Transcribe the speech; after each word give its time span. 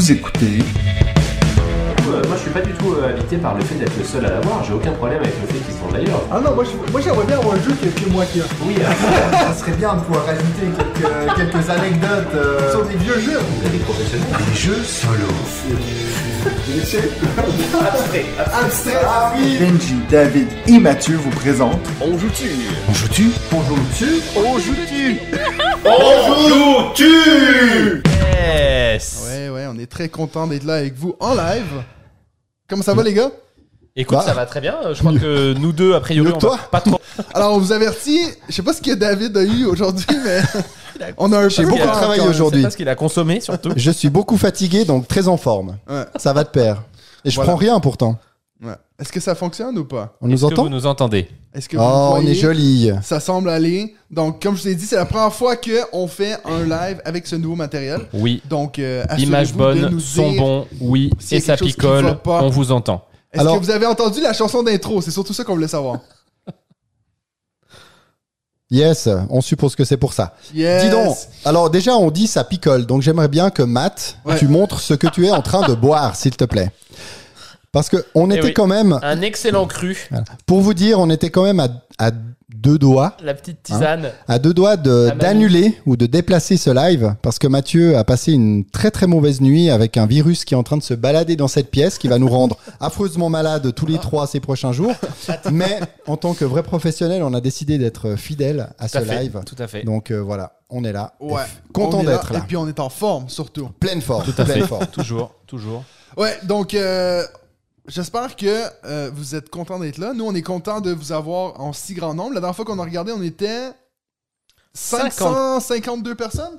Vous 0.00 0.12
écoutez 0.12 0.60
Euh, 2.08 2.22
moi, 2.26 2.34
je 2.34 2.40
suis 2.40 2.50
pas 2.50 2.62
du 2.62 2.72
tout 2.72 2.94
euh, 2.94 3.10
habité 3.10 3.36
par 3.36 3.54
le 3.54 3.62
fait 3.62 3.74
d'être 3.74 3.92
le 3.98 4.02
seul 4.02 4.24
à 4.24 4.30
l'avoir. 4.30 4.64
J'ai 4.64 4.72
aucun 4.72 4.92
problème 4.92 5.18
avec 5.20 5.34
le 5.42 5.46
fait 5.46 5.60
qu'ils 5.62 5.74
sont 5.74 5.92
d'ailleurs. 5.92 6.22
Ah 6.32 6.40
non, 6.42 6.54
moi, 6.54 6.64
je- 6.64 6.90
moi 6.90 7.02
j'aimerais 7.04 7.26
bien 7.26 7.36
avoir 7.38 7.56
un 7.56 7.60
jeu 7.62 7.72
qui 7.78 7.88
est 7.88 8.02
que 8.02 8.08
moi 8.08 8.24
qui 8.24 8.40
a. 8.40 8.44
Oui, 8.64 8.76
euh, 8.80 8.84
Ça 9.52 9.54
serait 9.60 9.72
bien 9.76 9.92
de 9.96 10.00
pouvoir 10.00 10.24
rajouter 10.24 10.72
quelques, 10.74 11.36
quelques 11.36 11.68
anecdotes 11.68 12.34
euh, 12.34 12.70
Sur 12.70 12.86
des 12.86 12.96
vieux 12.96 13.20
jeux. 13.20 13.40
vous 13.44 13.66
êtes 13.66 13.72
des 13.72 13.78
professionnels. 13.84 14.26
des 14.50 14.58
jeux 14.58 14.82
solo. 14.82 15.28
abstraits. 17.78 18.96
Ah 19.04 19.34
oui 19.36 19.58
Benji, 19.60 19.96
David 20.10 20.48
et 20.66 20.78
Mathieu 20.78 21.16
vous 21.16 21.28
présentent 21.30 21.86
On 22.00 22.16
joue-tu 22.16 22.48
On 22.88 22.94
joue-tu 22.94 23.24
On 23.52 23.62
joue-tu 23.62 24.06
On 24.34 24.58
joue-tu 24.58 25.20
On 25.84 26.48
joue-tu 26.48 28.02
Yes 28.42 29.29
est 29.80 29.86
très 29.90 30.08
content 30.08 30.46
d'être 30.46 30.64
là 30.64 30.74
avec 30.74 30.94
vous 30.96 31.16
en 31.20 31.34
live. 31.34 31.82
Comment 32.68 32.82
ça 32.82 32.94
va, 32.94 33.02
les 33.02 33.14
gars? 33.14 33.30
Écoute, 33.96 34.18
Bah. 34.18 34.24
ça 34.24 34.34
va 34.34 34.46
très 34.46 34.60
bien. 34.60 34.76
Je 34.92 34.98
crois 35.00 35.12
que 35.12 35.52
nous 35.54 35.72
deux, 35.72 35.94
a 35.94 36.00
priori, 36.00 36.28
Mieux 36.28 36.34
on 36.34 36.38
que 36.38 36.46
va 36.46 36.56
toi. 36.56 36.58
pas 36.70 36.80
trop. 36.80 37.00
Alors, 37.34 37.54
on 37.54 37.58
vous 37.58 37.72
avertit, 37.72 38.20
je 38.48 38.54
sais 38.54 38.62
pas 38.62 38.72
ce 38.72 38.80
que 38.80 38.94
David 38.94 39.36
a 39.36 39.42
eu 39.42 39.64
aujourd'hui, 39.66 40.06
mais 40.24 40.40
on 41.18 41.32
a 41.32 41.38
un 41.38 41.48
J'ai 41.48 41.64
beaucoup 41.64 41.78
de 41.78 41.82
travaillé 41.86 42.22
aujourd'hui. 42.22 42.60
C'est 42.60 42.66
pas 42.66 42.70
ce 42.70 42.76
qu'il 42.76 42.88
a 42.88 42.94
consommé, 42.94 43.40
surtout. 43.40 43.72
Je 43.76 43.90
suis 43.90 44.08
beaucoup 44.08 44.36
fatigué, 44.36 44.84
donc 44.84 45.08
très 45.08 45.26
en 45.26 45.36
forme. 45.36 45.76
Ouais. 45.88 46.04
Ça 46.16 46.32
va 46.32 46.44
de 46.44 46.48
pair. 46.50 46.82
Et 47.24 47.30
je 47.30 47.34
Voilà. 47.34 47.50
prends 47.50 47.56
rien 47.58 47.80
pourtant. 47.80 48.18
Est-ce 49.00 49.10
que 49.10 49.20
ça 49.20 49.34
fonctionne 49.34 49.78
ou 49.78 49.84
pas? 49.86 50.14
On 50.20 50.28
nous 50.28 50.34
Est-ce 50.34 50.42
que 50.42 50.46
entend? 50.52 50.62
vous 50.64 50.68
nous 50.68 50.84
entendez? 50.86 51.26
Est-ce 51.54 51.68
que 51.70 51.76
vous 51.78 51.82
Oh, 51.82 51.86
on 51.86 52.10
voyez? 52.10 52.32
est 52.32 52.34
joli. 52.34 52.90
Ça 53.02 53.18
semble 53.18 53.48
aller. 53.48 53.94
Donc, 54.10 54.42
comme 54.42 54.56
je 54.56 54.62
vous 54.62 54.68
ai 54.68 54.74
dit, 54.74 54.84
c'est 54.84 54.96
la 54.96 55.06
première 55.06 55.32
fois 55.32 55.56
qu'on 55.56 56.06
fait 56.06 56.36
un 56.44 56.64
live 56.64 57.00
avec 57.06 57.26
ce 57.26 57.34
nouveau 57.36 57.56
matériel. 57.56 58.02
Oui. 58.12 58.42
Donc, 58.50 58.78
euh, 58.78 59.02
Image 59.16 59.48
assurez-vous 59.52 59.52
de 59.74 59.80
bonne, 59.80 59.90
nous 59.94 60.00
son 60.00 60.30
dire- 60.32 60.40
bon, 60.42 60.66
oui. 60.82 61.10
s'il 61.18 61.32
y 61.32 61.34
a 61.34 61.38
Et 61.38 61.40
ça 61.40 61.52
quelque 61.56 61.60
chose 61.64 61.68
qui 61.70 61.74
picole, 61.80 62.04
va 62.04 62.14
pas. 62.14 62.42
on 62.42 62.50
vous 62.50 62.70
entend. 62.72 63.04
Est-ce 63.32 63.40
Alors- 63.40 63.58
que 63.58 63.64
vous 63.64 63.70
avez 63.70 63.86
entendu 63.86 64.20
la 64.20 64.34
chanson 64.34 64.62
d'intro? 64.62 65.00
C'est 65.00 65.10
surtout 65.10 65.32
ça 65.32 65.44
qu'on 65.44 65.54
voulait 65.54 65.66
savoir. 65.68 66.00
Yes, 68.72 69.08
on 69.30 69.40
suppose 69.40 69.74
que 69.74 69.84
c'est 69.84 69.96
pour 69.96 70.12
ça. 70.12 70.34
Yes! 70.54 70.84
Dis 70.84 70.90
donc, 70.90 71.16
alors 71.44 71.70
déjà 71.70 71.96
on 71.96 72.08
dit 72.12 72.28
ça 72.28 72.44
picole, 72.44 72.86
donc 72.86 73.02
j'aimerais 73.02 73.26
bien 73.26 73.50
que 73.50 73.62
Matt, 73.64 74.18
Ouais. 74.24 74.38
tu 74.38 74.46
montres 74.46 74.78
ce 74.80 74.94
que 74.94 75.08
tu 75.08 75.26
es 75.26 75.32
en 75.32 75.42
train 75.42 75.66
de 75.66 75.74
boire, 75.74 76.14
s'il 76.14 76.36
te 76.36 76.44
plaît. 76.44 76.70
Parce 77.72 77.88
que 77.88 78.04
on 78.14 78.30
Eh 78.30 78.34
était 78.36 78.46
oui. 78.48 78.54
quand 78.54 78.66
même, 78.66 78.98
Un 79.02 79.20
excellent 79.22 79.66
cru. 79.66 80.08
pour 80.46 80.60
vous 80.60 80.74
dire, 80.74 80.98
on 80.98 81.08
était 81.10 81.30
quand 81.30 81.44
même 81.44 81.60
à, 81.60 81.68
à 81.98 82.10
deux 82.52 82.78
doigts, 82.78 83.16
La 83.22 83.32
petite 83.32 83.62
tisane. 83.62 84.10
à 84.26 84.38
deux 84.40 84.52
doigts 84.52 84.76
de- 84.76 85.06
Ah, 85.10 85.14
Manu. 85.14 85.20
d'annuler 85.20 85.78
ou 85.86 85.96
de 85.96 86.06
déplacer 86.06 86.56
ce 86.56 86.68
live, 86.70 87.14
parce 87.22 87.38
que 87.38 87.46
Mathieu 87.46 87.96
a 87.96 88.02
passé 88.04 88.32
une 88.32 88.64
très 88.64 88.90
très 88.90 89.06
mauvaise 89.06 89.40
nuit 89.40 89.70
avec 89.70 89.96
un 89.96 90.04
virus 90.06 90.44
qui 90.44 90.54
est 90.54 90.56
en 90.56 90.64
train 90.64 90.76
de 90.76 90.82
se 90.82 90.92
balader 90.94 91.36
dans 91.36 91.46
cette 91.48 91.70
pièce, 91.70 91.96
qui 91.96 92.08
va 92.08 92.18
nous 92.18 92.28
rendre 92.28 92.58
affreusement 92.80 93.30
malades 93.30 93.72
tous 93.72 93.86
les 93.86 93.98
trois 93.98 94.26
ces 94.26 94.40
prochains 94.40 94.72
jours. 94.72 94.92
Mais 95.52 95.78
en 96.08 96.16
tant 96.16 96.34
que 96.34 96.44
vrai 96.44 96.64
professionnel, 96.64 97.22
on 97.22 97.32
a 97.34 97.40
décidé 97.40 97.78
d'être 97.78 98.16
fidèle 98.16 98.68
à 98.80 98.88
Tout 98.88 98.98
à 98.98 99.00
ce 99.00 99.06
fait. 99.06 99.22
live. 99.22 99.40
Tout 99.46 99.56
à 99.62 99.68
fait. 99.68 99.84
Donc 99.84 100.10
euh, 100.10 100.18
voilà, 100.18 100.54
on 100.70 100.82
est 100.82 100.92
là. 100.92 101.14
Ouais. 101.20 101.42
Et 101.42 101.72
content 101.72 102.02
d'être 102.02 102.32
Et 102.32 102.34
là. 102.34 102.44
puis, 102.46 102.56
on 102.56 102.66
est 102.66 102.80
en 102.80 102.88
forme, 102.90 103.28
surtout. 103.28 103.70
Pleine 103.78 104.02
forme. 104.02 104.24
Tout 104.24 104.34
à 104.36 104.44
pleine 104.44 104.62
fait. 104.62 104.66
forme. 104.66 104.86
Toujours, 104.88 105.32
toujours. 105.46 105.84
Ouais, 106.16 106.36
donc 106.42 106.74
euh, 106.74 107.22
j'espère 107.90 108.36
que 108.36 108.62
euh, 108.86 109.10
vous 109.12 109.34
êtes 109.34 109.50
contents 109.50 109.78
d'être 109.78 109.98
là. 109.98 110.12
Nous, 110.14 110.24
on 110.24 110.34
est 110.34 110.42
contents 110.42 110.80
de 110.80 110.92
vous 110.92 111.12
avoir 111.12 111.60
en 111.60 111.72
si 111.72 111.94
grand 111.94 112.14
nombre. 112.14 112.34
La 112.34 112.40
dernière 112.40 112.56
fois 112.56 112.64
qu'on 112.64 112.78
a 112.78 112.84
regardé, 112.84 113.12
on 113.12 113.22
était 113.22 113.70
552 114.72 116.14
personnes. 116.14 116.58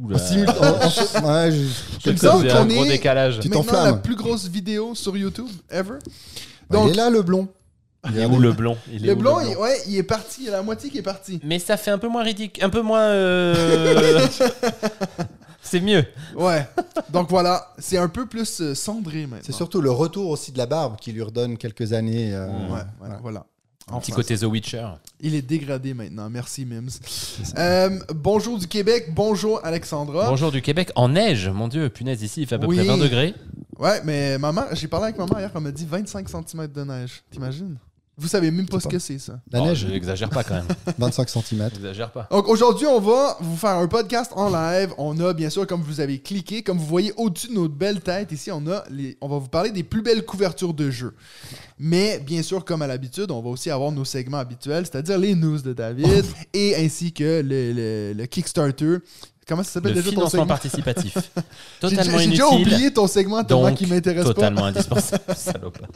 Oula. 0.00 0.16
Ouais, 0.16 1.50
je- 1.50 1.66
Il 2.06 2.12
me 2.12 2.16
Ça 2.16 2.30
semble 2.30 2.46
qu'on 2.48 2.66
gros 2.66 2.84
est 2.84 2.88
décalage. 2.88 3.40
Tu 3.40 3.48
maintenant 3.48 3.64
t'enflammes. 3.64 3.84
la 3.86 3.92
plus 3.94 4.14
grosse 4.14 4.46
vidéo 4.46 4.94
sur 4.94 5.16
YouTube 5.16 5.48
ever. 5.68 5.94
il 6.06 6.72
Donc, 6.72 6.90
est 6.90 6.94
là 6.94 7.10
le 7.10 7.22
blond. 7.22 7.48
Il 8.08 8.18
est 8.18 8.24
où 8.24 8.38
le 8.38 8.52
blond? 8.52 8.78
Il 8.90 9.04
est 9.04 9.08
le 9.08 9.12
où, 9.14 9.16
blond, 9.16 9.40
il, 9.40 9.56
ouais, 9.56 9.76
il 9.88 9.96
est 9.96 10.02
parti. 10.04 10.42
Il 10.42 10.44
y 10.46 10.48
a 10.48 10.52
la 10.52 10.62
moitié 10.62 10.88
qui 10.90 10.98
est 10.98 11.02
partie. 11.02 11.40
Mais 11.42 11.58
ça 11.58 11.76
fait 11.76 11.90
un 11.90 11.98
peu 11.98 12.06
moins 12.08 12.22
ridicule. 12.22 12.62
Un 12.64 12.70
peu 12.70 12.80
moins. 12.82 13.00
euh, 13.02 14.26
C'est 15.62 15.80
mieux. 15.80 16.04
Ouais. 16.36 16.66
Donc 17.10 17.28
voilà, 17.30 17.72
c'est 17.78 17.98
un 17.98 18.08
peu 18.08 18.26
plus 18.26 18.60
euh, 18.60 18.74
cendré 18.74 19.22
maintenant. 19.26 19.38
C'est 19.44 19.52
surtout 19.52 19.80
le 19.80 19.90
retour 19.90 20.30
aussi 20.30 20.52
de 20.52 20.58
la 20.58 20.66
barbe 20.66 20.96
qui 20.98 21.12
lui 21.12 21.22
redonne 21.22 21.56
quelques 21.58 21.92
années. 21.92 22.34
euh, 22.34 22.46
Ouais, 22.48 22.72
ouais, 22.72 22.80
voilà. 22.98 23.18
voilà. 23.22 23.46
Un 23.92 23.98
petit 23.98 24.12
Enfin, 24.12 24.22
côté 24.22 24.38
The 24.38 24.44
Witcher. 24.44 24.86
Il 25.20 25.34
est 25.34 25.42
dégradé 25.42 25.94
maintenant. 25.94 26.30
Merci, 26.30 26.64
Mims. 26.64 26.88
Euh, 27.58 27.98
bonjour 28.14 28.58
du 28.58 28.66
Québec. 28.68 29.08
Bonjour, 29.14 29.60
Alexandra. 29.64 30.28
Bonjour 30.30 30.52
du 30.52 30.62
Québec 30.62 30.92
en 30.94 31.08
neige, 31.08 31.48
mon 31.48 31.66
dieu, 31.68 31.88
punaise, 31.88 32.22
ici 32.22 32.42
il 32.42 32.46
fait 32.46 32.54
à 32.54 32.58
peu 32.58 32.66
Oui. 32.66 32.76
près 32.76 32.84
20 32.86 32.98
degrés. 32.98 33.34
Ouais, 33.78 34.00
mais 34.04 34.38
maman, 34.38 34.62
j'ai 34.72 34.86
parlé 34.88 35.04
avec 35.06 35.18
maman 35.18 35.38
hier, 35.38 35.50
elle 35.52 35.60
m'a 35.60 35.72
dit 35.72 35.86
25 35.86 36.28
cm 36.28 36.66
de 36.68 36.84
neige. 36.84 37.22
T'imagines? 37.30 37.76
Vous 38.20 38.28
savez 38.28 38.50
même 38.50 38.66
pas 38.68 38.78
ce 38.80 38.86
que 38.86 38.98
c'est, 38.98 39.18
ça. 39.18 39.40
La 39.50 39.62
Oh, 39.62 39.64
neige, 39.66 39.86
J'exagère 39.90 40.28
pas 40.28 40.44
quand 40.44 40.54
même. 40.54 40.66
25 40.98 41.28
cm. 41.30 41.70
J'exagère 41.74 42.10
pas. 42.10 42.28
Donc 42.30 42.48
aujourd'hui, 42.48 42.86
on 42.86 43.00
va 43.00 43.36
vous 43.40 43.56
faire 43.56 43.70
un 43.70 43.86
podcast 43.88 44.30
en 44.36 44.50
live. 44.50 44.92
On 44.98 45.18
a 45.20 45.32
bien 45.32 45.48
sûr, 45.50 45.66
comme 45.66 45.80
vous 45.82 46.00
avez 46.00 46.18
cliqué, 46.20 46.62
comme 46.62 46.76
vous 46.78 46.84
voyez 46.86 47.12
au-dessus 47.16 47.48
de 47.48 47.54
notre 47.54 47.74
belle 47.74 48.00
tête, 48.00 48.30
ici, 48.32 48.50
on 48.52 48.66
a 48.70 48.84
les, 48.90 49.16
on 49.22 49.28
va 49.28 49.38
vous 49.38 49.48
parler 49.48 49.70
des 49.70 49.82
plus 49.82 50.02
belles 50.02 50.24
couvertures 50.24 50.74
de 50.74 50.90
jeux. 50.90 51.14
Mais 51.78 52.18
bien 52.20 52.42
sûr, 52.42 52.64
comme 52.64 52.82
à 52.82 52.86
l'habitude, 52.86 53.30
on 53.30 53.40
va 53.40 53.48
aussi 53.48 53.70
avoir 53.70 53.90
nos 53.90 54.04
segments 54.04 54.38
habituels, 54.38 54.84
c'est-à-dire 54.84 55.18
les 55.18 55.34
news 55.34 55.58
de 55.62 55.72
David 55.72 56.24
et 56.52 56.76
ainsi 56.76 57.12
que 57.14 57.40
le, 57.42 57.72
le- 57.72 58.12
le 58.12 58.26
Kickstarter. 58.26 58.98
Comment 59.48 59.62
ça 59.64 59.70
s'appelle 59.72 59.92
Le 59.94 60.02
déjà 60.02 60.10
ton 60.10 60.10
financement 60.12 60.30
segment? 60.42 60.46
participatif. 60.46 61.14
Totalement 61.80 62.18
j'ai 62.18 62.26
déjà 62.28 62.46
oublié 62.48 62.92
ton 62.92 63.06
segment 63.08 63.42
tellement 63.42 63.68
donc 63.68 63.78
qui 63.78 63.86
m'intéresse 63.86 64.24
pas. 64.24 64.34
totalement 64.34 64.66
indispensable, 64.66 65.24
salopard. 65.36 65.88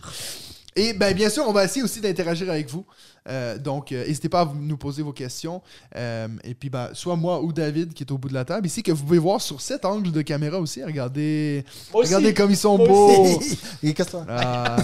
Et 0.76 0.92
ben, 0.92 1.14
bien 1.14 1.28
sûr, 1.30 1.44
on 1.46 1.52
va 1.52 1.64
essayer 1.64 1.82
aussi 1.84 2.00
d'interagir 2.00 2.50
avec 2.50 2.68
vous. 2.68 2.84
Euh, 3.28 3.56
donc, 3.58 3.92
euh, 3.92 4.04
n'hésitez 4.06 4.28
pas 4.28 4.40
à 4.40 4.44
vous- 4.44 4.56
nous 4.60 4.76
poser 4.76 5.02
vos 5.02 5.12
questions. 5.12 5.62
Euh, 5.96 6.26
et 6.42 6.54
puis, 6.54 6.68
ben, 6.68 6.88
soit 6.94 7.14
moi 7.16 7.40
ou 7.42 7.52
David 7.52 7.94
qui 7.94 8.02
est 8.02 8.10
au 8.12 8.18
bout 8.18 8.28
de 8.28 8.34
la 8.34 8.44
table. 8.44 8.66
Ici, 8.66 8.82
que 8.82 8.90
vous 8.92 9.04
pouvez 9.04 9.18
voir 9.18 9.40
sur 9.40 9.60
cet 9.60 9.84
angle 9.84 10.10
de 10.10 10.20
caméra 10.22 10.58
aussi. 10.58 10.82
Regardez, 10.82 11.64
regardez 11.92 12.34
comme 12.34 12.50
ils 12.50 12.56
sont 12.56 12.76
beaux. 12.76 13.40
Et 13.84 13.94
casse-toi. 13.94 14.26
Ah, 14.28 14.76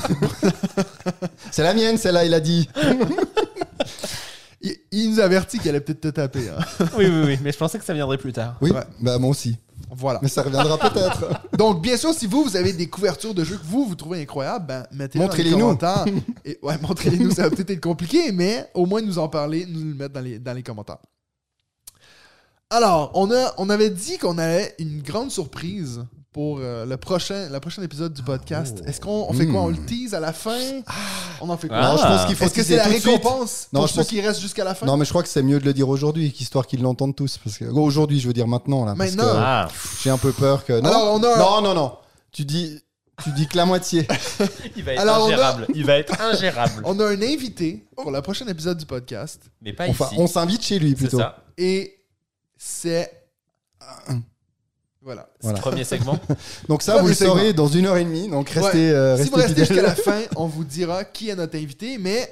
C'est 1.50 1.62
la 1.64 1.74
mienne, 1.74 1.98
celle-là, 1.98 2.24
il 2.24 2.34
a 2.34 2.40
dit. 2.40 2.68
il, 4.62 4.76
il 4.92 5.10
nous 5.10 5.20
avertit 5.20 5.58
qu'il 5.58 5.68
allait 5.70 5.80
peut-être 5.80 6.00
te 6.00 6.08
taper. 6.08 6.48
hein. 6.50 6.58
Oui, 6.96 7.06
oui, 7.06 7.22
oui, 7.26 7.38
mais 7.42 7.52
je 7.52 7.58
pensais 7.58 7.78
que 7.78 7.84
ça 7.84 7.94
viendrait 7.94 8.18
plus 8.18 8.32
tard. 8.32 8.56
Oui, 8.60 8.70
Ouais. 8.70 8.82
bah 9.00 9.18
moi 9.18 9.30
aussi. 9.30 9.56
Voilà. 9.90 10.18
Mais 10.22 10.28
ça 10.28 10.42
reviendra 10.42 10.78
peut-être. 10.78 11.24
Donc, 11.56 11.82
bien 11.82 11.96
sûr, 11.96 12.12
si 12.14 12.26
vous, 12.26 12.44
vous 12.44 12.56
avez 12.56 12.72
des 12.72 12.88
couvertures 12.88 13.34
de 13.34 13.44
jeux 13.44 13.56
que 13.56 13.64
vous, 13.66 13.84
vous 13.86 13.94
trouvez 13.94 14.22
incroyables, 14.22 14.66
ben, 14.66 14.86
mettez-les 14.92 15.24
dans 15.26 15.32
les 15.32 15.42
Montrez-les-nous. 15.44 15.58
commentaires. 15.58 16.04
Et, 16.44 16.58
ouais, 16.62 16.78
montrez-les-nous, 16.80 17.30
ça 17.32 17.42
va 17.42 17.50
peut-être 17.50 17.70
être 17.70 17.80
compliqué, 17.82 18.32
mais 18.32 18.68
au 18.74 18.86
moins 18.86 19.00
nous 19.02 19.18
en 19.18 19.28
parler, 19.28 19.66
nous 19.66 19.80
le 19.80 19.94
mettre 19.94 20.14
dans 20.14 20.20
les, 20.20 20.38
dans 20.38 20.52
les 20.52 20.62
commentaires. 20.62 20.98
Alors, 22.70 23.10
on, 23.14 23.30
a, 23.32 23.52
on 23.58 23.68
avait 23.68 23.90
dit 23.90 24.16
qu'on 24.18 24.38
avait 24.38 24.74
une 24.78 25.02
grande 25.02 25.30
surprise 25.32 26.04
pour 26.32 26.58
euh, 26.60 26.86
le 26.86 26.96
prochain, 26.96 27.48
le 27.50 27.58
prochain 27.58 27.82
épisode 27.82 28.12
du 28.12 28.22
podcast. 28.22 28.82
Est-ce 28.86 29.00
qu'on 29.00 29.26
on 29.28 29.32
fait 29.32 29.46
quoi? 29.46 29.62
On 29.62 29.68
le 29.68 29.84
tease 29.84 30.14
à 30.14 30.20
la 30.20 30.32
fin? 30.32 30.56
On 31.40 31.48
en 31.50 31.56
fait 31.56 31.66
quoi? 31.66 31.78
Ah. 31.78 31.88
Non, 31.92 31.96
je 31.96 32.02
pense 32.02 32.26
qu'il 32.26 32.36
faut 32.36 32.44
Est-ce 32.44 32.54
que 32.54 32.62
c'est 32.62 32.76
la 32.76 32.84
récompense 32.84 33.66
Non, 33.72 33.80
pour 33.80 33.88
je 33.88 33.92
ceux 33.94 33.98
pense- 34.02 34.06
qui 34.08 34.20
restent 34.20 34.40
jusqu'à 34.40 34.62
la 34.62 34.74
fin? 34.76 34.86
Non, 34.86 34.96
mais 34.96 35.04
je 35.04 35.10
crois 35.10 35.22
que 35.24 35.28
c'est 35.28 35.42
mieux 35.42 35.58
de 35.58 35.64
le 35.64 35.72
dire 35.72 35.88
aujourd'hui, 35.88 36.32
histoire 36.38 36.66
qu'ils 36.68 36.82
l'entendent 36.82 37.16
tous. 37.16 37.36
Parce 37.38 37.58
que 37.58 37.64
oh, 37.64 37.80
aujourd'hui, 37.80 38.20
je 38.20 38.28
veux 38.28 38.32
dire 38.32 38.46
maintenant 38.46 38.84
là. 38.84 38.94
parce 38.96 39.10
Maintenant. 39.16 39.32
que 39.32 39.38
Ah, 39.38 39.68
J'ai 40.02 40.10
un 40.10 40.18
peu 40.18 40.30
peur 40.32 40.64
que. 40.64 40.74
Non, 40.80 40.88
Alors, 40.88 41.14
on 41.14 41.22
a 41.24 41.36
non, 41.38 41.60
non, 41.62 41.74
non. 41.74 41.96
Tu 42.30 42.44
dis, 42.44 42.80
tu 43.24 43.32
dis 43.32 43.48
que 43.48 43.56
la 43.56 43.66
moitié. 43.66 44.06
il 44.76 44.84
va 44.84 44.92
être 44.92 45.00
Alors, 45.00 45.22
on 45.22 45.22
a- 45.22 45.26
ingérable. 45.26 45.66
Il 45.74 45.84
va 45.84 45.98
être 45.98 46.20
ingérable. 46.20 46.82
On 46.84 46.98
a 47.00 47.06
un 47.08 47.22
invité 47.22 47.84
pour 47.96 48.12
le 48.12 48.22
prochain 48.22 48.46
épisode 48.46 48.78
du 48.78 48.86
podcast. 48.86 49.42
Mais 49.62 49.72
pas 49.72 49.88
Enfin, 49.88 50.06
ici. 50.06 50.14
on 50.16 50.28
s'invite 50.28 50.62
chez 50.62 50.78
lui 50.78 50.90
C'est 50.90 50.94
plutôt. 50.96 51.18
ça. 51.18 51.38
Et 51.58 52.04
c'est. 52.56 53.10
Voilà. 55.02 55.28
Voilà. 55.40 55.58
Premier 55.60 55.84
segment. 55.84 56.18
Donc 56.68 56.82
ça, 56.82 56.92
Premier 56.92 57.02
vous 57.02 57.08
le 57.08 57.14
segment. 57.14 57.34
saurez 57.36 57.52
dans 57.52 57.68
une 57.68 57.86
heure 57.86 57.96
et 57.96 58.04
demie. 58.04 58.28
Donc 58.28 58.50
restez, 58.50 58.90
euh, 58.90 59.16
si 59.16 59.30
vous 59.30 59.36
restez 59.36 59.54
restez 59.60 59.64
jusqu'à 59.74 59.82
la 59.82 59.94
fin, 59.94 60.20
on 60.36 60.46
vous 60.46 60.64
dira 60.64 61.04
qui 61.04 61.30
est 61.30 61.34
notre 61.36 61.56
invité, 61.56 61.96
mais 61.98 62.30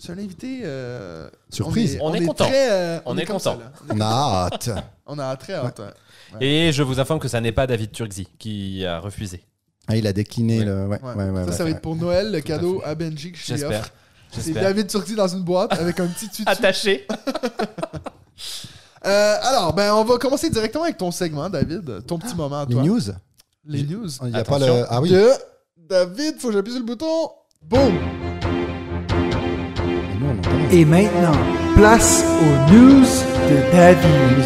c'est 0.00 0.10
un 0.12 0.18
invité. 0.18 0.60
euh, 0.64 1.28
Surprise. 1.50 1.96
On 2.00 2.12
est 2.14 2.24
content. 2.26 2.46
très, 2.46 2.70
euh, 2.72 3.00
On 3.06 3.16
est 3.16 3.24
content. 3.26 3.38
ça. 3.38 3.72
On 3.90 4.00
a 4.00 4.04
hâte. 4.04 4.70
On 5.06 5.18
a 5.18 5.36
très 5.36 5.54
hâte. 5.54 5.78
ouais. 5.80 6.46
Et 6.46 6.72
je 6.72 6.82
vous 6.82 6.98
informe 7.00 7.18
que 7.20 7.28
ça 7.28 7.40
n'est 7.40 7.52
pas 7.52 7.66
David 7.66 7.92
Turgzi 7.92 8.28
qui 8.38 8.84
a 8.84 8.98
refusé. 8.98 9.42
Ah, 9.86 9.96
il 9.96 10.06
a 10.06 10.12
décliné 10.12 10.58
Ouais. 10.58 10.64
le. 10.66 10.86
Ouais, 10.86 10.98
Ouais. 11.02 11.14
ouais, 11.14 11.30
ouais, 11.30 11.34
ça, 11.44 11.46
ouais, 11.46 11.52
ça 11.52 11.58
va 11.58 11.64
ouais. 11.64 11.70
être 11.70 11.80
pour 11.80 11.96
Noël, 11.96 12.26
le 12.32 12.42
Tout 12.42 12.52
à 12.52 12.56
cadeau 12.56 12.82
à 12.84 12.94
Benji 12.94 13.32
que 13.32 13.38
je 13.38 13.44
lui 13.44 13.58
J'espère. 13.60 13.80
offre. 13.80 13.90
C'est. 14.32 14.52
David 14.52 14.88
Turki 14.88 15.14
dans 15.14 15.28
une 15.28 15.42
boîte 15.44 15.72
avec 15.72 15.98
un 16.00 16.06
petit 16.08 16.28
tutu. 16.28 16.42
Attaché. 16.44 17.06
Euh, 19.06 19.36
alors, 19.42 19.72
ben, 19.74 19.92
on 19.94 20.04
va 20.04 20.18
commencer 20.18 20.50
directement 20.50 20.84
avec 20.84 20.98
ton 20.98 21.10
segment, 21.10 21.48
David. 21.48 22.04
Ton 22.06 22.18
petit 22.18 22.34
moment 22.34 22.60
à 22.60 22.66
Les 22.66 22.74
toi. 22.74 22.82
news? 22.82 23.00
Les 23.64 23.82
news. 23.84 24.08
Il 24.24 24.28
n'y 24.30 24.36
a 24.36 24.44
pas 24.44 24.56
Attention. 24.56 24.74
le. 24.76 24.84
Ah 24.88 25.00
oui. 25.00 25.10
De 25.10 25.30
David, 25.88 26.38
faut 26.40 26.48
que 26.48 26.54
j'appuie 26.54 26.72
sur 26.72 26.80
le 26.80 26.86
bouton. 26.86 27.30
Boum! 27.62 27.80
Et 27.80 27.92
nous, 30.18 30.26
on 30.26 30.38
entend. 30.38 30.50
Et 30.70 30.84
maintenant, 30.84 31.32
place 31.74 32.24
aux 32.40 32.72
news 32.72 33.04
de 33.04 33.72
David. 33.72 34.44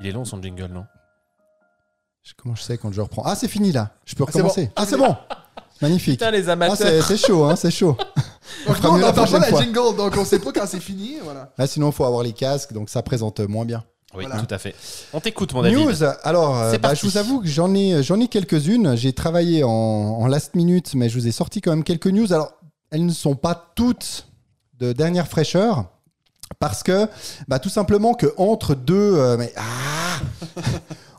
Il 0.00 0.06
est 0.08 0.12
long 0.12 0.24
son 0.24 0.40
jingle, 0.42 0.70
non? 0.72 0.84
Je- 2.22 2.32
Comment 2.36 2.54
je 2.54 2.62
sais 2.62 2.78
quand 2.78 2.92
je 2.92 3.00
reprends? 3.00 3.22
Ah, 3.24 3.34
c'est 3.36 3.48
fini 3.48 3.72
là. 3.72 3.90
Je 4.04 4.14
peux 4.14 4.24
c'est 4.26 4.32
bon. 4.42 4.48
recommencer. 4.48 4.70
Ah, 4.76 4.84
c'est 4.86 4.96
bon. 4.96 5.16
Magnifique. 5.80 6.18
Putain, 6.18 6.30
les 6.30 6.48
Ah, 6.48 6.52
amateurs 6.52 6.76
c'est 6.76 7.02
c'est 7.02 7.16
chaud, 7.16 7.44
hein, 7.44 7.56
c'est 7.56 7.70
chaud. 7.70 7.96
Nous, 8.66 8.74
on 8.88 8.98
n'entend 8.98 9.26
pas 9.26 9.38
la 9.38 9.46
fois. 9.46 9.60
jingle, 9.62 9.96
donc 9.96 10.14
on 10.18 10.24
sait 10.24 10.38
pas 10.38 10.52
quand 10.52 10.66
c'est 10.66 10.80
fini. 10.80 11.16
Voilà. 11.22 11.52
Là, 11.58 11.66
sinon, 11.66 11.90
il 11.90 11.92
faut 11.94 12.04
avoir 12.04 12.22
les 12.22 12.32
casques, 12.32 12.72
donc 12.72 12.90
ça 12.90 13.02
présente 13.02 13.40
moins 13.40 13.64
bien. 13.64 13.84
Oui, 14.16 14.26
Voilà. 14.26 14.40
tout 14.40 14.54
à 14.54 14.58
fait. 14.58 14.74
On 15.12 15.18
t'écoute, 15.20 15.52
mon 15.54 15.62
David. 15.62 15.78
News, 15.78 16.04
alors, 16.22 16.56
euh, 16.60 16.78
bah, 16.78 16.94
je 16.94 17.04
vous 17.04 17.16
avoue 17.16 17.40
que 17.40 17.48
j'en 17.48 17.74
ai, 17.74 18.00
j'en 18.02 18.20
ai 18.20 18.28
quelques-unes. 18.28 18.94
J'ai 18.96 19.12
travaillé 19.12 19.64
en, 19.64 19.68
en 19.70 20.26
last 20.28 20.54
minute, 20.54 20.94
mais 20.94 21.08
je 21.08 21.18
vous 21.18 21.26
ai 21.26 21.32
sorti 21.32 21.60
quand 21.60 21.70
même 21.70 21.82
quelques 21.82 22.06
news. 22.06 22.32
Alors, 22.32 22.52
elles 22.92 23.04
ne 23.04 23.12
sont 23.12 23.34
pas 23.34 23.72
toutes 23.74 24.28
de 24.78 24.92
dernière 24.92 25.26
fraîcheur. 25.26 25.86
Parce 26.60 26.84
que, 26.84 27.08
bah, 27.48 27.58
tout 27.58 27.68
simplement 27.70 28.14
que 28.14 28.32
entre 28.36 28.76
deux, 28.76 28.94
euh, 29.16 29.36
mais, 29.36 29.52
ah 29.56 30.20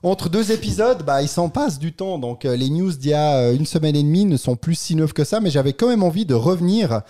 entre 0.09 0.29
deux 0.29 0.51
épisodes, 0.51 1.03
bah, 1.03 1.21
il 1.21 1.27
s'en 1.27 1.49
passe 1.49 1.79
du 1.79 1.93
temps. 1.93 2.19
Donc, 2.19 2.45
euh, 2.45 2.55
les 2.55 2.69
news 2.69 2.91
d'il 2.91 3.11
y 3.11 3.13
a 3.13 3.37
euh, 3.37 3.55
une 3.55 3.65
semaine 3.65 3.95
et 3.95 4.03
demie 4.03 4.25
ne 4.25 4.37
sont 4.37 4.55
plus 4.55 4.75
si 4.75 4.95
neuves 4.95 5.13
que 5.13 5.23
ça. 5.23 5.39
Mais 5.39 5.49
j'avais 5.49 5.73
quand 5.73 5.87
même 5.87 6.03
envie 6.03 6.25
de 6.25 6.33
revenir 6.33 7.01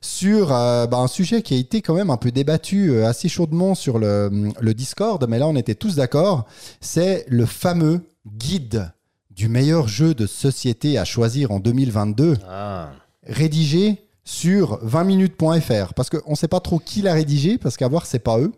sur 0.00 0.52
euh, 0.52 0.86
bah, 0.86 0.98
un 0.98 1.06
sujet 1.08 1.42
qui 1.42 1.54
a 1.54 1.56
été 1.56 1.82
quand 1.82 1.94
même 1.94 2.10
un 2.10 2.16
peu 2.16 2.30
débattu 2.30 2.90
euh, 2.90 3.06
assez 3.06 3.28
chaudement 3.28 3.74
sur 3.74 3.98
le, 3.98 4.52
le 4.60 4.74
Discord. 4.74 5.24
Mais 5.28 5.38
là, 5.38 5.48
on 5.48 5.56
était 5.56 5.74
tous 5.74 5.96
d'accord. 5.96 6.44
C'est 6.80 7.24
le 7.28 7.46
fameux 7.46 8.02
guide 8.26 8.90
du 9.30 9.48
meilleur 9.48 9.88
jeu 9.88 10.14
de 10.14 10.26
société 10.26 10.96
à 10.98 11.04
choisir 11.04 11.50
en 11.50 11.58
2022 11.58 12.36
Ah. 12.48 12.90
rédigé 13.26 14.00
sur 14.22 14.78
20minutes.fr 14.86 15.92
parce 15.94 16.08
qu'on 16.08 16.30
ne 16.30 16.36
sait 16.36 16.48
pas 16.48 16.60
trop 16.60 16.78
qui 16.78 17.02
l'a 17.02 17.12
rédigé 17.14 17.58
parce 17.58 17.76
qu'à 17.76 17.88
voir 17.88 18.06
c'est 18.06 18.20
pas 18.20 18.38
eux 18.38 18.52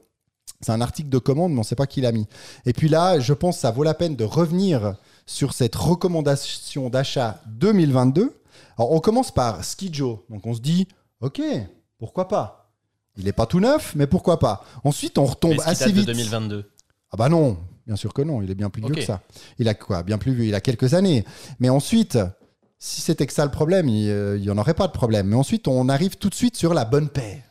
c'est 0.67 0.73
un 0.73 0.81
article 0.81 1.09
de 1.09 1.19
commande 1.19 1.53
mais 1.53 1.59
on 1.59 1.63
ne 1.63 1.67
sait 1.67 1.75
pas 1.75 1.87
qui 1.87 2.01
l'a 2.01 2.13
mis 2.13 2.27
et 2.65 2.73
puis 2.73 2.89
là 2.89 3.19
je 3.19 3.33
pense 3.33 3.57
que 3.57 3.61
ça 3.63 3.71
vaut 3.71 3.85
la 3.85 3.95
peine 3.95 4.17
de 4.17 4.25
revenir 4.25 4.97
sur 5.25 5.53
cette 5.53 5.75
recommandation 5.75 6.91
d'achat 6.91 7.41
2022 7.47 8.33
alors 8.79 8.93
on 8.93 9.01
commence 9.01 9.33
par 9.33 9.65
Skijo 9.65 10.25
donc 10.29 10.47
on 10.47 10.55
se 10.55 10.61
dit 10.61 10.87
ok 11.21 11.41
pourquoi 11.99 12.29
pas? 12.29 12.71
Il 13.17 13.25
n'est 13.25 13.33
pas 13.33 13.47
tout 13.47 13.61
neuf 13.61 13.95
mais 13.95 14.07
pourquoi 14.07 14.39
pas? 14.39 14.65
Ensuite 14.85 15.17
on 15.19 15.25
retombe 15.25 15.61
assez 15.65 15.87
date 15.87 15.95
de 15.95 16.01
vite 16.01 16.07
2022 16.07 16.71
ah 17.13 17.17
bah 17.17 17.29
non, 17.29 17.57
bien 17.87 17.97
sûr 17.97 18.13
que 18.13 18.23
non, 18.23 18.43
il 18.43 18.51
est 18.51 18.55
bien 18.55 18.71
plus 18.71 18.83
vieux 18.83 18.95
que 18.95 19.01
ça. 19.01 19.23
Il 19.59 19.69
a 19.69 19.75
quoi 19.75 20.03
Bien 20.03 20.19
plus 20.19 20.35
vieux, 20.35 20.45
il 20.45 20.55
a 20.55 20.61
quelques 20.61 20.95
années. 20.95 21.25
Mais 21.61 21.69
ensuite, 21.69 22.19
si 22.79 23.01
c'était 23.01 23.27
que 23.27 23.33
ça 23.33 23.45
le 23.45 23.51
problème, 23.51 23.89
il 23.89 24.41
n'y 24.41 24.51
en 24.51 24.59
aurait 24.59 24.75
pas 24.75 24.89
de 24.89 24.93
problème. 24.93 25.29
Mais 25.29 25.37
ensuite, 25.37 25.69
on 25.69 25.89
arrive 25.89 26.17
tout 26.17 26.29
de 26.29 26.35
suite 26.35 26.57
sur 26.57 26.75
la 26.75 26.85
bonne 26.85 27.09
paix. 27.09 27.45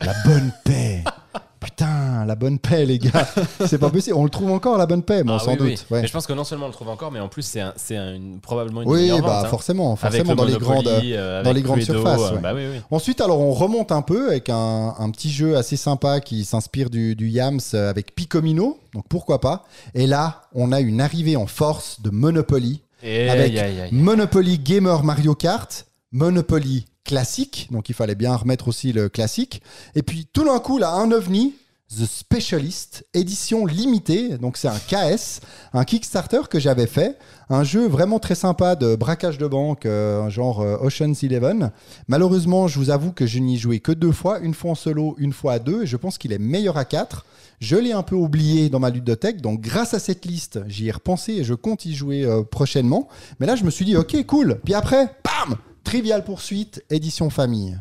La 0.00 0.14
bonne 0.24 0.52
paix. 0.64 1.04
Putain, 1.60 2.24
la 2.24 2.34
bonne 2.36 2.58
paix, 2.58 2.86
les 2.86 2.98
gars. 2.98 3.26
C'est 3.66 3.78
pas 3.78 3.90
possible. 3.90 4.16
On 4.16 4.24
le 4.24 4.30
trouve 4.30 4.52
encore, 4.52 4.78
la 4.78 4.86
bonne 4.86 5.02
paix, 5.02 5.22
Ah 5.28 5.38
sans 5.38 5.52
oui, 5.52 5.56
oui. 5.60 5.70
doute. 5.72 5.86
ouais. 5.90 6.02
Mais 6.02 6.06
je 6.06 6.12
pense 6.12 6.26
que 6.26 6.32
non 6.32 6.44
seulement 6.44 6.66
on 6.66 6.68
le 6.68 6.74
trouve 6.74 6.88
encore, 6.88 7.10
mais 7.10 7.18
en 7.20 7.28
plus 7.28 7.42
c'est 7.42 7.60
un- 7.60 7.72
c'est 7.76 7.96
un- 7.96 8.14
une- 8.14 8.38
probablement 8.40 8.82
une 8.82 8.88
Oui, 8.88 9.08
bah 9.10 9.16
vente, 9.20 9.44
hein. 9.44 9.48
forcément, 9.48 9.96
forcément 9.96 10.30
le 10.32 10.36
dans 10.36 10.44
les 10.44 10.56
grandes. 10.56 10.86
euh, 10.86 11.42
dans 11.42 11.52
les 11.52 11.62
grandes 11.62 11.80
Cluedo, 11.80 11.94
surfaces, 11.94 12.20
euh, 12.30 12.34
ouais. 12.36 12.40
Bah 12.40 12.52
oui. 12.54 12.62
Ensuite, 12.90 13.20
alors 13.20 13.40
on 13.40 13.52
remonte 13.52 13.90
un 13.92 14.02
peu 14.02 14.28
avec 14.28 14.48
un, 14.50 14.94
un 14.98 15.10
petit 15.10 15.30
jeu 15.30 15.56
assez 15.56 15.76
sympa 15.76 16.20
qui 16.20 16.44
s'inspire 16.44 16.90
du, 16.90 17.16
du 17.16 17.28
Yams 17.28 17.60
avec 17.72 18.14
Picomino, 18.14 18.78
donc 18.94 19.04
pourquoi 19.08 19.40
pas. 19.40 19.64
Et 19.94 20.06
là, 20.06 20.42
on 20.54 20.70
a 20.72 20.80
une 20.80 21.00
arrivée 21.00 21.36
en 21.36 21.46
force 21.46 22.00
de 22.02 22.10
Monopoly 22.10 22.82
Et 23.02 23.28
avec. 23.28 23.92
Monopoly 23.92 24.58
Gamer 24.58 25.02
Mario 25.02 25.34
Kart, 25.34 25.86
Monopoly 26.12 26.86
classique, 27.08 27.68
donc 27.70 27.88
il 27.88 27.94
fallait 27.94 28.14
bien 28.14 28.36
remettre 28.36 28.68
aussi 28.68 28.92
le 28.92 29.08
classique. 29.08 29.62
Et 29.94 30.02
puis 30.02 30.28
tout 30.30 30.44
d'un 30.44 30.58
coup, 30.60 30.76
là, 30.76 30.92
un 30.92 31.10
ovni, 31.10 31.54
The 31.90 32.04
Specialist, 32.04 33.06
édition 33.14 33.64
limitée, 33.64 34.36
donc 34.36 34.58
c'est 34.58 34.68
un 34.68 34.78
KS, 34.78 35.40
un 35.72 35.84
Kickstarter 35.84 36.42
que 36.50 36.60
j'avais 36.60 36.86
fait, 36.86 37.18
un 37.48 37.64
jeu 37.64 37.88
vraiment 37.88 38.18
très 38.18 38.34
sympa 38.34 38.76
de 38.76 38.94
braquage 38.94 39.38
de 39.38 39.46
banque, 39.46 39.86
euh, 39.86 40.28
genre 40.28 40.60
euh, 40.60 40.76
Ocean's 40.82 41.24
Eleven. 41.24 41.72
Malheureusement, 42.08 42.68
je 42.68 42.78
vous 42.78 42.90
avoue 42.90 43.12
que 43.12 43.26
je 43.26 43.38
n'y 43.38 43.54
ai 43.54 43.56
joué 43.56 43.80
que 43.80 43.92
deux 43.92 44.12
fois, 44.12 44.40
une 44.40 44.52
fois 44.52 44.72
en 44.72 44.74
solo, 44.74 45.14
une 45.16 45.32
fois 45.32 45.54
à 45.54 45.58
deux, 45.58 45.84
et 45.84 45.86
je 45.86 45.96
pense 45.96 46.18
qu'il 46.18 46.34
est 46.34 46.38
meilleur 46.38 46.76
à 46.76 46.84
quatre. 46.84 47.24
Je 47.58 47.76
l'ai 47.76 47.92
un 47.92 48.02
peu 48.02 48.16
oublié 48.16 48.68
dans 48.68 48.80
ma 48.80 48.90
ludothèque, 48.90 49.40
donc 49.40 49.62
grâce 49.62 49.94
à 49.94 49.98
cette 49.98 50.26
liste, 50.26 50.60
j'y 50.68 50.88
ai 50.88 50.90
repensé 50.90 51.32
et 51.32 51.44
je 51.44 51.54
compte 51.54 51.86
y 51.86 51.94
jouer 51.94 52.26
euh, 52.26 52.42
prochainement. 52.42 53.08
Mais 53.40 53.46
là, 53.46 53.56
je 53.56 53.64
me 53.64 53.70
suis 53.70 53.86
dit, 53.86 53.96
ok, 53.96 54.26
cool. 54.26 54.60
Puis 54.62 54.74
après, 54.74 55.06
bam 55.24 55.56
Trivial 55.84 56.24
Poursuite, 56.24 56.84
édition 56.90 57.30
famille. 57.30 57.78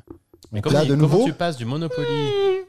Mais 0.51 0.61
Donc 0.61 0.71
comment, 0.71 0.79
là, 0.79 0.85
de 0.85 0.95
comment 0.95 1.01
nouveau, 1.01 1.25
tu 1.25 1.33
passes 1.33 1.57
du 1.57 1.65
Monopoly 1.65 2.05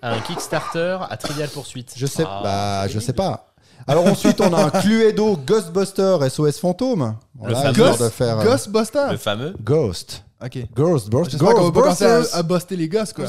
à 0.03 0.15
un 0.15 0.21
Kickstarter 0.21 0.99
à 1.09 1.17
Trivial 1.17 1.49
Poursuite 1.49 1.93
je 1.97 2.07
sais, 2.07 2.25
Ah, 2.27 2.41
bah, 2.43 2.89
je 2.89 2.99
sais 2.99 3.13
pas. 3.13 3.55
Alors 3.87 4.07
ensuite, 4.07 4.41
on 4.41 4.53
a 4.53 4.65
un 4.65 4.71
Cluedo 4.71 5.37
Ghostbuster 5.37 6.19
SOS 6.29 6.59
Fantôme. 6.59 7.17
Voilà, 7.37 7.61
fameux. 7.61 7.71
histoire 7.71 7.91
Ghost, 7.91 8.03
de 8.03 8.09
faire 8.09 8.39
euh, 8.41 8.45
Ghostbuster. 8.45 9.07
Le 9.13 9.17
fameux 9.17 9.55
Ghost. 9.63 10.25
Ok. 10.45 10.57
Ghostbusters. 10.77 11.31
J'espère 11.31 11.55
qu'on 11.55 11.65
va 11.65 11.73
pas 11.73 11.81
commencer 11.83 12.05
à, 12.05 12.23
à 12.33 12.43
buster 12.45 12.77
les 12.77 12.89
gosses, 12.89 13.13
quoi. 13.13 13.25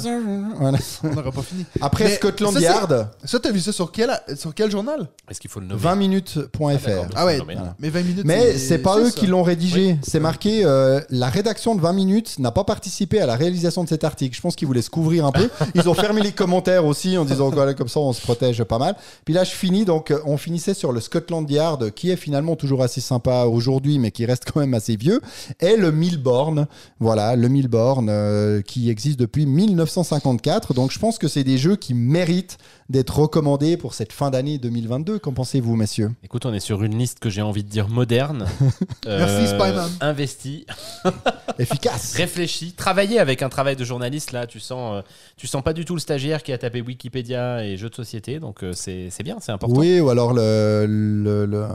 Voilà. 0.60 0.78
On 1.04 1.08
n'aura 1.10 1.32
pas 1.32 1.42
fini. 1.42 1.66
Après 1.82 2.04
Mais 2.04 2.16
Scotland 2.16 2.54
ça, 2.54 2.60
Yard, 2.60 3.10
Ça, 3.24 3.40
t'as 3.40 3.52
vu 3.52 3.60
ça 3.60 3.72
sur 3.72 3.92
quel, 3.92 4.12
sur 4.36 4.54
quel 4.54 4.70
journal? 4.70 5.08
Est-ce 5.28 5.40
qu'il 5.40 5.50
faut 5.50 5.60
le 5.60 5.66
nommer? 5.66 5.82
20minutes.fr. 5.82 7.10
Ah 7.16 7.26
ouais, 7.26 7.40
mais 7.48 7.56
non. 7.56 7.74
mais 7.80 7.90
20 7.90 8.02
minutes. 8.04 8.26
Mais 8.26 8.56
c'est 8.60 8.78
pas 8.78 9.00
eux 9.00 9.10
ça. 9.10 9.20
qui 9.20 9.26
l'ont 9.26 9.42
rédigé. 9.42 9.98
C'est 10.04 10.20
marqué 10.20 10.64
euh, 10.64 11.02
la 11.10 11.30
rédaction 11.30 11.74
de 11.74 11.82
20 11.82 11.94
minutes 11.94 12.38
n'a 12.38 12.52
pas 12.52 12.64
participé 12.64 13.20
à 13.20 13.26
la 13.26 13.36
réalisation 13.36 13.84
de 13.84 13.90
cet 13.90 14.04
article. 14.04 14.36
Je 14.36 14.42
pense 14.42 14.56
qu'ils 14.56 14.68
voulaient 14.68 14.84
se 14.84 14.92
couvrir 14.92 15.26
un 15.26 15.32
peu. 15.32 15.50
Ils 15.74 15.90
ont 15.90 15.96
fermé 15.96 16.22
les 16.22 16.32
commentaires 16.32 16.86
aussi 16.86 17.18
en 17.18 17.26
disant 17.26 17.50
voilà, 17.50 17.74
comme 17.74 17.88
ça 17.90 18.00
on 18.02 18.14
se 18.14 18.22
protège 18.22 18.64
pas 18.66 18.78
mal. 18.78 18.96
Puis 19.26 19.34
là 19.34 19.44
je 19.44 19.52
finis 19.52 19.84
donc 19.84 20.12
euh, 20.12 20.20
on 20.26 20.38
finissait 20.38 20.76
sur 20.76 20.92
le 20.92 21.00
Scotland 21.02 21.50
Yard 21.50 21.92
qui 21.92 22.12
est 22.12 22.16
finalement 22.18 22.56
toujours 22.56 22.84
assez 22.84 23.02
sympa 23.02 23.46
aujourd'hui 23.46 23.98
mais 23.98 24.12
qui 24.12 24.28
reste 24.28 24.44
quand 24.52 24.60
même 24.60 24.76
assez 24.76 24.96
vieux 24.96 25.22
et 25.60 25.76
le 25.76 25.92
Milborn. 25.92 26.68
Voilà, 27.02 27.38
le 27.38 27.48
Milborn 27.48 28.10
euh, 28.10 28.62
qui 28.62 28.90
existe 28.90 29.18
depuis 29.20 29.46
1954. 29.46 30.74
Donc 30.74 30.92
je 30.92 31.00
pense 31.00 31.18
que 31.18 31.30
c'est 31.30 31.46
des 31.46 31.58
jeux 31.58 31.78
qui 31.78 31.94
méritent 31.94 32.58
d'être 32.90 33.20
recommandés 33.20 33.78
pour 33.78 33.94
cette 33.94 34.12
fin 34.12 34.32
d'année 34.32 34.58
2022. 34.58 35.20
Qu'en 35.20 35.32
pensez-vous 35.32 35.76
messieurs? 35.76 36.12
Écoute, 36.24 36.46
on 36.46 36.54
est 36.54 36.60
sur 36.60 36.84
une 36.84 36.98
liste 36.98 37.20
que 37.20 37.30
j'ai 37.30 37.42
envie 37.44 37.64
de 37.64 37.70
dire 37.70 37.88
moderne. 37.88 38.46
Merci, 39.06 39.48
Spyman. 39.48 39.90
Investi, 40.02 40.66
Efficace. 41.60 42.16
réfléchi, 42.16 42.72
travaillé 42.74 43.20
avec 43.20 43.42
un 43.42 43.50
travail 43.50 43.76
de 43.76 43.84
journaliste. 43.84 44.32
Là, 44.32 44.48
tu 44.48 44.60
sens, 44.60 44.96
euh, 44.98 45.02
tu 45.38 45.46
sens 45.48 45.62
pas 45.62 45.74
du 45.74 45.86
tout 45.86 45.94
le 45.94 46.00
stagiaire 46.00 46.42
qui 46.44 46.52
a 46.54 46.58
tapé 46.58 46.82
Wikipédia 46.82 47.64
et 47.66 47.78
jeux 47.78 47.90
de 47.90 47.96
société. 47.96 48.40
Donc 48.40 48.64
euh, 48.64 48.72
c'est 48.74 49.10
c'est 49.12 49.24
bien, 49.24 49.38
c'est 49.42 49.52
important. 49.52 49.76
Oui, 49.80 50.00
ou 50.00 50.10
alors 50.10 50.34
le, 50.34 50.86
le, 50.88 51.46
le, 51.46 51.66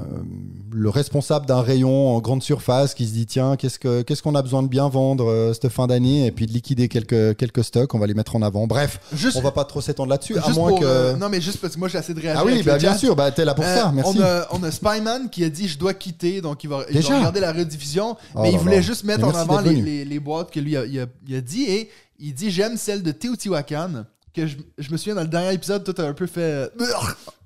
le 0.72 0.88
responsable 0.90 1.46
d'un 1.46 1.60
rayon 1.60 2.14
en 2.16 2.20
grande 2.20 2.42
surface 2.42 2.94
qui 2.94 3.06
se 3.06 3.12
dit 3.12 3.26
tiens, 3.26 3.56
qu'est-ce 3.56 3.78
que 3.78 4.02
qu'est-ce 4.02 4.22
qu'on 4.22 4.34
a 4.34 4.42
besoin 4.42 4.62
de 4.62 4.68
bien 4.68 4.88
vendre 4.88 5.26
euh, 5.30 5.52
cette 5.52 5.68
fin 5.68 5.86
d'année? 5.86 6.26
Et 6.26 6.32
puis 6.32 6.46
de 6.46 6.52
liquider 6.52 6.88
quelques, 6.88 7.36
quelques 7.36 7.64
stocks, 7.64 7.94
on 7.94 7.98
va 7.98 8.06
les 8.06 8.14
mettre 8.14 8.36
en 8.36 8.42
avant. 8.42 8.66
Bref, 8.66 9.00
Juste, 9.14 9.36
on 9.36 9.42
va 9.42 9.52
pas 9.52 9.64
trop 9.64 9.80
s'étendre 9.80 10.08
là-dessus, 10.10 10.38
à 10.38 10.48
moins 10.50 10.70
pour, 10.70 10.80
que. 10.80 10.84
euh, 10.84 11.03
non, 11.12 11.28
mais 11.28 11.40
juste 11.40 11.58
parce 11.58 11.74
que 11.74 11.78
moi, 11.78 11.88
j'ai 11.88 11.98
assez 11.98 12.14
de 12.14 12.20
réagir. 12.20 12.40
ah 12.42 12.44
oui, 12.44 12.52
avec 12.54 12.64
bah, 12.64 12.72
le 12.74 12.78
bien 12.80 12.92
chat. 12.92 12.98
sûr, 12.98 13.14
bah, 13.14 13.30
t'es 13.30 13.44
là 13.44 13.54
pour 13.54 13.64
Euh, 13.64 13.76
ça, 13.76 13.92
merci. 13.94 14.16
On 14.18 14.22
a, 14.22 14.46
on 14.52 14.62
a 14.62 14.70
Spyman 14.70 15.28
qui 15.30 15.44
a 15.44 15.48
dit 15.50 15.68
je 15.68 15.78
dois 15.78 15.94
quitter, 15.94 16.40
donc 16.40 16.64
il 16.64 16.68
va, 16.68 16.84
il 16.88 16.94
va 16.94 17.00
Déjà? 17.00 17.16
regarder 17.18 17.40
la 17.40 17.52
rediffusion. 17.52 18.16
Oh 18.34 18.42
mais 18.42 18.50
il 18.50 18.54
là 18.54 18.58
voulait 18.58 18.76
là. 18.76 18.82
juste 18.82 19.04
mettre 19.04 19.20
Mais 19.26 19.32
en 19.32 19.34
avant 19.36 19.60
les, 19.60 19.70
venu. 19.70 19.82
les, 19.84 20.04
les 20.04 20.18
boîtes 20.20 20.50
que 20.50 20.60
lui 20.60 20.76
a, 20.76 20.84
il 20.84 20.98
a, 21.00 21.06
il 21.28 21.36
a 21.36 21.40
dit. 21.40 21.64
Et 21.64 21.90
il 22.18 22.32
dit 22.34 22.50
j'aime 22.50 22.76
celle 22.76 23.02
de 23.02 23.10
Teotihuacan. 23.12 24.04
Que 24.34 24.48
je, 24.48 24.56
je 24.78 24.90
me 24.90 24.96
souviens 24.96 25.14
dans 25.14 25.20
le 25.22 25.28
dernier 25.28 25.52
épisode, 25.54 25.84
toi 25.84 25.94
t'as 25.94 26.08
un 26.08 26.12
peu 26.12 26.26
fait. 26.26 26.40
euh, 26.40 26.68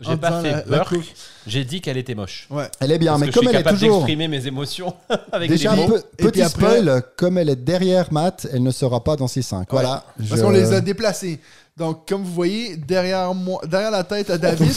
J'ai 0.01 0.17
pas 0.17 0.41
fait 0.43 0.65
coupe. 0.89 1.05
J'ai 1.47 1.65
dit 1.65 1.83
qu'elle 1.83 1.99
était 1.99 2.15
moche. 2.15 2.47
Ouais. 2.51 2.65
Elle 2.81 2.93
est 2.93 2.99
bien, 2.99 3.13
Parce 3.13 3.21
mais 3.21 3.29
que 3.29 3.35
comme 3.35 3.43
je 3.45 3.49
suis 3.51 3.57
elle 3.57 3.61
est 3.61 3.65
capable 3.65 3.79
toujours. 3.79 3.97
d'exprimer 3.99 4.29
mes 4.29 4.47
émotions 4.47 4.95
avec 5.33 5.51
Déjà, 5.51 5.77
des 5.77 5.87
mots. 5.87 5.97
Et 5.99 6.23
petit 6.25 6.41
après- 6.41 6.79
spoil, 6.81 7.03
comme 7.17 7.37
elle 7.37 7.51
est 7.51 7.57
derrière 7.57 8.11
Matt, 8.13 8.47
elle 8.53 8.63
ne 8.63 8.71
sera 8.71 9.05
pas 9.05 9.17
dans 9.17 9.29
ses 9.29 9.43
5. 9.43 9.69
Voilà. 9.71 10.03
Parce 10.17 10.41
je- 10.41 10.43
qu'on 10.45 10.51
les 10.51 10.73
a 10.73 10.81
déplacés. 10.81 11.41
Donc, 11.77 12.09
comme 12.09 12.25
vous 12.25 12.33
voyez, 12.33 12.77
derrière, 12.77 13.33
moi, 13.35 13.61
derrière 13.67 13.91
la 13.93 14.03
tête 14.03 14.31
à 14.31 14.39
David. 14.39 14.73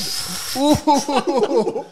Oh, 0.57 0.75
oh, 0.85 0.99
oh, 1.07 1.23
oh, 1.27 1.73
oh. 1.77 1.85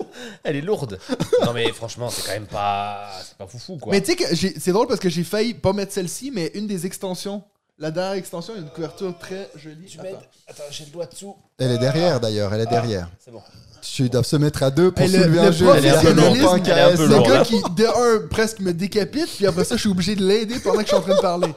Elle 0.44 0.58
est 0.58 0.62
lourde. 0.62 1.00
non 1.46 1.54
mais 1.54 1.72
franchement, 1.72 2.10
c'est 2.10 2.26
quand 2.28 2.34
même 2.34 2.46
pas, 2.46 3.10
c'est 3.26 3.38
pas 3.38 3.48
foufou 3.48 3.78
quoi. 3.78 3.94
Mais 3.94 4.02
tu 4.02 4.08
sais 4.08 4.16
que 4.18 4.36
c'est 4.36 4.72
drôle 4.74 4.86
parce 4.88 5.00
que 5.00 5.10
j'ai 5.10 5.24
failli 5.24 5.54
pas 5.54 5.72
mettre 5.72 5.94
celle-ci, 5.94 6.30
mais 6.36 6.52
une 6.56 6.68
des 6.68 6.86
extensions. 6.86 7.42
La 7.80 7.92
dernière 7.92 8.14
extension, 8.14 8.54
a 8.54 8.58
une 8.58 8.70
couverture 8.70 9.18
très 9.18 9.50
jolie. 9.56 9.96
Attends. 10.00 10.08
Attends, 10.50 10.64
j'ai 10.70 10.86
le 10.86 10.92
doigt 10.92 11.06
dessous. 11.06 11.36
Elle 11.58 11.72
est 11.72 11.78
derrière 11.78 12.20
d'ailleurs, 12.20 12.54
elle 12.54 12.62
est 12.62 12.66
derrière. 12.66 13.10
C'est 13.24 13.32
bon. 13.32 13.42
Tu 13.82 14.10
dois 14.10 14.24
se 14.24 14.36
mettre 14.36 14.64
à 14.64 14.70
deux 14.72 14.92
pour 14.92 15.06
Et 15.06 15.08
le- 15.08 15.20
soulever 15.24 15.36
le 15.38 15.48
un 15.48 15.52
jeu. 15.52 15.68
Elle 15.78 15.86
est 15.86 15.90
un 15.90 16.02
peu 16.02 16.12
lourde. 16.14 16.68
Elle. 16.68 17.08
Le 17.08 17.24
gars 17.30 17.44
qui, 17.46 17.62
de 17.62 17.86
un, 17.86 18.28
presque 18.28 18.60
me 18.60 18.74
décapite, 18.74 19.28
puis 19.38 19.48
après 19.48 19.64
ça, 19.64 19.76
je 19.78 19.80
suis 19.82 19.90
obligé 19.90 20.16
de 20.18 20.26
l'aider 20.26 20.60
pendant 20.60 20.78
que 20.80 20.84
je 20.84 20.88
suis 20.88 20.96
en 20.98 21.02
train 21.02 21.16
de 21.16 21.22
parler. 21.22 21.56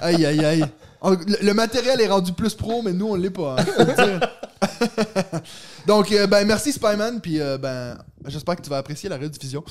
Aïe, 0.00 0.26
aïe, 0.26 0.44
aïe. 0.44 0.64
Le, 1.02 1.42
le 1.46 1.54
matériel 1.54 2.00
est 2.02 2.06
rendu 2.08 2.32
plus 2.34 2.52
pro, 2.54 2.82
mais 2.82 2.92
nous, 2.92 3.08
on 3.08 3.14
l'est 3.14 3.30
pas. 3.30 3.56
hein. 3.58 4.20
Donc, 5.86 6.12
euh, 6.12 6.26
ben, 6.26 6.44
merci 6.46 6.72
Spyman, 6.72 7.20
puis 7.20 7.40
euh, 7.40 7.56
ben, 7.58 7.96
j'espère 8.26 8.56
que 8.56 8.62
tu 8.62 8.70
vas 8.70 8.76
apprécier 8.78 9.08
la 9.08 9.16
rediffusion. 9.16 9.64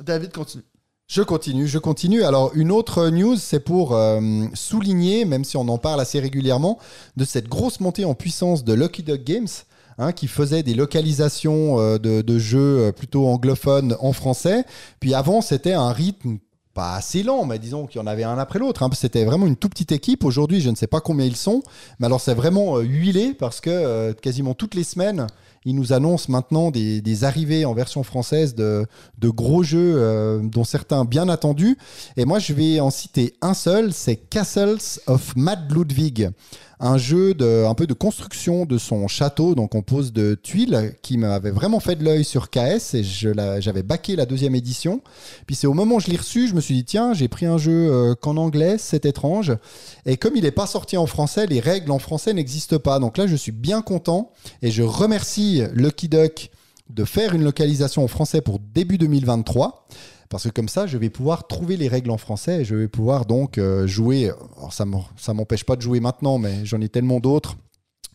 David, 0.00 0.32
continue. 0.32 0.64
Je 1.08 1.22
continue, 1.22 1.68
je 1.68 1.78
continue. 1.78 2.24
Alors, 2.24 2.50
une 2.54 2.72
autre 2.72 3.10
news, 3.10 3.36
c'est 3.36 3.60
pour 3.60 3.94
euh, 3.94 4.20
souligner, 4.54 5.24
même 5.24 5.44
si 5.44 5.56
on 5.56 5.68
en 5.68 5.78
parle 5.78 6.00
assez 6.00 6.18
régulièrement, 6.18 6.78
de 7.16 7.24
cette 7.24 7.48
grosse 7.48 7.78
montée 7.78 8.04
en 8.04 8.14
puissance 8.14 8.64
de 8.64 8.72
Lucky 8.72 9.02
Duck 9.04 9.22
Games. 9.22 9.46
hein, 9.98 10.12
qui 10.12 10.26
faisait 10.26 10.62
des 10.62 10.74
localisations 10.74 11.78
euh, 11.78 11.98
de, 11.98 12.38
jeux 12.38 12.88
euh, 12.88 12.92
plutôt 12.92 13.26
anglophones 13.28 13.96
en 14.00 14.12
français. 14.12 14.64
Puis 15.00 15.14
avant, 15.14 15.40
c'était 15.40 15.72
un 15.72 15.90
rythme 15.92 16.38
pas 16.74 16.96
assez 16.96 17.22
lent, 17.22 17.46
mais 17.46 17.58
disons 17.58 17.86
qu'il 17.86 18.00
y 18.00 18.04
en 18.04 18.06
avait 18.06 18.24
un 18.24 18.36
après 18.36 18.58
l'autre. 18.58 18.82
hein. 18.82 18.90
C'était 18.92 19.24
vraiment 19.24 19.46
une 19.46 19.56
toute 19.56 19.70
petite 19.70 19.92
équipe. 19.92 20.24
Aujourd'hui, 20.24 20.60
je 20.60 20.68
ne 20.70 20.74
sais 20.74 20.88
pas 20.88 21.00
combien 21.00 21.24
ils 21.24 21.36
sont, 21.36 21.62
mais 22.00 22.06
alors 22.06 22.20
c'est 22.20 22.34
vraiment 22.34 22.80
huilé 22.80 23.32
parce 23.32 23.62
que 23.62 24.12
quasiment 24.12 24.52
toutes 24.52 24.74
les 24.74 24.84
semaines, 24.84 25.26
ils 25.66 25.74
nous 25.74 25.92
annoncent 25.92 26.32
maintenant 26.32 26.70
des, 26.70 27.24
arrivées 27.24 27.64
en 27.64 27.74
version 27.74 28.04
française 28.04 28.54
de, 28.54 28.86
de 29.18 29.28
gros 29.28 29.64
jeux, 29.64 29.94
euh, 29.96 30.40
dont 30.42 30.64
certains 30.64 31.04
bien 31.04 31.28
attendus. 31.28 31.76
Et 32.16 32.24
moi, 32.24 32.38
je 32.38 32.52
vais 32.52 32.78
en 32.78 32.90
citer 32.90 33.34
un 33.42 33.52
seul, 33.52 33.92
c'est 33.92 34.16
Castles 34.16 35.00
of 35.08 35.34
Mad 35.34 35.70
Ludwig 35.72 36.30
un 36.78 36.98
jeu 36.98 37.34
de, 37.34 37.64
un 37.64 37.74
peu 37.74 37.86
de 37.86 37.94
construction 37.94 38.66
de 38.66 38.78
son 38.78 39.08
château, 39.08 39.54
donc 39.54 39.74
on 39.74 39.82
pose 39.82 40.12
de 40.12 40.34
tuiles, 40.34 40.94
qui 41.02 41.16
m'avait 41.16 41.50
vraiment 41.50 41.80
fait 41.80 41.96
de 41.96 42.04
l'œil 42.04 42.24
sur 42.24 42.50
KS 42.50 42.94
et 42.94 43.02
j'avais 43.02 43.82
baqué 43.82 44.16
la 44.16 44.26
deuxième 44.26 44.54
édition. 44.54 45.00
Puis 45.46 45.56
c'est 45.56 45.66
au 45.66 45.72
moment 45.72 45.96
où 45.96 46.00
je 46.00 46.08
l'ai 46.08 46.16
reçu, 46.16 46.48
je 46.48 46.54
me 46.54 46.60
suis 46.60 46.74
dit 46.74 46.84
tiens, 46.84 47.14
j'ai 47.14 47.28
pris 47.28 47.46
un 47.46 47.58
jeu 47.58 47.90
euh, 47.90 48.14
qu'en 48.14 48.36
anglais, 48.36 48.76
c'est 48.78 49.06
étrange. 49.06 49.52
Et 50.04 50.16
comme 50.16 50.36
il 50.36 50.42
n'est 50.42 50.50
pas 50.50 50.66
sorti 50.66 50.96
en 50.96 51.06
français, 51.06 51.46
les 51.46 51.60
règles 51.60 51.90
en 51.90 51.98
français 51.98 52.34
n'existent 52.34 52.78
pas. 52.78 52.98
Donc 52.98 53.16
là, 53.16 53.26
je 53.26 53.36
suis 53.36 53.52
bien 53.52 53.82
content 53.82 54.30
et 54.62 54.70
je 54.70 54.82
remercie 54.82 55.62
Lucky 55.72 56.08
Duck 56.08 56.50
de 56.90 57.04
faire 57.04 57.34
une 57.34 57.42
localisation 57.42 58.04
en 58.04 58.08
français 58.08 58.40
pour 58.40 58.58
début 58.58 58.98
2023. 58.98 59.86
Parce 60.28 60.44
que 60.44 60.48
comme 60.48 60.68
ça, 60.68 60.86
je 60.86 60.98
vais 60.98 61.10
pouvoir 61.10 61.46
trouver 61.46 61.76
les 61.76 61.88
règles 61.88 62.10
en 62.10 62.18
français 62.18 62.60
et 62.60 62.64
je 62.64 62.74
vais 62.74 62.88
pouvoir 62.88 63.26
donc 63.26 63.58
euh, 63.58 63.86
jouer. 63.86 64.30
Alors 64.56 64.72
ça 64.72 65.34
m'empêche 65.34 65.64
pas 65.64 65.76
de 65.76 65.82
jouer 65.82 66.00
maintenant, 66.00 66.38
mais 66.38 66.64
j'en 66.64 66.80
ai 66.80 66.88
tellement 66.88 67.20
d'autres 67.20 67.56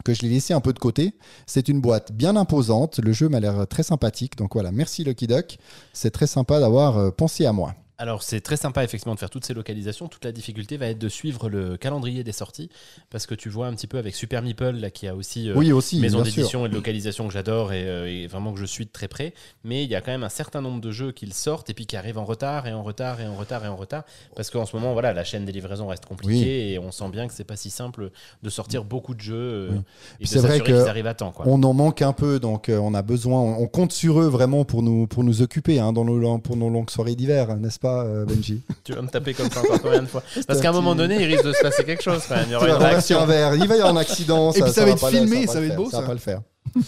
que 0.03 0.13
je 0.13 0.21
l'ai 0.23 0.29
laissé 0.29 0.53
un 0.53 0.61
peu 0.61 0.73
de 0.73 0.79
côté. 0.79 1.13
C'est 1.45 1.69
une 1.69 1.79
boîte 1.79 2.11
bien 2.11 2.35
imposante. 2.35 2.99
Le 2.99 3.13
jeu 3.13 3.29
m'a 3.29 3.39
l'air 3.39 3.67
très 3.67 3.83
sympathique. 3.83 4.35
Donc 4.37 4.53
voilà, 4.53 4.71
merci 4.71 5.03
Lucky 5.03 5.27
Duck. 5.27 5.57
C'est 5.93 6.11
très 6.11 6.27
sympa 6.27 6.59
d'avoir 6.59 6.97
euh, 6.97 7.11
pensé 7.11 7.45
à 7.45 7.53
moi. 7.53 7.75
Alors 8.01 8.23
c'est 8.23 8.41
très 8.41 8.57
sympa 8.57 8.83
effectivement 8.83 9.13
de 9.13 9.19
faire 9.19 9.29
toutes 9.29 9.45
ces 9.45 9.53
localisations. 9.53 10.07
Toute 10.07 10.25
la 10.25 10.31
difficulté 10.31 10.75
va 10.77 10.87
être 10.87 10.97
de 10.97 11.07
suivre 11.07 11.49
le 11.49 11.77
calendrier 11.77 12.23
des 12.23 12.31
sorties 12.31 12.71
parce 13.11 13.27
que 13.27 13.35
tu 13.35 13.47
vois 13.47 13.67
un 13.67 13.75
petit 13.75 13.85
peu 13.85 13.99
avec 13.99 14.15
Super 14.15 14.41
Meeple 14.41 14.71
là 14.71 14.89
qui 14.89 15.07
a 15.07 15.13
aussi 15.15 15.51
euh, 15.51 15.53
oui, 15.55 15.71
aussi, 15.71 15.99
maison 15.99 16.23
d'édition 16.23 16.65
et 16.65 16.69
de 16.69 16.73
localisation 16.73 17.27
que 17.27 17.33
j'adore 17.33 17.73
et, 17.73 17.87
euh, 17.87 18.09
et 18.09 18.25
vraiment 18.25 18.53
que 18.53 18.59
je 18.59 18.65
suis 18.65 18.85
de 18.87 18.91
très 18.91 19.07
près. 19.07 19.35
Mais 19.63 19.83
il 19.83 19.89
y 19.91 19.93
a 19.93 20.01
quand 20.01 20.09
même 20.09 20.23
un 20.23 20.29
certain 20.29 20.61
nombre 20.61 20.81
de 20.81 20.89
jeux 20.91 21.11
qui 21.11 21.29
sortent 21.31 21.69
et 21.69 21.75
puis 21.75 21.85
qui 21.85 21.95
arrivent 21.95 22.17
en 22.17 22.25
retard 22.25 22.65
et 22.65 22.73
en 22.73 22.81
retard 22.81 23.21
et 23.21 23.27
en 23.27 23.35
retard 23.35 23.63
et 23.65 23.67
en 23.67 23.75
retard 23.75 24.03
parce 24.35 24.49
qu'en 24.49 24.65
ce 24.65 24.75
moment 24.75 24.93
voilà 24.93 25.13
la 25.13 25.23
chaîne 25.23 25.45
des 25.45 25.51
livraisons 25.51 25.85
reste 25.85 26.07
compliquée 26.07 26.71
et 26.71 26.79
on 26.79 26.91
sent 26.91 27.09
bien 27.11 27.27
que 27.27 27.33
c'est 27.35 27.43
pas 27.43 27.55
si 27.55 27.69
simple 27.69 28.09
de 28.41 28.49
sortir 28.49 28.83
beaucoup 28.83 29.13
de 29.13 29.21
jeux 29.21 29.35
euh, 29.35 29.69
Oui. 29.73 29.77
et 30.21 30.23
de 30.23 30.27
c'est 30.27 30.39
vrai 30.39 30.57
s'assurer 30.57 30.71
que 30.71 30.79
qu'ils 30.79 30.89
arrivent 30.89 31.05
à 31.05 31.13
temps 31.13 31.31
quoi. 31.31 31.45
On 31.47 31.61
en 31.61 31.73
manque 31.73 32.01
un 32.01 32.13
peu, 32.13 32.39
donc 32.39 32.69
euh, 32.69 32.79
on 32.79 32.95
a 32.95 33.03
besoin, 33.03 33.39
on, 33.39 33.61
on 33.61 33.67
compte 33.67 33.91
sur 33.91 34.19
eux 34.19 34.27
vraiment 34.27 34.65
pour 34.65 34.81
nous, 34.81 35.05
pour 35.05 35.23
nous 35.23 35.43
occuper 35.43 35.79
hein, 35.79 35.93
dans 35.93 36.03
nos, 36.03 36.39
pour 36.39 36.57
nos 36.57 36.69
longues 36.69 36.89
soirées 36.89 37.13
d'hiver, 37.13 37.55
n'est-ce 37.57 37.77
pas, 37.77 37.90
euh, 37.99 38.25
Benji 38.25 38.61
Tu 38.83 38.93
vas 38.93 39.01
me 39.01 39.07
taper 39.07 39.33
comme 39.33 39.49
ça 39.51 39.59
encore 39.59 39.81
combien 39.81 40.01
de 40.01 40.07
fois 40.07 40.23
Parce 40.47 40.61
qu'à 40.61 40.69
un 40.69 40.73
moment 40.73 40.95
donné 40.95 41.15
il 41.21 41.25
risque 41.25 41.45
de 41.45 41.53
se 41.53 41.61
passer 41.61 41.83
quelque 41.83 42.03
chose 42.03 42.21
quand 42.27 42.35
même. 42.35 42.45
Il 42.47 42.51
y 42.53 42.55
aura 42.55 42.67
une 42.67 42.73
réaction. 42.75 43.19
un 43.21 43.25
verre, 43.25 43.55
il 43.55 43.67
va 43.67 43.75
y 43.75 43.79
avoir 43.79 43.95
un 43.95 43.99
accident. 43.99 44.51
Et 44.51 44.61
puis 44.61 44.71
ça 44.71 44.85
va 44.85 44.91
être 44.91 45.07
filmé, 45.07 45.47
ça 45.47 45.59
va 45.59 45.65
être 45.65 45.75
beau, 45.75 45.89
Ça 45.89 46.01
va 46.01 46.07
pas 46.07 46.13
le 46.13 46.19
faire. 46.19 46.41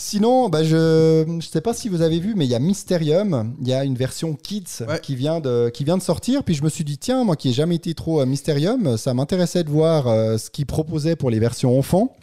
Sinon, 0.00 0.48
bah, 0.48 0.62
je 0.62 1.24
ne 1.28 1.40
sais 1.40 1.60
pas 1.60 1.74
si 1.74 1.88
vous 1.88 2.02
avez 2.02 2.20
vu, 2.20 2.34
mais 2.36 2.44
il 2.46 2.50
y 2.50 2.54
a 2.54 2.60
Mysterium. 2.60 3.54
Il 3.60 3.66
y 3.66 3.72
a 3.72 3.82
une 3.82 3.96
version 3.96 4.34
Kids 4.34 4.84
Ouais. 4.88 5.00
qui, 5.00 5.16
vient 5.16 5.40
de, 5.40 5.70
qui 5.74 5.82
vient 5.82 5.98
de 5.98 6.02
sortir. 6.02 6.44
Puis 6.44 6.54
je 6.54 6.62
me 6.62 6.68
suis 6.68 6.84
dit, 6.84 6.98
tiens, 6.98 7.24
moi 7.24 7.34
qui 7.34 7.48
n'ai 7.48 7.54
jamais 7.54 7.74
été 7.74 7.94
trop 7.94 8.20
à 8.20 8.26
Mysterium, 8.26 8.96
ça 8.96 9.12
m'intéressait 9.12 9.64
de 9.64 9.70
voir 9.70 10.06
euh, 10.06 10.38
ce 10.38 10.50
qu'ils 10.50 10.66
proposaient 10.66 11.16
pour 11.16 11.30
les 11.30 11.40
versions 11.40 11.76
enfants. 11.76 12.16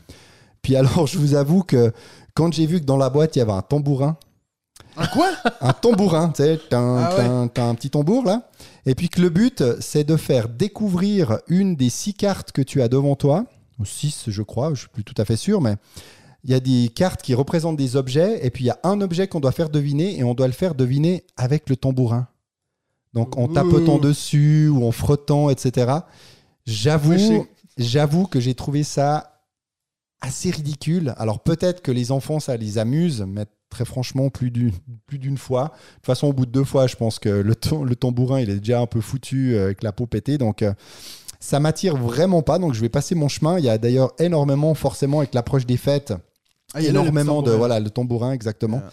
Puis 0.61 0.77
alors, 0.77 1.05
je 1.05 1.17
vous 1.17 1.35
avoue 1.35 1.63
que 1.63 1.91
quand 2.33 2.53
j'ai 2.53 2.65
vu 2.65 2.79
que 2.79 2.85
dans 2.85 2.97
la 2.97 3.09
boîte, 3.09 3.35
il 3.35 3.39
y 3.39 3.41
avait 3.41 3.51
un 3.51 3.61
tambourin, 3.61 4.17
Un 4.97 5.07
quoi 5.07 5.29
un 5.61 5.73
tambourin, 5.73 6.29
tu 6.29 6.43
sais, 6.43 6.59
t'as 6.69 6.79
un, 6.79 7.03
Ah 7.03 7.09
ouais. 7.43 7.49
t'as 7.53 7.65
un- 7.65 7.75
petit 7.75 7.89
tambour 7.89 8.23
là. 8.25 8.49
Et 8.85 8.95
puis 8.95 9.09
que 9.09 9.21
le 9.21 9.29
but, 9.29 9.63
c'est 9.79 10.03
de 10.03 10.15
faire 10.15 10.47
découvrir 10.49 11.39
une 11.47 11.75
des 11.75 11.89
six 11.89 12.13
cartes 12.13 12.51
que 12.51 12.61
tu 12.61 12.81
as 12.81 12.87
devant 12.87 13.15
toi, 13.15 13.45
ou 13.79 13.85
six, 13.85 14.25
je 14.27 14.41
crois, 14.41 14.73
je 14.73 14.81
suis 14.81 14.89
plus 14.89 15.03
tout 15.03 15.15
à 15.17 15.25
fait 15.25 15.35
sûr, 15.37 15.59
mais 15.59 15.75
il 16.43 16.51
y 16.51 16.53
a 16.53 16.59
des 16.59 16.89
cartes 16.93 17.21
qui 17.23 17.33
représentent 17.33 17.77
des 17.77 17.95
objets, 17.95 18.45
et 18.45 18.51
puis 18.51 18.65
il 18.65 18.67
y 18.67 18.71
a 18.71 18.79
un 18.83 19.01
objet 19.01 19.27
qu'on 19.27 19.39
doit 19.39 19.51
faire 19.51 19.69
deviner, 19.69 20.17
et 20.19 20.23
on 20.23 20.33
doit 20.35 20.47
le 20.47 20.53
faire 20.53 20.75
deviner 20.75 21.25
avec 21.35 21.69
le 21.69 21.75
tambourin. 21.75 22.27
Donc 23.13 23.37
en 23.37 23.45
Ouh. 23.45 23.53
tapotant 23.53 23.97
dessus 23.97 24.69
ou 24.69 24.85
en 24.85 24.91
frottant, 24.91 25.49
etc. 25.49 25.91
J'avoue, 26.65 27.47
j'avoue 27.77 28.27
que 28.27 28.39
j'ai 28.39 28.53
trouvé 28.53 28.83
ça 28.83 29.41
assez 30.21 30.51
ridicule. 30.51 31.13
Alors 31.17 31.39
peut-être 31.39 31.81
que 31.81 31.91
les 31.91 32.11
enfants, 32.11 32.39
ça 32.39 32.57
les 32.57 32.77
amuse, 32.77 33.25
mais 33.27 33.45
très 33.75 33.85
franchement, 33.85 34.29
plus 34.29 34.51
d'une 34.51 34.71
plus 35.05 35.19
d'une 35.19 35.37
fois. 35.37 35.63
De 35.65 35.95
toute 35.97 36.05
façon, 36.05 36.27
au 36.27 36.33
bout 36.33 36.45
de 36.45 36.51
deux 36.51 36.63
fois, 36.63 36.87
je 36.87 36.95
pense 36.95 37.19
que 37.19 37.29
le, 37.29 37.55
tam- 37.55 37.85
le 37.85 37.95
tambourin, 37.95 38.39
il 38.39 38.49
est 38.49 38.55
déjà 38.59 38.79
un 38.79 38.85
peu 38.87 39.01
foutu 39.01 39.53
euh, 39.53 39.65
avec 39.65 39.83
la 39.83 39.91
peau 39.91 40.05
pétée. 40.05 40.37
Donc 40.37 40.61
euh, 40.61 40.73
ça 41.39 41.59
m'attire 41.59 41.97
vraiment 41.97 42.41
pas. 42.41 42.57
Donc 42.57 42.73
je 42.73 42.79
vais 42.81 42.89
passer 42.89 43.15
mon 43.15 43.27
chemin. 43.27 43.59
Il 43.59 43.65
y 43.65 43.69
a 43.69 43.77
d'ailleurs 43.77 44.13
énormément, 44.19 44.73
forcément, 44.73 45.19
avec 45.19 45.33
l'approche 45.33 45.65
des 45.65 45.77
fêtes, 45.77 46.13
Ah, 46.73 46.81
énormément 46.81 47.41
de 47.41 47.51
voilà 47.57 47.79
le 47.81 47.89
tambourin 47.89 48.31
exactement. 48.31 48.81
Ah. 48.85 48.91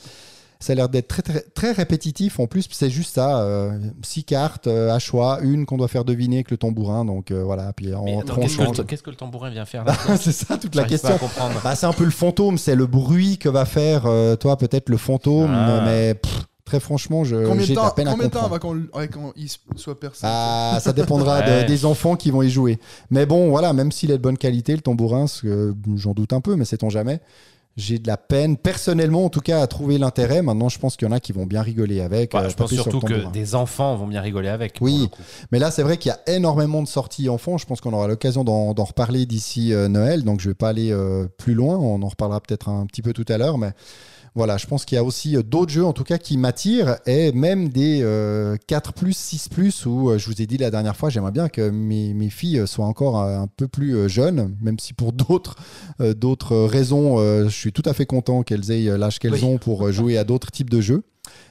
Ça 0.63 0.73
a 0.73 0.77
l'air 0.77 0.89
d'être 0.89 1.09
très, 1.09 1.23
très, 1.23 1.41
très 1.41 1.73
répétitif. 1.73 2.41
En 2.41 2.47
plus, 2.47 2.67
c'est 2.71 2.89
juste 2.89 3.15
ça. 3.17 3.43
euh, 3.43 3.79
six 4.03 4.25
cartes 4.25 4.67
euh, 4.69 4.91
à 4.95 4.99
choix, 4.99 5.41
une 5.43 5.67
qu'on 5.67 5.77
doit 5.77 5.89
faire 5.89 6.05
deviner 6.05 6.37
avec 6.37 6.51
le 6.51 6.57
tambourin. 6.57 7.05
Donc 7.05 7.31
euh, 7.31 7.43
voilà, 7.43 7.73
puis 7.73 7.93
en. 7.95 8.05
Qu'est-ce 8.05 8.57
que, 8.57 8.63
le- 8.79 8.85
qu'est-ce 8.85 9.03
que 9.03 9.11
le 9.11 9.17
tambourin 9.17 9.51
vient 9.51 9.65
faire 9.67 9.85
là 9.85 9.95
c'est 10.19 10.33
ça 10.33 10.57
toute 10.57 10.75
la 10.75 10.85
question. 10.85 11.11
à 11.15 11.19
comprendre. 11.19 11.61
Bah, 11.65 11.75
c'est 11.75 11.87
un 11.87 11.93
peu 11.93 12.05
le 12.05 12.11
fantôme, 12.11 12.59
c'est 12.59 12.75
le 12.77 12.87
bruit 12.87 13.39
que 13.39 13.49
va 13.49 13.65
faire, 13.65 14.07
euh, 14.07 14.37
toi, 14.37 14.57
peut-être 14.57 14.89
le 14.89 14.97
fantôme, 14.97 15.51
Ah. 15.53 15.83
mais 15.85 16.15
pff, 16.15 16.45
très 16.65 16.79
franchement, 16.81 17.25
je, 17.25 17.37
Combien 17.47 17.65
j'ai 17.67 17.75
de 17.75 17.79
temps, 17.81 17.91
peine 17.91 18.09
à 18.09 18.13
combien 18.13 18.29
de 18.29 18.33
temps 18.33 18.45
avant 18.45 18.59
qu'on 18.59 18.77
ouais, 18.95 19.09
qu'on 19.09 19.33
y 19.37 19.49
soit 19.77 19.99
personne 19.99 20.31
Ah, 20.33 20.79
ça 20.81 20.93
dépendra 20.93 21.43
de- 21.43 21.67
des 21.67 21.85
enfants 21.85 22.15
qui 22.17 22.31
vont 22.31 22.43
y 22.43 22.51
jouer. 22.51 22.79
Mais 23.11 23.27
bon, 23.27 23.51
voilà, 23.51 23.73
même 23.73 23.91
s'il 23.93 24.11
est 24.11 24.17
de 24.19 24.23
bonne 24.23 24.39
qualité, 24.39 24.75
le 24.75 24.81
tambourin, 24.81 25.27
j'en 25.97 26.13
doute 26.13 26.33
un 26.33 26.41
peu, 26.41 26.55
mais 26.57 26.65
sait-on 26.65 26.89
jamais. 26.89 27.21
J'ai 27.77 27.99
de 27.99 28.07
la 28.07 28.19
peine, 28.19 28.59
personnellement 28.59 29.25
en 29.25 29.29
tout 29.31 29.41
cas, 29.41 29.63
à 29.63 29.67
trouver 29.67 29.97
l'intérêt. 29.97 30.43
Maintenant, 30.43 30.69
je 30.69 30.79
pense 30.79 30.97
qu'il 30.97 31.09
y 31.09 31.11
en 31.11 31.15
a 31.15 31.21
qui 31.21 31.33
vont 31.33 31.47
bien 31.47 31.63
rigoler 31.63 32.03
avec. 32.03 32.35
Ouais, 32.35 32.41
euh, 32.41 32.49
je 32.51 32.55
pense 32.55 32.71
sur 32.71 32.83
surtout 32.83 33.01
que 33.01 33.31
des 33.33 33.55
enfants 33.55 33.97
vont 33.97 34.07
bien 34.07 34.21
rigoler 34.21 34.49
avec. 34.49 34.77
Oui. 34.83 35.09
Mais 35.53 35.59
là, 35.59 35.71
c'est 35.71 35.83
vrai 35.83 35.97
qu'il 35.97 36.11
y 36.11 36.13
a 36.13 36.21
énormément 36.37 36.83
de 36.83 36.89
sorties 36.89 37.31
enfants. 37.31 37.57
Je 37.57 37.65
pense 37.65 37.81
qu'on 37.81 37.95
aura 37.95 38.09
l'occasion 38.09 38.45
d'en 38.45 38.85
reparler 38.85 39.25
d'ici 39.25 39.73
euh, 39.73 39.89
Noël. 39.89 40.23
Donc, 40.23 40.41
je 40.41 40.51
vais 40.51 40.55
pas 40.55 40.69
aller 40.69 40.93
euh, 40.93 41.27
plus 41.39 41.55
loin. 41.55 41.77
On 41.79 42.03
en 42.03 42.09
reparlera 42.09 42.41
peut-être 42.43 42.69
un 42.69 42.85
petit 42.85 43.01
peu 43.01 43.15
tout 43.15 43.27
à 43.29 43.39
l'heure. 43.39 43.57
Mais 43.57 43.73
voilà, 44.35 44.57
je 44.57 44.67
pense 44.67 44.85
qu'il 44.85 44.97
y 44.97 44.99
a 44.99 45.05
aussi 45.05 45.37
euh, 45.37 45.43
d'autres 45.43 45.73
jeux, 45.73 45.85
en 45.85 45.93
tout 45.93 46.05
cas, 46.05 46.19
qui 46.19 46.37
m'attirent. 46.39 46.97
Et 47.07 47.33
même 47.33 47.69
des 47.69 48.01
euh, 48.03 48.57
4 48.67 48.93
plus, 48.95 49.17
6 49.17 49.49
plus, 49.49 49.85
où 49.87 50.11
euh, 50.11 50.19
je 50.19 50.27
vous 50.27 50.41
ai 50.41 50.47
dit 50.47 50.57
la 50.57 50.71
dernière 50.71 50.97
fois, 50.97 51.11
j'aimerais 51.11 51.33
bien 51.33 51.49
que 51.49 51.69
mes, 51.71 52.15
mes 52.15 52.31
filles 52.31 52.63
soient 52.67 52.87
encore 52.87 53.21
euh, 53.21 53.39
un 53.39 53.47
peu 53.47 53.69
plus 53.69 53.95
euh, 53.97 54.09
jeunes, 54.09 54.57
même 54.63 54.79
si 54.79 54.95
pour 54.95 55.13
d'autres 55.13 55.57
euh, 56.01 56.15
d'autres 56.15 56.57
raisons, 56.57 57.19
euh, 57.19 57.45
je 57.45 57.55
suis 57.55 57.73
tout 57.73 57.83
à 57.85 57.93
fait 57.93 58.07
content 58.07 58.43
qu'elles 58.43 58.71
aient 58.71 58.89
euh, 58.89 58.97
l'âge 58.97 59.19
qu'elles 59.19 59.33
Oui. 59.35 59.45
ont 59.45 59.59
pour 59.59 59.87
euh, 59.87 59.93
jouer 59.93 60.17
à 60.17 60.25
d'autres 60.25 60.51
types 60.51 60.71
de 60.71 60.81
jeux. 60.81 61.03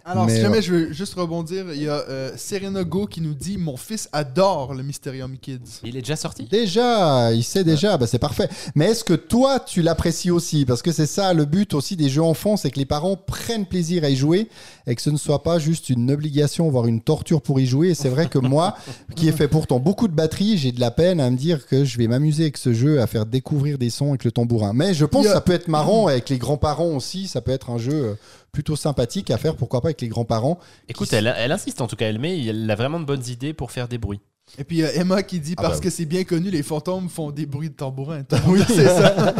Alors, 0.03 0.25
Mais, 0.25 0.35
si 0.35 0.41
jamais 0.41 0.57
ouais. 0.57 0.61
je 0.61 0.73
veux 0.73 0.93
juste 0.93 1.13
rebondir, 1.13 1.65
il 1.73 1.83
y 1.83 1.87
a 1.87 2.03
euh, 2.09 2.31
Serena 2.35 2.83
Go 2.83 3.05
qui 3.05 3.21
nous 3.21 3.35
dit 3.35 3.57
Mon 3.57 3.77
fils 3.77 4.09
adore 4.11 4.73
le 4.73 4.81
Mysterium 4.81 5.37
Kids. 5.37 5.79
Il 5.83 5.95
est 5.95 6.01
déjà 6.01 6.15
sorti? 6.15 6.45
Déjà, 6.45 7.31
il 7.33 7.43
sait 7.43 7.63
déjà, 7.63 7.97
bah 7.97 8.07
c'est 8.07 8.17
parfait. 8.17 8.49
Mais 8.73 8.87
est-ce 8.87 9.03
que 9.03 9.13
toi, 9.13 9.59
tu 9.59 9.83
l'apprécies 9.83 10.31
aussi? 10.31 10.65
Parce 10.65 10.81
que 10.81 10.91
c'est 10.91 11.05
ça 11.05 11.33
le 11.33 11.45
but 11.45 11.75
aussi 11.75 11.95
des 11.95 12.09
jeux 12.09 12.23
enfants, 12.23 12.57
c'est 12.57 12.71
que 12.71 12.79
les 12.79 12.85
parents 12.85 13.15
prennent 13.15 13.67
plaisir 13.67 14.03
à 14.03 14.09
y 14.09 14.15
jouer 14.15 14.49
et 14.87 14.95
que 14.95 15.01
ce 15.03 15.11
ne 15.11 15.17
soit 15.17 15.43
pas 15.43 15.59
juste 15.59 15.89
une 15.89 16.09
obligation, 16.11 16.67
voire 16.69 16.87
une 16.87 17.01
torture 17.01 17.41
pour 17.41 17.59
y 17.59 17.67
jouer. 17.67 17.89
Et 17.89 17.95
c'est 17.95 18.09
vrai 18.09 18.27
que 18.27 18.39
moi, 18.39 18.75
qui 19.15 19.27
ai 19.27 19.31
fait 19.31 19.47
pourtant 19.47 19.79
beaucoup 19.79 20.07
de 20.07 20.15
batterie, 20.15 20.57
j'ai 20.57 20.71
de 20.71 20.79
la 20.79 20.89
peine 20.89 21.19
à 21.19 21.29
me 21.29 21.37
dire 21.37 21.67
que 21.67 21.85
je 21.85 21.99
vais 21.99 22.07
m'amuser 22.07 22.43
avec 22.43 22.57
ce 22.57 22.73
jeu, 22.73 22.99
à 23.01 23.05
faire 23.05 23.27
découvrir 23.27 23.77
des 23.77 23.91
sons 23.91 24.09
avec 24.09 24.23
le 24.23 24.31
tambourin. 24.31 24.73
Mais 24.73 24.95
je 24.95 25.05
pense 25.05 25.27
que 25.27 25.31
ça 25.31 25.41
peut 25.41 25.53
être 25.53 25.67
marrant 25.67 26.07
avec 26.07 26.27
les 26.29 26.39
grands-parents 26.39 26.95
aussi, 26.95 27.27
ça 27.27 27.41
peut 27.41 27.51
être 27.51 27.69
un 27.69 27.77
jeu 27.77 27.93
euh, 27.93 28.13
plutôt 28.51 28.75
sympathique 28.75 29.31
à 29.31 29.37
faire, 29.37 29.55
pourquoi 29.55 29.81
pas 29.81 29.87
avec 29.89 30.01
les 30.01 30.07
grands-parents. 30.09 30.59
Écoute, 30.89 31.09
Qui- 31.09 31.15
elle, 31.15 31.33
elle 31.37 31.51
insiste 31.51 31.81
en 31.81 31.87
tout 31.87 31.95
cas, 31.95 32.07
elle 32.07 32.19
met, 32.19 32.43
elle 32.45 32.69
a 32.69 32.75
vraiment 32.75 32.99
de 32.99 33.05
bonnes 33.05 33.25
idées 33.27 33.53
pour 33.53 33.71
faire 33.71 33.87
des 33.87 33.97
bruits. 33.97 34.19
Et 34.57 34.63
puis 34.65 34.83
a 34.83 34.93
Emma 34.95 35.23
qui 35.23 35.39
dit 35.39 35.53
Ah 35.57 35.61
Parce 35.61 35.77
bah 35.77 35.83
que 35.83 35.89
c'est 35.89 36.05
bien 36.05 36.23
connu, 36.25 36.49
les 36.49 36.63
fantômes 36.63 37.07
font 37.07 37.31
des 37.31 37.45
bruits 37.45 37.69
de 37.69 37.75
tambourin. 37.75 38.23
Oui. 38.47 38.61
c'est 38.67 38.85
ça. 38.87 39.33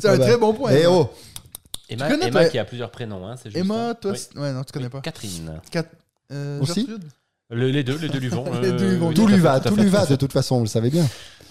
c'est 0.00 0.08
un 0.08 0.12
Ah 0.14 0.16
bah. 0.16 0.24
très 0.26 0.36
bon 0.36 0.52
point. 0.54 0.70
Eh 0.72 0.80
Emma. 0.80 0.88
oh 0.90 1.10
Emma, 1.88 2.08
connais, 2.08 2.26
Emma 2.28 2.40
toi- 2.42 2.48
qui 2.50 2.58
a 2.58 2.64
plusieurs 2.64 2.90
prénoms, 2.90 3.26
hein, 3.26 3.36
c'est 3.36 3.50
juste. 3.50 3.56
Emma, 3.58 3.90
hein. 3.90 3.94
toi. 3.94 4.12
Oui. 4.12 4.40
Ouais, 4.40 4.52
non, 4.52 4.64
tu 4.64 4.72
connais 4.72 4.86
Oui, 4.86 4.90
pas. 4.90 5.00
Catherine. 5.00 5.60
Cat- 5.70 5.84
euh, 6.32 6.60
Aussi 6.60 6.88
Le- 7.50 7.68
les 7.70 7.84
deux, 7.84 7.98
les 7.98 8.08
deux 8.08 8.18
lui 8.18 8.28
vont. 8.28 8.44
Les 8.60 8.72
deux 8.72 8.90
lui 8.92 8.96
vont. 8.96 9.08
oui, 9.08 9.14
Tout 9.14 9.26
lui 9.28 9.38
va, 9.38 9.60
tout 9.60 9.76
lui 9.76 9.88
va 9.88 10.06
de 10.06 10.16
toute 10.16 10.32
façon, 10.32 10.56
vous 10.58 10.64
le 10.64 10.68
savez 10.68 10.90
bien. 10.90 11.06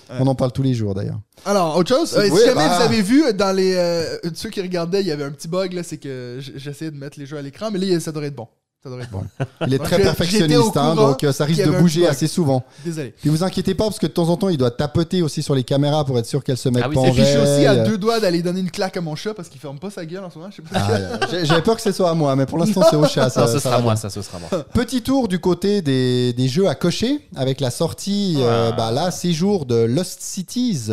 On 0.09 0.27
en 0.27 0.35
parle 0.35 0.51
tous 0.51 0.63
les 0.63 0.73
jours 0.73 0.95
d'ailleurs. 0.95 1.19
Alors, 1.45 1.77
autre 1.77 1.95
chose, 1.95 2.15
euh, 2.17 2.29
Oui, 2.29 2.39
si 2.39 2.45
jamais 2.45 2.67
bah. 2.67 2.77
vous 2.77 2.83
avez 2.83 3.01
vu, 3.01 3.33
dans 3.33 3.55
les 3.55 3.75
euh, 3.75 4.17
ceux 4.33 4.49
qui 4.49 4.61
regardaient, 4.61 5.01
il 5.01 5.07
y 5.07 5.11
avait 5.11 5.23
un 5.23 5.31
petit 5.31 5.47
bug, 5.47 5.73
là, 5.73 5.83
c'est 5.83 5.97
que 5.97 6.39
j'essayais 6.55 6.91
de 6.91 6.97
mettre 6.97 7.19
les 7.19 7.25
jeux 7.25 7.37
à 7.37 7.41
l'écran, 7.41 7.69
mais 7.71 7.79
là, 7.79 7.99
ça 7.99 8.11
devrait 8.11 8.27
être 8.27 8.35
bon. 8.35 8.47
Ça 8.81 8.89
devrait 8.89 9.03
être 9.03 9.11
bon. 9.11 9.23
Il 9.67 9.73
est 9.73 9.77
très 9.79 9.97
je- 9.97 10.03
perfectionniste, 10.03 10.77
hein, 10.77 10.95
donc 10.95 11.21
euh, 11.25 11.33
ça 11.33 11.43
risque 11.43 11.65
de 11.65 11.71
bouger 11.71 12.07
assez 12.07 12.27
souvent. 12.27 12.63
Désolé. 12.85 13.13
Et 13.25 13.29
vous 13.29 13.43
inquiétez 13.43 13.75
pas, 13.75 13.83
parce 13.83 13.99
que 13.99 14.07
de 14.07 14.11
temps 14.13 14.29
en 14.29 14.37
temps, 14.37 14.47
il 14.47 14.55
doit 14.57 14.71
tapoter 14.71 15.21
aussi 15.21 15.43
sur 15.43 15.53
les 15.53 15.65
caméras 15.65 16.05
pour 16.05 16.17
être 16.17 16.25
sûr 16.25 16.41
qu'elles 16.45 16.55
se 16.57 16.69
mettent 16.69 16.83
Ah 16.85 16.89
oui, 16.89 16.95
pas 16.95 17.01
en 17.01 17.05
Et 17.07 17.11
puis 17.11 17.19
je 17.19 17.25
suis 17.25 17.37
aussi 17.37 17.65
à 17.65 17.75
deux 17.83 17.97
doigts 17.97 18.21
d'aller 18.21 18.41
donner 18.41 18.61
une 18.61 18.71
claque 18.71 18.95
à 18.95 19.01
mon 19.01 19.15
chat 19.15 19.33
parce 19.33 19.49
qu'il 19.49 19.59
ferme 19.59 19.79
pas 19.79 19.89
sa 19.89 20.05
gueule 20.05 20.23
en 20.23 20.29
ce 20.29 20.37
moment. 20.39 20.49
Ah, 20.73 20.87
j'ai- 21.29 21.45
J'avais 21.45 21.61
peur 21.61 21.75
que 21.75 21.81
ce 21.81 21.91
soit 21.91 22.09
à 22.09 22.13
moi, 22.13 22.33
mais 22.37 22.45
pour 22.45 22.57
l'instant, 22.57 22.81
c'est 22.89 22.95
au 22.95 23.05
chat. 23.05 23.29
Ça, 23.29 23.41
Non, 23.41 23.47
ce 23.47 23.53
ça 23.59 23.69
sera 23.69 23.81
moi, 23.81 23.97
ça, 23.97 24.09
ce 24.09 24.21
sera 24.21 24.39
moi. 24.39 24.63
Petit 24.73 25.01
tour 25.01 25.27
du 25.27 25.39
côté 25.39 25.81
des, 25.81 26.31
des 26.31 26.47
jeux 26.47 26.69
à 26.69 26.75
cocher 26.75 27.27
avec 27.35 27.59
la 27.59 27.71
sortie, 27.71 28.37
euh, 28.39 28.69
Ah. 28.71 28.75
bah 28.77 28.91
là, 28.91 29.11
séjour 29.11 29.65
de 29.65 29.75
Lost 29.75 30.21
Cities, 30.21 30.91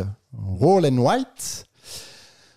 Roll 0.59 0.87
and 0.87 0.99
White. 0.99 1.66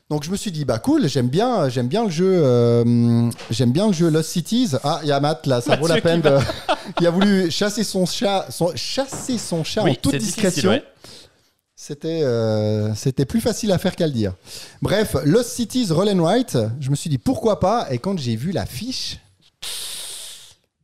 Donc 0.09 0.23
je 0.23 0.31
me 0.31 0.35
suis 0.35 0.51
dit 0.51 0.65
bah 0.65 0.79
cool, 0.79 1.07
j'aime 1.07 1.27
bien, 1.27 1.69
j'aime 1.69 1.87
bien 1.87 2.03
le 2.03 2.09
jeu, 2.09 2.41
euh, 2.43 3.29
j'aime 3.51 3.71
bien 3.71 3.87
le 3.87 3.93
jeu 3.93 4.09
Lost 4.09 4.31
Cities. 4.31 4.71
Ah, 4.83 5.01
il 5.03 5.09
y 5.09 5.11
a 5.11 5.19
Matt 5.19 5.45
là, 5.45 5.61
ça 5.61 5.75
vaut 5.75 5.87
la 5.87 6.01
peine. 6.01 6.21
De... 6.21 6.37
il 6.99 7.05
a 7.05 7.11
voulu 7.11 7.51
chasser 7.51 7.83
son 7.83 8.07
chat, 8.07 8.47
son... 8.49 8.71
chasser 8.75 9.37
son 9.37 9.63
chat 9.63 9.83
en 9.83 9.93
toute 9.93 10.15
discrétion. 10.15 10.49
difficile, 10.49 10.69
ouais. 10.69 10.83
C'était 11.75 12.23
euh, 12.23 12.93
c'était 12.95 13.25
plus 13.25 13.39
facile 13.39 13.71
à 13.71 13.77
faire 13.77 13.95
qu'à 13.95 14.07
le 14.07 14.11
dire. 14.11 14.33
Bref, 14.81 15.15
Lost 15.25 15.51
Cities 15.51 15.87
Roll 15.91 16.09
and 16.09 16.23
Write, 16.23 16.57
je 16.79 16.89
me 16.89 16.95
suis 16.95 17.09
dit 17.09 17.19
pourquoi 17.19 17.59
pas? 17.59 17.87
Et 17.91 17.99
quand 17.99 18.17
j'ai 18.17 18.35
vu 18.35 18.51
l'affiche 18.51 19.19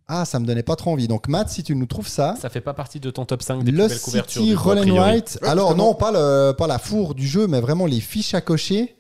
ah, 0.08 0.24
ça 0.24 0.40
me 0.40 0.46
donnait 0.46 0.62
pas 0.62 0.76
trop 0.76 0.92
envie. 0.92 1.08
Donc 1.08 1.28
Matt, 1.28 1.50
si 1.50 1.64
tu 1.64 1.76
nous 1.76 1.88
trouves 1.88 2.08
ça, 2.08 2.36
Ça 2.40 2.50
fait 2.50 2.62
pas 2.62 2.76
partie 2.76 3.00
de 3.00 3.10
ton 3.10 3.26
top 3.26 3.42
5 3.42 3.64
des 3.64 3.72
plus 3.72 3.72
belles 3.72 3.90
Lost 3.90 4.04
couvertures. 4.04 4.42
City 4.44 4.54
Roll 4.54 4.78
and. 4.78 4.92
Ouais, 4.92 5.24
Alors 5.42 5.76
non, 5.76 5.96
pas 5.96 6.12
le 6.12 6.52
pas 6.52 6.68
la 6.68 6.78
four 6.78 7.16
du 7.16 7.28
jeu, 7.28 7.48
mais 7.48 7.60
vraiment 7.60 7.88
les 7.88 8.00
fiches 8.00 8.36
à 8.36 8.42
cocher. 8.42 8.96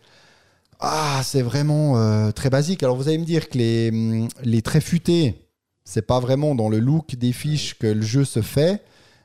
Ah, 0.79 1.21
c'est 1.23 1.41
vraiment 1.41 1.97
euh, 1.97 2.31
très 2.31 2.49
basique. 2.49 2.83
Alors 2.83 2.95
vous 2.95 3.07
allez 3.07 3.17
me 3.17 3.25
dire 3.25 3.49
que 3.49 3.57
les 3.57 3.89
hum, 3.89 4.27
les 4.43 4.61
traits 4.61 4.83
futés, 4.83 5.49
c'est 5.83 6.01
pas 6.05 6.19
vraiment 6.19 6.55
dans 6.55 6.69
le 6.69 6.79
look 6.79 7.15
des 7.15 7.31
fiches 7.31 7.77
que 7.77 7.87
le 7.87 8.01
jeu 8.01 8.25
se 8.25 8.41
fait. 8.41 8.83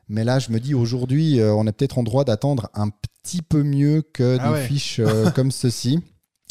Mais 0.09 0.25
là, 0.25 0.39
je 0.39 0.51
me 0.51 0.59
dis 0.59 0.75
aujourd'hui, 0.75 1.41
euh, 1.41 1.55
on 1.55 1.67
est 1.67 1.73
peut-être 1.73 1.99
en 1.99 2.03
droit 2.03 2.25
d'attendre 2.25 2.69
un 2.75 2.89
petit 3.23 3.43
peu 3.43 3.63
mieux 3.63 4.03
que 4.03 4.39
Ah 4.41 4.49
des 4.49 4.55
ouais. 4.55 4.67
fiches 4.67 5.01
euh, 5.01 5.31
comme 5.35 5.51
ceci. 5.51 6.01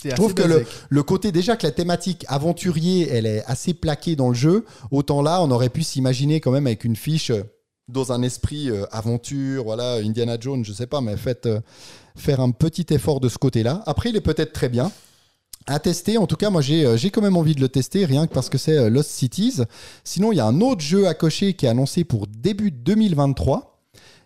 Je 0.03 0.11
trouve 0.11 0.33
que 0.33 0.43
le, 0.43 0.65
le 0.89 1.03
côté 1.03 1.33
déjà 1.33 1.57
que 1.57 1.67
la 1.67 1.73
thématique 1.73 2.23
aventurier, 2.29 3.09
elle 3.09 3.25
est 3.25 3.43
assez 3.47 3.73
plaquée 3.73 4.15
dans 4.15 4.29
le 4.29 4.35
jeu. 4.35 4.65
Autant 4.91 5.21
là, 5.21 5.43
on 5.43 5.51
aurait 5.51 5.67
pu 5.67 5.83
s'imaginer 5.83 6.39
quand 6.39 6.51
même 6.51 6.67
avec 6.67 6.85
une 6.85 6.95
fiche 6.95 7.33
dans 7.89 8.13
un 8.13 8.21
esprit 8.21 8.69
euh, 8.69 8.85
aventure, 8.91 9.65
voilà, 9.65 9.95
Indiana 9.95 10.37
Jones, 10.39 10.63
je 10.63 10.71
sais 10.71 10.87
pas, 10.87 11.01
mais 11.01 11.17
faites 11.17 11.49
faire 12.19 12.39
un 12.39 12.51
petit 12.51 12.85
effort 12.91 13.19
de 13.19 13.29
ce 13.29 13.38
côté-là. 13.38 13.83
Après, 13.85 14.09
il 14.09 14.15
est 14.15 14.21
peut-être 14.21 14.53
très 14.53 14.69
bien. 14.69 14.91
À 15.67 15.79
tester, 15.79 16.17
en 16.17 16.25
tout 16.25 16.35
cas, 16.35 16.49
moi 16.49 16.61
j'ai 16.61 16.85
euh, 16.85 16.97
quand 17.13 17.21
même 17.21 17.38
envie 17.38 17.53
de 17.53 17.61
le 17.61 17.69
tester, 17.69 18.05
rien 18.05 18.25
que 18.27 18.33
parce 18.33 18.49
que 18.49 18.57
c'est 18.57 18.77
euh, 18.77 18.89
Lost 18.89 19.11
Cities. 19.11 19.61
Sinon, 20.03 20.31
il 20.31 20.38
y 20.38 20.39
a 20.39 20.45
un 20.45 20.61
autre 20.61 20.81
jeu 20.81 21.07
à 21.07 21.13
cocher 21.13 21.53
qui 21.53 21.65
est 21.65 21.69
annoncé 21.69 22.03
pour 22.03 22.27
début 22.27 22.71
2023 22.71 23.68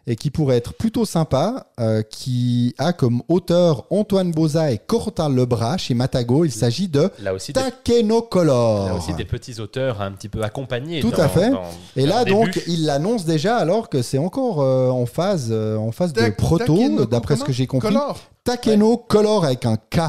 et 0.05 0.15
qui 0.17 0.31
pourrait 0.31 0.57
être 0.57 0.73
plutôt 0.73 1.05
sympa, 1.05 1.67
euh, 1.79 2.01
qui 2.01 2.75
a 2.77 2.91
comme 2.91 3.21
auteur 3.29 3.85
Antoine 3.89 4.31
Boza 4.31 4.71
et 4.71 4.77
Corentin 4.77 5.29
Lebras 5.29 5.77
chez 5.77 5.93
Matago. 5.93 6.43
Il 6.43 6.51
s'agit 6.51 6.89
de 6.89 7.09
Là 7.19 7.33
aussi, 7.33 7.53
des, 7.53 7.61
Takeno 7.61 8.21
Color. 8.21 8.87
là 8.87 8.95
aussi 8.95 9.13
des 9.13 9.23
petits 9.25 9.59
auteurs 9.61 10.01
un 10.01 10.11
petit 10.11 10.27
peu 10.29 10.43
accompagnés. 10.43 10.99
Tout 10.99 11.11
dans- 11.11 11.23
à 11.23 11.29
fait. 11.29 11.51
dans 11.51 11.63
Et 11.95 12.05
là, 12.05 12.25
donc, 12.25 12.61
il 12.67 12.85
l'annonce 12.85 13.23
déjà 13.25 13.55
alors 13.57 13.87
que 13.89 14.01
c'est 14.01 14.17
encore 14.17 14.61
euh, 14.61 14.89
en 14.89 15.05
phase, 15.05 15.47
euh, 15.51 15.77
en 15.77 15.91
phase 15.91 16.11
de 16.13 16.29
proto, 16.31 17.05
d'après 17.05 17.37
ce 17.37 17.43
que 17.45 17.53
j'ai 17.53 17.67
compris. 17.67 17.87
Color. 17.89 18.19
Takeno 18.43 18.97
Color 18.97 19.45
avec 19.45 19.65
un 19.65 19.77
K. 19.77 19.99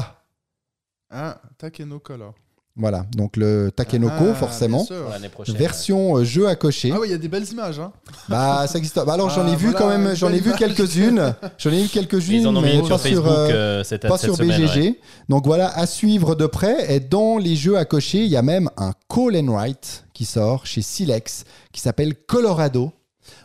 Hein, 1.11 1.35
Takeno 1.57 1.99
Color. 1.99 2.33
Voilà, 2.77 3.05
donc 3.15 3.37
le 3.37 3.71
Takenoko, 3.73 4.25
Ah, 4.31 4.33
forcément. 4.35 4.79
bien 4.79 4.85
sûr. 4.85 5.01
Pour 5.03 5.11
l'année 5.11 5.29
prochaine. 5.29 5.55
Version 5.55 6.17
euh, 6.17 6.23
jeu 6.25 6.47
à 6.49 6.55
cocher. 6.57 6.91
Ah 6.93 6.97
oui, 6.99 7.07
il 7.07 7.11
y 7.11 7.13
a 7.13 7.17
des 7.17 7.29
belles 7.29 7.49
images. 7.49 7.79
Hein. 7.79 7.93
Bah, 8.29 8.65
ça 8.67 8.77
existe. 8.77 8.95
Bah, 9.05 9.13
alors, 9.13 9.29
j'en 9.29 9.47
ai 9.47 9.51
Ah, 9.53 9.55
vu 9.55 9.69
voilà, 9.71 9.79
quand 9.79 9.87
même, 9.87 10.13
j'en 10.15 10.29
ai 10.33 10.39
vu 10.41 10.51
quelques-unes. 10.57 11.33
J'en 11.57 11.69
ai 11.71 11.83
vu 11.83 11.87
quelques-unes, 11.87 12.51
mais 12.61 12.79
pas 12.81 12.85
sur 12.85 12.99
Facebook 12.99 13.25
euh, 13.25 13.79
euh, 13.79 13.83
cette, 13.85 14.01
pas 14.07 14.17
cette 14.17 14.25
sur 14.33 14.35
semaine. 14.35 14.59
BGG. 14.61 14.81
ouais. 14.81 14.99
Donc 15.29 15.45
voilà, 15.45 15.69
à 15.69 15.85
suivre 15.85 16.35
de 16.35 16.47
près. 16.47 16.93
Et 16.93 16.99
dans 16.99 17.37
les 17.37 17.55
jeux 17.55 17.77
à 17.77 17.85
cocher, 17.85 18.23
il 18.25 18.29
y 18.29 18.35
a 18.35 18.41
même 18.41 18.69
un 18.75 18.91
call 19.07 19.37
and 19.37 19.47
write 19.53 20.05
qui 20.13 20.25
sort 20.25 20.65
chez 20.65 20.81
Silex 20.81 21.45
qui 21.71 21.79
s'appelle 21.79 22.13
Colorado. 22.15 22.91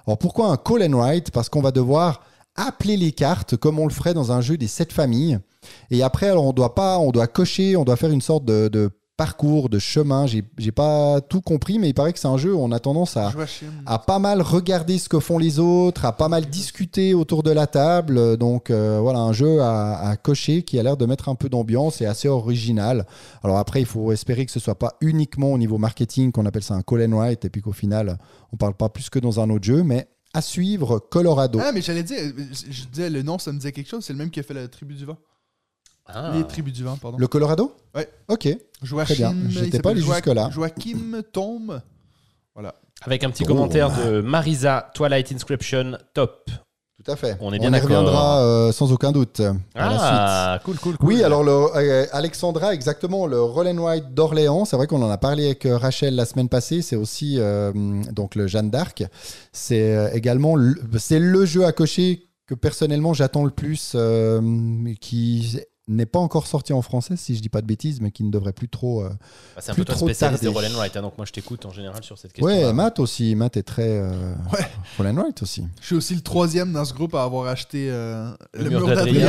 Alors 0.09 0.19
pourquoi 0.19 0.49
un 0.49 0.57
call 0.57 0.83
and 0.83 0.97
write? 0.99 1.31
Parce 1.31 1.49
qu'on 1.49 1.63
va 1.63 1.71
devoir 1.71 2.23
appeler 2.57 2.97
les 2.97 3.13
cartes 3.13 3.57
comme 3.57 3.79
on 3.79 3.87
le 3.87 3.93
ferait 3.93 4.13
dans 4.13 4.33
un 4.33 4.41
jeu 4.41 4.57
des 4.57 4.67
sept 4.67 4.93
familles. 4.93 5.39
Et 5.93 6.03
après, 6.03 6.29
alors 6.29 6.47
on 6.47 6.53
doit 6.53 6.75
pas, 6.75 6.99
on 6.99 7.11
doit 7.13 7.27
cocher, 7.29 7.77
on 7.77 7.85
doit 7.85 7.97
faire 7.97 8.11
une 8.11 8.21
sorte 8.23 8.45
de, 8.45 8.69
de 8.69 8.91
parcours, 9.21 9.69
de 9.69 9.79
chemin. 9.79 10.25
J'ai 10.27 10.73
pas 10.73 11.21
tout 11.21 11.43
compris, 11.43 11.79
mais 11.79 11.91
il 11.91 11.93
paraît 11.93 12.15
que 12.15 12.19
c'est 12.19 12.27
un 12.27 12.39
jeu 12.39 12.55
où 12.55 12.59
on 12.59 12.73
a 12.73 12.79
tendance 12.79 13.19
à, 13.19 13.31
pas 14.07 14.19
mal 14.19 14.41
regarder 14.41 14.97
ce 14.97 15.11
que 15.11 15.21
font 15.21 15.37
les 15.37 15.59
autres, 15.59 16.07
à 16.07 16.13
pas 16.13 16.29
mal 16.29 16.47
discuter 16.47 17.13
autour 17.13 17.43
de 17.43 17.51
la 17.51 17.67
table. 17.67 18.39
Donc 18.39 18.71
euh, 18.71 18.99
voilà, 18.99 19.19
un 19.19 19.35
jeu 19.35 19.61
à, 19.61 20.09
à 20.09 20.17
cocher 20.17 20.63
qui 20.63 20.79
a 20.79 20.83
l'air 20.83 20.97
de 20.97 21.05
mettre 21.05 21.29
un 21.29 21.35
peu 21.35 21.51
d'ambiance 21.51 22.01
et 22.01 22.07
assez 22.07 22.29
original. 22.29 23.05
Alors 23.45 23.59
après, 23.59 23.83
il 23.83 23.87
faut 23.87 24.11
espérer 24.11 24.47
que 24.47 24.53
ce 24.53 24.59
soit 24.59 24.79
pas 24.79 24.95
uniquement 25.03 25.53
au 25.53 25.59
niveau 25.59 25.77
marketing 25.77 26.33
qu'on 26.33 26.47
appelle 26.47 26.63
ça 26.63 26.73
un 26.73 26.81
call 26.81 27.03
and 27.03 27.15
write 27.15 27.45
et 27.45 27.51
puis 27.51 27.61
qu'au 27.61 27.73
final, 27.73 28.17
on 28.55 28.57
parle 28.57 28.73
pas 28.73 28.89
plus 28.89 29.11
que 29.11 29.19
dans 29.19 29.39
un 29.39 29.51
autre 29.51 29.65
jeu, 29.65 29.83
mais 29.83 30.09
à 30.33 30.41
suivre 30.41 30.99
Colorado. 30.99 31.61
Ah, 31.63 31.73
mais 31.73 31.83
j'allais 31.83 32.05
dire, 32.05 32.21
je 32.21 32.73
je 32.73 32.85
disais, 32.87 33.11
le 33.11 33.21
nom, 33.21 33.39
ça 33.39 33.53
me 33.53 33.59
disait 33.59 33.73
quelque 33.73 33.91
chose. 33.91 34.03
C'est 34.03 34.15
le 34.15 34.19
même 34.19 34.31
qui 34.31 34.41
a 34.41 34.43
fait 34.43 34.55
la 34.55 34.67
tribu 34.67 34.95
du 34.95 35.05
vent. 35.05 35.19
Ah. 36.07 36.33
Les 36.35 36.45
tribus 36.45 36.73
du 36.75 36.85
vent, 36.85 36.97
pardon. 36.97 37.19
Le 37.19 37.27
Colorado 37.29 37.75
Ouais. 37.95 38.09
Ok. 38.29 38.49
Joachim. 38.83 39.15
bien. 39.15 39.35
il 39.45 39.51
J'étais 39.51 39.79
pas 39.81 39.91
allé 39.91 40.01
jusque-là. 40.01 40.51
Joachim 40.51 41.23
Tombe. 41.33 41.81
Voilà. 42.55 42.75
Avec 43.03 43.25
un 43.25 43.31
petit 43.31 43.45
Oh. 43.45 43.49
commentaire 43.49 43.91
de 44.05 44.21
Marisa, 44.21 44.91
Twilight 44.95 45.33
Inscription, 45.33 45.97
top. 46.15 46.51
Tout 47.03 47.11
à 47.13 47.17
fait. 47.17 47.39
On 47.41 47.51
est 47.55 47.59
bien 47.59 47.69
y 47.71 47.73
d'accord. 47.73 47.89
reviendra 47.89 48.41
euh, 48.43 48.73
sans 48.73 48.93
aucun 48.93 49.11
doute 49.11 49.41
à 49.41 49.55
la 49.89 49.91
suite. 49.91 50.01
Ah, 50.03 50.61
cool, 50.65 50.77
cool, 50.79 50.99
cool. 50.99 51.09
Oui, 51.09 51.23
alors 51.25 51.43
le, 51.43 51.51
euh, 51.51 52.05
Alexandra, 52.13 52.75
exactement, 52.75 53.27
le 53.27 53.41
Roll 53.41 53.69
and 53.69 53.79
White 53.79 54.13
d'Orléans, 54.13 54.67
c'est 54.67 54.77
vrai 54.77 54.87
qu'on 54.87 55.03
en 55.03 55.09
a 55.09 55.17
parlé 55.17 55.47
avec 55.47 55.65
euh, 55.65 55.79
Rachel 55.79 56.15
la 56.15 56.27
semaine 56.27 56.51
passée, 56.51 56.83
c'est 56.83 56.97
aussi 56.97 57.37
euh, 57.39 57.73
donc 58.13 58.35
le 58.35 58.47
Jeanne 58.47 58.69
d'Arc. 58.71 59.03
C'est 59.53 59.97
euh, 59.97 60.11
également 60.13 60.57
le, 60.57 60.75
c'est 60.99 61.19
le 61.21 61.47
jeu 61.47 61.65
à 61.65 61.73
cocher 61.73 62.27
que 62.47 62.55
personnellement 62.55 63.15
j'attends 63.15 63.45
le 63.45 63.51
plus, 63.51 63.93
euh, 63.95 64.43
qui 65.01 65.59
n'est 65.91 66.07
pas 66.07 66.19
encore 66.19 66.47
sorti 66.47 66.73
en 66.73 66.83
français, 66.83 67.17
si 67.17 67.37
je 67.37 67.43
dis 67.43 67.49
pas 67.49 67.61
de 67.61 67.67
bêtises, 67.67 68.01
mais 68.01 68.11
qui 68.11 68.25
ne 68.25 68.31
devrait 68.31 68.53
plus 68.53 68.69
trop. 68.69 69.03
euh, 69.03 69.09
Bah, 69.55 69.61
c'est 69.61 69.71
un 69.71 69.75
plus 69.75 69.81
peu 69.83 69.87
toi 69.87 69.95
trop 69.97 70.07
spécialiste 70.07 70.45
de. 70.45 70.49
Roll 70.49 70.65
and 70.67 70.77
Write, 70.77 70.97
hein, 70.97 71.03
donc 71.03 71.17
moi 71.19 71.27
je 71.27 71.33
t'écoute 71.33 71.67
en 71.67 71.71
général 71.71 72.03
sur 72.03 72.17
cette 72.19 72.33
question. 72.33 72.47
Ouais, 72.47 72.73
Matt 72.73 72.99
aussi, 73.01 73.35
Matt 73.35 73.57
est 73.57 73.63
très 73.63 73.99
euh, 73.99 74.11
Ouais. 74.53 74.67
Roll 74.99 75.19
White 75.19 75.43
aussi. 75.43 75.65
Je 75.81 75.87
suis 75.87 75.95
aussi 75.97 76.15
le 76.15 76.21
troisième 76.23 76.73
dans 76.73 76.85
ce 76.85 76.95
groupe 76.95 77.15
à 77.15 77.23
avoir 77.25 77.47
acheté 77.49 77.89
euh, 77.91 78.31
Le 78.55 78.65
le, 78.65 78.71
mur 78.71 78.87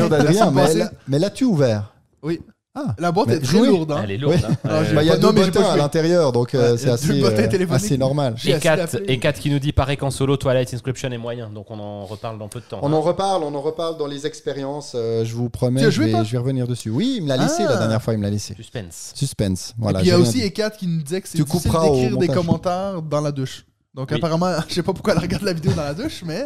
d'Adrien. 0.09 0.51
mais, 0.51 0.85
mais 1.07 1.19
l'as-tu 1.19 1.43
ouvert? 1.45 1.93
Oui. 2.23 2.39
Ah. 2.73 2.95
La 2.99 3.11
boîte 3.11 3.29
est 3.31 3.39
très 3.41 3.57
lourde. 3.59 3.91
Hein. 3.91 4.01
Elle 4.05 4.11
est 4.11 4.17
lourde. 4.17 4.39
Hein. 4.49 4.55
Ah, 4.63 4.81
Bah, 4.95 5.03
Il 5.03 5.07
y 5.07 5.11
a 5.11 5.17
deux 5.17 5.33
bottins 5.33 5.63
à 5.71 5.75
l'intérieur, 5.75 6.31
donc 6.31 6.55
euh, 6.55 6.71
Ouais, 6.71 6.77
c'est 6.77 6.89
assez, 6.89 7.21
euh, 7.21 7.65
assez 7.69 7.97
normal. 7.97 8.33
Et 8.35 8.37
essayé 8.37 8.59
Kat, 8.61 8.77
d'appeler. 8.77 9.03
et 9.09 9.19
Kat 9.19 9.33
qui 9.33 9.49
nous 9.49 9.59
dit 9.59 9.73
pareil 9.73 9.97
qu'en 9.97 10.09
solo, 10.09 10.37
Twilight 10.37 10.73
Inscription 10.73 11.11
est 11.11 11.17
moyen, 11.17 11.49
donc 11.49 11.69
on 11.69 11.77
en 11.79 12.05
reparle 12.05 12.39
dans 12.39 12.47
peu 12.47 12.59
de 12.61 12.65
temps. 12.65 12.79
On 12.81 12.87
hein. 12.87 12.93
en 12.93 13.01
reparle, 13.01 13.43
on 13.43 13.53
en 13.53 13.61
reparle 13.61 13.97
dans 13.97 14.07
les 14.07 14.25
expériences. 14.25 14.93
euh, 14.95 15.25
je 15.25 15.35
vous 15.35 15.49
promets, 15.49 15.81
Tu 15.81 15.87
as 15.87 15.89
je 15.89 15.95
joué, 15.95 16.13
vais, 16.13 16.23
je 16.23 16.31
vais 16.31 16.37
revenir 16.37 16.65
dessus. 16.65 16.89
Oui, 16.89 17.15
il 17.17 17.23
me 17.23 17.27
l'a 17.27 17.35
laissé 17.37 17.63
Ah. 17.65 17.71
la 17.71 17.77
dernière 17.77 18.01
fois, 18.01 18.13
il 18.13 18.17
me 18.19 18.23
l'a 18.23 18.29
laissé. 18.29 18.55
Suspense. 18.55 19.11
Suspense. 19.15 19.73
Et 19.81 19.93
puis 19.93 20.03
il 20.03 20.07
y 20.07 20.11
a 20.11 20.17
aussi. 20.19 20.41
Ekat 20.41 20.69
qui 20.69 20.87
nous 20.87 21.01
disait 21.01 21.19
que 21.19 21.27
c'est 21.27 21.37
difficile 21.43 21.71
d'écrire 21.71 22.17
des 22.17 22.27
commentaires 22.29 23.01
dans 23.01 23.19
la 23.21 23.33
douche. 23.33 23.65
Donc 23.93 24.13
apparemment, 24.13 24.53
je 24.69 24.75
sais 24.75 24.83
pas 24.83 24.93
pourquoi 24.93 25.11
elle 25.11 25.19
regarde 25.19 25.43
la 25.43 25.51
vidéo 25.51 25.73
dans 25.73 25.83
la 25.83 25.93
douche, 25.93 26.23
mais 26.25 26.45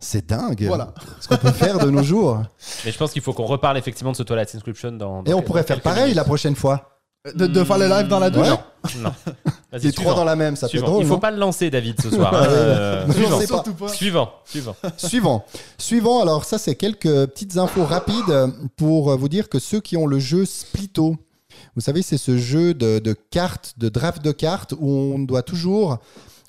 C'est 0.00 0.26
dingue. 0.26 0.64
voilà. 0.66 0.94
Ce 1.20 1.28
qu'on 1.28 1.36
peut 1.36 1.52
faire 1.52 1.78
de 1.78 1.90
nos 1.90 2.02
jours. 2.02 2.42
Mais 2.84 2.90
je 2.92 2.96
pense 2.98 3.12
qu'il 3.12 3.20
faut 3.22 3.32
qu'on 3.34 3.44
reparle 3.46 3.76
effectivement 3.76 4.12
de 4.12 4.16
ce 4.16 4.22
Twilight 4.22 4.54
Inscription 4.54 4.92
dans. 4.92 5.22
Et 5.24 5.34
on 5.34 5.42
pourrait 5.42 5.62
faire 5.62 5.80
pareil 5.80 6.14
la 6.14 6.24
prochaine 6.24 6.56
fois. 6.56 6.86
De, 7.34 7.46
de 7.46 7.64
faire 7.64 7.76
le 7.76 7.86
live 7.86 8.08
dans 8.08 8.18
la 8.18 8.30
douche. 8.30 8.48
Ouais. 8.48 8.90
Non. 9.02 9.12
Vas-y, 9.72 9.92
trois 9.92 10.14
dans 10.14 10.24
la 10.24 10.36
même, 10.36 10.56
ça 10.56 10.68
peut 10.68 10.78
être 10.78 10.80
Suivant. 10.80 10.86
drôle. 10.86 11.02
Il 11.02 11.06
faut 11.06 11.14
non 11.14 11.20
pas 11.20 11.30
le 11.30 11.36
lancer, 11.36 11.68
David, 11.68 12.00
ce 12.00 12.08
soir. 12.08 12.32
Euh, 12.48 13.06
suivant. 13.12 13.40
Surtout 13.42 13.74
pas. 13.74 13.88
Suivant. 13.88 14.30
Suivant. 14.46 14.76
Suivant. 14.96 15.44
Suivant, 15.76 16.22
alors 16.22 16.44
ça 16.46 16.56
c'est 16.56 16.76
quelques 16.76 17.26
petites 17.26 17.58
infos 17.58 17.84
rapides 17.84 18.50
pour 18.78 19.14
vous 19.18 19.28
dire 19.28 19.50
que 19.50 19.58
ceux 19.58 19.80
qui 19.80 19.98
ont 19.98 20.06
le 20.06 20.18
jeu 20.18 20.46
Splito, 20.46 21.16
vous 21.74 21.82
savez 21.82 22.00
c'est 22.00 22.16
ce 22.16 22.38
jeu 22.38 22.72
de, 22.72 23.00
de 23.00 23.12
cartes, 23.12 23.74
de 23.76 23.90
draft 23.90 24.24
de 24.24 24.32
cartes 24.32 24.72
où 24.78 24.88
on 24.88 25.18
doit 25.18 25.42
toujours, 25.42 25.98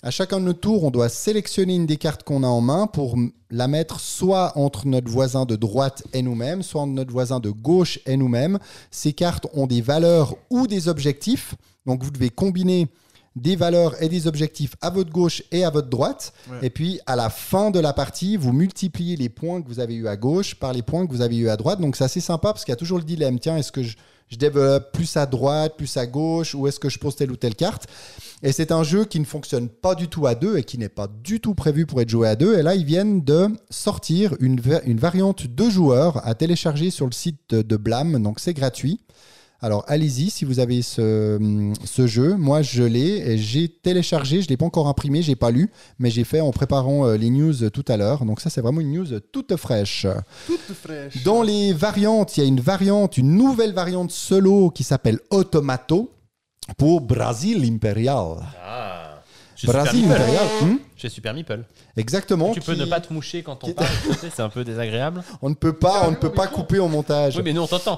à 0.04 0.10
chacun 0.10 0.40
de 0.40 0.46
nos 0.46 0.54
tours, 0.54 0.84
on 0.84 0.92
doit 0.92 1.10
sélectionner 1.10 1.76
une 1.76 1.86
des 1.86 1.98
cartes 1.98 2.24
qu'on 2.24 2.44
a 2.44 2.48
en 2.48 2.62
main 2.62 2.88
pour 2.88 3.16
la 3.52 3.68
mettre 3.68 4.00
soit 4.00 4.58
entre 4.58 4.88
notre 4.88 5.10
voisin 5.10 5.46
de 5.46 5.56
droite 5.56 6.04
et 6.14 6.22
nous-mêmes, 6.22 6.64
soit 6.64 6.82
entre 6.82 6.94
notre 6.94 7.12
voisin 7.12 7.40
de 7.40 7.52
gauche 7.52 8.00
et 8.06 8.18
nous-mêmes. 8.18 8.58
Ces 8.90 9.14
cartes 9.14 9.46
ont 9.54 9.68
des 9.68 9.82
valeurs 9.82 10.36
ou 10.50 10.66
des 10.66 10.88
objectifs, 10.88 11.56
donc 11.86 12.04
vous 12.04 12.10
devez 12.10 12.30
combiner 12.30 12.88
des 13.36 13.56
valeurs 13.56 14.02
et 14.02 14.10
des 14.10 14.28
objectifs 14.28 14.76
à 14.82 14.90
votre 14.90 15.12
gauche 15.12 15.44
et 15.52 15.64
à 15.64 15.70
votre 15.70 15.88
droite. 15.88 16.34
Ouais. 16.50 16.58
Et 16.64 16.70
puis, 16.70 17.00
à 17.06 17.16
la 17.16 17.30
fin 17.30 17.72
de 17.72 17.80
la 17.80 17.94
partie, 17.94 18.36
vous 18.36 18.52
multipliez 18.52 19.16
les 19.16 19.30
points 19.30 19.62
que 19.62 19.68
vous 19.68 19.80
avez 19.80 19.94
eu 19.94 20.08
à 20.08 20.18
gauche 20.18 20.56
par 20.56 20.74
les 20.74 20.82
points 20.82 21.08
que 21.08 21.14
vous 21.14 21.22
avez 21.22 21.38
eu 21.38 21.48
à 21.48 21.56
droite. 21.56 21.80
Donc, 21.80 21.96
c'est 21.96 22.04
assez 22.04 22.20
sympa 22.20 22.52
parce 22.52 22.66
qu'il 22.66 22.74
y 22.74 22.74
a 22.74 22.78
toujours 22.78 22.98
le 22.98 23.06
dilemme. 23.06 23.40
Tiens, 23.40 23.56
est-ce 23.56 23.72
que 23.72 23.84
je, 23.84 23.96
je 24.28 24.36
développe 24.36 24.92
plus 24.92 25.16
à 25.16 25.26
droite, 25.26 25.76
plus 25.78 25.96
à 25.96 26.06
gauche, 26.08 26.56
ou 26.56 26.68
est-ce 26.68 26.80
que 26.80 26.90
je 26.90 27.00
pose 27.00 27.16
telle 27.16 27.32
ou 27.32 27.38
telle 27.38 27.56
carte? 27.56 27.88
Et 28.44 28.52
c'est 28.52 28.72
un 28.72 28.84
jeu 28.84 29.06
qui 29.06 29.20
ne 29.20 29.26
fonctionne 29.26 29.70
pas 29.70 29.94
du 29.94 30.08
tout 30.08 30.26
à 30.26 30.34
deux 30.34 30.58
et 30.58 30.64
qui 30.64 30.80
n'est 30.80 30.90
pas 30.90 31.08
du 31.08 31.40
tout 31.40 31.54
prévu 31.54 31.86
pour 31.86 32.02
être 32.02 32.10
joué 32.10 32.28
à 32.28 32.36
deux. 32.36 32.58
Et 32.58 32.64
là, 32.64 32.74
ils 32.74 32.86
viennent 32.86 33.24
de 33.24 33.50
sortir 33.70 34.36
une, 34.40 34.60
une 34.86 34.98
variante 34.98 35.46
deux 35.46 35.70
joueurs 35.70 36.26
à 36.28 36.34
télécharger 36.34 36.90
sur 36.90 37.06
le 37.06 37.12
site 37.12 37.54
de, 37.54 37.78
Blam. 37.78 38.22
Donc, 38.22 38.40
c'est 38.40 38.54
gratuit. 38.54 39.00
Alors 39.64 39.86
allez-y 39.88 40.32
si 40.32 40.44
vous 40.44 40.60
avez 40.60 40.82
ce, 40.82 41.72
ce 41.86 42.08
jeu. 42.08 42.36
Moi 42.36 42.64
je 42.64 42.82
l'ai, 42.82 43.38
j'ai 43.38 43.70
téléchargé, 43.70 44.42
je 44.42 44.48
l'ai 44.48 44.58
pas 44.58 44.66
encore 44.66 44.88
imprimé, 44.88 45.22
j'ai 45.22 45.36
pas 45.36 45.52
lu, 45.52 45.70
mais 46.00 46.10
j'ai 46.10 46.24
fait 46.24 46.42
en 46.42 46.50
préparant 46.50 47.06
euh, 47.06 47.16
les 47.16 47.30
news 47.30 47.70
tout 47.70 47.86
à 47.88 47.96
l'heure. 47.96 48.26
Donc 48.26 48.42
ça 48.42 48.50
c'est 48.50 48.62
vraiment 48.62 48.82
une 48.82 48.92
news 48.92 49.20
toute 49.32 49.56
fraîche. 49.58 50.08
Toute 50.48 50.76
fraîche. 50.76 51.24
Dans 51.24 51.44
les 51.44 51.74
variantes, 51.74 52.38
il 52.38 52.40
y 52.40 52.44
a 52.44 52.48
une 52.48 52.60
variante, 52.60 53.20
une 53.20 53.36
nouvelle 53.36 53.74
variante 53.74 54.10
solo 54.10 54.72
qui 54.72 54.84
s'appelle 54.84 55.20
Automato 55.30 56.10
pour 56.78 57.02
Brasil 57.02 57.64
Imperial. 57.66 58.38
Ah. 58.64 59.22
Chez 59.56 59.68
Super 59.68 59.84
Brasil 59.84 60.08
Meeple. 60.08 60.22
Imperial, 60.22 60.48
hmm 60.62 60.78
Chez 61.02 61.10
Super 61.10 61.34
Meeple. 61.34 61.64
exactement. 61.98 62.52
Tu 62.52 62.62
peux 62.62 62.76
ne 62.76 62.86
pas 62.86 63.00
te 63.00 63.12
moucher 63.12 63.42
quand 63.42 63.64
on 63.64 63.72
parle, 63.72 63.90
c'est 64.22 64.40
un 64.40 64.50
peu 64.50 64.64
désagréable. 64.64 65.24
On 65.42 65.50
ne 65.50 65.56
peut 65.56 65.74
pas, 65.74 66.04
on 66.08 66.12
ne 66.12 66.16
peut 66.16 66.32
pas 66.32 66.46
couper 66.46 66.78
au 66.78 66.88
montage. 66.88 67.38
Oui, 67.38 67.42
mais 67.44 67.54
nous 67.54 67.64
on 67.64 67.68
t'entend. 67.68 67.98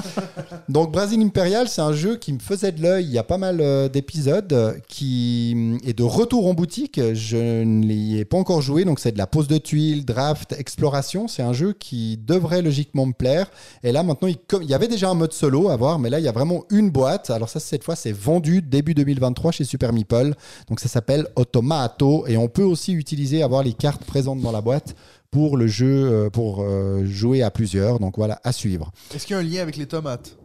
Donc 0.70 0.92
Brasil 0.92 1.20
Imperial, 1.20 1.68
c'est 1.68 1.82
un 1.82 1.92
jeu 1.92 2.16
qui 2.16 2.32
me 2.32 2.38
faisait 2.38 2.72
de 2.72 2.80
l'œil. 2.80 3.04
Il 3.04 3.10
y 3.10 3.18
a 3.18 3.22
pas 3.22 3.36
mal 3.36 3.60
euh, 3.60 3.90
d'épisodes 3.90 4.80
qui 4.88 5.52
mm, 5.54 5.78
est 5.84 5.92
de 5.92 6.02
retour 6.02 6.46
en 6.46 6.54
boutique. 6.54 6.98
Je 7.12 7.64
ne 7.64 7.84
l'y 7.84 8.18
ai 8.18 8.24
pas 8.24 8.38
encore 8.38 8.62
joué, 8.62 8.86
donc 8.86 8.98
c'est 8.98 9.12
de 9.12 9.18
la 9.18 9.26
pose 9.26 9.46
de 9.46 9.58
tuiles, 9.58 10.06
draft, 10.06 10.54
exploration. 10.58 11.28
C'est 11.28 11.42
un 11.42 11.52
jeu 11.52 11.74
qui 11.74 12.16
devrait 12.16 12.62
logiquement 12.62 13.04
me 13.04 13.12
plaire. 13.12 13.50
Et 13.82 13.92
là 13.92 14.02
maintenant, 14.02 14.28
il 14.28 14.38
y 14.62 14.72
avait 14.72 14.88
déjà 14.88 15.10
un 15.10 15.14
mode 15.14 15.34
solo 15.34 15.68
à 15.68 15.76
voir, 15.76 15.98
mais 15.98 16.08
là 16.08 16.18
il 16.18 16.24
y 16.24 16.28
a 16.28 16.32
vraiment 16.32 16.64
une 16.70 16.88
boîte. 16.88 17.28
Alors 17.28 17.50
ça, 17.50 17.60
cette 17.60 17.84
fois, 17.84 17.94
c'est 17.94 18.12
vendu 18.12 18.62
début 18.62 18.94
2023 18.94 19.52
chez 19.52 19.64
Super 19.64 19.92
Meeple. 19.92 20.32
Donc 20.70 20.80
ça 20.80 20.88
s'appelle 20.88 21.26
Automato 21.36 22.21
et 22.26 22.36
on 22.36 22.48
peut 22.48 22.62
aussi 22.64 22.92
utiliser 22.92 23.42
avoir 23.42 23.62
les 23.62 23.72
cartes 23.72 24.04
présentes 24.04 24.40
dans 24.40 24.52
la 24.52 24.60
boîte 24.60 24.94
pour 25.30 25.56
le 25.56 25.66
jeu, 25.66 25.86
euh, 26.12 26.30
pour 26.30 26.62
euh, 26.62 27.04
jouer 27.04 27.42
à 27.42 27.50
plusieurs. 27.50 27.98
Donc 27.98 28.16
voilà, 28.16 28.40
à 28.44 28.52
suivre. 28.52 28.90
Est-ce 29.14 29.26
qu'il 29.26 29.34
y 29.34 29.38
a 29.38 29.40
un 29.40 29.42
lien 29.42 29.62
avec 29.62 29.76
les 29.76 29.86
tomates? 29.86 30.36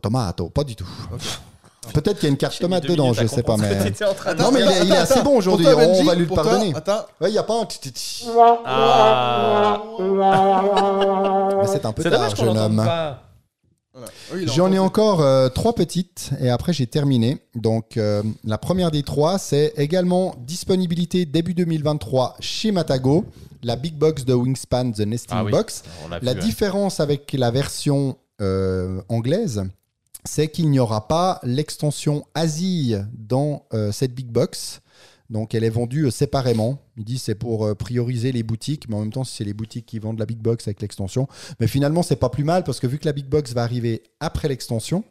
Tomato, 0.00 0.48
pas 0.48 0.64
du 0.64 0.74
tout. 0.74 0.88
Peut-être 1.92 2.18
qu'il 2.18 2.24
y 2.24 2.26
a 2.26 2.30
une 2.30 2.36
carte 2.36 2.58
tomate 2.60 2.86
dedans, 2.86 3.12
je 3.12 3.26
sais 3.26 3.42
pas, 3.42 3.56
mais. 3.56 3.74
Non, 4.38 4.52
mais 4.52 4.60
il 4.60 4.68
est, 4.68 4.84
il 4.86 4.92
est 4.92 4.96
assez 4.96 5.20
bon 5.22 5.36
aujourd'hui, 5.36 5.66
on 5.66 5.76
Benji, 5.76 6.02
va 6.04 6.14
lui 6.14 6.26
le 6.26 6.34
pardonner. 6.34 6.72
Attends, 6.74 7.04
Ouais, 7.20 7.28
il 7.28 7.32
n'y 7.32 7.38
a 7.38 7.42
pas 7.42 7.60
un. 7.60 7.66
Ah. 8.64 9.82
Mais 11.60 11.66
c'est 11.66 11.84
un 11.84 11.92
peu 11.92 12.02
tard, 12.04 12.36
jeune 12.36 12.56
homme. 12.56 12.76
pas. 12.76 13.22
Voilà. 13.92 14.08
Oui, 14.32 14.46
J'en 14.46 14.72
ai 14.72 14.78
encore 14.78 15.20
euh, 15.20 15.48
trois 15.48 15.74
petites 15.74 16.30
et 16.40 16.48
après 16.48 16.72
j'ai 16.72 16.86
terminé. 16.86 17.38
Donc 17.54 17.96
euh, 17.96 18.22
la 18.44 18.58
première 18.58 18.90
des 18.90 19.02
trois, 19.02 19.38
c'est 19.38 19.74
également 19.76 20.34
disponibilité 20.46 21.26
début 21.26 21.54
2023 21.54 22.36
chez 22.40 22.72
Matago, 22.72 23.24
la 23.62 23.76
Big 23.76 23.94
Box 23.94 24.24
de 24.24 24.34
Wingspan 24.34 24.92
The 24.92 25.00
Nesting 25.00 25.36
Ah 25.38 25.44
oui, 25.44 25.52
Box. 25.52 25.82
l'a 26.22 26.34
vu, 26.34 26.40
différence 26.40 27.00
avec 27.00 27.32
la 27.32 27.50
version 27.50 28.16
euh, 28.40 29.00
anglaise, 29.08 29.62
c'est 30.24 30.48
qu'il 30.48 30.70
n'y 30.70 30.78
aura 30.78 31.08
pas 31.08 31.40
l'extension 31.42 32.24
Asie 32.34 32.94
dans 33.12 33.64
euh, 33.74 33.92
cette 33.92 34.14
big 34.14 34.28
box. 34.28 34.80
Donc 35.32 35.54
elle 35.54 35.64
est 35.64 35.70
vendue 35.70 36.04
euh, 36.04 36.10
séparément. 36.10 36.78
Il 36.98 37.04
dit 37.04 37.18
c'est 37.18 37.34
pour 37.34 37.64
euh, 37.64 37.74
prioriser 37.74 38.32
les 38.32 38.42
boutiques, 38.42 38.88
mais 38.88 38.96
en 38.96 39.00
même 39.00 39.12
temps 39.12 39.24
c'est 39.24 39.44
les 39.44 39.54
boutiques 39.54 39.86
qui 39.86 39.98
vendent 39.98 40.18
la 40.18 40.26
big 40.26 40.38
box 40.38 40.68
avec 40.68 40.82
l'extension. 40.82 41.26
Mais 41.58 41.66
finalement 41.66 42.02
c'est 42.02 42.16
pas 42.16 42.28
plus 42.28 42.44
mal 42.44 42.64
parce 42.64 42.78
que 42.78 42.86
vu 42.86 42.98
que 42.98 43.06
la 43.06 43.14
big 43.14 43.26
box 43.26 43.54
va 43.54 43.62
arriver 43.62 44.02
après 44.20 44.48
l'extension, 44.48 45.04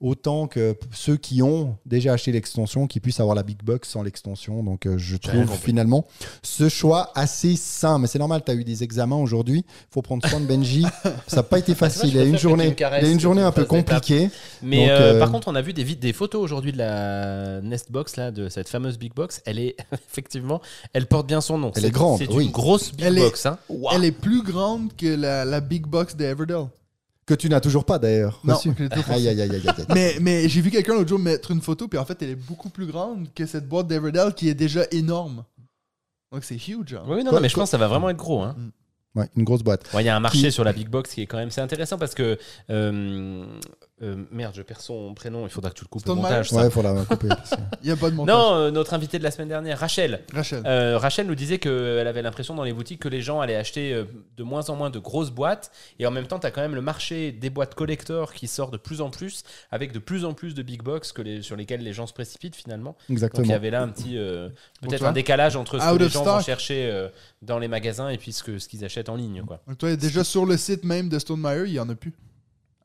autant 0.00 0.46
que 0.46 0.76
ceux 0.92 1.16
qui 1.16 1.42
ont 1.42 1.76
déjà 1.86 2.12
acheté 2.12 2.32
l'extension 2.32 2.86
qui 2.86 3.00
puissent 3.00 3.20
avoir 3.20 3.34
la 3.34 3.42
big 3.42 3.62
box 3.62 3.88
sans 3.90 4.02
l'extension. 4.02 4.62
Donc 4.62 4.86
euh, 4.86 4.98
je 4.98 5.16
trouve 5.16 5.50
finalement 5.56 6.06
ce 6.42 6.68
choix 6.68 7.12
assez 7.14 7.56
sain. 7.56 7.98
Mais 7.98 8.06
c'est 8.06 8.18
normal, 8.18 8.42
tu 8.44 8.50
as 8.52 8.54
eu 8.54 8.64
des 8.64 8.82
examens 8.82 9.16
aujourd'hui. 9.16 9.64
faut 9.90 10.02
prendre 10.02 10.26
soin 10.28 10.40
de 10.40 10.46
Benji. 10.46 10.84
Ça 11.26 11.36
n'a 11.36 11.42
pas 11.42 11.58
été 11.58 11.74
facile. 11.74 12.10
Il 12.10 12.16
y 12.16 12.18
a 12.18 12.24
une 12.24 12.38
journée, 12.38 12.74
il 13.02 13.08
une 13.08 13.20
journée 13.20 13.42
un 13.42 13.52
peu 13.52 13.64
compliquée. 13.64 14.30
Mais 14.62 14.80
Donc, 14.86 14.88
euh, 14.88 15.14
euh, 15.14 15.18
par 15.18 15.30
contre, 15.30 15.48
on 15.48 15.54
a 15.54 15.62
vu 15.62 15.72
des, 15.72 16.12
photos 16.12 16.42
aujourd'hui 16.42 16.72
de 16.72 16.78
la 16.78 17.60
Nest 17.62 17.90
Box, 17.90 18.16
là, 18.16 18.30
de 18.30 18.48
cette 18.48 18.68
fameuse 18.68 18.98
Big 18.98 19.14
Box. 19.14 19.42
Elle 19.46 19.58
est, 19.58 19.76
effectivement, 20.10 20.60
elle 20.92 21.06
porte 21.06 21.26
bien 21.26 21.40
son 21.40 21.58
nom. 21.58 21.72
Elle 21.74 21.84
est 21.84 21.90
grande, 21.90 22.18
C'est 22.18 22.30
oui. 22.32 22.46
une 22.46 22.52
grosse 22.52 22.92
Big 22.92 23.04
Elle 23.06 23.18
est- 23.18 23.22
Box. 23.22 23.46
Hein. 23.46 23.58
Elle 23.92 24.04
est 24.04 24.12
plus 24.12 24.42
grande 24.42 24.94
que 24.96 25.06
la, 25.06 25.44
la 25.44 25.60
big 25.60 25.86
box 25.86 26.16
de 26.16 26.24
Everdell. 26.24 26.66
Que 27.26 27.34
tu 27.34 27.48
n'as 27.48 27.60
toujours 27.60 27.84
pas 27.84 27.98
d'ailleurs. 27.98 28.40
Non, 28.44 28.54
reçu. 28.54 28.72
que 28.72 28.84
j'ai 28.84 28.88
toujours 28.88 29.10
Aïe, 29.10 29.28
aïe, 29.28 29.40
aïe, 29.40 29.50
aïe, 29.50 29.62
aïe, 29.66 29.74
aïe. 29.78 29.86
Mais, 29.94 30.14
mais 30.20 30.48
j'ai 30.48 30.60
vu 30.60 30.70
quelqu'un 30.70 30.94
l'autre 30.94 31.08
jour 31.08 31.18
mettre 31.18 31.50
une 31.50 31.60
photo, 31.60 31.88
puis 31.88 31.98
en 31.98 32.04
fait, 32.04 32.22
elle 32.22 32.30
est 32.30 32.34
beaucoup 32.36 32.68
plus 32.70 32.86
grande 32.86 33.26
que 33.34 33.46
cette 33.46 33.68
boîte 33.68 33.88
d'Everdell 33.88 34.32
qui 34.32 34.48
est 34.48 34.54
déjà 34.54 34.82
énorme. 34.92 35.44
Donc 36.32 36.44
c'est 36.44 36.54
huge. 36.56 36.94
hein. 36.94 37.02
Oui, 37.08 37.18
non, 37.24 37.30
Quoi- 37.30 37.32
non, 37.38 37.40
mais 37.40 37.48
je 37.48 37.54
pense 37.54 37.64
que 37.64 37.70
ça 37.72 37.78
va 37.78 37.88
vraiment 37.88 38.10
être 38.10 38.16
gros. 38.16 38.42
Hein. 38.42 38.54
Ouais, 39.16 39.28
une 39.34 39.44
grosse 39.44 39.62
boîte. 39.62 39.92
Ouais, 39.94 40.02
Il 40.02 40.06
y 40.06 40.08
a 40.08 40.14
un 40.16 40.20
marché 40.20 40.38
Qui- 40.42 40.52
sur 40.52 40.62
la 40.62 40.72
Big 40.72 40.88
Box 40.88 41.10
qui 41.14 41.22
est 41.22 41.26
quand 41.26 41.38
même. 41.38 41.50
C'est 41.50 41.62
intéressant 41.62 41.98
parce 41.98 42.14
que. 42.14 42.38
euh, 42.70 43.44
euh, 44.02 44.24
merde, 44.30 44.52
je 44.54 44.60
perds 44.60 44.82
son 44.82 45.14
prénom. 45.14 45.46
Il 45.46 45.50
faudra 45.50 45.70
que 45.70 45.76
tu 45.76 45.84
le 45.84 45.88
coupes 45.88 46.06
au 46.08 46.14
montage. 46.16 46.50
ça. 46.50 46.56
Ouais, 46.56 46.70
faut 46.70 46.82
la 46.82 46.92
couper. 47.06 47.28
parce 47.28 47.50
que- 47.50 47.56
Il 47.82 47.86
n'y 47.86 47.92
a 47.92 47.96
pas 47.96 48.10
de 48.10 48.14
montage. 48.14 48.34
Non, 48.34 48.54
euh, 48.56 48.70
notre 48.70 48.92
invité 48.92 49.18
de 49.18 49.22
la 49.24 49.30
semaine 49.30 49.48
dernière, 49.48 49.78
Rachel. 49.78 50.22
Rachel. 50.34 50.62
Euh, 50.66 50.98
Rachel 50.98 51.26
nous 51.26 51.34
disait 51.34 51.58
qu'elle 51.58 52.06
avait 52.06 52.20
l'impression 52.20 52.54
dans 52.54 52.62
les 52.64 52.74
boutiques 52.74 53.00
que 53.00 53.08
les 53.08 53.22
gens 53.22 53.40
allaient 53.40 53.56
acheter 53.56 53.94
euh, 53.94 54.04
de 54.36 54.42
moins 54.42 54.68
en 54.68 54.76
moins 54.76 54.90
de 54.90 54.98
grosses 54.98 55.30
boîtes. 55.30 55.70
Et 55.98 56.06
en 56.06 56.10
même 56.10 56.26
temps, 56.26 56.38
tu 56.38 56.46
as 56.46 56.50
quand 56.50 56.60
même 56.60 56.74
le 56.74 56.82
marché 56.82 57.32
des 57.32 57.48
boîtes 57.48 57.74
collector 57.74 58.34
qui 58.34 58.48
sort 58.48 58.70
de 58.70 58.76
plus 58.76 59.00
en 59.00 59.08
plus, 59.08 59.44
avec 59.70 59.92
de 59.92 59.98
plus 59.98 60.26
en 60.26 60.34
plus 60.34 60.54
de 60.54 60.62
big 60.62 60.82
box 60.82 61.12
que 61.12 61.22
les, 61.22 61.40
sur 61.40 61.56
lesquels 61.56 61.80
les 61.82 61.94
gens 61.94 62.06
se 62.06 62.12
précipitent 62.12 62.56
finalement. 62.56 62.90
Donc 62.90 62.98
il 63.08 63.12
y 63.12 63.14
Exactement. 63.14 63.50
avait 63.54 63.70
là 63.70 63.80
un 63.82 63.88
petit. 63.88 64.18
euh, 64.18 64.50
Peut-être 64.82 65.04
un 65.04 65.12
décalage 65.12 65.56
entre 65.56 65.78
ce 65.78 65.84
Out 65.86 65.94
que 65.94 65.98
les 66.00 66.04
of 66.06 66.12
gens 66.12 66.20
stock. 66.22 66.34
vont 66.36 66.40
chercher 66.44 66.90
euh, 66.90 67.08
dans 67.40 67.58
les 67.58 67.68
magasins 67.68 68.10
et 68.10 68.18
puis 68.18 68.32
ce 68.32 68.42
que- 68.42 68.58
ce 68.58 68.68
qu'ils 68.68 68.84
achètent 68.84 69.08
en 69.08 69.16
ligne. 69.16 69.42
Quoi. 69.46 69.60
Donc 69.66 69.78
toi, 69.78 69.96
déjà 69.96 70.22
sur 70.22 70.44
le 70.44 70.58
site 70.58 70.84
même 70.84 71.08
de 71.08 71.18
Stone 71.18 71.40
Meyer, 71.40 71.64
il 71.66 71.72
n'y 71.72 71.78
en 71.80 71.88
a 71.88 71.94
plus. 71.94 72.12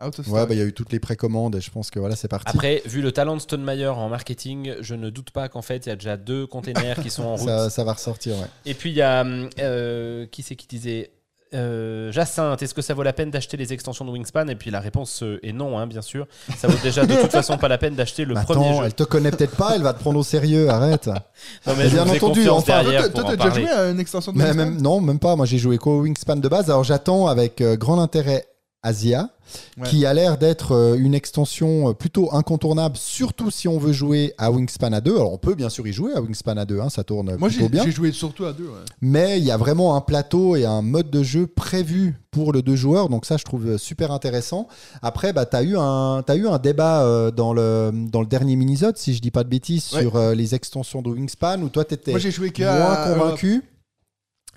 Out 0.06 0.20
of 0.20 0.26
stock. 0.26 0.36
Ouais, 0.36 0.46
bah, 0.46 0.54
il 0.54 0.60
y 0.60 0.62
a 0.62 0.66
eu 0.66 0.74
toutes 0.74 0.92
les 0.92 1.00
précommandes 1.00 1.56
et 1.56 1.62
je 1.62 1.70
pense 1.72 1.90
que 1.92 2.00
voilà, 2.00 2.16
c'est 2.16 2.28
parti. 2.28 2.50
Après, 2.50 2.82
vu 2.86 3.02
le 3.02 3.12
talent 3.12 3.36
de 3.36 3.42
Stone 3.42 3.64
Meyer 3.64 3.88
en 3.88 4.10
marketing, 4.10 4.74
je 4.82 4.96
ne 4.96 5.10
doute 5.10 5.32
pas 5.32 5.48
qu'en 5.50 5.62
fait, 5.62 5.86
il 5.86 5.90
y 5.90 5.92
a 5.92 5.96
déjà 5.96 6.18
deux 6.18 6.48
containers 6.48 7.02
qui 7.02 7.10
sont 7.10 7.24
en 7.24 7.36
route. 7.38 7.48
ça, 7.48 7.70
ça 7.70 7.84
va 7.84 7.94
ressortir, 7.94 8.36
ouais. 8.36 8.48
Et 8.66 8.74
puis 8.74 8.90
il 8.92 8.96
y 8.96 9.02
a 9.02 9.26
euh, 9.60 10.26
qui 10.28 10.44
c'est 10.44 10.56
qui 10.56 10.68
disait 10.68 11.12
euh, 11.54 12.14
Jacinthe, 12.14 12.62
est-ce 12.64 12.74
que 12.74 12.82
ça 12.82 12.94
vaut 12.94 13.04
la 13.04 13.12
peine 13.12 13.30
d'acheter 13.30 13.58
les 13.58 13.74
extensions 13.74 14.06
de 14.06 14.12
Wingspan? 14.12 14.48
Et 14.48 14.56
puis 14.56 14.72
la 14.72 14.80
réponse 14.80 15.22
euh, 15.22 15.38
est 15.46 15.52
non, 15.52 15.78
hein, 15.78 15.86
bien 15.86 16.02
sûr. 16.02 16.26
Ça 16.58 16.70
vaut 16.70 16.78
déjà 16.82 17.06
de 17.06 17.14
toute 17.14 17.30
façon 17.32 17.58
pas 17.58 17.68
la 17.68 17.78
peine 17.78 17.94
d'acheter 17.94 18.24
le 18.24 18.36
Mais 18.36 18.44
premier 18.44 18.68
attends, 18.70 18.80
jeu. 18.80 18.86
elle 18.86 18.94
te 18.94 19.04
connaît 19.04 19.32
peut-être 19.32 19.58
pas, 19.58 19.74
elle 19.76 19.82
va 19.82 19.94
te 19.94 20.00
prendre 20.00 20.18
au 20.18 20.24
sérieux, 20.24 20.70
arrête. 20.70 21.10
Non, 21.68 21.74
Mais 21.78 21.90
bien 21.90 22.08
entendu, 22.08 22.48
enfin, 22.48 22.84
Toi, 23.14 23.24
t'as 23.26 23.36
déjà 23.36 23.50
joué 23.50 23.70
à 23.70 23.90
une 23.90 24.00
extension 24.00 24.32
de 24.32 24.38
Mais 24.38 24.46
Wingspan? 24.46 24.66
même, 24.66 24.82
non, 24.82 25.02
même 25.02 25.20
pas. 25.20 25.36
Moi, 25.36 25.46
j'ai 25.46 25.58
joué 25.58 25.78
qu'au 25.78 26.02
Wingspan 26.04 26.38
de 26.38 26.48
base. 26.48 26.70
Alors, 26.70 26.86
j'attends 26.86 27.28
avec 27.28 27.60
euh, 27.60 27.76
grand 27.76 28.00
intérêt 28.02 28.46
Asia, 28.84 29.30
Ouais. 29.78 29.88
qui 29.90 30.06
a 30.06 30.14
l'air 30.14 30.38
d'être 30.38 30.72
euh, 30.72 30.96
une 30.98 31.14
extension 31.14 31.90
euh, 31.90 31.94
plutôt 31.94 32.34
incontournable, 32.34 32.96
surtout 32.96 33.52
si 33.52 33.68
on 33.68 33.78
veut 33.78 33.92
jouer 33.92 34.34
à 34.38 34.50
Wingspan 34.50 34.94
à 34.94 35.02
2. 35.02 35.14
Alors, 35.14 35.34
on 35.34 35.38
peut 35.38 35.56
bien 35.56 35.68
sûr 35.70 35.86
y 35.88 35.92
jouer 35.92 36.14
à 36.16 36.22
Wingspan 36.22 36.56
à 36.56 36.64
2, 36.64 36.80
hein, 36.80 36.90
ça 36.90 37.04
tourne 37.04 37.36
Moi, 37.36 37.50
plutôt 37.50 37.68
bien. 37.68 37.84
j'ai 37.84 37.92
joué 37.92 38.14
surtout 38.14 38.46
à 38.46 38.54
deux. 38.54 38.64
ouais. 38.64 38.80
Mais 39.02 39.40
il 39.40 39.44
y 39.44 39.52
a 39.52 39.58
vraiment 39.58 39.96
un 39.98 40.02
plateau 40.02 40.56
et 40.56 40.64
un 40.66 40.82
mode 40.82 41.10
de 41.10 41.22
jeu 41.22 41.48
prévu 41.48 42.16
pour 42.32 42.54
le 42.54 42.62
deux 42.62 42.78
joueurs. 42.78 43.10
Donc 43.10 43.26
ça, 43.26 43.36
je 43.36 43.44
trouve 43.44 43.68
euh, 43.72 43.78
super 43.78 44.12
intéressant. 44.12 44.70
Après, 45.02 45.34
bah, 45.34 45.46
tu 45.46 45.58
as, 45.58 45.64
eu 45.64 45.76
un- 45.78 46.24
t'as 46.26 46.36
eu 46.38 46.48
un 46.48 46.58
débat 46.58 47.02
euh, 47.04 47.30
dans, 47.30 47.52
le, 47.52 47.92
dans 48.10 48.22
le 48.22 48.28
dernier 48.28 48.56
minisode, 48.56 48.96
si 48.98 49.14
je 49.14 49.22
dis 49.22 49.32
pas 49.32 49.44
de 49.44 49.50
bêtises, 49.50 49.92
Ouais. 49.94 50.02
sur 50.02 50.16
euh, 50.16 50.34
les 50.34 50.56
extensions 50.56 51.02
de 51.02 51.10
Wingspan, 51.10 51.62
où 51.62 51.68
toi, 51.68 51.84
tu 51.84 51.96
étais 51.96 52.12
Moi, 52.12 52.20
joué 52.22 52.54
moins 52.58 52.96
convaincu. 53.14 53.64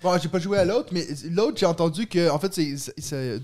Bon, 0.04 0.18
j'ai 0.22 0.28
pas 0.28 0.38
joué 0.38 0.58
à 0.58 0.64
l'autre, 0.64 0.90
mais 0.92 1.04
l'autre, 1.30 1.56
j'ai 1.56 1.66
entendu 1.66 2.06
que, 2.06 2.30
en 2.30 2.38
fait, 2.38 2.50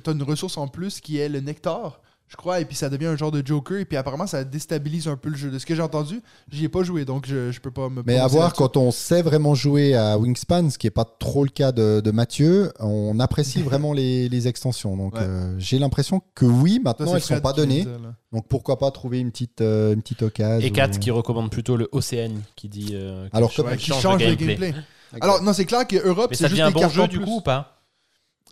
t'as 0.03 0.13
une 0.13 0.23
ressource 0.23 0.57
en 0.59 0.69
plus 0.69 1.01
qui 1.01 1.19
est 1.19 1.29
le 1.29 1.41
nectar, 1.41 2.01
je 2.29 2.37
crois, 2.37 2.61
et 2.61 2.65
puis 2.65 2.77
ça 2.77 2.89
devient 2.89 3.07
un 3.07 3.17
genre 3.17 3.33
de 3.33 3.45
joker, 3.45 3.79
et 3.81 3.85
puis 3.85 3.97
apparemment, 3.97 4.27
ça 4.29 4.45
déstabilise 4.45 5.09
un 5.09 5.17
peu 5.17 5.31
le 5.31 5.37
jeu. 5.37 5.51
De 5.51 5.59
ce 5.59 5.67
que 5.67 5.75
j'ai 5.75 5.83
entendu, 5.83 6.21
j'y 6.53 6.65
ai 6.65 6.69
pas 6.69 6.85
joué, 6.85 7.05
donc 7.05 7.27
je, 7.27 7.51
je 7.51 7.61
peux 7.61 7.73
pas 7.73 7.89
me 7.89 8.03
Mais 8.07 8.19
à 8.19 8.27
voir, 8.29 8.53
quand 8.53 8.77
on 8.77 8.93
sait 8.93 9.23
vraiment 9.23 9.57
jouer 9.57 9.97
à 9.97 10.17
Wingspan, 10.17 10.71
ce 10.71 10.79
qui 10.79 10.87
n'est 10.87 10.93
pas 10.93 11.05
trop 11.05 11.43
le 11.43 11.51
cas 11.51 11.73
de, 11.73 12.01
de 12.05 12.11
Mathieu, 12.13 12.71
on 12.79 13.19
apprécie 13.19 13.63
vraiment 13.63 13.93
les, 13.93 14.29
les 14.29 14.47
extensions. 14.47 14.97
Donc 14.97 15.15
Ouais. 15.15 15.23
euh, 15.23 15.55
j'ai 15.59 15.79
l'impression 15.81 16.23
que 16.37 16.45
oui, 16.45 16.79
maintenant 16.85 17.07
elles 17.09 17.15
ne 17.15 17.19
sont 17.21 17.27
Fred 17.35 17.43
pas 17.43 17.53
données. 17.53 17.85
Donc 18.33 18.47
pourquoi 18.49 18.79
pas 18.79 18.93
trouver 18.93 19.19
une 19.19 19.33
petite, 19.33 19.61
euh, 19.61 19.95
une 19.95 20.03
petite 20.03 20.23
occasion. 20.23 20.65
Et 20.65 20.71
Kat 20.71 20.89
ou- 20.95 20.99
qui 21.01 21.11
recommande 21.11 21.51
plutôt 21.51 21.77
le 21.77 21.89
Océane, 21.91 22.43
qui 22.55 22.69
dit. 22.69 22.91
euh, 22.93 23.29
qui 23.29 23.37
Alors, 23.37 23.51
change- 23.51 23.77
qui 23.77 23.87
change 23.87 24.03
change 24.03 24.23
le 24.23 24.29
le 24.31 24.35
gameplay. 24.37 24.75
Alors, 25.21 25.43
non, 25.43 25.53
c'est 25.53 25.65
clair 25.65 25.87
que 25.87 25.97
Europe, 25.97 26.31
Mais 26.31 26.37
c'est 26.37 26.45
ça 26.45 26.49
juste 26.49 26.61
devient 26.61 26.63
un 26.63 26.69
des 26.69 26.75
bon 26.75 26.81
cartes 26.81 26.95
jeu 26.95 27.03
en 27.03 27.07
du 27.09 27.17
plus. 27.19 27.27
coup 27.27 27.37
ou 27.39 27.41
pas? 27.41 27.83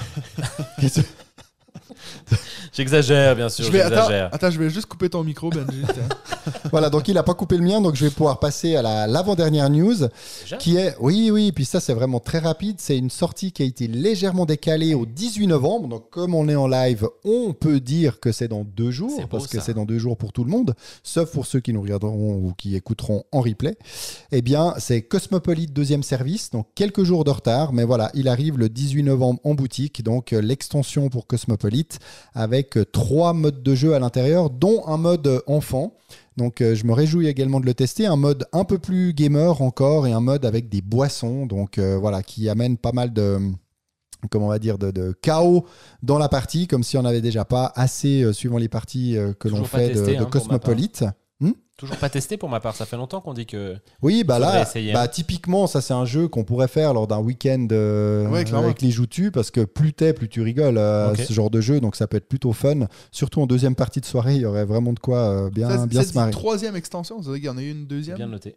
J'exagère, 2.73 3.37
bien 3.37 3.49
sûr. 3.49 3.65
Je 3.65 3.71
vais, 3.71 3.81
attends, 3.83 4.51
je 4.51 4.59
vais 4.59 4.71
juste 4.71 4.87
couper 4.87 5.09
ton 5.09 5.25
micro, 5.25 5.51
Benji. 5.51 5.83
tiens. 5.93 6.53
voilà, 6.71 6.91
donc 6.91 7.09
il 7.09 7.17
a 7.19 7.23
pas 7.23 7.35
coupé 7.35 7.57
le 7.57 7.65
mien, 7.65 7.81
donc 7.81 7.95
je 7.97 8.05
vais 8.05 8.11
pouvoir 8.11 8.39
passer 8.39 8.77
à 8.77 8.83
la- 8.83 9.07
l'avant-dernière 9.07 9.71
news, 9.71 9.95
Déjà 10.43 10.57
qui 10.59 10.77
est, 10.77 10.95
oui, 11.01 11.31
oui, 11.31 11.53
puis 11.53 11.65
ça 11.65 11.81
c'est 11.81 11.95
vraiment 11.95 12.21
très 12.21 12.39
rapide, 12.39 12.77
c'est 12.79 12.99
une 12.99 13.11
sortie 13.11 13.53
qui 13.53 13.63
a 13.63 13.67
été 13.67 13.87
légèrement 13.89 14.47
décalée 14.47 14.95
au 14.95 15.07
18 15.07 15.47
novembre, 15.47 15.89
donc 15.89 16.11
comme 16.11 16.35
on 16.35 16.49
est 16.49 16.55
en 16.57 16.67
live, 16.69 17.09
on 17.25 17.53
peut 17.53 17.81
dire 17.81 18.21
que 18.21 18.33
c'est 18.33 18.49
dans 18.49 18.65
deux 18.65 18.91
jours, 18.91 19.21
beau, 19.23 19.27
parce 19.29 19.47
que 19.47 19.59
ça. 19.59 19.65
c'est 19.67 19.75
dans 19.75 19.85
deux 19.85 19.99
jours 19.99 20.17
pour 20.17 20.33
tout 20.33 20.45
le 20.45 20.51
monde, 20.51 20.75
sauf 21.03 21.31
pour 21.33 21.47
ceux 21.47 21.61
qui 21.61 21.73
nous 21.73 21.83
regarderont 21.83 22.35
ou 22.35 22.53
qui 22.57 22.77
écouteront 22.77 23.25
en 23.33 23.41
replay. 23.41 23.77
Eh 24.33 24.43
bien, 24.43 24.75
c'est 24.79 25.03
Cosmopolite 25.03 25.73
deuxième 25.73 26.03
service, 26.03 26.51
donc 26.51 26.67
quelques 26.75 27.05
jours 27.05 27.25
de 27.25 27.31
retard, 27.31 27.73
mais 27.73 27.85
voilà, 27.85 28.11
il 28.15 28.29
arrive 28.29 28.59
le 28.59 28.69
18 28.69 29.03
novembre 29.05 29.41
en 29.45 29.55
boutique, 29.55 30.03
donc 30.03 30.33
euh, 30.33 30.41
l'extension 30.41 31.09
pour 31.09 31.27
Cosmopolite 31.27 31.86
avec 32.35 32.77
euh, 32.77 32.85
trois 32.85 33.33
modes 33.33 33.63
de 33.63 33.75
jeu 33.75 33.95
à 33.95 33.99
l'intérieur, 33.99 34.51
dont 34.51 34.87
un 34.87 34.97
mode 34.97 35.27
euh, 35.27 35.41
enfant. 35.47 35.95
Donc 36.37 36.61
euh, 36.61 36.75
je 36.75 36.85
me 36.85 36.93
réjouis 36.93 37.29
également 37.29 37.61
de 37.61 37.67
le 37.67 37.75
tester, 37.75 38.07
un 38.07 38.17
mode 38.17 38.47
un 38.53 38.65
peu 38.65 38.79
plus 38.79 39.15
gamer 39.15 39.63
encore 39.63 40.07
et 40.07 40.13
un 40.13 40.21
mode 40.21 40.45
avec 40.45 40.69
des 40.69 40.83
boissons, 40.83 41.47
donc 41.47 41.79
euh, 41.79 41.97
voilà, 41.97 42.23
qui 42.23 42.49
amène 42.49 42.77
pas 42.77 42.93
mal 42.93 43.13
de 43.13 43.39
comment 44.31 44.47
on 44.47 44.51
va 44.51 44.59
dire 44.59 44.77
de, 44.77 44.91
de 44.91 45.13
chaos 45.23 45.65
dans 46.03 46.19
la 46.19 46.29
partie, 46.29 46.67
comme 46.67 46.83
si 46.83 46.99
on 46.99 47.03
n'avait 47.03 47.23
déjà 47.23 47.45
pas 47.45 47.73
assez 47.75 48.23
euh, 48.23 48.33
suivant 48.33 48.59
les 48.59 48.69
parties 48.69 49.17
que 49.39 49.49
l'on 49.49 49.65
fait 49.65 49.89
de, 49.89 49.95
testé, 49.95 50.17
de 50.17 50.23
hein, 50.23 50.29
Cosmopolite. 50.31 51.05
Toujours 51.77 51.99
pas 51.99 52.09
testé 52.09 52.39
pour 52.39 52.49
ma 52.49 52.59
part. 52.59 52.75
Ça 52.75 52.87
fait 52.87 52.97
longtemps 52.97 53.21
qu'on 53.21 53.35
dit 53.35 53.45
que. 53.45 53.77
Oui, 54.01 54.25
bah 54.25 54.39
là, 54.39 54.63
essayer, 54.63 54.95
bah, 54.95 55.03
hein. 55.03 55.09
typiquement, 55.09 55.67
ça 55.67 55.83
c'est 55.83 55.93
un 55.93 56.07
jeu 56.07 56.27
qu'on 56.27 56.43
pourrait 56.43 56.69
faire 56.69 56.95
lors 56.95 57.07
d'un 57.07 57.19
week-end 57.19 57.67
euh, 57.71 58.27
Ouais, 58.29 58.51
avec 58.55 58.81
les 58.81 58.91
joutus, 58.91 59.31
parce 59.31 59.51
que 59.51 59.61
plus 59.61 59.93
t'es, 59.93 60.15
plus 60.15 60.29
tu 60.31 60.41
rigoles 60.41 60.79
euh, 60.79 61.15
ce 61.15 61.33
genre 61.35 61.51
de 61.51 61.61
jeu, 61.61 61.81
donc 61.81 61.95
ça 61.95 62.07
peut 62.07 62.17
être 62.17 62.29
plutôt 62.29 62.55
fun. 62.55 62.87
Surtout 63.13 63.43
en 63.43 63.47
deuxième 63.47 63.75
partie 63.75 64.01
de 64.01 64.07
soirée, 64.07 64.37
il 64.37 64.41
y 64.41 64.47
aurait 64.47 64.65
vraiment 64.65 64.95
de 64.95 64.99
quoi 64.99 65.19
euh, 65.19 65.51
bien, 65.51 65.69
Ça, 65.69 65.87
bien 65.87 66.03
se 66.03 66.15
marrer. 66.15 66.31
troisième 66.31 66.77
extension, 66.77 67.23
ça 67.23 67.29
veut 67.29 67.39
dire 67.39 67.51
qu'il 67.53 67.61
y 67.61 67.63
en 67.63 67.63
a 67.63 67.67
eu 67.67 67.71
une 67.73 67.87
deuxième? 67.87 68.17
bien 68.17 68.29
noté. 68.29 68.57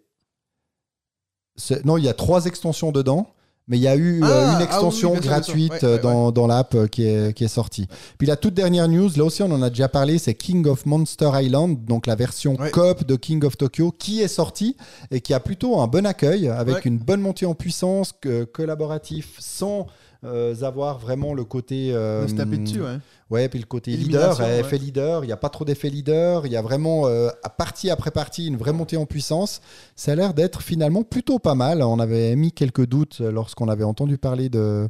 Non, 1.84 1.98
il 1.98 2.06
y 2.06 2.10
a 2.10 2.14
trois 2.14 2.46
extensions 2.46 2.94
dedans. 2.94 3.34
Mais 3.70 3.78
il 3.78 3.82
y 3.82 3.88
a 3.88 3.96
eu 3.96 4.20
Ah, 4.24 4.56
une 4.56 4.58
ah 4.60 4.64
extension 4.64 5.14
oui, 5.14 5.20
gratuite 5.20 5.72
Ouais, 5.72 5.86
ouais, 5.94 6.00
dans, 6.00 6.32
dans 6.32 6.48
l'app 6.48 6.74
euh, 6.76 6.88
qui 6.88 7.06
est, 7.06 7.34
qui 7.34 7.44
est 7.44 7.50
sortie. 7.50 7.88
Puis 8.18 8.28
la 8.28 8.36
toute 8.36 8.56
dernière 8.56 8.88
news, 8.88 9.10
là 9.16 9.24
aussi 9.24 9.44
on 9.44 9.52
en 9.52 9.62
a 9.62 9.70
déjà 9.70 9.88
parlé, 9.88 10.18
c'est 10.18 10.34
King 10.34 10.66
of 10.68 10.86
Monster 10.86 11.30
Island, 11.36 11.86
donc 11.86 12.08
la 12.08 12.16
version 12.16 12.58
coop 12.74 13.06
de 13.06 13.16
King 13.16 13.46
of 13.46 13.58
Tokyo, 13.58 13.94
qui 13.98 14.22
est 14.22 14.28
sortie 14.28 14.76
et 15.12 15.22
qui 15.22 15.34
a 15.34 15.40
plutôt 15.40 15.80
un 15.80 15.88
bon 15.88 16.06
accueil, 16.06 16.50
avec 16.50 16.86
une 16.86 16.98
bonne 16.98 17.22
montée 17.22 17.46
en 17.46 17.54
puissance, 17.54 18.12
que, 18.20 18.44
collaboratif, 18.44 19.36
sans 19.40 19.86
avoir 20.24 21.00
vraiment 21.00 21.34
le 21.34 21.44
côté... 21.44 21.94
euh, 21.94 22.28
se 22.28 22.36
taper 22.36 22.58
dessus, 22.58 22.82
ouais. 22.82 22.98
Ouais, 23.30 23.48
puis 23.48 23.60
le 23.60 23.66
côté 23.66 23.92
leader, 23.92 24.40
ouais. 24.40 24.60
effet 24.60 24.78
leader, 24.80 25.24
il 25.24 25.28
n'y 25.28 25.34
a 25.34 25.38
pas 25.38 25.50
trop 25.50 25.64
d'effet 25.64 25.90
leader, 25.90 26.46
il 26.48 26.52
y 26.52 26.56
a 26.58 26.62
vraiment, 26.64 27.06
euh, 27.06 27.30
à 27.44 27.50
partie 27.50 27.90
après 27.92 28.10
partie, 28.12 28.48
une 28.48 28.58
vraie 28.58 28.74
montée 28.74 28.98
en 28.98 29.06
puissance. 29.06 29.62
Ça 29.96 30.14
a 30.14 30.16
l'air 30.16 30.34
d'être 30.34 30.62
finalement 30.64 31.04
plutôt 31.04 31.38
pas 31.38 31.54
mal. 31.54 31.84
On 31.84 32.00
avait 32.00 32.36
mis 32.36 32.52
quelques 32.52 32.88
doutes 32.88 33.20
euh, 33.22 33.32
lorsqu'on 33.32 33.68
avait 33.70 33.84
entendu 33.84 34.18
parler 34.18 34.50
de, 34.50 34.90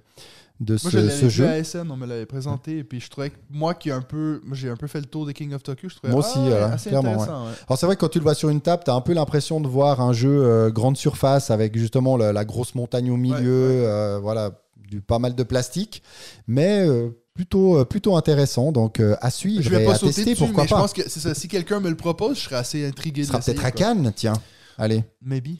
de 0.62 0.74
Moi, 0.74 0.80
ce, 0.80 0.89
je 0.89 0.98
l'avais 1.00 1.10
ce 1.10 1.28
jeu. 1.28 1.48
à 1.50 1.62
SN, 1.63 1.92
on 1.92 1.98
me 1.98 2.06
l'avait 2.06 2.26
présenté, 2.26 2.78
et 2.78 2.84
puis 2.86 3.02
je 3.02 3.10
trouvais 3.10 3.30
que 3.32 3.36
moi 3.50 3.74
qui 3.74 3.89
ai 3.89 3.92
un 3.92 4.02
peu, 4.02 4.39
moi, 4.46 4.56
j'ai 4.56 4.70
un 4.70 4.78
peu 4.78 4.88
fait 4.88 5.00
le 5.02 5.06
tour 5.06 5.26
des 5.26 5.34
King 5.34 5.54
of 5.54 5.62
Tokyo, 5.62 5.89
je 5.89 5.96
trouvais 5.96 6.13
Moi 6.13 6.22
aussi, 6.22 6.38
ah, 6.38 6.48
euh, 6.48 6.72
assez 6.72 6.89
clairement, 6.92 7.12
intéressant. 7.12 7.46
ouais. 7.46 7.54
Alors 7.68 7.78
c'est 7.78 7.86
vrai 7.88 7.96
que 7.96 8.02
quand 8.02 8.10
tu 8.10 8.20
le 8.20 8.24
vois 8.24 8.36
sur 8.36 8.48
une 8.48 8.62
table, 8.62 8.84
tu 8.86 8.92
as 8.92 8.94
un 8.94 9.02
peu 9.02 9.13
l'impression 9.13 9.60
de 9.60 9.68
voir 9.68 10.00
un 10.00 10.13
jeu 10.13 10.30
euh, 10.46 10.70
grande 10.72 10.96
surface 10.96 11.52
avec 11.52 11.78
justement 11.78 12.15
la, 12.15 12.32
la 12.32 12.46
grosse 12.46 12.74
montagne 12.76 13.12
au 13.12 13.18
milieu, 13.18 13.38
euh, 13.86 14.18
voilà, 14.22 14.52
du, 14.89 15.02
pas 15.02 15.19
mal 15.19 15.36
de 15.36 15.43
plastique, 15.43 16.02
mais 16.47 16.86
euh, 16.88 17.10
plutôt, 17.34 17.78
euh, 17.78 17.86
plutôt 17.86 18.15
intéressant. 18.17 18.71
Donc 18.71 18.99
euh, 18.99 19.15
à 19.21 19.30
suivre 19.32 19.62
Je 19.62 19.69
vais 19.69 19.84
et 19.84 19.86
pas 19.86 19.93
à 19.93 19.95
sauter 19.97 20.13
tester, 20.13 20.32
dessus, 20.32 20.43
pourquoi 20.45 20.63
mais 20.63 20.67
je 20.69 20.73
pas. 20.73 20.82
pense 20.82 20.93
que 20.93 21.08
c'est 21.08 21.19
ça. 21.19 21.34
Si 21.36 21.47
quelqu'un 21.47 21.80
me 21.80 21.89
le 21.89 21.95
propose, 21.97 22.38
je 22.38 22.43
serais 22.43 22.56
assez 22.58 22.86
intrigué 22.88 23.23
Ce 23.23 23.30
sera 23.30 23.39
peut-être 23.39 23.65
à. 23.65 23.71
Cannes, 23.71 24.12
tiens. 24.15 24.34
Allez. 24.78 25.04
Maybe. 25.21 25.58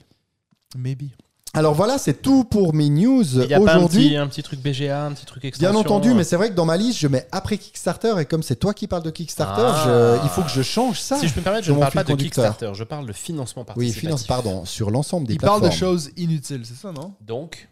Maybe. 0.76 1.08
Alors 1.52 1.74
voilà, 1.74 1.98
c'est 1.98 2.22
tout 2.22 2.44
pour 2.44 2.74
mes 2.74 2.88
news 2.88 3.24
Il 3.24 3.50
y 3.50 3.54
a 3.54 3.60
pas 3.60 3.72
un 3.74 3.78
aujourd'hui. 3.78 4.04
petit, 4.10 4.16
un 4.16 4.28
petit 4.28 4.42
truc 4.44 4.60
BGA, 4.60 5.06
un 5.06 5.12
petit 5.12 5.26
truc 5.26 5.44
extension. 5.44 5.68
Bien 5.72 5.80
entendu, 5.80 6.14
mais 6.14 6.22
c'est 6.22 6.36
vrai 6.36 6.48
que 6.50 6.54
dans 6.54 6.64
ma 6.64 6.76
liste, 6.76 7.00
je 7.00 7.08
mets 7.08 7.26
après 7.32 7.58
Kickstarter 7.58 8.14
et 8.20 8.24
comme 8.24 8.44
c'est 8.44 8.54
toi 8.54 8.72
qui 8.72 8.86
parles 8.86 9.02
de 9.02 9.10
Kickstarter, 9.10 9.62
Ah. 9.64 9.82
je- 10.20 10.24
il 10.26 10.28
faut 10.30 10.42
que 10.42 10.48
je 10.48 10.62
change 10.62 11.00
ça. 11.00 11.18
Si 11.18 11.26
je 11.26 11.34
peux 11.34 11.40
me 11.40 11.44
permettre, 11.44 11.66
je 11.66 11.72
ne 11.72 11.78
parle 11.80 11.92
pas 11.92 12.04
de. 12.04 12.14
Kickstarter, 12.14 12.70
je 12.72 12.84
parle 12.84 13.04
de 13.04 13.12
financement 13.12 13.62
Oui, 13.62 13.66
participatif. 13.66 14.00
finance, 14.00 14.22
pardon, 14.28 14.64
sur 14.64 14.92
l'ensemble 14.92 15.26
des 15.26 15.34
Il 15.34 15.40
parle 15.40 15.60
plateformes. 15.60 15.90
de 15.92 15.96
choses 15.98 16.10
inutiles, 16.16 16.62
c'est 16.64 16.76
ça, 16.80 16.92
non? 16.92 17.14
Donc, 17.20 17.68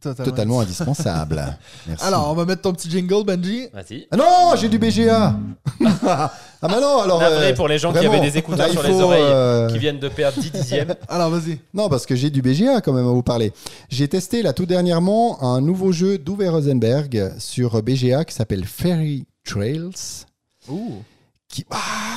totalement 0.00 0.60
indispensables. 0.60 1.56
Merci. 1.86 2.04
Alors, 2.04 2.30
on 2.30 2.34
va 2.34 2.44
mettre 2.44 2.62
ton 2.62 2.72
petit 2.72 2.90
jingle, 2.90 3.24
Benji. 3.24 3.68
vas-y. 3.72 4.06
Ah 4.10 4.16
non, 4.16 4.54
j'ai 4.56 4.68
du 4.68 4.78
BGA. 4.78 5.34
ah 6.06 6.32
bah 6.62 6.80
non, 6.80 7.02
alors. 7.02 7.20
Navré 7.20 7.52
euh, 7.52 7.54
pour 7.54 7.68
les 7.68 7.78
gens 7.78 7.92
qui 7.92 8.04
avaient 8.04 8.20
des 8.20 8.38
écouteurs 8.38 8.66
là, 8.66 8.72
sur 8.72 8.82
les 8.82 9.00
oreilles 9.00 9.22
euh, 9.22 9.68
qui 9.68 9.78
viennent 9.78 9.98
de 9.98 10.08
perdre 10.08 10.40
10 10.40 10.50
dixièmes. 10.50 10.94
Alors, 11.08 11.30
vas-y. 11.30 11.58
Non, 11.74 11.88
parce 11.88 12.06
que 12.06 12.14
j'ai 12.14 12.30
du 12.30 12.42
BGA 12.42 12.80
quand 12.80 12.92
même 12.92 13.06
à 13.06 13.10
vous 13.10 13.22
parler. 13.22 13.52
J'ai 13.88 14.08
testé 14.08 14.42
là 14.42 14.52
tout 14.52 14.66
dernièrement 14.66 15.42
un 15.42 15.60
nouveau 15.60 15.92
jeu 15.92 16.18
d'Uwe 16.18 16.48
Rosenberg 16.50 17.32
sur 17.38 17.82
BGA 17.82 18.24
qui 18.24 18.34
s'appelle 18.34 18.64
Fairy 18.64 19.26
Trails. 19.44 20.24
Ouh. 20.68 21.02
Qui... 21.48 21.66
Ah, 21.70 22.16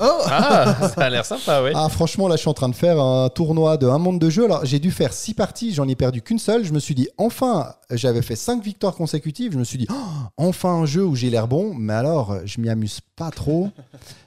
Oh! 0.00 0.20
Ah, 0.26 0.88
ça 0.94 1.02
a 1.02 1.10
l'air 1.10 1.24
sympa, 1.24 1.62
ouais. 1.62 1.72
Ah, 1.74 1.88
franchement, 1.88 2.28
là, 2.28 2.36
je 2.36 2.40
suis 2.40 2.48
en 2.48 2.54
train 2.54 2.68
de 2.68 2.74
faire 2.74 3.00
un 3.00 3.28
tournoi 3.28 3.76
de 3.76 3.86
un 3.86 3.98
monde 3.98 4.18
de 4.18 4.30
jeu. 4.30 4.44
Alors, 4.44 4.64
j'ai 4.64 4.78
dû 4.78 4.90
faire 4.90 5.12
six 5.12 5.34
parties, 5.34 5.72
j'en 5.72 5.86
ai 5.88 5.94
perdu 5.94 6.22
qu'une 6.22 6.38
seule. 6.38 6.64
Je 6.64 6.72
me 6.72 6.78
suis 6.78 6.94
dit, 6.94 7.08
enfin, 7.16 7.74
j'avais 7.90 8.22
fait 8.22 8.36
cinq 8.36 8.62
victoires 8.62 8.94
consécutives. 8.94 9.52
Je 9.52 9.58
me 9.58 9.64
suis 9.64 9.78
dit, 9.78 9.86
oh, 9.90 9.94
enfin 10.36 10.70
un 10.70 10.86
jeu 10.86 11.04
où 11.04 11.14
j'ai 11.14 11.30
l'air 11.30 11.48
bon. 11.48 11.74
Mais 11.74 11.92
alors, 11.92 12.36
je 12.44 12.60
m'y 12.60 12.68
amuse 12.68 13.00
pas 13.16 13.30
trop. 13.30 13.70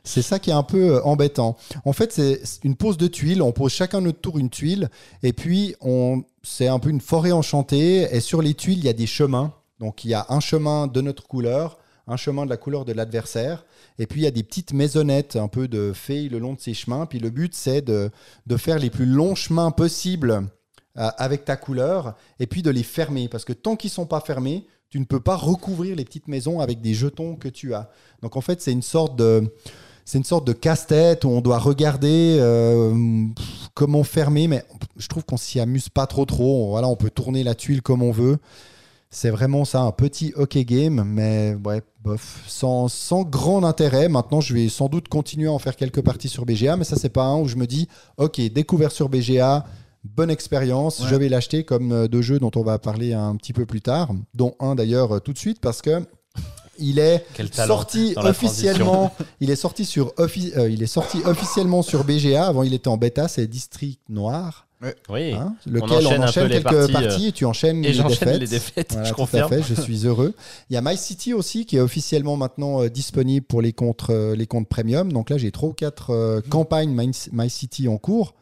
C'est 0.04 0.22
ça 0.22 0.40
qui 0.40 0.50
est 0.50 0.54
un 0.54 0.64
peu 0.64 0.96
euh, 0.96 1.04
embêtant. 1.04 1.58
En 1.86 1.94
fait, 1.94 2.14
c'est 2.14 2.42
une 2.64 2.76
pose 2.76 2.98
de 2.98 3.08
tuiles. 3.08 3.42
On 3.42 3.52
pose 3.52 3.72
chacun 3.72 4.02
notre 4.02 4.20
tour 4.20 4.38
une 4.38 4.50
tuile. 4.50 4.90
Et 5.24 5.34
puis, 5.34 5.76
on... 5.82 6.24
c'est 6.44 6.68
un 6.68 6.80
peu 6.80 6.90
une 6.90 7.02
forêt 7.02 7.32
enchantée. 7.32 8.08
Et 8.16 8.22
sur 8.22 8.42
les 8.42 8.54
tuiles, 8.54 8.80
il 8.80 8.86
y 8.86 8.90
a 8.90 8.94
des 8.94 9.08
chemins. 9.08 9.54
Donc, 9.80 10.06
il 10.06 10.10
y 10.10 10.14
a 10.14 10.26
un 10.30 10.40
chemin 10.40 10.88
de 10.88 11.02
notre 11.02 11.28
couleur, 11.28 11.78
un 12.08 12.18
chemin 12.18 12.46
de 12.46 12.50
la 12.50 12.58
couleur 12.58 12.86
de 12.86 12.94
l'adversaire. 12.94 13.66
Et 14.00 14.08
puis 14.08 14.22
il 14.22 14.24
y 14.24 14.28
a 14.28 14.32
des 14.32 14.44
petites 14.44 14.74
maisonnettes 14.74 15.36
un 15.36 15.48
peu 15.48 15.68
de 15.68 15.92
fées 15.94 16.30
le 16.30 16.40
long 16.40 16.54
de 16.54 16.60
ces 16.60 16.74
chemins. 16.74 17.06
Puis 17.06 17.20
le 17.20 17.30
but 17.30 17.54
c'est 17.54 17.82
de, 17.82 18.10
de 18.46 18.58
faire 18.58 18.80
les 18.80 18.90
plus 18.90 19.06
longs 19.06 19.36
chemins 19.36 19.72
possibles 19.72 20.48
euh, 20.98 21.10
avec 21.18 21.46
ta 21.46 21.58
couleur 21.58 22.16
et 22.40 22.48
puis 22.48 22.62
de 22.62 22.70
les 22.70 22.84
fermer. 22.84 23.28
Parce 23.28 23.46
que 23.46 23.54
tant 23.54 23.76
qu'ils 23.76 23.90
sont 23.90 24.06
pas 24.06 24.22
fermés, 24.22 24.66
tu 24.90 25.00
ne 25.00 25.06
peux 25.06 25.20
pas 25.20 25.36
recouvrir 25.36 25.96
les 25.96 26.06
petites 26.06 26.28
maisons 26.28 26.60
avec 26.62 26.82
des 26.82 26.94
jetons 26.94 27.36
que 27.36 27.50
tu 27.50 27.74
as. 27.74 27.90
Donc 28.22 28.38
en 28.38 28.42
fait 28.42 28.62
c'est 28.62 28.72
une 28.72 28.82
sorte 28.82 29.16
de... 29.16 29.44
C'est 30.10 30.20
une 30.20 30.24
sorte 30.24 30.48
de 30.48 30.54
casse-tête 30.54 31.26
où 31.26 31.28
on 31.28 31.42
doit 31.42 31.60
regarder 31.60 32.38
euh, 32.40 33.26
comment 33.74 34.06
fermer, 34.06 34.48
mais 34.48 34.64
je 34.96 35.06
trouve 35.10 35.26
qu'on 35.26 35.36
s'y 35.36 35.60
amuse 35.60 35.90
pas 35.90 36.08
trop 36.08 36.24
trop. 36.24 36.70
Voilà, 36.70 36.88
on 36.88 36.96
peut 36.96 37.10
tourner 37.10 37.44
la 37.44 37.56
tuile 37.56 37.82
comme 37.82 38.02
on 38.02 38.12
veut. 38.12 38.38
C'est 39.10 39.30
vraiment 39.30 39.64
ça, 39.64 39.82
un 39.82 39.92
petit 39.92 40.34
hockey 40.36 40.66
game, 40.66 41.04
mais 41.06 41.56
ouais, 41.66 41.82
bof, 42.04 42.44
sans, 42.48 42.88
sans 42.90 43.24
grand 43.24 43.64
intérêt. 43.64 44.10
Maintenant, 44.10 44.42
je 44.42 44.54
vais 44.54 44.68
sans 44.68 44.90
doute 44.90 45.08
continuer 45.08 45.48
à 45.48 45.52
en 45.54 45.60
faire 45.60 45.76
quelques 45.78 46.02
parties 46.02 46.28
sur 46.28 46.46
BGA, 46.46 46.76
mais 46.76 46.84
ça, 46.84 46.98
c'est 46.98 47.10
pas 47.10 47.24
un 47.24 47.40
où 47.40 47.48
je 47.48 47.56
me 47.56 47.66
dis, 47.68 47.88
ok, 48.18 48.42
découvert 48.52 48.92
sur 48.92 49.08
BGA, 49.08 49.66
bonne 50.04 50.30
expérience, 50.30 51.00
Ouais. 51.00 51.08
je 51.10 51.16
vais 51.16 51.30
l'acheter 51.30 51.64
comme 51.64 51.92
euh, 51.94 52.08
deux 52.10 52.22
jeux 52.22 52.40
dont 52.40 52.52
on 52.56 52.64
va 52.64 52.80
parler 52.80 53.14
un 53.14 53.36
petit 53.38 53.54
peu 53.54 53.66
plus 53.66 53.82
tard, 53.82 54.10
dont 54.34 54.56
un 54.60 54.76
d'ailleurs 54.76 55.16
euh, 55.16 55.20
tout 55.20 55.32
de 55.34 55.38
suite 55.38 55.60
parce 55.62 55.82
que 55.82 56.02
il 56.78 57.00
est 57.00 57.26
sorti 57.54 58.14
officiellement. 58.18 59.12
Il 59.42 59.50
est 59.50 59.56
sorti 59.56 59.84
sur 59.84 60.14
euh, 60.20 60.28
il 60.70 60.84
est 60.84 60.88
sorti 60.88 61.22
officiellement 61.26 61.82
sur 61.82 62.04
BGA. 62.04 62.46
Avant, 62.46 62.62
il 62.64 62.74
était 62.74 62.88
en 62.88 62.98
bêta. 62.98 63.28
C'est 63.28 63.48
District 63.48 64.00
Noir, 64.10 64.67
Oui. 65.10 65.34
hein, 65.34 65.56
lequel 65.66 65.90
on 65.92 65.96
enchaîne 65.96 66.24
enchaîne, 66.24 66.44
un 66.44 66.48
peu 66.48 66.54
les 66.54 66.62
quelques 66.62 66.92
parties, 66.92 66.94
parties, 66.94 67.26
euh, 67.26 67.30
et 67.30 67.32
tu 67.32 67.46
enchaînes 67.46 67.84
Et 67.84 67.94
les 67.94 68.04
défaites. 68.04 68.40
les 68.40 68.48
défaites, 68.48 68.92
Voilà, 68.92 69.04
je 69.06 69.10
tout 69.10 69.16
à 69.16 69.18
confirme. 69.26 69.50
fait, 69.50 69.64
je 69.64 69.82
suis 69.82 70.06
heureux. 70.06 70.34
Il 70.70 70.74
y 70.76 70.78
a 70.78 70.82
My 70.82 70.96
City 70.96 71.34
aussi 71.34 71.66
qui 71.66 71.78
est 71.78 71.80
officiellement 71.80 72.38
maintenant 72.38 72.84
euh, 72.84 72.90
disponible 72.90 73.46
pour 73.46 73.62
les 73.64 73.74
comptes, 73.74 74.06
euh, 74.12 74.36
les 74.36 74.46
comptes 74.46 74.68
premium. 74.70 75.12
Donc 75.12 75.32
là, 75.32 75.38
j'ai 75.40 75.52
trois 75.52 75.70
ou 75.70 75.74
quatre 75.74 76.12
euh, 76.12 76.42
campagnes 76.48 76.92
My, 76.92 77.10
My 77.32 77.50
City 77.50 77.88
en 77.88 77.98
cours. 77.98 78.36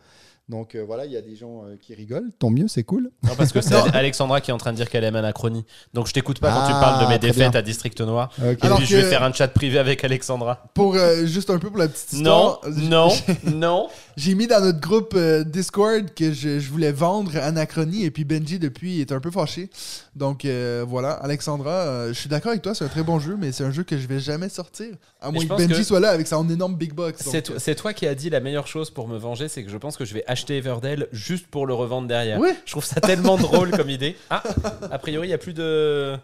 Donc 0.48 0.76
euh, 0.76 0.84
voilà, 0.86 1.06
il 1.08 1.12
y 1.12 1.18
a 1.18 1.22
des 1.22 1.36
gens 1.36 1.64
euh, 1.66 1.76
qui 1.82 1.96
rigolent. 1.96 2.30
Tant 2.38 2.52
mieux, 2.52 2.68
c'est 2.68 2.84
cool. 2.84 3.10
Non, 3.24 3.32
parce 3.36 3.52
que 3.52 3.62
c'est 3.62 3.74
Alexandra 3.96 4.42
qui 4.42 4.52
est 4.52 4.54
en 4.54 4.58
train 4.60 4.72
de 4.74 4.78
dire 4.78 4.90
qu'elle 4.92 5.04
aime 5.04 5.16
Anachronie. 5.16 5.66
Donc 5.96 6.08
je 6.08 6.14
t'écoute 6.14 6.40
pas 6.40 6.52
quand 6.52 6.68
tu 6.68 6.74
Ah, 6.76 6.80
parles 6.80 7.04
de 7.04 7.10
mes 7.10 7.18
très 7.18 7.30
défaites 7.30 7.52
bien. 7.52 7.60
à 7.60 7.64
District 7.64 8.00
Noir. 8.02 8.30
Ok. 8.38 8.60
Et 8.62 8.66
Alors 8.66 8.78
puis 8.78 8.86
je 8.86 8.96
vais 8.98 9.04
faire 9.10 9.24
un 9.24 9.34
chat 9.34 9.48
privé 9.48 9.80
avec 9.80 10.04
Alexandra. 10.04 10.64
Pour 10.76 10.96
euh, 10.96 11.26
juste 11.26 11.50
un 11.50 11.58
peu 11.58 11.70
pour 11.70 11.80
la 11.80 11.88
petite 11.88 12.14
Non, 12.22 12.60
histoire. 12.64 12.74
j- 12.78 12.88
non, 12.90 13.10
non. 13.56 13.88
J'ai 14.18 14.36
mis 14.36 14.46
dans 14.46 14.62
notre 14.62 14.80
groupe 14.80 15.14
euh, 15.16 15.44
Discord 15.44 16.14
que 16.14 16.32
je, 16.32 16.60
je 16.60 16.70
voulais 16.70 16.92
vendre 16.92 17.36
Anachronie 17.38 18.04
et 18.06 18.12
puis 18.12 18.24
Benji 18.24 18.60
depuis 18.60 19.02
est 19.02 19.12
un 19.12 19.20
peu 19.20 19.32
fâché. 19.32 19.70
Donc 20.16 20.46
euh, 20.46 20.86
voilà, 20.88 21.14
Alexandra, 21.14 21.72
euh, 21.72 22.08
je 22.10 22.20
suis 22.20 22.30
d'accord 22.30 22.52
avec 22.52 22.62
toi, 22.62 22.76
c'est 22.76 22.86
un 22.86 22.90
très 22.90 23.04
bon 23.04 23.20
jeu, 23.20 23.36
mais 23.40 23.52
c'est 23.52 23.64
un 23.64 23.72
jeu 23.72 23.84
que 23.84 23.98
je 23.98 24.08
vais 24.08 24.20
jamais 24.20 24.50
sortir. 24.50 24.90
À 25.26 25.32
moins 25.32 25.44
que 25.46 25.50
Benji 25.56 25.68
que- 25.82 25.84
soit 25.84 26.00
là 26.00 26.10
avec 26.10 26.28
son 26.28 26.48
énorme 26.50 26.76
big 26.76 26.94
box. 26.94 27.28
C'est 27.58 27.76
toi, 27.76 27.94
qui 27.94 28.08
as 28.08 28.16
dit 28.16 28.30
la 28.30 28.40
meilleure 28.40 28.68
chose 28.68 28.90
pour 28.92 29.08
me 29.08 29.18
venger, 29.18 29.48
c'est 29.48 29.64
que 29.64 29.70
je 29.72 29.78
pense 29.78 29.98
que 29.98 30.06
je 30.06 30.14
vais 30.14 30.24
acheter 30.28 30.58
Everdell 30.58 31.08
juste 31.12 31.48
pour 31.48 31.66
le 31.66 31.74
revendre 31.74 32.08
derrière. 32.08 32.40
Ouais. 32.40 32.56
Je 32.66 32.72
trouve 32.72 32.86
ça 32.86 33.02
tellement 33.02 33.38
drôle 33.38 33.72
comme 33.72 33.90
idée. 33.90 34.16
Ah, 34.30 34.44
a 34.92 34.98
priori, 35.00 35.28
il 35.28 35.30
n'y 35.30 35.34
a 35.34 35.38
plus 35.40 35.54
de. 35.54 36.16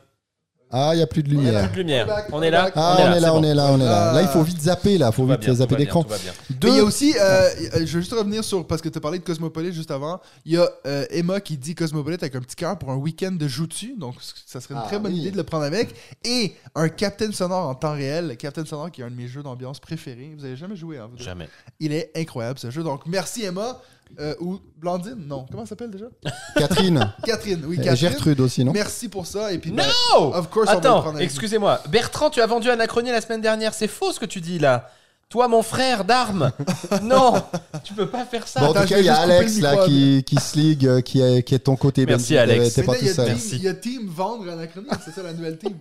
Ah, 0.71 0.91
il 0.93 0.97
n'y 0.97 1.03
a 1.03 1.07
plus 1.07 1.21
de 1.23 1.29
Il 1.29 1.39
n'y 1.39 1.47
a 1.47 1.51
lumière. 1.51 1.63
plus 1.71 1.83
de 1.83 1.87
lumière. 1.89 2.07
Back, 2.07 2.25
On 2.31 2.41
est 2.41 2.49
là. 2.49 2.71
Ah, 2.75 2.97
on 2.99 3.13
est 3.13 3.19
là, 3.19 3.33
on 3.33 3.43
est 3.43 3.53
là, 3.53 3.67
on 3.71 3.79
est 3.79 3.83
là. 3.85 4.09
Ah. 4.11 4.13
Là, 4.13 4.21
il 4.21 4.27
faut 4.29 4.41
vite 4.43 4.61
zapper, 4.61 4.97
là. 4.97 5.09
Il 5.11 5.15
faut 5.15 5.25
vite 5.25 5.51
zapper 5.51 5.75
l'écran. 5.75 6.05
Mais 6.63 6.69
il 6.69 6.75
y 6.77 6.79
a 6.79 6.83
aussi, 6.83 7.13
euh, 7.19 7.21
euh, 7.21 7.49
je 7.85 7.93
veux 7.95 7.99
juste 8.01 8.13
revenir 8.13 8.43
sur, 8.43 8.65
parce 8.65 8.81
que 8.81 8.89
tu 8.89 8.97
as 8.97 9.01
parlé 9.01 9.19
de 9.19 9.23
Cosmopolite 9.23 9.73
juste 9.73 9.91
avant, 9.91 10.21
il 10.45 10.53
y 10.53 10.57
a 10.57 10.69
euh, 10.85 11.05
Emma 11.09 11.39
qui 11.41 11.57
dit 11.57 11.75
Cosmopolite 11.75 12.23
avec 12.23 12.35
un 12.35 12.41
petit 12.41 12.55
cœur 12.55 12.77
pour 12.77 12.89
un 12.91 12.95
week-end 12.95 13.31
de 13.31 13.47
joue-dessus, 13.47 13.95
donc 13.97 14.15
ça 14.45 14.61
serait 14.61 14.73
une 14.75 14.81
Ah, 14.83 14.87
très 14.87 14.99
bonne 14.99 15.11
oui. 15.13 15.19
idée 15.19 15.31
de 15.31 15.37
le 15.37 15.43
prendre 15.43 15.63
avec, 15.63 15.93
et 16.23 16.53
un 16.75 16.87
Captain 16.89 17.31
Sonore 17.31 17.67
en 17.67 17.75
temps 17.75 17.93
réel, 17.93 18.37
Captain 18.37 18.65
Sonore 18.65 18.91
qui 18.91 19.01
est 19.01 19.03
un 19.03 19.09
de 19.11 19.15
mes 19.15 19.27
jeux 19.27 19.43
d'ambiance 19.43 19.79
préférés, 19.79 20.33
vous 20.37 20.45
avez 20.45 20.55
jamais 20.55 20.75
joué, 20.75 20.97
hein, 20.97 21.09
vous? 21.11 21.21
Jamais. 21.21 21.49
Il 21.79 21.91
est 21.93 22.11
incroyable 22.15 22.59
ce 22.59 22.69
jeu, 22.71 22.83
donc 22.83 23.01
merci 23.07 23.43
Emma, 23.43 23.81
Euh, 24.19 24.35
ou 24.39 24.59
Blandine, 24.77 25.15
non, 25.27 25.45
comment 25.49 25.63
ça 25.65 25.69
s'appelle 25.69 25.91
déjà? 25.91 26.05
Catherine. 26.57 27.11
Catherine, 27.25 27.63
oui, 27.65 27.75
Et 27.75 27.77
Catherine. 27.83 27.95
Gertrude 27.95 28.39
aussi, 28.41 28.63
non? 28.63 28.71
Merci 28.73 29.07
pour 29.09 29.25
ça, 29.25 29.51
et 29.53 29.57
puis 29.57 29.71
Non 29.71 29.83
of 30.33 30.49
course 30.49 30.69
Attends, 30.69 31.17
excusez-moi. 31.17 31.81
Bertrand, 31.89 32.29
tu 32.29 32.41
as 32.41 32.45
vendu 32.47 32.69
Anachronie 32.69 33.11
la 33.11 33.21
semaine 33.21 33.41
dernière. 33.41 33.73
C'est 33.73 33.87
faux 33.87 34.11
ce 34.11 34.19
que 34.19 34.25
tu 34.25 34.41
dis 34.41 34.59
là. 34.59 34.89
Toi, 35.29 35.47
mon 35.47 35.63
frère 35.63 36.03
d'armes. 36.03 36.51
non, 37.03 37.41
tu 37.85 37.93
peux 37.93 38.07
pas 38.09 38.25
faire 38.25 38.45
ça. 38.47 38.59
Bon, 38.59 38.65
en 38.67 38.71
Attends, 38.71 38.81
tout 38.81 38.87
cas, 38.89 38.99
il 38.99 39.05
y 39.05 39.09
a 39.09 39.15
Alex 39.15 39.55
le 39.55 39.61
là 39.61 39.85
qui, 39.85 40.23
qui 40.25 40.35
se 40.35 40.57
ligue, 40.57 40.85
euh, 40.85 40.99
qui 41.01 41.21
est, 41.21 41.41
qui 41.43 41.55
est 41.55 41.59
de 41.59 41.63
ton 41.63 41.77
côté. 41.77 42.05
Merci, 42.05 42.33
Ben, 42.33 42.41
Alex. 42.49 42.73
T'es 42.73 42.83
pas 42.83 42.91
Maintenant, 42.91 43.07
il 43.07 43.11
y 43.11 43.15
tout 43.15 43.21
a 43.21 43.25
seul. 43.27 43.35
team- 43.37 43.49
il 43.53 43.63
y 43.63 43.67
a 43.69 43.73
Team 43.73 44.07
Vendre 44.09 44.51
Anachronie, 44.51 44.89
c'est 45.05 45.11
ça 45.15 45.23
la 45.23 45.31
nouvelle 45.31 45.57
team. 45.57 45.77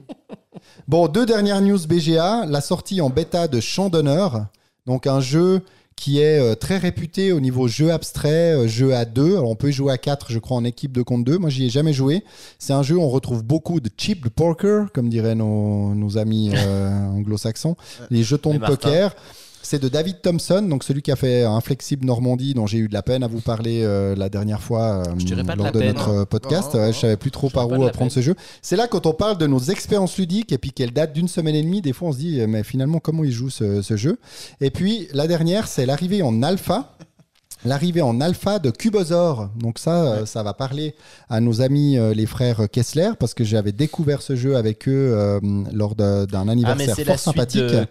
Bon, 0.86 1.08
deux 1.08 1.26
dernières 1.26 1.60
news 1.60 1.78
BGA. 1.86 2.46
La 2.46 2.60
sortie 2.60 3.00
en 3.00 3.10
bêta 3.10 3.48
de 3.48 3.58
Champ 3.60 3.88
d'honneur. 3.88 4.46
Donc, 4.86 5.06
un 5.08 5.20
jeu 5.20 5.62
qui 5.96 6.18
est 6.20 6.40
euh, 6.40 6.54
très 6.54 6.78
réputé 6.78 7.32
au 7.32 7.40
niveau 7.40 7.68
jeu 7.68 7.92
abstrait, 7.92 8.56
euh, 8.56 8.66
jeu 8.66 8.94
à 8.94 9.04
deux. 9.04 9.36
Alors, 9.36 9.50
on 9.50 9.54
peut 9.54 9.70
jouer 9.70 9.92
à 9.92 9.98
4, 9.98 10.32
je 10.32 10.38
crois, 10.38 10.56
en 10.56 10.64
équipe 10.64 10.92
de 10.92 11.02
contre 11.02 11.24
2. 11.24 11.38
Moi, 11.38 11.50
j'y 11.50 11.66
ai 11.66 11.68
jamais 11.68 11.92
joué. 11.92 12.24
C'est 12.58 12.72
un 12.72 12.82
jeu 12.82 12.96
où 12.96 13.02
on 13.02 13.08
retrouve 13.08 13.44
beaucoup 13.44 13.80
de 13.80 13.90
cheap 13.96 14.28
poker, 14.30 14.90
comme 14.92 15.10
diraient 15.10 15.34
nos, 15.34 15.94
nos 15.94 16.16
amis 16.16 16.52
euh, 16.54 17.06
anglo-saxons. 17.10 17.76
Les 18.10 18.22
jetons 18.22 18.54
de 18.54 18.58
poker. 18.58 19.14
C'est 19.62 19.80
de 19.80 19.88
David 19.88 20.22
Thompson, 20.22 20.62
donc 20.62 20.84
celui 20.84 21.02
qui 21.02 21.12
a 21.12 21.16
fait 21.16 21.44
Inflexible 21.44 22.06
Normandie, 22.06 22.54
dont 22.54 22.66
j'ai 22.66 22.78
eu 22.78 22.88
de 22.88 22.94
la 22.94 23.02
peine 23.02 23.22
à 23.22 23.28
vous 23.28 23.40
parler 23.40 23.82
euh, 23.82 24.14
la 24.16 24.28
dernière 24.28 24.62
fois 24.62 25.02
euh, 25.06 25.14
Je 25.18 25.34
pas 25.42 25.54
lors 25.54 25.70
de 25.70 25.78
peine. 25.78 25.94
notre 25.94 26.10
euh, 26.10 26.24
podcast. 26.24 26.74
Ouais, 26.74 26.86
oh. 26.88 26.92
je 26.92 26.98
savais 26.98 27.16
plus 27.16 27.30
trop 27.30 27.48
Je 27.48 27.54
par 27.54 27.70
où 27.70 27.88
prendre 27.90 28.10
ce 28.10 28.20
jeu. 28.20 28.34
C'est 28.62 28.76
là 28.76 28.88
quand 28.88 29.06
on 29.06 29.12
parle 29.12 29.38
de 29.38 29.46
nos 29.46 29.60
expériences 29.60 30.16
ludiques 30.18 30.52
et 30.52 30.58
puis 30.58 30.72
qu'elle 30.72 30.92
date 30.92 31.12
d'une 31.12 31.28
semaine 31.28 31.54
et 31.54 31.62
demie, 31.62 31.82
des 31.82 31.92
fois 31.92 32.08
on 32.08 32.12
se 32.12 32.18
dit 32.18 32.40
mais 32.48 32.62
finalement 32.62 32.98
comment 32.98 33.24
il 33.24 33.32
joue 33.32 33.50
ce, 33.50 33.82
ce 33.82 33.96
jeu? 33.96 34.18
Et 34.60 34.70
puis 34.70 35.08
la 35.12 35.26
dernière 35.26 35.68
c'est 35.68 35.86
l'arrivée 35.86 36.22
en 36.22 36.42
alpha. 36.42 36.96
L'arrivée 37.64 38.00
en 38.00 38.20
alpha 38.22 38.58
de 38.58 38.70
Cubosaur. 38.70 39.50
Donc 39.54 39.78
ça, 39.78 40.24
ça 40.24 40.42
va 40.42 40.54
parler 40.54 40.94
à 41.28 41.40
nos 41.40 41.60
amis 41.60 41.98
euh, 41.98 42.14
les 42.14 42.24
frères 42.24 42.70
Kessler 42.70 43.10
parce 43.18 43.34
que 43.34 43.44
j'avais 43.44 43.72
découvert 43.72 44.22
ce 44.22 44.34
jeu 44.34 44.56
avec 44.56 44.88
eux 44.88 45.12
euh, 45.14 45.40
lors 45.70 45.94
d'un 45.94 46.26
ah, 46.32 46.44
mais 46.44 46.52
anniversaire 46.52 46.96
c'est 46.96 47.04
fort 47.04 47.12
la 47.12 47.18
suite 47.18 47.34
sympathique. 47.34 47.62
de 47.62 47.84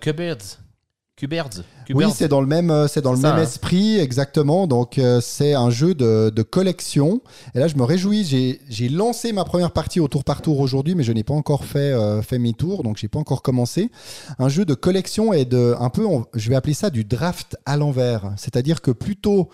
Oui, 1.93 2.03
c'est 2.15 2.27
dans 2.27 2.41
le 2.41 2.47
même, 2.47 2.69
euh, 2.71 2.87
c'est 2.87 3.01
dans 3.01 3.11
le 3.11 3.17
C'est 3.17 3.23
ça, 3.23 3.29
même 3.33 3.39
hein. 3.39 3.43
esprit, 3.43 3.97
exactement. 3.99 4.67
Donc, 4.67 4.97
euh, 4.97 5.19
c'est 5.21 5.53
un 5.53 5.69
jeu 5.69 5.93
de, 5.95 6.29
de 6.33 6.41
collection. 6.43 7.21
Et 7.55 7.59
là, 7.59 7.67
je 7.67 7.75
me 7.75 7.83
réjouis. 7.83 8.23
J'ai, 8.23 8.61
j'ai 8.69 8.89
lancé 8.89 9.33
ma 9.33 9.43
première 9.45 9.71
partie 9.71 9.99
au 9.99 10.07
tour 10.07 10.23
par 10.23 10.41
tour 10.41 10.59
aujourd'hui, 10.59 10.95
mais 10.95 11.03
je 11.03 11.11
n'ai 11.11 11.23
pas 11.23 11.33
encore 11.33 11.65
fait, 11.65 11.79
euh, 11.91 12.21
fait 12.21 12.39
mes 12.39 12.53
tours, 12.53 12.83
donc 12.83 12.97
j'ai 12.97 13.07
pas 13.07 13.19
encore 13.19 13.41
commencé. 13.41 13.91
Un 14.37 14.49
jeu 14.49 14.65
de 14.65 14.73
collection 14.73 15.33
et 15.33 15.45
de, 15.45 15.75
un 15.79 15.89
peu, 15.89 16.05
on- 16.05 16.25
je 16.35 16.49
vais 16.49 16.55
appeler 16.55 16.73
ça 16.73 16.89
du 16.89 17.03
draft 17.03 17.57
à 17.65 17.75
l'envers. 17.77 18.31
C'est-à-dire 18.37 18.81
que 18.81 18.91
plutôt 18.91 19.49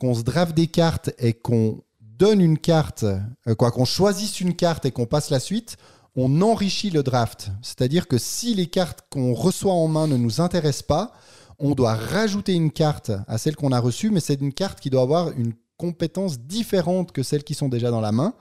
qu'on 0.00 0.14
se 0.14 0.22
draft 0.22 0.56
des 0.56 0.66
cartes 0.66 1.10
et 1.18 1.32
qu'on 1.34 1.82
donne 2.18 2.40
une 2.40 2.58
carte, 2.58 3.04
euh, 3.46 3.54
quoi, 3.54 3.70
qu'on 3.70 3.84
choisisse 3.84 4.40
une 4.40 4.54
carte 4.54 4.84
et 4.86 4.90
qu'on 4.90 5.06
passe 5.06 5.30
la 5.30 5.40
suite, 5.40 5.76
on 6.16 6.42
enrichit 6.42 6.90
le 6.90 7.02
draft. 7.02 7.50
C'est-à-dire 7.62 8.08
que 8.08 8.18
si 8.18 8.54
les 8.54 8.66
cartes 8.66 9.00
qu'on 9.10 9.32
reçoit 9.34 9.72
en 9.72 9.88
main 9.88 10.06
ne 10.06 10.16
nous 10.16 10.40
intéressent 10.40 10.86
pas, 10.86 11.12
on 11.58 11.74
doit 11.74 11.94
rajouter 11.94 12.54
une 12.54 12.70
carte 12.70 13.12
à 13.28 13.38
celle 13.38 13.54
qu'on 13.54 13.72
a 13.72 13.80
reçue, 13.80 14.10
mais 14.10 14.20
c'est 14.20 14.40
une 14.40 14.52
carte 14.52 14.80
qui 14.80 14.90
doit 14.90 15.02
avoir 15.02 15.30
une 15.32 15.52
compétence 15.76 16.40
différente 16.40 17.12
que 17.12 17.22
celles 17.22 17.44
qui 17.44 17.54
sont 17.54 17.68
déjà 17.68 17.90
dans 17.90 18.00
la 18.00 18.12
main 18.12 18.34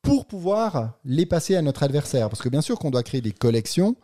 pour 0.00 0.26
pouvoir 0.26 0.94
les 1.04 1.26
passer 1.26 1.54
à 1.54 1.62
notre 1.62 1.82
adversaire. 1.82 2.28
Parce 2.28 2.42
que 2.42 2.48
bien 2.48 2.60
sûr 2.60 2.78
qu'on 2.78 2.90
doit 2.90 3.02
créer 3.02 3.20
des 3.20 3.32
collections, 3.32 3.96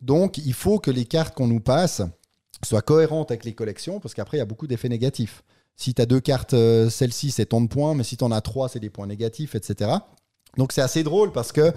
donc 0.00 0.38
il 0.38 0.54
faut 0.54 0.78
que 0.78 0.90
les 0.90 1.04
cartes 1.04 1.34
qu'on 1.34 1.48
nous 1.48 1.60
passe 1.60 2.02
soient 2.64 2.82
cohérentes 2.82 3.30
avec 3.30 3.44
les 3.44 3.54
collections, 3.54 3.98
parce 3.98 4.14
qu'après 4.14 4.36
il 4.36 4.40
y 4.40 4.42
a 4.42 4.46
beaucoup 4.46 4.66
d'effets 4.66 4.88
négatifs. 4.88 5.42
Si 5.76 5.94
tu 5.94 6.02
as 6.02 6.06
deux 6.06 6.20
cartes, 6.20 6.54
euh, 6.54 6.90
celle-ci 6.90 7.30
c'est 7.30 7.46
tant 7.46 7.60
de 7.60 7.66
points, 7.66 7.94
mais 7.94 8.04
si 8.04 8.16
tu 8.16 8.24
en 8.24 8.30
as 8.30 8.40
trois, 8.40 8.68
c'est 8.68 8.78
des 8.78 8.90
points 8.90 9.06
négatifs, 9.06 9.54
etc. 9.54 9.90
Donc 10.56 10.72
c'est 10.72 10.82
assez 10.82 11.02
drôle 11.02 11.32
parce 11.32 11.50
que 11.50 11.72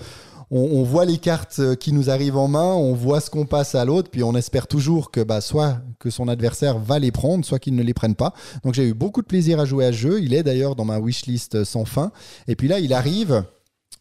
on, 0.51 0.59
on 0.59 0.83
voit 0.83 1.05
les 1.05 1.17
cartes 1.17 1.57
euh, 1.59 1.75
qui 1.75 1.91
nous 1.91 2.09
arrivent 2.09 2.37
en 2.37 2.47
main, 2.47 2.73
on 2.73 2.93
voit 2.93 3.19
ce 3.21 3.29
qu'on 3.29 3.45
passe 3.45 3.75
à 3.75 3.85
l'autre, 3.85 4.09
puis 4.11 4.23
on 4.23 4.35
espère 4.35 4.67
toujours 4.67 5.11
que 5.11 5.21
bah, 5.21 5.41
soit 5.41 5.79
que 5.99 6.09
son 6.09 6.27
adversaire 6.27 6.77
va 6.79 6.99
les 6.99 7.11
prendre, 7.11 7.43
soit 7.45 7.59
qu'il 7.59 7.75
ne 7.75 7.83
les 7.83 7.93
prenne 7.93 8.15
pas. 8.15 8.33
Donc 8.63 8.73
j'ai 8.73 8.87
eu 8.87 8.93
beaucoup 8.93 9.21
de 9.21 9.27
plaisir 9.27 9.59
à 9.59 9.65
jouer 9.65 9.85
à 9.85 9.91
ce 9.91 9.97
jeu. 9.97 10.21
Il 10.21 10.33
est 10.33 10.43
d'ailleurs 10.43 10.75
dans 10.75 10.85
ma 10.85 10.99
wishlist 10.99 11.63
sans 11.63 11.85
fin. 11.85 12.11
Et 12.47 12.55
puis 12.55 12.67
là, 12.67 12.79
il 12.79 12.93
arrive 12.93 13.43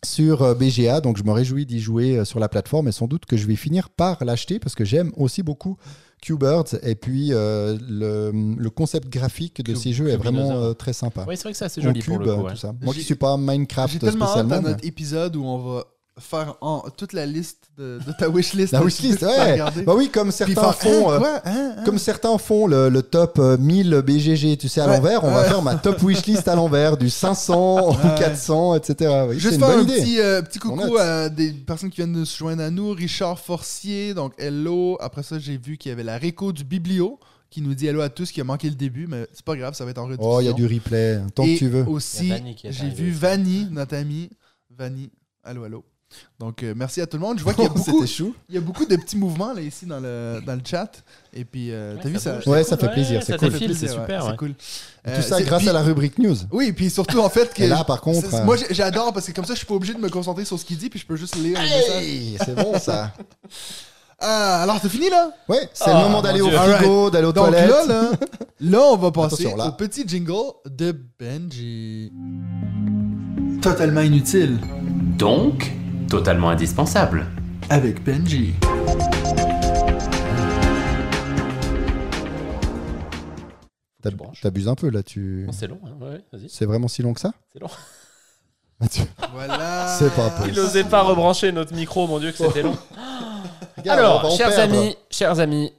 sur 0.05 0.43
euh, 0.43 0.55
BGA, 0.55 1.01
donc 1.01 1.17
je 1.17 1.23
me 1.25 1.33
réjouis 1.33 1.65
d'y 1.65 1.81
jouer 1.81 2.19
euh, 2.19 2.25
sur 2.27 2.39
la 2.39 2.49
plateforme 2.51 2.89
et 2.89 2.93
sans 2.93 3.07
doute 3.07 3.25
que 3.25 3.37
je 3.39 3.47
vais 3.47 3.57
finir 3.57 3.89
par 3.89 4.23
l'acheter 4.25 4.59
parce 4.59 4.75
que 4.75 4.85
j'aime 4.85 5.11
aussi 5.17 5.43
beaucoup 5.43 5.79
Q-Birds 6.21 6.75
et 6.83 6.95
puis 6.95 7.29
euh, 7.33 7.79
le, 7.89 8.31
le 8.57 8.71
concept 8.71 9.09
graphique 9.09 9.63
de 9.63 9.73
Cube- 9.73 9.77
ces 9.81 9.93
jeux 9.95 10.09
est 10.09 10.17
vraiment 10.19 10.51
euh, 10.53 10.73
très 10.75 10.93
sympa. 10.93 11.25
Oui, 11.27 11.37
c'est 11.37 11.45
vrai 11.45 11.53
que 11.53 11.59
c'est 11.59 11.65
assez 11.65 11.81
En 11.81 11.85
joli 11.85 12.01
pour 12.03 12.19
cube, 12.19 12.27
le 12.27 12.37
coup. 12.37 12.51
tout 12.51 12.57
ça. 12.57 12.75
Moi 12.83 12.93
qui 12.93 13.03
suis 13.03 13.15
pas 13.15 13.37
Minecraft 13.39 13.95
J'ai 13.95 13.99
tellement 13.99 14.25
hâte 14.27 14.31
spécialement. 14.33 14.55
à 14.57 14.61
mais- 14.61 14.69
notre 14.71 14.87
épisode 14.87 15.37
où 15.37 15.45
on 15.45 15.59
va 15.59 15.85
faire 16.19 16.55
en, 16.61 16.85
toute 16.97 17.13
la 17.13 17.27
liste 17.27 17.71
de, 17.77 17.99
de 18.07 18.13
ta 18.17 18.29
wishlist. 18.29 18.73
La 18.73 18.83
wishlist, 18.83 19.23
ouais. 19.23 19.59
Bah 19.85 19.95
oui, 19.97 20.09
comme 20.11 20.31
certains 20.31 20.55
faire, 20.73 20.75
font. 20.77 21.11
hein, 21.11 21.15
euh, 21.15 21.19
quoi, 21.19 21.41
hein, 21.45 21.75
hein? 21.79 21.83
Comme 21.85 21.99
certains 21.99 22.39
font 22.39 22.67
le, 22.69 22.89
le 22.89 23.03
top 23.03 23.39
euh, 23.41 23.57
1000 23.59 24.03
BGG, 24.07 24.57
tu 24.57 24.69
sais, 24.69 24.81
à 24.81 24.87
Ouais, 24.87 24.97
l'envers, 24.97 25.25
on 25.25 25.33
va 25.33 25.45
faire 25.45 25.61
ma 25.63 25.75
top 25.75 26.01
wishlist 26.03 26.47
à 26.47 26.55
l'envers, 26.55 26.97
du 26.97 27.11
500 27.11 27.89
au 27.89 27.93
Ouais. 27.95 28.15
400, 28.19 28.77
etc. 28.77 29.25
Oui, 29.29 29.39
Juste 29.41 29.55
une 29.55 29.61
faire 29.61 29.69
bonne 29.71 29.81
un 29.81 29.83
idée. 29.83 30.01
petit, 30.01 30.21
euh, 30.21 30.41
petit 30.43 30.59
coucou 30.61 30.97
à 30.99 31.29
des 31.29 31.53
personnes 31.53 31.91
qui 31.91 31.97
viennent 31.97 32.13
de 32.13 32.25
se 32.25 32.37
joindre 32.39 32.63
à 32.63 32.71
nous. 32.71 32.93
Richard 32.93 33.39
Forcier, 33.41 34.15
donc 34.15 34.35
hello. 34.39 34.97
Après 35.01 35.23
ça, 35.25 35.39
j'ai 35.41 35.57
vu 35.59 35.77
qu'il 35.79 35.91
y 35.91 35.93
avait 35.93 36.05
la 36.05 36.17
réco 36.17 36.53
du 36.53 36.63
Biblio 36.65 37.19
qui 37.51 37.61
nous 37.61 37.75
dit 37.75 37.87
hello 37.87 38.01
à 38.01 38.09
tous, 38.09 38.31
qui 38.33 38.41
a 38.41 38.45
manqué 38.45 38.69
le 38.69 38.75
début, 38.75 39.07
mais 39.07 39.27
c'est 39.33 39.45
pas 39.45 39.55
grave, 39.57 39.75
ça 39.75 39.85
va 39.85 39.91
être 39.93 39.99
en 39.99 40.05
rediffusion. 40.07 40.31
Oh, 40.33 40.41
il 40.41 40.47
y 40.47 40.49
a 40.49 40.53
du 40.53 40.67
replay, 40.67 41.21
tant 41.37 41.45
Et 41.45 41.55
que 41.55 41.59
tu 41.59 41.69
veux. 41.69 41.85
aussi, 41.89 42.33
j'ai 42.69 42.89
vu. 42.89 43.11
Vanny, 43.13 43.69
notre 43.71 43.95
ami. 43.97 44.29
Vanny, 44.77 45.11
allô, 45.45 45.63
allô. 45.65 45.85
Donc, 46.41 46.63
euh, 46.63 46.75
merci 46.77 47.01
à 47.01 47.07
tout 47.07 47.17
le 47.17 47.23
monde. 47.23 47.39
Je 47.39 47.45
vois 47.45 47.55
qu'il 47.55 47.65
y 47.65 47.67
a 47.67 47.71
beaucoup, 47.75 48.07
chou. 48.07 48.35
il 48.49 48.55
y 48.55 48.59
a 48.59 48.61
beaucoup 48.61 48.85
de 48.85 48.97
petits 48.97 49.17
mouvements 49.17 49.53
là, 49.53 49.61
ici 49.61 49.87
dans 49.87 50.01
le, 50.01 50.41
dans 50.47 50.55
le 50.55 50.61
chat. 50.65 50.91
Et 51.33 51.45
puis, 51.45 51.71
euh, 51.73 51.95
Ouais, 51.95 52.01
t'as 52.03 52.09
vu 52.09 52.19
ça 52.19 52.43
ça? 52.43 52.51
Ouais, 52.51 52.65
ça 52.65 52.77
fait 52.77 52.89
plaisir, 52.91 53.19
Ouais, 53.19 53.25
c'est 53.25 53.33
ça 53.33 53.39
cool. 53.39 53.75
c'est 53.75 53.89
super. 53.89 54.27
C'est 54.31 54.37
cool. 54.37 54.55
Euh, 55.07 55.17
Tout 55.17 55.23
ça 55.23 55.39
c'est- 55.39 55.45
grâce 55.45 55.61
puis- 55.61 55.69
à 55.69 55.73
la 55.73 55.83
rubrique 55.83 56.19
news. 56.19 56.37
Oui, 56.51 56.73
puis 56.73 56.91
surtout, 56.91 57.21
en 57.21 57.29
fait, 57.29 57.53
que. 57.55 57.63
Et 57.63 57.67
là, 57.69 57.85
par 57.85 58.01
contre, 58.01 58.35
euh, 58.35 58.45
Moi, 58.45 58.57
j'adore 58.71 59.13
parce 59.13 59.27
que 59.27 59.33
comme 59.33 59.45
ça, 59.45 59.55
je 59.55 59.59
suis 59.59 59.67
pas 59.67 59.75
obligé 59.75 59.95
de 59.95 60.01
me 60.01 60.09
concentrer 60.11 60.45
sur 60.45 60.59
ce 60.59 60.65
qu'il 60.65 60.77
dit, 60.77 60.91
puis 60.91 60.99
je 60.99 61.07
peux 61.07 61.17
juste 61.17 61.37
lire. 61.37 61.59
Hey, 61.61 62.37
c'est 62.45 62.55
bon 62.55 62.79
ça. 62.79 63.13
Ah, 64.27 64.63
alors, 64.63 64.79
c'est 64.81 64.89
fini 64.89 65.11
là? 65.11 65.33
Ouais, 65.49 65.69
c'est 65.75 65.85
Ah, 65.89 65.99
le 65.99 66.05
moment 66.05 66.23
d'aller 66.23 66.41
au 66.41 66.49
frigo, 66.49 67.11
d'aller 67.11 67.27
aux 67.27 67.33
Donc 67.33 67.49
toilettes. 67.51 67.69
là, 67.69 67.85
là, 67.87 68.11
là, 68.61 68.81
on 68.93 68.97
va 68.97 69.11
passer 69.11 69.45
au 69.47 69.73
petit 69.73 70.05
jingle 70.07 70.53
de 70.65 70.97
Benji. 71.19 72.11
Totalement 73.61 74.01
inutile 74.01 74.59
Donc, 75.19 75.73
totalement 76.09 76.51
indispensable. 76.51 77.27
avec 77.71 78.03
Benji. 78.05 78.55
T'abuses 84.43 84.69
un 84.69 84.75
peu 84.75 84.91
là, 84.91 85.03
tu. 85.03 85.49
C'est 85.53 85.67
long, 85.67 85.81
hein, 85.87 85.93
ouais, 86.01 86.21
vas-y. 86.33 86.49
C'est 86.51 86.67
vraiment 86.67 86.89
si 86.89 87.01
long 87.03 87.15
que 87.15 87.21
ça? 87.21 87.33
C'est 87.53 87.61
long. 87.61 87.71
Voilà. 89.33 89.97
C'est 89.99 90.15
pas 90.15 90.29
possible. 90.31 90.49
Il 90.49 90.63
n'osait 90.63 90.85
pas 90.85 91.03
rebrancher 91.03 91.53
notre 91.53 91.73
micro, 91.75 92.07
mon 92.07 92.19
dieu, 92.19 92.33
que 92.33 92.37
c'était 92.39 92.63
long. 92.63 92.77
Regarde, 93.79 94.01
on 94.01 94.03
va 94.03 94.09
Alors, 94.19 94.31
chers 94.37 94.55
perdre. 94.55 94.75
amis, 94.75 94.97
chers 95.11 95.39
amis, 95.41 95.73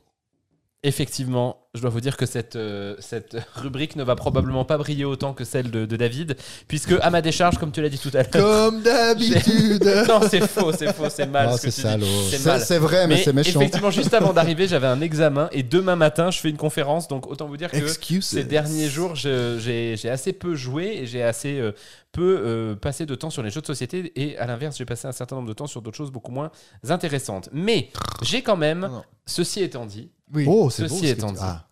effectivement, 0.82 1.65
je 1.76 1.82
dois 1.82 1.90
vous 1.90 2.02
dire 2.02 2.18
que 2.18 2.26
cette, 2.26 2.56
euh, 2.56 2.96
cette 3.00 3.38
rubrique 3.56 3.96
ne 3.96 4.04
va 4.04 4.16
probablement 4.16 4.66
pas 4.66 4.78
briller 4.78 5.06
autant 5.06 5.34
que 5.34 5.44
celle 5.44 5.70
de, 5.72 5.86
de 5.86 5.96
David, 5.96 6.36
puisque 6.68 6.94
à 7.02 7.10
ma 7.10 7.22
décharge, 7.22 7.58
comme 7.58 7.72
tu 7.72 7.82
l'as 7.82 7.90
dit 7.90 8.00
tout 8.00 8.10
à 8.14 8.24
l'heure. 8.24 8.32
Comme 8.32 8.82
d'habitude. 8.82 9.84
Non, 10.08 10.22
c'est 10.30 10.46
faux, 10.48 10.72
c'est 10.72 10.94
faux, 10.94 11.10
c'est 11.10 11.26
mal. 11.28 11.50
Ah, 11.52 11.58
ce 11.58 11.64
que 11.64 11.72
c'est 11.72 11.82
salaud. 11.84 12.06
C'est 12.30 12.38
C'est 12.38 12.60
c'est 12.60 12.78
vrai, 12.80 13.08
mais, 13.08 13.16
Mais 13.16 13.24
c'est 13.24 13.34
méchant. 13.34 13.60
effectivement, 13.60 13.92
juste 13.92 14.14
avant 14.14 14.34
d'arriver, 14.34 14.68
j'avais 14.68 14.88
un 14.88 15.02
examen 15.02 15.50
et 15.52 15.64
demain 15.64 15.96
matin, 15.96 16.32
je 16.32 16.40
fais 16.40 16.50
une 16.50 16.58
conférence. 16.58 17.08
Donc, 17.08 17.28
autant 17.28 17.48
vous 17.48 17.58
dire 17.58 17.70
que 17.72 17.78
Excuses. 17.78 18.26
ces 18.26 18.44
derniers 18.44 18.88
jours, 18.90 19.16
j'ai 19.16 19.96
j'ai 19.98 20.10
assez 20.10 20.34
peu 20.34 20.56
joué 20.56 21.00
et 21.02 21.06
j'ai 21.08 21.24
assez 21.24 21.60
euh, 21.60 21.72
peu 22.12 22.42
euh, 22.46 22.76
passé 22.76 23.06
de 23.06 23.16
temps 23.16 23.30
sur 23.30 23.44
les 23.44 23.50
jeux 23.50 23.62
de 23.62 23.66
société. 23.66 24.12
Et 24.16 24.38
à 24.38 24.46
l'inverse, 24.46 24.78
j'ai 24.78 24.86
passé 24.86 25.08
un 25.08 25.12
certain 25.12 25.36
nombre 25.36 25.48
de 25.48 25.54
temps 25.54 25.68
sur 25.68 25.82
d'autres 25.82 25.98
choses 25.98 26.12
beaucoup 26.12 26.32
moins 26.32 26.52
intéressantes. 26.88 27.50
Mais 27.52 27.90
j'ai 28.22 28.42
quand 28.42 28.58
même, 28.58 28.80
Non, 28.82 28.90
non. 28.90 29.04
ceci 29.26 29.62
étant 29.62 29.86
dit, 29.86 30.12
Oui. 30.34 30.46
Oh, 30.48 30.70
c'est 30.70 30.84
beau. 30.84 30.90
Ceci 30.90 31.08
étant 31.08 31.32
dit. 31.32 31.40
Ah. 31.42 31.66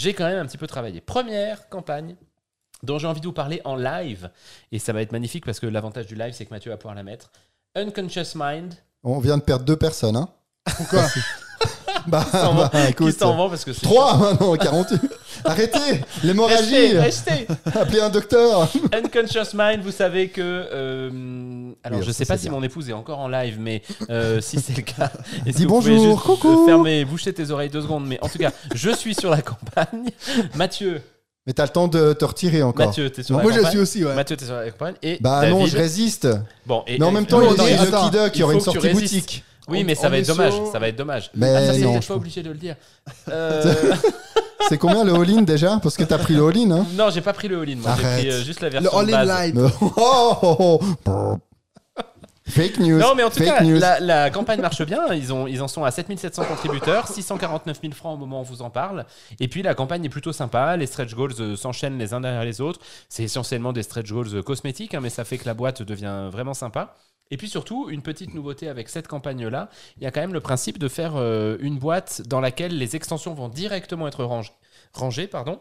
J'ai 0.00 0.14
quand 0.14 0.24
même 0.24 0.38
un 0.38 0.46
petit 0.46 0.56
peu 0.56 0.66
travaillé. 0.66 1.02
Première 1.02 1.68
campagne 1.68 2.16
dont 2.82 2.98
j'ai 2.98 3.06
envie 3.06 3.20
de 3.20 3.26
vous 3.26 3.34
parler 3.34 3.60
en 3.66 3.76
live. 3.76 4.30
Et 4.72 4.78
ça 4.78 4.94
va 4.94 5.02
être 5.02 5.12
magnifique 5.12 5.44
parce 5.44 5.60
que 5.60 5.66
l'avantage 5.66 6.06
du 6.06 6.14
live, 6.14 6.32
c'est 6.32 6.46
que 6.46 6.54
Mathieu 6.54 6.70
va 6.70 6.78
pouvoir 6.78 6.94
la 6.94 7.02
mettre. 7.02 7.30
Unconscious 7.74 8.34
Mind 8.34 8.72
On 9.04 9.18
vient 9.18 9.36
de 9.36 9.42
perdre 9.42 9.66
deux 9.66 9.76
personnes. 9.76 10.16
Hein. 10.16 10.30
Pourquoi? 10.76 11.06
Bah, 12.06 12.24
bah, 12.32 12.70
Qui 12.86 12.90
écoute. 12.90 13.18
s'en 13.18 13.36
vend 13.36 13.48
parce 13.48 13.64
que 13.64 13.72
c'est. 13.72 13.82
Trois 13.82 14.16
maintenant, 14.18 14.54
48. 14.56 15.00
Arrêtez 15.44 15.78
l'hémorragie. 16.22 16.98
Restez. 16.98 17.46
Appelez 17.74 18.00
un 18.00 18.10
docteur. 18.10 18.68
Unconscious 18.92 19.54
Mind, 19.54 19.82
vous 19.82 19.90
savez 19.92 20.28
que. 20.28 20.40
euh, 20.42 21.72
alors, 21.82 22.00
Oui, 22.00 22.04
je 22.06 22.12
sais 22.12 22.24
pas 22.26 22.36
si 22.36 22.44
bien. 22.48 22.52
mon 22.52 22.62
épouse 22.62 22.88
est 22.90 22.92
encore 22.92 23.18
en 23.20 23.28
live, 23.28 23.56
mais 23.58 23.82
euh, 24.10 24.40
si 24.40 24.60
c'est 24.60 24.76
le 24.76 24.82
cas, 24.82 25.10
est-ce 25.46 25.56
Dis 25.56 25.66
bonjour, 25.66 25.98
juste, 26.16 26.22
coucou. 26.26 26.62
euh, 26.62 26.66
fermer, 26.66 27.04
boucher 27.04 27.32
tes 27.32 27.50
oreilles 27.50 27.70
deux 27.70 27.82
secondes. 27.82 28.06
Mais 28.06 28.18
en 28.22 28.28
tout 28.28 28.38
cas, 28.38 28.50
je 28.74 28.90
suis 28.90 29.14
sur 29.14 29.30
la 29.30 29.40
campagne. 29.42 30.10
Mathieu, 30.54 31.00
Mais 31.46 31.52
t'as 31.54 31.64
le 31.64 31.70
temps 31.70 31.88
de 31.88 32.12
te 32.12 32.24
retirer 32.24 32.62
encore. 32.62 32.86
Mathieu, 32.86 33.08
t'es 33.10 33.22
sur 33.22 33.36
la 33.36 33.42
Moi, 33.42 33.52
je 33.52 33.66
suis 33.68 33.78
aussi, 33.78 34.04
ouais. 34.04 34.14
Mathieu, 34.14 34.36
t'es 34.36 34.44
sur 34.44 34.54
la 34.56 34.70
campagne. 34.70 34.94
Et 35.02 35.18
Bah 35.20 35.40
David, 35.40 35.56
non, 35.56 35.66
je 35.66 35.76
résiste. 35.76 36.28
Bon, 36.66 36.82
et, 36.86 36.98
Mais 36.98 37.04
en 37.06 37.10
et- 37.10 37.14
même 37.14 37.26
temps, 37.26 37.40
il 37.40 37.46
y 37.46 37.72
a 37.72 38.10
Duck, 38.10 38.32
il 38.34 38.40
y 38.40 38.42
aura 38.42 38.52
une 38.54 38.60
sortie 38.60 38.88
boutique. 38.90 39.44
Oui, 39.70 39.80
On- 39.82 39.84
mais 39.86 39.94
ça 39.94 40.08
va 40.08 40.18
être 40.18 40.26
dommage. 40.26 40.52
sur- 40.52 40.72
Ça 40.72 40.78
va 40.78 40.88
être 40.88 40.96
dommage. 40.96 41.30
Mais 41.34 41.48
ah, 41.54 41.72
ça, 41.72 41.78
non, 41.78 42.00
je 42.00 42.06
pas 42.08 42.14
obligé 42.14 42.42
de 42.42 42.50
le 42.50 42.56
dire. 42.58 42.76
Euh, 43.28 43.74
C'est 44.68 44.76
combien 44.78 45.04
le 45.04 45.14
all-in 45.14 45.42
déjà? 45.42 45.78
Parce 45.82 45.96
que 45.96 46.04
t'as 46.04 46.18
pris 46.18 46.34
le 46.34 46.46
all-in, 46.46 46.70
hein 46.70 46.86
non, 46.94 47.08
j'ai 47.10 47.22
pas 47.22 47.32
pris 47.32 47.48
le 47.48 47.60
all-in. 47.60 47.76
Moi, 47.76 47.90
j'ai 47.98 48.04
Arrête. 48.04 48.18
pris 48.20 48.30
euh, 48.30 48.42
juste 48.44 48.60
la 48.60 48.68
Le 48.68 48.78
version 48.80 49.02
de 49.02 49.12
All-in 49.12 49.24
base. 49.26 49.28
Light. 49.28 49.54
Oh, 49.96 50.36
oh, 50.42 50.80
oh. 51.08 51.36
Fake 52.48 52.78
news. 52.80 52.98
Non, 52.98 53.14
mais 53.14 53.22
en 53.22 53.30
tout 53.30 53.38
Fake 53.38 53.46
cas, 53.58 53.62
news. 53.62 53.78
la, 53.78 54.00
la 54.00 54.28
campagne 54.30 54.60
marche 54.60 54.82
bien. 54.84 55.12
Ils, 55.12 55.32
ont, 55.32 55.46
ils 55.46 55.62
en 55.62 55.68
sont 55.68 55.84
à 55.84 55.90
7700 55.92 56.44
contributeurs, 56.46 57.06
649 57.06 57.78
000 57.80 57.92
francs 57.94 58.14
au 58.14 58.16
moment 58.16 58.38
où 58.38 58.40
on 58.40 58.42
vous 58.44 58.62
en 58.62 58.70
parle. 58.70 59.04
Et 59.38 59.46
puis, 59.46 59.62
la 59.62 59.74
campagne 59.74 60.04
est 60.04 60.08
plutôt 60.08 60.32
sympa. 60.32 60.76
Les 60.76 60.86
stretch 60.86 61.14
goals 61.14 61.32
euh, 61.38 61.54
s'enchaînent 61.56 61.96
les 61.98 62.12
uns 62.12 62.20
derrière 62.20 62.42
les 62.44 62.60
autres. 62.60 62.80
C'est 63.08 63.22
essentiellement 63.22 63.72
des 63.72 63.84
stretch 63.84 64.10
goals 64.10 64.34
euh, 64.34 64.42
cosmétiques, 64.42 64.94
hein, 64.94 65.00
mais 65.00 65.10
ça 65.10 65.24
fait 65.24 65.38
que 65.38 65.46
la 65.46 65.54
boîte 65.54 65.82
devient 65.82 66.28
vraiment 66.32 66.54
sympa. 66.54 66.96
Et 67.30 67.36
puis 67.36 67.48
surtout, 67.48 67.88
une 67.90 68.02
petite 68.02 68.34
nouveauté 68.34 68.68
avec 68.68 68.88
cette 68.88 69.06
campagne-là, 69.06 69.70
il 69.96 70.02
y 70.02 70.06
a 70.06 70.10
quand 70.10 70.20
même 70.20 70.32
le 70.32 70.40
principe 70.40 70.78
de 70.78 70.88
faire 70.88 71.16
euh, 71.16 71.56
une 71.60 71.78
boîte 71.78 72.22
dans 72.22 72.40
laquelle 72.40 72.76
les 72.76 72.96
extensions 72.96 73.34
vont 73.34 73.48
directement 73.48 74.08
être 74.08 74.24
rangées. 74.24 74.52
rangées 74.92 75.28
pardon. 75.28 75.60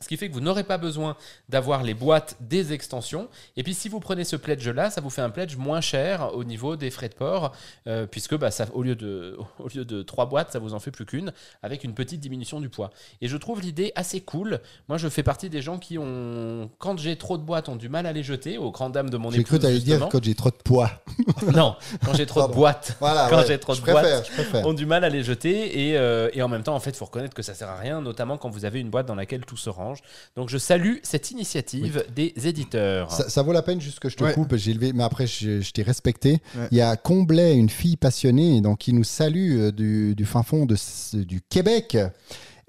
Ce 0.00 0.08
qui 0.08 0.16
fait 0.16 0.28
que 0.28 0.34
vous 0.34 0.40
n'aurez 0.40 0.64
pas 0.64 0.78
besoin 0.78 1.16
d'avoir 1.48 1.82
les 1.82 1.94
boîtes 1.94 2.36
des 2.40 2.72
extensions. 2.72 3.28
Et 3.56 3.62
puis 3.62 3.74
si 3.74 3.88
vous 3.88 4.00
prenez 4.00 4.24
ce 4.24 4.36
pledge-là, 4.36 4.90
ça 4.90 5.00
vous 5.00 5.10
fait 5.10 5.22
un 5.22 5.30
pledge 5.30 5.56
moins 5.56 5.80
cher 5.80 6.34
au 6.34 6.44
niveau 6.44 6.76
des 6.76 6.90
frais 6.90 7.08
de 7.08 7.14
port, 7.14 7.52
euh, 7.86 8.06
puisque 8.06 8.36
bah, 8.36 8.50
ça, 8.50 8.66
au, 8.74 8.82
lieu 8.82 8.94
de, 8.94 9.36
au 9.58 9.68
lieu 9.68 9.84
de 9.84 10.02
trois 10.02 10.26
boîtes, 10.26 10.52
ça 10.52 10.58
vous 10.58 10.74
en 10.74 10.80
fait 10.80 10.90
plus 10.90 11.06
qu'une, 11.06 11.32
avec 11.62 11.84
une 11.84 11.94
petite 11.94 12.20
diminution 12.20 12.60
du 12.60 12.68
poids. 12.68 12.90
Et 13.20 13.28
je 13.28 13.36
trouve 13.36 13.60
l'idée 13.60 13.92
assez 13.94 14.20
cool. 14.20 14.60
Moi, 14.88 14.98
je 14.98 15.08
fais 15.08 15.22
partie 15.22 15.50
des 15.50 15.62
gens 15.62 15.78
qui 15.78 15.98
ont, 15.98 16.70
quand 16.78 16.98
j'ai 16.98 17.16
trop 17.16 17.38
de 17.38 17.42
boîtes, 17.42 17.68
ont 17.68 17.76
du 17.76 17.88
mal 17.88 18.06
à 18.06 18.12
les 18.12 18.22
jeter, 18.22 18.58
aux 18.58 18.70
grandes 18.70 18.92
dames 18.92 19.10
de 19.10 19.16
mon 19.16 19.30
J'ai 19.30 19.40
épouse. 19.40 19.48
cru 19.48 19.58
t'allais 19.58 19.78
dire 19.78 20.08
quand 20.08 20.22
j'ai 20.22 20.34
trop 20.34 20.50
de 20.50 20.56
poids. 20.56 20.90
Non, 21.54 21.76
quand 22.04 22.14
j'ai 22.14 22.26
trop 22.26 22.46
de 22.46 22.52
boîtes 22.52 22.96
Voilà. 23.00 23.28
Quand 23.30 23.38
ouais. 23.38 23.46
j'ai 23.46 23.58
trop 23.58 23.74
de 23.74 23.80
préfère, 23.80 24.22
boîtes, 24.22 24.66
ont 24.66 24.72
du 24.72 24.86
mal 24.86 25.04
à 25.04 25.08
les 25.08 25.22
jeter 25.22 25.88
et, 25.88 25.96
euh, 25.96 26.28
et 26.32 26.42
en 26.42 26.48
même 26.48 26.62
temps 26.62 26.74
en 26.74 26.80
fait 26.80 26.96
faut 26.96 27.04
reconnaître 27.04 27.34
que 27.34 27.42
ça 27.42 27.54
sert 27.54 27.68
à 27.68 27.76
rien 27.76 28.00
notamment 28.00 28.36
quand 28.36 28.50
vous 28.50 28.64
avez 28.64 28.80
une 28.80 28.90
boîte 28.90 29.06
dans 29.06 29.14
laquelle 29.14 29.44
tout 29.44 29.56
se 29.56 29.70
donc 30.36 30.48
je 30.48 30.58
salue 30.58 30.96
cette 31.02 31.30
initiative 31.30 32.04
des 32.14 32.32
éditeurs 32.44 33.10
Ça, 33.12 33.28
ça 33.28 33.42
vaut 33.42 33.52
la 33.52 33.62
peine 33.62 33.80
juste 33.80 34.00
que 34.00 34.08
je 34.08 34.16
te 34.16 34.24
Ouais. 34.24 34.32
coupe, 34.34 34.54
j'ai 34.56 34.72
levé, 34.74 34.92
mais 34.92 35.04
après 35.04 35.26
je, 35.26 35.60
je 35.60 35.70
t'ai 35.70 35.82
respecté. 35.82 36.40
Ouais. 36.56 36.68
Il 36.72 36.78
y 36.78 36.80
a 36.82 36.96
Comblet, 36.96 37.54
une 37.56 37.68
fille 37.70 37.96
passionnée, 37.96 38.60
donc 38.60 38.78
qui 38.78 38.92
nous 38.92 39.04
salue 39.04 39.58
euh, 39.58 39.72
du, 39.72 40.14
du 40.14 40.24
fin 40.24 40.42
fond 40.42 40.66
de, 40.66 40.76
du 41.14 41.40
Québec 41.48 41.96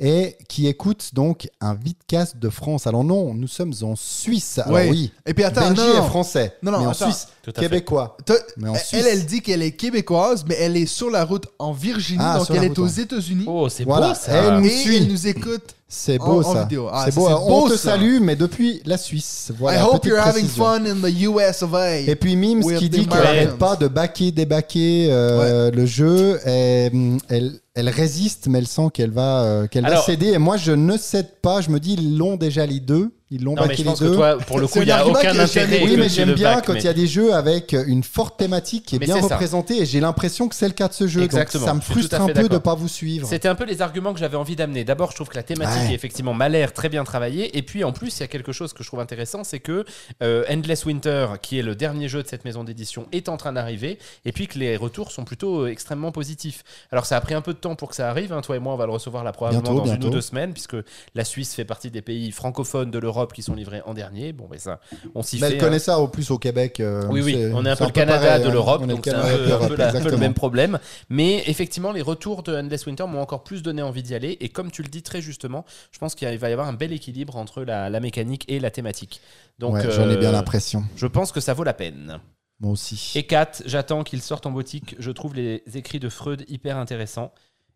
et 0.01 0.37
qui 0.47 0.67
écoute 0.67 1.09
donc 1.13 1.49
un 1.59 1.73
vidcast 1.73 2.37
de 2.37 2.47
France. 2.49 2.87
Alors 2.87 3.03
non, 3.03 3.33
nous 3.33 3.49
sommes 3.49 3.73
en 3.81 3.97
Suisse. 3.97 4.57
Alors 4.59 4.79
oui, 4.89 5.11
Et 5.25 5.33
puis 5.33 5.43
attends, 5.43 5.69
Benji 5.73 5.81
non, 5.81 6.03
est 6.05 6.07
français, 6.07 6.55
Non, 6.63 6.71
non, 6.71 6.79
mais 6.79 6.85
en 6.85 6.91
attends. 6.91 7.11
Suisse, 7.11 7.27
Tout 7.43 7.51
québécois. 7.51 8.15
T'as- 8.25 8.35
Mais 8.55 8.69
en 8.69 8.75
elle, 8.75 8.79
Suisse. 8.79 9.05
elle 9.05 9.25
dit 9.25 9.41
qu'elle 9.41 9.61
est 9.61 9.73
québécoise, 9.73 10.45
mais 10.47 10.55
elle 10.57 10.77
est 10.77 10.85
sur 10.85 11.09
la 11.09 11.25
route 11.25 11.47
en 11.59 11.73
Virginie, 11.73 12.19
Ah, 12.23 12.37
donc 12.37 12.49
elle 12.51 12.63
est 12.63 12.67
route, 12.69 12.79
aux 12.79 12.87
ouais. 12.87 13.01
États-Unis. 13.01 13.43
oh 13.45 13.67
c'est 13.67 13.83
Voilà, 13.83 14.09
beau 14.09 14.15
ça 14.15 14.31
elle 14.31 14.59
nous 14.61 14.65
et 14.65 14.69
suit. 14.69 14.95
elle 14.97 15.07
nous 15.07 15.27
écoute. 15.27 15.75
C'est 15.91 16.19
beau 16.19 16.43
en 16.43 16.53
ça. 16.53 16.67
Ah, 16.91 17.05
c'est 17.05 17.15
beau. 17.15 17.27
On 17.27 17.61
beau, 17.61 17.67
te 17.67 17.73
ça. 17.73 17.93
salue, 17.93 18.19
mais 18.21 18.35
depuis 18.35 18.79
la 18.85 18.95
Suisse. 18.95 19.51
Voilà, 19.57 19.79
I 19.79 19.83
hope 19.83 19.93
petite 19.93 20.11
you're 20.11 20.19
having 20.19 20.43
précision. 20.43 20.63
fun 20.63 20.85
in 20.85 21.01
the 21.01 21.21
US 21.23 21.63
of 21.63 21.73
A. 21.73 21.97
Et 21.97 22.15
puis 22.15 22.35
Mims 22.35 22.61
qui 22.77 22.89
dit 22.89 23.07
qu'elle 23.07 23.23
n'arrête 23.23 23.57
pas 23.57 23.75
de 23.75 23.87
baquer, 23.87 24.31
débaquer 24.31 25.07
euh, 25.09 25.71
le 25.71 25.85
jeu. 25.87 26.39
Et, 26.45 26.91
elle, 27.27 27.59
elle 27.73 27.89
résiste, 27.89 28.47
mais 28.47 28.59
elle 28.59 28.67
sent 28.67 28.89
qu'elle 28.93 29.09
va, 29.09 29.41
euh, 29.41 29.67
qu'elle 29.67 29.83
va 29.83 29.99
céder. 30.03 30.27
Et 30.27 30.37
moi, 30.37 30.57
je 30.57 30.73
ne 30.73 30.95
cède 30.95 31.31
pas. 31.41 31.61
Je 31.61 31.71
me 31.71 31.79
dis, 31.79 31.93
ils 31.93 32.17
l'ont 32.19 32.35
déjà 32.35 32.67
les 32.67 32.79
deux. 32.79 33.11
Ils 33.31 33.43
l'ont 33.43 33.53
baqué 33.53 33.83
les 33.83 33.93
deux. 33.93 34.15
toi 34.15 34.37
pour 34.39 34.59
le 34.59 34.67
coup 34.67 34.81
il 34.81 34.87
y 34.87 34.91
a 34.91 35.05
aucun 35.05 35.37
intérêt 35.37 35.81
oui, 35.83 35.95
mais 35.97 36.09
j'aime 36.09 36.33
bien 36.33 36.55
back, 36.55 36.65
quand 36.65 36.73
mais- 36.73 36.79
il 36.79 36.85
y 36.85 36.87
a 36.87 36.93
des 36.93 37.05
jeux 37.07 37.33
avec 37.33 37.73
une 37.73 38.01
forte 38.03 38.37
thématique 38.39 38.85
qui 38.87 38.95
est 38.95 38.99
Mais 38.99 39.05
bien 39.05 39.21
ça. 39.21 39.35
représentée. 39.35 39.77
Et 39.81 39.85
j'ai 39.85 39.99
l'impression 39.99 40.47
que 40.47 40.55
c'est 40.55 40.67
le 40.67 40.73
cas 40.73 40.87
de 40.87 40.93
ce 40.93 41.07
jeu. 41.07 41.21
Exactement, 41.21 41.61
Donc 41.61 41.69
ça 41.69 41.73
me 41.75 41.81
frustre 41.81 42.19
un 42.19 42.27
peu 42.27 42.47
de 42.49 42.53
ne 42.53 42.57
pas 42.59 42.73
vous 42.75 42.87
suivre. 42.87 43.27
C'était 43.27 43.47
un 43.47 43.53
peu 43.55 43.65
les 43.65 43.81
arguments 43.83 44.13
que 44.13 44.19
j'avais 44.19 44.37
envie 44.37 44.55
d'amener. 44.55 44.83
D'abord, 44.83 45.11
je 45.11 45.15
trouve 45.15 45.27
que 45.29 45.35
la 45.35 45.43
thématique 45.43 45.81
Ouais. 45.83 45.91
est 45.91 45.95
effectivement 45.95 46.33
m'a 46.33 46.49
l'air 46.49 46.73
très 46.73 46.89
bien 46.89 47.03
travaillée. 47.03 47.55
Et 47.57 47.61
puis, 47.61 47.83
en 47.83 47.91
plus, 47.91 48.17
il 48.17 48.21
y 48.21 48.23
a 48.23 48.27
quelque 48.27 48.51
chose 48.51 48.73
que 48.73 48.81
je 48.83 48.87
trouve 48.89 48.99
intéressant, 48.99 49.43
c'est 49.43 49.59
que 49.59 49.85
euh, 50.23 50.43
Endless 50.49 50.85
Winter, 50.85 51.27
qui 51.41 51.59
est 51.59 51.63
le 51.63 51.75
dernier 51.75 52.07
jeu 52.07 52.23
de 52.23 52.27
cette 52.27 52.45
maison 52.45 52.63
d'édition, 52.63 53.05
est 53.11 53.29
en 53.29 53.37
train 53.37 53.53
d'arriver. 53.53 53.99
Et 54.25 54.31
puis 54.31 54.47
que 54.47 54.57
les 54.57 54.75
retours 54.75 55.11
sont 55.11 55.23
plutôt 55.23 55.65
euh, 55.65 55.67
extrêmement 55.71 56.11
positifs. 56.11 56.63
Alors, 56.91 57.05
ça 57.05 57.17
a 57.17 57.21
pris 57.21 57.35
un 57.35 57.41
peu 57.41 57.53
de 57.53 57.59
temps 57.59 57.75
pour 57.75 57.89
que 57.89 57.95
ça 57.95 58.09
arrive. 58.09 58.33
hein. 58.33 58.41
Toi 58.41 58.55
et 58.55 58.59
moi, 58.59 58.73
on 58.73 58.77
va 58.77 58.87
le 58.87 58.91
recevoir 58.91 59.23
là 59.23 59.31
probablement 59.33 59.83
dans 59.85 59.85
une 59.93 60.03
ou 60.03 60.09
deux 60.09 60.21
semaines, 60.21 60.53
puisque 60.53 60.77
la 61.13 61.23
Suisse 61.25 61.53
fait 61.53 61.65
partie 61.65 61.91
des 61.91 62.01
pays 62.01 62.31
francophones 62.31 62.89
de 62.89 62.97
l'Europe 62.97 63.18
qui 63.27 63.41
sont 63.43 63.53
livrés 63.53 63.81
en 63.85 63.93
dernier. 63.93 64.33
Bon, 64.33 64.47
mais 64.49 64.57
ça, 64.59 64.79
on 65.15 65.21
s'y 65.23 65.35
Mais 65.37 65.41
fait. 65.41 65.53
elle 65.53 65.59
hein. 65.61 65.65
connaît 65.65 65.79
ça 65.79 65.99
au 65.99 66.07
plus 66.07 66.31
au 66.31 66.37
Québec. 66.37 66.79
euh, 66.79 67.05
Oui, 67.09 67.21
oui, 67.21 67.37
on 67.53 67.65
est 67.65 67.69
un 67.69 67.75
peu 67.75 67.85
le 67.85 67.91
Canada 67.91 68.19
pareil, 68.25 68.43
de 68.43 68.47
hein. 68.47 68.51
l'Europe, 68.51 68.85
donc 68.87 69.01
c'est 69.03 69.13
un, 69.13 69.19
un 69.21 69.67
peu 69.67 69.75
la- 69.75 69.89
un 69.95 70.01
peu 70.01 70.09
le 70.11 70.17
même 70.17 70.33
problème. 70.33 70.79
Mais 71.09 71.43
effectivement, 71.47 71.91
les 71.91 72.01
retours 72.01 72.43
de 72.43 72.55
Endless 72.55 72.85
Winter 72.85 73.05
m'ont 73.07 73.21
encore 73.21 73.43
plus 73.43 73.61
donné 73.63 73.81
envie 73.81 74.03
d'y 74.03 74.15
aller. 74.15 74.37
Et 74.41 74.49
comme 74.49 74.71
tu 74.71 74.81
le 74.83 74.89
dis 74.89 75.03
très 75.03 75.21
justement, 75.21 75.65
je 75.91 75.99
pense 75.99 76.15
qu'il 76.15 76.27
va 76.37 76.49
y 76.49 76.53
avoir 76.53 76.67
un 76.67 76.73
bel 76.73 76.91
équilibre 76.93 77.35
entre 77.35 77.63
la, 77.63 77.89
la 77.89 77.99
mécanique 77.99 78.45
et 78.47 78.59
la 78.59 78.71
thématique. 78.71 79.21
Donc, 79.59 79.73
Ouais, 79.75 79.91
J'en 79.91 80.09
ai 80.09 80.17
bien 80.17 80.29
euh, 80.29 80.33
l'impression. 80.33 80.83
Je 80.95 81.05
pense 81.07 81.31
que 81.31 81.39
ça 81.41 81.53
vaut 81.53 81.63
la 81.63 81.73
peine. 81.73 82.19
Moi 82.61 82.71
aussi. 82.73 83.13
Et 83.15 83.23
4, 83.23 83.63
j'attends 83.65 84.03
qu'il 84.03 84.21
sorte 84.21 84.45
en 84.45 84.51
boutique. 84.51 84.95
Je 84.99 85.11
trouve 85.11 85.33
les 85.33 85.63
écrits 85.75 85.99
de 85.99 86.09
Freud 86.09 86.43
hyper 86.49 86.77
intéressants. 86.77 87.31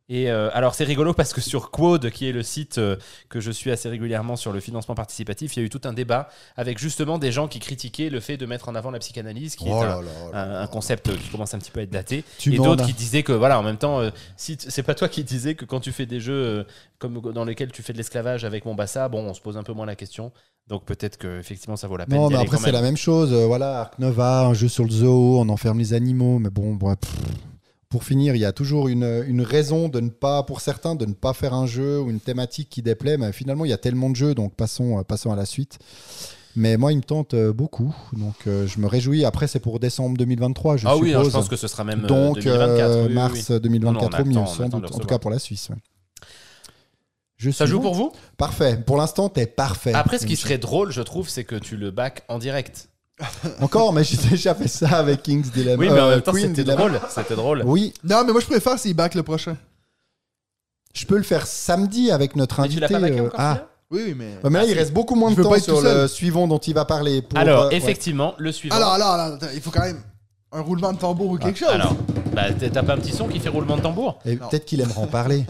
Et 0.09 0.29
euh, 0.29 0.49
alors 0.53 0.75
c'est 0.75 0.83
rigolo 0.83 1.13
parce 1.13 1.31
que 1.33 1.39
sur 1.39 1.71
Quod, 1.71 2.09
qui 2.09 2.27
est 2.27 2.33
le 2.33 2.43
site 2.43 2.77
euh, 2.77 2.97
que 3.29 3.39
je 3.39 3.49
suis 3.51 3.71
assez 3.71 3.87
régulièrement 3.87 4.35
sur 4.35 4.51
le 4.51 4.59
financement 4.59 4.95
participatif, 4.95 5.55
il 5.55 5.59
y 5.59 5.63
a 5.63 5.65
eu 5.65 5.69
tout 5.69 5.79
un 5.85 5.93
débat 5.93 6.27
avec 6.57 6.77
justement 6.77 7.17
des 7.17 7.31
gens 7.31 7.47
qui 7.47 7.59
critiquaient 7.59 8.09
le 8.09 8.19
fait 8.19 8.35
de 8.35 8.45
mettre 8.45 8.67
en 8.67 8.75
avant 8.75 8.91
la 8.91 8.99
psychanalyse, 8.99 9.55
qui 9.55 9.69
est 9.69 9.71
Oh 9.73 9.81
là 9.81 10.01
là 10.01 10.11
un- 10.33 10.45
là. 10.45 10.61
un 10.61 10.67
concept 10.67 11.15
qui 11.17 11.29
commence 11.29 11.53
un 11.53 11.59
petit 11.59 11.71
peu 11.71 11.79
à 11.79 11.83
être 11.83 11.89
daté. 11.89 12.25
Tu 12.37 12.53
et 12.53 12.57
d'autres 12.57 12.85
qui 12.85 12.93
disaient 12.93 13.23
que 13.23 13.31
voilà, 13.31 13.57
en 13.57 13.63
même 13.63 13.77
temps, 13.77 14.01
euh, 14.01 14.09
si 14.35 14.57
c'est 14.59 14.83
pas 14.83 14.93
toi 14.93 15.07
qui 15.07 15.23
disais 15.23 15.55
que 15.55 15.63
quand 15.63 15.79
tu 15.79 15.93
fais 15.93 16.05
des 16.05 16.19
jeux 16.19 16.65
comme 16.99 17.21
dans 17.33 17.45
lesquels 17.45 17.71
tu 17.71 17.81
fais 17.81 17.93
de 17.93 17.97
l'esclavage 17.97 18.43
avec 18.43 18.65
Mombasa, 18.65 19.07
bon, 19.07 19.25
on 19.25 19.33
se 19.33 19.39
pose 19.41 19.55
un 19.57 19.63
peu 19.63 19.71
moins 19.73 19.85
la 19.85 19.95
question. 19.95 20.33
Donc 20.67 20.83
peut-être 20.83 21.17
que 21.17 21.39
effectivement 21.39 21.77
ça 21.77 21.87
vaut 21.87 21.97
la 21.97 22.05
peine. 22.05 22.17
Non, 22.19 22.29
mais 22.29 22.35
après, 22.37 22.57
c'est 22.57 22.71
la 22.73 22.81
même 22.81 22.97
chose. 22.97 23.33
Voilà, 23.33 23.79
Ark 23.81 23.99
Nova, 23.99 24.41
un 24.47 24.53
jeu 24.53 24.67
sur 24.67 24.83
le 24.83 24.91
zoo, 24.91 25.39
on 25.39 25.47
enferme 25.47 25.79
les 25.79 25.93
animaux. 25.93 26.39
Mais 26.39 26.49
bon, 26.49 26.77
pff, 26.77 27.09
pour 27.93 28.03
finir, 28.03 28.33
il 28.33 28.39
y 28.39 28.45
a 28.45 28.51
toujours 28.53 28.87
une, 28.87 29.23
une 29.27 29.43
raison 29.43 29.87
de 29.87 29.99
ne 29.99 30.09
pas, 30.09 30.41
pour 30.41 30.61
certains, 30.61 30.95
de 30.95 31.05
ne 31.05 31.13
pas 31.13 31.31
faire 31.33 31.53
un 31.53 31.67
jeu 31.67 32.01
ou 32.01 32.09
une 32.09 32.19
thématique 32.19 32.67
qui 32.67 32.81
déplaît. 32.81 33.19
Mais 33.19 33.31
finalement, 33.31 33.65
il 33.65 33.69
y 33.69 33.73
a 33.73 33.77
tellement 33.77 34.09
de 34.09 34.15
jeux, 34.15 34.33
donc 34.33 34.55
passons, 34.55 34.97
euh, 34.97 35.03
passons 35.03 35.31
à 35.31 35.35
la 35.35 35.45
suite. 35.45 35.77
Mais 36.55 36.75
moi, 36.75 36.91
il 36.91 36.97
me 36.97 37.03
tente 37.03 37.35
euh, 37.35 37.53
beaucoup. 37.53 37.95
Donc, 38.13 38.33
euh, 38.47 38.65
je 38.65 38.79
me 38.79 38.87
réjouis. 38.87 39.25
Après, 39.25 39.45
c'est 39.45 39.59
pour 39.59 39.79
décembre 39.79 40.17
2023, 40.17 40.77
je 40.77 40.87
ah 40.87 40.97
oui, 40.97 41.13
hein, 41.13 41.21
je 41.23 41.29
pense 41.29 41.47
que 41.47 41.55
ce 41.55 41.67
sera 41.67 41.83
même 41.83 42.01
donc, 42.07 42.39
2024. 42.39 42.79
euh, 42.79 43.07
oui, 43.09 43.13
mars 43.13 43.49
oui. 43.51 43.59
2024 43.59 43.83
Non, 43.83 43.93
non, 43.93 44.07
on 44.07 44.39
au 44.39 44.41
mieux, 44.41 44.47
sans 44.47 44.69
doute. 44.69 44.91
En 44.91 44.97
tout 44.97 45.05
cas, 45.05 45.19
pour 45.19 45.29
la 45.29 45.37
Suisse. 45.37 45.69
ouais. 45.69 45.75
Je 47.37 47.51
Ça 47.51 47.67
joue 47.67 47.77
bon. 47.77 47.83
pour 47.83 47.93
vous? 47.93 48.11
Parfait. 48.37 48.75
Pour 48.83 48.97
l'instant, 48.97 49.29
t'es 49.29 49.45
parfait. 49.45 49.93
Après, 49.93 50.17
ce 50.17 50.25
qui 50.25 50.35
serait 50.35 50.57
drôle, 50.57 50.91
je 50.91 51.03
trouve, 51.03 51.29
c'est 51.29 51.43
que 51.43 51.57
tu 51.57 51.77
le 51.77 51.91
back 51.91 52.23
en 52.27 52.39
direct. 52.39 52.89
Encore, 53.61 53.93
mais 53.93 54.03
j'ai 54.03 54.17
déjà 54.29 54.53
fait 54.55 54.67
ça 54.67 54.97
avec 54.99 55.23
King's 55.23 55.51
Dilemma. 55.51 55.77
Oui, 55.79 55.89
mais 55.91 55.99
en 55.99 56.05
euh, 56.05 56.09
même 56.11 56.21
temps, 56.21 56.31
Queen's 56.31 56.49
c'était 56.49 56.63
Dilemma. 56.63 56.89
drôle. 56.89 56.99
C'était 57.09 57.35
drôle. 57.35 57.63
Oui, 57.65 57.93
Non, 58.03 58.23
mais 58.25 58.31
moi 58.31 58.41
je 58.41 58.47
préfère 58.47 58.77
s'il 58.79 58.95
back 58.95 59.15
le 59.15 59.23
prochain. 59.23 59.57
je 60.93 61.05
peux 61.05 61.17
le 61.17 61.23
faire 61.23 61.47
samedi 61.47 62.11
avec 62.11 62.35
notre 62.35 62.61
Mais 62.61 62.67
tu 62.69 62.77
invité. 62.77 62.93
l'as 62.93 62.99
pas 62.99 63.07
backé 63.07 63.19
euh, 63.19 63.25
encore 63.27 63.39
ah, 63.39 63.53
celui-là? 63.53 63.67
Oui, 63.91 64.01
oui, 64.07 64.13
mais. 64.17 64.25
Ouais, 64.43 64.49
mais 64.49 64.59
là, 64.59 64.65
Ah, 64.67 64.71
il 64.71 64.77
reste 64.77 64.93
beaucoup 64.93 65.15
moins 65.15 65.29
Je 65.29 65.35
de 65.35 65.37
veux 65.39 65.43
temps 65.43 65.51
pas 65.51 65.57
être 65.57 65.63
sur 65.63 65.77
tout 65.79 65.83
le 65.85 66.07
suivant 66.07 66.47
dont 66.47 66.57
il 66.57 66.73
va 66.73 66.85
parler. 66.85 67.21
Pour, 67.21 67.37
Alors, 67.37 67.63
euh, 67.63 67.69
ouais. 67.69 67.75
effectivement, 67.75 68.33
le 68.39 68.51
suivant. 68.51 68.75
Alors, 68.75 68.93
alors, 68.93 69.09
alors, 69.11 69.35
attends, 69.35 69.47
il 69.53 69.61
faut 69.61 69.69
quand 69.71 69.81
même 69.83 70.01
un 70.51 70.61
roulement 70.61 70.93
de 70.93 70.97
tambour 70.97 71.31
ou 71.31 71.37
quelque 71.37 71.59
chose. 71.59 71.67
Ah, 71.71 71.75
Alors, 71.75 71.95
bah, 72.33 72.43
t'as 72.53 72.83
pas 72.83 72.93
un 72.93 72.97
petit 72.97 73.11
son 73.11 73.27
qui 73.27 73.39
fait 73.39 73.49
roulement 73.49 73.77
de 73.77 73.81
tambour? 73.81 74.19
Et 74.25 74.35
Non. 74.35 74.47
peut-être 74.49 74.65
qu'il 74.65 74.81
aimera 74.81 75.01
en 75.01 75.07
parler. 75.07 75.45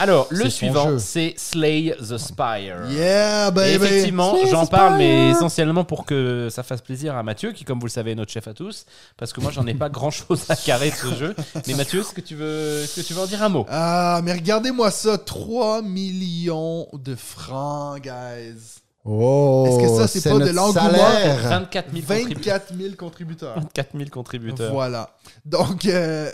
Alors, 0.00 0.26
le 0.30 0.50
suivant, 0.50 0.98
c'est 0.98 1.34
Slay 1.36 1.94
the 2.00 2.16
Spire. 2.18 2.90
Yeah, 2.90 3.48
Et 3.48 3.50
baby. 3.52 3.70
effectivement, 3.84 4.34
j'en 4.50 4.66
parle, 4.66 4.98
mais 4.98 5.30
essentiellement 5.30 5.84
pour 5.84 6.04
que 6.04 6.48
ça 6.50 6.62
fasse 6.62 6.80
plaisir 6.80 7.16
à 7.16 7.22
Mathieu, 7.22 7.52
qui, 7.52 7.64
comme 7.64 7.78
vous 7.78 7.86
le 7.86 7.90
savez, 7.92 8.12
est 8.12 8.14
notre 8.16 8.32
chef 8.32 8.48
à 8.48 8.54
tous, 8.54 8.86
parce 9.16 9.32
que 9.32 9.40
moi, 9.40 9.50
j'en 9.52 9.66
ai 9.66 9.74
pas 9.74 9.88
grand-chose 9.88 10.44
à 10.48 10.56
carrer 10.56 10.90
de 10.90 10.96
ce 10.96 11.14
jeu. 11.14 11.36
Mais 11.68 11.74
Mathieu, 11.74 12.00
est-ce 12.00 12.12
que 12.12 12.20
tu 12.20 12.34
veux, 12.34 12.82
est-ce 12.82 13.00
que 13.00 13.06
tu 13.06 13.14
veux 13.14 13.20
en 13.22 13.26
dire 13.26 13.42
un 13.42 13.48
mot? 13.48 13.66
Ah, 13.68 14.20
mais 14.24 14.32
regardez-moi 14.32 14.90
ça, 14.90 15.16
3 15.18 15.82
millions 15.82 16.88
de 16.92 17.14
francs, 17.14 18.00
guys. 18.02 18.80
Oh, 19.06 19.66
Est-ce 19.68 19.78
que 19.78 19.96
ça, 20.00 20.08
c'est 20.08 20.22
pas 20.22 20.34
de 20.38 20.50
notre 20.50 20.54
l'engouement? 20.54 20.80
salaire. 20.80 21.40
24 21.50 21.86
000 21.92 22.02
contributeurs. 22.06 22.54
24 22.56 22.74
000 22.78 22.94
contributeurs. 22.96 23.54
24 23.56 23.88
000 23.98 24.10
contributeurs. 24.10 24.72
Voilà. 24.72 25.10
Donc, 25.44 25.84
euh, 25.84 26.30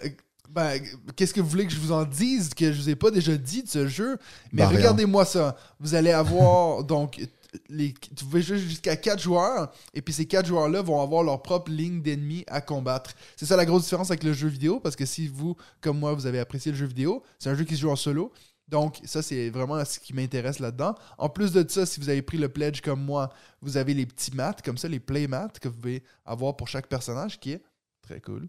ben, 0.52 0.80
qu'est-ce 1.16 1.32
que 1.32 1.40
vous 1.40 1.48
voulez 1.48 1.66
que 1.66 1.72
je 1.72 1.78
vous 1.78 1.92
en 1.92 2.04
dise 2.04 2.54
que 2.54 2.72
je 2.72 2.80
vous 2.80 2.88
ai 2.90 2.96
pas 2.96 3.10
déjà 3.10 3.36
dit 3.36 3.62
de 3.62 3.68
ce 3.68 3.86
jeu? 3.86 4.18
Mais 4.52 4.62
Ben, 4.62 4.68
rien. 4.68 4.78
regardez-moi 4.78 5.24
ça. 5.24 5.56
Vous 5.78 5.94
allez 5.94 6.10
avoir, 6.10 6.84
donc, 6.84 7.20
les, 7.68 7.92
tu 7.94 8.24
pouvez 8.24 8.42
jouer 8.42 8.58
jusqu'à 8.58 8.96
4 8.96 9.20
joueurs, 9.20 9.72
et 9.94 10.02
puis 10.02 10.14
ces 10.14 10.26
4 10.26 10.46
joueurs-là 10.46 10.82
vont 10.82 11.00
avoir 11.02 11.22
leur 11.22 11.42
propre 11.42 11.70
ligne 11.70 12.00
d'ennemis 12.02 12.44
à 12.46 12.60
combattre. 12.60 13.12
C'est 13.36 13.46
ça 13.46 13.56
la 13.56 13.64
grosse 13.66 13.82
différence 13.84 14.10
avec 14.10 14.22
le 14.24 14.32
jeu 14.32 14.48
vidéo, 14.48 14.78
parce 14.80 14.96
que 14.96 15.04
si 15.06 15.26
vous, 15.28 15.56
comme 15.80 15.98
moi, 15.98 16.14
vous 16.14 16.26
avez 16.26 16.38
apprécié 16.38 16.70
le 16.72 16.78
jeu 16.78 16.86
vidéo, 16.86 17.22
c'est 17.38 17.50
un 17.50 17.54
jeu 17.54 17.64
qui 17.64 17.74
se 17.76 17.80
joue 17.80 17.90
en 17.90 17.96
solo. 17.96 18.32
Donc, 18.68 19.00
ça, 19.04 19.20
c'est 19.20 19.50
vraiment 19.50 19.84
ce 19.84 19.98
qui 19.98 20.14
m'intéresse 20.14 20.60
là-dedans. 20.60 20.94
En 21.18 21.28
plus 21.28 21.50
de 21.50 21.68
ça, 21.68 21.86
si 21.86 21.98
vous 21.98 22.08
avez 22.08 22.22
pris 22.22 22.38
le 22.38 22.48
pledge 22.48 22.80
comme 22.82 23.04
moi, 23.04 23.30
vous 23.62 23.76
avez 23.76 23.94
les 23.94 24.06
petits 24.06 24.32
mats, 24.34 24.54
comme 24.64 24.78
ça, 24.78 24.86
les 24.86 25.00
play 25.00 25.26
mats 25.26 25.48
que 25.60 25.66
vous 25.68 25.74
pouvez 25.74 26.04
avoir 26.24 26.56
pour 26.56 26.68
chaque 26.68 26.86
personnage, 26.86 27.40
qui 27.40 27.50
est 27.52 27.62
très 28.02 28.20
cool. 28.20 28.48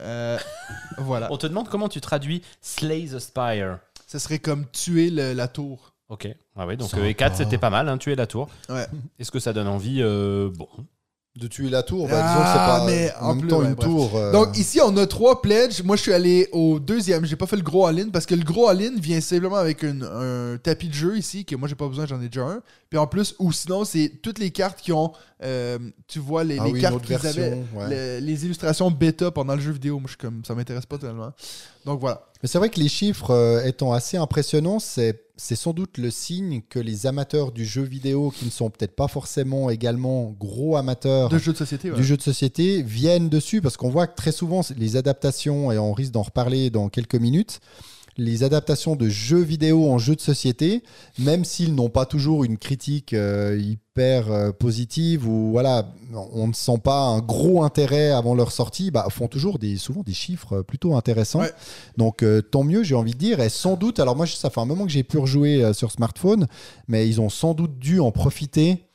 Euh, 0.00 0.38
voilà. 0.98 1.28
On 1.32 1.36
te 1.36 1.46
demande 1.46 1.68
comment 1.68 1.88
tu 1.88 2.00
traduis 2.00 2.42
Slay 2.60 3.06
the 3.12 3.18
Spire. 3.18 3.78
Ce 4.06 4.18
serait 4.18 4.38
comme 4.38 4.66
tuer 4.70 5.10
le- 5.10 5.32
la 5.32 5.48
tour. 5.48 5.92
Ok. 6.08 6.28
Ah 6.54 6.66
ouais, 6.66 6.76
donc 6.76 6.88
Sympa. 6.90 7.02
euh, 7.02 7.06
et 7.08 7.14
4 7.14 7.36
c'était 7.36 7.58
pas 7.58 7.70
mal, 7.70 7.88
hein, 7.88 7.98
tuer 7.98 8.14
la 8.14 8.26
tour. 8.28 8.48
Ouais. 8.68 8.86
Est-ce 9.18 9.30
que 9.32 9.40
ça 9.40 9.52
donne 9.52 9.66
envie 9.66 9.98
euh, 10.00 10.48
Bon. 10.54 10.68
De 11.36 11.48
tuer 11.48 11.68
la 11.68 11.82
tour, 11.82 12.08
bah, 12.08 12.14
Ah, 12.24 12.28
disons 12.28 12.40
que 12.44 12.48
c'est 12.48 12.54
pas 12.54 12.86
mais 12.86 13.12
en 13.20 13.24
en 13.26 13.28
même 13.34 13.40
plus, 13.40 13.48
temps 13.48 13.58
ouais, 13.58 13.66
une 13.66 13.74
bref. 13.74 13.86
tour. 13.90 14.16
euh, 14.16 14.32
Donc 14.32 14.56
ici, 14.56 14.80
on 14.82 14.96
a 14.96 15.06
trois 15.06 15.42
pledges. 15.42 15.82
Moi, 15.82 15.96
je 15.96 16.00
suis 16.00 16.12
allé 16.14 16.48
au 16.50 16.78
deuxième. 16.80 17.26
J'ai 17.26 17.36
pas 17.36 17.46
fait 17.46 17.56
le 17.56 17.62
gros 17.62 17.84
all-in 17.86 18.08
parce 18.10 18.24
que 18.24 18.34
le 18.34 18.42
gros 18.42 18.68
all-in 18.68 18.92
vient 18.98 19.20
simplement 19.20 19.56
avec 19.56 19.82
une- 19.82 20.02
un 20.02 20.56
tapis 20.56 20.88
de 20.88 20.94
jeu 20.94 21.18
ici 21.18 21.44
que 21.44 21.54
moi, 21.54 21.68
j'ai 21.68 21.74
pas 21.74 21.86
besoin, 21.88 22.06
j'en 22.06 22.22
ai 22.22 22.28
déjà 22.28 22.46
un. 22.46 22.62
Puis 22.88 22.98
en 22.98 23.06
plus, 23.06 23.34
ou 23.38 23.52
sinon, 23.52 23.84
c'est 23.84 24.12
toutes 24.22 24.38
les 24.38 24.50
cartes 24.50 24.80
qui 24.80 24.92
ont, 24.92 25.12
euh, 25.42 25.78
tu 26.08 26.20
vois, 26.20 26.42
les, 26.42 26.58
ah 26.58 26.64
les 26.64 26.70
oui, 26.72 26.80
cartes 26.80 27.04
qu'ils 27.04 27.14
avaient, 27.26 27.62
ouais. 27.74 28.20
les 28.20 28.44
illustrations 28.46 28.90
bêta 28.90 29.30
pendant 29.30 29.54
le 29.56 29.60
jeu 29.60 29.72
vidéo. 29.72 29.96
Moi, 29.98 30.04
je 30.06 30.12
suis 30.12 30.18
comme, 30.18 30.42
ça 30.42 30.54
m'intéresse 30.54 30.86
pas 30.86 30.96
tellement. 30.96 31.32
Donc 31.86 32.00
voilà. 32.00 32.22
Mais 32.42 32.48
c'est 32.48 32.58
vrai 32.58 32.68
que 32.68 32.80
les 32.80 32.88
chiffres 32.88 33.30
euh, 33.30 33.64
étant 33.64 33.92
assez 33.92 34.18
impressionnants, 34.18 34.80
c'est 34.80 35.22
c'est 35.38 35.56
sans 35.56 35.72
doute 35.72 35.98
le 35.98 36.10
signe 36.10 36.62
que 36.68 36.78
les 36.78 37.06
amateurs 37.06 37.52
du 37.52 37.66
jeu 37.66 37.82
vidéo, 37.82 38.30
qui 38.30 38.46
ne 38.46 38.50
sont 38.50 38.70
peut-être 38.70 38.96
pas 38.96 39.06
forcément 39.06 39.68
également 39.68 40.34
gros 40.40 40.76
amateurs 40.76 41.28
De 41.28 41.38
jeux 41.38 41.52
de 41.52 41.58
société, 41.58 41.90
ouais. 41.90 41.96
du 41.96 42.04
jeu 42.04 42.16
de 42.16 42.22
société, 42.22 42.82
viennent 42.82 43.28
dessus, 43.28 43.60
parce 43.60 43.76
qu'on 43.76 43.90
voit 43.90 44.06
que 44.06 44.16
très 44.16 44.32
souvent, 44.32 44.62
les 44.78 44.96
adaptations, 44.96 45.70
et 45.70 45.78
on 45.78 45.92
risque 45.92 46.12
d'en 46.12 46.22
reparler 46.22 46.70
dans 46.70 46.88
quelques 46.88 47.16
minutes, 47.16 47.60
les 48.16 48.44
adaptations 48.44 48.96
de 48.96 49.10
jeux 49.10 49.42
vidéo 49.42 49.90
en 49.90 49.98
jeux 49.98 50.16
de 50.16 50.22
société, 50.22 50.82
même 51.18 51.44
s'ils 51.44 51.74
n'ont 51.74 51.90
pas 51.90 52.06
toujours 52.06 52.44
une 52.44 52.56
critique 52.56 53.12
euh, 53.12 53.60
hyper 53.96 54.30
euh, 54.30 54.52
positive 54.52 55.26
ou 55.26 55.50
voilà, 55.52 55.86
on 56.12 56.48
ne 56.48 56.52
sent 56.52 56.78
pas 56.84 57.00
un 57.00 57.20
gros 57.20 57.62
intérêt 57.62 58.10
avant 58.10 58.34
leur 58.34 58.52
sortie, 58.52 58.90
bah, 58.90 59.06
font 59.10 59.26
toujours 59.26 59.58
des, 59.58 59.76
souvent 59.76 60.02
des 60.02 60.12
chiffres 60.12 60.62
plutôt 60.62 60.94
intéressants. 60.94 61.40
Ouais. 61.40 61.52
Donc 61.96 62.22
euh, 62.22 62.42
tant 62.42 62.62
mieux, 62.62 62.82
j'ai 62.82 62.94
envie 62.94 63.12
de 63.12 63.18
dire. 63.18 63.40
Et 63.40 63.48
sans 63.48 63.76
doute, 63.76 63.98
alors 63.98 64.14
moi, 64.14 64.26
ça 64.26 64.50
fait 64.50 64.60
un 64.60 64.66
moment 64.66 64.84
que 64.84 64.90
j'ai 64.90 65.02
pu 65.02 65.18
rejouer 65.18 65.64
euh, 65.64 65.72
sur 65.72 65.90
smartphone, 65.90 66.46
mais 66.88 67.08
ils 67.08 67.20
ont 67.20 67.30
sans 67.30 67.54
doute 67.54 67.78
dû 67.78 68.00
en 68.00 68.12
profiter. 68.12 68.85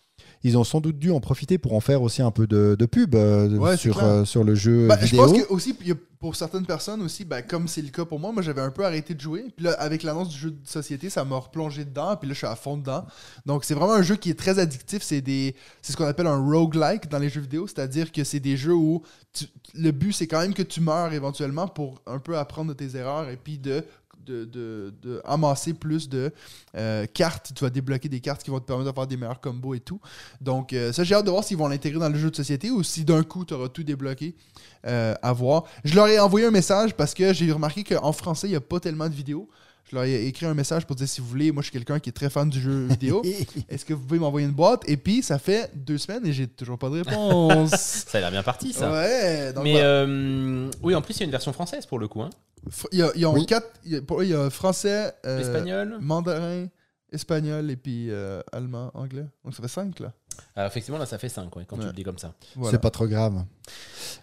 Ils 0.44 0.58
ont 0.58 0.64
sans 0.64 0.82
doute 0.82 0.98
dû 0.98 1.12
en 1.12 1.20
profiter 1.20 1.58
pour 1.58 1.74
en 1.74 1.80
faire 1.80 2.02
aussi 2.02 2.22
un 2.22 2.32
peu 2.32 2.48
de, 2.48 2.76
de 2.78 2.86
pub 2.86 3.14
euh, 3.16 3.50
Ouais, 3.58 3.78
sur, 3.78 4.04
euh, 4.04 4.26
sur 4.26 4.44
le 4.44 4.56
jeu 4.56 4.90
je 5.00 5.06
vidéo. 5.06 5.26
pense 5.26 5.38
que 5.40 5.48
aussi, 5.54 5.76
pour 6.20 6.36
certaines 6.36 6.66
personnes 6.66 7.02
aussi, 7.02 7.26
ben, 7.26 7.42
comme 7.42 7.68
c'est 7.68 7.82
le 7.82 7.90
cas 7.90 8.06
pour 8.06 8.20
moi, 8.20 8.32
moi 8.32 8.42
j'avais 8.42 8.62
un 8.62 8.70
peu 8.72 8.84
arrêté 8.86 9.14
de 9.14 9.20
jouer. 9.22 9.46
Puis 9.56 9.66
là, 9.66 9.74
avec 9.74 10.02
l'annonce 10.04 10.30
du 10.30 10.38
jeu 10.38 10.52
de 10.52 10.58
société, 10.68 11.10
ça 11.10 11.24
m'a 11.26 11.38
replongé 11.38 11.86
dedans. 11.86 12.16
Puis 12.16 12.28
là, 12.28 12.34
je 12.34 12.38
suis 12.40 12.48
à 12.48 12.56
fond 12.56 12.78
dedans. 12.78 13.06
Donc 13.46 13.66
c'est 13.66 13.74
vraiment 13.76 13.94
un 13.94 14.02
jeu 14.02 14.16
qui 14.16 14.30
est 14.32 14.38
très 14.40 14.58
addictif. 14.60 15.04
C'est 15.04 15.22
des, 15.22 15.56
c'est 15.82 15.92
ce 15.94 15.98
qu'on 15.98 16.06
appelle 16.06 16.28
un 16.28 16.38
roguelike 16.44 17.08
dans 17.10 17.20
les 17.20 17.30
jeux 17.30 17.42
vidéo. 17.42 17.68
C'est-à-dire 17.68 18.12
que 18.12 18.24
c'est 18.24 18.40
des 18.40 18.58
jeux 18.58 18.74
où 18.76 19.04
tu- 19.34 19.46
le 19.74 19.92
but 19.92 20.12
c'est 20.12 20.28
quand 20.28 20.42
même 20.42 20.54
que 20.54 20.64
tu 20.64 20.82
meurs 20.82 21.14
éventuellement 21.14 21.68
pour 21.68 22.02
un 22.08 22.20
peu 22.20 22.38
apprendre 22.38 22.70
de 22.70 22.74
tes 22.76 22.98
erreurs 22.98 23.30
et 23.30 23.38
puis 23.38 23.58
de 23.58 23.84
de, 24.26 25.22
amasser 25.26 25.74
plus 25.74 26.10
de 26.10 26.34
euh, 26.76 27.06
cartes. 27.14 27.52
Tu 27.56 27.64
vas 27.64 27.70
débloquer 27.70 28.10
des 28.10 28.20
cartes 28.20 28.44
qui 28.44 28.50
vont 28.50 28.60
te 28.60 28.66
permettre 28.66 28.92
de 28.92 28.96
faire 28.96 29.08
des 29.08 29.18
meilleurs 29.18 29.42
combos 29.42 29.74
et 29.74 29.80
tout. 29.80 30.00
Donc, 30.40 30.74
euh, 30.74 30.92
ça, 30.92 31.04
j'ai 31.04 31.16
hâte 31.16 31.26
de 31.26 31.32
voir 31.32 31.44
s'ils 31.44 31.58
vont 31.58 31.68
l'intégrer 31.68 32.00
dans 32.00 32.10
le 32.10 32.18
jeu 32.18 32.30
de 32.30 32.36
société 32.36 32.72
ou 32.72 32.84
si 32.84 33.04
d'un 33.04 33.24
coup, 33.24 33.46
tu 33.46 33.54
auras 33.54 33.70
tout 33.70 33.84
débloqué 33.84 34.36
euh, 34.86 35.14
à 35.22 35.34
voir. 35.34 35.64
Je 35.84 35.96
leur 35.96 36.08
ai 36.08 36.20
envoyé 36.20 36.46
un 36.46 36.52
message 36.52 36.96
parce 36.96 37.14
que 37.14 37.34
j'ai 37.34 37.52
remarqué 37.52 37.84
qu'en 37.84 38.12
français, 38.12 38.48
il 38.48 38.52
n'y 38.52 38.56
a 38.56 38.62
pas 38.62 38.80
tellement 38.80 39.08
de 39.08 39.14
vidéos. 39.14 39.50
Je 39.92 39.98
leur 39.98 40.06
ai 40.06 40.26
écrit 40.26 40.46
un 40.46 40.54
message 40.54 40.86
pour 40.86 40.96
dire 40.96 41.06
si 41.06 41.20
vous 41.20 41.28
voulez, 41.28 41.52
moi 41.52 41.62
je 41.62 41.66
suis 41.66 41.74
quelqu'un 41.74 42.00
qui 42.00 42.08
est 42.10 42.14
très 42.14 42.30
fan 42.30 42.50
du 42.50 42.62
jeu 42.62 42.86
vidéo. 42.88 43.22
Est-ce 43.70 43.84
que 43.84 43.94
vous 43.94 44.00
pouvez 44.06 44.20
m'envoyer 44.20 44.48
une 44.48 44.54
boîte? 44.54 44.88
Et 44.88 44.96
puis 44.96 45.22
ça 45.22 45.38
fait 45.38 45.70
deux 45.76 45.98
semaines 45.98 46.26
et 46.26 46.32
j'ai 46.32 46.48
toujours 46.48 46.78
pas 46.80 46.90
de 46.90 47.02
réponse. 47.02 47.72
Ça 48.08 48.18
a 48.20 48.22
l'air 48.22 48.32
bien 48.32 48.42
parti, 48.42 48.72
ça. 48.72 48.90
ouais, 48.90 49.52
donc 49.52 49.66
Mais 49.66 49.74
voilà. 49.74 49.86
euh, 49.88 50.72
oui, 50.82 50.96
en 50.96 51.02
plus, 51.02 51.16
il 51.16 51.20
y 51.20 51.24
a 51.24 51.26
une 51.26 51.32
version 51.32 51.52
française 51.52 51.86
pour 51.86 52.00
le 52.00 52.08
coup. 52.08 52.22
Hein. 52.22 52.30
Il 52.94 53.00
y 53.00 53.02
a, 53.02 53.12
ils 53.16 53.26
ont 53.26 53.34
oui. 53.34 53.46
quatre. 53.46 53.68
Il 53.84 53.92
y 53.92 53.96
a, 53.98 54.02
pour 54.02 54.22
eux, 54.22 54.24
il 54.24 54.30
y 54.30 54.34
a 54.34 54.50
français, 54.50 55.12
euh, 55.26 55.40
L'espagnol. 55.40 55.98
mandarin, 56.00 56.68
espagnol 57.12 57.70
et 57.70 57.76
puis 57.76 58.08
euh, 58.12 58.42
allemand, 58.54 58.92
anglais. 58.94 59.26
Donc 59.44 59.54
ça 59.56 59.62
fait 59.62 59.68
cinq 59.68 60.00
là. 60.00 60.14
Alors, 60.62 60.72
effectivement, 60.72 60.98
là, 61.00 61.06
ça 61.06 61.18
fait 61.18 61.30
5 61.30 61.50
quand 61.50 61.60
tu 61.76 61.80
Ouais. 61.82 61.86
le 61.88 61.94
dis 61.94 62.04
comme 62.04 62.18
ça. 62.18 62.34
Voilà. 62.56 62.72
C'est 62.72 62.82
pas 62.82 62.90
trop 62.92 63.08
grave. 63.08 63.44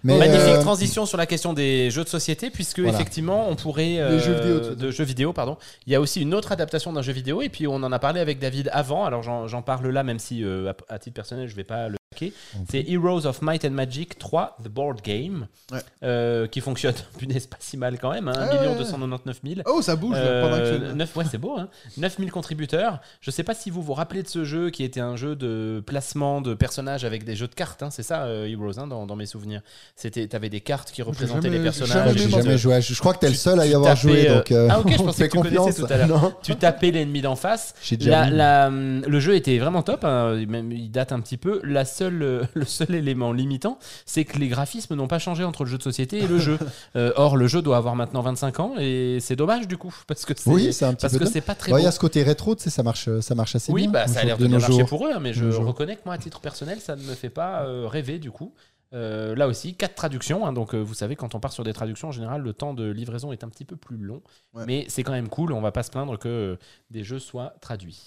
Magnifique 0.04 0.30
euh, 0.38 0.60
transition 0.62 1.06
sur 1.06 1.18
la 1.18 1.26
question 1.26 1.52
des 1.52 1.90
jeux 1.90 2.04
de 2.04 2.08
société, 2.08 2.50
puisque 2.50 2.80
Voilà. 2.80 2.94
effectivement, 2.94 3.48
on 3.48 3.56
pourrait. 3.56 3.98
Les 4.10 4.18
jeux 4.20 4.34
vidéo, 4.34 4.60
tu 4.60 4.68
veux 4.70 4.76
de 4.76 4.90
jeux 4.90 5.04
vidéo, 5.04 5.32
pardon. 5.32 5.56
Il 5.86 5.92
y 5.92 5.96
a 5.96 6.00
aussi 6.00 6.20
une 6.20 6.34
autre 6.34 6.52
adaptation 6.52 6.92
d'un 6.92 7.02
jeu 7.02 7.12
vidéo, 7.12 7.42
et 7.42 7.48
puis 7.48 7.66
on 7.66 7.74
en 7.76 7.92
a 7.92 7.98
parlé 7.98 8.20
avec 8.20 8.38
David 8.38 8.70
avant, 8.72 9.04
alors 9.04 9.22
j'en 9.22 9.62
parle 9.62 9.88
là, 9.88 10.02
même 10.02 10.18
si 10.18 10.44
euh, 10.44 10.72
à, 10.88 10.94
à 10.94 10.98
titre 10.98 11.14
personnel, 11.14 11.48
je 11.48 11.56
vais 11.56 11.64
pas 11.64 11.88
le 11.88 11.96
hacker. 12.14 12.30
C'est 12.70 12.84
Heroes 12.88 13.26
of 13.26 13.42
Might 13.42 13.64
and 13.64 13.70
Magic 13.70 14.18
3, 14.18 14.56
The 14.64 14.68
Board 14.68 15.00
Game, 15.02 15.46
Ouais. 15.72 15.80
euh, 16.02 16.46
qui 16.46 16.60
fonctionne, 16.60 16.94
punaise, 17.18 17.46
pas 17.46 17.56
si 17.60 17.76
mal 17.76 17.98
quand 17.98 18.10
même, 18.12 18.28
hein, 18.28 18.34
1 18.36 18.48
Ah 18.50 18.68
ouais. 18.70 18.76
299 18.78 19.40
000. 19.44 19.60
Oh, 19.66 19.82
ça 19.82 19.96
bouge 19.96 20.16
là, 20.16 20.42
pendant 20.42 20.56
que 20.58 20.76
tu 20.76 20.84
Euh, 20.84 20.92
9, 20.94 21.16
ouais, 21.16 21.24
c'est 21.30 21.38
beau, 21.38 21.56
hein 21.58 21.68
9000 21.96 22.30
contributeurs. 22.30 23.00
Je 23.20 23.30
sais 23.30 23.42
pas 23.44 23.54
si 23.54 23.70
vous 23.70 23.82
vous 23.82 23.94
rappelez 23.94 24.22
de 24.22 24.28
ce 24.28 24.44
jeu 24.44 24.70
qui 24.70 24.84
était 24.84 25.00
un 25.00 25.16
jeu 25.16 25.34
de 25.36 25.82
placement 25.86 26.27
de 26.40 26.54
personnages 26.54 27.04
avec 27.04 27.24
des 27.24 27.34
jeux 27.36 27.48
de 27.48 27.54
cartes. 27.54 27.82
hein, 27.82 27.88
c'est 27.90 28.02
ça, 28.02 28.22
euh, 28.24 28.46
Heroes, 28.46 28.78
hein, 28.78 28.86
dans, 28.86 29.06
dans 29.06 29.16
mes 29.16 29.26
souvenirs. 29.26 29.62
C'était, 29.96 30.26
t'avais 30.26 30.48
des 30.48 30.60
cartes 30.60 30.90
qui 30.90 31.02
représentaient 31.02 31.42
jamais- 31.42 31.58
les 31.58 31.62
personnages. 31.64 32.12
J'ai 32.16 32.28
jamais 32.28 32.42
jamais 32.42 32.58
joué. 32.58 32.80
Je 32.80 32.98
crois 32.98 33.14
que 33.14 33.18
t'es 33.20 33.28
le 33.28 33.34
seul 33.34 33.58
à 33.60 33.66
y 33.66 33.74
avoir 33.74 33.94
tapais, 33.94 34.00
joué, 34.00 34.28
euh, 34.28 34.34
donc 34.36 34.52
euh, 34.52 34.68
Ah, 34.70 34.80
ok, 34.80 34.92
je 34.92 34.96
pensais 35.02 35.28
que 35.28 35.36
tu 35.36 35.42
connaissais 35.42 35.82
tout 35.82 35.92
à 35.92 35.96
l'heure. 36.06 36.32
Tu 36.42 36.54
tapais 36.56 36.90
l'ennemi 36.90 37.20
d'en 37.22 37.36
face. 37.36 37.74
j'ai 37.82 37.96
déjà 37.96 38.10
La- 38.10 38.30
vu. 38.30 38.36
la, 38.36 38.66
hum, 38.68 39.02
le 39.06 39.20
jeu 39.20 39.34
était 39.34 39.58
vraiment 39.58 39.82
top, 39.82 40.04
hein, 40.04 40.36
même 40.48 40.70
il 40.72 40.90
date 40.90 41.12
un 41.12 41.20
petit 41.20 41.36
peu. 41.36 41.60
La 41.64 41.84
seule, 41.84 42.22
euh, 42.22 42.42
le 42.54 42.64
seul 42.64 42.94
élément 42.94 43.32
limitant, 43.32 43.78
c'est 44.06 44.24
que 44.24 44.38
les 44.38 44.48
graphismes 44.48 44.94
n'ont 44.94 45.08
pas 45.08 45.18
changé 45.18 45.44
entre 45.44 45.64
le 45.64 45.70
jeu 45.70 45.78
de 45.78 45.82
société 45.82 46.18
et 46.18 46.26
le 46.26 46.38
jeu. 46.38 46.58
Euh, 46.96 47.12
or, 47.16 47.36
le 47.36 47.46
jeu 47.48 47.60
doit 47.60 47.76
avoir 47.76 47.94
maintenant 47.96 48.22
25 48.22 48.60
ans 48.60 48.72
et 48.78 49.18
c'est 49.20 49.36
dommage 49.36 49.68
du 49.68 49.76
coup 49.76 49.94
parce 50.06 50.24
que 50.24 50.32
c'est 50.36 50.48
Oui, 50.50 50.72
c'est 50.72 50.84
un 50.84 50.94
petit 50.94 51.02
parce 51.02 51.12
peu 51.14 51.20
que 51.20 51.26
c'est 51.30 51.40
pas 51.42 51.54
très 51.54 51.70
Bah, 51.70 51.80
Il 51.80 51.84
y 51.84 51.86
a 51.86 51.90
ce 51.92 51.98
côté 52.00 52.22
rétro, 52.22 52.54
tu 52.54 52.62
sais, 52.62 52.70
ça 52.70 52.82
marche, 52.82 53.08
ça 53.20 53.34
marche 53.34 53.54
assez 53.56 53.72
Oui, 53.72 53.82
bien. 53.82 53.90
bah, 53.90 54.06
ça 54.06 54.20
a 54.20 54.24
l'air 54.24 54.38
de 54.38 54.46
bien 54.46 54.56
nos 54.56 54.60
marcher 54.60 54.78
jours. 54.80 54.88
pour 54.88 55.06
eux, 55.06 55.12
mais 55.20 55.32
je 55.32 55.44
reconnais 55.44 55.96
que 55.96 56.00
moi, 56.08 56.14
à 56.14 56.18
titre 56.18 56.40
personnel, 56.40 56.80
ça 56.80 56.96
ne 56.96 57.02
me 57.02 57.14
fait 57.14 57.28
pas 57.30 57.62
euh, 57.64 57.86
rêver 57.86 58.18
du 58.18 58.30
coup. 58.30 58.54
Euh, 58.94 59.36
là 59.36 59.46
aussi, 59.46 59.74
quatre 59.74 59.94
traductions. 59.94 60.46
hein, 60.46 60.54
donc, 60.54 60.74
euh, 60.74 60.78
vous 60.80 60.94
savez, 60.94 61.14
quand 61.14 61.34
on 61.34 61.40
part 61.40 61.52
sur 61.52 61.62
des 61.62 61.74
traductions, 61.74 62.08
en 62.08 62.12
général, 62.12 62.40
le 62.40 62.54
temps 62.54 62.72
de 62.72 62.90
livraison 62.90 63.30
est 63.32 63.44
un 63.44 63.48
petit 63.50 63.66
peu 63.66 63.76
plus 63.76 63.98
long. 63.98 64.22
Ouais. 64.54 64.64
Mais 64.66 64.86
c'est 64.88 65.02
quand 65.02 65.12
même 65.12 65.28
cool. 65.28 65.52
On 65.52 65.60
va 65.60 65.72
pas 65.72 65.82
se 65.82 65.90
plaindre 65.90 66.18
que 66.18 66.28
euh, 66.28 66.56
des 66.90 67.04
jeux 67.04 67.18
soient 67.18 67.52
traduits. 67.60 68.00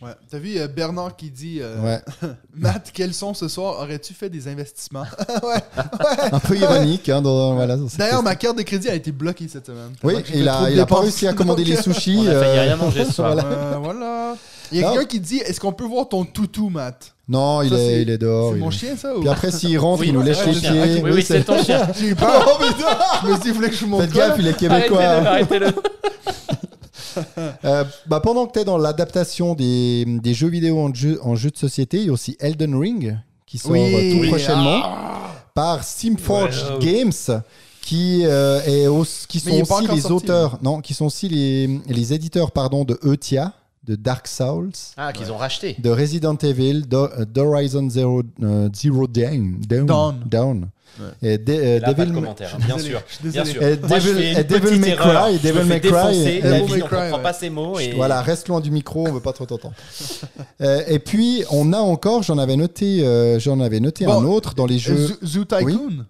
Ouais. 0.00 0.12
T'as 0.30 0.38
vu 0.38 0.56
euh, 0.58 0.68
Bernard 0.68 1.16
qui 1.16 1.30
dit 1.32 1.58
euh, 1.60 1.82
Ouais. 1.82 2.00
Matt, 2.54 2.92
quels 2.94 3.14
sont 3.14 3.34
ce 3.34 3.48
soir? 3.48 3.80
Aurais-tu 3.80 4.14
fait 4.14 4.30
des 4.30 4.46
investissements? 4.46 5.02
Ouais. 5.42 5.58
Un 6.30 6.38
peu 6.38 6.56
ironique. 6.56 7.08
Hein, 7.08 7.20
dans, 7.20 7.54
voilà, 7.56 7.76
dans 7.76 7.88
cette 7.88 7.98
D'ailleurs, 7.98 8.22
ma 8.22 8.36
carte 8.36 8.58
de 8.58 8.62
crédit 8.62 8.88
a 8.88 8.94
été 8.94 9.10
bloquée 9.10 9.48
cette 9.48 9.66
semaine. 9.66 9.92
Oui, 10.04 10.14
il 10.34 10.48
a, 10.48 10.70
il 10.70 10.86
pas 10.86 11.00
réussi 11.00 11.26
à 11.26 11.32
commander 11.32 11.64
les 11.64 11.76
sushis. 11.82 12.18
On 12.20 12.28
a 12.28 12.40
rien 12.62 12.76
manger 12.76 13.04
ce 13.06 13.12
soir. 13.12 13.32
voilà. 13.32 13.48
euh, 13.48 13.76
voilà. 13.82 14.36
Il 14.70 14.78
y 14.78 14.84
a 14.84 14.90
quelqu'un 14.92 15.06
qui 15.06 15.18
dit 15.18 15.38
Est-ce 15.38 15.58
qu'on 15.58 15.72
peut 15.72 15.84
voir 15.86 16.08
ton 16.08 16.24
toutou, 16.24 16.68
Matt? 16.68 17.16
Non, 17.28 17.60
il 17.62 17.68
Ça, 17.70 17.76
c'est- 17.76 17.82
est, 17.84 18.02
il 18.02 18.10
est 18.10 18.18
dehors. 18.18 18.52
C'est 18.54 18.58
mon 18.58 18.70
est- 18.70 18.72
chien, 18.72 18.96
ça 18.96 19.14
ou... 19.16 19.20
Puis 19.20 19.28
après, 19.28 19.50
s'il 19.50 19.78
rentre, 19.78 20.00
Oui, 20.00 20.06
il 20.08 20.14
nous 20.14 20.22
lèche 20.22 20.44
les 20.46 20.52
pieds. 20.52 21.02
Oui, 21.04 21.10
oui, 21.12 21.22
c'est 21.22 21.44
ton 21.44 21.62
chien. 21.62 21.86
J'ai 21.98 22.08
eu 22.08 22.14
peur. 22.14 22.46
Oh 22.48 22.58
putain 22.64 22.98
Je 23.22 23.48
me 23.48 23.54
voulait 23.54 23.68
que 23.68 23.74
je 23.76 23.80
vous 23.84 23.90
montre 23.90 24.04
Faites 24.04 24.14
gaffe, 24.14 24.36
il 24.38 24.46
est 24.46 24.56
québécois. 24.56 25.02
Arrêtez-le, 25.02 25.66
arrêtez-le. 25.66 25.74
Euh, 27.64 27.84
bah, 28.06 28.20
pendant 28.20 28.46
que 28.46 28.52
tu 28.52 28.58
es 28.60 28.64
dans 28.64 28.78
l'adaptation 28.78 29.54
des, 29.54 30.04
des 30.06 30.34
jeux 30.34 30.48
vidéo 30.48 30.78
en 30.78 30.94
jeu, 30.94 31.18
en 31.24 31.34
jeu 31.34 31.50
de 31.50 31.56
société, 31.56 31.96
il 31.98 32.06
y 32.06 32.08
a 32.10 32.12
aussi 32.12 32.36
Elden 32.38 32.78
Ring 32.78 33.16
qui 33.44 33.58
sort 33.58 33.72
Oui. 33.72 33.80
euh, 33.94 34.12
tout 34.14 34.20
Oui. 34.20 34.28
prochainement 34.28 34.82
Ah. 34.84 35.30
par 35.54 35.82
Steamforged 35.82 36.78
Ouais. 36.80 36.86
Games. 37.04 37.40
Qui, 37.82 38.22
euh, 38.26 38.60
est 38.66 38.86
au- 38.86 39.02
qui 39.26 39.42
Mais 39.46 39.52
sont 39.52 39.56
est 39.58 39.62
aussi 39.72 39.82
les 39.94 40.00
sorti, 40.02 40.12
auteurs, 40.12 40.58
non, 40.62 40.80
qui 40.82 40.92
sont 40.94 41.06
aussi 41.06 41.26
les, 41.28 41.80
les 41.88 42.12
éditeurs 42.12 42.50
pardon, 42.52 42.84
de 42.84 42.98
Eutia, 43.02 43.52
de 43.88 43.96
Dark 43.96 44.28
Souls, 44.28 44.70
Ah, 44.96 45.12
qu'ils 45.12 45.32
ont 45.32 45.36
racheté. 45.38 45.74
de 45.78 45.90
Resident 45.90 46.36
Evil, 46.36 46.82
d'Ho- 46.86 47.08
euh, 47.18 47.24
d'Horizon 47.24 47.88
Zero, 47.88 48.22
euh, 48.42 48.68
Zero 48.74 49.06
Dawn, 49.06 49.56
Dawn, 49.66 49.86
Dawn. 49.86 50.20
Dawn. 50.26 50.68
et 51.22 51.38
de- 51.38 51.52
euh, 51.52 51.78
Là, 51.80 51.86
pas 51.88 51.92
de 51.94 51.98
Devil, 52.10 52.12
commentaire, 52.20 52.54
hein, 52.54 52.58
bien 52.66 52.76
Désolé, 52.76 52.90
sûr. 52.90 53.02
Bien. 53.22 53.44
Et 53.44 53.76
Moi, 53.78 53.98
Devil- 53.98 54.10
et 54.74 54.78
May. 54.78 54.96
Cry, 54.96 55.38
Devil 55.42 55.64
May 55.68 55.80
Cry, 55.80 56.16
et- 56.26 56.40
la 56.40 56.60
vie, 56.60 56.82
on 56.82 56.96
ouais. 57.16 57.22
pas 57.22 57.32
ces 57.32 57.50
mots. 57.50 57.78
Et... 57.78 57.92
Voilà, 57.92 58.20
reste 58.20 58.48
loin 58.48 58.60
du 58.60 58.70
micro, 58.72 59.06
on 59.08 59.12
veut 59.12 59.20
pas 59.20 59.32
trop 59.32 59.46
t'entendre. 59.46 59.74
Euh, 60.60 60.82
et 60.88 60.98
puis 60.98 61.44
on 61.52 61.72
a 61.72 61.78
encore, 61.78 62.24
j'en 62.24 62.36
avais 62.36 62.56
noté, 62.56 63.06
euh, 63.06 63.38
j'en 63.38 63.60
avais 63.60 63.78
noté 63.78 64.06
Bon, 64.06 64.20
un 64.20 64.24
autre 64.24 64.54
dans 64.56 64.66
les 64.66 64.78
jeux. 64.80 64.96
Zoo- 64.96 65.18
Zoo 65.24 65.44
Tycoon, 65.44 66.04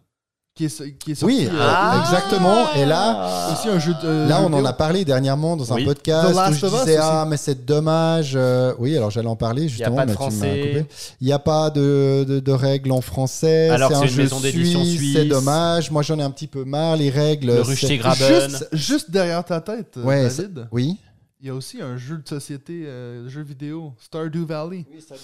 qui, 0.59 0.65
est, 0.65 0.99
qui 0.99 1.13
est 1.13 1.15
sorti. 1.15 1.35
Oui, 1.37 1.49
euh, 1.51 1.57
Ah. 1.59 2.03
exactement. 2.05 2.73
Et 2.77 2.85
là, 2.85 3.49
aussi 3.53 3.69
un 3.69 3.79
jeu 3.79 3.93
de. 4.03 4.07
euh, 4.09 4.29
Là, 4.29 4.41
on 4.43 4.53
en 4.53 4.65
a 4.65 4.73
parlé 4.73 5.05
dernièrement 5.05 5.57
dans 5.57 5.73
un 5.73 5.77
Oui. 5.77 5.85
podcast 5.85 6.33
The 6.33 6.35
Last 6.37 6.63
où 6.63 6.67
je 6.67 6.77
disais 6.81 6.97
ah 7.01 7.25
mais 7.29 7.37
c'est 7.37 7.65
dommage. 7.65 8.33
euh, 8.35 8.75
oui, 8.79 8.97
alors 8.97 9.11
j'allais 9.11 9.29
en 9.29 9.37
parler 9.37 9.69
justement. 9.69 10.07
français. 10.09 10.85
Il 11.21 11.27
n'y 11.27 11.33
a 11.33 11.39
pas 11.39 11.71
de, 11.71 12.25
de, 12.29 12.41
de 12.41 12.53
règles 12.53 12.91
en 12.93 13.01
français. 13.01 13.69
Alors 13.71 13.91
que 13.91 13.95
un 13.95 13.99
c'est 14.01 14.05
une 14.07 14.11
jeu 14.13 14.23
maison 14.25 14.41
d'édition 14.41 14.85
suisse. 14.85 15.17
C'est 15.17 15.25
dommage. 15.27 15.91
Moi, 15.91 16.03
j'en 16.03 16.19
ai 16.19 16.23
un 16.23 16.31
petit 16.31 16.49
peu 16.49 16.65
marre. 16.65 16.97
Les 16.97 17.11
règles. 17.11 17.47
Le 17.49 17.65
c'est-. 17.65 18.01
Juste, 18.03 18.69
juste 18.73 19.11
derrière 19.11 19.45
ta 19.45 19.61
tête, 19.61 19.95
euh, 19.97 20.03
Ouais, 20.03 20.23
David, 20.25 20.67
Oui. 20.73 20.97
Il 21.41 21.47
y 21.47 21.51
a 21.51 21.55
aussi 21.55 21.81
un 21.81 21.97
jeu 21.97 22.17
de 22.19 22.29
société, 22.29 22.85
euh, 22.87 23.29
jeu 23.29 23.43
vidéo, 23.43 23.93
Stardew 24.01 24.45
Valley. 24.45 24.85
Oui, 24.93 25.01
ça 25.01 25.15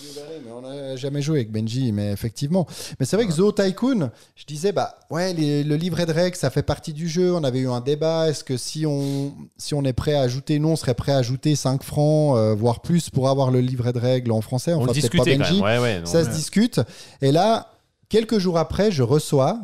mais 0.44 0.52
on 0.52 0.62
n'a 0.62 0.94
jamais 0.94 1.20
joué 1.20 1.38
avec 1.40 1.50
Benji, 1.50 1.90
mais 1.90 2.12
effectivement. 2.12 2.66
Mais 3.00 3.06
c'est 3.06 3.16
vrai 3.16 3.26
que 3.26 3.32
Zoo 3.32 3.50
Tycoon, 3.50 4.10
je 4.36 4.44
disais, 4.44 4.70
bah 4.70 4.94
ouais, 5.10 5.32
les- 5.34 5.64
le 5.64 5.74
livret 5.74 6.06
de 6.06 6.12
règles, 6.12 6.36
ça 6.36 6.50
fait 6.50 6.62
partie 6.62 6.92
du 6.92 7.08
jeu. 7.08 7.34
On 7.34 7.42
avait 7.42 7.58
eu 7.58 7.68
un 7.68 7.80
débat. 7.80 8.28
Est-ce 8.28 8.44
que 8.44 8.56
si 8.56 8.86
on, 8.86 9.32
si 9.56 9.74
on 9.74 9.82
est 9.84 9.92
prêt 9.92 10.14
à 10.14 10.20
ajouter, 10.20 10.60
nous, 10.60 10.68
on 10.68 10.76
serait 10.76 10.94
prêt 10.94 11.10
à 11.12 11.16
ajouter 11.18 11.56
5 11.56 11.82
francs, 11.82 12.36
euh, 12.36 12.54
voire 12.54 12.80
plus, 12.80 13.10
pour 13.10 13.28
avoir 13.28 13.50
le 13.50 13.60
livret 13.60 13.92
de 13.92 13.98
règles 13.98 14.30
en 14.30 14.40
français? 14.40 14.72
On 14.72 14.82
Enfin, 14.82 14.92
le 14.94 15.00
peut-être 15.00 15.10
pas 15.10 15.18
quand 15.18 15.24
Benji. 15.38 15.54
même. 15.54 15.62
Ouais, 15.64 15.78
ouais, 15.78 15.98
non. 16.00 16.06
Ça 16.06 16.22
se 16.24 16.30
discute. 16.30 16.80
Et 17.22 17.32
là, 17.32 17.72
quelques 18.08 18.38
jours 18.38 18.58
après, 18.58 18.92
je 18.92 19.02
reçois 19.02 19.58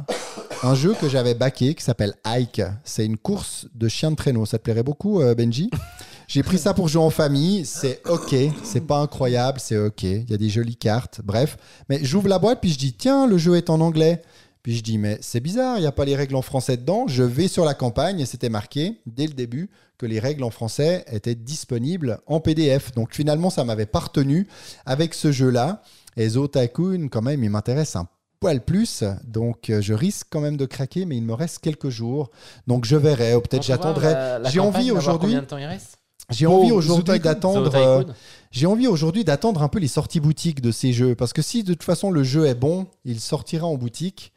un 0.64 0.74
jeu 0.74 0.94
que 1.00 1.08
j'avais 1.08 1.34
backé 1.34 1.74
qui 1.76 1.84
s'appelle 1.84 2.14
Hike. 2.26 2.60
C'est 2.84 3.06
une 3.06 3.16
course 3.18 3.66
de 3.74 3.86
chiens 3.86 4.10
de 4.10 4.16
traîneau. 4.16 4.46
Ça 4.46 4.58
te 4.58 4.64
plairait 4.64 4.82
beaucoup, 4.82 5.20
euh, 5.20 5.36
Benji? 5.36 5.70
J'ai 6.30 6.44
pris 6.44 6.58
ça 6.58 6.74
pour 6.74 6.86
jouer 6.86 7.02
en 7.02 7.10
famille. 7.10 7.66
C'est 7.66 8.00
OK. 8.08 8.36
C'est 8.62 8.86
pas 8.86 8.98
incroyable. 8.98 9.58
C'est 9.58 9.76
OK. 9.76 10.04
Il 10.04 10.30
y 10.30 10.32
a 10.32 10.36
des 10.36 10.48
jolies 10.48 10.76
cartes. 10.76 11.20
Bref. 11.24 11.56
Mais 11.88 11.98
j'ouvre 12.04 12.28
la 12.28 12.38
boîte, 12.38 12.60
puis 12.60 12.70
je 12.70 12.78
dis 12.78 12.92
tiens, 12.92 13.26
le 13.26 13.36
jeu 13.36 13.56
est 13.56 13.68
en 13.68 13.80
anglais. 13.80 14.22
Puis 14.62 14.76
je 14.76 14.82
dis 14.84 14.96
mais 14.96 15.18
c'est 15.22 15.40
bizarre, 15.40 15.78
il 15.78 15.80
n'y 15.80 15.88
a 15.88 15.92
pas 15.92 16.04
les 16.04 16.14
règles 16.14 16.36
en 16.36 16.42
français 16.42 16.76
dedans. 16.76 17.06
Je 17.08 17.24
vais 17.24 17.48
sur 17.48 17.64
la 17.64 17.74
campagne 17.74 18.20
et 18.20 18.26
c'était 18.26 18.48
marqué 18.48 19.00
dès 19.06 19.26
le 19.26 19.32
début 19.32 19.70
que 19.98 20.06
les 20.06 20.20
règles 20.20 20.44
en 20.44 20.50
français 20.50 21.04
étaient 21.10 21.34
disponibles 21.34 22.20
en 22.28 22.38
PDF. 22.38 22.92
Donc 22.92 23.12
finalement, 23.12 23.50
ça 23.50 23.64
m'avait 23.64 23.86
pas 23.86 23.98
retenu 23.98 24.46
avec 24.86 25.14
ce 25.14 25.32
jeu-là. 25.32 25.82
Et 26.16 26.28
Zo 26.28 26.46
Tycoon, 26.46 27.08
quand 27.08 27.22
même, 27.22 27.42
il 27.42 27.50
m'intéresse 27.50 27.96
un 27.96 28.06
poil 28.38 28.64
plus. 28.64 29.02
Donc 29.24 29.68
euh, 29.68 29.80
je 29.80 29.94
risque 29.94 30.28
quand 30.30 30.40
même 30.40 30.56
de 30.56 30.66
craquer, 30.66 31.06
mais 31.06 31.16
il 31.16 31.24
me 31.24 31.34
reste 31.34 31.58
quelques 31.58 31.90
jours. 31.90 32.30
Donc 32.68 32.84
je 32.84 32.94
verrai, 32.94 33.34
ou 33.34 33.40
peut-être 33.40 33.64
j'attendrai. 33.64 34.14
J'ai 34.44 34.60
envie 34.60 34.92
aujourd'hui. 34.92 35.30
Combien 35.30 35.42
de 35.42 35.46
temps 35.46 35.58
il 35.58 35.66
reste 35.66 35.99
J'ai 36.30 36.46
envie 36.46 36.72
aujourd'hui 36.72 37.18
d'attendre. 37.20 37.70
Euh, 37.74 38.04
j'ai 38.50 38.66
envie 38.66 38.86
aujourd'hui 38.86 39.24
d'attendre 39.24 39.62
un 39.62 39.68
peu 39.68 39.78
les 39.78 39.88
sorties 39.88 40.20
boutiques 40.20 40.60
de 40.60 40.70
ces 40.72 40.92
jeux. 40.92 41.14
Parce 41.14 41.32
que 41.32 41.42
si 41.42 41.62
de 41.62 41.72
toute 41.74 41.82
façon 41.84 42.10
le 42.10 42.22
jeu 42.22 42.46
est 42.46 42.54
bon, 42.54 42.86
il 43.04 43.20
sortira 43.20 43.66
en 43.66 43.76
boutique. 43.76 44.32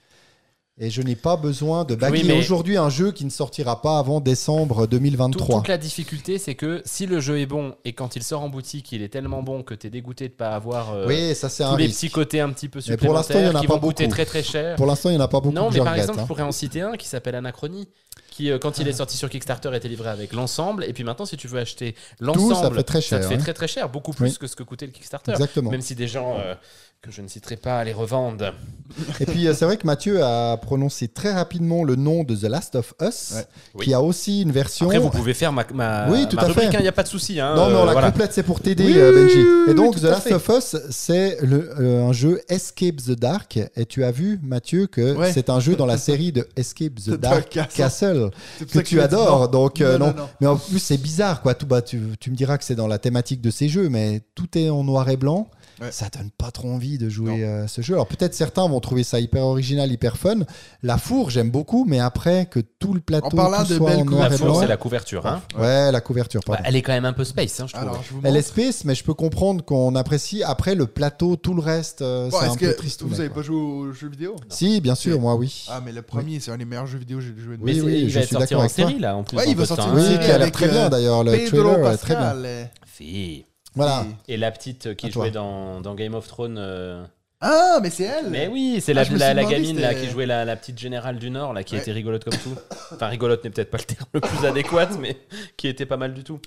Et 0.79 0.89
je 0.89 1.03
n'ai 1.03 1.15
pas 1.15 1.35
besoin 1.37 1.83
de 1.85 1.93
baguer 1.93 2.21
Oui, 2.21 2.27
mais- 2.27 2.39
aujourd'hui 2.39 2.77
un 2.77 2.89
jeu 2.89 3.11
qui 3.11 3.25
ne 3.25 3.29
sortira 3.29 3.79
pas 3.83 3.99
avant 3.99 4.19
décembre 4.21 4.81
Tout- 4.81 4.87
2023. 4.97 5.57
Toute 5.57 5.67
la 5.67 5.77
difficulté, 5.77 6.39
c'est 6.39 6.55
que 6.55 6.81
si 6.83 7.05
le 7.05 7.19
jeu 7.19 7.39
est 7.39 7.45
bon 7.45 7.75
et 7.85 7.93
quand 7.93 8.15
il 8.15 8.23
sort 8.23 8.41
en 8.41 8.49
boutique, 8.49 8.91
il 8.91 9.03
est 9.03 9.09
tellement 9.09 9.43
bon 9.43 9.61
que 9.61 9.75
tu 9.75 9.85
es 9.85 9.89
dégoûté 9.91 10.29
de 10.29 10.33
pas 10.33 10.49
avoir 10.49 10.91
euh, 10.95 11.05
Oui, 11.07 11.35
ça 11.35 11.47
c'est 11.49 11.63
un 11.63 11.73
tous 11.73 11.77
les 11.77 11.85
risque. 11.85 11.97
petits 11.99 12.09
côtés 12.09 12.39
un 12.41 12.49
petit 12.49 12.69
peu 12.69 12.79
Mais 12.89 12.97
pour 12.97 13.13
l'instant, 13.13 13.35
il 13.35 13.43
y 13.43 13.45
supplémentaires 13.45 13.55
en 13.55 13.59
a 13.59 13.61
qui 13.61 13.67
pas 13.67 13.73
vont 13.75 13.79
coûter 13.81 14.03
beaucoup. 14.05 14.15
très 14.15 14.25
très 14.25 14.41
cher. 14.41 14.75
Pour 14.75 14.87
l'instant, 14.87 15.09
il 15.09 15.13
n'y 15.13 15.19
en 15.19 15.25
a 15.25 15.27
pas 15.27 15.41
beaucoup 15.41 15.53
Non, 15.55 15.69
mais 15.69 15.77
par 15.77 15.93
exemple, 15.93 16.17
hein. 16.17 16.21
je 16.23 16.27
pourrais 16.27 16.41
en 16.41 16.51
citer 16.51 16.81
un 16.81 16.93
qui 16.93 17.07
s'appelle 17.07 17.35
Anachronie, 17.35 17.87
qui, 18.33 18.51
euh, 18.51 18.57
quand 18.57 18.79
il 18.79 18.87
est 18.87 18.93
sorti 18.93 19.15
sur 19.15 19.29
Kickstarter, 19.29 19.69
était 19.75 19.87
livré 19.87 20.09
avec 20.09 20.33
l'ensemble. 20.33 20.83
Et 20.85 20.93
puis 20.93 21.03
maintenant, 21.03 21.25
si 21.25 21.37
tu 21.37 21.47
veux 21.47 21.59
acheter 21.59 21.95
l'ensemble, 22.19 22.55
ça 22.55 22.71
fait 22.71 22.83
très 22.83 23.01
ça 23.01 23.17
te 23.17 23.21
cher, 23.21 23.29
fait 23.29 23.35
hein. 23.35 23.37
très 23.37 23.53
très 23.53 23.67
cher, 23.67 23.89
beaucoup 23.89 24.11
plus 24.13 24.31
Oui. 24.31 24.37
que 24.39 24.47
ce 24.47 24.55
que 24.55 24.63
coûtait 24.63 24.87
le 24.87 24.91
Kickstarter. 24.91 25.31
Exactement. 25.31 25.69
Même 25.69 25.81
si 25.81 25.93
des 25.95 26.07
gens 26.07 26.37
euh, 26.39 26.55
que 27.01 27.11
je 27.11 27.21
ne 27.21 27.27
citerai 27.27 27.57
pas 27.57 27.83
les 27.83 27.91
revendent. 27.93 28.53
Et 29.19 29.25
puis 29.25 29.45
euh, 29.47 29.53
c'est 29.53 29.65
vrai 29.65 29.75
que 29.77 29.85
Mathieu 29.85 30.23
a 30.23 30.55
prononcé 30.57 31.07
très 31.09 31.33
rapidement 31.33 31.83
le 31.83 31.95
nom 31.95 32.23
de 32.23 32.33
The 32.35 32.43
Last 32.43 32.75
of 32.75 32.93
Us, 33.01 33.33
Ouais. 33.35 33.45
Oui. 33.75 33.85
qui 33.85 33.93
a 33.93 34.01
aussi 34.01 34.41
une 34.41 34.51
version. 34.51 34.85
Après, 34.87 34.99
vous 34.99 35.09
pouvez 35.09 35.33
faire 35.33 35.51
ma, 35.51 35.65
ma, 35.73 36.09
Oui, 36.09 36.25
tout 36.29 36.35
ma 36.37 36.43
à 36.43 36.45
rubrique, 36.45 36.71
fait. 36.71 36.77
il 36.77 36.81
n'y 36.81 36.87
a 36.87 36.91
pas 36.93 37.03
de 37.03 37.07
souci. 37.09 37.39
Hein, 37.39 37.55
Non, 37.55 37.67
mais 37.69 37.75
on 37.75 37.83
euh, 37.83 37.85
la 37.87 37.91
voilà. 37.91 38.11
complète, 38.11 38.31
c'est 38.33 38.43
pour 38.43 38.61
t'aider, 38.61 38.85
Oui, 38.85 38.93
Benji. 38.93 39.45
Et 39.69 39.73
donc, 39.73 39.95
The 39.99 40.03
Last 40.03 40.31
of 40.31 40.49
Us, 40.49 40.75
c'est 40.89 41.37
le- 41.41 41.69
euh, 41.79 42.03
un 42.07 42.13
jeu 42.13 42.41
Escape 42.49 42.95
the 42.97 43.11
Dark. 43.11 43.59
Et 43.75 43.85
tu 43.85 44.03
as 44.03 44.11
vu, 44.11 44.39
Mathieu, 44.41 44.87
que 44.87 45.13
Ouais. 45.15 45.31
c'est 45.33 45.49
un 45.49 45.59
jeu 45.59 45.75
dans 45.75 45.85
la 45.85 45.97
série 45.97 46.31
de 46.31 46.47
Escape 46.55 46.95
the 46.95 47.03
The 47.11 47.19
Dark 47.19 47.53
Dark 47.53 47.73
Castle, 47.73 48.22
Pour 48.59 48.67
que 48.67 48.79
tu 48.87 49.01
adores. 49.01 49.49
Donc, 49.49 49.81
euh, 49.81 49.97
Non, 49.97 50.07
non, 50.07 50.13
non, 50.13 50.21
non. 50.23 50.29
Mais 50.41 50.47
en 50.47 50.57
plus, 50.57 50.79
c'est 50.79 50.97
bizarre, 50.97 51.41
quoi. 51.41 51.53
Tout, 51.53 51.65
bah, 51.65 51.81
tu, 51.81 52.01
tu 52.19 52.31
me 52.31 52.35
diras 52.35 52.57
que 52.57 52.63
c'est 52.63 52.75
dans 52.75 52.87
la 52.87 52.99
thématique 52.99 53.41
de 53.41 53.51
ces 53.51 53.69
jeux, 53.69 53.89
mais 53.89 54.21
tout 54.35 54.57
est 54.57 54.69
en 54.69 54.83
noir 54.83 55.09
et 55.09 55.17
blanc. 55.17 55.49
Ouais. 55.81 55.91
Ça 55.91 56.07
donne 56.09 56.29
pas 56.31 56.51
trop 56.51 56.69
envie 56.71 56.97
de 56.97 57.09
jouer 57.09 57.43
euh, 57.43 57.67
ce 57.67 57.81
jeu. 57.81 57.93
Alors 57.95 58.07
peut-être 58.07 58.33
certains 58.33 58.67
vont 58.67 58.79
trouver 58.79 59.03
ça 59.03 59.19
hyper 59.19 59.43
original, 59.43 59.91
hyper 59.91 60.17
fun. 60.17 60.39
La 60.83 60.97
four, 60.97 61.29
j'aime 61.29 61.49
beaucoup, 61.51 61.85
mais 61.85 61.99
après 61.99 62.45
que 62.45 62.59
tout 62.59 62.93
le 62.93 62.99
plateau 62.99 63.27
En 63.27 63.29
parlant 63.31 63.63
de 63.63 63.75
soit 63.75 63.89
belles 63.91 64.01
en 64.01 64.05
noir 64.05 64.29
La 64.29 64.35
et 64.35 64.37
four, 64.37 64.47
blanc. 64.47 64.59
c'est 64.59 64.67
la 64.67 64.77
couverture. 64.77 65.25
Hein. 65.25 65.41
Ouais, 65.57 65.91
la 65.91 66.01
couverture, 66.01 66.41
Bah, 66.47 66.59
elle 66.63 66.75
est 66.75 66.81
quand 66.81 66.93
même 66.93 67.05
un 67.05 67.13
peu 67.13 67.23
space, 67.23 67.59
hein, 67.59 67.65
je 67.67 67.73
trouve. 67.73 67.83
Alors, 67.89 68.03
je 68.07 68.13
vous 68.13 68.21
Elle 68.23 68.37
est 68.37 68.41
space, 68.43 68.85
mais 68.85 68.95
je 68.95 69.03
peux 69.03 69.13
comprendre 69.13 69.63
qu'on 69.65 69.95
apprécie. 69.95 70.43
Après 70.43 70.75
le 70.75 70.85
plateau, 70.85 71.35
tout 71.35 71.53
le 71.53 71.61
reste, 71.61 72.01
euh, 72.01 72.29
Bon, 72.29 72.37
c'est 72.39 72.45
un 72.45 72.49
Est-ce 72.51 72.59
peu 72.59 72.71
que 72.71 72.77
triste. 72.77 73.01
vous 73.03 73.19
avez 73.19 73.29
pas 73.29 73.41
joué 73.41 73.55
aux 73.57 73.91
jeux 73.93 74.09
vidéo? 74.09 74.35
Si, 74.49 74.79
bien 74.81 74.95
sûr, 74.95 75.19
moi 75.19 75.35
oui. 75.35 75.65
Ah, 75.69 75.81
mais 75.83 75.91
le 75.91 76.01
premier, 76.01 76.39
c'est 76.39 76.51
un 76.51 76.57
des 76.57 76.65
meilleurs 76.65 76.87
jeux 76.87 76.99
vidéo 76.99 77.17
que 77.17 77.23
j'ai 77.23 77.33
joué 77.35 77.57
Oui, 77.59 77.81
oui, 77.83 78.01
il 78.03 78.09
je 78.09 78.19
suis 78.19 78.35
d'accord 78.35 78.59
en 78.59 78.63
avec 78.63 78.75
toi. 78.75 78.87
série 78.87 78.99
là 78.99 79.15
en 79.15 79.23
plus. 79.23 79.37
Ouais, 79.37 79.45
il 79.47 79.55
va 79.55 79.65
sortir 79.65 79.89
une 79.89 79.95
Oui, 79.95 80.01
série 80.05 80.19
qui 80.25 80.31
a 80.31 80.37
l'air 80.37 80.51
très 80.51 80.67
euh, 80.67 80.71
bien 80.71 80.89
d'ailleurs. 80.89 81.23
Le 81.23 81.31
trailer 81.47 81.91
est 81.91 81.97
très 81.97 82.15
bien. 82.15 82.35
Euh, 82.35 82.65
Fille. 82.85 83.45
Voilà. 83.75 84.05
Et 84.27 84.37
la 84.37 84.51
petite 84.51 84.95
qui 84.95 85.07
À 85.07 85.09
toi. 85.09 85.23
jouait 85.25 85.31
dans, 85.31 85.81
dans 85.81 85.95
Game 85.95 86.13
of 86.13 86.27
Thrones. 86.27 86.57
euh, 86.59 87.05
Ah, 87.41 87.79
mais 87.81 87.89
c'est 87.89 88.03
elle 88.03 88.29
Mais 88.29 88.47
oui, 88.47 88.79
c'est 88.81 88.91
Ah, 88.91 88.95
la, 88.95 89.03
je 89.03 89.11
me 89.13 89.17
la, 89.17 89.27
suis 89.27 89.35
la 89.35 89.41
demandé, 89.41 89.55
gamine 89.55 89.79
là, 89.81 89.89
c'était- 89.89 90.01
qui 90.01 90.09
jouait 90.11 90.25
la, 90.25 90.45
la 90.45 90.55
petite 90.55 90.77
générale 90.79 91.17
du 91.19 91.29
Nord 91.29 91.53
là, 91.53 91.63
qui 91.63 91.75
Ouais. 91.75 91.81
était 91.81 91.91
rigolote 91.91 92.23
comme 92.23 92.37
tout. 92.37 92.55
Enfin, 92.91 93.07
rigolote 93.07 93.43
n'est 93.43 93.49
peut-être 93.49 93.71
pas 93.71 93.77
le 93.79 93.83
terme 93.83 94.07
le 94.13 94.21
plus 94.21 94.45
adéquat, 94.45 94.87
mais 94.99 95.17
qui 95.57 95.67
était 95.67 95.85
pas 95.85 95.97
mal 95.97 96.13
du 96.13 96.23
tout. 96.23 96.39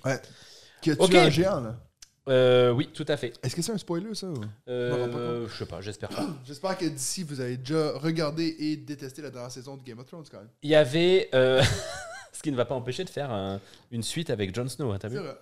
Qui 0.83 0.91
a 0.93 0.97
tué 0.97 1.05
Ok. 1.05 1.15
un 1.15 1.31
géant, 1.31 1.61
là? 1.61 1.77
Euh, 2.29 2.71
oui, 2.73 2.89
tout 2.93 3.05
à 3.07 3.17
fait. 3.17 3.33
Est-ce 3.45 3.55
que 3.55 3.63
c'est 3.63 3.71
un 3.73 3.79
spoiler, 3.79 4.13
ça 4.15 4.27
ou- 4.27 4.41
Euh, 4.69 4.97
me 4.97 5.03
rends 5.03 5.09
pas 5.47 5.49
je 5.53 5.59
sais 5.59 5.67
pas, 5.67 5.81
j'espère 5.81 6.09
pas. 6.09 6.27
J'espère 6.45 6.77
que 6.77 6.85
d'ici, 6.87 7.23
vous 7.23 7.41
avez 7.41 7.57
déjà 7.57 7.93
regardé 7.99 8.57
et 8.59 8.77
détesté 8.77 9.23
la 9.23 9.31
dernière 9.31 9.51
saison 9.53 9.77
de 9.77 9.83
Game 9.85 9.99
of 10.01 10.07
Thrones, 10.07 10.25
quand 10.31 10.39
même. 10.39 10.49
Il 10.63 10.71
y 10.71 10.75
avait. 10.75 11.29
euh, 11.35 11.63
ce 12.33 12.43
qui 12.43 12.51
ne 12.51 12.57
va 12.57 12.65
pas 12.65 12.75
empêcher 12.75 13.05
de 13.05 13.11
faire 13.11 13.31
un- 13.31 13.61
une 13.93 14.03
suite 14.03 14.31
avec 14.31 14.53
Jon 14.55 14.69
Snow, 14.69 14.91
hein, 14.91 14.99
t'as 15.01 15.07
vu? 15.09 15.17
C'est 15.19 15.23
vrai. 15.23 15.37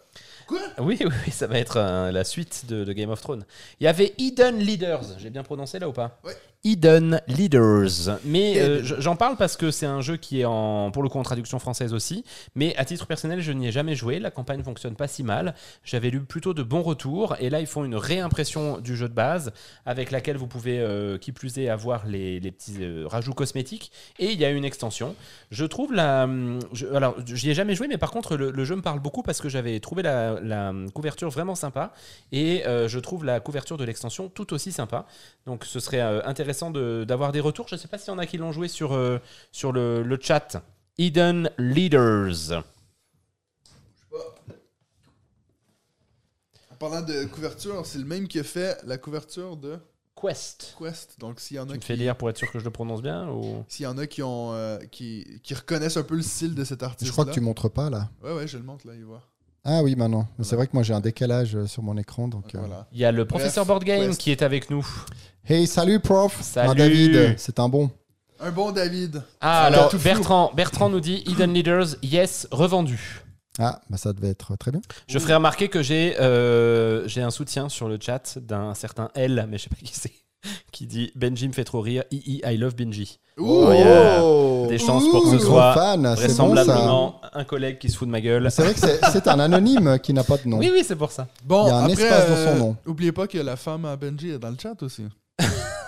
Quoi 0.46 0.60
oui, 0.78 0.98
oui, 1.00 1.06
oui, 1.26 1.32
ça 1.32 1.46
va 1.46 1.58
être 1.58 1.76
euh, 1.78 2.10
la 2.12 2.24
suite 2.24 2.66
de, 2.66 2.84
de 2.84 2.92
Game 2.92 3.10
of 3.10 3.20
Thrones. 3.20 3.44
Il 3.80 3.84
y 3.84 3.86
avait 3.86 4.14
Hidden 4.18 4.58
Leaders, 4.58 5.18
j'ai 5.18 5.30
bien 5.30 5.42
prononcé 5.42 5.78
là 5.78 5.88
ou 5.88 5.92
pas 5.92 6.18
Ouais. 6.24 6.36
Hidden 6.64 7.20
Leaders. 7.28 8.18
Mais 8.24 8.58
euh, 8.60 8.82
j'en 8.82 9.16
parle 9.16 9.36
parce 9.36 9.56
que 9.56 9.70
c'est 9.70 9.86
un 9.86 10.00
jeu 10.00 10.16
qui 10.16 10.40
est 10.40 10.44
en, 10.46 10.90
pour 10.90 11.02
le 11.02 11.08
coup 11.08 11.18
en 11.18 11.22
traduction 11.22 11.58
française 11.58 11.92
aussi. 11.92 12.24
Mais 12.54 12.74
à 12.76 12.84
titre 12.84 13.06
personnel, 13.06 13.40
je 13.42 13.52
n'y 13.52 13.68
ai 13.68 13.72
jamais 13.72 13.94
joué. 13.94 14.18
La 14.18 14.30
campagne 14.30 14.62
fonctionne 14.62 14.96
pas 14.96 15.06
si 15.06 15.22
mal. 15.22 15.54
J'avais 15.84 16.10
lu 16.10 16.20
plutôt 16.20 16.54
de 16.54 16.62
bons 16.62 16.82
retours. 16.82 17.36
Et 17.38 17.50
là, 17.50 17.60
ils 17.60 17.66
font 17.66 17.84
une 17.84 17.96
réimpression 17.96 18.78
du 18.78 18.96
jeu 18.96 19.08
de 19.08 19.14
base 19.14 19.52
avec 19.84 20.10
laquelle 20.10 20.36
vous 20.38 20.46
pouvez, 20.46 20.80
euh, 20.80 21.18
qui 21.18 21.32
plus 21.32 21.58
est, 21.58 21.68
avoir 21.68 22.06
les, 22.06 22.40
les 22.40 22.50
petits 22.50 22.78
euh, 22.80 23.04
rajouts 23.06 23.34
cosmétiques. 23.34 23.92
Et 24.18 24.32
il 24.32 24.38
y 24.40 24.44
a 24.44 24.50
une 24.50 24.64
extension. 24.64 25.14
Je 25.50 25.64
trouve 25.66 25.92
la. 25.92 26.24
hum, 26.24 26.58
je- 26.72 26.86
alors, 26.86 27.14
j'y 27.26 27.50
ai 27.50 27.54
jamais 27.54 27.74
joué, 27.74 27.88
mais 27.88 27.98
par 27.98 28.10
contre, 28.10 28.36
le, 28.36 28.50
le 28.50 28.64
jeu 28.64 28.74
me 28.76 28.82
parle 28.82 29.00
beaucoup 29.00 29.22
parce 29.22 29.40
que 29.40 29.48
j'avais 29.50 29.80
trouvé 29.80 30.02
la, 30.02 30.40
la 30.40 30.72
couverture 30.94 31.28
vraiment 31.28 31.54
sympa. 31.54 31.92
Et 32.32 32.62
je 32.64 32.98
trouve 32.98 33.24
la 33.24 33.40
couverture 33.40 33.76
de 33.76 33.84
l'extension 33.84 34.28
tout 34.28 34.52
aussi 34.54 34.72
sympa. 34.72 35.06
Donc, 35.46 35.64
ce 35.64 35.80
serait 35.80 36.00
euh, 36.00 36.20
intéressant 36.54 36.70
de- 36.70 37.04
d'avoir 37.06 37.32
des 37.32 37.40
retours. 37.40 37.66
Je 37.68 37.74
ne 37.74 37.80
sais 37.80 37.88
pas 37.88 37.98
s'il 37.98 38.08
y 38.08 38.10
en 38.14 38.18
a 38.18 38.26
qui 38.26 38.38
l'ont 38.38 38.52
joué 38.52 38.68
sur, 38.68 38.92
euh, 38.92 39.18
sur 39.52 39.72
le, 39.72 40.02
le 40.02 40.18
chat. 40.20 40.62
Hidden 40.98 41.50
Leaders. 41.58 42.62
En 46.70 46.76
parlant 46.76 47.02
de 47.02 47.24
couverture, 47.26 47.84
c'est 47.86 47.98
le 47.98 48.04
même 48.04 48.28
qui 48.28 48.38
a 48.38 48.44
fait 48.44 48.78
la 48.84 48.98
couverture 48.98 49.56
de 49.56 49.78
Quest. 50.20 50.76
Quest. 50.78 51.18
Donc, 51.18 51.40
s'il 51.40 51.56
y 51.56 51.60
en 51.60 51.64
a 51.64 51.66
Tu 51.68 51.74
me 51.74 51.78
qui... 51.80 51.86
fais 51.86 51.96
lire 51.96 52.16
pour 52.16 52.30
être 52.30 52.36
sûr 52.38 52.50
que 52.50 52.58
je 52.58 52.64
le 52.64 52.70
prononce 52.70 53.02
bien 53.02 53.28
ou... 53.28 53.64
S'il 53.68 53.84
y 53.84 53.86
en 53.86 53.98
a 53.98 54.06
qui 54.06 54.22
ont 54.22 54.52
euh, 54.54 54.78
qui, 54.90 55.40
qui 55.42 55.54
reconnaissent 55.54 55.96
un 55.96 56.02
peu 56.02 56.14
le 56.16 56.22
style 56.22 56.54
de 56.54 56.64
cet 56.64 56.82
artiste 56.82 57.06
Je 57.06 57.12
crois 57.12 57.24
que 57.24 57.30
tu 57.32 57.40
montres 57.40 57.70
pas 57.70 57.90
là. 57.90 58.10
Ouais 58.22 58.32
ouais, 58.34 58.46
je 58.46 58.56
le 58.58 58.64
montre 58.64 58.86
là, 58.86 58.94
il 58.94 59.04
voit. 59.04 59.22
Ah 59.64 59.82
oui, 59.82 59.96
maintenant. 59.96 60.28
C'est 60.42 60.56
vrai 60.56 60.66
que 60.66 60.72
moi 60.74 60.82
j'ai 60.82 60.92
un 60.92 61.00
décalage 61.00 61.56
euh, 61.56 61.66
sur 61.66 61.82
mon 61.82 61.96
écran. 61.96 62.28
Donc, 62.28 62.54
euh. 62.54 62.58
Voilà. 62.58 62.86
Il 62.92 62.98
y 62.98 63.04
a 63.04 63.12
le 63.12 63.24
professeur 63.24 63.64
Board 63.64 63.82
Game 63.82 64.14
qui 64.16 64.30
est 64.30 64.42
avec 64.42 64.68
nous. 64.68 64.86
Hey, 65.46 65.66
salut 65.66 66.00
prof. 66.00 66.38
Salut. 66.42 66.70
Ah, 66.72 66.74
David, 66.74 67.34
c'est 67.38 67.58
un 67.58 67.68
bon. 67.68 67.90
Un 68.40 68.50
bon 68.50 68.72
David. 68.72 69.22
Ah, 69.40 69.64
alors 69.64 69.90
flou. 69.90 70.00
Bertrand, 70.00 70.52
Bertrand 70.54 70.90
nous 70.90 71.00
dit 71.00 71.22
Hidden 71.26 71.54
Leaders, 71.54 71.96
yes, 72.02 72.46
revendu. 72.50 73.22
Ah, 73.58 73.80
bah 73.88 73.96
ça 73.96 74.12
devait 74.12 74.30
être 74.30 74.56
très 74.56 74.70
bien. 74.72 74.80
Je 75.08 75.18
ferai 75.18 75.34
remarquer 75.34 75.68
que 75.68 75.80
j'ai 75.80 76.18
euh, 76.20 77.06
j'ai 77.06 77.22
un 77.22 77.30
soutien 77.30 77.68
sur 77.68 77.88
le 77.88 77.98
chat 78.00 78.36
d'un 78.38 78.74
certain 78.74 79.10
L, 79.14 79.46
mais 79.48 79.58
je 79.58 79.64
sais 79.64 79.68
pas 79.70 79.76
qui 79.76 79.94
c'est, 79.94 80.10
qui 80.72 80.86
dit 80.86 81.12
Benji 81.14 81.48
me 81.48 81.52
fait 81.52 81.64
trop 81.64 81.80
rire, 81.80 82.04
II, 82.10 82.40
I 82.44 82.56
love 82.56 82.74
Benji. 82.74 83.18
Ouh. 83.38 83.66
a 83.66 84.68
des 84.68 84.78
chances 84.78 85.04
pour 85.10 85.24
que 85.24 85.30
ce 85.38 85.44
soit 85.44 85.74
fan, 85.74 86.02
bon 86.02 86.14
vraisemblablement 86.14 87.20
un 87.32 87.44
collègue 87.44 87.78
qui 87.78 87.90
se 87.90 87.96
fout 87.96 88.06
de 88.06 88.12
ma 88.12 88.20
gueule. 88.20 88.48
C'est 88.50 88.62
vrai 88.62 88.74
que 88.74 88.80
c'est- 88.80 89.28
un 89.28 89.40
anonyme 89.40 89.98
qui 90.02 90.12
n'a 90.12 90.22
pas 90.24 90.36
de 90.36 90.48
nom. 90.48 90.58
Oui, 90.58 90.70
oui, 90.72 90.84
c'est 90.86 90.96
pour 90.96 91.10
ça. 91.10 91.26
Bon, 91.44 91.64
Il 91.66 91.68
y 91.68 91.70
a 91.72 91.76
un 91.76 91.90
après, 91.90 92.02
espace 92.04 92.28
dans 92.28 92.36
son 92.36 92.56
euh, 92.56 92.58
nom. 92.58 92.76
Oubliez 92.86 93.12
pas 93.12 93.26
que 93.26 93.38
la 93.38 93.56
femme 93.56 93.84
à 93.86 93.96
Benji 93.96 94.30
est 94.30 94.38
dans 94.38 94.50
le 94.50 94.56
chat 94.60 94.80
aussi. 94.82 95.04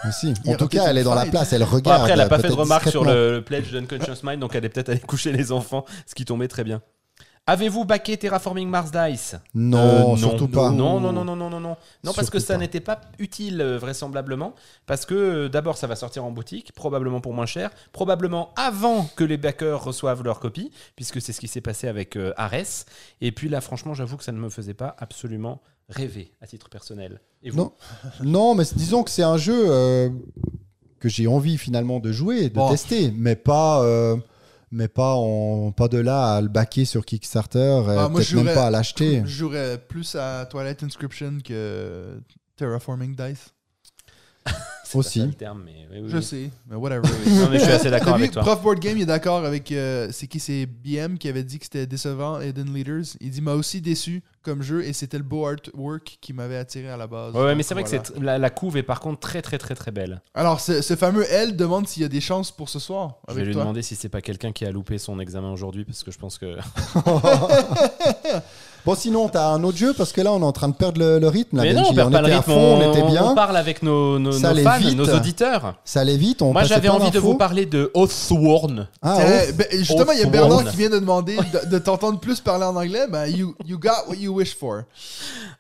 Aussi. 0.08 0.34
En 0.46 0.54
tout 0.54 0.68
cas, 0.68 0.84
elle 0.88 0.98
est 0.98 1.04
dans 1.04 1.14
la 1.14 1.26
place, 1.26 1.52
elle 1.52 1.60
Bon, 1.62 1.66
regarde. 1.66 2.00
après, 2.00 2.12
elle 2.12 2.20
a 2.20 2.28
pas 2.28 2.38
fait 2.38 2.48
de 2.48 2.52
remarque 2.54 2.88
sur 2.88 3.04
le, 3.04 3.36
le 3.36 3.42
pledge 3.42 3.70
d'Unconscious 3.70 4.22
Mind, 4.24 4.40
donc 4.40 4.54
elle 4.54 4.64
est 4.64 4.68
peut-être 4.68 4.88
allée 4.90 5.00
coucher 5.00 5.32
les 5.32 5.52
enfants, 5.52 5.84
ce 6.06 6.14
qui 6.14 6.24
tombait 6.24 6.48
très 6.48 6.64
bien. 6.64 6.80
Avez-vous 7.48 7.84
backé 7.84 8.16
Terraforming 8.16 8.68
Mars 8.68 8.90
Dice? 8.90 9.36
Non, 9.54 10.14
Euh, 10.14 10.16
surtout 10.16 10.48
pas. 10.48 10.70
Non, 10.70 10.98
non, 11.00 11.12
non, 11.12 11.24
non, 11.24 11.36
non, 11.36 11.48
non, 11.48 11.60
non. 11.60 11.76
Non, 12.02 12.12
parce 12.12 12.28
que 12.28 12.40
ça 12.40 12.56
n'était 12.58 12.80
pas 12.80 13.00
utile, 13.20 13.60
euh, 13.60 13.78
vraisemblablement. 13.78 14.54
Parce 14.86 15.06
que 15.06 15.14
euh, 15.14 15.48
d'abord, 15.48 15.76
ça 15.76 15.86
va 15.86 15.94
sortir 15.94 16.24
en 16.24 16.32
boutique, 16.32 16.72
probablement 16.72 17.20
pour 17.20 17.34
moins 17.34 17.46
cher, 17.46 17.70
probablement 17.92 18.52
avant 18.56 19.04
que 19.14 19.22
les 19.22 19.36
backers 19.36 19.84
reçoivent 19.84 20.24
leur 20.24 20.40
copie, 20.40 20.72
puisque 20.96 21.20
c'est 21.20 21.32
ce 21.32 21.38
qui 21.40 21.46
s'est 21.46 21.60
passé 21.60 21.86
avec 21.86 22.16
euh, 22.16 22.32
Ares. 22.36 22.84
Et 23.20 23.30
puis 23.30 23.48
là, 23.48 23.60
franchement, 23.60 23.94
j'avoue 23.94 24.16
que 24.16 24.24
ça 24.24 24.32
ne 24.32 24.38
me 24.38 24.48
faisait 24.50 24.74
pas 24.74 24.96
absolument 24.98 25.60
rêver 25.88 26.32
à 26.40 26.48
titre 26.48 26.68
personnel. 26.68 27.20
Et 27.44 27.50
vous? 27.50 27.58
Non. 27.58 27.72
Non, 28.24 28.54
mais 28.56 28.64
disons 28.74 29.04
que 29.04 29.10
c'est 29.10 29.22
un 29.22 29.36
jeu 29.36 29.66
euh, 29.70 30.10
que 30.98 31.08
j'ai 31.08 31.28
envie 31.28 31.58
finalement 31.58 32.00
de 32.00 32.10
jouer, 32.10 32.48
de 32.48 32.54
Bon. 32.54 32.68
tester, 32.70 33.12
mais 33.16 33.36
pas, 33.36 33.84
euh, 33.84 34.16
mais 34.70 34.88
pas, 34.88 35.14
en, 35.14 35.72
pas 35.72 35.88
de 35.88 35.98
là 35.98 36.34
à 36.36 36.40
le 36.40 36.48
backer 36.48 36.84
sur 36.86 37.04
Kickstarter, 37.04 37.58
euh, 37.58 37.96
Ah, 37.98 38.08
peut-être 38.08 38.22
je 38.28 38.36
même 38.36 38.54
pas 38.54 38.66
à 38.66 38.70
l'acheter. 38.70 39.22
Je 39.24 39.30
jouerais 39.30 39.78
plus 39.78 40.14
à 40.16 40.46
Twilight 40.46 40.82
Inscription 40.82 41.38
que 41.44 42.20
Terraforming 42.56 43.14
Dice. 43.14 43.52
C'est 44.84 44.98
Aussi. 44.98 45.18
pas 45.18 45.24
ça 45.24 45.30
le 45.30 45.34
terme, 45.34 45.62
mais 45.64 45.86
oui, 45.90 45.98
oui, 46.02 46.08
Je 46.08 46.16
oui. 46.18 46.22
sais, 46.22 46.50
mais 46.68 46.76
whatever. 46.76 47.02
Non, 47.26 47.48
mais 47.50 47.58
je 47.58 47.64
suis 47.64 47.72
assez 47.72 47.90
d'accord 47.90 48.14
avec 48.14 48.30
toi. 48.30 48.42
Prof 48.42 48.62
Board 48.62 48.78
Game 48.78 48.96
il 48.96 49.02
est 49.02 49.06
d'accord 49.06 49.44
avec. 49.44 49.72
euh, 49.72 50.08
c'est 50.12 50.28
qui? 50.28 50.38
C'est 50.38 50.66
BM 50.66 51.18
qui 51.18 51.28
avait 51.28 51.42
dit 51.42 51.58
que 51.58 51.64
c'était 51.64 51.86
décevant, 51.88 52.40
Eden 52.40 52.72
Leaders. 52.72 53.02
Il 53.20 53.30
dit 53.30 53.40
m'a 53.40 53.54
aussi 53.54 53.80
déçu 53.80 54.22
comme 54.46 54.62
jeu 54.62 54.84
et 54.84 54.92
c'était 54.92 55.18
le 55.18 55.24
beau 55.24 55.44
artwork 55.44 56.18
qui 56.20 56.32
m'avait 56.32 56.56
attiré 56.56 56.88
à 56.88 56.96
la 56.96 57.08
base. 57.08 57.34
Ouais, 57.34 57.56
mais 57.56 57.64
c'est 57.64 57.74
vrai 57.74 57.82
voilà. 57.82 57.98
que 57.98 58.20
la, 58.20 58.38
la 58.38 58.50
couve 58.50 58.76
est 58.76 58.84
par 58.84 59.00
contre 59.00 59.18
très, 59.18 59.42
très, 59.42 59.58
très, 59.58 59.74
très 59.74 59.90
belle. 59.90 60.22
Alors, 60.34 60.60
ce, 60.60 60.82
ce 60.82 60.94
fameux 60.94 61.24
L 61.28 61.56
demande 61.56 61.88
s'il 61.88 62.02
y 62.02 62.06
a 62.06 62.08
des 62.08 62.20
chances 62.20 62.52
pour 62.52 62.68
ce 62.68 62.78
soir 62.78 63.16
Je 63.28 63.34
vais 63.34 63.44
lui 63.44 63.52
toi. 63.52 63.62
demander 63.62 63.82
si 63.82 63.96
c'est 63.96 64.08
pas 64.08 64.20
quelqu'un 64.20 64.52
qui 64.52 64.64
a 64.64 64.70
loupé 64.70 64.98
son 64.98 65.18
examen 65.18 65.50
aujourd'hui, 65.50 65.84
parce 65.84 66.04
que 66.04 66.12
je 66.12 66.18
pense 66.18 66.38
que. 66.38 66.56
Bon, 68.86 68.94
sinon, 68.94 69.28
t'as 69.28 69.48
un 69.48 69.64
autre 69.64 69.76
jeu 69.76 69.92
parce 69.92 70.12
que 70.12 70.20
là, 70.20 70.32
on 70.32 70.40
est 70.40 70.44
en 70.44 70.52
train 70.52 70.68
de 70.68 70.74
perdre 70.74 71.00
le, 71.00 71.18
le 71.18 71.28
rythme. 71.28 71.56
là, 71.56 71.64
mais 71.64 71.74
non, 71.74 71.82
on 71.90 71.92
perd 71.92 72.12
pas 72.12 72.22
le 72.22 72.32
à 72.32 72.36
rythme, 72.36 72.52
fond, 72.52 72.54
on, 72.54 72.78
on 72.78 72.90
était 72.92 73.02
on 73.02 73.10
bien. 73.10 73.34
parle 73.34 73.56
avec 73.56 73.82
nos, 73.82 74.18
nos, 74.20 74.30
nos 74.30 74.54
fans, 74.62 74.78
vite. 74.78 74.96
nos 74.96 75.12
auditeurs. 75.12 75.74
Ça 75.84 76.00
allait 76.00 76.16
vite. 76.16 76.40
On 76.40 76.52
Moi, 76.52 76.62
j'avais 76.62 76.88
envie 76.88 77.10
de 77.10 77.18
vous 77.18 77.34
parler 77.34 77.66
de 77.66 77.90
Oathsworn. 77.94 78.86
Ah, 79.02 79.18
oh. 79.18 79.52
ben, 79.56 79.66
justement, 79.72 80.12
il 80.12 80.20
y 80.20 80.22
a 80.22 80.26
Bernard 80.26 80.70
qui 80.70 80.76
vient 80.76 80.90
de 80.90 81.00
demander 81.00 81.36
de, 81.36 81.68
de 81.68 81.78
t'entendre 81.78 82.20
plus 82.20 82.40
parler 82.40 82.64
en 82.64 82.76
anglais. 82.76 83.06
Ben, 83.10 83.26
you, 83.26 83.56
you 83.66 83.76
got 83.78 84.08
what 84.08 84.14
you 84.16 84.32
wish 84.32 84.56
for. 84.56 84.82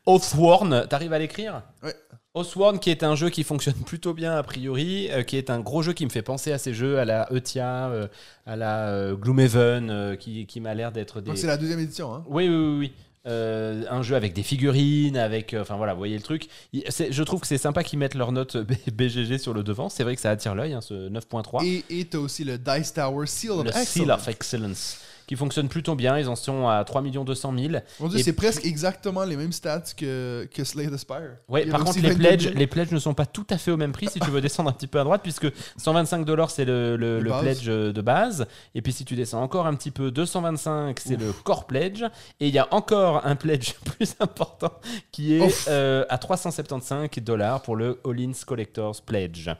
Oathsworn, 0.06 0.86
t'arrives 0.88 1.12
à 1.12 1.18
l'écrire? 1.18 1.62
Ouais. 1.82 1.94
Oathsworn, 2.34 2.78
qui 2.78 2.90
est 2.90 3.02
un 3.02 3.14
jeu 3.14 3.30
qui 3.30 3.44
fonctionne 3.44 3.74
plutôt 3.86 4.12
bien 4.12 4.36
a 4.36 4.42
priori, 4.42 5.08
euh, 5.10 5.22
qui 5.22 5.38
est 5.38 5.48
un 5.48 5.58
gros 5.60 5.80
jeu 5.80 5.94
qui 5.94 6.04
me 6.04 6.10
fait 6.10 6.20
penser 6.20 6.52
à 6.52 6.58
ces 6.58 6.74
jeux, 6.74 6.98
à 6.98 7.06
la 7.06 7.26
Eutia, 7.32 7.88
euh, 7.88 8.08
à 8.44 8.56
la 8.56 8.88
euh, 8.88 9.14
Gloomhaven, 9.14 9.88
euh, 9.88 10.16
qui, 10.16 10.44
qui 10.44 10.60
m'a 10.60 10.74
l'air 10.74 10.92
d'être 10.92 11.22
des. 11.22 11.28
Donc, 11.28 11.38
c'est 11.38 11.46
la 11.46 11.56
deuxième 11.56 11.80
édition. 11.80 12.14
Hein. 12.14 12.24
Oui, 12.28 12.46
oui, 12.46 12.54
oui. 12.54 12.76
oui. 12.78 12.92
Euh, 13.26 13.84
un 13.90 14.02
jeu 14.02 14.14
avec 14.14 14.32
des 14.34 14.42
figurines, 14.42 15.16
avec. 15.16 15.52
euh, 15.52 15.62
Enfin 15.62 15.76
voilà, 15.76 15.92
vous 15.94 15.98
voyez 15.98 16.16
le 16.16 16.22
truc. 16.22 16.46
Il- 16.72 16.84
je 17.10 17.22
trouve 17.24 17.40
que 17.40 17.46
c'est 17.46 17.58
sympa 17.58 17.82
qu'ils 17.82 17.98
mettent 17.98 18.14
leur 18.14 18.30
note 18.30 18.56
B- 18.56 18.76
BGG 18.92 19.38
sur 19.38 19.52
le 19.52 19.62
devant. 19.64 19.88
C'est 19.88 20.04
vrai 20.04 20.14
que 20.14 20.20
ça 20.20 20.30
attire 20.30 20.54
l'œil, 20.54 20.74
hein, 20.74 20.80
ce 20.80 21.08
9.3. 21.08 21.64
Et 21.64 21.84
et 21.90 22.04
t'as 22.04 22.18
aussi 22.18 22.44
le 22.44 22.56
Dice 22.58 22.92
Tower 22.94 23.26
Seal 23.26 23.50
of 23.52 23.64
Le 23.64 23.70
Excellence. 23.70 23.88
Seal 23.88 24.10
of 24.12 24.28
Excellence, 24.28 24.98
qui 25.26 25.36
fonctionne 25.36 25.68
plutôt 25.68 25.94
bien. 25.94 26.18
Ils 26.18 26.28
en 26.28 26.36
sont 26.36 26.68
à 26.68 26.84
3 26.84 27.02
200 27.02 27.54
000. 27.58 27.74
Mon 28.00 28.08
Dieu, 28.08 28.18
c'est 28.18 28.32
presque 28.32 28.64
exactement 28.64 29.24
les 29.24 29.36
mêmes 29.36 29.52
stats 29.52 29.82
que, 29.96 30.48
que 30.52 30.64
Slay 30.64 30.88
the 30.88 30.96
Spire. 30.96 31.36
Y 31.50 31.70
par 31.70 31.84
contre, 31.84 31.98
les 32.00 32.10
22 32.10 32.16
pledges, 32.16 32.42
000. 32.44 32.54
les 32.54 32.66
pledges 32.66 32.92
ne 32.92 32.98
sont 32.98 33.14
pas 33.14 33.26
tout 33.26 33.46
à 33.50 33.58
fait 33.58 33.70
au 33.70 33.76
même 33.76 33.92
prix 33.92 34.08
si 34.08 34.20
tu 34.20 34.30
veux 34.30 34.40
descendre 34.40 34.70
un 34.70 34.72
petit 34.72 34.86
peu 34.86 35.00
à 35.00 35.04
droite, 35.04 35.22
puisque 35.22 35.46
125 35.76 36.24
dollars 36.24 36.50
c'est 36.50 36.64
le, 36.64 36.96
le, 36.96 37.20
le 37.20 37.30
pledge 37.40 37.66
de 37.66 38.00
base, 38.00 38.46
et 38.74 38.82
puis 38.82 38.92
si 38.92 39.04
tu 39.04 39.14
descends 39.14 39.42
encore 39.42 39.66
un 39.66 39.74
petit 39.74 39.90
peu, 39.90 40.10
225 40.10 40.98
c'est 41.00 41.16
le 41.16 41.32
core 41.32 41.66
pledge, 41.66 42.04
et 42.40 42.48
il 42.48 42.54
y 42.54 42.58
a 42.58 42.68
encore 42.72 43.26
un 43.26 43.36
pledge 43.36 43.74
plus 43.84 44.14
important 44.20 44.72
qui 45.12 45.34
est 45.34 45.68
euh, 45.68 46.04
à 46.08 46.18
375 46.18 47.10
dollars 47.22 47.62
pour 47.62 47.76
le 47.76 48.00
All-ins 48.04 48.44
Collector's 48.46 49.00
Pledge. 49.00 49.50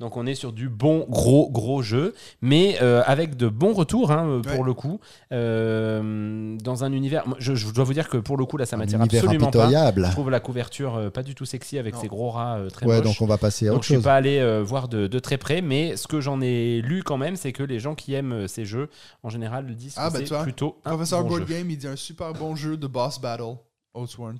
Donc 0.00 0.16
on 0.16 0.26
est 0.26 0.34
sur 0.34 0.52
du 0.52 0.68
bon 0.68 1.06
gros 1.08 1.48
gros 1.50 1.80
jeu, 1.80 2.14
mais 2.42 2.76
euh, 2.82 3.02
avec 3.06 3.36
de 3.36 3.48
bons 3.48 3.72
retours 3.72 4.10
hein, 4.10 4.26
euh, 4.26 4.42
pour 4.42 4.60
Ouais. 4.60 4.66
le 4.66 4.74
coup, 4.74 4.98
euh, 5.32 6.56
dans 6.62 6.84
un 6.84 6.92
univers. 6.92 7.24
Je, 7.38 7.54
je 7.54 7.70
dois 7.72 7.84
vous 7.84 7.92
dire 7.94 8.08
que 8.08 8.16
pour 8.16 8.36
le 8.36 8.44
coup 8.44 8.56
là 8.56 8.66
ça 8.66 8.76
m'attire 8.76 9.00
absolument 9.00 9.50
pas. 9.50 9.70
Je 9.70 10.10
trouve 10.10 10.30
la 10.30 10.40
couverture 10.40 10.96
euh, 10.96 11.10
pas 11.10 11.22
du 11.22 11.34
tout 11.34 11.44
sexy 11.44 11.78
avec 11.78 11.94
Non. 11.94 12.00
ces 12.00 12.08
gros 12.08 12.30
rats 12.30 12.56
euh, 12.58 12.70
très 12.70 12.86
Ouais, 12.86 12.96
moches. 12.96 13.04
donc 13.04 13.16
on 13.20 13.26
va 13.26 13.38
passer 13.38 13.66
à 13.66 13.70
Donc 13.70 13.76
autre 13.78 13.84
je 13.84 13.88
suis 13.88 13.94
chose. 13.96 14.04
pas 14.04 14.14
allé 14.16 14.38
euh, 14.38 14.62
voir 14.64 14.88
de, 14.88 15.06
de 15.06 15.18
très 15.18 15.38
près, 15.38 15.60
mais 15.62 15.96
ce 15.96 16.06
que 16.08 16.20
j'en 16.20 16.40
ai 16.40 16.80
lu 16.82 17.02
quand 17.04 17.16
même, 17.16 17.36
c'est 17.36 17.52
que 17.52 17.62
les 17.62 17.78
gens 17.78 17.94
qui 17.94 18.14
aiment 18.14 18.48
ces 18.48 18.64
jeux, 18.64 18.88
en 19.22 19.28
général, 19.30 19.74
disent 19.76 19.94
Ah, 19.96 20.08
que 20.08 20.14
ben, 20.14 20.18
c'est 20.18 20.24
tu 20.24 20.34
vois, 20.34 20.42
plutôt 20.42 20.76
un 20.84 20.90
Professeur 20.90 21.22
bon 21.22 21.28
Board 21.28 21.46
jeu. 21.46 21.54
Game, 21.54 21.70
il 21.70 21.78
dit 21.78 21.86
un 21.86 21.96
super 21.96 22.32
bon 22.32 22.56
jeu 22.56 22.76
de 22.76 22.86
boss 22.86 23.20
battle. 23.20 23.54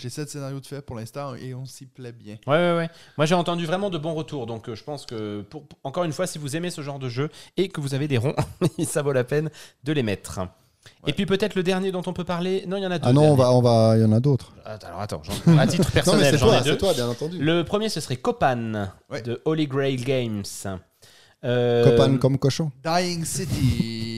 J'ai 0.00 0.10
7 0.10 0.28
scénarios 0.28 0.60
de 0.60 0.66
fait 0.66 0.80
pour 0.82 0.96
l'instant 0.96 1.34
et 1.34 1.54
on 1.54 1.64
s'y 1.64 1.86
plaît 1.86 2.12
bien. 2.12 2.36
Ouais, 2.46 2.56
ouais, 2.56 2.76
ouais. 2.76 2.90
Moi, 3.16 3.26
j'ai 3.26 3.34
entendu 3.34 3.66
vraiment 3.66 3.88
de 3.90 3.98
bons 3.98 4.14
retours, 4.14 4.46
donc 4.46 4.68
euh, 4.68 4.74
je 4.74 4.82
pense 4.84 5.06
que, 5.06 5.42
pour, 5.42 5.66
pour- 5.66 5.78
encore 5.84 6.04
une 6.04 6.12
fois, 6.12 6.26
si 6.26 6.38
vous 6.38 6.56
aimez 6.56 6.70
ce 6.70 6.80
genre 6.82 6.98
de 6.98 7.08
jeu 7.08 7.30
et 7.56 7.68
que 7.68 7.80
vous 7.80 7.94
avez 7.94 8.08
des 8.08 8.18
ronds, 8.18 8.34
ça 8.84 9.02
vaut 9.02 9.12
la 9.12 9.24
peine 9.24 9.50
de 9.84 9.92
les 9.92 10.02
mettre. 10.02 10.40
Et 11.06 11.12
puis 11.14 11.24
peut-être 11.24 11.54
le 11.54 11.62
dernier 11.62 11.92
dont 11.92 12.02
on 12.06 12.12
peut 12.12 12.24
parler. 12.24 12.64
Non, 12.66 12.76
il 12.76 12.82
y 12.82 12.86
en 12.86 12.90
a 12.90 12.98
deux. 12.98 13.08
Ah 13.08 13.12
non, 13.14 13.22
on 13.32 13.36
derniers. 13.36 13.42
va, 13.42 13.52
on 13.52 13.62
va, 13.62 13.96
il 13.96 14.02
y 14.02 14.04
en 14.04 14.12
a 14.12 14.20
d'autres. 14.20 14.52
Attends, 14.66 14.86
Alors 14.88 15.00
attends, 15.00 15.22
j'en- 15.22 15.56
à 15.58 15.66
titre 15.66 15.82
Non, 15.84 15.90
mais 15.94 16.02
personnel, 16.02 16.30
c'est 16.32 16.38
j'en 16.38 16.46
toi, 16.48 16.56
ai 16.58 16.62
deux. 16.64 16.70
c'est 16.72 16.76
toi, 16.78 16.92
bien 16.92 17.08
entendu. 17.08 17.38
Le 17.42 17.62
premier, 17.64 17.88
ce 17.88 18.00
serait 18.00 18.16
Copan 18.16 18.88
Ouais. 19.10 19.22
de 19.22 19.40
Holy 19.46 19.66
Grail 19.66 19.96
Games. 19.96 20.42
Euh, 21.44 21.84
Copan 21.96 22.18
comme 22.18 22.38
cochon. 22.38 22.70
Dying 22.84 23.24
City. 23.24 24.13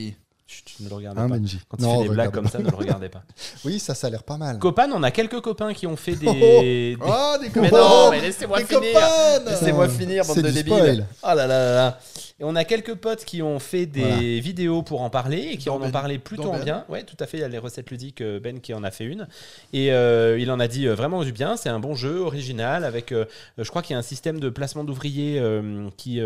Chut, 0.46 0.64
tu 0.64 0.82
ne 0.82 0.88
le 0.88 0.94
regardes 0.94 1.18
Hein, 1.18 1.28
pas. 1.28 1.36
Benji 1.36 1.58
Quand 1.68 1.80
Non, 1.80 1.96
fait 2.02 2.08
des 2.08 2.14
blagues 2.14 2.30
comme 2.30 2.48
ça, 2.48 2.58
ne 2.58 2.70
le 2.70 2.76
regardez 2.76 3.08
pas. 3.08 3.22
Oui, 3.64 3.78
ça, 3.78 3.94
ça 3.94 4.06
a 4.06 4.10
l'air 4.10 4.22
pas 4.22 4.36
mal. 4.36 4.58
Copan, 4.58 4.88
on 4.94 5.02
a 5.02 5.10
quelques 5.10 5.40
copains 5.40 5.72
qui 5.74 5.86
ont 5.86 5.96
fait 5.96 6.14
des. 6.14 6.26
des- 6.26 6.98
Oh, 7.00 7.36
des 7.40 7.48
Mais 7.60 7.68
copains! 7.70 7.82
non, 7.82 8.10
mais 8.10 8.20
laissez-moi 8.20 8.58
finir. 8.60 9.00
Laissez-moi 9.46 9.84
Euh, 9.86 9.88
finir, 9.88 10.24
bande 10.24 10.36
de 10.38 10.42
débiles. 10.50 10.62
spoil. 10.74 11.06
Oh 11.22 11.26
là 11.28 11.34
là 11.34 11.46
là 11.46 11.74
là. 11.74 11.98
Et 12.38 12.44
on 12.44 12.54
a 12.54 12.64
quelques 12.64 12.94
potes 12.96 13.24
qui 13.24 13.40
ont 13.40 13.58
fait 13.58 13.86
des 13.86 14.00
Voilà. 14.02 14.16
vidéos 14.40 14.82
pour 14.82 15.00
en 15.00 15.08
parler 15.08 15.38
et 15.52 15.56
qui 15.56 15.70
en 15.70 15.76
ont 15.76 15.80
Ben. 15.86 15.90
parlé 15.90 16.18
plutôt 16.18 16.50
en 16.50 16.58
Ben. 16.58 16.64
bien. 16.64 16.84
Ouais, 16.90 17.02
tout 17.02 17.16
à 17.18 17.26
fait. 17.26 17.38
Il 17.38 17.40
y 17.40 17.44
a 17.44 17.48
les 17.48 17.56
recettes 17.56 17.90
ludiques, 17.90 18.20
euh, 18.20 18.38
Ben 18.38 18.60
qui 18.60 18.74
en 18.74 18.84
a 18.84 18.90
fait 18.90 19.04
une. 19.04 19.26
Et 19.72 19.90
euh, 19.90 20.38
il 20.38 20.50
en 20.50 20.60
a 20.60 20.68
dit 20.68 20.86
euh, 20.86 20.94
vraiment 20.94 21.24
du 21.24 21.32
bien. 21.32 21.56
C'est 21.56 21.70
un 21.70 21.80
bon 21.80 21.94
jeu, 21.94 22.18
original, 22.20 22.84
avec. 22.84 23.10
euh, 23.12 23.24
je 23.56 23.66
crois 23.70 23.80
qu'il 23.80 23.94
y 23.94 23.96
a 23.96 23.98
un 23.98 24.02
système 24.02 24.38
de 24.38 24.50
placement 24.50 24.84
d'ouvriers 24.84 25.38
euh, 25.38 25.88
qui, 25.96 26.20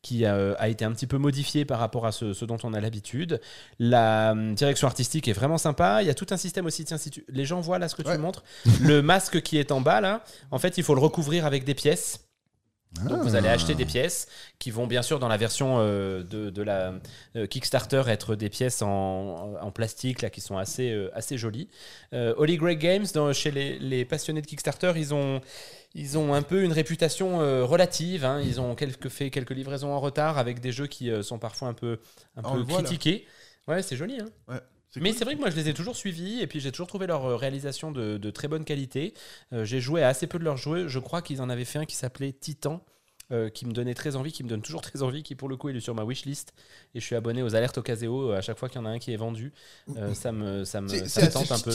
qui 0.00 0.24
a, 0.24 0.52
a 0.54 0.68
été 0.68 0.86
un 0.86 0.92
petit 0.92 1.06
peu 1.06 1.18
modifié 1.18 1.66
par 1.66 1.80
rapport 1.80 2.06
à 2.06 2.12
ce, 2.12 2.32
ce 2.32 2.46
dont 2.46 2.56
on 2.62 2.72
a 2.72 2.80
l'habitude. 2.80 3.38
La 3.78 4.34
direction 4.54 4.86
artistique 4.86 5.28
est 5.28 5.32
vraiment 5.34 5.58
sympa. 5.58 5.98
Il 6.02 6.06
y 6.06 6.10
a 6.10 6.14
tout 6.14 6.26
un 6.30 6.38
système 6.38 6.64
aussi. 6.64 6.86
Tiens, 6.86 6.96
si 6.96 7.10
tu... 7.10 7.26
les 7.28 7.44
gens 7.44 7.60
voient 7.60 7.78
là 7.78 7.88
ce 7.88 7.94
que 7.94 8.02
Ouais. 8.02 8.14
tu 8.16 8.20
montres, 8.22 8.42
le 8.80 9.02
masque 9.02 9.42
qui 9.42 9.58
est 9.58 9.70
en 9.70 9.82
bas 9.82 10.00
là, 10.00 10.24
en 10.50 10.58
fait, 10.58 10.78
il 10.78 10.82
faut 10.82 10.94
le 10.94 11.00
recouvrir 11.02 11.44
avec 11.44 11.64
des 11.64 11.74
pièces. 11.74 12.20
Donc 13.08 13.22
vous 13.22 13.34
allez 13.36 13.48
Ah. 13.48 13.52
acheter 13.52 13.74
des 13.74 13.86
pièces 13.86 14.28
qui 14.58 14.70
vont 14.70 14.86
bien 14.86 15.00
sûr 15.02 15.18
dans 15.18 15.28
la 15.28 15.38
version 15.38 15.76
euh, 15.78 16.22
de, 16.22 16.50
de 16.50 16.62
la 16.62 16.92
euh, 17.36 17.46
Kickstarter 17.46 18.02
être 18.08 18.34
des 18.36 18.50
pièces 18.50 18.82
en, 18.82 19.54
en 19.60 19.70
plastique 19.70 20.20
là 20.20 20.28
qui 20.28 20.40
sont 20.42 20.58
assez, 20.58 20.90
euh, 20.90 21.10
assez 21.14 21.38
jolies. 21.38 21.68
Holy 22.12 22.58
Grail 22.58 22.76
Games, 22.76 23.06
dans- 23.14 23.32
chez 23.32 23.50
les, 23.50 23.78
les 23.78 24.04
passionnés 24.04 24.42
de 24.42 24.46
Kickstarter, 24.46 24.92
ils 24.96 25.14
ont, 25.14 25.40
ils 25.94 26.18
ont 26.18 26.34
un 26.34 26.42
peu 26.42 26.62
une 26.62 26.72
réputation 26.72 27.38
relative. 27.66 28.24
hein. 28.26 28.40
Ils 28.44 28.60
ont 28.60 28.74
quelques, 28.74 29.08
fait 29.08 29.30
quelques 29.30 29.50
livraisons 29.52 29.92
en 29.92 30.00
retard 30.00 30.36
avec 30.38 30.60
des 30.60 30.72
jeux 30.72 30.86
qui 30.86 31.10
sont 31.22 31.38
parfois 31.38 31.68
un 31.68 31.74
peu, 31.74 31.98
un 32.36 32.42
On 32.44 32.52
peu 32.56 32.60
voit, 32.60 32.82
critiqués. 32.82 33.26
Ouais, 33.68 33.80
c'est 33.82 33.96
joli. 33.96 34.18
Hein 34.20 34.28
Ouais, 34.48 34.60
mais 35.00 35.10
cool. 35.10 35.18
c'est 35.18 35.24
vrai 35.24 35.34
que 35.34 35.40
moi 35.40 35.50
je 35.50 35.56
les 35.56 35.68
ai 35.68 35.74
toujours 35.74 35.96
suivis 35.96 36.40
et 36.40 36.46
puis 36.46 36.60
j'ai 36.60 36.70
toujours 36.70 36.86
trouvé 36.86 37.06
leur 37.06 37.24
euh, 37.24 37.36
réalisation 37.36 37.92
de, 37.92 38.18
de 38.18 38.30
très 38.30 38.48
bonne 38.48 38.64
qualité. 38.64 39.14
Euh, 39.52 39.64
j'ai 39.64 39.80
joué 39.80 40.02
à 40.02 40.08
assez 40.08 40.26
peu 40.26 40.38
de 40.38 40.44
leurs 40.44 40.56
jeux. 40.56 40.88
Je 40.88 40.98
crois 40.98 41.22
qu'ils 41.22 41.40
en 41.40 41.48
avaient 41.48 41.64
fait 41.64 41.78
un 41.78 41.86
qui 41.86 41.96
s'appelait 41.96 42.32
Titan. 42.32 42.84
Euh, 43.30 43.48
qui 43.50 43.66
me 43.66 43.72
donnait 43.72 43.94
très 43.94 44.16
envie, 44.16 44.32
qui 44.32 44.42
me 44.44 44.48
donne 44.48 44.62
toujours 44.62 44.80
très 44.82 45.02
envie, 45.02 45.22
qui 45.22 45.34
pour 45.34 45.48
le 45.48 45.56
coup 45.56 45.68
est 45.68 45.80
sur 45.80 45.94
ma 45.94 46.04
wishlist 46.04 46.52
et 46.94 47.00
je 47.00 47.04
suis 47.04 47.14
abonné 47.16 47.42
aux 47.42 47.54
alertes 47.54 47.78
Ocaseo 47.78 48.30
euh, 48.32 48.36
à 48.36 48.40
chaque 48.40 48.58
fois 48.58 48.68
qu'il 48.68 48.80
y 48.80 48.84
en 48.84 48.86
a 48.86 48.90
un 48.90 48.98
qui 48.98 49.12
est 49.12 49.16
vendu, 49.16 49.52
Euh, 49.96 50.14
ça 50.14 50.32
me 50.32 50.64
ça 50.64 50.80
me, 50.80 50.88
ça 50.88 51.20
me 51.22 51.30
tente 51.32 51.52
un 51.52 51.58
peu. 51.58 51.70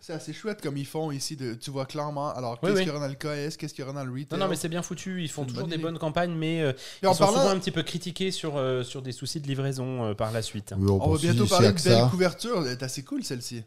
C'est 0.00 0.12
assez 0.12 0.32
chouette 0.32 0.60
comme 0.62 0.76
ils 0.76 0.86
font 0.86 1.10
ici. 1.10 1.36
De, 1.36 1.54
tu 1.54 1.70
vois 1.70 1.86
clairement. 1.86 2.32
Alors, 2.34 2.58
Oui, 2.62 2.68
qu'est-ce 2.70 2.72
oui. 2.72 2.78
qu'il 2.84 2.88
y 2.92 2.96
aura 2.96 3.00
dans 3.06 3.12
le 3.12 3.14
KS, 3.50 3.56
qu'est-ce 3.56 3.74
qu'il 3.74 3.82
y 3.84 3.88
aura 3.88 3.92
dans 3.92 4.04
le 4.04 4.12
retail. 4.12 4.38
Non 4.38 4.44
non 4.44 4.48
mais 4.50 4.56
c'est 4.56 4.68
bien 4.68 4.82
foutu, 4.82 5.22
ils 5.22 5.30
font 5.30 5.44
toujours 5.44 5.62
bonne 5.62 5.70
des 5.70 5.78
bonnes 5.78 5.98
campagnes 5.98 6.34
mais 6.34 6.60
euh, 6.62 6.72
Puis 6.72 6.82
ils 7.02 7.06
en 7.08 7.14
sont 7.14 7.26
souvent 7.26 7.48
un 7.48 7.58
petit 7.58 7.70
peu 7.72 7.82
critiqués 7.82 8.30
sur 8.30 8.56
euh, 8.56 8.82
sur 8.82 9.02
des 9.02 9.12
soucis 9.12 9.40
de 9.40 9.46
livraison 9.46 10.04
euh, 10.04 10.14
par 10.14 10.32
la 10.32 10.42
suite. 10.42 10.74
Oui, 10.78 10.86
oh, 10.90 10.98
on 11.02 11.10
va 11.12 11.18
si, 11.18 11.26
bientôt 11.26 11.44
si, 11.44 11.50
parler 11.50 11.74
que 11.74 11.82
belle 11.82 12.08
couverture. 12.10 12.62
Elle 12.66 12.72
est 12.72 12.82
assez 12.82 13.02
cool 13.02 13.24
celle-ci. 13.24 13.62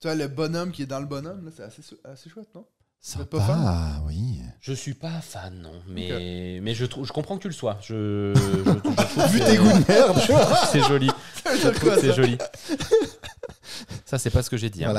Tu 0.00 0.08
vois, 0.08 0.14
le 0.14 0.28
bonhomme 0.28 0.72
qui 0.72 0.82
est 0.82 0.86
dans 0.86 1.00
le 1.00 1.06
bonhomme, 1.06 1.44
là, 1.44 1.50
c'est 1.54 1.62
assez, 1.62 1.82
chou- 1.82 1.98
assez 2.04 2.30
chouette, 2.30 2.48
non? 2.54 2.64
Sympa, 3.02 3.38
pas 3.38 3.40
fan? 3.46 4.02
oui. 4.06 4.40
Je 4.60 4.72
suis 4.74 4.92
pas 4.94 5.20
fan, 5.22 5.58
non. 5.62 5.72
Mais, 5.88 6.58
mais 6.62 6.74
je, 6.74 6.84
trouve, 6.84 7.06
je 7.06 7.12
comprends 7.12 7.36
que 7.38 7.42
tu 7.42 7.48
le 7.48 7.54
sois. 7.54 7.78
Je, 7.80 8.34
je, 8.36 8.62
je 8.64 8.78
trouve 8.78 9.26
Vu 9.32 9.38
que 9.40 9.44
tes 9.46 9.56
goûts 9.56 9.72
de 9.72 9.84
merde. 9.90 10.18
c'est 10.70 10.82
joli. 10.82 11.10
C'est 12.00 12.14
joli. 12.14 12.36
Ça, 14.04 14.18
c'est 14.18 14.30
pas 14.30 14.42
ce 14.42 14.50
que 14.50 14.56
j'ai 14.58 14.68
dit. 14.70 14.84
hein. 14.84 14.92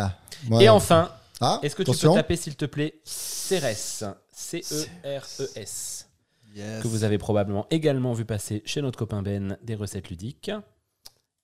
Voilà. 0.47 0.63
Et 0.63 0.69
enfin, 0.69 1.11
Ah, 1.39 1.59
est-ce 1.61 1.75
que 1.75 1.83
tu 1.83 1.91
peux 1.91 2.13
taper, 2.13 2.35
s'il 2.35 2.55
te 2.55 2.65
plaît, 2.65 2.95
Ceres 3.05 4.15
C-E-R-E-S. 4.33 6.07
Yes. 6.53 6.81
que 6.83 6.87
vous 6.89 7.05
avez 7.05 7.17
probablement 7.17 7.65
également 7.69 8.11
vu 8.13 8.25
passer 8.25 8.61
chez 8.65 8.81
notre 8.81 8.99
copain 8.99 9.21
Ben 9.21 9.57
des 9.63 9.75
recettes 9.75 10.09
ludiques. 10.09 10.51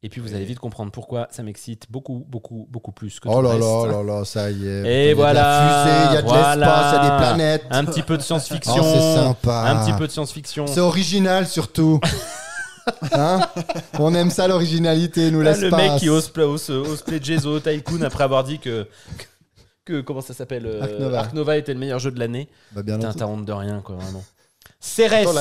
Et 0.04 0.10
puis 0.10 0.22
vous 0.22 0.36
allez 0.36 0.46
vite 0.46 0.60
comprendre 0.60 0.92
pourquoi 0.92 1.28
ça 1.32 1.42
m'excite 1.42 1.88
beaucoup, 1.90 2.24
beaucoup, 2.30 2.68
beaucoup 2.70 2.92
plus 2.92 3.20
que 3.20 3.28
Oh 3.28 3.36
tout 3.38 3.42
le 3.42 3.48
là 3.48 3.58
là 3.58 3.82
reste. 3.82 3.92
là 3.98 4.04
là, 4.04 4.26
ça 4.26 4.52
y 4.52 4.68
est. 4.68 4.86
Et 4.86 5.04
Il 5.04 5.08
y 5.08 5.10
a 5.10 5.12
de 5.12 5.16
voilà, 5.16 5.42
la 5.42 5.84
fusée, 5.84 6.10
il 6.12 6.14
y 6.14 6.18
a 6.18 6.22
de 6.22 6.28
voilà. 6.28 6.56
l'espace, 6.56 6.94
il 6.94 6.96
y 6.96 7.00
a 7.00 7.10
des 7.10 7.18
planètes. 7.26 7.66
Un 7.72 7.86
petit 7.86 8.04
peu 8.04 8.18
de 8.18 8.22
science-fiction. 8.22 8.76
Oh, 8.78 8.94
c'est 8.94 9.16
sympa. 9.16 9.64
Un 9.72 9.84
petit 9.84 9.94
peu 9.98 10.06
de 10.06 10.12
science-fiction. 10.12 10.68
C'est 10.68 10.80
original 10.82 11.48
surtout. 11.48 12.00
Hein 13.12 13.42
On 14.00 14.16
aime 14.16 14.30
ça 14.30 14.48
l'originalité, 14.48 15.30
nous 15.30 15.42
Là, 15.42 15.52
laisse 15.52 15.62
le 15.62 15.70
pas. 15.70 15.76
mec 15.78 15.96
qui 16.00 16.08
ose, 16.08 16.32
ose, 16.38 16.70
ose 16.70 17.02
play 17.02 17.20
Jezo 17.22 17.60
Tycoon 17.60 18.02
après 18.02 18.24
avoir 18.24 18.46
dit 18.46 18.60
que, 18.60 18.88
que 19.84 20.00
comment 20.00 20.22
ça 20.22 20.34
s'appelle 20.34 20.66
euh, 20.66 21.14
Ark 21.14 21.34
Nova. 21.34 21.58
était 21.58 21.74
le 21.74 21.80
meilleur 21.82 22.00
jeu 22.00 22.12
de 22.12 22.20
l'année. 22.20 22.48
Bah, 22.72 22.84
bien 22.84 22.96
Putain, 22.96 23.10
entendu. 23.10 23.20
t'as 23.20 23.26
honte 23.26 23.46
de 23.46 23.52
rien, 23.52 23.82
quoi, 23.82 23.98
vraiment. 23.98 24.24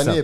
Finie. 0.09 0.18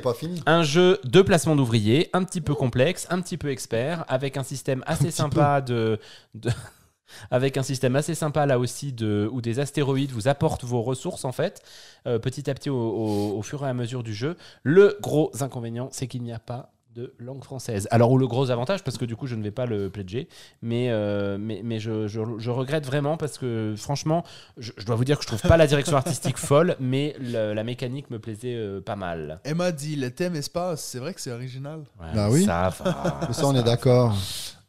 un 0.47 0.63
jeu 0.63 0.99
de 1.05 1.21
placement 1.23 1.55
d'ouvriers, 1.55 2.09
un 2.13 2.25
petit 2.25 2.41
peu 2.41 2.55
complexe, 2.55 3.07
un 3.11 3.21
petit 3.21 3.37
peu 3.37 3.51
expert, 3.51 4.05
avec 4.09 4.37
un 4.37 4.43
système 4.43 4.83
assez 4.87 5.11
sympa 5.11 5.61
de, 5.61 5.99
de- 6.35 6.51
avec 7.31 7.59
un 7.59 7.63
système 7.63 7.95
assez 7.95 8.15
sympa 8.15 8.47
là 8.47 8.59
aussi 8.59 8.93
de 8.93 9.29
où 9.31 9.43
des 9.43 9.61
astéroïdes 9.61 10.13
vous 10.13 10.29
apportent 10.29 10.65
vos 10.65 10.81
ressources 10.81 11.27
en 11.27 11.33
fait, 11.33 11.61
euh, 12.07 12.19
petit 12.19 12.49
à 12.49 12.55
petit 12.55 12.71
au, 12.71 12.77
au- 12.77 13.37
au 13.39 13.43
fur 13.43 13.65
et 13.67 13.69
à 13.69 13.75
mesure 13.75 14.03
du 14.03 14.15
jeu. 14.15 14.37
Le 14.63 14.97
gros 15.03 15.31
inconvénient, 15.41 15.89
c'est 15.93 16.07
qu'il 16.07 16.23
n'y 16.23 16.33
a 16.33 16.39
pas 16.39 16.72
de 16.95 17.15
langue 17.19 17.43
française. 17.43 17.89
Alors, 17.91 18.11
ou 18.11 18.19
le 18.19 18.27
gros 18.27 18.51
avantage, 18.51 18.85
parce 18.85 18.99
que 18.99 19.05
du 19.05 19.17
coup, 19.17 19.27
je 19.27 19.35
ne 19.35 19.43
vais 19.43 19.51
pas 19.51 19.65
le 19.67 19.89
pledger, 19.89 20.29
mais, 20.61 20.91
euh, 20.91 21.39
mais, 21.41 21.63
mais 21.65 21.79
je, 21.81 22.07
je- 22.07 22.21
je 22.39 22.51
regrette 22.51 22.85
vraiment 22.85 23.17
parce 23.17 23.39
que 23.39 23.75
franchement, 23.79 24.25
je, 24.59 24.73
je 24.77 24.85
dois 24.85 24.97
vous 24.97 25.05
dire 25.05 25.17
que 25.17 25.23
je 25.23 25.29
trouve 25.29 25.41
pas 25.43 25.57
la 25.57 25.67
direction 25.67 25.97
artistique 25.97 26.37
folle, 26.39 26.77
mais 26.81 27.15
le- 27.21 27.55
la 27.55 27.65
mécanique 27.65 28.11
me 28.11 28.19
plaisait 28.19 28.55
euh, 28.55 28.81
pas 28.81 28.97
mal. 28.97 29.41
Emma 29.45 29.73
dit 29.73 29.97
le 29.97 30.11
thème 30.11 30.35
espace, 30.37 30.83
c'est 30.85 30.99
vrai 30.99 31.15
que 31.15 31.21
c'est 31.21 31.33
original. 31.33 31.81
Ouais, 32.01 32.07
Bah 32.15 32.29
oui. 32.31 32.45
Ça 32.45 32.71
va. 32.83 33.21
Ça, 33.33 33.47
on 33.47 33.55
est 33.57 33.63
d'accord. 33.63 34.15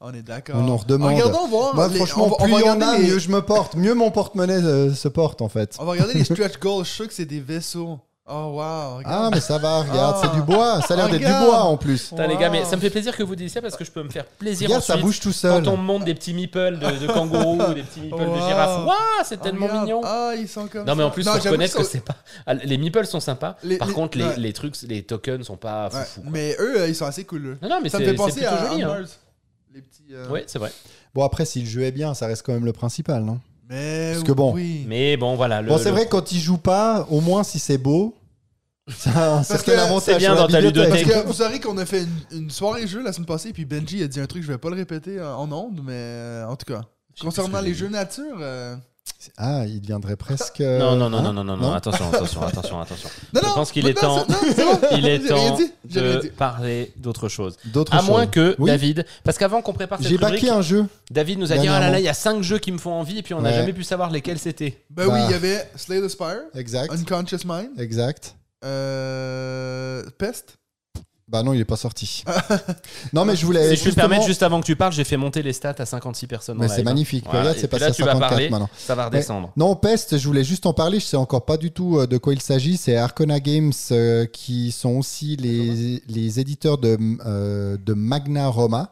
On 0.05 0.13
est 0.13 0.21
d'accord. 0.21 0.55
On 0.57 0.67
en 0.69 0.77
redemande. 0.77 1.13
Regardons 1.13 1.47
voir. 1.47 1.75
Moi, 1.75 1.87
les- 1.89 1.95
franchement, 1.95 2.25
on 2.25 2.29
va- 2.29 2.35
on 2.39 2.43
plus 2.43 2.51
va 2.53 2.59
il 2.61 2.65
y 2.65 2.69
en 2.69 2.81
a, 2.81 2.97
les- 2.97 3.07
mieux 3.07 3.19
je 3.19 3.29
me 3.29 3.41
porte. 3.41 3.75
Mieux 3.75 3.93
mon 3.93 4.11
porte-monnaie 4.11 4.61
euh, 4.63 4.93
se 4.93 5.07
porte, 5.07 5.41
en 5.41 5.49
fait. 5.49 5.75
On 5.79 5.85
va 5.85 5.91
regarder 5.91 6.13
les 6.13 6.23
stretch 6.25 6.59
goals. 6.59 6.83
Je 6.83 6.89
suis 6.89 6.95
sûr 6.97 7.07
que 7.07 7.13
c'est 7.13 7.25
des 7.25 7.39
vaisseaux. 7.39 7.99
Oh 8.25 8.51
wow. 8.55 9.01
Ah, 9.03 9.29
mais 9.33 9.41
ça 9.41 9.57
va, 9.57 9.81
regarde, 9.81 10.17
c'est 10.21 10.31
du 10.33 10.41
bois. 10.43 10.81
Ça 10.81 10.93
a 10.93 10.97
l'air 10.97 11.09
d'être 11.09 11.19
du 11.19 11.45
bois, 11.45 11.63
en 11.63 11.75
plus. 11.75 12.07
Putain, 12.07 12.25
les 12.27 12.37
gars, 12.37 12.49
mais 12.49 12.63
ça 12.63 12.77
me 12.77 12.81
fait 12.81 12.89
plaisir 12.89 13.13
que 13.17 13.21
vous 13.21 13.35
disiez 13.35 13.49
ça 13.49 13.61
parce 13.61 13.75
que 13.75 13.83
je 13.83 13.91
peux 13.91 14.01
me 14.01 14.09
faire 14.09 14.23
plaisir 14.25 14.69
Regarde, 14.69 14.81
ça 14.83 14.95
bouge 14.95 15.19
tout 15.19 15.33
seul. 15.33 15.61
Quand 15.61 15.71
on 15.71 15.75
me 15.75 15.83
montre 15.83 16.05
des 16.05 16.13
petits 16.15 16.33
meeples 16.33 16.79
de, 16.79 17.05
de 17.05 17.11
kangourous 17.11 17.59
ou 17.61 17.73
des 17.73 17.83
petits 17.83 17.99
meeples 17.99 18.17
de 18.21 18.25
Wow. 18.25 18.47
girafes, 18.47 18.85
waouh, 18.85 18.95
c'est 19.25 19.39
Oh, 19.41 19.43
tellement 19.43 19.81
mignon. 19.81 20.01
Ah, 20.05 20.31
ils 20.37 20.47
sont 20.47 20.67
comme 20.67 20.85
Non 20.85 20.95
mais 20.95 21.03
en 21.03 21.09
plus 21.11 21.25
Non, 21.25 21.33
faut 21.33 21.39
reconnaître 21.43 21.75
que 21.75 21.83
c'est 21.83 21.99
pas 22.05 22.15
Ah, 22.45 22.53
les 22.53 22.77
meeples 22.77 23.05
sont 23.05 23.19
sympas 23.19 23.57
Les- 23.61 23.77
par 23.77 23.89
les- 23.89 23.93
contre 23.93 24.17
les, 24.17 24.23
ouais. 24.23 24.37
les 24.37 24.53
trucs 24.53 24.81
les 24.83 25.03
tokens 25.03 25.43
sont 25.45 25.57
pas 25.57 25.89
Ouais, 25.91 25.99
foufou 26.05 26.21
quoi. 26.21 26.29
Mais 26.31 26.55
eux, 26.61 26.87
ils 26.87 26.95
sont 26.95 27.05
assez 27.05 27.25
cool. 27.25 27.57
non 27.61 27.67
non 27.67 27.79
mais 27.83 27.89
Ça 27.89 27.99
me 27.99 28.05
fait 28.05 28.13
penser 28.13 28.39
plutôt 28.39 28.47
à 28.55 28.67
joli 28.69 28.83
hein. 28.83 29.03
Les 29.73 29.81
petits. 29.81 30.03
euh, 30.13 30.29
ouais 30.29 30.45
c'est 30.47 30.59
vrai 30.59 30.71
Bon, 31.13 31.23
après, 31.25 31.43
si 31.45 31.59
le 31.59 31.67
jeu 31.67 31.81
est 31.81 31.91
bien, 31.91 32.13
ça 32.13 32.25
reste 32.27 32.43
quand 32.45 32.53
même 32.53 32.65
le 32.65 32.73
principal, 32.73 33.21
non? 33.23 33.39
Mais 33.73 34.11
Parce 34.13 34.23
que 34.23 34.31
bon. 34.31 34.53
oui. 34.53 34.85
mais 34.87 35.17
bon 35.17 35.35
voilà 35.35 35.61
le, 35.61 35.69
Bon, 35.69 35.77
c'est 35.77 35.85
le- 35.85 35.91
vrai 35.91 36.05
que 36.05 36.11
quand 36.11 36.31
il 36.31 36.39
joue 36.39 36.57
pas, 36.57 37.07
au 37.09 37.21
moins 37.21 37.43
si 37.43 37.57
c'est 37.59 37.77
beau, 37.79 38.15
ça 38.89 39.43
certain 39.43 39.71
que 39.73 39.77
avantage. 39.79 40.03
c'est 40.03 40.17
bien 40.17 40.35
sur 40.35 40.47
la 40.47 40.61
dans 40.61 40.83
ta. 40.83 40.89
Parce 40.89 41.03
que 41.03 41.25
vous 41.25 41.33
savez 41.33 41.59
qu'on 41.59 41.77
a 41.77 41.85
fait 41.85 42.03
une, 42.03 42.37
une 42.43 42.49
soirée 42.49 42.85
jeu 42.85 43.01
la 43.01 43.13
semaine 43.13 43.25
passée, 43.25 43.53
puis 43.53 43.65
Benji 43.65 44.03
a 44.03 44.07
dit 44.07 44.19
un 44.19 44.25
truc, 44.27 44.43
je 44.43 44.47
vais 44.51 44.57
pas 44.57 44.69
le 44.69 44.75
répéter 44.75 45.21
en, 45.21 45.39
en 45.39 45.51
ondes, 45.51 45.81
mais 45.83 45.93
euh, 45.93 46.47
en 46.47 46.55
tout 46.55 46.65
cas. 46.71 46.81
sais 47.15 47.25
Concernant 47.25 47.49
plus 47.49 47.57
ce 47.57 47.61
que 47.61 47.67
les 47.67 47.73
j'ai 47.73 47.79
jeux 47.79 47.89
nature. 47.89 48.37
euh, 48.41 48.75
Ah, 49.37 49.65
il 49.65 49.81
deviendrait 49.81 50.15
presque. 50.17 50.59
non 50.61 50.95
non 50.95 51.09
non 51.09 51.19
hein 51.19 51.21
non 51.23 51.33
non 51.33 51.43
non 51.43 51.57
non 51.57 51.73
attention 51.73 52.09
attention 52.11 52.41
attention 52.45 52.79
attention 52.81 53.09
Non, 53.33 53.41
je 53.41 53.47
non, 53.47 53.53
pense 53.53 53.71
qu'il 53.71 53.87
est 53.87 53.93
temps 53.93 54.25
non, 54.27 54.35
c'est 54.55 54.63
bon. 54.63 54.79
il 54.97 55.07
est 55.07 55.27
temps 55.27 55.55
dit, 55.57 55.71
de 55.85 56.19
dit. 56.21 56.29
parler 56.29 56.91
d'autre 56.97 57.29
chose 57.29 57.57
D'autres 57.65 57.93
à 57.93 57.99
choses. 57.99 58.07
moins 58.09 58.27
que 58.27 58.55
Oui. 58.59 58.69
David 58.69 59.05
parce 59.23 59.37
qu'avant 59.37 59.61
qu'on 59.61 59.73
prépare 59.73 59.99
cette 59.99 60.07
J'ai 60.09 60.15
rubrique 60.17 60.41
baqué 60.41 60.49
un 60.49 60.61
jeu. 60.61 60.85
David 61.09 61.39
nous 61.39 61.51
a 61.53 61.57
dit 61.57 61.67
ah 61.67 61.79
là 61.79 61.89
là 61.89 61.99
il 61.99 62.05
y 62.05 62.09
a 62.09 62.13
cinq 62.13 62.43
jeux 62.43 62.59
qui 62.59 62.71
me 62.71 62.77
font 62.77 62.91
envie 62.93 63.17
et 63.17 63.23
puis 63.23 63.33
on 63.33 63.41
n'a 63.41 63.49
Ouais. 63.49 63.55
jamais 63.55 63.73
pu 63.73 63.83
savoir 63.83 64.09
lesquels 64.11 64.39
c'était 64.39 64.83
Ben 64.89 65.05
oui, 65.05 65.11
Bah. 65.11 65.25
il 65.27 65.31
y 65.31 65.33
avait 65.35 65.69
Slay 65.75 66.01
the 66.01 66.09
Spire, 66.09 66.41
Exact. 66.55 66.91
Unconscious 66.93 67.45
Mind, 67.45 67.79
Exact. 67.79 68.35
euh, 68.65 70.03
Pest. 70.17 70.57
Bah 71.33 71.41
non, 71.41 71.51
il 71.53 71.59
est 71.59 71.65
pas 71.65 71.75
sorti. 71.77 72.23
non, 73.13 73.25
mais 73.25 73.35
je 73.35 73.43
voulais. 73.43 73.61
si 73.61 73.65
je 73.65 73.69
peux 73.71 73.75
te 73.75 73.83
justement- 73.85 74.07
permettre 74.07 74.27
juste 74.27 74.43
avant 74.43 74.61
que 74.61 74.65
tu 74.67 74.75
parles 74.75 74.93
j'ai 74.93 75.03
fait 75.03 75.17
monter 75.17 75.41
les 75.41 75.51
stats 75.51 75.73
à 75.79 75.85
56 75.87 76.27
personnes 76.27 76.57
Mais 76.59 76.67
c'est 76.67 76.77
live. 76.77 76.85
magnifique. 76.85 77.23
Voilà, 77.25 77.39
Regarde, 77.39 77.57
et 77.57 77.61
c'est 77.61 77.67
passé 77.67 77.81
là, 77.85 77.87
à 77.87 77.91
tu 77.91 78.01
vas 78.03 78.07
54 78.11 78.29
parler, 78.29 78.49
maintenant. 78.51 78.69
ça 78.77 78.93
va 78.93 79.05
redescendre 79.07 79.51
Non, 79.57 79.75
Pest, 79.75 80.17
je 80.19 80.27
voulais 80.27 80.43
juste 80.43 80.67
en 80.67 80.73
parler. 80.73 80.99
Je 80.99 81.05
sais 81.05 81.17
encore 81.17 81.43
pas 81.45 81.57
du 81.57 81.71
tout 81.71 81.97
euh, 81.97 82.05
de 82.05 82.19
quoi 82.19 82.33
il 82.33 82.41
s'agit. 82.41 82.77
C'est 82.77 82.95
Arcona 82.95 83.39
Games 83.39 83.73
euh, 83.91 84.27
qui 84.27 84.71
sont 84.71 84.91
aussi 84.97 85.35
les, 85.37 86.03
les 86.07 86.39
éditeurs 86.39 86.77
de, 86.77 86.97
euh, 87.25 87.77
de 87.83 87.93
Magna 87.93 88.47
Roma. 88.47 88.91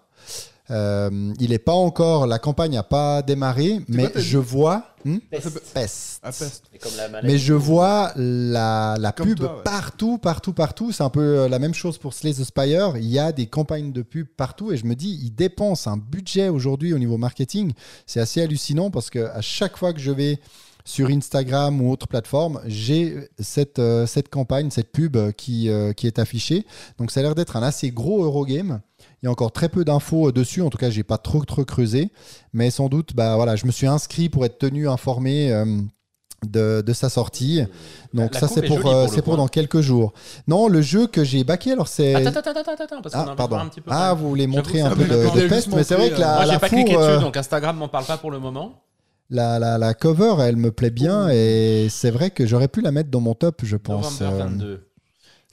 Euh, 0.71 1.33
il 1.39 1.51
est 1.53 1.59
pas 1.59 1.73
encore, 1.73 2.27
la 2.27 2.39
campagne 2.39 2.73
n'a 2.73 2.83
pas 2.83 3.21
démarré, 3.21 3.81
mais 3.87 4.09
quoi, 4.09 4.21
je 4.21 4.37
vois 4.37 4.95
hmm. 5.03 5.17
Ah, 6.23 6.31
comme 6.81 6.91
la 6.95 7.09
maladie. 7.09 7.33
Mais 7.33 7.37
je 7.37 7.53
vois 7.53 8.13
la, 8.15 8.95
la 8.97 9.11
pub 9.11 9.37
toi, 9.37 9.57
ouais. 9.57 9.63
partout, 9.63 10.17
partout, 10.17 10.53
partout. 10.53 10.91
C'est 10.91 11.03
un 11.03 11.09
peu 11.09 11.39
euh, 11.39 11.49
la 11.49 11.59
même 11.59 11.73
chose 11.73 11.97
pour 11.97 12.13
Slay 12.13 12.33
the 12.33 12.43
Spire. 12.43 12.95
Il 12.95 13.07
y 13.07 13.19
a 13.19 13.31
des 13.31 13.47
campagnes 13.47 13.91
de 13.91 14.01
pub 14.01 14.27
partout 14.27 14.71
et 14.71 14.77
je 14.77 14.85
me 14.85 14.95
dis, 14.95 15.19
ils 15.21 15.31
dépensent 15.31 15.91
un 15.91 15.97
budget 15.97 16.49
aujourd'hui 16.49 16.93
au 16.93 16.99
niveau 16.99 17.17
marketing. 17.17 17.73
C'est 18.05 18.19
assez 18.19 18.41
hallucinant 18.41 18.91
parce 18.91 19.09
que 19.09 19.19
à 19.19 19.41
chaque 19.41 19.77
fois 19.77 19.93
que 19.93 19.99
je 19.99 20.11
vais 20.11 20.39
sur 20.85 21.09
Instagram 21.09 21.81
ou 21.81 21.91
autre 21.91 22.07
plateforme, 22.07 22.61
j'ai 22.65 23.29
cette, 23.39 23.79
euh, 23.79 24.05
cette 24.05 24.29
campagne, 24.29 24.71
cette 24.71 24.91
pub 24.91 25.17
qui, 25.33 25.69
euh, 25.69 25.93
qui 25.93 26.07
est 26.07 26.19
affichée. 26.19 26.65
Donc 26.97 27.11
ça 27.11 27.19
a 27.19 27.23
l'air 27.23 27.35
d'être 27.35 27.55
un 27.55 27.63
assez 27.63 27.91
gros 27.91 28.23
Eurogame. 28.23 28.81
Il 29.21 29.25
y 29.25 29.27
a 29.27 29.31
encore 29.31 29.51
très 29.51 29.69
peu 29.69 29.85
d'infos 29.85 30.29
euh, 30.29 30.31
dessus. 30.31 30.61
En 30.61 30.69
tout 30.69 30.77
cas, 30.79 30.89
j'ai 30.89 31.03
pas 31.03 31.17
trop 31.17 31.43
trop 31.45 31.63
creusé, 31.63 32.09
mais 32.53 32.71
sans 32.71 32.89
doute, 32.89 33.15
bah 33.15 33.35
voilà, 33.35 33.55
je 33.55 33.65
me 33.67 33.71
suis 33.71 33.87
inscrit 33.87 34.29
pour 34.29 34.45
être 34.45 34.57
tenu 34.57 34.89
informé 34.89 35.51
euh, 35.51 35.65
de, 36.47 36.81
de 36.83 36.93
sa 36.93 37.07
sortie. 37.07 37.61
Donc 38.15 38.33
La 38.33 38.39
ça, 38.39 38.47
coupe 38.47 38.55
c'est 38.57 38.65
est 38.65 38.67
pour, 38.67 38.91
euh, 38.91 39.05
c'est 39.07 39.21
pour 39.21 39.37
dans 39.37 39.47
quelques 39.47 39.81
jours. 39.81 40.13
Non, 40.47 40.67
le 40.67 40.81
jeu 40.81 41.05
que 41.05 41.23
j'ai 41.23 41.43
baqué, 41.43 41.73
alors 41.73 41.87
c'est. 41.87 42.15
Attends, 42.15 42.39
attends, 42.39 42.49
attends, 42.51 42.71
attends, 42.71 42.83
attends, 42.83 43.01
parce 43.03 43.13
qu'on 43.15 43.31
Ah, 43.31 43.35
pardon. 43.35 43.57
un 43.57 43.67
petit 43.67 43.81
peu. 43.81 43.91
Ah, 43.93 44.13
vous 44.15 44.27
voulez 44.27 44.47
montrer 44.47 44.81
un 44.81 44.89
peu 44.95 45.03
de, 45.05 45.39
de 45.39 45.47
peste, 45.47 45.67
mais 45.75 45.83
c'est 45.83 45.95
vrai 45.95 46.09
que 46.09 46.19
la, 46.19 46.35
Moi, 46.37 46.45
j'ai 46.45 46.57
pas 46.59 46.67
four, 46.67 46.77
cliqué 46.79 46.95
euh, 46.97 47.11
dessus, 47.13 47.23
donc 47.23 47.37
Instagram 47.37 47.77
m'en 47.77 47.89
parle 47.89 48.05
pas 48.05 48.17
pour 48.17 48.31
le 48.31 48.39
moment. 48.39 48.81
la, 49.29 49.59
la, 49.59 49.77
la 49.77 49.93
cover, 49.93 50.35
elle 50.39 50.55
me 50.57 50.71
plaît 50.71 50.89
bien 50.89 51.29
et 51.29 51.87
c'est 51.91 52.09
vrai 52.11 52.31
que 52.31 52.47
j'aurais 52.47 52.67
pu 52.69 52.81
la 52.81 52.91
mettre 52.91 53.11
dans 53.11 53.21
mon 53.21 53.35
top, 53.35 53.61
je 53.63 53.77
pense. 53.77 54.19
Novembre 54.19 54.41
Euh, 54.41 54.43
22. 54.47 54.87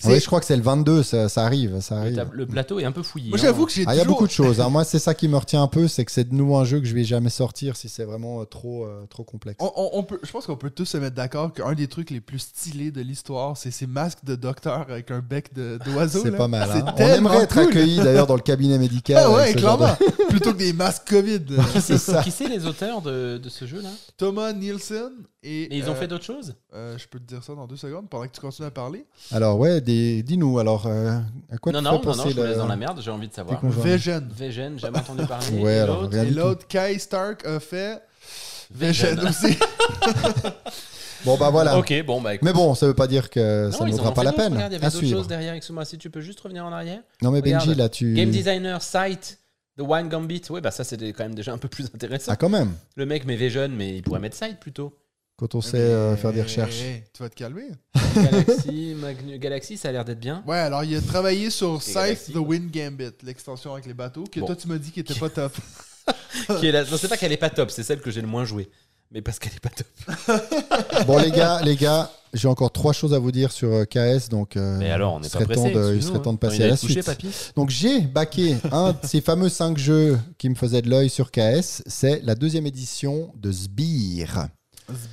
Ouais, 0.04 0.20
je 0.20 0.26
crois 0.26 0.40
que 0.40 0.46
c'est 0.46 0.56
le 0.56 0.62
22, 0.62 1.02
ça, 1.02 1.28
ça 1.28 1.44
arrive, 1.44 1.80
ça 1.80 1.96
Le, 1.96 2.00
arrive. 2.00 2.24
le 2.32 2.46
plateau 2.46 2.78
est 2.78 2.84
un 2.84 2.92
peu 2.92 3.02
fouillé. 3.02 3.30
Moi, 3.30 3.38
hein. 3.38 3.42
j'avoue 3.42 3.66
que 3.66 3.72
j'ai 3.72 3.84
Ah, 3.86 3.94
il 3.94 3.98
y 3.98 4.00
a 4.00 4.04
beaucoup 4.04 4.26
de 4.26 4.32
choses. 4.32 4.60
hein. 4.60 4.68
Moi, 4.68 4.84
c'est 4.84 4.98
ça 4.98 5.14
qui 5.14 5.26
me 5.28 5.36
retient 5.36 5.62
un 5.62 5.66
peu, 5.68 5.88
c'est 5.88 6.04
que 6.04 6.12
c'est 6.12 6.28
de 6.28 6.34
nouveau 6.34 6.56
un 6.56 6.64
jeu 6.64 6.78
que 6.80 6.86
je 6.86 6.94
vais 6.94 7.04
jamais 7.04 7.30
sortir 7.30 7.76
si 7.76 7.88
c'est 7.88 8.04
vraiment 8.04 8.40
euh, 8.40 8.44
trop, 8.44 8.84
euh, 8.84 9.06
trop 9.10 9.24
complexe. 9.24 9.56
On, 9.60 9.72
on- 9.76 9.90
on 9.94 10.02
peut, 10.04 10.20
je 10.22 10.30
pense 10.30 10.46
qu'on 10.46 10.56
peut 10.56 10.70
tous 10.70 10.84
se 10.84 10.98
mettre 10.98 11.16
d'accord 11.16 11.52
qu'un 11.52 11.72
des 11.74 11.88
trucs 11.88 12.10
les 12.10 12.20
plus 12.20 12.38
stylés 12.38 12.90
de 12.90 13.00
l'histoire, 13.00 13.56
c'est 13.56 13.70
ces 13.70 13.86
masques 13.86 14.24
de 14.24 14.34
docteur 14.36 14.86
avec 14.88 15.10
un 15.10 15.20
bec 15.20 15.52
de- 15.54 15.78
d'oiseau. 15.84 16.20
C'est 16.22 16.30
là. 16.30 16.36
pas 16.38 16.48
mal. 16.48 16.68
C'est 16.72 16.80
hein. 16.82 16.94
On 16.96 17.14
aimerait 17.16 17.42
être 17.42 17.58
accueilli 17.58 17.96
d'ailleurs 17.96 18.26
dans 18.26 18.36
le 18.36 18.42
cabinet 18.42 18.78
médical. 18.78 19.16
Ah 19.28 19.30
ouais, 19.32 19.52
de- 19.54 19.58
clairement. 19.58 19.96
Plutôt 20.28 20.52
que 20.52 20.58
des 20.58 20.72
masques 20.72 21.08
COVID. 21.08 21.40
Qui 21.72 21.80
c'est- 21.80 21.98
ça. 21.98 22.22
Qui 22.22 22.30
c'est 22.30 22.46
les 22.48 22.66
auteurs 22.66 23.02
de, 23.02 23.38
de 23.38 23.48
ce 23.48 23.66
jeu-là 23.66 23.88
Thomas 24.16 24.52
Nielsen 24.52 25.10
et. 25.48 25.76
Ils 25.76 25.88
ont 25.88 25.92
euh, 25.92 25.94
fait 25.94 26.06
d'autres 26.08 26.24
choses 26.24 26.54
euh, 26.74 26.96
je 26.98 27.06
peux 27.08 27.18
te 27.18 27.24
dire 27.24 27.42
ça 27.42 27.54
dans 27.54 27.66
deux 27.66 27.76
secondes 27.76 28.08
pendant 28.08 28.26
que 28.26 28.32
tu 28.32 28.40
continues 28.40 28.68
à 28.68 28.70
parler. 28.70 29.04
Alors 29.32 29.58
ouais, 29.58 29.80
des... 29.80 30.22
dis-nous 30.22 30.58
alors 30.58 30.86
euh, 30.86 31.18
à 31.50 31.58
quoi 31.58 31.72
Non, 31.72 31.78
te 31.80 31.84
non, 31.84 31.90
fait 31.90 31.96
non, 31.96 32.02
non, 32.12 32.16
penser 32.16 32.30
je 32.30 32.34
vous 32.34 32.42
le- 32.42 32.48
laisse 32.48 32.58
dans 32.58 32.66
la 32.66 32.76
merde, 32.76 33.00
j'ai 33.02 33.10
envie 33.10 33.28
de 33.28 33.34
savoir. 33.34 33.64
Vision. 33.64 34.22
Vision, 34.36 34.78
jamais 34.78 34.98
entendu 34.98 35.26
parler. 35.26 35.58
Ouais, 35.60 35.76
Et 35.76 35.78
alors, 35.80 36.08
l'autre 36.10 36.62
Et 36.64 36.66
Kai 36.92 36.98
Stark 36.98 37.46
a 37.46 37.60
fait. 37.60 38.02
Vision 38.70 39.08
Vision. 39.14 39.28
aussi. 39.30 39.58
Bon 41.24 41.36
bah 41.36 41.50
voilà. 41.50 41.76
Ok, 41.78 41.92
bon, 42.06 42.20
bah 42.20 42.34
écoute. 42.34 42.46
Mais 42.46 42.52
bon, 42.52 42.74
ça 42.76 42.86
veut 42.86 42.94
pas 42.94 43.08
dire 43.08 43.28
que 43.28 43.70
ça 43.72 43.78
Non, 43.80 43.86
ne 43.86 43.90
vaudra 43.92 44.14
pas 44.14 44.22
la 44.22 44.32
peine. 44.32 44.52
Regarde, 44.54 44.72
il 44.72 44.76
y 44.80 44.84
avait 44.84 44.90
d'autres 44.92 45.06
choses 45.08 45.26
derrière. 45.26 45.52
Excuse-moi, 45.54 45.84
si 45.84 45.98
tu 45.98 46.10
peux 46.10 46.20
juste 46.20 46.38
revenir 46.40 46.64
en 46.64 46.72
arrière. 46.72 47.00
Non 47.22 47.32
mais 47.32 47.42
Benji 47.42 47.54
Regarde. 47.56 47.78
là 47.78 47.88
tu. 47.88 48.14
Game 48.14 48.30
designer, 48.30 48.80
site, 48.80 49.40
The 49.76 49.82
Wine 49.82 50.08
Gambit. 50.08 50.42
Ouais, 50.50 50.60
bah 50.60 50.70
ça, 50.70 50.84
c'était 50.84 51.12
quand 51.12 51.24
même 51.24 51.34
déjà 51.34 51.52
un 51.52 51.58
peu 51.58 51.66
plus 51.68 51.86
intéressant. 51.86 52.30
Ah 52.32 52.36
quand 52.36 52.48
même. 52.48 52.72
Le 52.94 53.04
mec 53.04 53.24
met 53.26 53.34
Vision, 53.34 53.68
mais 53.68 53.96
il 53.96 54.02
pourrait 54.02 54.20
mettre 54.20 54.36
site 54.36 54.60
plutôt. 54.60 54.94
Quand 55.38 55.54
on 55.54 55.60
sait 55.60 55.78
euh, 55.78 56.16
faire 56.16 56.32
des 56.32 56.42
recherches. 56.42 56.82
Tu 57.14 57.22
vas 57.22 57.28
te 57.28 57.34
calmer. 57.36 57.68
Galaxy, 58.16 58.96
Magnu- 59.00 59.38
Galaxy, 59.38 59.76
ça 59.76 59.88
a 59.88 59.92
l'air 59.92 60.04
d'être 60.04 60.18
bien. 60.18 60.42
Ouais, 60.48 60.56
alors 60.58 60.82
il 60.82 60.96
a 60.96 61.00
travaillé 61.00 61.48
sur 61.50 61.80
Scythe 61.80 62.32
The. 62.32 62.36
Wind 62.36 62.72
Gambit, 62.74 63.12
l'extension 63.22 63.72
avec 63.72 63.86
les 63.86 63.94
bateaux, 63.94 64.24
que 64.24 64.40
Bon. 64.40 64.46
toi 64.46 64.56
tu 64.56 64.66
m'as 64.66 64.78
dit 64.78 64.90
qu'il 64.90 65.02
était 65.02 65.14
pas 65.14 65.30
top. 65.30 65.52
Qui 66.60 66.66
est 66.66 66.72
la- 66.72 66.82
Non, 66.84 66.96
c'est 66.98 67.06
pas 67.08 67.16
qu'elle 67.16 67.30
est 67.32 67.36
pas 67.36 67.50
top, 67.50 67.70
c'est 67.70 67.84
celle 67.84 68.00
que 68.00 68.10
j'ai 68.10 68.20
le 68.20 68.26
moins 68.26 68.44
jouée. 68.44 68.68
Mais 69.12 69.22
parce 69.22 69.38
qu'elle 69.38 69.52
est 69.52 69.60
pas 69.60 69.70
top. 69.70 71.06
Bon 71.06 71.18
les 71.18 71.30
gars, 71.30 71.60
les 71.62 71.76
gars, 71.76 72.10
j'ai 72.34 72.48
encore 72.48 72.72
trois 72.72 72.92
choses 72.92 73.14
à 73.14 73.18
vous 73.20 73.30
dire 73.32 73.52
sur 73.52 73.68
euh, 73.72 73.84
KS, 73.84 74.28
donc 74.28 74.56
euh, 74.56 74.76
Mais 74.78 74.90
alors, 74.90 75.14
on 75.14 75.18
il 75.18 75.22
n'est 75.22 75.28
pas 75.28 75.32
serait 75.38 75.44
pressé. 75.44 75.60
temps 75.60 75.68
de, 75.68 75.70
il 75.70 75.96
excuse-nous, 75.96 76.08
serait 76.14 76.22
temps 76.24 76.32
de 76.32 76.36
hein. 76.36 76.38
passer 76.38 76.62
à 76.64 76.66
la 76.66 76.76
suite. 76.76 77.52
Donc 77.54 77.70
j'ai 77.70 78.00
baqué 78.00 78.56
un 78.72 78.90
de 78.92 78.98
ces 79.06 79.20
fameux 79.20 79.48
cinq 79.48 79.78
jeux 79.78 80.18
qui 80.36 80.48
me 80.50 80.54
faisaient 80.56 80.82
de 80.82 80.90
l'œil 80.90 81.08
sur 81.10 81.30
KS, 81.30 81.82
c'est 81.86 82.20
la 82.24 82.34
deuxième 82.34 82.66
édition 82.66 83.30
de 83.36 83.52
Sbire. 83.52 84.48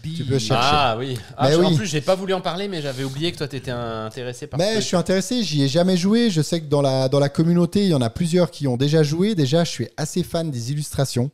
Tu 0.03 0.23
peux 0.23 0.39
chercher. 0.39 0.69
Ah 0.71 0.95
oui. 0.97 1.17
Ah, 1.37 1.49
Mais 1.49 1.55
En 1.55 1.75
plus, 1.75 1.85
j'ai 1.85 1.99
pas 1.99 2.15
voulu 2.15 2.33
en 2.33 2.39
parler, 2.39 2.69
mais 2.69 2.81
j'avais 2.81 3.03
oublié 3.03 3.31
que 3.33 3.37
toi, 3.37 3.47
t'étais 3.47 3.71
intéressé 3.71 4.47
par. 4.47 4.57
Mais 4.57 4.75
je 4.75 4.81
suis 4.81 4.95
intéressé, 4.95 5.43
j'y 5.43 5.63
ai 5.63 5.67
jamais 5.67 5.97
joué. 5.97 6.29
Je 6.29 6.41
sais 6.41 6.61
que 6.61 6.67
dans 6.67 6.81
la, 6.81 7.09
dans 7.09 7.19
la 7.19 7.27
communauté, 7.27 7.83
il 7.83 7.89
y 7.89 7.93
en 7.93 8.01
a 8.01 8.09
plusieurs 8.09 8.51
qui 8.51 8.67
ont 8.67 8.77
déjà 8.77 9.03
joué. 9.03 9.35
Déjà, 9.35 9.65
je 9.65 9.71
suis 9.71 9.87
assez 9.97 10.23
fan 10.23 10.49
des 10.49 10.71
illustrations. 10.71 11.29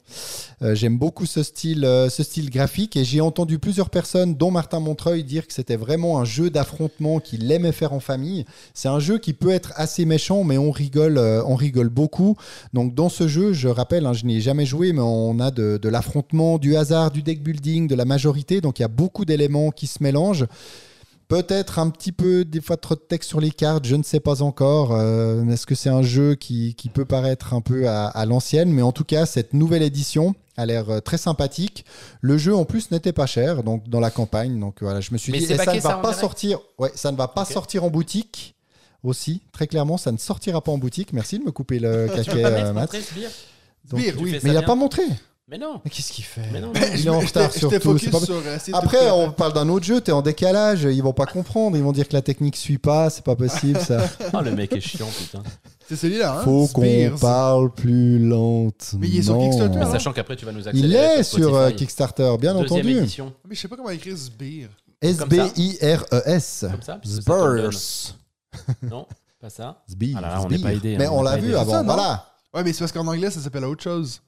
Euh, 0.63 0.73
J'aime 0.73 0.97
beaucoup 0.97 1.25
ce 1.27 1.43
style, 1.43 1.85
euh, 1.85 2.09
ce 2.09 2.23
style 2.23 2.49
graphique 2.49 2.95
et 2.97 3.03
j'ai 3.03 3.21
entendu 3.21 3.59
plusieurs 3.59 3.91
personnes, 3.91 4.33
dont 4.35 4.49
Martin 4.49 4.79
Montreuil, 4.79 5.23
dire 5.23 5.45
que 5.45 5.53
c'était 5.53 5.75
vraiment 5.75 6.19
un 6.19 6.25
jeu 6.25 6.49
d'affrontement 6.49 7.19
qu'il 7.19 7.51
aimait 7.51 7.71
faire 7.71 7.93
en 7.93 7.99
famille. 7.99 8.45
C'est 8.73 8.87
un 8.87 8.99
jeu 8.99 9.19
qui 9.19 9.33
peut 9.33 9.51
être 9.51 9.73
assez 9.75 10.05
méchant, 10.05 10.43
mais 10.43 10.57
on 10.57 10.71
rigole, 10.71 11.17
euh, 11.19 11.43
on 11.45 11.55
rigole 11.55 11.89
beaucoup. 11.89 12.37
Donc 12.73 12.95
dans 12.95 13.09
ce 13.09 13.27
jeu, 13.27 13.53
je 13.53 13.67
rappelle, 13.67 14.05
hein, 14.07 14.13
je 14.13 14.25
n'y 14.25 14.37
ai 14.37 14.41
jamais 14.41 14.65
joué, 14.65 14.93
mais 14.93 15.01
on 15.01 15.39
a 15.39 15.51
de, 15.51 15.77
de 15.77 15.89
l'affrontement, 15.89 16.57
du 16.57 16.75
hasard, 16.75 17.11
du 17.11 17.21
deck 17.21 17.43
building, 17.43 17.87
de 17.87 17.95
la 17.95 18.05
majorité. 18.05 18.30
Donc 18.61 18.79
il 18.79 18.81
y 18.81 18.85
a 18.85 18.89
beaucoup 18.89 19.25
d'éléments 19.25 19.71
qui 19.71 19.87
se 19.87 20.01
mélangent. 20.03 20.45
Peut-être 21.27 21.79
un 21.79 21.89
petit 21.89 22.11
peu, 22.11 22.43
des 22.43 22.59
fois, 22.59 22.75
trop 22.75 22.95
de 22.95 22.99
texte 22.99 23.29
sur 23.29 23.39
les 23.39 23.51
cartes, 23.51 23.85
je 23.85 23.95
ne 23.95 24.03
sais 24.03 24.19
pas 24.19 24.41
encore. 24.41 24.91
Euh, 24.93 25.45
Est-ce 25.47 25.65
que 25.65 25.75
c'est 25.75 25.89
un 25.89 26.01
jeu 26.01 26.35
qui, 26.35 26.75
qui 26.75 26.89
peut 26.89 27.05
paraître 27.05 27.53
un 27.53 27.61
peu 27.61 27.87
à, 27.87 28.07
à 28.07 28.25
l'ancienne? 28.25 28.69
Mais 28.73 28.81
en 28.81 28.91
tout 28.91 29.05
cas, 29.05 29.25
cette 29.25 29.53
nouvelle 29.53 29.81
édition 29.81 30.35
a 30.57 30.65
l'air 30.65 30.89
euh, 30.89 30.99
très 30.99 31.17
sympathique. 31.17 31.85
Le 32.19 32.37
jeu, 32.37 32.53
en 32.53 32.65
plus, 32.65 32.91
n'était 32.91 33.13
pas 33.13 33.27
cher 33.27 33.63
donc 33.63 33.87
dans 33.87 34.01
la 34.01 34.11
campagne. 34.11 34.59
Donc 34.59 34.81
voilà, 34.81 34.99
je 34.99 35.11
me 35.13 35.17
suis 35.17 35.31
Mais 35.31 35.37
dit, 35.39 35.45
et 35.45 35.55
ça 35.57 35.73
ne 35.73 35.79
va 35.79 35.95
pas 36.01 36.13
sortir. 36.13 36.59
Ouais, 36.77 36.91
ça 36.95 37.13
ne 37.13 37.17
va 37.17 37.29
pas 37.29 37.45
sortir 37.45 37.85
en 37.85 37.89
boutique. 37.89 38.55
Aussi, 39.03 39.41
très 39.53 39.67
clairement, 39.67 39.97
ça 39.97 40.11
ne 40.11 40.17
sortira 40.17 40.61
pas 40.61 40.71
en 40.73 40.77
boutique. 40.77 41.13
Merci 41.13 41.39
de 41.39 41.45
me 41.45 41.51
couper 41.51 41.79
le 41.79 42.07
caquet, 42.15 42.43
euh, 42.43 42.73
Matt. 42.73 42.91
Donc- 43.89 43.99
Sbire, 44.01 44.15
oui. 44.19 44.31
Mais 44.43 44.49
il 44.49 44.53
n'a 44.53 44.61
pas 44.63 44.75
montré. 44.75 45.03
Mais 45.51 45.57
non. 45.57 45.81
Mais 45.83 45.91
qu'est-ce 45.91 46.13
qu'il 46.13 46.23
fait 46.23 46.41
Mais 46.53 46.61
non. 46.61 46.71
Il 46.95 47.05
est 47.05 47.09
en 47.09 47.19
retard 47.19 47.51
surtout. 47.51 47.93
pas- 47.93 48.19
sur, 48.21 48.35
euh, 48.35 48.57
Après, 48.71 49.11
on 49.11 49.31
parle 49.33 49.51
d'un 49.51 49.67
autre 49.67 49.85
jeu, 49.85 49.99
t'es 49.99 50.13
en 50.13 50.21
décalage, 50.21 50.83
ils 50.83 51.03
vont 51.03 51.11
pas 51.11 51.25
comprendre, 51.25 51.75
ils 51.75 51.83
vont 51.83 51.91
dire 51.91 52.07
que 52.07 52.13
la 52.13 52.21
technique 52.21 52.55
suit 52.55 52.77
pas, 52.77 53.09
c'est 53.09 53.25
pas 53.25 53.35
possible 53.35 53.77
ça. 53.79 54.01
Oh, 54.33 54.39
le 54.43 54.51
mec 54.55 54.71
est 54.73 54.79
chiant, 54.79 55.09
putain. 55.15 55.43
C'est 55.89 55.97
celui-là, 55.97 56.37
hein? 56.39 56.43
Faut 56.45 56.67
qu'on 56.67 56.81
Sbires. 56.83 57.15
parle 57.19 57.69
plus 57.73 58.17
lentement. 58.25 58.99
Mais 59.01 59.09
il 59.09 59.17
est 59.19 59.23
sur 59.23 59.37
Kickstarter, 59.37 59.77
Mais 59.77 59.85
hein. 59.85 59.91
sachant 59.91 60.13
qu'après, 60.13 60.37
tu 60.37 60.45
vas 60.45 60.53
nous 60.53 60.65
accélérer 60.65 60.87
Il 60.87 60.95
est 61.19 61.23
sur 61.23 61.53
euh, 61.53 61.65
Spotify. 61.67 61.75
Kickstarter, 61.85 62.35
bien 62.39 62.53
Deuxième 62.53 62.79
entendu. 62.79 62.97
édition. 62.99 63.33
Mais 63.45 63.53
je 63.55 63.59
sais 63.59 63.67
pas 63.67 63.75
comment 63.75 63.89
écrire 63.89 64.17
Sbire. 64.17 64.69
S-B-I-R-E-S. 65.01 66.65
Comme 66.71 66.81
ça. 66.81 66.99
Sburs. 67.03 67.71
Non, 68.83 69.05
pas 69.41 69.49
ça. 69.49 69.83
Sbires, 69.89 70.15
Ah 70.17 70.21
là 70.21 70.27
là, 70.29 70.41
on 70.45 70.49
n'est 70.49 70.59
pas 70.59 70.73
aidé, 70.73 70.93
hein, 70.95 70.97
Mais 70.99 71.07
on 71.07 71.19
on 71.19 71.21
l'a 71.23 71.35
vu 71.37 71.55
avant, 71.55 71.83
voilà. 71.83 72.25
Ouais, 72.53 72.63
mais 72.63 72.71
c'est 72.73 72.79
parce 72.79 72.91
qu'en 72.91 73.07
anglais, 73.07 73.31
ça 73.31 73.39
s'appelle 73.41 73.65
autre 73.65 73.83
chose. 73.83 74.21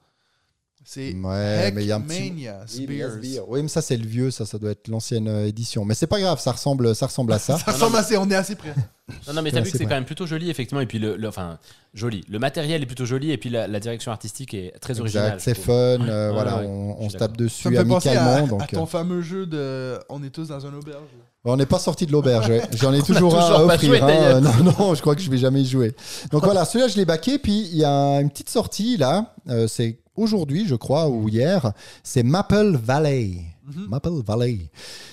C'est 0.86 1.14
Ouais, 1.14 1.72
mais 1.72 1.84
il 1.84 1.88
y 1.88 1.92
a 1.92 1.96
un 1.96 2.02
petit. 2.02 2.46
Spears. 2.68 3.48
Oui, 3.48 3.62
mais 3.62 3.68
ça 3.68 3.82
c'est 3.82 3.98
le 3.98 4.06
vieux, 4.06 4.32
ça, 4.32 4.46
ça 4.46 4.58
doit 4.58 4.72
être 4.72 4.88
l'ancienne 4.90 5.28
euh, 5.28 5.48
édition. 5.48 5.86
Mais 5.86 5.94
c'est 5.94 6.08
pas 6.08 6.20
grave, 6.20 6.40
ça 6.40 6.52
ressemble, 6.52 6.94
ça 6.96 7.08
ressemble 7.08 7.32
à 7.34 7.40
ça. 7.40 7.58
Ça 7.66 7.72
ressemble 7.72 7.96
assez, 7.96 8.18
on 8.18 8.30
est 8.30 8.36
assez 8.36 8.56
près. 8.56 8.74
Non, 9.28 9.34
non, 9.34 9.42
mais 9.42 9.50
C'est 9.50 9.58
t'as 9.58 9.62
vu 9.64 9.72
que 9.72 9.78
c'est 9.78 9.84
quand 9.84 9.92
même 9.96 10.06
plutôt 10.06 10.26
joli, 10.26 10.50
effectivement. 10.50 10.80
Et 10.80 10.86
puis, 10.86 10.98
le, 10.98 11.18
le- 11.18 11.28
enfin, 11.28 11.60
joli. 11.94 12.24
Le 12.30 12.40
matériel 12.40 12.82
est 12.82 12.86
plutôt 12.86 13.04
joli, 13.06 13.32
et 13.32 13.38
puis 13.38 13.50
la, 13.50 13.68
la 13.68 13.80
direction 13.82 14.14
artistique 14.14 14.54
est 14.54 14.80
très 14.80 14.98
originale. 15.02 15.42
C'est 15.42 15.56
fun, 15.56 15.74
euh, 15.74 16.30
Ouais, 16.30 16.34
voilà, 16.34 16.60
ouais, 16.60 16.68
on, 16.68 17.10
se 17.10 17.18
tape 17.18 17.32
Ça 17.32 17.38
dessus 17.38 17.70
me 17.70 17.76
fait 17.76 17.86
penser 17.86 18.10
à, 18.10 18.24
amicalement. 18.24 18.58
à 18.58 18.60
donc, 18.62 18.72
ton 18.72 18.84
euh, 18.84 18.86
fameux 18.86 19.22
jeu 19.22 19.46
de 19.46 20.00
On 20.08 20.24
est 20.24 20.30
tous 20.30 20.48
dans 20.48 20.60
une 20.66 20.76
auberge. 20.76 21.04
On 21.46 21.58
n'est 21.58 21.66
pas 21.66 21.80
sorti 21.80 22.06
de 22.06 22.12
l'auberge, 22.14 22.48
ouais. 22.48 22.62
j'en 22.74 22.94
ai 22.94 23.02
toujours 23.02 23.36
un 23.36 23.42
toujours 23.42 23.60
à 23.60 23.66
offrir. 23.66 23.96
joué, 23.96 24.02
hein. 24.02 24.40
Non, 24.40 24.74
non, 24.80 24.96
je 24.96 25.02
crois 25.02 25.14
que 25.14 25.22
je 25.22 25.30
vais 25.30 25.38
jamais 25.38 25.62
y 25.62 25.66
jouer. 25.66 25.94
Donc 26.32 26.46
voilà, 26.46 26.64
celui-là 26.64 26.88
je 26.88 26.96
l'ai 26.96 27.06
baqué, 27.06 27.38
puis 27.38 27.68
il 27.72 27.78
y 27.78 27.84
a 27.84 28.22
une 28.22 28.30
petite 28.30 28.50
sortie 28.50 28.96
là, 28.96 29.34
euh, 29.50 29.68
c'est 29.68 30.00
aujourd'hui 30.16 30.66
je 30.68 30.76
crois, 30.76 31.10
ou 31.10 31.28
hier, 31.28 31.74
c'est 32.02 32.24
Maple 32.24 32.78
Valley. 32.82 33.53
Mhm. 33.66 33.88
Maple 33.88 34.22
Valley. 34.28 34.58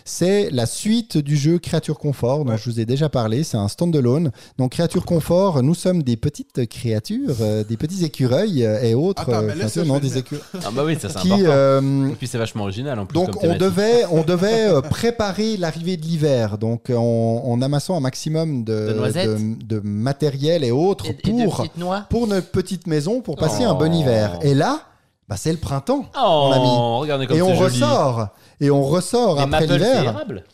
C'est 0.05 0.51
la 0.51 0.67
suite 0.67 1.17
du 1.19 1.37
jeu 1.37 1.59
Créature 1.61 1.97
Confort 1.99 2.45
dont 2.45 2.57
je 2.57 2.69
vous 2.69 2.81
ai 2.81 2.85
déjà 2.85 3.09
parlé. 3.09 3.45
C'est 3.45 3.57
un 3.57 3.69
standalone. 3.69 4.33
Donc 4.59 4.73
Créature 4.73 5.05
Confort, 5.05 5.63
nous 5.63 5.75
sommes 5.75 6.03
des 6.03 6.17
petites 6.17 6.67
créatures, 6.69 7.37
euh, 7.41 7.63
des 7.63 7.77
petits 7.77 8.05
écureuils 8.05 8.65
euh, 8.65 8.83
et 8.83 8.95
autres. 8.95 9.23
Attends, 9.23 9.43
mais 9.43 9.53
euh, 9.53 9.69
là, 9.77 9.85
non, 9.85 9.99
des 10.01 10.19
écureuils 10.19 10.43
Ah, 10.65 10.71
bah 10.75 10.83
oui, 10.85 10.97
ça, 10.99 11.09
c'est 11.09 11.19
important. 11.19 11.45
euh, 11.47 12.09
Et 12.09 12.15
puis, 12.17 12.27
c'est 12.27 12.39
vachement 12.39 12.65
original 12.65 12.99
en 12.99 13.07
plus. 13.07 13.15
donc 13.15 13.31
comme 13.31 13.51
on 13.51 13.57
devait, 13.57 14.05
on 14.11 14.25
devait 14.25 14.83
préparer 14.91 15.57
l'arrivée 15.57 15.97
de 15.97 16.03
l'hiver, 16.03 16.59
donc 16.59 16.91
en, 16.91 17.01
en 17.47 17.63
amassant 17.63 17.97
un 17.97 18.01
maximum 18.01 18.65
de, 18.65 18.89
De 18.89 18.93
noisettes 18.95 19.29
de- 19.61 19.65
de 19.77 19.81
matériel 19.85 20.65
et 20.65 20.73
autres 20.73 21.07
Et- 21.07 21.11
et 21.11 21.33
de 21.33 21.45
pour, 21.45 21.65
pour 22.09 22.27
notre 22.27 22.51
petite 22.51 22.89
maison, 22.89 23.21
pour 23.21 23.37
passer 23.37 23.63
un 23.63 23.75
bon 23.75 23.91
Oh. 23.93 24.01
hiver. 24.01 24.39
Et 24.43 24.55
là, 24.55 24.81
bah, 25.29 25.37
c'est 25.37 25.53
le 25.53 25.59
printemps. 25.59 26.07
Oh, 26.21 26.51
ami. 26.53 26.69
regardez 27.01 27.27
comme 27.29 27.37
Et 27.37 27.43
on 27.43 27.55
joli. 27.55 27.75
ressort. 27.81 28.29
Et 28.61 28.71
on 28.71 28.83
ressort 28.83 29.39
Et 29.39 29.43
après 29.43 29.67
l'hiver. 29.67 30.05
érable. 30.05 30.45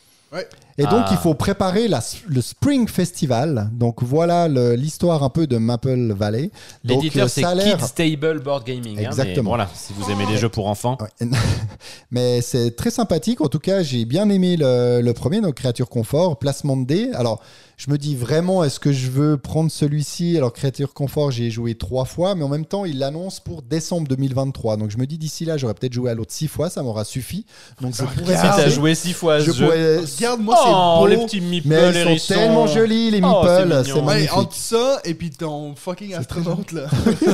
Et 0.77 0.83
donc, 0.83 1.05
Ah. 1.07 1.09
il 1.13 1.17
faut 1.17 1.33
préparer 1.33 1.89
la- 1.89 2.03
le 2.29 2.43
Spring 2.43 2.87
Festival. 2.89 3.71
Donc, 3.73 4.03
voilà 4.03 4.49
l'histoire 4.77 5.23
un 5.23 5.31
peu 5.31 5.47
de 5.47 5.57
Maple 5.57 6.13
Valley. 6.13 6.51
L'éditeur, 6.85 7.25
euh, 7.25 7.29
c'est 7.29 7.55
l'air- 7.55 7.79
Kids 7.79 7.95
Table 7.95 8.41
Board 8.41 8.65
Gaming. 8.67 8.93
hein, 8.99 9.01
mais 9.01 9.05
Exactement. 9.07 9.51
voilà, 9.51 9.71
si 9.75 9.95
vous 9.95 10.11
aimez 10.11 10.27
les 10.27 10.37
jeux 10.37 10.51
pour 10.51 10.67
enfants. 10.69 10.99
Ouais. 11.01 11.09
Mais 12.11 12.43
c'est 12.43 12.77
très 12.77 12.91
sympathique. 12.91 13.41
En 13.41 13.49
tout 13.49 13.61
cas, 13.61 13.83
j'ai 13.83 14.05
bien 14.05 14.29
aimé 14.29 14.57
le, 14.59 15.01
le 15.01 15.13
premier, 15.15 15.41
donc 15.41 15.55
Créature 15.55 15.89
Confort, 15.89 16.39
placement 16.39 16.77
de 16.77 16.85
dés. 16.85 17.11
Alors, 17.15 17.41
je 17.77 17.91
me 17.91 17.99
dis 17.99 18.17
vraiment, 18.17 18.65
est-ce 18.65 18.81
que 18.81 18.91
je 18.91 19.11
veux 19.11 19.37
prendre 19.37 19.71
celui-ci 19.71 20.39
Alors, 20.39 20.53
Créature 20.55 20.95
Confort, 20.95 21.31
j'ai 21.31 21.51
joué 21.51 21.75
trois 21.75 22.07
fois, 22.07 22.35
mais 22.35 22.43
en 22.43 22.49
même 22.49 22.65
temps, 22.65 22.87
il 22.87 22.99
l'annonce 22.99 23.39
pour 23.39 23.61
décembre 23.61 24.09
2023. 24.09 24.79
Donc, 24.79 24.91
je 24.91 24.97
me 24.97 25.05
dis, 25.07 25.19
d'ici 25.19 25.45
là, 25.45 25.59
j'aurais 25.59 25.75
peut-être 25.75 25.93
joué 25.93 26.11
à 26.11 26.15
l'autre 26.15 26.33
six 26.33 26.49
fois, 26.49 26.71
ça 26.71 26.83
m'aura 26.83 27.05
suffi. 27.05 27.45
Donc, 27.83 27.95
je 27.95 28.03
pourrais 28.05 28.35
Si 28.35 28.43
t'as 28.43 28.69
joué 28.71 28.95
six 28.95 29.13
fois 29.13 29.35
à 29.35 29.41
Je 29.41 29.53
ce 29.53 29.57
jeu. 29.59 29.65
pourrais. 29.67 29.97
Regarde-moi, 29.99 30.57
Oh, 30.67 31.01
c'est 31.05 31.11
les 31.11 31.17
beau. 31.17 31.27
petits 31.27 31.41
meeples, 31.43 31.69
Mais 31.69 31.93
les 31.93 31.99
ils 31.99 32.03
sont 32.03 32.09
hérissons. 32.09 32.35
tellement 32.35 32.67
jolis, 32.67 33.11
les 33.11 33.21
Oh, 33.23 33.43
c'est 33.45 33.65
meeples. 33.67 33.83
c'est 33.85 34.03
magnifique. 34.03 34.33
entre 34.37 34.55
ça 34.55 35.01
et 35.05 35.13
puis 35.15 35.31
ton 35.31 35.75
fucking 35.75 36.15
astronaute 36.15 36.73
là. 36.73 36.87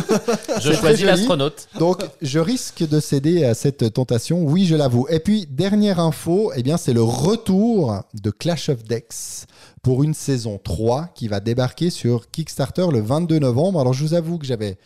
Je 0.61 0.73
choisis 0.73 1.05
l'astronaute. 1.07 1.69
Donc, 1.79 2.01
je 2.21 2.39
risque 2.41 2.87
de 2.89 2.99
céder 2.99 3.45
à 3.45 3.55
cette 3.55 3.93
tentation, 3.93 4.43
oui, 4.43 4.67
je 4.67 4.75
l'avoue. 4.75 5.07
Et 5.09 5.21
puis, 5.21 5.47
dernière 5.49 6.01
info, 6.01 6.51
eh 6.57 6.63
bien, 6.65 6.77
c'est 6.77 6.93
le 6.93 7.03
retour 7.03 7.95
de 8.21 8.31
Clash 8.31 8.69
of 8.71 8.83
Decks 8.85 9.47
pour 9.83 10.05
une 10.05 10.15
saison 10.15 10.61
3 10.63 11.09
qui 11.15 11.27
va 11.27 11.41
débarquer 11.41 11.91
sur 11.91 12.31
Kickstarter 12.31 12.87
le 12.93 13.01
22 13.01 13.41
novembre. 13.41 13.81
Alors, 13.81 13.93
je 13.93 14.05
vous 14.05 14.15
avoue 14.15 14.39
que 14.39 14.47
j'avais 14.47 14.79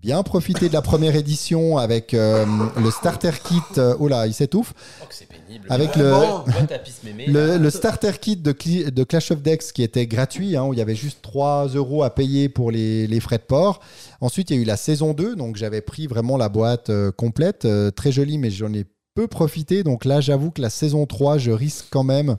bien 0.00 0.22
profité 0.22 0.68
de 0.68 0.72
la 0.74 0.82
première 0.82 1.16
édition 1.16 1.78
avec 1.78 2.14
euh, 2.14 2.44
le 2.76 2.90
starter 2.92 3.30
kit. 3.42 3.56
euh, 3.78 3.96
oh 3.98 4.06
là, 4.06 4.28
il 4.28 4.34
s'étouffe. 4.34 4.72
Oh, 5.02 5.06
c'est 5.10 5.26
pénible. 5.26 5.66
Avec 5.68 5.96
le- 5.96 7.70
starter 7.70 8.12
kit 8.20 8.36
de, 8.36 8.52
Clash 8.52 9.32
of 9.32 9.42
Decks 9.42 9.72
qui 9.72 9.82
était 9.82 10.06
gratuit, 10.06 10.56
hein, 10.56 10.64
où 10.64 10.72
il 10.72 10.78
y 10.78 10.82
avait 10.82 10.94
juste 10.94 11.22
3 11.22 11.68
euros 11.68 12.04
à 12.04 12.14
payer 12.14 12.48
pour 12.48 12.70
les, 12.70 13.08
les 13.08 13.20
frais 13.20 13.38
de 13.38 13.42
port. 13.42 13.80
Ensuite, 14.20 14.50
il 14.50 14.56
y 14.56 14.58
a 14.60 14.62
eu 14.62 14.66
la 14.66 14.76
saison 14.76 15.12
2, 15.12 15.34
donc 15.34 15.56
j'avais 15.56 15.80
pris 15.80 16.06
vraiment 16.06 16.36
la 16.36 16.48
boîte 16.48 16.90
euh, 16.90 17.10
complète, 17.10 17.66
très 17.96 18.12
jolie, 18.12 18.38
mais 18.38 18.50
j'en 18.50 18.72
ai 18.72 18.84
peu 19.14 19.26
profité. 19.26 19.82
Donc 19.82 20.04
là, 20.04 20.20
j'avoue 20.20 20.52
que 20.52 20.62
la 20.62 20.70
saison 20.70 21.04
3, 21.06 21.38
je 21.38 21.50
risque 21.50 21.86
quand 21.90 22.04
même 22.04 22.36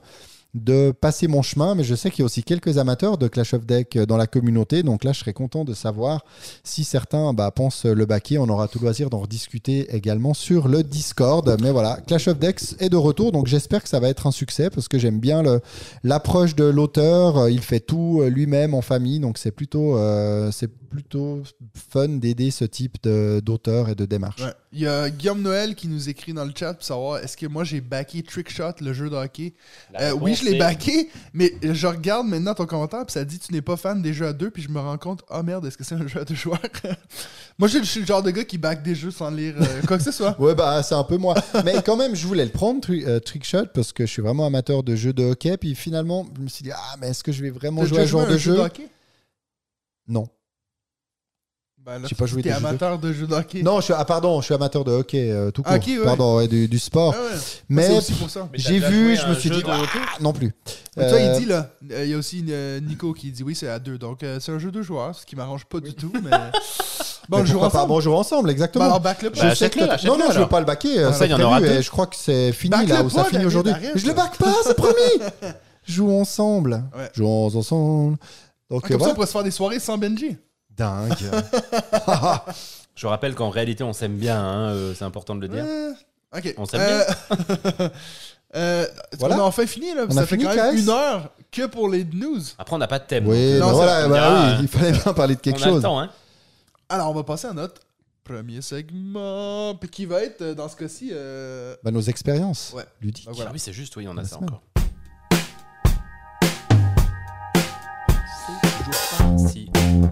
de 0.54 0.92
passer 0.92 1.28
mon 1.28 1.42
chemin, 1.42 1.74
mais 1.74 1.84
je 1.84 1.94
sais 1.94 2.10
qu'il 2.10 2.20
y 2.20 2.22
a 2.22 2.24
aussi 2.24 2.42
quelques 2.42 2.78
amateurs 2.78 3.18
de 3.18 3.28
Clash 3.28 3.52
of 3.52 3.66
Deck 3.66 3.96
euh, 3.96 4.06
dans 4.06 4.16
la 4.16 4.26
communauté, 4.26 4.82
donc 4.82 5.04
là 5.04 5.12
je 5.12 5.20
serais 5.20 5.34
content 5.34 5.64
de 5.64 5.74
savoir 5.74 6.24
si 6.64 6.84
certains 6.84 7.34
bah, 7.34 7.50
pensent 7.50 7.84
le 7.84 8.06
baquer, 8.06 8.38
on 8.38 8.48
aura 8.48 8.66
tout 8.66 8.78
loisir 8.78 9.10
d'en 9.10 9.20
rediscuter 9.20 9.94
également 9.94 10.32
sur 10.32 10.68
le 10.68 10.82
Discord, 10.82 11.56
mais 11.60 11.70
voilà, 11.70 11.98
Clash 12.06 12.28
of 12.28 12.38
Decks 12.38 12.76
est 12.80 12.88
de 12.88 12.96
retour, 12.96 13.30
donc 13.30 13.46
j'espère 13.46 13.82
que 13.82 13.88
ça 13.88 14.00
va 14.00 14.08
être 14.08 14.26
un 14.26 14.30
succès, 14.30 14.70
parce 14.70 14.88
que 14.88 14.98
j'aime 14.98 15.20
bien 15.20 15.42
l'approche 16.02 16.54
de 16.54 16.64
l'auteur, 16.64 17.38
Euh, 17.38 17.50
il 17.50 17.60
fait 17.60 17.80
tout 17.80 18.20
euh, 18.20 18.28
lui-même 18.30 18.74
en 18.74 18.82
famille, 18.82 19.20
donc 19.20 19.38
c'est 19.38 19.50
plutôt, 19.50 19.98
c'est 20.52 20.68
plutôt 20.88 21.42
fun 21.74 22.08
d'aider 22.08 22.50
ce 22.50 22.64
type 22.64 22.96
d'auteur 23.02 23.88
et 23.88 23.94
de 23.94 24.06
démarche. 24.06 24.42
Il 24.70 24.80
y 24.80 24.86
a 24.86 25.08
Guillaume 25.08 25.40
Noël 25.40 25.74
qui 25.74 25.88
nous 25.88 26.10
écrit 26.10 26.34
dans 26.34 26.44
le 26.44 26.52
chat 26.54 26.74
pour 26.74 26.82
savoir 26.84 27.18
est-ce 27.18 27.38
que 27.38 27.46
moi 27.46 27.64
j'ai 27.64 27.80
backé 27.80 28.22
Trickshot, 28.22 28.72
le 28.82 28.92
jeu 28.92 29.08
de 29.08 29.14
hockey? 29.16 29.54
Euh, 29.98 30.12
oui, 30.12 30.34
je 30.34 30.44
l'ai 30.44 30.58
backé, 30.58 31.08
mais 31.32 31.54
je 31.62 31.86
regarde 31.86 32.26
maintenant 32.26 32.52
ton 32.54 32.66
commentaire 32.66 33.06
puis 33.06 33.14
ça 33.14 33.24
dit 33.24 33.38
tu 33.38 33.50
n'es 33.54 33.62
pas 33.62 33.78
fan 33.78 34.02
des 34.02 34.12
jeux 34.12 34.26
à 34.26 34.34
deux 34.34 34.50
puis 34.50 34.62
je 34.62 34.68
me 34.68 34.78
rends 34.78 34.98
compte 34.98 35.22
ah 35.30 35.42
merde 35.42 35.64
est-ce 35.64 35.78
que 35.78 35.84
c'est 35.84 35.94
un 35.94 36.06
jeu 36.06 36.20
à 36.20 36.24
deux 36.26 36.34
joueurs? 36.34 36.60
Moi 37.58 37.66
je 37.68 37.82
suis 37.82 38.00
le 38.00 38.06
genre 38.06 38.22
de 38.22 38.30
gars 38.30 38.44
qui 38.44 38.58
back 38.58 38.82
des 38.82 38.94
jeux 38.94 39.10
sans 39.10 39.30
lire 39.30 39.54
euh, 39.58 39.82
quoi 39.86 39.96
que 39.96 40.04
ce 40.04 40.12
soit. 40.12 40.38
Ouais, 40.40 40.54
bah, 40.54 40.82
c'est 40.82 40.94
un 40.94 41.02
peu 41.04 41.16
moi. 41.16 41.34
Mais 41.64 41.82
quand 41.82 41.96
même, 41.96 42.14
je 42.14 42.26
voulais 42.26 42.44
le 42.44 42.50
prendre, 42.52 42.80
Tri- 42.80 43.04
euh, 43.06 43.18
Trickshot, 43.20 43.66
parce 43.74 43.92
que 43.92 44.06
je 44.06 44.12
suis 44.12 44.22
vraiment 44.22 44.46
amateur 44.46 44.82
de 44.82 44.94
jeux 44.94 45.12
de 45.12 45.24
hockey. 45.24 45.56
Puis 45.56 45.74
finalement, 45.74 46.26
je 46.36 46.42
me 46.42 46.48
suis 46.48 46.62
dit, 46.62 46.70
ah, 46.72 46.96
mais 47.00 47.08
est-ce 47.08 47.24
que 47.24 47.32
je 47.32 47.42
vais 47.42 47.50
vraiment 47.50 47.84
jouer 47.84 48.00
à 48.00 48.04
ce 48.04 48.10
genre 48.10 48.26
de 48.26 48.34
un 48.34 48.36
jeu 48.38 48.54
de 48.54 48.60
hockey? 48.60 48.86
Non. 50.06 50.28
Là, 51.88 52.06
J'ai 52.06 52.14
pas 52.14 52.26
joué 52.26 52.42
T'es 52.42 52.50
des 52.50 52.54
jeux 52.54 52.60
de- 52.60 52.66
amateur 52.66 52.98
de 52.98 53.12
jeux 53.12 53.26
de 53.26 53.34
hockey. 53.34 53.62
Non, 53.62 53.78
je 53.80 53.84
suis, 53.86 53.94
ah 53.96 54.04
pardon, 54.04 54.40
je 54.40 54.44
suis 54.46 54.54
amateur 54.54 54.84
de 54.84 54.92
hockey 54.92 55.30
euh, 55.30 55.50
tout 55.50 55.62
court. 55.62 55.72
Ah, 55.74 55.78
ouais. 55.84 56.04
Pardon, 56.04 56.36
ouais, 56.36 56.46
du, 56.48 56.68
du 56.68 56.78
sport. 56.78 57.14
Ah 57.16 57.22
ouais. 57.34 57.40
Mais 57.68 57.88
j'ai 58.54 58.78
vu, 58.78 59.16
je 59.16 59.26
me 59.26 59.34
suis 59.34 59.50
dit 59.50 59.62
de 59.62 59.64
ah, 59.68 59.82
non 60.20 60.32
plus. 60.32 60.52
Mais 60.96 61.08
toi, 61.08 61.18
Euh, 61.18 61.32
il 61.34 61.40
dit 61.40 61.46
là, 61.46 61.70
euh, 61.92 62.04
il 62.04 62.10
y 62.10 62.14
a 62.14 62.16
aussi 62.18 62.44
euh, 62.50 62.80
Nico 62.80 63.12
qui 63.12 63.30
dit 63.30 63.42
oui, 63.42 63.54
c'est 63.54 63.68
à 63.68 63.78
deux. 63.78 63.98
Donc, 63.98 64.22
euh, 64.22 64.38
c'est 64.40 64.52
un 64.52 64.58
jeu 64.58 64.70
de 64.70 64.82
joueurs, 64.82 65.14
ce 65.14 65.24
qui 65.24 65.36
m'arrange 65.36 65.64
pas 65.64 65.80
du 65.80 65.94
tout. 65.94 66.12
Mais 66.14 66.30
bon, 66.30 66.36
mais 67.30 67.42
on 67.42 67.44
joue 67.44 67.60
ensemble. 67.60 67.88
Bon, 67.88 68.00
jouer 68.00 68.14
ensemble, 68.14 68.50
exactement. 68.50 68.84
Bah, 68.84 68.90
alors, 68.90 69.00
back-le. 69.00 69.30
Je 69.34 69.40
Bah, 69.40 69.54
sais 69.54 69.70
que 69.70 69.80
achète-le, 69.80 70.08
non, 70.10 70.18
non, 70.18 70.24
je 70.26 70.30
veux 70.32 70.36
alors. 70.38 70.48
pas 70.48 70.60
le 70.60 70.66
backer. 70.66 71.14
Ça, 71.14 71.26
il 71.26 71.30
y 71.30 71.34
en 71.34 71.40
aura 71.40 71.60
deux. 71.60 71.80
Je 71.80 71.90
crois 71.90 72.06
que 72.06 72.16
c'est 72.16 72.52
fini 72.52 72.70
Back-le 72.70 72.88
là 72.94 73.02
où 73.02 73.10
ça 73.10 73.24
pas, 73.24 73.30
finit 73.30 73.44
aujourd'hui. 73.46 73.72
Je 73.94 74.06
le 74.06 74.12
back 74.14 74.36
pas, 74.36 74.54
c'est 74.64 74.74
promis. 74.76 74.92
Jouons 75.86 76.20
ensemble. 76.20 76.84
Ouais. 76.96 77.10
Jouons 77.14 77.46
ensemble. 77.56 78.16
Donc 78.70 78.82
Ah, 78.84 78.88
Comme 78.88 79.00
ça, 79.00 79.06
euh, 79.06 79.10
on 79.10 79.14
pourrait 79.14 79.26
se 79.26 79.32
faire 79.32 79.42
des 79.44 79.50
soirées 79.50 79.78
sans 79.80 79.96
Benji. 79.96 80.36
Dingue. 80.78 81.14
Je 82.94 83.06
rappelle 83.06 83.34
qu'en 83.34 83.50
réalité, 83.50 83.84
on 83.84 83.92
s'aime 83.92 84.16
bien, 84.16 84.40
hein, 84.40 84.70
euh, 84.70 84.94
c'est 84.94 85.04
important 85.04 85.34
de 85.34 85.40
le 85.42 85.48
dire. 85.48 85.64
Euh, 85.66 85.92
ok. 86.36 86.54
On 86.56 86.66
s'aime 86.66 86.80
Euh, 86.82 87.04
euh, 88.56 88.86
Voilà. 89.18 89.36
On 89.36 89.40
a 89.40 89.42
enfin 89.42 89.66
fini, 89.66 89.94
là? 89.94 90.06
On 90.08 90.12
ça 90.12 90.20
a 90.20 90.26
fait 90.26 90.36
fini, 90.36 90.44
quand 90.48 90.54
même 90.56 90.74
KS? 90.76 90.82
une 90.82 90.88
heure 90.90 91.30
que 91.52 91.66
pour 91.66 91.88
les 91.88 92.04
news. 92.04 92.40
Après, 92.58 92.74
on 92.74 92.78
n'a 92.78 92.88
pas 92.88 92.98
de 92.98 93.04
thème. 93.06 93.26
oui, 93.28 93.58
Non, 93.58 93.72
voilà, 93.72 94.06
on 94.06 94.10
bah 94.10 94.30
oui, 94.32 94.52
euh, 94.54 94.58
il 94.62 94.68
fallait 94.68 94.92
bien 94.92 95.12
parler 95.12 95.34
de 95.34 95.40
on 95.40 95.42
quelque 95.42 95.62
a 95.62 95.66
le 95.66 95.72
chose. 95.72 95.82
temps, 95.82 96.00
hein. 96.00 96.10
Alors, 96.88 97.10
on 97.10 97.14
va 97.14 97.22
passer 97.22 97.46
à 97.46 97.52
notre 97.52 97.80
premier 98.24 98.60
segment, 98.62 99.74
puis 99.76 99.88
qui 99.90 100.06
va 100.06 100.22
être, 100.22 100.42
dans 100.54 100.68
ce 100.68 100.76
cas-ci... 100.76 101.10
euh, 101.12 101.76
Bah, 101.84 101.90
nos 101.90 102.00
expériences 102.02 102.72
Ouais. 102.74 102.84
ludiques. 103.00 103.26
bah, 103.26 103.32
voilà. 103.34 103.50
Ah 103.50 103.52
oui, 103.54 103.58
c'est 103.60 103.72
juste, 103.72 103.94
oui, 103.96 104.06
on 104.08 104.12
a 104.12 104.22
La 104.22 104.24
ça 104.24 104.36
semaine. 104.36 104.50
encore. 104.50 104.62
C'est 108.46 108.84
toujours 108.84 109.00
pas 109.18 109.48
si 109.50 109.70
On 110.00 110.08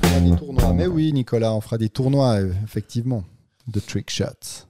fera 0.00 0.20
des 0.20 0.36
tournois. 0.36 0.72
Mais 0.72 0.86
oui, 0.86 1.12
Nicolas, 1.12 1.52
on 1.52 1.60
fera 1.60 1.78
des 1.78 1.88
tournois, 1.88 2.40
effectivement, 2.64 3.24
de 3.66 3.80
trick 3.80 4.10
shots. 4.10 4.66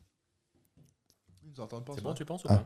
Ils 1.44 1.50
nous 1.50 1.60
entendent 1.60 1.84
pas, 1.84 1.92
C'est 1.96 2.02
bon, 2.02 2.14
tu 2.14 2.24
penses 2.24 2.44
ou 2.44 2.48
Ah. 2.50 2.64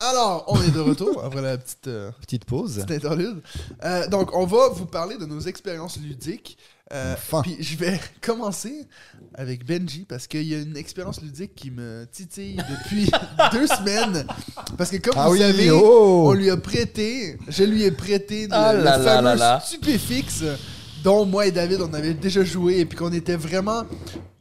pas 0.00 0.08
Alors, 0.10 0.44
on 0.48 0.60
est 0.62 0.70
de 0.72 0.80
retour 0.80 1.24
après 1.24 1.40
la 1.42 1.56
petite... 1.56 1.86
euh, 1.86 2.10
Petite 2.20 2.44
pause. 2.44 2.76
Petite 2.86 2.90
interlude. 3.04 3.42
Euh, 3.84 4.08
donc, 4.08 4.34
on 4.36 4.44
va 4.46 4.68
vous 4.70 4.86
parler 4.86 5.16
de 5.16 5.24
nos 5.26 5.40
expériences 5.40 5.98
ludiques. 5.98 6.58
Euh, 6.92 7.14
Enfin. 7.14 7.42
Puis, 7.42 7.56
je 7.60 7.76
vais 7.76 7.98
commencer 8.20 8.86
avec 9.34 9.64
Benji 9.66 10.04
parce 10.06 10.26
qu'il 10.26 10.42
y 10.42 10.54
a 10.54 10.58
une 10.58 10.76
expérience 10.76 11.20
ludique 11.22 11.54
qui 11.54 11.70
me 11.70 12.06
titille 12.12 12.56
depuis 12.56 13.10
deux 13.52 13.66
semaines. 13.66 14.26
Parce 14.76 14.90
que, 14.90 14.98
comme 14.98 15.14
Ah 15.16 15.26
vous 15.28 15.32
oui, 15.34 15.38
savez, 15.40 15.70
oh 15.70 16.24
on 16.28 16.32
lui 16.32 16.50
a 16.50 16.56
prêté, 16.56 17.38
je 17.48 17.64
lui 17.64 17.84
ai 17.84 17.90
prêté 17.90 18.46
le, 18.48 18.52
Ah 18.54 18.72
le 18.74 18.84
fameux 19.04 19.34
là. 19.36 19.60
stupéfixe 19.64 20.44
dont 21.02 21.24
moi 21.26 21.46
et 21.46 21.52
David, 21.52 21.80
on 21.80 21.92
avait 21.94 22.14
déjà 22.14 22.44
joué 22.44 22.78
et 22.80 22.86
puis 22.86 22.96
qu'on 22.98 23.12
était 23.12 23.36
vraiment 23.36 23.84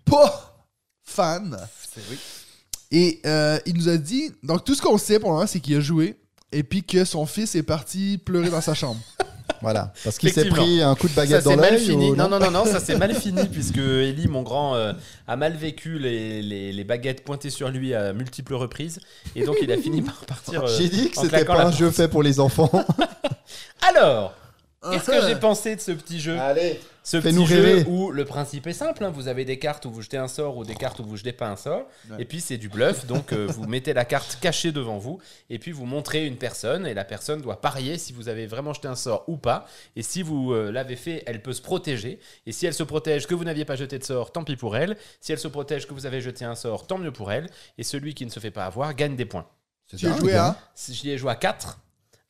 pas 0.06 0.58
fan. 1.04 1.58
Et 2.92 3.20
euh, 3.26 3.58
il 3.66 3.76
nous 3.76 3.90
a 3.90 3.98
dit, 3.98 4.32
donc 4.44 4.64
tout 4.64 4.76
ce 4.76 4.82
qu'on 4.82 4.98
sait 4.98 5.20
pour 5.20 5.32
moment, 5.32 5.48
c'est 5.48 5.60
qu'il 5.60 5.76
a 5.76 5.80
joué 5.80 6.16
et 6.52 6.64
puis 6.64 6.84
que 6.84 7.04
son 7.06 7.26
fils 7.26 7.56
est 7.56 7.64
parti 7.64 8.18
pleurer 8.24 8.50
dans 8.50 8.62
sa 8.62 8.74
chambre. 8.74 9.00
Voilà, 9.62 9.94
parce 10.04 10.18
qu'il 10.18 10.32
s'est 10.34 10.46
pris 10.50 10.82
un 10.82 10.94
coup 10.96 11.08
de 11.08 11.14
Ça 11.14 11.22
baguette 11.22 11.44
dans 11.46 11.52
s'est 11.52 11.56
mal 11.58 11.74
l'œil. 11.76 11.86
fini. 11.86 12.12
ou 12.12 12.16
Non, 12.16 12.28
non, 12.28 12.40
non, 12.40 12.52
non, 12.52 12.66
ça 12.66 12.80
s'est 12.82 12.98
mal 12.98 13.14
fini 13.16 13.46
puisque 13.46 13.78
Ellie, 13.78 14.28
mon 14.28 14.42
grand, 14.42 14.76
euh, 14.76 14.92
a 15.28 15.36
mal 15.38 15.54
vécu 15.56 15.98
les, 16.00 16.42
les, 16.42 16.72
les 16.74 16.84
baguettes 16.84 17.24
pointées 17.24 17.50
sur 17.50 17.70
lui 17.70 17.94
à 17.94 18.12
multiples 18.14 18.56
reprises. 18.56 19.00
Et 19.36 19.44
donc, 19.46 19.56
il 19.62 19.72
a 19.72 19.78
fini 19.78 20.02
par 20.02 20.16
partir. 20.26 20.64
euh, 20.64 20.68
J'ai 20.78 20.90
dit 20.90 21.10
que 21.12 21.20
en 21.20 21.22
c'était 21.24 21.46
pas 21.46 21.66
un 21.66 21.72
jeu 21.72 21.92
fait 21.92 22.08
pour 22.10 22.24
les 22.24 22.40
enfants. 22.42 22.72
Alors, 23.90 24.34
qu'est-ce 24.92 25.06
que 25.08 25.12
Uh-huh. 25.12 25.28
j'ai 25.28 25.36
pensé 25.36 25.76
de 25.76 25.82
ce 25.82 25.92
petit 25.92 26.20
jeu 26.20 26.38
Allez. 26.40 26.80
Ce 27.06 27.18
petit 27.18 27.46
jeu 27.46 27.62
rêver. 27.62 27.86
où 27.90 28.12
le 28.12 28.24
principe 28.24 28.66
est 28.66 28.72
simple, 28.74 29.04
hein, 29.04 29.10
vous 29.10 29.28
avez 29.28 29.44
des 29.44 29.60
cartes 29.60 29.84
où 29.86 29.92
vous 29.92 30.02
jetez 30.02 30.16
un 30.16 30.30
sort 30.30 30.56
ou 30.56 30.64
des 30.64 30.74
cartes 30.76 31.00
où 31.00 31.04
vous 31.04 31.18
jetez 31.18 31.34
pas 31.34 31.50
un 31.50 31.58
sort, 31.58 31.86
Ouais. 32.10 32.16
et 32.22 32.26
puis 32.26 32.40
c'est 32.40 32.56
du 32.58 32.70
bluff, 32.70 33.06
donc 33.06 33.34
euh, 33.34 33.46
vous 33.50 33.68
mettez 33.68 33.94
la 33.94 34.06
carte 34.06 34.38
cachée 34.40 34.72
devant 34.72 34.98
vous, 35.00 35.20
et 35.50 35.60
puis 35.60 35.74
vous 35.74 35.86
montrez 35.86 36.26
une 36.26 36.38
personne, 36.38 36.88
et 36.88 36.94
la 36.94 37.04
personne 37.04 37.42
doit 37.42 37.60
parier 37.60 37.98
si 37.98 38.14
vous 38.14 38.30
avez 38.30 38.48
vraiment 38.48 38.72
jeté 38.72 38.88
un 38.88 38.96
sort 38.96 39.26
ou 39.28 39.36
pas, 39.36 39.66
et 39.98 40.02
si 40.02 40.22
vous 40.22 40.54
euh, 40.54 40.72
l'avez 40.72 40.96
fait, 40.96 41.24
elle 41.26 41.42
peut 41.42 41.52
se 41.52 41.62
protéger, 41.62 42.20
et 42.46 42.54
si 42.54 42.66
elle 42.66 42.74
se 42.74 42.84
protège 42.84 43.28
que 43.28 43.36
vous 43.36 43.44
n'aviez 43.44 43.66
pas 43.66 43.76
jeté 43.76 44.00
de 44.00 44.04
sort, 44.06 44.32
tant 44.32 44.46
pis 44.46 44.56
pour 44.56 44.78
elle, 44.78 44.96
si 45.20 45.34
elle 45.34 45.40
se 45.40 45.50
protège 45.50 45.88
que 45.88 45.94
vous 45.94 46.06
avez 46.06 46.22
jeté 46.22 46.46
un 46.46 46.56
sort, 46.56 46.88
tant 46.88 46.98
mieux 46.98 47.12
pour 47.12 47.34
elle, 47.34 47.50
et 47.78 47.84
celui 47.84 48.14
qui 48.14 48.26
ne 48.26 48.32
se 48.32 48.40
fait 48.40 48.52
pas 48.52 48.64
avoir 48.66 48.94
gagne 48.96 49.18
des 49.18 49.26
points. 49.26 49.46
Joué 49.94 50.36
à 50.36 50.56
Si 50.74 50.94
J'y 50.94 51.12
ai 51.12 51.18
joué 51.18 51.32
à 51.32 51.36
4. 51.36 51.80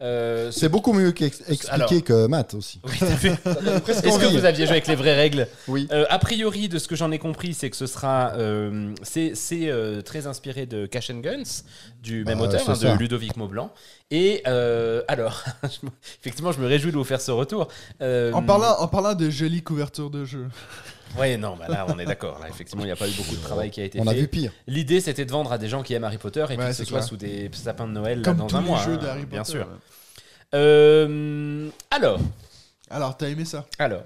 Euh, 0.03 0.51
C'est 0.51 0.67
beaucoup 0.69 0.91
mieux 0.93 1.11
qu'expliqué 1.13 1.67
Alors- 1.69 1.89
que 2.03 2.27
maths 2.27 2.53
aussi. 2.55 2.81
oui, 2.83 2.91
Est-ce 3.01 4.19
que 4.19 4.37
vous 4.37 4.45
aviez 4.45 4.65
joué 4.65 4.73
avec 4.73 4.87
les 4.87 4.95
vraies 4.95 5.15
règles? 5.15 5.47
Oui. 5.67 5.87
Euh, 5.91 6.05
a 6.09 6.19
priori, 6.19 6.67
de 6.67 6.77
ce 6.77 6.87
que 6.89 6.95
j'en 6.95 7.09
ai 7.11 7.19
compris, 7.19 7.53
c'est 7.53 7.69
que 7.69 7.77
ce 7.77 7.87
sera. 7.87 8.33
euh, 8.35 8.93
c'est 9.03 9.33
euh, 9.53 10.01
très 10.01 10.27
inspiré 10.27 10.65
de 10.65 10.85
Cash 10.85 11.09
and 11.09 11.19
Guns, 11.21 11.63
du 12.01 12.25
même 12.25 12.39
Bah, 12.39 12.45
auteur, 12.45 12.69
hein, 12.69 12.73
de 12.73 12.97
Ludovic 12.99 13.37
Maublanc. 13.37 13.71
Et 14.11 14.43
euh, 14.45 15.01
alors, 15.07 15.43
effectivement, 16.21 16.51
je 16.51 16.59
me 16.59 16.67
réjouis 16.67 16.91
de 16.91 16.97
vous 16.97 17.03
faire 17.03 17.21
ce 17.21 17.31
retour. 17.31 17.69
Euh, 18.01 18.31
En 18.33 18.43
parlant, 18.43 18.75
en 18.79 18.87
parlant 18.87 19.13
de 19.15 19.29
jolies 19.29 19.63
couvertures 19.63 20.09
de 20.09 20.25
jeu. 20.25 20.47
Ouais, 21.18 21.38
non, 21.38 21.55
bah 21.55 21.68
là, 21.68 21.86
on 21.89 21.99
est 21.99 22.05
d'accord. 22.05 22.39
Là, 22.39 22.49
effectivement, 22.49 22.84
il 22.84 22.88
n'y 22.88 22.91
a 22.91 22.95
pas 22.95 23.07
eu 23.07 23.11
beaucoup 23.14 23.36
de 23.36 23.41
travail 23.41 23.70
qui 23.72 23.82
a 23.82 23.84
été 23.86 23.99
On 23.99 24.07
a 24.07 24.11
fait. 24.14 24.22
vu 24.22 24.28
pire. 24.28 24.51
L'idée, 24.68 24.99
c'était 25.01 25.26
de 25.26 25.32
vendre 25.32 25.51
à 25.51 25.57
des 25.57 25.70
gens 25.70 25.84
qui 25.84 25.93
aiment 25.93 26.03
Harry 26.03 26.18
Potter 26.18 26.41
et 26.43 26.45
puis 26.47 26.57
Ouais, 26.57 26.68
que 26.68 26.74
ce 26.74 26.86
soit 26.86 26.99
clair. 26.99 27.07
sous 27.07 27.18
des 27.18 27.49
sapins 27.53 27.88
de 27.88 27.91
Noël 27.93 28.22
là, 28.22 28.34
dans 28.34 28.47
tous 28.47 28.55
un 28.55 28.61
les 28.61 28.68
mois. 28.68 28.84
jeux 28.84 28.93
hein, 28.93 28.97
d'Harry 28.97 29.20
Potter. 29.22 29.32
Bien 29.32 29.43
sûr. 29.43 29.61
ouais. 29.68 30.20
Euh, 30.55 31.70
alors, 31.91 32.20
Alors, 32.89 33.18
t'as 33.18 33.30
aimé 33.30 33.45
ça? 33.45 33.66
Alors, 33.80 34.03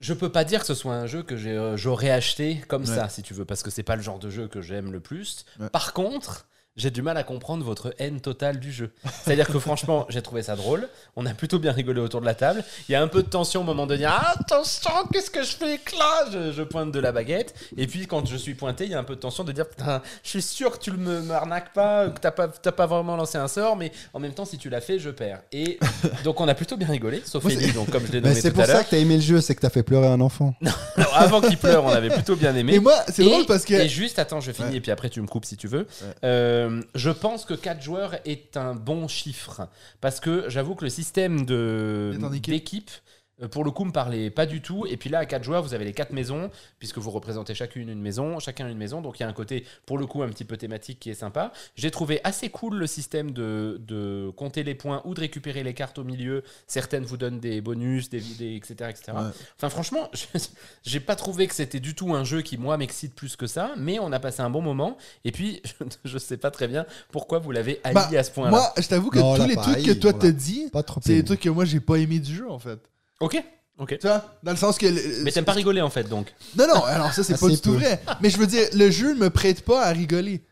je 0.00 0.14
peux 0.14 0.30
pas 0.30 0.44
dire 0.44 0.60
que 0.60 0.66
ce 0.66 0.74
soit 0.74 0.94
un 0.94 1.06
jeu 1.06 1.22
que 1.22 1.34
euh, 1.34 1.76
j'aurais 1.76 2.10
acheté 2.10 2.56
comme 2.68 2.82
Ouais. 2.82 2.94
ça, 2.94 3.08
si 3.08 3.22
tu 3.22 3.34
veux, 3.34 3.44
parce 3.44 3.62
que 3.62 3.70
c'est 3.70 3.82
pas 3.82 3.96
le 3.96 4.02
genre 4.02 4.18
de 4.18 4.30
jeu 4.30 4.48
que 4.48 4.60
j'aime 4.62 4.92
le 4.92 5.00
plus. 5.00 5.44
Par 5.72 5.92
contre, 5.92 6.46
j'ai 6.80 6.90
du 6.90 7.02
mal 7.02 7.16
à 7.18 7.22
comprendre 7.22 7.62
votre 7.62 7.94
haine 7.98 8.20
totale 8.20 8.58
du 8.58 8.72
jeu. 8.72 8.90
C'est-à-dire 9.22 9.46
que 9.48 9.58
franchement, 9.58 10.06
j'ai 10.08 10.22
trouvé 10.22 10.42
ça 10.42 10.56
drôle. 10.56 10.88
On 11.14 11.26
a 11.26 11.34
plutôt 11.34 11.58
bien 11.58 11.72
rigolé 11.72 12.00
autour 12.00 12.22
de 12.22 12.26
la 12.26 12.34
table. 12.34 12.64
Il 12.88 12.92
y 12.92 12.94
a 12.94 13.02
un 13.02 13.06
peu 13.08 13.22
de 13.22 13.28
tension 13.28 13.60
au 13.60 13.64
moment 13.64 13.86
donné. 13.86 14.06
Ah, 14.06 14.34
attention, 14.40 14.90
qu'est-ce 15.12 15.30
que 15.30 15.42
je 15.42 15.56
fais 15.56 15.78
là? 15.98 16.24
Je, 16.32 16.52
je 16.52 16.62
pointe 16.62 16.90
de 16.90 16.98
la 16.98 17.12
baguette. 17.12 17.54
Et 17.76 17.86
puis 17.86 18.06
quand 18.06 18.26
je 18.26 18.36
suis 18.36 18.54
pointé, 18.54 18.84
il 18.86 18.92
y 18.92 18.94
a 18.94 18.98
un 18.98 19.04
peu 19.04 19.14
de 19.14 19.20
tension 19.20 19.44
de 19.44 19.52
dire 19.52 19.68
Putain, 19.68 20.00
je 20.24 20.28
suis 20.30 20.40
sûr 20.42 20.72
que 20.72 20.82
tu 20.82 20.90
me 20.92 21.20
m'arnaques 21.20 21.74
pas, 21.74 22.08
que 22.08 22.18
t'as 22.18 22.30
pas, 22.30 22.48
t'as 22.48 22.72
pas 22.72 22.86
vraiment 22.86 23.14
lancé 23.16 23.36
un 23.36 23.48
sort, 23.48 23.76
mais 23.76 23.92
en 24.14 24.18
même 24.18 24.32
temps, 24.32 24.46
si 24.46 24.56
tu 24.56 24.70
l'as 24.70 24.80
fait, 24.80 24.98
je 24.98 25.10
perds. 25.10 25.42
Et 25.52 25.78
donc 26.24 26.40
on 26.40 26.48
a 26.48 26.54
plutôt 26.54 26.78
bien 26.78 26.88
rigolé, 26.88 27.22
sauf 27.26 27.44
Ellie, 27.44 27.72
donc 27.72 27.90
comme 27.90 28.06
je 28.06 28.12
l'ai 28.12 28.20
Mais 28.22 28.30
nommé 28.30 28.40
c'est 28.40 28.52
pour 28.52 28.64
ça 28.64 28.82
que 28.84 28.90
t'as 28.90 28.96
aimé 28.98 29.16
le 29.16 29.22
jeu, 29.22 29.42
c'est 29.42 29.54
que 29.54 29.60
t'as 29.60 29.68
fait 29.70 29.82
pleurer 29.82 30.06
un 30.08 30.20
enfant. 30.22 30.54
Alors, 30.96 31.14
avant 31.16 31.40
qu'il 31.42 31.58
pleure, 31.58 31.84
on 31.84 31.90
avait 31.90 32.08
plutôt 32.10 32.36
bien 32.36 32.54
aimé. 32.56 32.74
Et 32.74 32.80
moi, 32.80 32.94
c'est 33.12 33.24
drôle 33.24 33.44
parce 33.44 33.66
que. 33.66 33.74
Et 33.74 33.88
juste, 33.88 34.18
attends, 34.18 34.40
je 34.40 34.52
finis 34.52 34.70
Ouais. 34.70 34.76
et 34.76 34.80
puis 34.80 34.90
après 34.90 35.08
tu 35.10 35.20
me 35.20 35.26
coupes 35.26 35.44
si 35.44 35.56
tu 35.56 35.66
veux. 35.68 35.86
Euh, 36.24 36.69
je 36.94 37.10
pense 37.10 37.44
que 37.44 37.54
4 37.54 37.82
joueurs 37.82 38.14
est 38.24 38.56
un 38.56 38.74
bon 38.74 39.08
chiffre. 39.08 39.68
Parce 40.00 40.20
que 40.20 40.48
j'avoue 40.48 40.74
que 40.74 40.84
le 40.84 40.90
système 40.90 41.44
d'équipe, 41.44 42.90
euh, 42.90 43.00
pour 43.48 43.64
le 43.64 43.70
coup, 43.70 43.84
me 43.84 43.92
parlait 43.92 44.30
pas 44.30 44.46
du 44.46 44.60
tout. 44.60 44.86
Et 44.86 44.96
puis 44.96 45.08
là, 45.10 45.20
à 45.20 45.26
4 45.26 45.42
joueurs, 45.44 45.62
vous 45.62 45.74
avez 45.74 45.84
les 45.84 45.92
4 45.92 46.12
maisons, 46.12 46.50
puisque 46.78 46.98
vous 46.98 47.10
représentez 47.10 47.54
chacune 47.54 47.88
une 47.88 48.00
maison, 48.00 48.38
chacun 48.38 48.68
une 48.68 48.76
maison. 48.78 49.00
Donc 49.00 49.18
il 49.18 49.22
y 49.22 49.26
a 49.26 49.28
un 49.28 49.32
côté, 49.32 49.64
pour 49.86 49.98
le 49.98 50.06
coup, 50.06 50.22
un 50.22 50.28
petit 50.28 50.44
peu 50.44 50.56
thématique 50.56 50.98
qui 51.00 51.10
est 51.10 51.14
sympa. 51.14 51.52
J'ai 51.76 51.90
trouvé 51.90 52.20
assez 52.24 52.48
cool 52.50 52.76
le 52.76 52.86
système 52.86 53.30
de, 53.32 53.80
de 53.86 54.30
compter 54.36 54.62
les 54.62 54.74
points 54.74 55.02
ou 55.04 55.14
de 55.14 55.20
récupérer 55.20 55.62
les 55.62 55.74
cartes 55.74 55.98
au 55.98 56.04
milieu. 56.04 56.42
Certaines 56.66 57.04
vous 57.04 57.16
donnent 57.16 57.40
des 57.40 57.60
bonus, 57.60 58.10
des, 58.10 58.20
des 58.20 58.54
etc. 58.56 58.74
etc. 58.90 59.12
Ouais. 59.14 59.22
Enfin, 59.56 59.68
franchement, 59.68 60.10
je- 60.14 60.38
j'ai 60.82 61.00
pas 61.00 61.16
trouvé 61.16 61.46
que 61.46 61.54
c'était 61.54 61.80
du 61.80 61.94
tout 61.94 62.14
un 62.14 62.24
jeu 62.24 62.42
qui, 62.42 62.58
moi, 62.58 62.76
m'excite 62.76 63.14
plus 63.14 63.36
que 63.36 63.46
ça, 63.46 63.72
mais 63.76 63.98
on 63.98 64.12
a 64.12 64.20
passé 64.20 64.40
un 64.42 64.50
bon 64.50 64.62
moment. 64.62 64.96
Et 65.24 65.32
puis, 65.32 65.62
je, 65.80 65.84
je 66.04 66.18
sais 66.18 66.36
pas 66.36 66.50
très 66.50 66.68
bien 66.68 66.84
pourquoi 67.10 67.38
vous 67.38 67.52
l'avez 67.52 67.80
haï 67.84 67.94
Bah, 67.94 68.08
à 68.14 68.22
ce 68.22 68.30
point-là. 68.30 68.50
Moi, 68.50 68.72
je 68.78 68.86
t'avoue 68.88 69.10
que 69.10 69.18
Non, 69.18 69.34
tous 69.34 69.40
là, 69.40 69.46
les 69.46 69.54
pareil, 69.54 69.82
trucs 69.84 69.96
que 69.96 70.00
toi 70.00 70.12
t'as 70.12 70.30
dit, 70.32 70.70
c'est 71.00 71.08
des 71.08 71.14
aimé. 71.18 71.24
trucs 71.24 71.40
que 71.40 71.48
moi 71.48 71.64
j'ai 71.64 71.80
pas 71.80 71.96
aimé 71.96 72.18
du 72.18 72.34
jeu 72.34 72.50
en 72.50 72.58
fait. 72.58 72.78
Ok, 73.20 73.42
ok. 73.78 73.98
Tu 73.98 74.06
vois 74.06 74.38
Dans 74.42 74.50
le 74.52 74.56
sens 74.56 74.78
que. 74.78 74.86
le- 74.86 75.22
Mais 75.24 75.30
t'aimes 75.32 75.44
pas 75.44 75.52
rigoler 75.52 75.80
en 75.80 75.90
fait, 75.90 76.04
donc. 76.04 76.34
Non, 76.56 76.66
non, 76.66 76.82
alors 76.84 77.12
ça, 77.12 77.22
c'est 77.22 77.38
pas 77.38 77.46
Assez 77.46 77.56
du 77.56 77.60
tout 77.60 77.72
peu. 77.72 77.76
vrai. 77.78 78.02
Mais 78.20 78.30
je 78.30 78.38
veux 78.38 78.46
dire, 78.46 78.66
le 78.74 78.90
jeu 78.90 79.14
me 79.14 79.30
prête 79.30 79.64
pas 79.64 79.84
à 79.84 79.90
rigoler. 79.92 80.44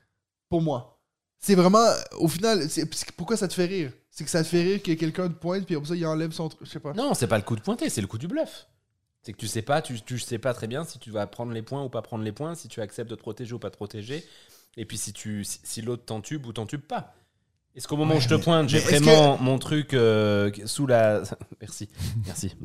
Pour 0.48 0.62
moi. 0.62 1.00
C'est 1.38 1.54
vraiment. 1.54 1.84
Au 2.18 2.28
final, 2.28 2.68
c'est- 2.70 2.92
c'est- 2.94 3.12
pourquoi 3.12 3.36
ça 3.36 3.48
te 3.48 3.54
fait 3.54 3.66
rire? 3.66 3.92
C'est 4.10 4.24
que 4.24 4.30
ça 4.30 4.42
te 4.42 4.48
fait 4.48 4.62
rire 4.62 4.82
que 4.82 4.92
quelqu'un 4.94 5.28
te 5.28 5.34
pointe, 5.34 5.64
puis 5.66 5.74
comme 5.74 5.84
ça, 5.86 5.94
il 5.94 6.04
enlève 6.06 6.32
son 6.32 6.48
truc. 6.48 6.60
Je 6.64 6.70
sais 6.70 6.80
pas. 6.80 6.92
Non, 6.94 7.14
c'est 7.14 7.26
pas 7.28 7.36
le 7.36 7.44
coup 7.44 7.54
de 7.54 7.60
pointer, 7.60 7.88
c'est 7.90 8.00
le 8.00 8.06
coup 8.06 8.18
du 8.18 8.26
bluff. 8.28 8.66
C'est 9.22 9.32
que 9.32 9.38
tu 9.38 9.46
sais 9.46 9.62
pas, 9.62 9.82
tu, 9.82 10.00
tu 10.00 10.18
sais 10.18 10.38
pas 10.38 10.54
très 10.54 10.66
bien 10.66 10.84
si 10.84 10.98
tu 10.98 11.10
vas 11.10 11.26
prendre 11.26 11.52
les 11.52 11.62
points 11.62 11.82
ou 11.84 11.88
pas 11.88 12.02
prendre 12.02 12.24
les 12.24 12.32
points, 12.32 12.54
si 12.54 12.68
tu 12.68 12.80
acceptes 12.80 13.10
de 13.10 13.14
te 13.14 13.20
protéger 13.20 13.52
ou 13.52 13.58
pas 13.58 13.68
te 13.70 13.76
protéger, 13.76 14.24
et 14.76 14.84
puis 14.84 14.96
si 14.96 15.12
tu 15.12 15.44
si, 15.44 15.60
si 15.64 15.82
l'autre 15.82 16.04
t'entube 16.06 16.46
ou 16.46 16.52
t'entube 16.52 16.80
pas. 16.80 17.14
Est-ce 17.74 17.86
qu'au 17.86 17.96
moment 17.96 18.16
où 18.16 18.20
je 18.20 18.28
te 18.28 18.34
pointe, 18.34 18.68
j'ai 18.68 18.80
vraiment 18.80 19.38
mon 19.38 19.58
truc 19.58 19.94
euh, 19.94 20.50
sous 20.64 20.86
la. 20.86 21.22
Merci, 21.60 21.88
merci. 22.26 22.56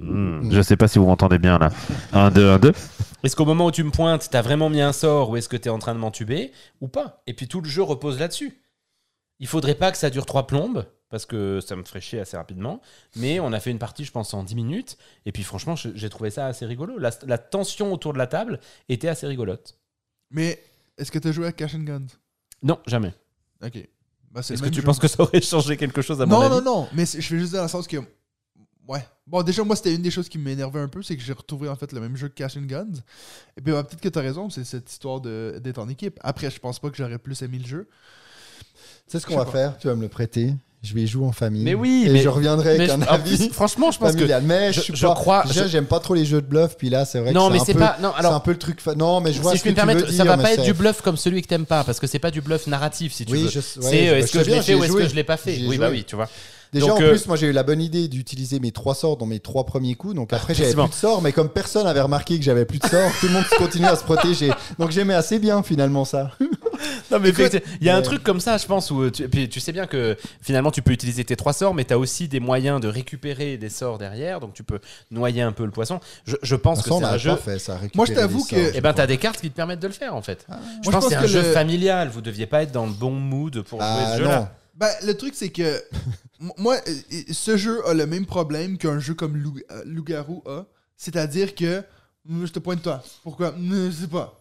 Je 0.49 0.61
sais 0.61 0.75
pas 0.75 0.87
si 0.87 0.97
vous 0.97 1.05
m'entendez 1.05 1.37
bien 1.37 1.59
là. 1.59 1.69
1, 2.13 2.31
2, 2.31 2.49
1, 2.51 2.59
2. 2.59 2.71
Est-ce 3.23 3.35
qu'au 3.35 3.45
moment 3.45 3.67
où 3.67 3.71
tu 3.71 3.83
me 3.83 3.91
pointes, 3.91 4.27
t'as 4.31 4.41
vraiment 4.41 4.69
mis 4.69 4.81
un 4.81 4.91
sort 4.93 5.29
ou 5.29 5.37
est-ce 5.37 5.49
que 5.49 5.57
t'es 5.57 5.69
en 5.69 5.77
train 5.79 5.93
de 5.93 5.99
m'entuber 5.99 6.51
ou 6.81 6.87
pas? 6.87 7.21
Et 7.27 7.33
puis 7.33 7.47
tout 7.47 7.61
le 7.61 7.69
jeu 7.69 7.83
repose 7.83 8.19
là-dessus. 8.19 8.59
Il 9.39 9.47
faudrait 9.47 9.75
pas 9.75 9.91
que 9.91 9.97
ça 9.97 10.09
dure 10.09 10.25
trois 10.25 10.47
plombes, 10.47 10.85
parce 11.09 11.25
que 11.27 11.59
ça 11.59 11.75
me 11.75 11.83
ferait 11.83 12.01
chier 12.01 12.19
assez 12.19 12.37
rapidement. 12.37 12.81
Mais 13.15 13.39
on 13.39 13.53
a 13.53 13.59
fait 13.59 13.69
une 13.71 13.79
partie, 13.79 14.05
je 14.05 14.11
pense, 14.11 14.33
en 14.33 14.43
10 14.43 14.55
minutes. 14.55 14.97
Et 15.27 15.31
puis 15.31 15.43
franchement, 15.43 15.75
j'ai 15.75 16.09
trouvé 16.09 16.31
ça 16.31 16.47
assez 16.47 16.65
rigolo. 16.65 16.97
La, 16.97 17.11
la 17.27 17.37
tension 17.37 17.93
autour 17.93 18.13
de 18.13 18.17
la 18.17 18.25
table 18.27 18.59
était 18.89 19.09
assez 19.09 19.27
rigolote. 19.27 19.77
Mais 20.31 20.59
est-ce 20.97 21.11
que 21.11 21.19
tu 21.19 21.27
as 21.27 21.31
joué 21.31 21.45
à 21.45 21.51
Cash 21.51 21.75
and 21.75 21.81
Guns? 21.81 22.07
Non, 22.63 22.79
jamais. 22.87 23.13
Ok. 23.63 23.87
Bah, 24.33 24.39
Est-ce 24.41 24.61
que 24.61 24.67
tu 24.69 24.75
jeu. 24.75 24.81
penses 24.81 24.97
que 24.99 25.07
ça 25.07 25.21
aurait 25.23 25.41
changé 25.41 25.77
quelque 25.77 26.01
chose 26.01 26.19
à 26.21 26.25
mon 26.25 26.35
Non, 26.39 26.41
avis 26.41 26.55
non, 26.55 26.61
non. 26.63 26.87
Mais 26.93 27.05
c'est- 27.05 27.21
je 27.21 27.27
fais 27.27 27.37
juste 27.39 27.53
dans 27.53 27.61
le 27.61 27.67
sens 27.69 27.87
que. 27.87 27.97
Ouais. 28.87 29.05
Bon, 29.27 29.41
déjà, 29.43 29.63
moi, 29.63 29.75
c'était 29.75 29.95
une 29.95 30.01
des 30.01 30.11
choses 30.11 30.27
qui 30.27 30.37
m'énervait 30.37 30.79
un 30.81 30.87
peu, 30.89 31.01
c'est 31.03 31.15
que 31.15 31.23
j'ai 31.23 31.31
retrouvé 31.33 31.69
en 31.69 31.75
fait 31.75 31.93
le 31.93 32.01
même 32.01 32.17
jeu 32.17 32.27
que 32.27 32.33
Cash 32.33 32.57
and 32.57 32.63
Guns. 32.63 32.95
Et 33.55 33.61
puis, 33.61 33.71
bah, 33.71 33.83
peut-être 33.83 34.01
que 34.01 34.09
tu 34.09 34.19
as 34.19 34.21
raison, 34.21 34.49
c'est 34.49 34.63
cette 34.65 34.91
histoire 34.91 35.21
de- 35.21 35.61
d'être 35.63 35.77
en 35.77 35.87
équipe. 35.87 36.19
Après, 36.23 36.49
je 36.51 36.59
pense 36.59 36.79
pas 36.79 36.89
que 36.89 36.97
j'aurais 36.97 37.17
plus 37.19 37.41
aimé 37.43 37.59
le 37.59 37.65
jeu. 37.67 37.87
C'est 39.07 39.19
ce 39.19 39.25
qu'on 39.27 39.37
va 39.37 39.45
pas. 39.45 39.51
faire? 39.51 39.77
Tu 39.77 39.87
vas 39.87 39.95
me 39.95 40.01
le 40.01 40.09
prêter. 40.09 40.53
Je 40.85 40.93
vais 40.93 41.03
y 41.03 41.07
jouer 41.07 41.25
en 41.25 41.31
famille. 41.31 41.63
Mais 41.63 41.73
oui, 41.75 42.03
Et 42.07 42.09
mais- 42.09 42.21
je 42.21 42.27
reviendrai 42.27 42.71
avec 42.71 42.89
un 42.89 42.97
je- 42.99 43.03
en 43.07 43.13
avis. 43.13 43.37
plus, 43.37 43.49
franchement, 43.53 43.89
je 43.91 43.99
pense 43.99 44.15
que. 44.17 44.41
Mais 44.41 44.73
je, 44.73 44.81
je- 44.81 44.93
je 44.93 45.07
pas- 45.07 45.13
crois- 45.13 45.43
Déjà, 45.47 45.63
je- 45.63 45.69
j'aime 45.69 45.85
pas 45.85 46.01
trop 46.01 46.13
les 46.13 46.25
jeux 46.25 46.41
de 46.41 46.45
bluff. 46.45 46.75
Puis 46.77 46.89
là, 46.89 47.05
c'est 47.05 47.19
vrai 47.19 47.29
que 47.29 47.35
Non, 47.35 47.49
mais 47.49 47.61
un 47.61 47.63
c'est 47.63 47.73
pas. 47.73 47.95
Non, 48.01 48.11
c'est 48.13 48.19
alors. 48.19 48.33
un 48.33 48.39
peu 48.41 48.51
le 48.51 48.57
truc. 48.57 48.81
fa- 48.81 48.93
Non, 48.93 49.21
mais 49.21 49.31
je 49.31 49.41
vois 49.41 49.53
si 49.53 49.59
ce 49.59 49.63
je 49.63 49.69
me 49.69 49.75
permettre, 49.75 50.11
ça 50.11 50.25
va 50.25 50.37
pas 50.37 50.51
être 50.51 50.63
du 50.63 50.73
bluff 50.73 51.01
comme 51.01 51.15
celui 51.15 51.41
que 51.41 51.47
t'aimes 51.47 51.65
pas, 51.65 51.85
parce 51.85 52.01
que 52.01 52.07
c'est 52.07 52.19
pas 52.19 52.31
du 52.31 52.41
bluff 52.41 52.67
narratif, 52.67 53.13
si 53.13 53.25
tu 53.25 53.31
Oui, 53.31 53.43
veux. 53.43 53.47
ouais, 53.47 53.51
c'est 53.61 54.09
euh, 54.09 54.17
est-ce 54.17 54.31
que 54.33 54.43
je 54.43 54.49
l'ai 54.49 54.61
fait 54.61 54.75
ou 54.75 54.83
est-ce 54.83 54.91
que 54.93 55.07
je 55.07 55.15
l'ai 55.15 55.23
pas 55.23 55.37
fait 55.37 55.57
Oui, 55.65 55.77
bah 55.77 55.87
oui, 55.89 56.03
tu 56.03 56.15
vois. 56.17 56.27
Déjà, 56.73 56.87
Donc, 56.87 56.97
en 56.99 57.01
euh, 57.03 57.09
plus, 57.11 57.27
moi, 57.27 57.35
j'ai 57.37 57.47
eu 57.47 57.51
la 57.51 57.63
bonne 57.63 57.81
idée 57.81 58.07
d'utiliser 58.07 58.59
mes 58.59 58.71
trois 58.71 58.95
sorts 58.95 59.15
dans 59.17 59.25
mes 59.27 59.39
trois 59.39 59.65
premiers 59.65 59.95
coups. 59.95 60.15
Donc 60.15 60.33
après, 60.33 60.53
j'avais 60.55 60.73
plus 60.73 60.87
de 60.89 60.93
sorts. 60.93 61.21
Mais 61.21 61.31
comme 61.31 61.49
personne 61.49 61.83
n'avait 61.85 62.01
remarqué 62.01 62.37
que 62.37 62.43
j'avais 62.43 62.65
plus 62.65 62.79
de 62.79 62.87
sorts, 62.87 63.11
tout 63.19 63.27
le 63.27 63.33
monde 63.33 63.45
continuait 63.57 63.87
à 63.89 63.95
se 63.95 64.03
protéger. 64.03 64.51
Donc 64.79 64.91
j'aimais 64.91 65.13
assez 65.13 65.37
bien, 65.39 65.61
finalement, 65.63 66.05
ça. 66.05 66.31
Non, 67.11 67.19
mais 67.19 67.29
il 67.79 67.85
y 67.85 67.89
a 67.89 67.95
un 67.95 68.01
truc 68.01 68.23
comme 68.23 68.39
ça, 68.39 68.57
je 68.57 68.65
pense, 68.65 68.89
où 68.91 69.09
tu, 69.09 69.29
puis 69.29 69.47
tu 69.47 69.59
sais 69.59 69.71
bien 69.71 69.85
que 69.85 70.17
finalement 70.41 70.71
tu 70.71 70.81
peux 70.81 70.91
utiliser 70.91 71.23
tes 71.23 71.35
trois 71.35 71.53
sorts, 71.53 71.73
mais 71.73 71.85
tu 71.85 71.93
as 71.93 71.99
aussi 71.99 72.27
des 72.27 72.39
moyens 72.39 72.81
de 72.81 72.87
récupérer 72.87 73.57
des 73.57 73.69
sorts 73.69 73.99
derrière, 73.99 74.39
donc 74.39 74.53
tu 74.53 74.63
peux 74.63 74.79
noyer 75.11 75.41
un 75.43 75.51
peu 75.51 75.63
le 75.65 75.71
poisson. 75.71 75.99
Je, 76.25 76.35
je 76.41 76.55
pense 76.55 76.81
que 76.81 76.89
Ça, 76.89 76.95
on 76.95 76.99
c'est 76.99 77.05
un 77.05 77.17
jeu. 77.17 77.29
pas 77.31 77.37
fait 77.37 77.59
ça. 77.59 77.79
Moi, 77.93 78.05
je 78.07 78.13
t'avoue 78.13 78.43
que- 78.43 78.73
je 78.73 78.79
ben, 78.81 78.91
t'as 78.93 79.05
des 79.07 79.17
cartes 79.17 79.39
qui 79.39 79.49
te 79.51 79.55
permettent 79.55 79.79
de 79.81 79.87
le 79.87 79.93
faire 79.93 80.15
en 80.15 80.21
fait. 80.23 80.45
Moi, 80.49 80.57
je 80.83 80.89
pense 80.89 81.03
que 81.05 81.09
c'est 81.11 81.15
un 81.15 81.21
que 81.21 81.27
jeu 81.27 81.41
le- 81.43 81.51
familial. 81.51 82.09
Vous 82.09 82.21
deviez 82.21 82.47
pas 82.47 82.63
être 82.63 82.71
dans 82.71 82.87
le 82.87 82.91
bon 82.93 83.11
mood 83.11 83.61
pour 83.61 83.79
jouer 83.79 83.87
Ah, 83.89 84.13
ce 84.13 84.17
jeu-là. 84.23 84.51
Ben, 84.73 84.89
le 85.05 85.13
truc, 85.15 85.33
c'est 85.35 85.49
que. 85.49 85.81
moi, 86.57 86.75
euh, 86.87 86.91
euh, 87.13 87.21
ce 87.31 87.57
jeu 87.57 87.87
a 87.87 87.93
le 87.93 88.05
même 88.07 88.25
problème 88.25 88.77
qu'un 88.77 88.99
jeu 88.99 89.13
comme 89.13 89.37
Loup- 89.37 89.61
euh, 89.71 89.83
Loup-Garou 89.85 90.41
a. 90.45 90.65
C'est-à-dire 90.97 91.53
que. 91.55 91.83
mm, 92.25 92.45
Je 92.45 92.51
te 92.51 92.59
pointe 92.59 92.81
toi. 92.81 93.03
Pourquoi? 93.23 93.51
Mm, 93.51 93.89
Je 93.91 94.01
sais 94.01 94.07
pas. 94.07 94.39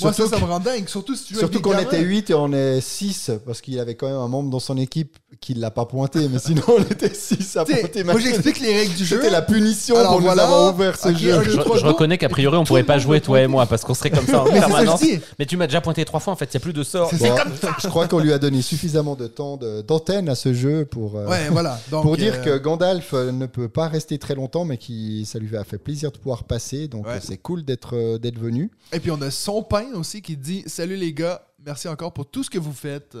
Moi, 0.00 0.12
Surtout 0.12 0.28
ça, 0.30 0.38
ça 0.40 0.44
me 0.44 0.50
rend 0.50 0.58
dingue. 0.60 0.88
Surtout 0.88 1.14
si 1.14 1.24
tu 1.26 1.34
Surtout 1.36 1.60
qu'on 1.60 1.78
était 1.78 2.00
8 2.02 2.30
et 2.30 2.34
on 2.34 2.52
est 2.52 2.80
6 2.80 3.30
parce 3.46 3.60
qu'il 3.60 3.78
avait 3.78 3.94
quand 3.94 4.08
même 4.08 4.16
un 4.16 4.26
membre 4.26 4.50
dans 4.50 4.58
son 4.58 4.76
équipe 4.76 5.16
qui 5.40 5.54
l'a 5.54 5.70
pas 5.70 5.86
pointé. 5.86 6.28
Mais 6.28 6.38
sinon, 6.38 6.62
on 6.68 6.82
était 6.82 7.12
6 7.12 7.56
à 7.56 7.64
pointer. 7.64 8.04
moi, 8.04 8.18
j'explique 8.18 8.60
les 8.60 8.74
règles 8.74 8.94
du 8.94 9.04
jeu. 9.04 9.16
C'était 9.16 9.30
la 9.30 9.42
punition 9.42 9.96
Alors, 9.96 10.12
pour 10.12 10.20
voilà. 10.20 10.46
nous 10.46 10.52
avoir 10.52 10.74
ouvert 10.74 10.96
ce 10.98 11.14
jeu. 11.14 11.42
Je, 11.44 11.84
reconnais 11.86 12.18
qu'a 12.18 12.28
priori 12.28 12.56
on 12.56 12.62
tout 12.62 12.68
pourrait 12.68 12.84
pas 12.84 12.98
jouer 12.98 13.20
toi 13.20 13.40
et 13.40 13.46
moi 13.46 13.66
parce 13.66 13.82
qu'on 13.84 13.94
serait 13.94 14.10
comme 14.10 14.26
ça 14.26 14.42
en 14.42 14.44
Mais 14.44 14.60
ça 14.60 14.66
permanence. 14.68 15.00
dis. 15.00 15.18
Mais 15.38 15.46
tu 15.46 15.56
m'as 15.56 15.66
déjà 15.66 15.80
pointé 15.80 16.04
trois 16.04 16.20
fois 16.20 16.32
en 16.32 16.36
fait, 16.36 16.46
il 16.46 16.54
y 16.54 16.56
a 16.56 16.60
plus 16.60 16.72
de 16.72 16.82
sorts. 16.82 17.10
C'est 17.10 17.18
Bon. 17.28 17.36
ça. 17.60 17.76
Je 17.80 17.88
crois 17.88 18.08
qu'on 18.08 18.18
lui 18.18 18.32
a 18.32 18.38
donné 18.38 18.62
suffisamment 18.62 19.14
de 19.16 19.26
temps 19.26 19.56
d'antenne 19.86 20.28
à 20.28 20.34
ce 20.34 20.52
jeu 20.54 20.84
pour, 20.84 21.16
euh, 21.16 21.26
Ouais, 21.26 21.48
voilà. 21.50 21.78
Donc, 21.90 22.02
pour 22.02 22.16
dire 22.16 22.34
euh, 22.38 22.42
que 22.44 22.58
Gandalf 22.58 23.14
euh, 23.14 23.32
ne 23.32 23.46
peut 23.46 23.68
pas 23.68 23.88
rester 23.88 24.18
très 24.18 24.34
longtemps, 24.34 24.64
mais 24.64 24.76
qui 24.78 25.24
ça 25.26 25.38
lui 25.38 25.56
a 25.56 25.64
fait 25.64 25.78
plaisir 25.78 26.10
de 26.12 26.18
pouvoir 26.18 26.44
passer. 26.44 26.88
Donc 26.88 27.06
Ouais. 27.06 27.18
c'est 27.22 27.36
cool 27.38 27.64
d'être 27.64 27.96
euh, 27.96 28.18
d'être 28.18 28.38
venu. 28.38 28.70
Et 28.92 29.00
puis, 29.00 29.10
on 29.10 29.20
a 29.22 29.30
son 29.30 29.62
pain 29.62 29.86
aussi 29.94 30.22
qui 30.22 30.36
dit 30.36 30.62
Salut 30.66 30.96
les 30.96 31.12
gars, 31.12 31.42
merci 31.64 31.88
encore 31.88 32.12
pour 32.12 32.26
tout 32.30 32.42
ce 32.42 32.50
que 32.50 32.58
vous 32.58 32.72
faites. 32.72 33.16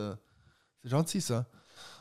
C'est 0.82 0.90
gentil, 0.90 1.20
ça. 1.20 1.46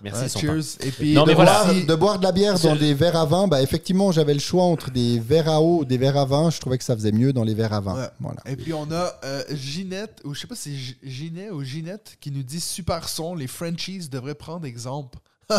Merci 0.03 0.23
Ouais, 0.23 0.30
son 0.30 0.39
cheers. 0.39 0.49
pain. 0.80 0.85
Et 0.88 0.91
puis, 0.91 1.13
Non, 1.13 1.23
de 1.23 1.27
mais 1.30 1.34
voilà. 1.34 1.63
Boire- 1.63 1.85
de 1.88 1.95
boire 1.95 2.19
de 2.19 2.23
la 2.23 2.31
bière 2.34 2.59
dans 2.59 2.75
des 2.75 2.93
verres 2.93 3.15
à 3.15 3.25
vin, 3.25 3.47
bah 3.47 3.61
effectivement 3.61 4.11
j'avais 4.11 4.34
le 4.34 4.39
choix 4.41 4.63
entre 4.63 4.91
des 4.91 5.17
verres 5.19 5.47
à 5.49 5.61
eau 5.61 5.80
ou 5.80 5.85
des 5.85 5.97
verres 5.97 6.17
à 6.17 6.25
vin. 6.25 6.49
Je 6.49 6.59
trouvais 6.59 6.77
que 6.77 6.84
ça 6.84 6.95
faisait 6.95 7.11
mieux 7.13 7.31
dans 7.34 7.43
les 7.43 7.53
verres 7.53 7.73
à 7.73 7.80
vin. 7.80 7.95
Ouais. 7.95 8.09
Voilà. 8.19 8.41
Et 8.45 8.55
puis 8.57 8.73
on 8.73 8.91
a 8.91 9.13
euh, 9.23 9.43
Ginette, 9.53 10.19
ou 10.25 10.34
je 10.34 10.41
sais 10.41 10.47
pas 10.47 10.55
si 10.55 10.71
c'est 10.71 10.75
G- 10.75 10.97
Ginet 11.03 11.49
ou 11.51 11.63
Ginette, 11.63 12.17
qui 12.19 12.31
nous 12.31 12.43
dit 12.43 12.59
super 12.59 13.07
son, 13.07 13.34
les 13.34 13.47
Frenchies 13.47 14.09
devraient 14.09 14.35
prendre 14.35 14.65
exemple. 14.65 15.17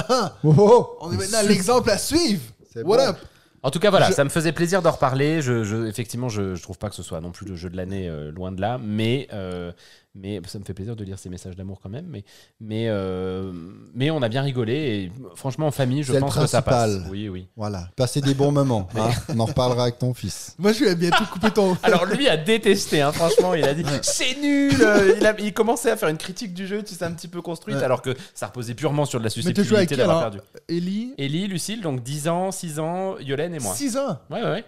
Oh, 0.45 0.55
oh, 0.59 0.97
on 1.01 1.13
est 1.13 1.17
maintenant 1.17 1.43
l'exemple 1.47 1.91
à 1.91 1.99
suivre. 1.99 2.43
What 2.77 2.97
bon. 2.99 3.03
up? 3.11 3.17
En 3.63 3.71
tout 3.71 3.79
cas, 3.79 3.89
voilà, 3.91 4.09
Je- 4.11 4.15
ça 4.15 4.25
me 4.25 4.29
faisait 4.29 4.53
plaisir 4.53 4.83
d'en 4.83 4.91
reparler. 4.91 5.41
Je, 5.41 5.65
je- 5.65 5.87
effectivement, 5.87 6.29
je, 6.29 6.55
je 6.55 6.63
trouve 6.63 6.77
pas 6.77 6.91
que 6.91 6.95
ce 6.95 7.03
soit 7.03 7.21
non 7.23 7.31
plus 7.31 7.47
le 7.47 7.57
jeu 7.57 7.71
de 7.71 7.77
l'année, 7.79 8.09
euh, 8.09 8.31
loin 8.31 8.53
de 8.53 8.61
là, 8.61 8.79
mais, 8.83 9.27
euh, 9.33 9.73
mais 10.15 10.41
ça 10.47 10.59
me 10.59 10.65
fait 10.65 10.75
plaisir 10.75 10.97
de 10.97 11.05
lire 11.05 11.19
ces 11.19 11.29
messages 11.29 11.57
d'amour 11.57 11.81
quand 11.83 11.89
même. 11.89 12.07
Mais, 12.09 12.25
mais, 12.61 12.87
euh, 12.89 13.53
mais 13.95 14.11
on 14.11 14.23
a 14.23 14.29
bien 14.29 14.43
rigolé 14.43 14.75
et 14.75 15.13
franchement, 15.35 15.67
en 15.67 15.71
famille, 15.71 16.03
je 16.03 16.13
pense 16.13 16.37
que 16.37 16.47
ça 16.47 16.63
passe. 16.63 16.91
principal. 16.93 17.11
Oui, 17.11 17.29
oui. 17.29 17.49
Voilà, 17.57 17.89
passer 17.97 18.21
des 18.21 18.35
bons 18.35 18.53
moments. 18.53 18.89
hein. 18.97 19.11
On 19.29 19.41
en 19.41 19.45
reparlera 19.47 19.85
avec 19.85 19.99
ton 19.99 20.15
fils. 20.15 20.55
Moi, 20.59 20.73
je 20.73 20.85
vais 20.85 20.95
bientôt 20.95 21.25
couper 21.33 21.51
ton. 21.51 21.77
Alors 21.83 22.05
lui 22.07 22.29
a 22.29 22.37
détesté, 22.37 23.01
hein, 23.01 23.13
franchement, 23.13 23.55
il 23.55 23.65
a 23.65 23.75
dit 23.75 23.85
c'est 24.03 24.41
nul. 24.41 24.73
Il, 25.19 25.27
a- 25.27 25.41
il 25.41 25.53
commençait 25.53 25.91
à 25.91 25.97
faire 25.97 26.09
une 26.09 26.19
critique 26.19 26.55
du 26.55 26.67
jeu, 26.67 26.83
tu 26.83 26.95
sais, 26.95 27.05
un 27.05 27.13
petit 27.13 27.29
peu 27.29 27.43
construite, 27.43 27.77
Ouais. 27.77 27.83
alors 27.83 28.03
que 28.03 28.15
ça 28.35 28.47
reposait 28.47 28.75
purement 28.75 29.05
sur 29.05 29.19
de 29.19 29.25
la 29.25 29.31
Mais 29.37 29.53
t'as 29.53 29.63
joué 29.63 29.77
avec 29.79 29.89
susceptibilité 29.89 29.95
qui 29.95 29.99
d'avoir 29.99 30.19
alors 30.19 30.31
perdu. 30.31 30.47
Ellie, 30.69 31.15
Ellie, 31.19 31.47
Lucille, 31.49 31.81
donc 31.81 32.03
10 32.03 32.29
ans, 32.29 32.53
6 32.53 32.79
ans, 32.79 33.17
Yolène 33.19 33.55
et 33.55 33.59
moi. 33.59 33.75
6 33.75 33.97
ans. 33.97 34.19
Ouais, 34.31 34.43
ouais, 34.43 34.51
ouais. 34.51 34.65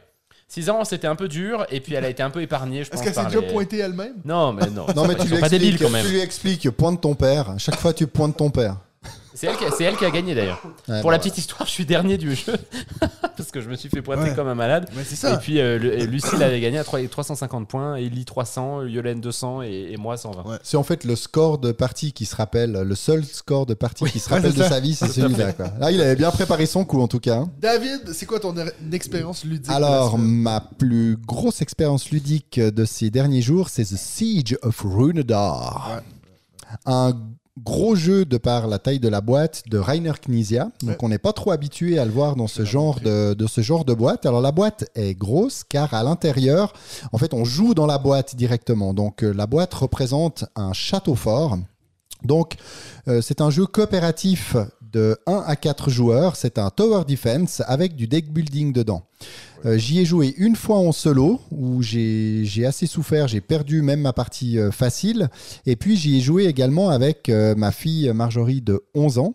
6 0.48 0.70
ans, 0.70 0.84
c'était 0.84 1.08
un 1.08 1.16
peu 1.16 1.26
dur, 1.28 1.66
et 1.70 1.80
puis 1.80 1.94
elle 1.94 2.04
a 2.04 2.08
été 2.08 2.22
un 2.22 2.30
peu 2.30 2.40
épargnée, 2.40 2.78
je 2.78 2.82
Est-ce 2.82 2.90
pense. 2.92 3.00
qu'elle 3.02 3.14
s'est 3.14 3.20
par 3.20 3.30
déjà 3.30 3.40
les- 3.40 3.52
pointée 3.52 3.78
elle-même? 3.78 4.14
Non, 4.24 4.52
mais 4.52 4.66
non. 4.70 4.86
Non 4.94 5.06
mais 5.06 5.14
Ils 5.14 5.20
tu 5.22 5.28
sont 5.28 5.34
lui, 5.34 5.40
pas 5.40 5.48
débiles 5.48 5.68
expliques, 5.70 5.86
quand 5.88 5.92
même. 5.92 6.06
tu 6.06 6.12
lui 6.12 6.20
expliques, 6.20 6.70
pointe 6.70 7.00
ton 7.00 7.14
père. 7.14 7.54
Chaque 7.58 7.76
fois 7.80 7.92
tu 7.92 8.06
pointes 8.06 8.36
ton 8.36 8.50
père. 8.50 8.76
C'est 9.34 9.48
elle, 9.48 9.56
qui 9.58 9.64
a- 9.66 9.70
c'est 9.70 9.84
elle 9.84 9.96
qui 9.96 10.04
a 10.06 10.10
gagné 10.10 10.34
d'ailleurs. 10.34 10.62
Ouais, 10.88 11.00
Pour 11.02 11.10
bah, 11.10 11.16
la 11.16 11.18
petite 11.18 11.36
histoire, 11.36 11.66
je 11.66 11.70
suis 11.70 11.84
dernier 11.84 12.16
du 12.16 12.34
jeu. 12.34 12.54
Parce 13.36 13.50
que 13.50 13.60
je 13.60 13.68
me 13.68 13.76
suis 13.76 13.90
fait 13.90 14.00
pointer 14.00 14.30
Ouais. 14.30 14.34
comme 14.34 14.48
un 14.48 14.54
malade. 14.54 14.88
Mais 14.96 15.04
c'est 15.04 15.30
Et 15.30 15.36
puis 15.36 15.60
euh, 15.60 15.78
le- 15.78 15.92
et 15.98 16.06
Lucille 16.06 16.42
avait 16.42 16.58
gagné 16.60 16.78
à 16.78 16.84
3 16.84 17.00
350 17.06 17.68
points, 17.68 17.96
Ellie 17.96 18.24
300, 18.24 18.84
Yolène 18.84 19.20
200 19.20 19.60
et, 19.62 19.88
et 19.92 19.96
moi 19.98 20.16
120. 20.16 20.42
Ouais. 20.50 20.56
C'est 20.62 20.78
en 20.78 20.82
fait 20.82 21.04
le 21.04 21.16
score 21.16 21.58
de 21.58 21.72
partie 21.72 22.12
qui 22.14 22.24
se 22.24 22.34
rappelle, 22.34 22.72
le 22.72 22.94
seul 22.94 23.24
score 23.26 23.66
de 23.66 23.74
partie 23.74 24.06
qui 24.06 24.20
se 24.20 24.30
rappelle 24.30 24.54
de 24.54 24.62
ça. 24.62 24.70
sa 24.70 24.80
vie, 24.80 24.94
c'est 24.94 25.08
celui-là. 25.08 25.52
quoi. 25.52 25.66
Là, 25.78 25.90
il 25.90 26.00
avait 26.00 26.16
bien 26.16 26.30
préparé 26.30 26.64
son 26.64 26.86
coup 26.86 27.00
en 27.02 27.08
tout 27.08 27.20
cas. 27.20 27.36
hein. 27.36 27.50
David, 27.60 28.12
c'est 28.14 28.24
quoi 28.24 28.40
ton 28.40 28.56
er- 28.56 28.72
expérience 28.92 29.44
ludique? 29.44 29.70
Alors, 29.70 30.16
ma 30.16 30.60
plus 30.60 31.18
grosse 31.26 31.60
expérience 31.60 32.10
ludique 32.10 32.58
de 32.58 32.84
ces 32.86 33.10
derniers 33.10 33.42
jours, 33.42 33.68
c'est 33.68 33.84
The 33.84 33.96
Siege 33.98 34.56
of 34.62 34.80
Runedar. 34.82 36.00
Un 36.86 37.12
gros 37.62 37.94
jeu 37.94 38.24
de 38.24 38.36
par 38.36 38.66
la 38.66 38.78
taille 38.78 39.00
de 39.00 39.08
la 39.08 39.20
boîte 39.20 39.62
de 39.68 39.78
Rainer 39.78 40.12
Knizia. 40.26 40.70
Donc, 40.82 40.90
Ouais. 40.90 40.96
on 41.02 41.08
n'est 41.08 41.18
pas 41.18 41.32
trop 41.32 41.52
habitué 41.52 41.98
à 41.98 42.04
le 42.04 42.10
voir 42.10 42.36
dans 42.36 42.46
ce 42.48 42.64
genre 42.64 43.00
de, 43.00 43.34
de 43.34 43.46
ce 43.46 43.60
genre 43.62 43.84
de 43.84 43.94
boîte. 43.94 44.26
Alors, 44.26 44.40
la 44.42 44.52
boîte 44.52 44.90
est 44.94 45.14
grosse 45.14 45.64
car 45.68 45.94
à 45.94 46.02
l'intérieur, 46.02 46.72
en 47.12 47.18
fait, 47.18 47.32
on 47.32 47.44
joue 47.44 47.72
dans 47.74 47.86
la 47.86 47.98
boîte 47.98 48.36
directement. 48.36 48.92
Donc, 48.94 49.22
euh, 49.24 49.32
la 49.32 49.46
boîte 49.46 49.72
représente 49.74 50.44
un 50.54 50.72
château 50.72 51.14
fort. 51.14 51.56
Donc, 52.24 52.56
euh, 53.08 53.20
c'est 53.22 53.40
un 53.40 53.50
jeu 53.50 53.66
coopératif 53.66 54.56
de 54.92 55.18
1 55.26 55.44
à 55.46 55.56
4 55.56 55.90
joueurs. 55.90 56.36
C'est 56.36 56.58
un 56.58 56.70
tower 56.70 57.04
defense 57.06 57.62
avec 57.66 57.96
du 57.96 58.06
deck 58.06 58.32
building 58.32 58.72
dedans. 58.72 59.02
Euh, 59.64 59.78
J'y 59.78 60.00
ai 60.00 60.04
joué 60.04 60.34
une 60.36 60.56
fois 60.56 60.78
en 60.78 60.92
solo 60.92 61.40
où 61.50 61.82
j'ai 61.82 62.66
assez 62.66 62.86
souffert, 62.86 63.28
j'ai 63.28 63.40
perdu 63.40 63.82
même 63.82 64.00
ma 64.00 64.12
partie 64.12 64.58
euh, 64.58 64.70
facile. 64.70 65.28
Et 65.64 65.76
puis 65.76 65.96
j'y 65.96 66.18
ai 66.18 66.20
joué 66.20 66.46
également 66.46 66.90
avec 66.90 67.28
euh, 67.28 67.54
ma 67.54 67.72
fille 67.72 68.12
Marjorie 68.14 68.60
de 68.60 68.84
11 68.94 69.18
ans. 69.18 69.34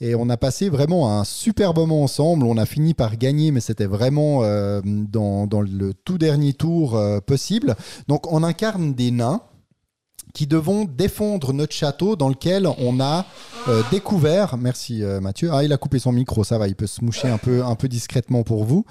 Et 0.00 0.14
on 0.14 0.28
a 0.28 0.36
passé 0.36 0.68
vraiment 0.68 1.18
un 1.18 1.24
super 1.24 1.72
moment 1.72 2.02
ensemble. 2.02 2.44
On 2.44 2.58
a 2.58 2.66
fini 2.66 2.92
par 2.92 3.16
gagner, 3.16 3.50
mais 3.52 3.60
c'était 3.60 3.86
vraiment 3.86 4.42
dans, 4.84 5.46
dans 5.46 5.62
le 5.62 5.94
tout 5.94 6.18
dernier 6.18 6.52
tour 6.52 7.00
possible. 7.26 7.74
Donc 8.06 8.30
on 8.30 8.42
incarne 8.42 8.92
des 8.92 9.10
nains 9.10 9.40
qui 10.32 10.46
devons 10.46 10.84
défendre 10.84 11.52
notre 11.52 11.74
château 11.74 12.16
dans 12.16 12.28
lequel 12.28 12.66
on 12.78 13.00
a 13.00 13.26
euh, 13.68 13.82
découvert. 13.90 14.56
Merci 14.56 15.02
euh, 15.02 15.20
Mathieu. 15.20 15.50
Ah, 15.52 15.64
il 15.64 15.72
a 15.72 15.76
coupé 15.76 15.98
son 15.98 16.12
micro, 16.12 16.44
ça 16.44 16.58
va, 16.58 16.68
il 16.68 16.74
peut 16.74 16.86
se 16.86 17.04
moucher 17.04 17.28
un 17.28 17.38
peu, 17.38 17.62
un 17.62 17.74
peu 17.74 17.88
discrètement 17.88 18.42
pour 18.42 18.64
vous. 18.64 18.84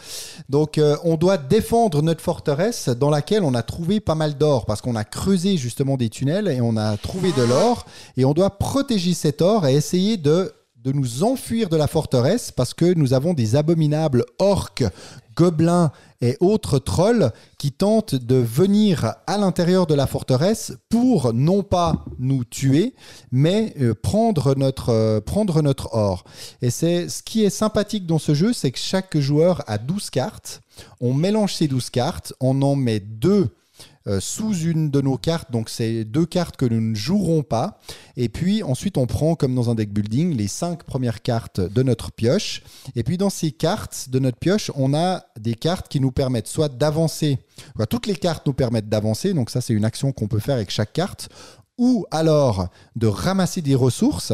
Donc, 0.49 0.77
euh, 0.77 0.95
on 1.03 1.15
doit 1.15 1.37
défendre 1.37 2.01
notre 2.01 2.21
forteresse 2.21 2.89
dans 2.89 3.09
laquelle 3.09 3.43
on 3.43 3.53
a 3.53 3.63
trouvé 3.63 3.99
pas 3.99 4.15
mal 4.15 4.37
d'or 4.37 4.65
parce 4.65 4.81
qu'on 4.81 4.95
a 4.95 5.03
creusé 5.03 5.57
justement 5.57 5.97
des 5.97 6.09
tunnels 6.09 6.47
et 6.47 6.61
on 6.61 6.77
a 6.77 6.97
trouvé 6.97 7.31
de 7.31 7.43
l'or 7.43 7.85
et 8.17 8.25
on 8.25 8.33
doit 8.33 8.57
protéger 8.57 9.13
cet 9.13 9.41
or 9.41 9.65
et 9.65 9.75
essayer 9.75 10.17
de 10.17 10.53
de 10.83 10.91
nous 10.91 11.23
enfuir 11.23 11.69
de 11.69 11.77
la 11.77 11.87
forteresse 11.87 12.51
parce 12.51 12.73
que 12.73 12.93
nous 12.95 13.13
avons 13.13 13.33
des 13.33 13.55
abominables 13.55 14.25
orques, 14.39 14.83
gobelins 15.35 15.91
et 16.21 16.37
autres 16.39 16.79
trolls 16.79 17.31
qui 17.57 17.71
tentent 17.71 18.15
de 18.15 18.35
venir 18.35 19.15
à 19.27 19.37
l'intérieur 19.37 19.87
de 19.87 19.93
la 19.93 20.07
forteresse 20.07 20.73
pour 20.89 21.33
non 21.33 21.63
pas 21.63 22.05
nous 22.19 22.43
tuer, 22.43 22.93
mais 23.31 23.73
euh, 23.79 23.93
prendre, 23.93 24.55
notre, 24.55 24.89
euh, 24.89 25.21
prendre 25.21 25.61
notre 25.61 25.93
or. 25.93 26.23
Et 26.61 26.69
c'est 26.69 27.09
ce 27.09 27.23
qui 27.23 27.43
est 27.43 27.49
sympathique 27.49 28.05
dans 28.05 28.19
ce 28.19 28.33
jeu, 28.33 28.53
c'est 28.53 28.71
que 28.71 28.79
chaque 28.79 29.17
joueur 29.17 29.63
a 29.67 29.77
12 29.77 30.09
cartes. 30.09 30.61
On 30.99 31.13
mélange 31.13 31.55
ces 31.55 31.67
12 31.67 31.89
cartes, 31.89 32.33
on 32.39 32.61
en 32.61 32.75
met 32.75 32.99
deux 32.99 33.49
sous 34.19 34.55
une 34.55 34.89
de 34.89 35.01
nos 35.01 35.17
cartes. 35.17 35.51
Donc, 35.51 35.69
c'est 35.69 36.03
deux 36.03 36.25
cartes 36.25 36.57
que 36.57 36.65
nous 36.65 36.81
ne 36.81 36.95
jouerons 36.95 37.43
pas. 37.43 37.79
Et 38.17 38.29
puis, 38.29 38.63
ensuite, 38.63 38.97
on 38.97 39.05
prend, 39.05 39.35
comme 39.35 39.55
dans 39.55 39.69
un 39.69 39.75
deck 39.75 39.93
building, 39.93 40.35
les 40.35 40.47
cinq 40.47 40.83
premières 40.83 41.21
cartes 41.21 41.59
de 41.59 41.83
notre 41.83 42.11
pioche. 42.11 42.63
Et 42.95 43.03
puis, 43.03 43.17
dans 43.17 43.29
ces 43.29 43.51
cartes 43.51 44.09
de 44.09 44.19
notre 44.19 44.37
pioche, 44.37 44.71
on 44.75 44.93
a 44.93 45.23
des 45.39 45.55
cartes 45.55 45.87
qui 45.87 45.99
nous 45.99 46.11
permettent 46.11 46.47
soit 46.47 46.69
d'avancer, 46.69 47.39
toutes 47.89 48.07
les 48.07 48.15
cartes 48.15 48.45
nous 48.47 48.53
permettent 48.53 48.89
d'avancer. 48.89 49.33
Donc, 49.33 49.49
ça, 49.49 49.61
c'est 49.61 49.73
une 49.73 49.85
action 49.85 50.11
qu'on 50.11 50.27
peut 50.27 50.39
faire 50.39 50.55
avec 50.55 50.71
chaque 50.71 50.93
carte. 50.93 51.29
Ou 51.77 52.05
alors 52.11 52.67
de 52.95 53.07
ramasser 53.07 53.61
des 53.61 53.75
ressources 53.75 54.33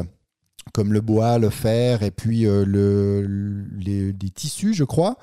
comme 0.74 0.94
le 0.94 1.02
bois, 1.02 1.38
le 1.40 1.50
fer 1.50 2.04
et 2.04 2.12
puis 2.12 2.46
euh, 2.46 2.66
le, 2.66 3.26
les, 3.78 4.14
tissus, 4.32 4.74
je 4.74 4.84
crois. 4.84 5.18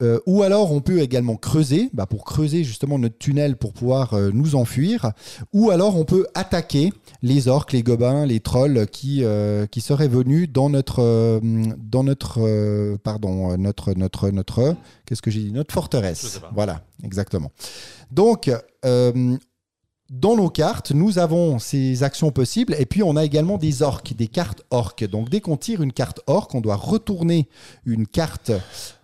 Euh, 0.00 0.20
ou 0.26 0.44
alors 0.44 0.70
on 0.72 0.80
peut 0.80 1.00
également 1.00 1.36
creuser, 1.36 1.90
bah, 1.92 2.06
pour 2.06 2.24
creuser 2.24 2.62
justement 2.62 3.00
notre 3.00 3.18
tunnel 3.18 3.56
pour 3.56 3.72
pouvoir 3.72 4.14
euh, 4.14 4.30
nous 4.32 4.54
enfuir. 4.54 5.10
Ou 5.52 5.70
alors 5.70 5.96
on 5.96 6.04
peut 6.04 6.26
attaquer 6.34 6.92
les 7.22 7.48
orques, 7.48 7.72
les 7.72 7.82
gobelins, 7.82 8.24
les 8.24 8.38
trolls 8.38 8.86
qui, 8.86 9.24
euh, 9.24 9.66
qui 9.66 9.80
seraient 9.80 10.08
venus 10.08 10.48
dans 10.50 10.70
notre, 10.70 11.40
dans 11.42 12.04
notre, 12.04 12.96
pardon, 12.98 13.56
notre, 13.58 13.92
notre, 13.94 14.30
notre, 14.30 14.76
qu'est-ce 15.04 15.22
que 15.22 15.32
j'ai 15.32 15.40
dit, 15.40 15.52
notre 15.52 15.74
forteresse. 15.74 16.40
Voilà, 16.54 16.82
exactement. 17.02 17.50
Donc 18.12 18.50
dans 20.10 20.36
nos 20.36 20.48
cartes, 20.48 20.92
nous 20.92 21.18
avons 21.18 21.58
ces 21.58 22.02
actions 22.02 22.30
possibles 22.30 22.74
et 22.78 22.86
puis 22.86 23.02
on 23.02 23.16
a 23.16 23.24
également 23.24 23.58
des 23.58 23.82
orques, 23.82 24.14
des 24.14 24.26
cartes 24.26 24.62
orques. 24.70 25.04
Donc 25.04 25.28
dès 25.28 25.40
qu'on 25.40 25.58
tire 25.58 25.82
une 25.82 25.92
carte 25.92 26.20
orque, 26.26 26.54
on 26.54 26.62
doit 26.62 26.76
retourner 26.76 27.46
une 27.84 28.06
carte 28.06 28.50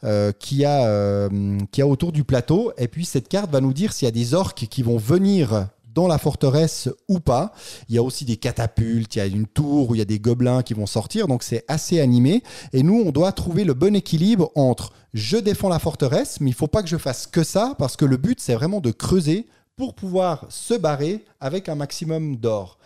euh, 0.02 0.32
qui, 0.32 0.64
a, 0.64 0.86
euh, 0.86 1.58
qui 1.72 1.82
a 1.82 1.86
autour 1.86 2.10
du 2.10 2.24
plateau 2.24 2.72
et 2.78 2.88
puis 2.88 3.04
cette 3.04 3.28
carte 3.28 3.50
va 3.50 3.60
nous 3.60 3.74
dire 3.74 3.92
s'il 3.92 4.06
y 4.06 4.08
a 4.08 4.12
des 4.12 4.32
orques 4.32 4.66
qui 4.70 4.82
vont 4.82 4.96
venir 4.96 5.68
dans 5.94 6.08
la 6.08 6.18
forteresse 6.18 6.88
ou 7.06 7.20
pas. 7.20 7.52
Il 7.88 7.94
y 7.94 7.98
a 7.98 8.02
aussi 8.02 8.24
des 8.24 8.38
catapultes, 8.38 9.14
il 9.14 9.18
y 9.18 9.22
a 9.22 9.26
une 9.26 9.46
tour 9.46 9.90
où 9.90 9.94
il 9.94 9.98
y 9.98 10.02
a 10.02 10.06
des 10.06 10.18
gobelins 10.18 10.62
qui 10.62 10.74
vont 10.74 10.86
sortir, 10.86 11.28
donc 11.28 11.42
c'est 11.42 11.64
assez 11.68 12.00
animé. 12.00 12.42
Et 12.72 12.82
nous, 12.82 13.02
on 13.06 13.12
doit 13.12 13.30
trouver 13.32 13.64
le 13.64 13.74
bon 13.74 13.94
équilibre 13.94 14.50
entre 14.54 14.92
je 15.12 15.36
défends 15.36 15.68
la 15.68 15.78
forteresse, 15.78 16.40
mais 16.40 16.50
il 16.50 16.54
faut 16.54 16.66
pas 16.66 16.82
que 16.82 16.88
je 16.88 16.96
fasse 16.96 17.28
que 17.28 17.44
ça, 17.44 17.74
parce 17.78 17.96
que 17.96 18.04
le 18.04 18.16
but, 18.16 18.40
c'est 18.40 18.54
vraiment 18.54 18.80
de 18.80 18.90
creuser 18.90 19.46
pour 19.76 19.94
pouvoir 19.94 20.46
se 20.50 20.74
barrer 20.74 21.24
avec 21.40 21.68
un 21.68 21.74
maximum 21.74 22.36
d'or. 22.36 22.78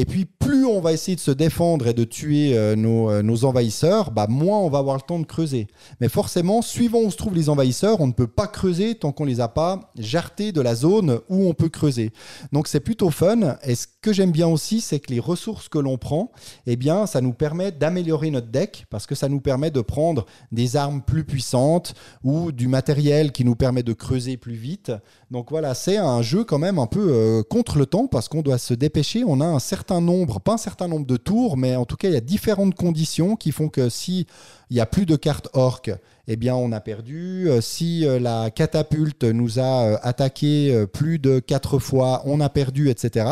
Et 0.00 0.06
puis, 0.06 0.24
plus 0.24 0.64
on 0.64 0.80
va 0.80 0.94
essayer 0.94 1.14
de 1.14 1.20
se 1.20 1.30
défendre 1.30 1.86
et 1.86 1.92
de 1.92 2.04
tuer 2.04 2.56
euh, 2.56 2.74
nos, 2.74 3.10
euh, 3.10 3.20
nos 3.20 3.44
envahisseurs, 3.44 4.12
bah, 4.12 4.28
moins 4.30 4.58
on 4.58 4.70
va 4.70 4.78
avoir 4.78 4.96
le 4.96 5.02
temps 5.02 5.18
de 5.18 5.26
creuser. 5.26 5.66
Mais 6.00 6.08
forcément, 6.08 6.62
suivant 6.62 7.00
où 7.00 7.10
se 7.10 7.18
trouvent 7.18 7.34
les 7.34 7.50
envahisseurs, 7.50 8.00
on 8.00 8.06
ne 8.06 8.12
peut 8.14 8.26
pas 8.26 8.46
creuser 8.46 8.94
tant 8.94 9.12
qu'on 9.12 9.26
les 9.26 9.40
a 9.40 9.48
pas 9.48 9.92
jartés 9.98 10.52
de 10.52 10.62
la 10.62 10.74
zone 10.74 11.20
où 11.28 11.46
on 11.46 11.52
peut 11.52 11.68
creuser. 11.68 12.12
Donc, 12.50 12.66
c'est 12.66 12.80
plutôt 12.80 13.10
fun. 13.10 13.58
Et 13.62 13.74
ce 13.74 13.86
que 14.00 14.14
j'aime 14.14 14.32
bien 14.32 14.48
aussi, 14.48 14.80
c'est 14.80 15.00
que 15.00 15.12
les 15.12 15.20
ressources 15.20 15.68
que 15.68 15.78
l'on 15.78 15.98
prend, 15.98 16.32
eh 16.66 16.76
bien, 16.76 17.04
ça 17.04 17.20
nous 17.20 17.34
permet 17.34 17.70
d'améliorer 17.70 18.30
notre 18.30 18.48
deck 18.48 18.86
parce 18.88 19.06
que 19.06 19.14
ça 19.14 19.28
nous 19.28 19.40
permet 19.40 19.70
de 19.70 19.82
prendre 19.82 20.24
des 20.50 20.76
armes 20.76 21.02
plus 21.02 21.24
puissantes 21.24 21.92
ou 22.24 22.52
du 22.52 22.68
matériel 22.68 23.32
qui 23.32 23.44
nous 23.44 23.54
permet 23.54 23.82
de 23.82 23.92
creuser 23.92 24.38
plus 24.38 24.54
vite. 24.54 24.92
Donc 25.30 25.50
voilà, 25.50 25.74
c'est 25.74 25.98
un 25.98 26.22
jeu 26.22 26.44
quand 26.44 26.58
même 26.58 26.78
un 26.78 26.86
peu 26.86 27.08
euh, 27.10 27.42
contre 27.42 27.76
le 27.76 27.84
temps 27.84 28.06
parce 28.06 28.28
qu'on 28.28 28.40
doit 28.40 28.56
se 28.56 28.72
dépêcher. 28.72 29.24
On 29.26 29.42
a 29.42 29.44
un 29.44 29.58
certain 29.58 29.89
nombre, 29.98 30.38
pas 30.38 30.52
un 30.52 30.58
certain 30.58 30.86
nombre 30.86 31.06
de 31.06 31.16
tours, 31.16 31.56
mais 31.56 31.74
en 31.74 31.86
tout 31.86 31.96
cas, 31.96 32.08
il 32.08 32.14
y 32.14 32.16
a 32.16 32.20
différentes 32.20 32.74
conditions 32.74 33.34
qui 33.34 33.50
font 33.50 33.68
que 33.68 33.88
si 33.88 34.26
il 34.70 34.76
y 34.76 34.80
a 34.80 34.86
plus 34.86 35.06
de 35.06 35.16
cartes 35.16 35.48
orques, 35.54 35.90
eh 36.28 36.36
bien, 36.36 36.54
on 36.54 36.70
a 36.70 36.80
perdu. 36.80 37.48
Euh, 37.48 37.60
si 37.60 38.06
euh, 38.06 38.20
la 38.20 38.50
catapulte 38.50 39.24
nous 39.24 39.58
a 39.58 39.82
euh, 39.82 39.96
attaqué 40.02 40.86
plus 40.92 41.18
de 41.18 41.40
quatre 41.40 41.80
fois, 41.80 42.22
on 42.24 42.40
a 42.40 42.48
perdu, 42.48 42.88
etc. 42.88 43.26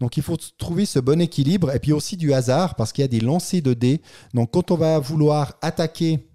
Donc, 0.00 0.18
il 0.18 0.22
faut 0.22 0.36
trouver 0.58 0.84
ce 0.84 0.98
bon 0.98 1.20
équilibre 1.20 1.74
et 1.74 1.78
puis 1.78 1.92
aussi 1.92 2.18
du 2.18 2.34
hasard 2.34 2.74
parce 2.74 2.92
qu'il 2.92 3.02
y 3.02 3.06
a 3.06 3.08
des 3.08 3.20
lancers 3.20 3.62
de 3.62 3.72
dés. 3.72 4.02
Donc, 4.34 4.50
quand 4.50 4.70
on 4.70 4.76
va 4.76 4.98
vouloir 4.98 5.54
attaquer 5.62 6.31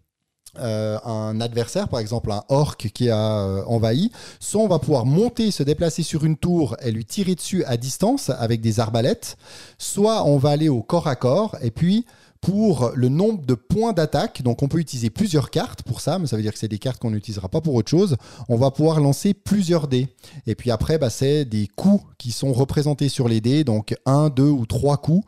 euh, 0.60 0.98
un 1.06 1.40
adversaire, 1.42 1.88
par 1.88 2.00
exemple 2.00 2.32
un 2.32 2.44
orc 2.50 2.78
qui 2.78 3.10
a 3.10 3.40
euh, 3.40 3.64
envahi, 3.66 4.12
soit 4.40 4.62
on 4.62 4.68
va 4.68 4.80
pouvoir 4.80 5.06
monter, 5.06 5.52
se 5.52 5.64
déplacer 5.64 6.04
sur 6.04 6.26
une 6.26 6.38
tour 6.38 6.76
et 6.82 6.92
lui 6.92 7.06
tirer 7.06 7.36
dessus 7.36 7.64
à 7.66 7.78
distance 7.78 8.30
avec 8.30 8.62
des 8.62 8.80
arbalètes, 8.80 9.38
soit 9.78 10.26
on 10.26 10.38
va 10.38 10.50
aller 10.50 10.70
au 10.70 10.82
corps 10.82 11.08
à 11.08 11.16
corps 11.16 11.56
et 11.62 11.72
puis 11.72 12.06
pour 12.42 12.92
le 12.96 13.10
nombre 13.10 13.46
de 13.46 13.56
points 13.56 13.94
d'attaque, 13.94 14.42
donc 14.42 14.64
on 14.64 14.68
peut 14.68 14.80
utiliser 14.80 15.10
plusieurs 15.10 15.50
cartes 15.50 15.84
pour 15.84 16.02
ça, 16.02 16.20
mais 16.20 16.28
ça 16.28 16.36
veut 16.36 16.42
dire 16.42 16.54
que 16.54 16.60
c'est 16.60 16.68
des 16.68 16.78
cartes 16.78 17.00
qu'on 17.00 17.12
n'utilisera 17.12 17.50
pas 17.50 17.62
pour 17.62 17.74
autre 17.76 17.90
chose, 17.90 18.16
on 18.48 18.58
va 18.58 18.72
pouvoir 18.72 19.00
lancer 19.00 19.34
plusieurs 19.34 19.88
dés. 19.88 20.08
Et 20.46 20.56
puis 20.56 20.72
après, 20.72 20.98
bah, 20.98 21.10
c'est 21.10 21.46
des 21.46 21.68
coups 21.68 22.04
qui 22.18 22.32
sont 22.32 22.54
représentés 22.54 23.10
sur 23.10 23.28
les 23.28 23.42
dés, 23.42 23.64
donc 23.64 23.96
un, 24.06 24.30
deux 24.30 24.50
ou 24.50 24.66
trois 24.66 24.98
coups, 24.98 25.26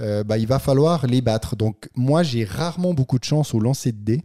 euh, 0.00 0.24
bah, 0.24 0.38
il 0.38 0.46
va 0.46 0.58
falloir 0.58 1.06
les 1.06 1.20
battre. 1.20 1.56
Donc 1.56 1.88
moi, 1.94 2.22
j'ai 2.22 2.44
rarement 2.44 2.94
beaucoup 2.94 3.18
de 3.18 3.24
chance 3.24 3.54
au 3.54 3.60
lancer 3.60 3.92
de 3.92 4.02
dés. 4.02 4.22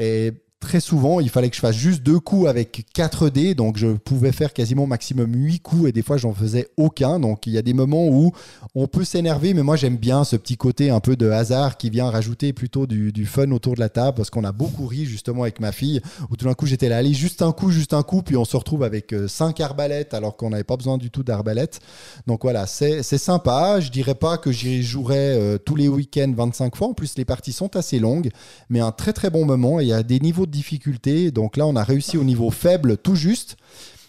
Et 0.00 0.32
très 0.60 0.80
souvent, 0.80 1.20
il 1.20 1.30
fallait 1.30 1.50
que 1.50 1.56
je 1.56 1.60
fasse 1.60 1.76
juste 1.76 2.02
deux 2.02 2.20
coups 2.20 2.46
avec 2.46 2.86
4 2.92 3.30
dés. 3.30 3.54
Donc, 3.54 3.76
je 3.76 3.88
pouvais 3.88 4.30
faire 4.30 4.52
quasiment 4.52 4.86
maximum 4.86 5.34
8 5.34 5.60
coups 5.60 5.88
et 5.88 5.92
des 5.92 6.02
fois, 6.02 6.16
j'en 6.16 6.32
faisais 6.32 6.68
aucun. 6.76 7.18
Donc, 7.18 7.46
il 7.46 7.52
y 7.52 7.58
a 7.58 7.62
des 7.62 7.72
moments 7.72 8.06
où 8.06 8.32
on 8.74 8.86
peut 8.86 9.04
s'énerver, 9.04 9.54
mais 9.54 9.62
moi, 9.62 9.76
j'aime 9.76 9.96
bien 9.96 10.24
ce 10.24 10.36
petit 10.36 10.56
côté 10.56 10.90
un 10.90 11.00
peu 11.00 11.16
de 11.16 11.28
hasard 11.30 11.76
qui 11.76 11.90
vient 11.90 12.10
rajouter 12.10 12.52
plutôt 12.52 12.86
du, 12.86 13.26
fun 13.26 13.50
autour 13.50 13.74
de 13.74 13.80
la 13.80 13.88
table 13.88 14.16
parce 14.16 14.30
qu'on 14.30 14.44
a 14.44 14.52
beaucoup 14.52 14.86
ri 14.86 15.04
justement 15.04 15.42
avec 15.42 15.60
ma 15.60 15.72
fille 15.72 16.00
où 16.30 16.36
tout 16.36 16.46
d'un 16.46 16.54
coup, 16.54 16.66
j'étais 16.66 16.88
là, 16.88 16.98
allez, 16.98 17.14
juste 17.14 17.42
un 17.42 17.52
coup, 17.52 17.70
juste 17.70 17.94
un 17.94 18.02
coup. 18.02 18.22
Puis 18.22 18.36
on 18.36 18.44
se 18.44 18.56
retrouve 18.56 18.82
avec 18.82 19.14
5 19.26 19.58
arbalètes 19.60 20.14
alors 20.14 20.36
qu'on 20.36 20.50
n'avait 20.50 20.64
pas 20.64 20.76
besoin 20.76 20.98
du 20.98 21.10
tout 21.10 21.22
d'arbalètes. 21.22 21.80
Donc, 22.26 22.42
voilà, 22.42 22.66
c'est 22.66 23.02
sympa. 23.02 23.80
Je 23.80 23.90
dirais 23.90 24.14
pas 24.14 24.38
que 24.38 24.52
j'y 24.52 24.82
jouerai 24.82 25.16
euh, 25.16 25.58
tous 25.58 25.76
les 25.76 25.88
week-ends 25.88 26.32
25 26.36 26.76
fois. 26.76 26.88
En 26.88 26.94
plus, 26.94 27.16
les 27.16 27.24
parties 27.24 27.52
sont 27.52 27.76
assez 27.76 27.98
longues 27.98 28.30
mais 28.68 28.80
un 28.80 28.92
très 28.92 29.12
très 29.12 29.30
bon 29.30 29.44
moment. 29.44 29.80
Et 29.80 29.84
il 29.84 29.88
y 29.88 29.92
a 29.92 30.02
des 30.02 30.20
niveaux 30.20 30.46
de 30.50 30.54
difficulté. 30.54 31.30
Donc 31.30 31.56
là, 31.56 31.66
on 31.66 31.76
a 31.76 31.84
réussi 31.84 32.18
au 32.18 32.24
niveau 32.24 32.50
faible, 32.50 32.98
tout 32.98 33.14
juste. 33.14 33.56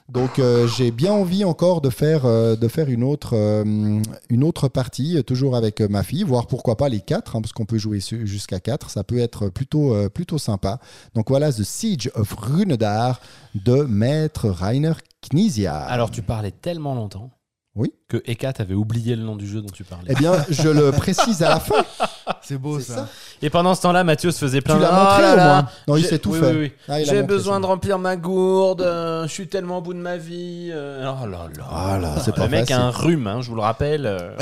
Donc 0.09 0.39
euh, 0.39 0.67
j'ai 0.67 0.91
bien 0.91 1.13
envie 1.13 1.45
encore 1.45 1.79
de 1.79 1.89
faire, 1.89 2.25
euh, 2.25 2.57
de 2.57 2.67
faire 2.67 2.89
une, 2.89 3.03
autre, 3.03 3.33
euh, 3.33 4.01
une 4.29 4.43
autre 4.43 4.67
partie, 4.67 5.23
toujours 5.23 5.55
avec 5.55 5.79
ma 5.79 6.03
fille, 6.03 6.23
voire 6.23 6.47
pourquoi 6.47 6.75
pas 6.75 6.89
les 6.89 6.99
quatre, 6.99 7.37
hein, 7.37 7.41
parce 7.41 7.53
qu'on 7.53 7.65
peut 7.65 7.77
jouer 7.77 8.01
jusqu'à 8.01 8.59
quatre. 8.59 8.89
Ça 8.89 9.05
peut 9.05 9.19
être 9.19 9.47
plutôt, 9.47 9.95
plutôt 10.09 10.37
sympa. 10.37 10.79
Donc 11.15 11.29
voilà 11.29 11.51
The 11.53 11.63
Siege 11.63 12.11
of 12.15 12.33
Runedar 12.33 13.21
de 13.55 13.83
Maître 13.83 14.49
Rainer 14.49 14.93
Knizia. 15.21 15.77
Alors, 15.77 16.11
tu 16.11 16.21
parlais 16.21 16.51
tellement 16.51 16.95
longtemps. 16.95 17.29
Oui. 17.75 17.93
Que 18.09 18.17
Eka 18.25 18.51
t'avait 18.51 18.73
oublié 18.73 19.15
le 19.15 19.23
nom 19.23 19.37
du 19.37 19.47
jeu 19.47 19.61
dont 19.61 19.69
tu 19.73 19.85
parlais. 19.85 20.07
Eh 20.09 20.15
bien, 20.15 20.33
je 20.49 20.67
le 20.67 20.91
précise 20.91 21.41
à 21.41 21.49
la 21.49 21.59
fin. 21.61 21.85
C'est 22.41 22.57
beau 22.57 22.79
ça. 22.81 22.95
ça. 22.95 23.07
Et 23.41 23.49
pendant 23.49 23.75
ce 23.75 23.81
temps-là, 23.83 24.03
Mathieu 24.03 24.31
se 24.31 24.39
faisait 24.39 24.59
plein 24.61 24.73
Tu 24.75 24.81
de 24.81 24.85
l'as 24.85 24.91
montré 24.91 25.15
Oh 25.19 25.21
là 25.21 25.33
au 25.33 25.37
là, 25.37 25.45
moins 25.61 25.69
Non, 25.87 25.95
il 25.95 26.01
j'ai- 26.03 26.09
sait 26.09 26.19
tout 26.19 26.31
oui, 26.31 26.39
fait. 26.39 26.51
oui, 26.51 26.57
oui. 26.57 26.71
Ah, 26.89 26.99
il 26.99 27.03
a 27.03 27.05
J'ai 27.13 27.21
montré, 27.21 27.27
besoin 27.35 27.59
de 27.61 27.65
remplir 27.65 27.97
ma 27.97 28.17
gourde. 28.17 28.81
euh, 28.81 29.23
je 29.25 29.31
suis 29.31 29.47
tellement 29.47 29.77
au 29.77 29.81
bout 29.81 29.93
de 29.93 29.99
ma 29.99 30.17
vie. 30.17 30.69
euh, 30.73 31.09
oh 31.23 31.25
là 31.25 31.47
là. 31.57 31.65
Ah 31.71 31.97
là, 31.97 32.15
c'est 32.19 32.35
pas 32.35 32.45
le 32.45 32.49
mec 32.51 32.59
facile. 32.67 32.75
a 32.75 32.85
un 32.87 32.89
rhume, 32.91 33.27
hein, 33.27 33.41
je 33.41 33.49
vous 33.49 33.55
le 33.55 33.61
rappelle. 33.61 34.05
euh. 34.05 34.35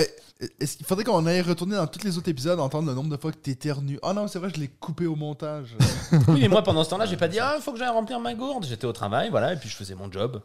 Est-ce 0.59 0.77
qu'il 0.77 0.85
faudrait 0.85 1.03
qu'on 1.03 1.25
aille 1.27 1.41
retourner 1.41 1.75
dans 1.75 1.85
tous 1.85 2.03
les 2.05 2.17
autres 2.17 2.29
épisodes, 2.29 2.59
entendre 2.59 2.87
le 2.87 2.95
nombre 2.95 3.09
de 3.15 3.21
fois 3.21 3.31
que 3.31 3.37
t'éternues. 3.37 3.99
Ah 4.01 4.13
non, 4.13 4.27
c'est 4.27 4.39
vrai, 4.39 4.49
je 4.55 4.59
l'ai 4.59 4.69
coupé 4.69 5.05
au 5.05 5.15
montage. 5.15 5.75
Oui, 6.29 6.39
mais 6.41 6.47
moi 6.47 6.63
pendant 6.63 6.83
ce 6.83 6.89
temps-là, 6.89 7.05
j'ai 7.05 7.17
pas 7.17 7.27
dit 7.27 7.37
ah, 7.39 7.53
il 7.57 7.61
faut 7.61 7.73
que 7.73 7.77
j'aille 7.77 7.89
remplir 7.89 8.19
ma 8.19 8.33
gourde. 8.33 8.65
J'étais 8.67 8.87
au 8.87 8.93
travail, 8.93 9.29
voilà, 9.29 9.53
et 9.53 9.57
puis 9.57 9.69
je 9.69 9.75
faisais 9.75 9.93
mon 9.95 10.11
job 10.11 10.41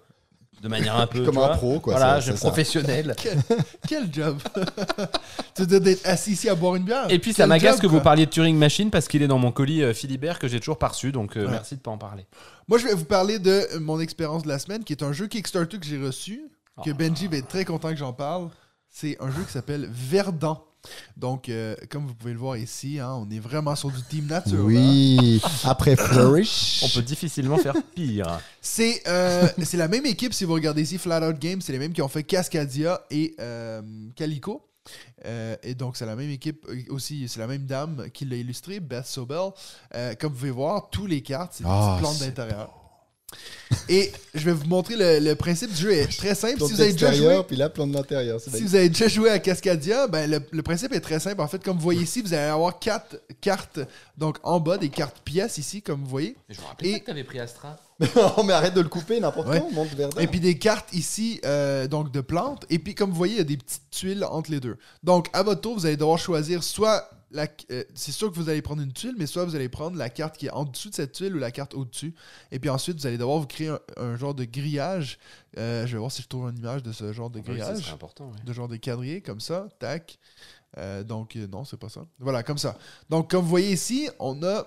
de 0.64 0.68
manière 0.70 0.96
un 0.96 1.06
peu 1.06 1.22
Comme 1.24 1.36
un 1.36 1.46
vois. 1.46 1.56
pro, 1.56 1.78
quoi, 1.78 1.94
Voilà, 1.96 2.20
je 2.20 2.32
ça. 2.32 2.38
professionnel. 2.38 3.14
quel, 3.22 3.38
quel 3.86 4.12
job 4.12 4.38
d'être 5.58 6.06
assis 6.08 6.32
ici 6.32 6.48
à 6.48 6.54
boire 6.54 6.74
une 6.76 6.84
bière 6.84 7.04
Et 7.10 7.18
puis 7.18 7.34
ça 7.34 7.46
m'agace 7.46 7.78
que 7.80 7.86
vous 7.86 8.00
parliez 8.00 8.24
de 8.26 8.30
Turing 8.30 8.56
Machine 8.56 8.90
parce 8.90 9.06
qu'il 9.06 9.22
est 9.22 9.26
dans 9.28 9.38
mon 9.38 9.52
colis 9.52 9.82
euh, 9.82 9.92
Philibert 9.92 10.38
que 10.38 10.48
j'ai 10.48 10.58
toujours 10.60 10.78
pas 10.78 10.88
reçu, 10.88 11.12
donc 11.12 11.36
euh, 11.36 11.44
Ouais. 11.44 11.50
merci 11.50 11.76
de 11.76 11.80
pas 11.80 11.90
en 11.90 11.98
parler. 11.98 12.26
Moi, 12.66 12.78
je 12.78 12.86
vais 12.86 12.94
vous 12.94 13.04
parler 13.04 13.38
de 13.38 13.76
mon 13.78 14.00
expérience 14.00 14.42
de 14.44 14.48
la 14.48 14.58
semaine, 14.58 14.82
qui 14.84 14.94
est 14.94 15.02
un 15.02 15.12
jeu 15.12 15.26
Kickstarter 15.26 15.78
que 15.78 15.84
j'ai 15.86 15.98
reçu, 16.02 16.48
que 16.82 16.90
Ah. 16.90 16.94
Benji 16.94 17.26
va 17.28 17.36
être 17.36 17.48
très 17.48 17.66
content 17.66 17.90
que 17.90 17.96
j'en 17.96 18.14
parle. 18.14 18.48
C'est 18.88 19.18
un 19.20 19.30
jeu 19.30 19.42
qui 19.46 19.52
s'appelle 19.52 19.86
Verdant. 19.92 20.64
Donc, 21.16 21.48
euh, 21.48 21.74
comme 21.90 22.06
vous 22.06 22.14
pouvez 22.14 22.32
le 22.32 22.38
voir 22.38 22.56
ici, 22.56 22.98
hein, 23.00 23.12
on 23.14 23.30
est 23.30 23.38
vraiment 23.38 23.74
sur 23.76 23.90
du 23.90 24.02
team 24.02 24.26
nature. 24.26 24.64
Oui, 24.64 25.40
après 25.64 25.96
Flourish. 25.96 26.82
On 26.84 26.88
peut 26.88 27.02
difficilement 27.02 27.58
faire 27.58 27.74
pire. 27.94 28.40
C'est 28.60 29.02
euh, 29.06 29.46
c'est 29.62 29.76
la 29.76 29.88
même 29.88 30.06
équipe, 30.06 30.34
si 30.34 30.44
vous 30.44 30.54
regardez 30.54 30.82
ici, 30.82 30.98
Flat 30.98 31.28
Out 31.28 31.38
Games, 31.38 31.60
c'est 31.60 31.72
les 31.72 31.78
mêmes 31.78 31.92
qui 31.92 32.02
ont 32.02 32.08
fait 32.08 32.24
Cascadia 32.24 33.00
et 33.10 33.34
euh, 33.40 33.82
Calico. 34.16 34.68
Euh, 35.24 35.56
et 35.62 35.74
donc, 35.74 35.96
c'est 35.96 36.04
la 36.04 36.14
même 36.16 36.28
équipe 36.30 36.66
aussi, 36.90 37.26
c'est 37.28 37.40
la 37.40 37.46
même 37.46 37.64
dame 37.64 38.10
qui 38.12 38.26
l'a 38.26 38.36
illustré, 38.36 38.80
Beth 38.80 39.06
Sobel. 39.06 39.50
Euh, 39.94 40.14
comme 40.20 40.32
vous 40.32 40.38
pouvez 40.38 40.50
voir, 40.50 40.90
tous 40.90 41.06
les 41.06 41.22
cartes, 41.22 41.54
c'est 41.56 41.64
des 41.64 41.70
Ah, 41.72 41.96
petites 41.98 42.00
plantes 42.02 42.20
d'intérieur. 42.20 42.70
Et 43.88 44.12
je 44.34 44.44
vais 44.44 44.52
vous 44.52 44.66
montrer 44.66 44.94
le, 44.96 45.18
le 45.18 45.34
principe 45.34 45.70
du 45.72 45.80
jeu 45.82 45.92
est 45.92 46.06
très 46.06 46.34
simple. 46.34 46.56
Plante 46.58 46.68
Si 46.68 46.74
vous 46.74 46.80
avez 46.80 46.92
déjà 46.92 47.12
joué, 47.12 47.42
puis 47.46 47.56
là, 47.56 47.70
l'intérieur. 47.76 48.40
si 48.40 48.50
bien. 48.50 48.60
vous 48.60 48.74
avez 48.76 48.88
déjà 48.88 49.08
joué 49.08 49.30
à 49.30 49.38
Cascadia, 49.38 50.06
ben 50.06 50.30
le, 50.30 50.40
le 50.50 50.62
principe 50.62 50.92
est 50.92 51.00
très 51.00 51.18
simple. 51.20 51.40
En 51.40 51.48
fait, 51.48 51.62
comme 51.62 51.76
vous 51.76 51.82
voyez 51.82 52.02
ici, 52.02 52.20
vous 52.22 52.32
allez 52.34 52.42
avoir 52.50 52.78
quatre 52.78 53.16
cartes, 53.40 53.80
donc 54.16 54.38
en 54.42 54.60
bas 54.60 54.78
des 54.78 54.90
cartes 54.90 55.20
pièces 55.24 55.58
ici, 55.58 55.82
comme 55.82 56.00
vous 56.00 56.10
voyez. 56.10 56.36
Mais 56.48 56.54
je 56.54 56.60
me 56.60 56.66
rappelais 56.66 56.88
Et- 56.88 56.92
pas 56.94 56.98
que 57.00 57.06
t'avais 57.06 57.24
pris 57.24 57.40
Astra. 57.40 57.76
non, 58.16 58.42
mais 58.44 58.52
arrête 58.52 58.74
de 58.74 58.80
le 58.80 58.88
couper 58.88 59.20
n'importe 59.20 59.48
Ouais. 59.48 59.60
quand, 59.60 59.70
monte 59.70 59.94
Verdun. 59.94 60.20
Et 60.20 60.26
puis 60.26 60.40
des 60.40 60.58
cartes 60.58 60.92
ici, 60.92 61.40
euh, 61.44 61.86
donc 61.86 62.10
de 62.12 62.20
plantes. 62.20 62.64
Et 62.70 62.78
puis 62.80 62.94
comme 62.94 63.10
vous 63.10 63.16
voyez, 63.16 63.34
il 63.34 63.38
y 63.38 63.40
a 63.40 63.44
des 63.44 63.56
petites 63.56 63.88
tuiles 63.90 64.24
entre 64.24 64.50
les 64.50 64.58
deux. 64.60 64.76
Donc 65.04 65.28
à 65.32 65.42
votre 65.44 65.60
tour, 65.60 65.74
vous 65.74 65.86
allez 65.86 65.96
devoir 65.96 66.18
choisir 66.18 66.62
soit 66.64 67.08
euh, 67.36 67.84
c'est 67.94 68.12
sûr 68.12 68.30
que 68.30 68.36
vous 68.36 68.48
allez 68.48 68.62
prendre 68.62 68.82
une 68.82 68.92
tuile, 68.92 69.14
mais 69.18 69.26
soit 69.26 69.44
vous 69.44 69.54
allez 69.56 69.68
prendre 69.68 69.96
la 69.96 70.08
carte 70.10 70.36
qui 70.36 70.46
est 70.46 70.50
en 70.50 70.64
dessous 70.64 70.90
de 70.90 70.94
cette 70.94 71.12
tuile 71.12 71.34
ou 71.34 71.38
la 71.38 71.50
carte 71.50 71.74
au-dessus. 71.74 72.14
Et 72.52 72.58
puis 72.58 72.70
ensuite, 72.70 72.98
vous 73.00 73.06
allez 73.06 73.18
devoir 73.18 73.38
vous 73.38 73.46
créer 73.46 73.68
un, 73.68 73.80
un 73.96 74.16
genre 74.16 74.34
de 74.34 74.44
grillage. 74.44 75.18
Euh, 75.58 75.86
je 75.86 75.92
vais 75.92 75.98
voir 75.98 76.12
si 76.12 76.22
je 76.22 76.28
trouve 76.28 76.48
une 76.50 76.58
image 76.58 76.82
de 76.82 76.92
ce 76.92 77.12
genre 77.12 77.30
de 77.30 77.38
Oui, 77.40 77.44
ça 77.46 77.50
grillage. 77.52 77.78
serait 77.82 77.92
important. 77.92 78.30
de 78.44 78.52
genre 78.52 78.68
des 78.68 78.78
quadrillés 78.78 79.20
comme 79.20 79.40
ça, 79.40 79.68
tac. 79.78 80.18
Euh, 80.78 81.02
donc 81.04 81.36
non, 81.36 81.64
c'est 81.64 81.76
pas 81.76 81.88
ça. 81.88 82.04
Voilà, 82.18 82.42
comme 82.42 82.58
ça. 82.58 82.76
Donc 83.10 83.30
comme 83.30 83.42
vous 83.42 83.48
voyez 83.50 83.72
ici, 83.72 84.08
on 84.18 84.42
a 84.42 84.64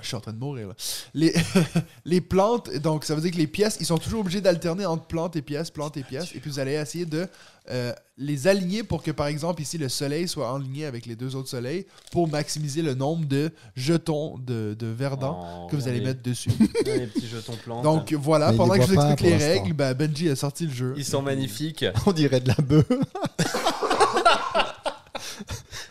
je 0.00 0.06
suis 0.08 0.16
en 0.16 0.20
train 0.20 0.32
de 0.32 0.38
mourir 0.38 0.68
là. 0.68 0.74
Les, 1.14 1.32
les 2.04 2.20
plantes, 2.20 2.70
donc 2.78 3.04
ça 3.04 3.14
veut 3.14 3.20
dire 3.20 3.30
que 3.30 3.36
les 3.36 3.46
pièces, 3.46 3.76
ils 3.80 3.86
sont 3.86 3.98
toujours 3.98 4.20
obligés 4.20 4.40
d'alterner 4.40 4.84
entre 4.86 5.04
plantes 5.06 5.36
et 5.36 5.42
pièces, 5.42 5.70
plantes 5.70 5.96
et 5.96 6.02
pièces. 6.02 6.34
Et 6.34 6.40
puis 6.40 6.50
vous 6.50 6.58
allez 6.58 6.72
essayer 6.72 7.06
de 7.06 7.26
euh, 7.70 7.92
les 8.18 8.46
aligner 8.46 8.82
pour 8.82 9.02
que 9.02 9.10
par 9.10 9.26
exemple 9.28 9.62
ici 9.62 9.78
le 9.78 9.88
soleil 9.88 10.28
soit 10.28 10.54
aligné 10.54 10.84
avec 10.84 11.06
les 11.06 11.16
deux 11.16 11.34
autres 11.36 11.48
soleils 11.48 11.86
pour 12.12 12.28
maximiser 12.28 12.82
le 12.82 12.94
nombre 12.94 13.24
de 13.26 13.50
jetons 13.74 14.36
de, 14.38 14.76
de 14.78 14.86
verdant 14.86 15.62
Oh, 15.64 15.66
que 15.70 15.76
vous 15.76 15.88
allez 15.88 16.00
les- 16.00 16.06
mettre 16.06 16.22
dessus. 16.22 16.50
les 16.84 17.06
petits 17.06 17.26
jetons 17.26 17.56
plantes. 17.64 17.82
Donc 17.84 18.12
voilà, 18.12 18.50
Mais 18.50 18.56
pendant 18.58 18.74
que 18.74 18.82
je 18.82 18.86
vous 18.88 19.00
explique 19.00 19.20
les 19.20 19.36
règles, 19.36 19.72
ben, 19.72 19.94
Benji 19.94 20.28
a 20.28 20.36
sorti 20.36 20.66
le 20.66 20.72
jeu. 20.74 20.94
ils 20.98 21.04
sont 21.04 21.22
magnifiques. 21.22 21.84
On 22.06 22.12
dirait 22.12 22.40
de 22.40 22.48
la 22.48 22.54
bœuf. 22.56 22.84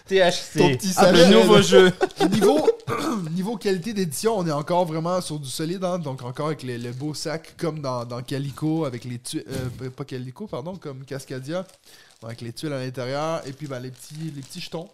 THC. 0.08 0.58
Ton 0.58 0.70
petit 0.76 0.94
Ah, 0.98 1.12
le 1.12 1.26
nouveau 1.28 1.62
jeu. 1.62 1.92
niveau, 2.32 2.60
niveau 3.32 3.58
qualité 3.58 3.94
d'édition, 3.94 4.38
on 4.38 4.46
est 4.46 4.52
encore 4.52 4.86
vraiment 4.86 5.22
sur 5.22 5.40
du 5.40 5.50
solide, 5.50 5.84
hein, 5.84 6.00
donc 6.00 6.22
encore 6.24 6.48
avec 6.48 6.64
les- 6.64 6.78
le 6.78 6.92
beau 6.92 7.14
sac 7.14 7.54
comme 7.58 7.80
dans, 7.80 8.04
dans 8.06 8.22
Calico, 8.22 8.86
avec 8.86 9.06
les 9.06 9.20
tuiles, 9.20 9.46
euh, 9.82 9.90
pas 9.90 10.04
Calico, 10.06 10.48
pardon, 10.48 10.76
comme 10.76 11.06
Cascadia, 11.06 11.66
avec 12.24 12.42
les 12.42 12.52
tuiles 12.54 12.74
à 12.74 12.80
l'intérieur, 12.80 13.42
et 13.48 13.54
puis 13.54 13.68
ben, 13.68 13.80
les, 13.80 13.92
petits, 13.92 14.32
les 14.36 14.42
petits 14.42 14.62
jetons, 14.62 14.90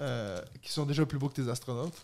euh, 0.00 0.40
qui 0.62 0.72
sont 0.72 0.84
déjà 0.86 1.04
plus 1.04 1.18
beaux 1.18 1.28
que 1.28 1.40
tes 1.42 1.50
astronautes. 1.50 1.94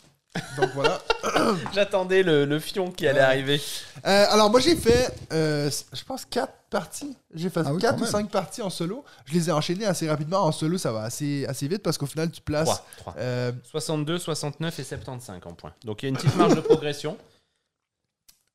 Donc 0.56 0.70
voilà. 0.74 1.00
J'attendais 1.74 2.22
le, 2.22 2.44
le 2.44 2.58
fion 2.58 2.90
qui 2.90 3.06
allait 3.06 3.20
arriver. 3.20 3.60
Euh, 4.06 4.26
alors 4.30 4.50
moi 4.50 4.60
j'ai 4.60 4.76
fait, 4.76 5.14
euh, 5.32 5.70
je 5.92 6.04
pense, 6.04 6.24
4 6.24 6.52
parties. 6.70 7.16
J'ai 7.34 7.50
fait 7.50 7.60
Ah 7.64 7.72
oui, 7.72 7.80
4 7.80 7.92
quand 7.92 7.98
ou 7.98 8.02
même. 8.02 8.10
5 8.10 8.30
parties 8.30 8.62
en 8.62 8.70
solo. 8.70 9.04
Je 9.26 9.34
les 9.34 9.48
ai 9.48 9.52
enchaînées 9.52 9.86
assez 9.86 10.08
rapidement. 10.08 10.40
En 10.44 10.52
solo, 10.52 10.76
ça 10.78 10.92
va 10.92 11.02
assez, 11.02 11.46
assez 11.46 11.68
vite 11.68 11.82
parce 11.82 11.98
qu'au 11.98 12.06
final, 12.06 12.30
tu 12.30 12.40
places... 12.40 12.66
3. 12.98 13.12
3. 13.12 13.14
euh, 13.18 13.52
62, 13.70 14.18
69 14.18 14.78
et 14.78 14.84
75 14.84 15.40
en 15.44 15.52
points. 15.54 15.72
Donc 15.84 16.02
il 16.02 16.06
y 16.06 16.08
a 16.08 16.10
une 16.10 16.16
petite 16.16 16.36
marge 16.36 16.54
de 16.56 16.60
progression. 16.60 17.16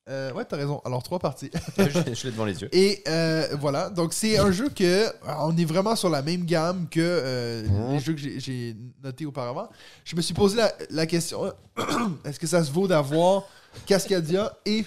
euh, 0.10 0.34
ouais, 0.34 0.44
t'as 0.46 0.58
raison. 0.58 0.82
Alors, 0.86 1.04
3 1.04 1.20
parties. 1.20 1.52
je 1.78 1.84
je 2.14 2.24
l'ai 2.26 2.32
devant 2.32 2.46
les 2.46 2.60
yeux. 2.62 2.70
Et 2.76 3.04
euh, 3.08 3.48
voilà, 3.60 3.90
donc 3.90 4.14
c'est 4.14 4.38
un 4.38 4.52
jeu 4.52 4.70
que 4.70 5.06
on 5.40 5.56
est 5.56 5.66
vraiment 5.66 5.96
sur 5.96 6.10
la 6.10 6.22
même 6.22 6.46
gamme 6.46 6.88
que 6.90 7.00
euh, 7.00 7.92
les 7.92 8.00
jeux 8.00 8.14
que 8.14 8.20
j'ai- 8.20 8.76
notés 9.04 9.26
auparavant. 9.26 9.70
Je 10.04 10.16
me 10.16 10.22
suis 10.22 10.34
posé 10.34 10.58
la, 10.58 10.74
la 10.90 11.06
question 11.06 11.54
est-ce 12.26 12.40
que 12.40 12.48
ça 12.48 12.64
se 12.64 12.72
vaut 12.72 12.88
d'avoir 12.88 13.44
Cascadia 13.86 14.58
et 14.66 14.84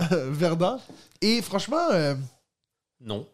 euh, 0.12 0.30
Verdun 0.32 0.80
Et 1.20 1.40
franchement, 1.42 1.88
euh, 1.92 2.14
Non. 3.00 3.26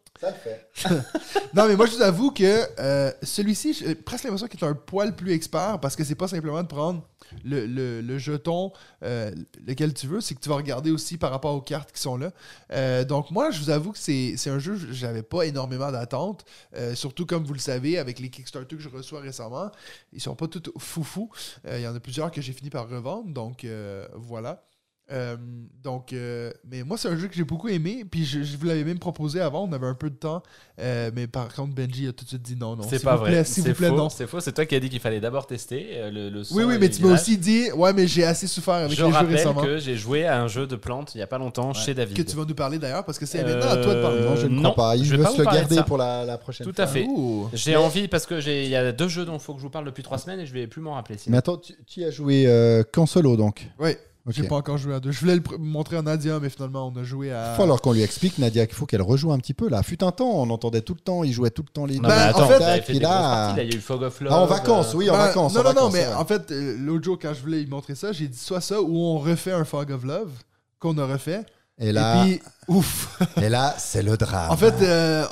Non 1.55 1.67
mais 1.67 1.77
moi 1.77 1.87
je 1.87 1.93
vous 1.97 2.03
avoue 2.03 2.31
que 2.31 2.67
euh, 2.79 3.11
celui-ci, 3.23 3.73
j'ai 3.75 3.95
presque 3.95 4.25
l'impression 4.25 4.47
qu'il 4.47 4.61
est 4.61 4.65
un 4.67 4.75
poil 4.75 5.15
plus 5.17 5.33
expert 5.33 5.81
parce 5.81 5.97
que 5.97 6.05
c'est 6.05 6.15
pas 6.15 6.29
simplement 6.29 6.63
de 6.63 6.69
prendre 6.69 7.03
le, 7.45 7.67
le- 7.67 8.19
jeton 8.19 8.73
euh, 9.03 9.31
lequel 9.67 9.95
tu 9.95 10.07
veux, 10.07 10.21
c'est 10.21 10.35
que 10.35 10.41
tu 10.41 10.49
vas 10.49 10.57
regarder 10.57 10.91
aussi 10.91 11.17
par 11.17 11.31
rapport 11.31 11.55
aux 11.55 11.61
cartes 11.61 11.93
qui 11.93 12.01
sont 12.01 12.17
là. 12.17 12.33
Euh, 12.73 13.05
donc 13.05 13.31
moi, 13.31 13.51
je 13.51 13.61
vous 13.61 13.71
avoue 13.71 13.93
que 13.93 13.99
c'est 13.99 14.35
un 14.49 14.59
jeu, 14.59 14.77
j'avais 14.91 15.23
pas 15.23 15.43
énormément 15.47 15.91
d'attentes, 15.93 16.45
euh, 16.77 16.95
surtout 16.95 17.27
comme 17.27 17.45
vous 17.45 17.55
le 17.55 17.59
savez, 17.61 17.99
avec 17.99 18.19
les 18.19 18.31
Kickstarter 18.31 18.77
que 18.77 18.83
je 18.83 18.89
reçois 18.89 19.21
récemment, 19.21 19.71
ils 20.13 20.21
sont 20.21 20.35
pas 20.35 20.49
tous 20.49 20.71
foufou. 20.79 21.31
Euh, 21.67 21.79
Il 21.79 21.83
y 21.83 21.87
en 21.89 21.95
a 21.95 22.01
plusieurs 22.01 22.31
que 22.31 22.41
j'ai 22.43 22.53
fini 22.53 22.69
par 22.71 22.89
revendre, 22.89 23.33
donc 23.33 23.65
euh, 23.65 24.07
voilà. 24.15 24.63
Euh, 25.13 25.37
donc, 25.83 26.13
euh, 26.13 26.53
mais 26.71 26.83
moi, 26.85 26.97
c'est 26.97 27.09
un 27.09 27.17
jeu 27.17 27.27
que 27.27 27.35
j'ai 27.35 27.45
beaucoup 27.45 27.69
aimé. 27.69 28.05
Puis 28.09 28.25
je, 28.25 28.43
je 28.43 28.57
vous 28.57 28.67
l'avais 28.67 28.85
même 28.85 28.99
proposé 28.99 29.41
avant, 29.41 29.65
on 29.69 29.73
avait 29.73 29.87
un 29.87 29.95
peu 29.95 30.09
de 30.11 30.15
temps. 30.15 30.43
Euh, 30.81 31.11
mais 31.15 31.27
par 31.27 31.53
contre, 31.53 31.75
Benji 31.75 32.07
a 32.07 32.13
tout 32.13 32.25
de 32.25 32.29
suite 32.29 32.43
dit 32.43 32.55
non, 32.57 32.77
non. 32.77 32.85
C'est 32.89 33.03
pas 33.03 33.17
vous 33.17 33.23
vrai. 33.25 33.43
S'il 33.45 33.63
C'est 33.65 33.71
vous 33.71 33.75
plaît, 33.77 33.89
faux. 33.89 33.97
non. 33.97 34.09
C'est 34.09 34.27
faux. 34.27 34.41
C'est 34.41 34.53
toi 34.53 34.65
qui 34.67 34.75
as 34.75 34.81
dit 34.81 34.89
qu'il 34.89 35.01
fallait 35.01 35.19
d'abord 35.21 35.47
tester 35.47 36.11
le, 36.13 36.31
le 36.31 36.45
son 36.45 36.55
Oui, 36.55 36.65
oui, 36.65 36.77
mais 36.79 36.89
tu 36.91 37.03
m'as 37.03 37.15
aussi 37.15 37.37
dit, 37.39 37.73
ouais, 37.73 37.93
mais 37.93 38.07
j'ai 38.07 38.25
assez 38.25 38.47
souffert 38.47 38.75
avec 38.75 38.91
Je 38.93 39.03
les 39.05 39.09
jeux 39.11 39.15
rappelle 39.15 39.35
récemment. 39.37 39.63
que 39.63 39.79
j'ai 39.79 39.97
joué 39.97 40.27
à 40.27 40.41
un 40.41 40.47
jeu 40.49 40.67
de 40.67 40.77
plantes 40.77 41.15
il 41.15 41.19
y 41.19 41.23
a 41.23 41.27
pas 41.27 41.39
longtemps 41.39 41.69
Ouais. 41.69 41.75
chez 41.75 41.93
David. 41.95 42.17
Que 42.17 42.23
tu 42.23 42.37
vas 42.37 42.45
nous 42.45 42.55
parler 42.55 42.79
d'ailleurs, 42.79 43.05
parce 43.05 43.19
que 43.19 43.27
c'est 43.27 43.41
Euh, 43.41 43.47
maintenant 43.55 43.71
à 43.71 43.77
toi 43.79 43.95
de 43.95 44.03
parler. 44.03 44.21
Non, 44.21 44.37
je 44.37 44.47
ne 44.47 44.55
non, 44.61 44.71
crois 44.73 44.75
pas. 44.91 44.97
Il 44.97 45.05
je 45.05 45.11
vais 45.11 45.17
veut 45.17 45.23
pas 45.25 45.31
se 45.33 45.39
le 45.39 45.45
garder 45.45 45.83
pour 45.87 45.99
la, 45.99 46.25
la 46.25 46.39
prochaine 46.39 46.67
Tout 46.67 46.73
fois. 46.75 46.85
à 46.85 46.87
fait. 46.87 47.07
J'ai 47.55 47.75
envie 47.77 48.07
parce 48.09 48.27
que 48.27 48.41
j'ai 48.41 48.65
il 48.65 48.71
y 48.71 48.77
a 48.77 48.93
deux 48.93 49.09
jeux 49.09 49.25
dont 49.25 49.35
il 49.35 49.41
faut 49.41 49.55
que 49.55 49.59
je 49.61 49.65
vous 49.65 49.71
parle 49.71 49.87
depuis 49.87 50.03
trois 50.05 50.19
semaines 50.19 50.39
et 50.41 50.47
je 50.47 50.53
vais 50.53 50.67
plus 50.69 50.81
m'en 50.81 50.95
rappeler. 50.95 51.17
Mais 51.27 51.37
attends, 51.39 51.61
tu, 51.87 52.05
as 52.05 52.11
joué 52.11 52.47
qu'en 52.93 53.07
solo 53.07 53.37
donc 53.37 53.67
Ouais, 53.79 53.99
Ok. 54.31 54.37
j'ai 54.37 54.49
pas 54.49 54.57
encore 54.57 54.79
joué 54.79 54.95
à 54.95 55.01
deux. 55.01 55.11
Je 55.13 55.21
voulais 55.21 55.37
le 55.37 55.43
montrer 55.59 55.97
à 55.97 56.03
Nadia, 56.03 56.39
mais 56.41 56.49
finalement, 56.49 56.89
on 56.95 56.99
a 56.99 57.05
joué 57.05 57.33
à. 57.33 57.53
Il 57.53 57.57
faut 57.57 57.63
alors 57.63 57.81
qu'on 57.83 57.93
lui 57.93 58.03
explique, 58.03 58.39
Nadia, 58.39 58.67
qu'il 58.67 58.75
faut 58.77 58.87
qu'elle 58.87 59.03
rejoue 59.03 59.31
un 59.33 59.39
petit 59.39 59.55
peu 59.55 59.69
là. 59.69 59.83
Fut 59.83 60.03
un 60.03 60.11
temps, 60.13 60.31
on 60.31 60.49
entendait 60.51 60.81
tout 60.81 60.95
le 60.95 61.01
temps, 61.01 61.23
il 61.25 61.33
jouait 61.33 61.51
tout 61.51 61.63
le 61.67 61.73
temps 61.73 61.85
les 61.87 61.97
Non, 61.97 62.03
deux. 62.03 62.09
Bah, 62.09 62.15
mais 62.17 62.23
attends, 62.31 62.45
en 62.45 62.49
fait, 62.49 62.59
tac, 62.59 62.85
il 62.89 63.05
a- 63.05 63.09
parties, 63.09 63.57
là, 63.59 63.63
il 63.65 63.71
y 63.71 63.75
a 63.75 63.77
eu 63.77 63.81
Fog 63.81 64.03
of 64.03 64.21
Love. 64.21 64.33
Ah, 64.35 64.41
en 64.41 64.47
vacances, 64.47 64.95
euh, 64.95 64.97
oui, 64.99 65.11
en 65.11 65.13
Ben, 65.15 65.19
vacances. 65.27 65.55
Non, 65.55 65.61
en 65.61 65.65
non, 65.65 65.73
non, 65.75 65.91
mais 65.91 66.07
en 66.07 66.25
fait, 66.25 66.51
euh, 66.51 66.77
l'autre 66.79 67.05
jour, 67.05 67.19
quand 67.21 67.35
je 67.35 67.41
voulais 67.41 67.59
lui 67.61 67.67
montrer 67.67 67.95
ça, 67.95 68.13
j'ai 68.13 68.29
dit 68.29 68.39
soit 68.39 68.61
ça 68.61 68.81
ou 68.81 68.97
on 68.97 69.19
refait 69.19 69.53
un 69.53 69.65
Fog 69.65 69.91
of 69.93 70.05
Love 70.05 70.31
qu'on 70.79 70.97
a 70.99 71.07
refait. 71.07 71.45
Et 71.79 71.93
là, 71.93 72.25
Et 72.27 72.37
puis, 72.39 72.43
ouf. 72.69 73.19
et 73.41 73.49
là 73.49 73.75
c'est 73.79 74.03
le 74.03 74.17
drame. 74.17 74.51
En 74.51 74.57
fait, 74.57 74.75
euh, 74.83 75.25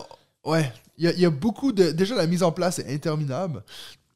ouais, 0.44 0.72
il 0.96 1.04
y, 1.04 1.08
a- 1.08 1.12
il 1.12 1.20
y 1.20 1.26
a 1.26 1.30
beaucoup 1.30 1.72
de. 1.72 1.90
Déjà, 1.90 2.14
la 2.14 2.26
mise 2.26 2.42
en 2.42 2.52
place 2.52 2.78
est 2.78 2.90
interminable. 2.92 3.62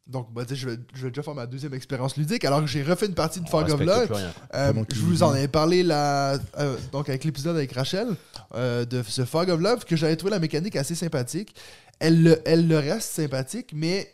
Donc, 0.06 0.32
bah, 0.32 0.42
je, 0.50 0.68
vais, 0.68 0.76
je 0.94 1.04
vais 1.04 1.10
déjà 1.10 1.22
faire 1.22 1.34
ma 1.34 1.46
deuxième 1.46 1.74
expérience 1.74 2.16
ludique. 2.16 2.44
Alors 2.44 2.60
que 2.60 2.66
j'ai 2.66 2.82
refait 2.82 3.06
une 3.06 3.14
partie 3.14 3.40
de 3.40 3.48
Fog 3.48 3.70
of 3.70 3.80
Love. 3.80 4.12
Euh, 4.54 4.72
je 4.92 5.00
vous 5.00 5.22
en 5.22 5.30
avais 5.30 5.48
parlé 5.48 5.82
là, 5.82 6.38
euh, 6.58 6.76
donc 6.90 7.08
avec 7.08 7.24
l'épisode 7.24 7.56
avec 7.56 7.72
Rachel 7.72 8.08
euh, 8.54 8.84
de 8.84 9.02
ce 9.02 9.24
Fog 9.24 9.48
of 9.48 9.60
Love 9.60 9.84
que 9.84 9.96
j'avais 9.96 10.16
trouvé 10.16 10.32
la 10.32 10.40
mécanique 10.40 10.76
assez 10.76 10.94
sympathique. 10.94 11.54
Elle 12.00 12.22
le, 12.22 12.42
elle 12.44 12.66
le 12.66 12.78
reste 12.78 13.12
sympathique, 13.12 13.70
mais 13.74 14.10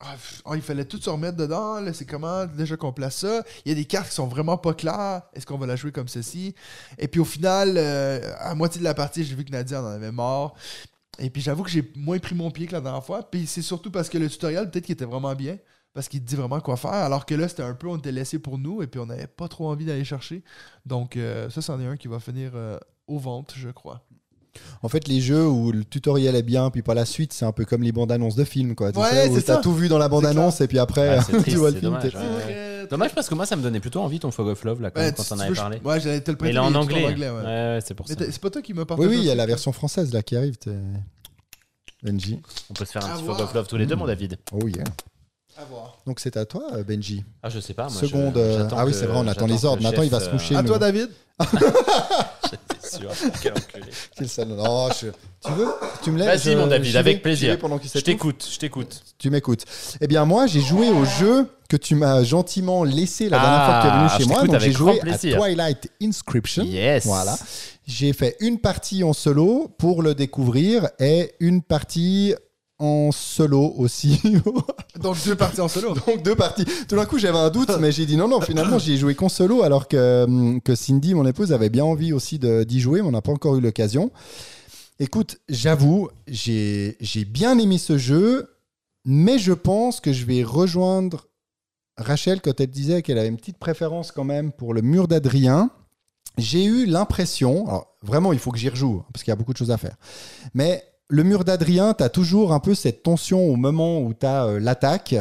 ah, 0.00 0.16
oh, 0.44 0.54
il 0.54 0.62
fallait 0.62 0.84
tout 0.84 1.00
se 1.00 1.08
remettre 1.08 1.36
dedans. 1.36 1.80
là, 1.80 1.92
C'est 1.92 2.04
comment 2.04 2.46
déjà 2.46 2.76
qu'on 2.76 2.92
place 2.92 3.16
ça? 3.16 3.42
Il 3.64 3.70
y 3.70 3.72
a 3.72 3.74
des 3.74 3.86
cartes 3.86 4.08
qui 4.10 4.14
sont 4.14 4.26
vraiment 4.26 4.58
pas 4.58 4.74
claires. 4.74 5.22
Est-ce 5.34 5.46
qu'on 5.46 5.58
va 5.58 5.66
la 5.66 5.76
jouer 5.76 5.92
comme 5.92 6.08
ceci? 6.08 6.54
Et 6.98 7.08
puis 7.08 7.20
au 7.20 7.24
final, 7.24 7.74
euh, 7.76 8.20
à 8.38 8.54
moitié 8.54 8.80
de 8.80 8.84
la 8.84 8.94
partie, 8.94 9.24
j'ai 9.24 9.34
vu 9.34 9.44
que 9.44 9.50
Nadia 9.50 9.82
en 9.82 9.86
avait 9.86 10.12
mort. 10.12 10.56
Et 11.18 11.30
puis 11.30 11.42
j'avoue 11.42 11.62
que 11.62 11.70
j'ai 11.70 11.90
moins 11.96 12.18
pris 12.18 12.34
mon 12.34 12.50
pied 12.50 12.66
que 12.66 12.72
la 12.72 12.80
dernière 12.80 13.04
fois. 13.04 13.22
Puis 13.30 13.46
c'est 13.46 13.62
surtout 13.62 13.90
parce 13.90 14.08
que 14.08 14.18
le 14.18 14.28
tutoriel, 14.28 14.70
peut-être 14.70 14.86
qu'il 14.86 14.94
était 14.94 15.04
vraiment 15.04 15.34
bien. 15.34 15.56
Parce 15.92 16.08
qu'il 16.08 16.24
dit 16.24 16.34
vraiment 16.34 16.58
quoi 16.60 16.76
faire. 16.76 16.90
Alors 16.90 17.24
que 17.24 17.36
là, 17.36 17.46
c'était 17.46 17.62
un 17.62 17.74
peu, 17.74 17.86
on 17.86 17.96
était 17.98 18.10
laissé 18.10 18.40
pour 18.40 18.58
nous. 18.58 18.82
Et 18.82 18.88
puis 18.88 18.98
on 18.98 19.06
n'avait 19.06 19.28
pas 19.28 19.46
trop 19.46 19.68
envie 19.68 19.84
d'aller 19.84 20.04
chercher. 20.04 20.42
Donc 20.84 21.16
euh, 21.16 21.48
ça, 21.50 21.62
c'en 21.62 21.80
est 21.80 21.86
un 21.86 21.96
qui 21.96 22.08
va 22.08 22.18
finir 22.18 22.50
euh, 22.54 22.78
aux 23.06 23.18
ventes, 23.18 23.54
je 23.56 23.68
crois. 23.68 24.04
En 24.82 24.88
fait, 24.88 25.06
les 25.08 25.20
jeux 25.20 25.46
où 25.48 25.72
le 25.72 25.84
tutoriel 25.84 26.34
est 26.36 26.42
bien, 26.42 26.70
puis 26.70 26.82
pas 26.82 26.94
la 26.94 27.04
suite, 27.04 27.32
c'est 27.32 27.44
un 27.44 27.52
peu 27.52 27.64
comme 27.64 27.82
les 27.82 27.92
bandes 27.92 28.12
annonces 28.12 28.36
de 28.36 28.44
films, 28.44 28.74
quoi. 28.74 28.92
Tu 28.92 28.98
Ouais, 28.98 29.08
sais, 29.10 29.28
où 29.28 29.34
c'est 29.36 29.42
t'as 29.44 29.60
tout 29.60 29.74
vu 29.74 29.88
dans 29.88 29.98
la 29.98 30.08
bande 30.08 30.26
annonce 30.26 30.60
et 30.60 30.68
puis 30.68 30.78
après, 30.78 31.18
tu 31.44 31.56
vois 31.56 31.70
le 31.70 31.78
film. 31.78 31.92
dommage. 31.92 32.12
Très- 32.86 32.90
Dommage 32.90 33.14
parce 33.14 33.28
que 33.28 33.34
moi 33.34 33.46
ça 33.46 33.56
me 33.56 33.62
donnait 33.62 33.80
plutôt 33.80 34.00
envie 34.00 34.18
ton 34.20 34.30
Fog 34.30 34.48
of 34.48 34.64
Love 34.64 34.80
là 34.82 34.90
quand, 34.90 35.00
Ouais, 35.00 35.12
quand 35.16 35.24
on 35.32 35.38
avait 35.40 35.54
parlé. 35.54 35.80
Ouais, 35.84 35.98
le 36.00 36.36
Mais 36.40 36.50
il 36.50 36.56
est 36.56 36.58
en 36.58 36.70
tout 36.72 36.78
anglais. 36.78 37.04
ouais. 37.06 37.14
ouais. 37.30 37.30
ouais, 37.42 37.78
c'est 37.84 37.94
pour 37.94 38.06
ça. 38.08 38.14
c'est 38.18 38.38
pas 38.40 38.50
toi 38.50 38.62
qui 38.62 38.72
m'as 38.74 38.82
Oui, 38.82 38.86
partagé 38.86 39.08
oui, 39.08 39.16
il 39.18 39.24
y 39.24 39.30
a 39.30 39.34
la 39.34 39.46
version 39.46 39.72
française 39.72 40.12
là 40.12 40.22
qui 40.22 40.36
arrive. 40.36 40.56
t'es- 40.56 40.70
Benji. 42.02 42.38
On 42.70 42.74
peut 42.74 42.84
se 42.84 42.92
faire 42.92 43.04
un 43.04 43.16
petit. 43.16 43.24
Fog 43.24 43.40
of 43.40 43.54
Love 43.54 43.66
tous 43.66 43.76
les 43.78 43.86
deux, 43.86 43.96
mon 43.96 44.06
David. 44.06 44.38
Oh 44.52 44.68
yeah. 44.68 44.84
À 45.56 45.64
voir. 45.64 45.98
Donc 46.06 46.18
c'est 46.20 46.36
à 46.36 46.44
toi, 46.44 46.64
euh, 46.74 46.82
Benji. 46.82 47.24
Ah, 47.42 47.48
je 47.48 47.60
sais 47.60 47.74
pas. 47.74 47.84
Moi, 47.88 48.00
Seconde. 48.00 48.34
je- 48.34 48.40
euh, 48.40 48.68
Ah 48.76 48.84
oui, 48.84 48.92
c'est 48.94 49.06
vrai, 49.06 49.16
on 49.18 49.26
attend 49.28 49.46
les 49.46 49.64
ordres. 49.64 49.82
Maintenant, 49.82 50.02
il 50.02 50.10
va 50.10 50.20
se 50.20 50.28
coucher. 50.28 50.56
À 50.56 50.62
nous. 50.62 50.68
toi, 50.68 50.78
David. 50.78 51.10
J'étais 52.50 52.98
sûr. 52.98 53.10
Quel 53.42 53.52
enculé. 53.52 53.86
Quel 54.16 54.28
salaud. 54.28 54.88
Je- 55.00 55.08
Tu 55.44 55.52
veux 55.52 55.68
Tu 56.02 56.10
me 56.10 56.18
laisses 56.18 56.44
Vas-y, 56.44 56.56
mon 56.56 56.66
David, 56.66 56.90
j'y 56.90 56.96
avec 56.98 57.16
vais, 57.16 57.22
plaisir. 57.22 57.58
pendant 57.58 57.78
qu'il 57.78 57.90
Je 57.92 57.98
t'écoute, 58.00 58.48
je 58.52 58.58
t'écoute. 58.58 59.02
Tu 59.18 59.30
m'écoutes. 59.30 59.64
Eh 60.00 60.06
bien, 60.06 60.24
moi, 60.24 60.46
j'ai 60.46 60.60
joué 60.60 60.88
au 60.90 61.04
jeu 61.04 61.46
que 61.68 61.76
tu 61.76 61.94
m'as 61.94 62.22
gentiment 62.24 62.84
laissé 62.84 63.28
la 63.28 63.38
dernière 63.38 63.60
Ah, 63.60 63.66
fois 63.66 63.74
que 63.76 63.82
tu 63.82 63.88
es 63.88 63.98
venu 63.98 64.08
je 64.10 64.16
chez 64.22 64.28
moi. 64.28 64.46
Donc, 64.46 64.60
j'ai 64.60 64.72
joué 64.72 65.00
à. 65.00 65.18
Twilight 65.38 65.90
Inscription. 66.02 66.64
Yes. 66.64 67.04
Voilà. 67.06 67.36
J'ai 67.86 68.12
fait 68.12 68.36
une 68.40 68.58
partie 68.60 69.04
en 69.04 69.12
solo 69.12 69.70
pour 69.78 70.02
le 70.02 70.14
découvrir 70.14 70.88
et 70.98 71.34
une 71.40 71.62
partie 71.62 72.34
en 72.84 73.12
solo 73.12 73.74
aussi. 73.78 74.20
Donc 75.00 75.16
deux 75.24 75.34
parties 75.34 75.60
en 75.60 75.68
solo. 75.68 75.94
Donc 75.94 76.22
deux 76.22 76.34
parties. 76.34 76.64
Tout 76.88 76.96
d'un 76.96 77.06
coup, 77.06 77.18
j'avais 77.18 77.38
un 77.38 77.50
doute, 77.50 77.70
mais 77.80 77.92
j'ai 77.92 78.06
dit 78.06 78.16
non, 78.16 78.28
non, 78.28 78.40
finalement, 78.42 78.78
j'y 78.78 78.92
ai 78.92 78.96
joué 78.96 79.14
qu'en 79.14 79.28
solo, 79.28 79.62
alors 79.62 79.88
que, 79.88 80.24
hum, 80.24 80.60
que 80.60 80.74
Cindy, 80.74 81.14
mon 81.14 81.26
épouse, 81.26 81.52
avait 81.52 81.70
bien 81.70 81.84
envie 81.84 82.12
aussi 82.12 82.38
d'y 82.38 82.80
jouer, 82.80 83.00
mais 83.00 83.08
on 83.08 83.12
n'a 83.12 83.22
pas 83.22 83.32
encore 83.32 83.56
eu 83.56 83.60
l'occasion. 83.60 84.10
Écoute, 85.00 85.38
j'avoue, 85.48 86.08
j'ai 86.28 86.96
j'ai 87.00 87.24
bien 87.24 87.58
aimé 87.58 87.78
ce 87.78 87.98
jeu, 87.98 88.56
mais 89.04 89.38
je 89.38 89.52
pense 89.52 90.00
que 90.00 90.12
je 90.12 90.24
vais 90.24 90.42
rejoindre 90.42 91.26
Rachel 91.96 92.40
quand 92.40 92.60
elle 92.60 92.70
disait 92.70 93.02
qu'elle 93.02 93.18
avait 93.18 93.28
une 93.28 93.36
petite 93.36 93.58
préférence 93.58 94.12
quand 94.12 94.24
même 94.24 94.52
pour 94.52 94.74
le 94.74 94.82
mur 94.82 95.08
d'Adrien. 95.08 95.70
J'ai 96.36 96.64
eu 96.64 96.86
l'impression, 96.86 97.66
alors 97.68 97.96
vraiment, 98.02 98.32
il 98.32 98.40
faut 98.40 98.50
que 98.50 98.58
j'y 98.58 98.68
rejoue, 98.68 99.04
parce 99.12 99.22
qu'il 99.22 99.30
y 99.30 99.32
a 99.32 99.36
beaucoup 99.36 99.52
de 99.52 99.58
choses 99.58 99.70
à 99.70 99.76
faire, 99.76 99.96
mais 100.52 100.84
le 101.08 101.22
mur 101.22 101.44
d'Adrien, 101.44 101.94
tu 101.94 102.02
as 102.04 102.08
toujours 102.08 102.52
un 102.52 102.60
peu 102.60 102.74
cette 102.74 103.02
tension 103.02 103.40
au 103.46 103.56
moment 103.56 104.00
où 104.00 104.14
tu 104.14 104.26
as 104.26 104.58
l'attaque 104.58 105.14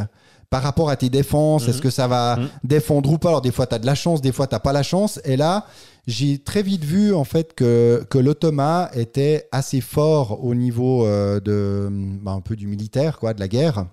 par 0.49 0.61
rapport 0.61 0.89
à 0.89 0.95
tes 0.95 1.09
défenses. 1.09 1.67
Est-ce 1.67 1.81
que 1.81 1.89
ça 1.89 2.07
va 2.07 2.37
Mhm. 2.37 2.47
défendre 2.63 3.11
ou 3.11 3.17
pas? 3.17 3.29
Alors, 3.29 3.41
des 3.41 3.51
fois, 3.51 3.65
tu 3.67 3.75
as 3.75 3.79
de 3.79 3.85
la 3.85 3.95
chance, 3.95 4.21
des 4.21 4.31
fois, 4.31 4.47
tu 4.47 4.57
pas 4.59 4.71
la 4.73 4.83
chance. 4.83 5.19
Et 5.25 5.35
là, 5.35 5.65
j'ai 6.07 6.37
très 6.37 6.61
vite 6.61 6.83
vu 6.83 7.13
en 7.13 7.23
fait 7.23 7.53
que, 7.55 8.05
que 8.09 8.17
l'automa 8.19 8.89
était 8.93 9.47
assez 9.51 9.81
fort 9.81 10.43
au 10.43 10.53
niveau 10.53 11.05
euh, 11.05 11.39
de, 11.39 11.89
bah, 12.21 12.31
un 12.31 12.41
peu 12.41 12.55
du 12.55 12.67
militaire, 12.67 13.19
quoi, 13.19 13.33
de 13.33 13.39
la 13.39 13.47
guerre. 13.47 13.85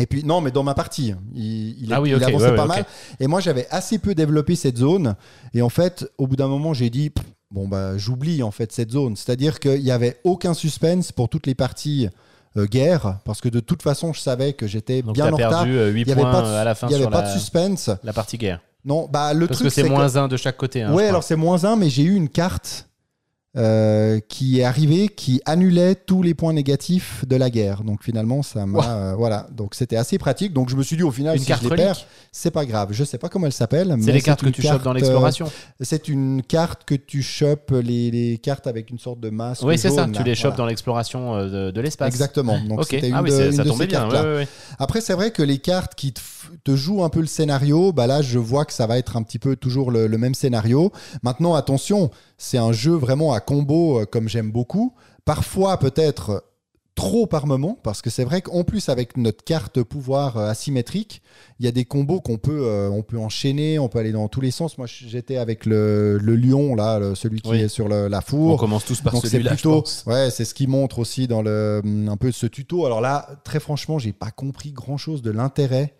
Et 0.00 0.06
puis, 0.06 0.24
non, 0.24 0.40
mais 0.40 0.50
dans 0.50 0.64
ma 0.64 0.74
partie, 0.74 1.14
il, 1.34 1.84
il, 1.84 1.92
Ah 1.92 2.00
oui, 2.02 2.10
il 2.10 2.16
ok, 2.16 2.22
avançait 2.22 2.50
ouais, 2.50 2.56
pas 2.56 2.62
ouais, 2.62 2.68
mal. 2.68 2.84
Et 3.20 3.28
moi, 3.28 3.38
j'avais 3.38 3.68
assez 3.70 3.98
peu 4.00 4.16
développé 4.16 4.56
cette 4.56 4.76
zone. 4.78 5.14
Et 5.54 5.62
en 5.62 5.68
fait, 5.68 6.04
au 6.18 6.26
bout 6.26 6.34
d'un 6.34 6.48
moment, 6.48 6.74
j'ai 6.74 6.90
dit, 6.90 7.10
pff, 7.10 7.24
bon, 7.54 7.68
bah, 7.68 7.96
j'oublie 7.96 8.42
en 8.42 8.50
fait 8.50 8.72
cette 8.72 8.90
zone. 8.90 9.16
C'est-à-dire 9.16 9.60
qu'il 9.60 9.80
n'y 9.82 9.90
avait 9.92 10.18
aucun 10.24 10.52
suspense 10.54 11.12
pour 11.12 11.28
toutes 11.28 11.46
les 11.46 11.54
parties 11.54 12.08
euh, 12.56 12.66
guerre, 12.66 13.18
parce 13.24 13.40
que 13.40 13.48
de 13.48 13.60
toute 13.60 13.82
façon, 13.82 14.12
je 14.12 14.20
savais 14.20 14.52
que 14.52 14.66
j'étais 14.66 15.02
bien 15.02 15.28
en 15.32 15.36
retard. 15.36 15.50
perdu 15.64 15.78
euh, 15.78 15.90
8 15.90 16.00
Il 16.02 16.06
n'y 16.06 16.12
avait 16.12 16.20
points 16.20 16.32
pas 16.32 16.42
de, 16.42 16.46
euh, 16.46 16.60
à 16.60 16.64
la 16.64 16.74
fin 16.74 16.88
il 16.88 16.90
y 16.90 16.94
avait 16.94 17.04
sur 17.04 17.10
pas 17.10 17.22
la, 17.22 17.28
de 17.32 17.38
suspense. 17.38 17.90
la 18.02 18.12
partie 18.12 18.36
guerre. 18.38 18.60
Non, 18.84 19.08
bah, 19.10 19.32
le 19.32 19.46
Parce 19.46 19.58
truc, 19.60 19.68
que 19.68 19.74
c'est 19.74 19.82
que- 19.82 19.88
moins 19.88 20.14
1 20.16 20.28
de 20.28 20.36
chaque 20.36 20.56
côté. 20.56 20.82
hein, 20.82 20.92
ouais, 20.92 21.06
alors 21.08 21.22
c'est 21.22 21.36
moins 21.36 21.64
1, 21.64 21.76
mais 21.76 21.88
j'ai 21.90 22.02
eu 22.02 22.14
une 22.14 22.28
carte 22.28 22.86
euh, 23.56 24.18
qui 24.28 24.60
est 24.60 24.64
arrivée 24.64 25.08
qui 25.08 25.40
annulait 25.44 25.94
tous 25.94 26.22
les 26.22 26.34
points 26.34 26.52
négatifs 26.52 27.24
de 27.26 27.36
la 27.36 27.50
guerre. 27.50 27.84
Donc 27.84 28.02
finalement, 28.02 28.42
ça 28.42 28.66
m'a. 28.66 28.84
euh, 28.84 29.14
voilà. 29.16 29.46
Donc 29.52 29.74
c'était 29.74 29.96
assez 29.96 30.18
pratique. 30.18 30.52
Donc 30.52 30.68
je 30.70 30.76
me 30.76 30.82
suis 30.82 30.96
dit, 30.96 31.02
au 31.02 31.10
final, 31.12 31.36
Une 31.36 31.40
si 31.42 31.46
carte 31.46 31.62
je 31.64 31.68
les 31.68 31.76
perds, 31.76 31.98
c'est 32.32 32.50
pas 32.50 32.64
grave. 32.66 32.88
Je 32.92 33.04
sais 33.04 33.18
pas 33.18 33.28
comment 33.28 33.46
elle 33.46 33.52
s'appelle. 33.52 33.94
C'est 34.00 34.12
les 34.12 34.20
cartes 34.22 34.42
que 34.42 34.48
tu 34.48 34.62
chopes 34.62 34.82
dans 34.82 34.92
carte, 34.92 34.96
l'exploration. 34.96 35.46
euh, 35.46 35.50
c'est 35.82 36.08
une 36.08 36.42
carte 36.42 36.82
que 36.84 36.94
tu 36.94 37.22
chopes, 37.22 37.70
les, 37.70 38.10
les 38.10 38.38
cartes 38.38 38.66
avec 38.66 38.90
une 38.90 38.98
sorte 38.98 39.20
de 39.20 39.30
masque. 39.30 39.62
Oui, 39.64 39.78
c'est 39.78 39.90
ça. 39.90 40.06
Tu 40.12 40.22
les 40.24 40.34
chopes 40.34 40.52
Voilà. 40.52 40.56
dans 40.56 40.66
l'exploration 40.66 41.34
euh, 41.36 41.68
de, 41.68 41.70
de 41.70 41.80
l'espace. 41.80 42.08
Exactement. 42.08 42.58
Donc 42.68 42.84
c'était 42.84 43.08
une 43.08 43.14
Ah 43.14 43.22
oui, 43.22 43.30
une 43.30 43.52
ça 43.52 43.64
tombait 43.64 43.86
bien. 43.86 44.08
ouais, 44.08 44.20
ouais. 44.36 44.48
Après, 44.78 45.00
c'est 45.00 45.14
vrai 45.14 45.30
que 45.30 45.42
les 45.42 45.58
cartes 45.58 45.94
qui 45.94 46.12
te, 46.12 46.20
te 46.64 46.74
jouent 46.74 47.04
un 47.04 47.08
peu 47.08 47.20
le 47.20 47.26
scénario, 47.26 47.92
bah 47.92 48.06
là, 48.06 48.20
je 48.22 48.38
vois 48.38 48.64
que 48.64 48.72
ça 48.72 48.86
va 48.86 48.98
être 48.98 49.16
un 49.16 49.22
petit 49.22 49.38
peu 49.38 49.54
toujours 49.56 49.90
le, 49.90 50.06
le 50.06 50.18
même 50.18 50.34
scénario. 50.34 50.90
Maintenant, 51.22 51.54
attention, 51.54 52.10
c'est 52.38 52.58
un 52.58 52.72
jeu 52.72 52.92
vraiment 52.92 53.32
à 53.32 53.40
combo 53.40 54.00
euh, 54.00 54.04
comme 54.06 54.28
j'aime 54.28 54.50
beaucoup. 54.50 54.94
Parfois, 55.24 55.78
peut-être 55.78 56.44
trop 56.96 57.26
par 57.26 57.48
moment, 57.48 57.76
parce 57.82 58.02
que 58.02 58.08
c'est 58.10 58.22
vrai 58.22 58.40
qu'en 58.40 58.62
plus, 58.62 58.88
avec 58.88 59.16
notre 59.16 59.42
carte 59.42 59.82
pouvoir 59.82 60.36
euh, 60.36 60.48
asymétrique, 60.48 61.22
il 61.58 61.64
y 61.66 61.68
a 61.68 61.72
des 61.72 61.84
combos 61.84 62.20
qu'on 62.20 62.36
peut, 62.38 62.66
euh, 62.68 62.88
on 62.88 63.02
peut 63.02 63.18
enchaîner, 63.18 63.80
on 63.80 63.88
peut 63.88 63.98
aller 63.98 64.12
dans 64.12 64.28
tous 64.28 64.40
les 64.40 64.52
sens. 64.52 64.78
Moi, 64.78 64.86
j'étais 64.86 65.36
avec 65.36 65.66
le, 65.66 66.18
le 66.18 66.36
lion, 66.36 66.76
là, 66.76 67.00
le- 67.00 67.16
celui 67.16 67.40
qui 67.40 67.50
Oui. 67.50 67.60
est 67.62 67.68
sur 67.68 67.88
le- 67.88 68.06
la 68.06 68.18
On 68.18 68.20
four. 68.20 68.60
commence 68.60 68.84
tous 68.84 69.00
par 69.00 69.16
celui-là, 69.16 69.50
je 69.50 69.54
plutôt, 69.56 69.80
pense. 69.82 70.04
ouais, 70.06 70.30
c'est 70.30 70.44
ce 70.44 70.54
qui 70.54 70.68
montre 70.68 71.00
aussi 71.00 71.26
dans 71.26 71.42
le 71.42 71.82
un 72.08 72.16
peu 72.16 72.30
ce 72.30 72.46
tuto. 72.46 72.86
Alors 72.86 73.00
là, 73.00 73.28
très 73.42 73.58
franchement, 73.58 73.98
j'ai 73.98 74.12
pas 74.12 74.30
compris 74.30 74.70
grand 74.70 74.96
chose 74.96 75.20
de 75.20 75.32
l'intérêt 75.32 75.94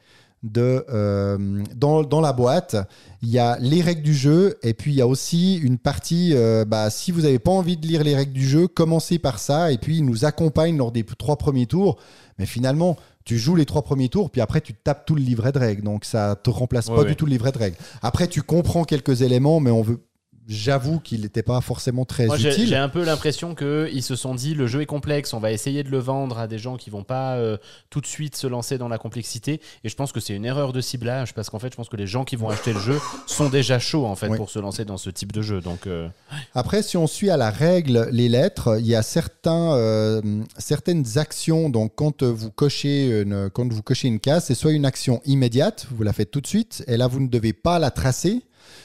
de 0.45 0.85
euh, 0.91 1.63
dans, 1.75 2.03
dans 2.05 2.21
la 2.21 2.33
boîte. 2.33 2.77
Il 3.23 3.31
y 3.31 3.39
a 3.41 3.59
les 3.59 3.81
règles 3.81 4.03
du 4.03 4.15
jeu 4.15 4.57
et 4.63 4.75
puis 4.75 4.93
il 4.93 4.97
y 4.97 5.01
a 5.01 5.07
aussi 5.09 5.57
une 5.57 5.79
partie. 5.79 6.31
euh, 6.35 6.65
bah, 6.65 6.91
si 6.91 7.11
vous 7.11 7.23
n'avez 7.23 7.39
pas 7.41 7.51
envie 7.51 7.77
de 7.77 7.87
lire 7.87 8.05
les 8.05 8.15
règles 8.15 8.33
du 8.35 8.47
jeu, 8.47 8.69
commencez 8.69 9.19
par 9.19 9.39
ça 9.39 9.73
et 9.73 9.79
puis 9.79 9.97
il 9.99 10.05
nous 10.05 10.25
accompagne 10.25 10.77
lors 10.77 10.93
des 10.93 11.03
trois 11.03 11.37
premiers 11.37 11.67
tours. 11.67 11.99
Mais 12.39 12.47
finalement. 12.47 12.97
Tu 13.27 13.39
joues 13.39 13.57
les 13.57 13.65
trois 13.65 13.81
premiers 13.81 14.11
tours, 14.11 14.29
puis 14.29 14.43
après 14.43 14.61
tu 14.61 14.75
tapes 14.75 15.07
tout 15.07 15.15
le 15.15 15.23
livret 15.23 15.51
de 15.51 15.59
règles. 15.59 15.81
Donc 15.83 16.05
ça 16.05 16.37
te 16.37 16.51
remplace 16.51 16.89
Ouais, 16.89 16.95
pas 16.95 17.01
ouais. 17.05 17.09
du 17.09 17.17
tout 17.17 17.25
le 17.25 17.31
livret 17.31 17.53
de 17.53 17.57
règles. 17.57 17.77
Après, 18.03 18.29
tu 18.29 18.43
comprends 18.43 18.85
quelques 18.85 19.23
éléments, 19.23 19.61
mais 19.61 19.71
on 19.71 19.81
veut. 19.81 19.99
J'avoue 20.47 21.01
qu'il 21.01 21.23
n'était 21.23 21.43
pas 21.43 21.61
forcément 21.63 22.05
très 22.05 22.27
Moi, 22.27 22.37
j'ai 22.37 22.51
utile. 22.51 22.69
j'ai 22.69 22.77
un 22.77 22.91
peu 22.91 23.03
l'impression 23.03 23.55
qu'ils 23.55 24.03
se 24.03 24.15
sont 24.15 24.35
dit 24.35 24.55
le 24.55 24.67
jeu 24.67 24.83
est 24.83 24.87
complexe, 24.87 25.33
on 25.33 25.41
va 25.41 25.53
essayer 25.53 25.83
de 25.83 25.89
le 25.91 25.99
vendre 25.99 26.39
à 26.39 26.47
des 26.47 26.59
gens 26.59 26.77
qui 26.77 26.91
vont 26.91 27.03
pas 27.03 27.37
euh, 27.37 27.57
tout 27.89 28.03
de 28.03 28.07
suite 28.07 28.37
se 28.37 28.47
lancer 28.47 28.77
dans 28.77 28.89
la 28.89 28.99
complexité. 28.99 29.61
Et 29.85 29.89
je 29.89 29.97
pense 29.97 30.13
que 30.13 30.21
c'est 30.21 30.35
une 30.35 30.45
erreur 30.45 30.73
de 30.75 30.81
ciblage 30.83 31.33
parce 31.33 31.49
qu'en 31.49 31.59
fait, 31.59 31.71
je 31.71 31.77
pense 31.77 31.89
que 31.89 31.97
les 31.97 32.07
gens 32.07 32.25
qui 32.25 32.37
vont 32.37 32.51
acheter 32.51 32.73
le 32.75 32.81
jeu 32.81 33.01
sont 33.27 33.49
déjà 33.49 33.79
chauds 33.79 34.05
en 34.07 34.17
fait 34.17 34.29
Oui. 34.29 34.37
pour 34.37 34.51
se 34.51 34.59
lancer 34.59 34.85
dans 34.85 34.99
ce 34.99 35.09
type 35.11 35.33
de 35.33 35.41
jeu. 35.41 35.61
Donc, 35.63 35.87
euh, 35.87 36.09
Après, 36.55 36.83
si 36.83 36.97
on 36.97 37.07
suit 37.07 37.31
à 37.31 37.37
la 37.39 37.51
règle 37.51 38.09
les 38.13 38.29
lettres, 38.29 38.77
il 38.81 38.87
y 38.87 38.95
a 38.95 39.03
certains, 39.03 39.75
euh, 39.75 40.21
certaines 40.59 41.17
actions. 41.17 41.71
Donc, 41.71 41.93
quand 41.95 42.23
vous 42.23 42.51
cochez 42.51 43.23
une, 43.23 43.49
quand 43.51 43.73
vous 43.73 43.83
cochez 43.83 44.09
une 44.09 44.21
case, 44.21 44.45
c'est 44.45 44.55
soit 44.55 44.73
une 44.73 44.85
action 44.85 45.23
immédiate, 45.25 45.87
vous 45.91 46.03
la 46.03 46.13
faites 46.13 46.31
tout 46.31 46.41
de 46.41 46.47
suite, 46.47 46.85
et 46.87 46.97
là 46.97 47.07
vous 47.07 47.21
ne 47.21 47.29
devez 47.29 47.53
pas 47.53 47.79
la 47.79 47.91
tracer, 47.91 48.43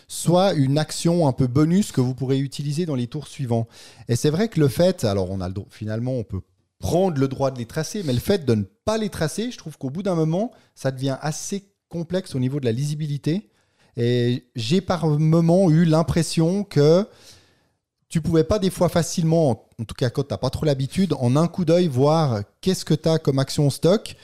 soit 0.07 0.53
une 0.53 0.77
action 0.77 1.27
un 1.27 1.33
peu 1.33 1.47
bonus 1.47 1.91
que 1.91 2.01
vous 2.01 2.15
pourrez 2.15 2.39
utiliser 2.39 2.85
dans 2.85 2.95
les 2.95 3.07
tours 3.07 3.27
suivants. 3.27 3.67
Et 4.07 4.15
c'est 4.15 4.29
vrai 4.29 4.47
que 4.47 4.59
le 4.59 4.67
fait, 4.67 5.03
alors 5.03 5.31
on 5.31 5.41
a 5.41 5.49
finalement, 5.69 6.13
on 6.13 6.23
peut 6.23 6.41
prendre 6.79 7.19
le 7.19 7.27
droit 7.27 7.51
de 7.51 7.59
les 7.59 7.65
tracer, 7.65 8.03
mais 8.03 8.13
le 8.13 8.19
fait 8.19 8.45
de 8.45 8.55
ne 8.55 8.63
pas 8.85 8.97
les 8.97 9.09
tracer, 9.09 9.51
je 9.51 9.57
trouve 9.57 9.77
qu'au 9.77 9.89
bout 9.89 10.03
d'un 10.03 10.15
moment, 10.15 10.51
ça 10.75 10.91
devient 10.91 11.17
assez 11.21 11.65
complexe 11.89 12.35
au 12.35 12.39
niveau 12.39 12.59
de 12.59 12.65
la 12.65 12.71
lisibilité. 12.71 13.49
Et 13.97 14.45
j'ai 14.55 14.79
par 14.79 15.07
moment 15.07 15.69
eu 15.69 15.83
l'impression 15.83 16.63
que 16.63 17.05
tu 18.07 18.21
pouvais 18.21 18.43
pas 18.43 18.57
des 18.57 18.69
fois 18.69 18.89
facilement, 18.89 19.67
en 19.79 19.83
tout 19.83 19.93
cas 19.93 20.09
quand 20.09 20.23
tu 20.23 20.33
n'as 20.33 20.37
pas 20.37 20.49
trop 20.49 20.65
l'habitude, 20.65 21.13
en 21.19 21.35
un 21.35 21.47
coup 21.47 21.65
d'œil 21.65 21.87
voir 21.87 22.41
qu'est-ce 22.61 22.85
que 22.85 22.93
tu 22.93 23.09
as 23.09 23.19
comme 23.19 23.39
action 23.39 23.69
stock. 23.69 24.15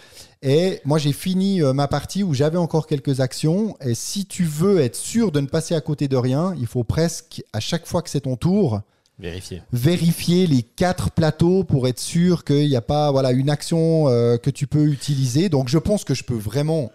Et 0.47 0.79
moi, 0.85 0.99
j'ai 0.99 1.11
fini 1.11 1.63
euh, 1.63 1.73
ma 1.73 1.87
partie 1.87 2.21
où 2.21 2.35
j'avais 2.35 2.59
encore 2.59 2.85
quelques 2.85 3.19
actions. 3.19 3.75
Et 3.83 3.95
si 3.95 4.27
tu 4.27 4.43
veux 4.43 4.79
être 4.79 4.95
sûr 4.95 5.31
de 5.31 5.39
ne 5.41 5.47
passer 5.47 5.73
à 5.73 5.81
côté 5.81 6.07
de 6.07 6.15
rien, 6.15 6.53
il 6.59 6.67
faut 6.67 6.83
presque, 6.83 7.43
à 7.51 7.59
chaque 7.59 7.87
fois 7.87 8.03
que 8.03 8.11
c'est 8.11 8.21
ton 8.21 8.35
tour, 8.35 8.81
vérifier. 9.17 9.63
vérifier 9.73 10.45
les 10.45 10.61
quatre 10.61 11.09
plateaux 11.09 11.63
pour 11.63 11.87
être 11.87 11.99
sûr 11.99 12.43
qu'il 12.43 12.67
n'y 12.67 12.75
a 12.75 12.81
pas 12.81 13.11
voilà, 13.11 13.31
une 13.31 13.49
action 13.49 14.07
euh, 14.07 14.37
que 14.37 14.51
tu 14.51 14.67
peux 14.67 14.85
utiliser. 14.85 15.49
Donc 15.49 15.67
je 15.67 15.79
pense 15.79 16.03
que 16.03 16.13
je 16.13 16.23
peux 16.23 16.37
vraiment 16.37 16.91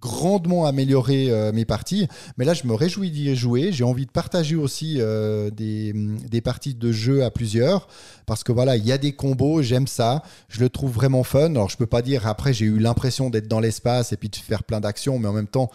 grandement 0.00 0.66
améliorer 0.66 1.30
euh, 1.30 1.52
mes 1.52 1.64
parties. 1.64 2.08
Mais 2.36 2.44
là, 2.44 2.54
je 2.54 2.66
me 2.66 2.74
réjouis 2.74 3.10
d'y 3.10 3.34
jouer. 3.34 3.72
J'ai 3.72 3.84
envie 3.84 4.06
de 4.06 4.10
partager 4.10 4.56
aussi 4.56 4.96
euh, 4.98 5.50
des, 5.50 5.92
des 5.92 6.40
parties 6.40 6.74
de 6.74 6.92
jeu 6.92 7.24
à 7.24 7.30
plusieurs. 7.30 7.88
Parce 8.26 8.44
que 8.44 8.52
voilà, 8.52 8.76
il 8.76 8.86
y 8.86 8.92
a 8.92 8.98
des 8.98 9.12
combos, 9.12 9.62
j'aime 9.62 9.86
ça. 9.86 10.22
Je 10.48 10.60
le 10.60 10.68
trouve 10.68 10.92
vraiment 10.92 11.24
fun. 11.24 11.50
Alors, 11.50 11.70
je 11.70 11.76
peux 11.76 11.86
pas 11.86 12.02
dire, 12.02 12.26
après, 12.26 12.52
j'ai 12.52 12.66
eu 12.66 12.78
l'impression 12.78 13.30
d'être 13.30 13.48
dans 13.48 13.60
l'espace 13.60 14.12
et 14.12 14.16
puis 14.16 14.28
de 14.28 14.36
faire 14.36 14.64
plein 14.64 14.80
d'actions. 14.80 15.18
Mais 15.18 15.28
en 15.28 15.32
même 15.32 15.46
temps, 15.46 15.70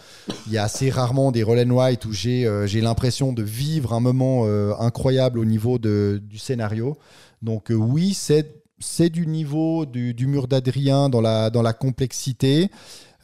il 0.48 0.54
y 0.54 0.58
a 0.58 0.64
assez 0.64 0.90
rarement 0.90 1.32
des 1.32 1.44
roll 1.44 1.60
and 1.60 1.72
white 1.72 2.06
où 2.06 2.14
j'ai 2.14 2.45
euh, 2.45 2.68
l'impression 2.74 3.34
de 3.34 3.44
vivre 3.44 3.94
un 3.94 4.00
moment 4.00 4.45
incroyable 4.80 5.40
au 5.40 5.45
niveau 5.45 5.80
de, 5.80 6.22
du 6.24 6.38
scénario. 6.38 6.98
Donc 7.41 7.68
oui, 7.70 8.14
c'est 8.14 8.64
c'est 8.84 9.10
du 9.10 9.26
niveau 9.26 9.86
du, 9.86 10.14
du 10.14 10.28
mur 10.28 10.48
d'Adrien 10.48 11.10
dans 11.10 11.22
la, 11.22 11.50
dans 11.50 11.62
la 11.62 11.74
complexité. 11.74 12.70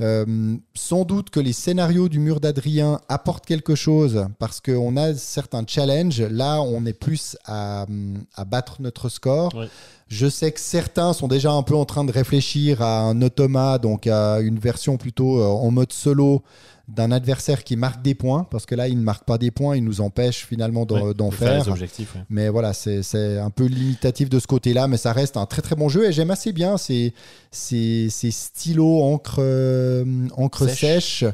Euh, 0.02 0.56
sans 0.76 1.04
doute 1.04 1.30
que 1.30 1.42
les 1.42 1.52
scénarios 1.52 2.08
du 2.08 2.20
mur 2.20 2.40
d'Adrien 2.40 3.02
apportent 3.10 3.46
quelque 3.46 3.76
chose 3.76 4.28
parce 4.40 4.62
qu'on 4.62 4.96
a 4.96 5.14
certains 5.14 5.64
challenges. 5.68 6.22
Là, 6.22 6.62
on 6.62 6.86
est 6.86 6.94
plus 6.94 7.36
à, 7.46 7.86
à 8.36 8.46
battre 8.46 8.78
notre 8.80 9.10
score. 9.10 9.54
Ouais. 9.56 9.68
Je 10.08 10.28
sais 10.28 10.52
que 10.52 10.60
certains 10.60 11.14
sont 11.14 11.28
déjà 11.28 11.52
un 11.52 11.64
peu 11.64 11.76
en 11.76 11.86
train 11.86 12.06
de 12.06 12.12
réfléchir 12.12 12.82
à 12.82 13.02
un 13.02 13.22
automa, 13.22 13.78
donc 13.78 14.08
à 14.08 14.40
une 14.40 14.58
version 14.58 14.98
plutôt 14.98 15.40
euh, 15.40 15.46
en 15.46 15.70
mode 15.70 15.92
solo 15.92 16.44
d'un 16.90 17.11
adversaire 17.11 17.64
qui 17.64 17.76
marque 17.76 18.02
des 18.02 18.16
points, 18.16 18.45
parce 18.49 18.66
que 18.66 18.76
là, 18.76 18.88
il 18.88 18.98
ne 18.98 19.03
marque 19.03 19.24
pas 19.26 19.38
des 19.38 19.52
points, 19.52 19.76
il 19.78 19.84
nous 19.84 20.02
empêche 20.02 20.45
finalement 20.45 20.86
d'en 20.86 21.30
Ouais, 21.30 21.32
faire. 21.32 21.64
les 21.64 21.70
objectifs. 21.70 22.16
ouais. 22.16 22.22
Mais 22.30 22.49
voilà, 22.49 22.74
c'est 22.74 23.03
c'est 23.03 23.38
un 23.38 23.49
peu 23.52 23.66
limitatif 23.66 24.30
de 24.30 24.40
ce 24.40 24.48
côté-là, 24.48 24.88
mais 24.88 24.98
ça 24.98 25.14
reste 25.14 25.38
un 25.38 25.45
très 25.45 25.61
très 25.61 25.76
bon 25.76 25.88
jeu 25.90 26.07
et 26.07 26.11
j'aime 26.11 26.32
assez 26.32 26.52
bien 26.52 26.78
ces, 26.78 27.14
ces, 27.52 28.07
ces 28.10 28.32
stylos 28.32 29.02
encre, 29.03 29.38
euh, 29.40 30.28
encre 30.36 30.68
Sèche. 30.68 30.80
sèche, 30.80 31.26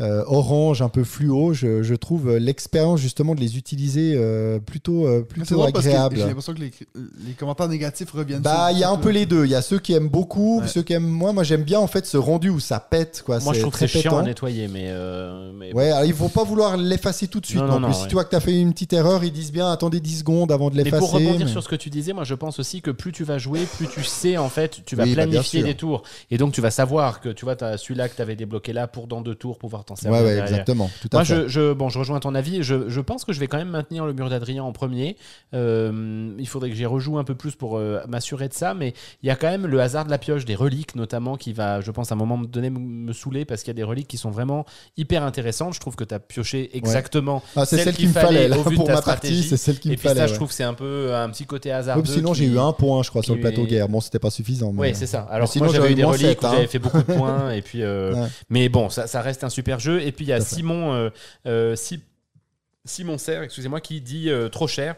euh, 0.00 0.24
orange, 0.26 0.82
un 0.82 0.88
peu 0.88 1.04
fluo. 1.04 1.52
Je, 1.52 1.82
je 1.84 1.94
trouve 1.94 2.36
l'expérience 2.36 2.98
justement 3.00 3.34
de 3.36 3.40
les 3.40 3.56
utiliser 3.56 4.14
euh, 4.16 4.58
plutôt, 4.58 5.06
euh, 5.06 5.22
plutôt 5.22 5.62
agréable. 5.62 6.16
j'ai 6.16 6.26
l'impression 6.26 6.52
que 6.54 6.60
les, 6.60 6.72
les 7.26 7.32
commentaires 7.38 7.68
négatifs 7.68 8.10
reviennent. 8.10 8.40
Bah, 8.42 8.70
il 8.72 8.78
y 8.78 8.84
a 8.84 8.90
un 8.90 8.96
peu 8.96 9.10
les 9.10 9.26
deux. 9.26 9.44
Il 9.44 9.50
y 9.52 9.54
a 9.54 9.62
ceux 9.62 9.78
qui 9.78 9.92
aiment 9.92 10.08
beaucoup, 10.08 10.60
Ouais. 10.60 10.68
ceux 10.68 10.82
qui 10.82 10.92
aime 10.94 11.06
moins. 11.06 11.32
Moi, 11.32 11.44
j'aime 11.44 11.62
bien 11.62 11.78
en 11.78 11.86
fait 11.86 12.06
ce 12.06 12.16
rendu 12.16 12.48
où 12.50 12.58
ça 12.58 12.80
pète. 12.80 13.22
Quoi. 13.24 13.38
Moi, 13.40 13.52
je 13.54 13.60
trouve 13.60 13.72
que 13.72 13.78
très 13.78 13.88
c'est 13.88 14.00
chiant 14.00 14.18
à 14.18 14.22
nettoyer, 14.24 14.66
mais. 14.68 14.88
Euh, 15.04 15.52
mais 15.54 15.72
Ouais, 15.74 15.90
alors 15.90 16.04
ils 16.04 16.14
vont 16.14 16.28
pas 16.28 16.44
vouloir 16.44 16.76
l'effacer 16.76 17.28
tout 17.28 17.40
de 17.40 17.46
suite. 17.46 17.60
Non, 17.60 17.66
Non, 17.66 17.72
non, 17.74 17.78
plus. 17.78 17.86
non, 17.88 17.92
si 17.94 18.02
ouais. 18.02 18.08
tu 18.08 18.14
vois 18.14 18.24
que 18.24 18.30
tu 18.30 18.36
as 18.36 18.40
fait 18.40 18.58
une 18.60 18.72
petite 18.72 18.92
erreur, 18.92 19.22
ils 19.24 19.32
disent 19.32 19.52
bien 19.52 19.70
attendez 19.70 20.00
10 20.00 20.20
secondes 20.20 20.50
avant 20.52 20.70
de 20.70 20.76
Mais 20.76 20.84
l'effacer. 20.84 21.00
pour 21.00 21.12
rebondir 21.12 21.46
mais- 21.46 21.52
sur 21.52 21.62
ce 21.62 21.68
que 21.68 21.76
tu 21.76 21.90
disais, 21.90 22.12
moi 22.12 22.24
je 22.24 22.34
pense 22.34 22.58
aussi 22.58 22.80
que 22.82 22.90
plus 22.90 23.12
tu 23.12 23.24
vas 23.24 23.38
jouer, 23.38 23.60
plus 23.76 23.86
tu 23.88 24.02
sais 24.04 24.36
en 24.36 24.48
fait, 24.48 24.80
tu 24.86 24.96
vas 24.96 25.04
Oui, 25.04 25.14
bah, 25.14 25.26
planifier 25.26 25.62
des 25.62 25.74
tours. 25.74 26.02
Et 26.30 26.38
donc 26.38 26.52
tu 26.52 26.60
vas 26.60 26.70
savoir 26.70 27.20
que 27.20 27.28
tu 27.28 27.44
vois, 27.44 27.62
as 27.62 27.76
celui-là 27.76 28.08
que 28.08 28.16
tu 28.16 28.22
avais 28.22 28.36
débloqué 28.36 28.72
là 28.72 28.86
pour 28.88 29.06
dans 29.06 29.20
deux 29.20 29.34
tours 29.34 29.58
pouvoir 29.58 29.84
t'en 29.84 29.94
Ouais, 29.94 30.00
servir. 30.00 30.18
ouais, 30.20 30.24
derrière. 30.26 30.44
exactement. 30.46 30.90
Tout 31.02 31.08
à 31.12 31.16
Moi, 31.18 31.24
fait. 31.24 31.34
je, 31.44 31.48
je, 31.48 31.72
bon, 31.72 31.88
je 31.88 31.98
rejoins 31.98 32.20
ton 32.20 32.34
avis. 32.34 32.62
Je, 32.62 32.88
je 32.88 33.00
pense 33.00 33.24
que 33.24 33.32
je 33.32 33.40
vais 33.40 33.46
quand 33.46 33.58
même 33.58 33.68
maintenir 33.70 34.06
le 34.06 34.12
mur 34.12 34.30
d'Adrien 34.30 34.62
en 34.64 34.72
premier. 34.72 35.16
Euh, 35.54 36.34
il 36.38 36.48
faudrait 36.48 36.70
que 36.70 36.76
j'y 36.76 36.86
rejoue 36.86 37.18
un 37.18 37.24
peu 37.24 37.34
plus 37.34 37.54
pour 37.54 37.76
euh, 37.78 38.00
m'assurer 38.08 38.48
de 38.48 38.54
ça. 38.54 38.74
Mais 38.74 38.94
il 39.22 39.26
y 39.28 39.30
a 39.30 39.36
quand 39.36 39.48
même 39.48 39.66
le 39.66 39.80
hasard 39.80 40.04
de 40.04 40.10
la 40.10 40.18
pioche, 40.18 40.44
des 40.44 40.54
reliques 40.54 40.94
notamment, 40.96 41.36
qui 41.36 41.52
va, 41.52 41.80
je 41.80 41.90
pense, 41.90 42.10
à 42.12 42.14
un 42.14 42.18
moment 42.18 42.38
donné 42.38 42.70
me 42.70 43.12
saouler 43.12 43.44
parce 43.44 43.62
qu'il 43.62 43.68
y 43.68 43.72
a 43.72 43.74
des 43.74 43.82
reliques 43.84 44.08
qui 44.08 44.18
sont 44.18 44.30
vraiment 44.30 44.64
hyper 44.96 45.22
intéressantes. 45.24 45.74
Je 45.74 45.80
trouve 45.80 45.96
que 45.96 46.04
tu 46.04 46.14
as 46.14 46.20
pioché 46.20 46.76
exactement. 46.76 47.42
Ah, 47.56 47.64
c'est 47.66 47.76
celle 47.76 47.86
celle 47.86 47.94
qu'il 47.96 48.08
fallait 48.10 48.48
là, 48.48 48.58
au 48.58 48.62
vu 48.62 48.70
de 48.70 48.76
pour 48.76 48.86
ta 48.86 48.94
ma 48.94 49.02
partie. 49.02 49.26
stratégie. 49.26 49.48
C'est 49.48 49.56
celle 49.56 49.78
qu'il 49.80 49.90
Et 49.92 49.94
me 49.96 49.98
puis 49.98 50.08
ça, 50.08 50.14
fallait. 50.14 50.26
je 50.28 50.32
ouais. 50.32 50.36
trouve 50.36 50.48
que 50.48 50.54
c'est 50.54 50.62
un 50.64 50.74
peu 50.74 51.14
un 51.14 51.28
petit 51.30 51.46
côté 51.46 51.70
Ouais, 51.70 51.74
hasardeux. 51.74 52.02
puis 52.02 52.12
sinon, 52.12 52.32
qui- 52.32 52.38
j'ai 52.38 52.46
eu 52.46 52.58
un 52.58 52.72
point, 52.72 53.02
je 53.02 53.10
crois, 53.10 53.22
sur 53.22 53.34
le 53.34 53.40
plateau 53.40 53.64
guerre. 53.64 53.88
Bon, 53.88 54.00
c'était 54.00 54.18
pas 54.18 54.30
suffisant. 54.30 54.72
mais- 54.72 54.80
Oui, 54.80 54.94
c'est 54.94 55.06
ça. 55.06 55.26
Alors 55.30 55.48
sinon, 55.48 55.64
moi, 55.66 55.74
j'avais 55.74 55.92
eu 55.92 55.94
des 55.94 56.04
reliques 56.04 56.42
hein. 56.44 56.50
j'avais 56.54 56.66
fait 56.66 56.78
beaucoup 56.78 56.98
de 56.98 57.02
points. 57.12 57.50
et 57.52 57.62
puis, 57.62 57.82
euh, 57.82 58.14
Ouais. 58.14 58.28
Mais 58.50 58.68
bon, 58.68 58.88
ça, 58.88 59.06
ça 59.06 59.20
reste 59.20 59.42
un 59.44 59.50
super 59.50 59.80
jeu. 59.80 60.00
Et 60.02 60.12
puis, 60.12 60.24
il 60.24 60.28
y 60.28 60.32
a. 60.32 60.40
Simon, 60.40 60.92
euh, 60.94 61.10
euh, 61.46 61.74
Si- 61.76 62.00
Simon 62.84 63.18
Serre, 63.18 63.42
excusez-moi, 63.42 63.80
qui 63.80 64.00
dit 64.00 64.30
euh, 64.30 64.48
trop 64.48 64.68
cher. 64.68 64.96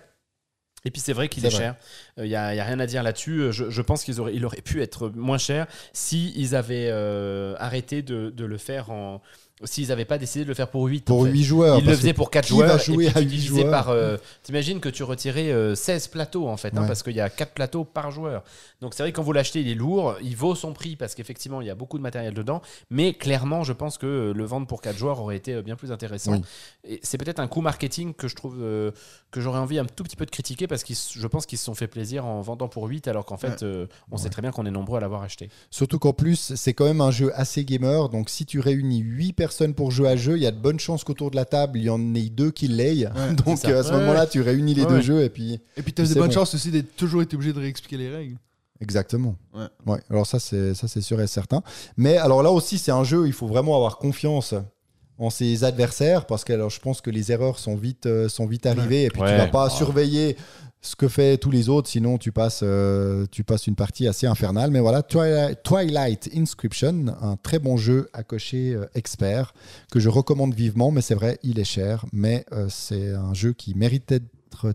Et 0.84 0.90
puis 0.90 1.00
c'est 1.00 1.12
vrai 1.12 1.28
qu'il 1.28 1.44
est, 1.44 1.48
vrai. 1.48 1.58
cher. 1.58 1.74
Il 2.16 2.24
n'y 2.24 2.36
a, 2.36 2.54
y 2.54 2.60
a 2.60 2.64
rien 2.64 2.78
à 2.78 2.86
dire 2.86 3.02
là-dessus. 3.02 3.40
Euh, 3.40 3.50
Je, 3.52 3.70
je 3.70 3.82
pense 3.82 4.04
qu'il 4.04 4.20
aurait, 4.20 4.34
il 4.34 4.44
aurait 4.44 4.60
pu 4.60 4.82
être 4.82 5.08
moins 5.08 5.38
cher 5.38 5.66
si 5.92 6.32
ils 6.36 6.54
avaient 6.54 6.88
euh, 6.92 7.56
arrêté 7.58 8.02
de, 8.02 8.30
de 8.30 8.44
le 8.44 8.56
faire 8.58 8.90
en. 8.90 9.20
S'ils 9.64 9.88
n'avaient 9.88 10.04
pas 10.04 10.18
décidé 10.18 10.44
de 10.44 10.48
le 10.50 10.54
faire 10.54 10.68
pour 10.68 10.84
8. 10.84 11.06
Pour 11.06 11.22
8 11.24 11.42
joueurs. 11.42 11.78
Ils 11.78 11.86
le 11.86 11.96
faisaient 11.96 12.12
pour 12.12 12.30
4 12.30 12.44
qui 12.44 12.50
joueurs. 12.50 12.78
jouer 12.78 13.06
et 13.06 13.08
puis 13.08 13.18
à 13.18 13.20
tu 13.22 13.26
huit 13.26 13.26
divisais 13.36 13.60
joueurs 13.62 13.70
par. 13.70 13.88
euh, 13.88 14.18
T'imagines 14.42 14.80
que 14.80 14.90
tu 14.90 15.02
retirais 15.02 15.50
euh, 15.50 15.74
16 15.74 16.08
plateaux 16.08 16.46
en 16.46 16.58
fait, 16.58 16.76
hein, 16.76 16.84
parce 16.86 17.02
qu'il 17.02 17.14
y 17.16 17.20
a 17.22 17.30
4 17.30 17.52
plateaux 17.54 17.84
par 17.84 18.10
joueur. 18.10 18.44
Donc 18.82 18.92
c'est 18.92 19.02
vrai 19.02 19.12
que 19.12 19.16
quand 19.16 19.22
vous 19.22 19.32
l'achetez, 19.32 19.60
il 19.62 19.68
est 19.70 19.74
lourd, 19.74 20.16
il 20.22 20.36
vaut 20.36 20.54
son 20.54 20.74
prix 20.74 20.94
parce 20.96 21.14
qu'effectivement 21.14 21.62
il 21.62 21.66
y 21.66 21.70
a 21.70 21.74
beaucoup 21.74 21.96
de 21.96 22.02
matériel 22.02 22.34
dedans. 22.34 22.60
Mais 22.90 23.14
clairement, 23.14 23.64
je 23.64 23.72
pense 23.72 23.96
que 23.96 24.04
euh, 24.06 24.32
le 24.34 24.44
vendre 24.44 24.66
pour 24.66 24.82
4 24.82 24.94
joueurs 24.98 25.20
aurait 25.20 25.36
été 25.38 25.54
euh, 25.54 25.62
bien 25.62 25.76
plus 25.76 25.90
intéressant. 25.90 26.32
Oui. 26.32 26.42
Et 26.84 27.00
c'est 27.02 27.16
peut-être 27.16 27.40
un 27.40 27.48
coup 27.48 27.62
marketing 27.62 28.12
que 28.12 28.28
je 28.28 28.34
trouve 28.36 28.58
euh, 28.60 28.90
que 29.36 29.42
j'aurais 29.42 29.58
envie 29.58 29.78
un 29.78 29.84
tout 29.84 30.02
petit 30.02 30.16
peu 30.16 30.24
de 30.24 30.30
critiquer 30.30 30.66
parce 30.66 30.82
que 30.82 30.94
je 30.94 31.26
pense 31.26 31.44
qu'ils 31.46 31.58
se 31.58 31.64
sont 31.64 31.74
fait 31.74 31.86
plaisir 31.88 32.24
en 32.24 32.40
vendant 32.40 32.68
pour 32.68 32.86
8 32.86 33.06
alors 33.06 33.26
qu'en 33.26 33.36
fait 33.36 33.62
euh, 33.62 33.86
on 34.10 34.16
sait 34.16 34.30
très 34.30 34.40
bien 34.42 34.50
qu'on 34.50 34.64
est 34.64 34.70
nombreux 34.70 34.96
à 34.96 35.00
l'avoir 35.00 35.22
acheté. 35.22 35.50
Surtout 35.70 35.98
qu'en 35.98 36.12
plus, 36.14 36.54
c'est 36.56 36.72
quand 36.72 36.86
même 36.86 37.00
un 37.02 37.10
jeu 37.10 37.30
assez 37.38 37.64
gamer. 37.64 38.08
Donc, 38.08 38.30
si 38.30 38.46
tu 38.46 38.60
réunis 38.60 39.00
8 39.00 39.34
personnes 39.34 39.74
pour 39.74 39.90
jouer 39.90 40.08
à 40.08 40.16
jeu, 40.16 40.36
il 40.36 40.42
y 40.42 40.46
a 40.46 40.50
de 40.52 40.58
bonnes 40.58 40.80
chances 40.80 41.04
qu'autour 41.04 41.30
de 41.30 41.36
la 41.36 41.44
table, 41.44 41.78
il 41.78 41.84
y 41.84 41.90
en 41.90 42.14
ait 42.14 42.28
deux 42.30 42.50
qui 42.50 42.68
l'aient. 42.68 43.04
Donc, 43.46 43.64
euh, 43.66 43.80
à 43.80 43.82
ce 43.82 43.90
Ouais, 43.92 43.98
moment-là, 43.98 44.26
tu 44.26 44.40
réunis 44.40 44.72
les 44.74 44.82
Ouais, 44.82 44.88
deux 44.88 44.94
ouais. 44.96 45.02
jeux 45.02 45.22
et 45.22 45.28
puis. 45.30 45.60
Et 45.76 45.82
puis, 45.82 45.92
t'as 45.92 46.04
C'est 46.06 46.14
des 46.14 46.20
bonnes 46.20 46.28
bon. 46.28 46.34
chances 46.34 46.54
aussi 46.54 46.70
d'être 46.70 46.96
toujours 46.96 47.20
été 47.22 47.36
obligé 47.36 47.52
de 47.52 47.60
réexpliquer 47.60 47.98
les 47.98 48.08
règles. 48.08 48.36
Exactement. 48.80 49.36
Ouais. 49.86 49.98
Alors, 50.10 50.26
ça, 50.26 50.38
c'est 50.38 50.74
ça, 50.74 50.88
c'est 50.88 51.00
sûr 51.00 51.20
et 51.20 51.26
certain. 51.26 51.62
Mais 51.96 52.16
alors 52.16 52.42
là 52.42 52.50
aussi, 52.52 52.78
c'est 52.78 52.92
un 52.92 53.04
jeu, 53.04 53.26
il 53.26 53.32
faut 53.32 53.46
vraiment 53.46 53.74
avoir 53.76 53.96
confiance 53.98 54.54
en 55.18 55.30
ses 55.30 55.64
adversaires 55.64 56.26
parce 56.26 56.44
que 56.44 56.52
alors, 56.52 56.70
je 56.70 56.80
pense 56.80 57.00
que 57.00 57.10
les 57.10 57.32
erreurs 57.32 57.58
sont 57.58 57.76
vite, 57.76 58.06
euh, 58.06 58.28
sont 58.28 58.46
vite 58.46 58.66
arrivées 58.66 59.04
et 59.04 59.10
puis 59.10 59.22
tu 59.22 59.36
vas 59.36 59.48
pas 59.48 59.70
surveiller 59.70 60.36
ce 60.86 60.94
que 60.94 61.08
fait 61.08 61.36
tous 61.36 61.50
les 61.50 61.68
autres, 61.68 61.88
sinon 61.88 62.16
tu 62.16 62.32
passes, 62.32 62.60
euh, 62.62 63.26
tu 63.30 63.44
passes 63.44 63.66
une 63.66 63.74
partie 63.74 64.06
assez 64.06 64.26
infernale. 64.26 64.70
Mais 64.70 64.80
voilà, 64.80 65.02
Twilight, 65.02 65.62
Twilight 65.62 66.30
Inscription, 66.34 67.06
un 67.20 67.36
très 67.36 67.58
bon 67.58 67.76
jeu 67.76 68.08
à 68.12 68.22
cocher 68.22 68.74
euh, 68.74 68.86
expert 68.94 69.52
que 69.90 69.98
je 69.98 70.08
recommande 70.08 70.54
vivement, 70.54 70.90
mais 70.90 71.00
c'est 71.00 71.14
vrai, 71.14 71.38
il 71.42 71.58
est 71.58 71.64
cher, 71.64 72.06
mais 72.12 72.44
euh, 72.52 72.68
c'est 72.70 73.12
un 73.12 73.34
jeu 73.34 73.52
qui 73.52 73.74
mérite 73.74 74.14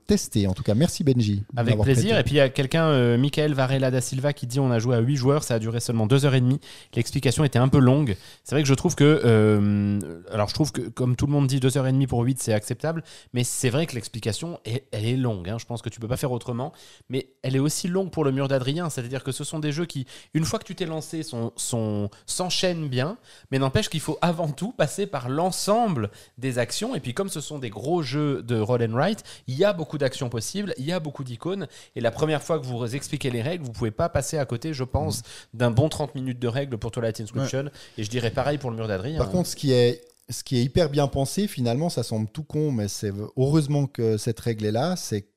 testé. 0.06 0.48
En 0.48 0.54
tout 0.54 0.64
cas, 0.64 0.74
merci 0.76 1.04
Benji. 1.04 1.44
Avec 1.56 1.80
plaisir. 1.82 2.04
prêté. 2.16 2.20
Et 2.20 2.24
puis 2.24 2.34
il 2.36 2.38
y 2.38 2.42
a 2.42 2.50
quelqu'un, 2.50 2.86
euh, 2.86 3.18
Michael 3.18 3.54
Varela 3.54 3.92
da 3.92 4.02
Silva, 4.02 4.34
qui 4.34 4.48
dit 4.48 4.60
on 4.60 4.72
a 4.72 4.80
joué 4.80 4.96
à 4.96 5.00
8 5.00 5.16
joueurs, 5.16 5.44
ça 5.44 5.56
a 5.56 5.60
duré 5.60 5.80
seulement 5.80 6.08
2h30. 6.08 6.60
L'explication 6.96 7.44
était 7.44 7.60
un 7.60 7.68
peu 7.68 7.80
longue. 7.80 8.16
C'est 8.44 8.56
vrai 8.56 8.62
que 8.64 8.68
je 8.70 8.74
trouve 8.74 8.96
que. 8.96 9.22
euh, 9.26 10.00
alors 10.32 10.48
je 10.50 10.54
trouve 10.54 10.72
que, 10.72 10.82
comme 10.82 11.16
tout 11.16 11.26
le 11.26 11.32
monde 11.32 11.48
dit, 11.48 11.60
2h30 11.60 12.08
pour 12.08 12.22
8, 12.22 12.42
c'est 12.42 12.54
acceptable. 12.54 13.04
Mais 13.34 13.44
c'est 13.44 13.70
vrai 13.70 13.86
que 13.88 13.96
l'explication, 13.96 14.60
est- 14.66 14.86
elle 14.92 15.06
est 15.06 15.18
longue. 15.18 15.50
hein. 15.50 15.58
Je 15.60 15.66
pense 15.66 15.82
que 15.82 15.90
tu 15.90 16.00
peux 16.00 16.08
pas 16.08 16.18
faire 16.18 16.32
autrement. 16.32 16.72
Mais 17.10 17.30
elle 17.44 17.56
est 17.56 17.60
aussi 17.60 17.88
longue 17.88 18.12
pour 18.12 18.24
le 18.24 18.32
mur 18.32 18.48
d'Adrien. 18.48 18.90
C'est-à-dire 18.90 19.24
que 19.24 19.32
ce 19.32 19.44
sont 19.44 19.60
des 19.60 19.72
jeux 19.72 19.86
qui, 19.86 20.06
une 20.34 20.46
fois 20.46 20.60
que 20.60 20.66
tu 20.66 20.76
t'es 20.76 20.86
lancé, 20.86 21.24
sont, 21.24 21.52
sont- 21.56 22.10
s'enchaînent 22.26 22.88
bien. 22.88 23.18
Mais 23.52 23.60
n'empêche 23.60 23.90
qu'il 23.90 24.00
faut 24.00 24.18
avant 24.22 24.50
tout 24.50 24.72
passer 24.72 25.08
par 25.08 25.30
l'ensemble 25.30 26.10
des 26.38 26.58
actions. 26.58 26.96
Et 26.96 27.00
puis 27.00 27.14
comme 27.14 27.30
ce 27.30 27.42
sont 27.42 27.60
des 27.60 27.70
gros 27.70 28.02
jeux 28.02 28.42
de 28.44 28.60
roll 28.60 28.84
and 28.84 28.94
write, 28.96 29.24
il 29.48 29.56
y 29.56 29.64
a 29.66 29.71
beaucoup 29.74 29.98
d'actions 29.98 30.30
possibles, 30.30 30.74
il 30.78 30.86
y 30.86 30.92
a 30.92 31.00
beaucoup 31.00 31.24
d'icônes. 31.24 31.68
Et 31.96 32.02
la 32.02 32.12
première 32.12 32.42
fois 32.42 32.60
que 32.60 32.66
vous 32.66 32.96
expliquez 32.96 33.30
les 33.30 33.42
règles, 33.42 33.64
vous 33.64 33.72
pouvez 33.72 33.92
pas 33.92 34.10
passer 34.10 34.38
à 34.38 34.46
côté, 34.46 34.74
je 34.74 34.84
pense, 34.84 35.22
d'un 35.54 35.72
bon 35.72 35.90
30 35.90 36.16
minutes 36.16 36.40
de 36.40 36.48
règles 36.48 36.78
pour 36.78 36.92
Twilight 36.92 37.20
Inscription. 37.22 37.66
Et 37.98 38.04
je 38.04 38.10
dirais 38.10 38.32
pareil 38.32 38.58
pour 38.58 38.72
le 38.72 38.78
mur 38.78 38.88
d'Adrien. 38.88 39.18
Par 39.18 39.30
contre, 39.30 39.50
ce 39.50 39.56
qui 39.56 39.72
est 39.72 40.02
ce 40.30 40.44
qui 40.44 40.58
est 40.58 40.64
hyper 40.64 40.90
bien 40.90 41.08
pensé, 41.08 41.48
finalement, 41.48 41.90
ça 41.90 42.04
semble 42.04 42.30
tout 42.30 42.44
con, 42.44 42.72
mais 42.72 42.88
c'est 42.88 43.12
heureusement 43.36 43.86
que 43.86 44.18
cette 44.18 44.40
règle 44.40 44.66
est 44.66 44.72
là, 44.72 44.96
c'est 44.96 45.28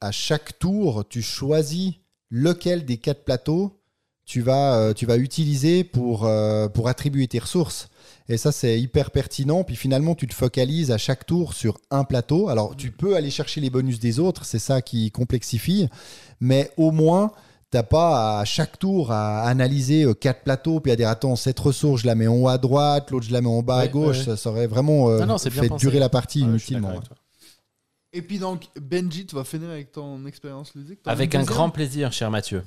à 0.00 0.10
chaque 0.10 0.58
tour, 0.58 1.04
tu 1.08 1.22
choisis 1.22 1.92
lequel 2.28 2.84
des 2.84 2.96
quatre 2.96 3.24
plateaux 3.24 3.78
tu 4.24 4.40
vas, 4.40 4.78
euh, 4.78 4.94
tu 4.94 5.06
vas 5.06 5.16
utiliser 5.16 5.84
pour, 5.84 6.24
euh, 6.24 6.68
pour 6.68 6.88
attribuer 6.88 7.28
tes 7.28 7.38
ressources. 7.38 7.88
Et 8.28 8.36
ça, 8.36 8.52
c'est 8.52 8.80
hyper 8.80 9.10
pertinent. 9.10 9.64
Puis 9.64 9.76
finalement, 9.76 10.14
tu 10.14 10.26
te 10.26 10.34
focalises 10.34 10.90
à 10.90 10.98
chaque 10.98 11.26
tour 11.26 11.54
sur 11.54 11.78
un 11.90 12.04
plateau. 12.04 12.48
Alors, 12.48 12.76
tu 12.76 12.90
peux 12.90 13.16
aller 13.16 13.30
chercher 13.30 13.60
les 13.60 13.70
bonus 13.70 13.98
des 13.98 14.18
autres, 14.20 14.44
c'est 14.44 14.58
ça 14.58 14.80
qui 14.82 15.10
complexifie. 15.10 15.88
Mais 16.40 16.70
au 16.76 16.90
moins, 16.92 17.32
t'as 17.70 17.82
pas 17.82 18.40
à 18.40 18.44
chaque 18.44 18.78
tour 18.78 19.10
à 19.12 19.42
analyser 19.42 20.04
euh, 20.04 20.14
quatre 20.14 20.42
plateaux, 20.42 20.80
puis 20.80 20.92
à 20.92 20.96
dire 20.96 21.08
attends, 21.08 21.36
cette 21.36 21.58
ressource, 21.58 22.02
je 22.02 22.06
la 22.06 22.14
mets 22.14 22.26
en 22.26 22.34
haut 22.36 22.48
à 22.48 22.58
droite, 22.58 23.10
l'autre, 23.10 23.26
je 23.26 23.32
la 23.32 23.40
mets 23.40 23.48
en 23.48 23.62
bas 23.62 23.78
à 23.78 23.88
gauche. 23.88 24.26
ouais. 24.26 24.36
Ça, 24.36 24.50
aurait 24.50 24.66
vraiment 24.66 25.08
euh, 25.10 25.20
Non, 25.20 25.26
non, 25.26 25.38
c'est 25.38 25.50
bien 25.50 25.62
fait 25.62 25.76
durer 25.76 25.98
la 25.98 26.08
partie 26.08 26.42
Ouais, 26.42 26.48
inutilement. 26.48 26.92
toi. 27.00 27.16
Et 28.12 28.20
puis 28.20 28.38
donc, 28.38 28.68
Benji, 28.78 29.24
tu 29.24 29.34
vas 29.34 29.44
finir 29.44 29.70
avec 29.70 29.90
ton 29.90 30.26
expérience 30.26 30.74
ludique. 30.74 30.98
Avec 31.06 31.34
un 31.34 31.44
grand 31.44 31.70
plaisir, 31.70 32.12
cher 32.12 32.30
Mathieu. 32.30 32.62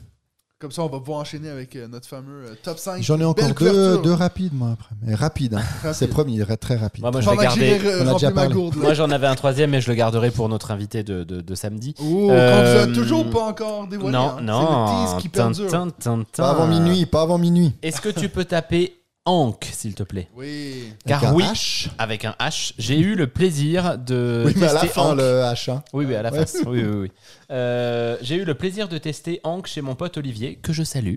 Comme 0.57 0.72
ça, 0.72 0.84
on 0.84 0.88
va 0.88 0.99
pouvoir 0.99 1.19
enchaîner 1.19 1.49
avec 1.49 1.76
euh, 1.76 1.86
notre 1.90 2.07
fameux 2.07 2.45
euh, 2.45 2.53
top 2.64 2.77
5. 2.77 3.03
J'en 3.03 3.19
ai 3.19 3.26
encore 3.26 3.49
deux, 3.60 3.98
deux 4.02 4.14
rapides, 4.14 4.53
moi, 4.53 4.69
après. 4.72 4.95
Mais 5.02 5.14
rapide, 5.14 5.56
hein. 5.56 5.57
Rapide. 5.84 5.94
c'est 5.94 6.07
promis, 6.07 6.40
très 6.61 6.77
rapide. 6.77 7.02
Moi, 7.02 7.11
moi, 7.11 7.19
je 7.19 7.30
vais 7.30 7.36
Pendant 7.36 7.41
que 7.41 7.60
garder. 7.60 7.80
j'irai, 7.80 7.90
On 7.90 7.91
a 7.95 7.99
déjà 7.99 8.11
remplir 8.11 8.30
ma 8.32 8.36
parlé. 8.41 8.53
gourde. 8.56 8.76
là. 8.76 8.82
Moi, 8.84 8.94
j'en 8.94 9.11
avais 9.11 9.27
un 9.27 9.36
troisième, 9.36 9.72
mais 9.72 9.82
je 9.82 9.90
le 9.90 9.95
garderai 9.95 10.32
pour 10.32 10.48
notre 10.48 10.72
invité 10.72 11.03
de, 11.03 11.26
de- 11.26 11.41
de 11.41 11.56
samedi. 11.56 11.94
Oh, 11.99 12.30
Euh, 12.32 12.88
toujours 12.94 13.30
pas 13.30 13.41
encore 13.49 13.88
dévoilé. 13.90 14.14
non, 14.14 14.30
hein. 14.38 14.41
non. 14.41 14.88
C'est 14.88 14.94
le 14.94 15.07
tease 15.11 15.22
qui 15.23 15.30
Tin, 15.30 15.44
perdure. 15.52 15.68
tin, 15.69 15.90
tin, 15.90 16.23
tin. 16.32 16.44
Pas 16.44 16.49
avant 16.52 16.68
minuit, 16.68 17.06
pas 17.06 17.23
avant 17.23 17.38
minuit. 17.38 17.73
Est-ce 17.84 17.99
que 17.99 18.07
tu 18.10 18.30
peux 18.30 18.45
taper 18.45 18.95
Ankh, 19.27 19.65
s'il 19.72 19.95
te 19.95 20.03
plaît 20.03 20.27
Oui. 20.35 20.84
Car 21.07 21.23
Avec 21.23 21.30
un 21.31 21.35
oui, 21.35 21.43
H. 21.45 21.88
avec 21.97 22.26
un 22.26 22.35
H, 22.39 22.73
j'ai 22.77 22.99
eu 22.99 23.15
le 23.15 23.26
plaisir 23.26 23.97
de 23.97 24.43
Oui, 24.45 24.53
mais 24.56 24.68
à 24.68 24.73
la 24.73 24.81
tester 24.81 24.93
fin, 25.02 25.15
le 25.15 25.23
H. 25.41 25.72
hein. 25.72 25.84
Oui, 25.93 26.06
oui, 26.06 26.14
à 26.14 26.22
la 26.22 26.31
Ouais. 26.31 26.39
face. 26.39 26.57
Oui, 26.68 26.84
oui, 26.84 26.95
oui. 26.95 27.11
Euh, 27.52 28.18
j'ai 28.22 28.35
eu 28.35 28.45
le 28.45 28.53
plaisir 28.53 28.88
de 28.88 28.97
tester 28.99 29.39
Ankh 29.43 29.65
chez 29.68 29.81
mon 29.81 29.95
pote 29.95 30.18
Olivier, 30.18 30.60
que 30.61 30.73
je 30.73 30.84
salue, 30.84 31.15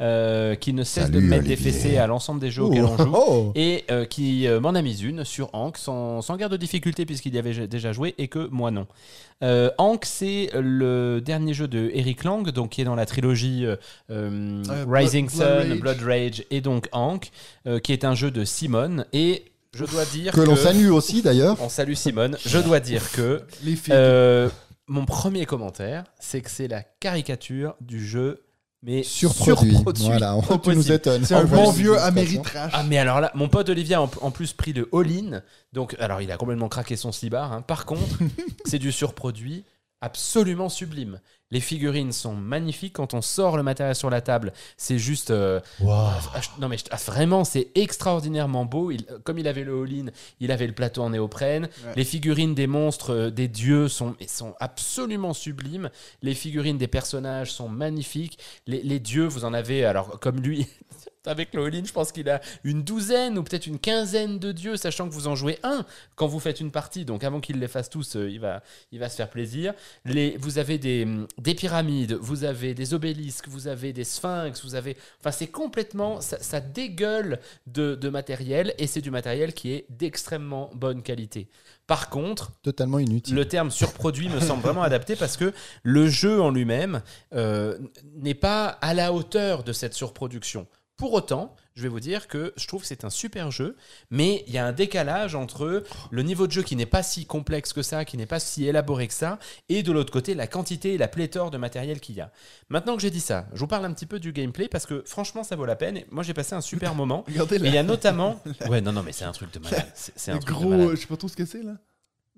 euh, 0.00 0.54
qui 0.54 0.72
ne 0.72 0.84
cesse 0.84 1.10
de 1.10 1.14
Salut, 1.16 1.26
mettre 1.26 1.42
des 1.44 1.52
Olivier. 1.52 1.70
fessées 1.72 1.96
à 1.98 2.06
l'ensemble 2.06 2.40
des 2.40 2.50
jeux 2.50 2.62
Oh, 2.62 2.68
auxquels 2.68 2.84
on 2.84 2.96
joue. 2.96 3.12
oh. 3.14 3.52
Et 3.54 3.84
euh, 3.90 4.06
qui 4.06 4.46
euh, 4.46 4.58
m'en 4.60 4.70
a 4.74 4.80
mis 4.80 4.98
une 5.02 5.24
sur 5.24 5.50
Ankh 5.54 5.76
sans, 5.76 6.22
sans 6.22 6.36
guère 6.36 6.48
de 6.48 6.56
difficulté 6.56 7.04
puisqu'il 7.04 7.34
y 7.34 7.38
avait 7.38 7.66
déjà 7.66 7.92
joué 7.92 8.14
et 8.16 8.28
que 8.28 8.48
moi 8.50 8.70
non. 8.70 8.86
Euh, 9.42 9.70
Ankh, 9.78 10.04
c'est 10.04 10.50
le 10.54 11.20
dernier 11.24 11.54
jeu 11.54 11.66
de 11.66 11.90
Eric 11.94 12.24
Lang, 12.24 12.50
donc 12.50 12.70
qui 12.70 12.82
est 12.82 12.84
dans 12.84 12.94
la 12.94 13.06
trilogie 13.06 13.64
euh, 13.64 13.76
euh, 14.10 14.62
Euh, 14.70 14.84
Rising 14.86 15.28
Blood- 15.28 15.38
Blood 15.38 15.62
Sun, 15.62 15.70
Rage. 15.70 15.80
Blood 15.80 16.00
Rage 16.02 16.44
et 16.50 16.60
donc 16.60 16.88
euh, 16.94 17.30
qui 17.82 17.92
est 17.92 18.04
un 18.04 18.14
jeu 18.14 18.30
de 18.30 18.44
Simone. 18.44 19.04
Et 19.12 19.44
je 19.74 19.84
dois 19.84 20.04
dire 20.04 20.32
Que 20.32 20.40
l'on 20.40 20.56
salue 20.56 20.90
aussi, 20.90 21.22
d'ailleurs. 21.22 21.56
On 21.60 21.68
salue 21.68 21.94
Simone. 21.94 22.36
Je 22.44 22.58
dois 22.58 22.80
dire 22.80 23.10
que 23.12 23.42
Les 23.64 23.76
filles. 23.76 23.94
euh, 23.94 24.48
mon 24.88 25.04
premier 25.04 25.46
commentaire, 25.46 26.04
c'est 26.18 26.40
que 26.40 26.50
c'est 26.50 26.66
la 26.68 26.82
caricature 26.82 27.76
du 27.80 28.04
jeu, 28.04 28.42
mais 28.82 29.02
Surproduit. 29.02 29.72
surproduit 29.74 30.04
Voilà, 30.06 30.34
au 30.36 30.58
tu 30.58 30.74
nous 30.74 30.90
étonnes. 30.90 31.24
c'est 31.24 31.34
un 31.34 31.44
bon 31.44 31.70
vieux 31.70 31.96
Améritrash. 32.00 32.72
Ah 32.74 32.82
mais 32.82 32.98
alors 32.98 33.20
là, 33.20 33.30
mon 33.34 33.48
pote 33.48 33.68
Olivier 33.68 33.94
a 33.96 34.02
en, 34.02 34.10
en 34.22 34.30
plus 34.30 34.52
pris 34.52 34.72
le 34.72 34.88
all-in, 34.92 35.42
donc 35.72 35.94
alors 36.00 36.20
il 36.22 36.32
a 36.32 36.36
complètement 36.36 36.68
craqué 36.68 36.96
son 36.96 37.12
slibard. 37.12 37.52
hein. 37.52 37.62
Par 37.62 37.84
contre, 37.86 38.18
c'est 38.64 38.78
du 38.80 38.90
surproduit 38.90 39.64
absolument 40.00 40.68
sublime. 40.68 41.20
Les 41.52 41.60
figurines 41.60 42.12
sont 42.12 42.34
magnifiques. 42.36 42.92
Quand 42.92 43.12
on 43.12 43.22
sort 43.22 43.56
le 43.56 43.64
matériel 43.64 43.96
sur 43.96 44.08
la 44.08 44.20
table, 44.20 44.52
c'est 44.76 44.98
juste. 44.98 45.30
euh, 45.32 45.60
ah, 46.34 46.40
non, 46.60 46.68
mais 46.68 46.76
ah, 46.92 46.96
vraiment, 47.06 47.42
c'est 47.44 47.70
extraordinairement 47.74 48.64
beau. 48.64 48.92
Il- 48.92 49.04
comme 49.24 49.38
il 49.38 49.48
avait 49.48 49.64
le 49.64 49.82
all-in, 49.82 50.06
il 50.38 50.52
avait 50.52 50.68
le 50.68 50.74
plateau 50.74 51.02
en 51.02 51.10
néoprène. 51.10 51.64
Ouais. 51.84 51.92
Les 51.96 52.04
figurines 52.04 52.54
des 52.54 52.68
monstres, 52.68 53.10
euh, 53.12 53.30
des 53.30 53.48
dieux 53.48 53.88
sont, 53.88 54.14
et 54.20 54.28
sont 54.28 54.54
absolument 54.60 55.32
sublimes. 55.34 55.90
Les 56.22 56.34
figurines 56.34 56.78
des 56.78 56.86
personnages 56.88 57.50
sont 57.52 57.68
magnifiques. 57.68 58.38
Les, 58.68 58.82
les 58.82 59.00
dieux, 59.00 59.26
vous 59.26 59.44
en 59.44 59.52
avez, 59.52 59.84
alors 59.84 60.20
comme 60.20 60.40
lui. 60.40 60.68
Avec 61.26 61.52
le 61.52 61.64
all-in, 61.64 61.84
je 61.84 61.92
pense 61.92 62.12
qu'il 62.12 62.30
a 62.30 62.40
une 62.64 62.82
douzaine 62.82 63.36
ou 63.36 63.42
peut-être 63.42 63.66
une 63.66 63.78
quinzaine 63.78 64.38
de 64.38 64.52
dieux, 64.52 64.76
sachant 64.76 65.06
que 65.06 65.12
vous 65.12 65.26
en 65.28 65.36
jouez 65.36 65.58
un 65.62 65.84
quand 66.16 66.26
vous 66.26 66.40
faites 66.40 66.60
une 66.60 66.70
partie. 66.70 67.04
Donc 67.04 67.24
avant 67.24 67.40
qu'il 67.40 67.58
les 67.58 67.68
fasse 67.68 67.90
tous, 67.90 68.16
euh, 68.16 68.30
il, 68.30 68.40
va, 68.40 68.62
il 68.90 68.98
va 68.98 69.08
se 69.10 69.16
faire 69.16 69.28
plaisir. 69.28 69.74
Les, 70.06 70.36
vous 70.38 70.56
avez 70.58 70.78
des, 70.78 71.04
hum, 71.04 71.26
des 71.36 71.54
pyramides, 71.54 72.14
vous 72.14 72.44
avez 72.44 72.72
des 72.72 72.94
obélisques, 72.94 73.48
vous 73.48 73.68
avez 73.68 73.92
des 73.92 74.04
sphinx, 74.04 74.64
vous 74.64 74.74
avez. 74.74 74.96
Enfin, 75.20 75.30
c'est 75.30 75.48
complètement. 75.48 76.20
Ça, 76.22 76.38
ça 76.40 76.60
dégueule 76.60 77.38
de, 77.66 77.94
de 77.94 78.08
matériel 78.08 78.74
et 78.78 78.86
c'est 78.86 79.02
du 79.02 79.10
matériel 79.10 79.52
qui 79.52 79.72
est 79.72 79.86
d'extrêmement 79.90 80.70
bonne 80.74 81.02
qualité. 81.02 81.48
Par 81.86 82.08
contre, 82.08 82.52
Totalement 82.62 82.98
inutile. 82.98 83.34
le 83.34 83.46
terme 83.46 83.70
surproduit 83.70 84.28
me 84.28 84.40
semble 84.40 84.62
vraiment 84.62 84.82
adapté 84.82 85.16
parce 85.16 85.36
que 85.36 85.52
le 85.82 86.06
jeu 86.08 86.40
en 86.40 86.50
lui-même 86.50 87.02
euh, 87.34 87.76
n'est 88.14 88.34
pas 88.34 88.66
à 88.68 88.94
la 88.94 89.12
hauteur 89.12 89.64
de 89.64 89.72
cette 89.72 89.94
surproduction. 89.94 90.66
Pour 91.00 91.14
autant, 91.14 91.56
je 91.76 91.82
vais 91.84 91.88
vous 91.88 91.98
dire 91.98 92.28
que 92.28 92.52
je 92.58 92.66
trouve 92.66 92.82
que 92.82 92.86
c'est 92.86 93.04
un 93.06 93.10
super 93.10 93.50
jeu, 93.50 93.74
mais 94.10 94.44
il 94.46 94.52
y 94.52 94.58
a 94.58 94.66
un 94.66 94.72
décalage 94.72 95.34
entre 95.34 95.82
le 96.10 96.22
niveau 96.22 96.46
de 96.46 96.52
jeu 96.52 96.62
qui 96.62 96.76
n'est 96.76 96.84
pas 96.84 97.02
si 97.02 97.24
complexe 97.24 97.72
que 97.72 97.80
ça, 97.80 98.04
qui 98.04 98.18
n'est 98.18 98.26
pas 98.26 98.38
si 98.38 98.66
élaboré 98.66 99.08
que 99.08 99.14
ça, 99.14 99.38
et 99.70 99.82
de 99.82 99.92
l'autre 99.92 100.12
côté, 100.12 100.34
la 100.34 100.46
quantité 100.46 100.92
et 100.92 100.98
la 100.98 101.08
pléthore 101.08 101.50
de 101.50 101.56
matériel 101.56 102.00
qu'il 102.00 102.16
y 102.16 102.20
a. 102.20 102.30
Maintenant 102.68 102.96
que 102.96 103.00
j'ai 103.02 103.08
dit 103.10 103.20
ça, 103.20 103.46
je 103.54 103.60
vous 103.60 103.66
parle 103.66 103.86
un 103.86 103.94
petit 103.94 104.04
peu 104.04 104.20
du 104.20 104.32
gameplay 104.32 104.68
parce 104.68 104.84
que 104.84 105.02
franchement, 105.06 105.42
ça 105.42 105.56
vaut 105.56 105.64
la 105.64 105.74
peine. 105.76 105.96
Et 105.96 106.06
moi, 106.10 106.22
j'ai 106.22 106.34
passé 106.34 106.54
un 106.54 106.60
super 106.60 106.94
moment. 107.00 107.24
Regardez 107.26 107.56
Et 107.56 107.60
il 107.60 107.66
y 107.68 107.72
là. 107.72 107.80
a 107.80 107.82
notamment. 107.82 108.38
Ouais, 108.68 108.82
non, 108.82 108.92
non, 108.92 109.02
mais 109.02 109.12
c'est 109.12 109.24
un 109.24 109.32
truc 109.32 109.50
de 109.54 109.58
malade. 109.58 109.86
C'est 109.94 110.32
un 110.32 110.38
truc 110.38 110.48
de 110.48 110.52
gros, 110.52 110.68
malade. 110.68 110.88
euh, 110.88 110.96
je 110.96 111.00
sais 111.00 111.06
pas 111.06 111.16
trop 111.16 111.28
ce 111.28 111.36
que 111.36 111.46
c'est 111.46 111.62
là. 111.62 111.76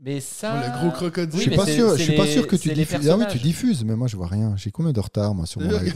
Mais 0.05 0.19
ça. 0.21 0.67
le 0.67 0.81
gros 0.81 0.91
crocodile. 0.91 1.39
je 1.39 1.43
suis 1.49 1.57
pas 1.57 1.67
sûr, 1.67 1.97
je 1.97 2.03
suis 2.03 2.17
pas 2.17 2.27
sûr 2.27 2.47
que 2.47 2.57
tu 2.57 2.73
diffuses. 2.73 3.09
Ah 3.09 3.17
oui, 3.17 3.25
tu 3.31 3.39
diffuses, 3.39 3.85
mais 3.85 3.95
moi 3.95 4.09
je 4.09 4.17
vois 4.17 4.27
rien. 4.27 4.55
J'ai 4.57 4.71
combien 4.73 4.93
de 4.93 5.01
retard 5.01 5.35
moi 5.35 5.47
sur 5.47 5.61
mon 5.61 5.71
live 5.79 5.95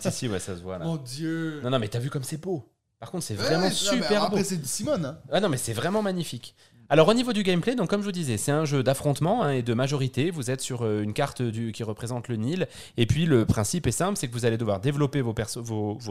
Si, 0.00 0.10
si, 0.12 0.28
ouais, 0.28 0.38
ça 0.38 0.54
se 0.56 0.62
voit 0.62 0.78
là. 0.78 0.84
Mon 0.84 0.96
dieu. 0.96 1.60
Non, 1.64 1.70
non, 1.70 1.78
mais 1.78 1.88
t'as 1.88 1.98
vu 1.98 2.10
comme 2.10 2.24
c'est 2.24 2.40
beau. 2.40 2.68
Par 3.00 3.10
contre, 3.10 3.24
c'est 3.24 3.34
Ouais, 3.34 3.42
vraiment 3.44 3.64
ouais, 3.64 3.70
non, 3.70 3.90
mais 3.92 3.98
super 3.98 4.20
beau. 4.20 4.26
Après, 4.26 4.44
c'est 4.44 4.64
Simone. 4.64 5.04
Hein. 5.04 5.18
Ah 5.32 5.40
non, 5.40 5.48
mais 5.48 5.56
c'est 5.56 5.72
vraiment 5.72 6.02
magnifique. 6.02 6.54
Alors 6.92 7.08
au 7.08 7.14
niveau 7.14 7.32
du 7.32 7.42
gameplay, 7.42 7.74
donc 7.74 7.88
comme 7.88 8.02
je 8.02 8.04
vous 8.04 8.12
disais, 8.12 8.36
c'est 8.36 8.52
un 8.52 8.66
jeu 8.66 8.82
d'affrontement 8.82 9.44
hein, 9.44 9.52
et 9.52 9.62
de 9.62 9.72
majorité. 9.72 10.30
Vous 10.30 10.50
êtes 10.50 10.60
sur 10.60 10.82
euh, 10.82 11.00
une 11.00 11.14
carte 11.14 11.40
qui 11.72 11.82
représente 11.84 12.28
le 12.28 12.36
Nil. 12.36 12.68
Et 12.98 13.06
puis 13.06 13.24
le 13.24 13.46
principe 13.46 13.86
est 13.86 13.92
simple, 13.92 14.18
c'est 14.18 14.28
que 14.28 14.34
vous 14.34 14.44
allez 14.44 14.58
devoir 14.58 14.78
développer 14.78 15.22
vos, 15.22 15.32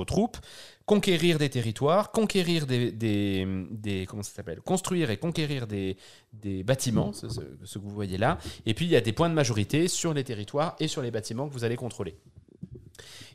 troupes, 0.06 0.38
conquérir 0.88 1.38
des 1.38 1.52
territoires, 1.52 2.10
conquérir 2.10 2.66
des, 2.66 4.08
comment 4.10 4.24
ça 4.24 4.32
s'appelle, 4.34 4.60
construire 4.62 5.12
et 5.12 5.18
conquérir 5.18 5.68
des, 5.68 5.98
bâtiments, 6.64 7.14
ce 7.14 7.28
que 7.28 7.78
vous 7.78 7.91
voyez 7.91 8.18
là. 8.18 8.40
Et 8.66 8.74
puis 8.74 8.86
il 8.86 8.91
y 8.91 8.95
a 8.95 9.02
des 9.02 9.14
points 9.14 9.30
de 9.30 9.36
majorité 9.36 9.88
sur 9.88 10.16
les 10.16 10.24
territoires 10.24 10.76
et 10.80 10.88
sur 10.88 11.03
les 11.03 11.12
bâtiments 11.12 11.48
que 11.48 11.53
vous 11.53 11.64
allez 11.64 11.76
contrôler. 11.76 12.16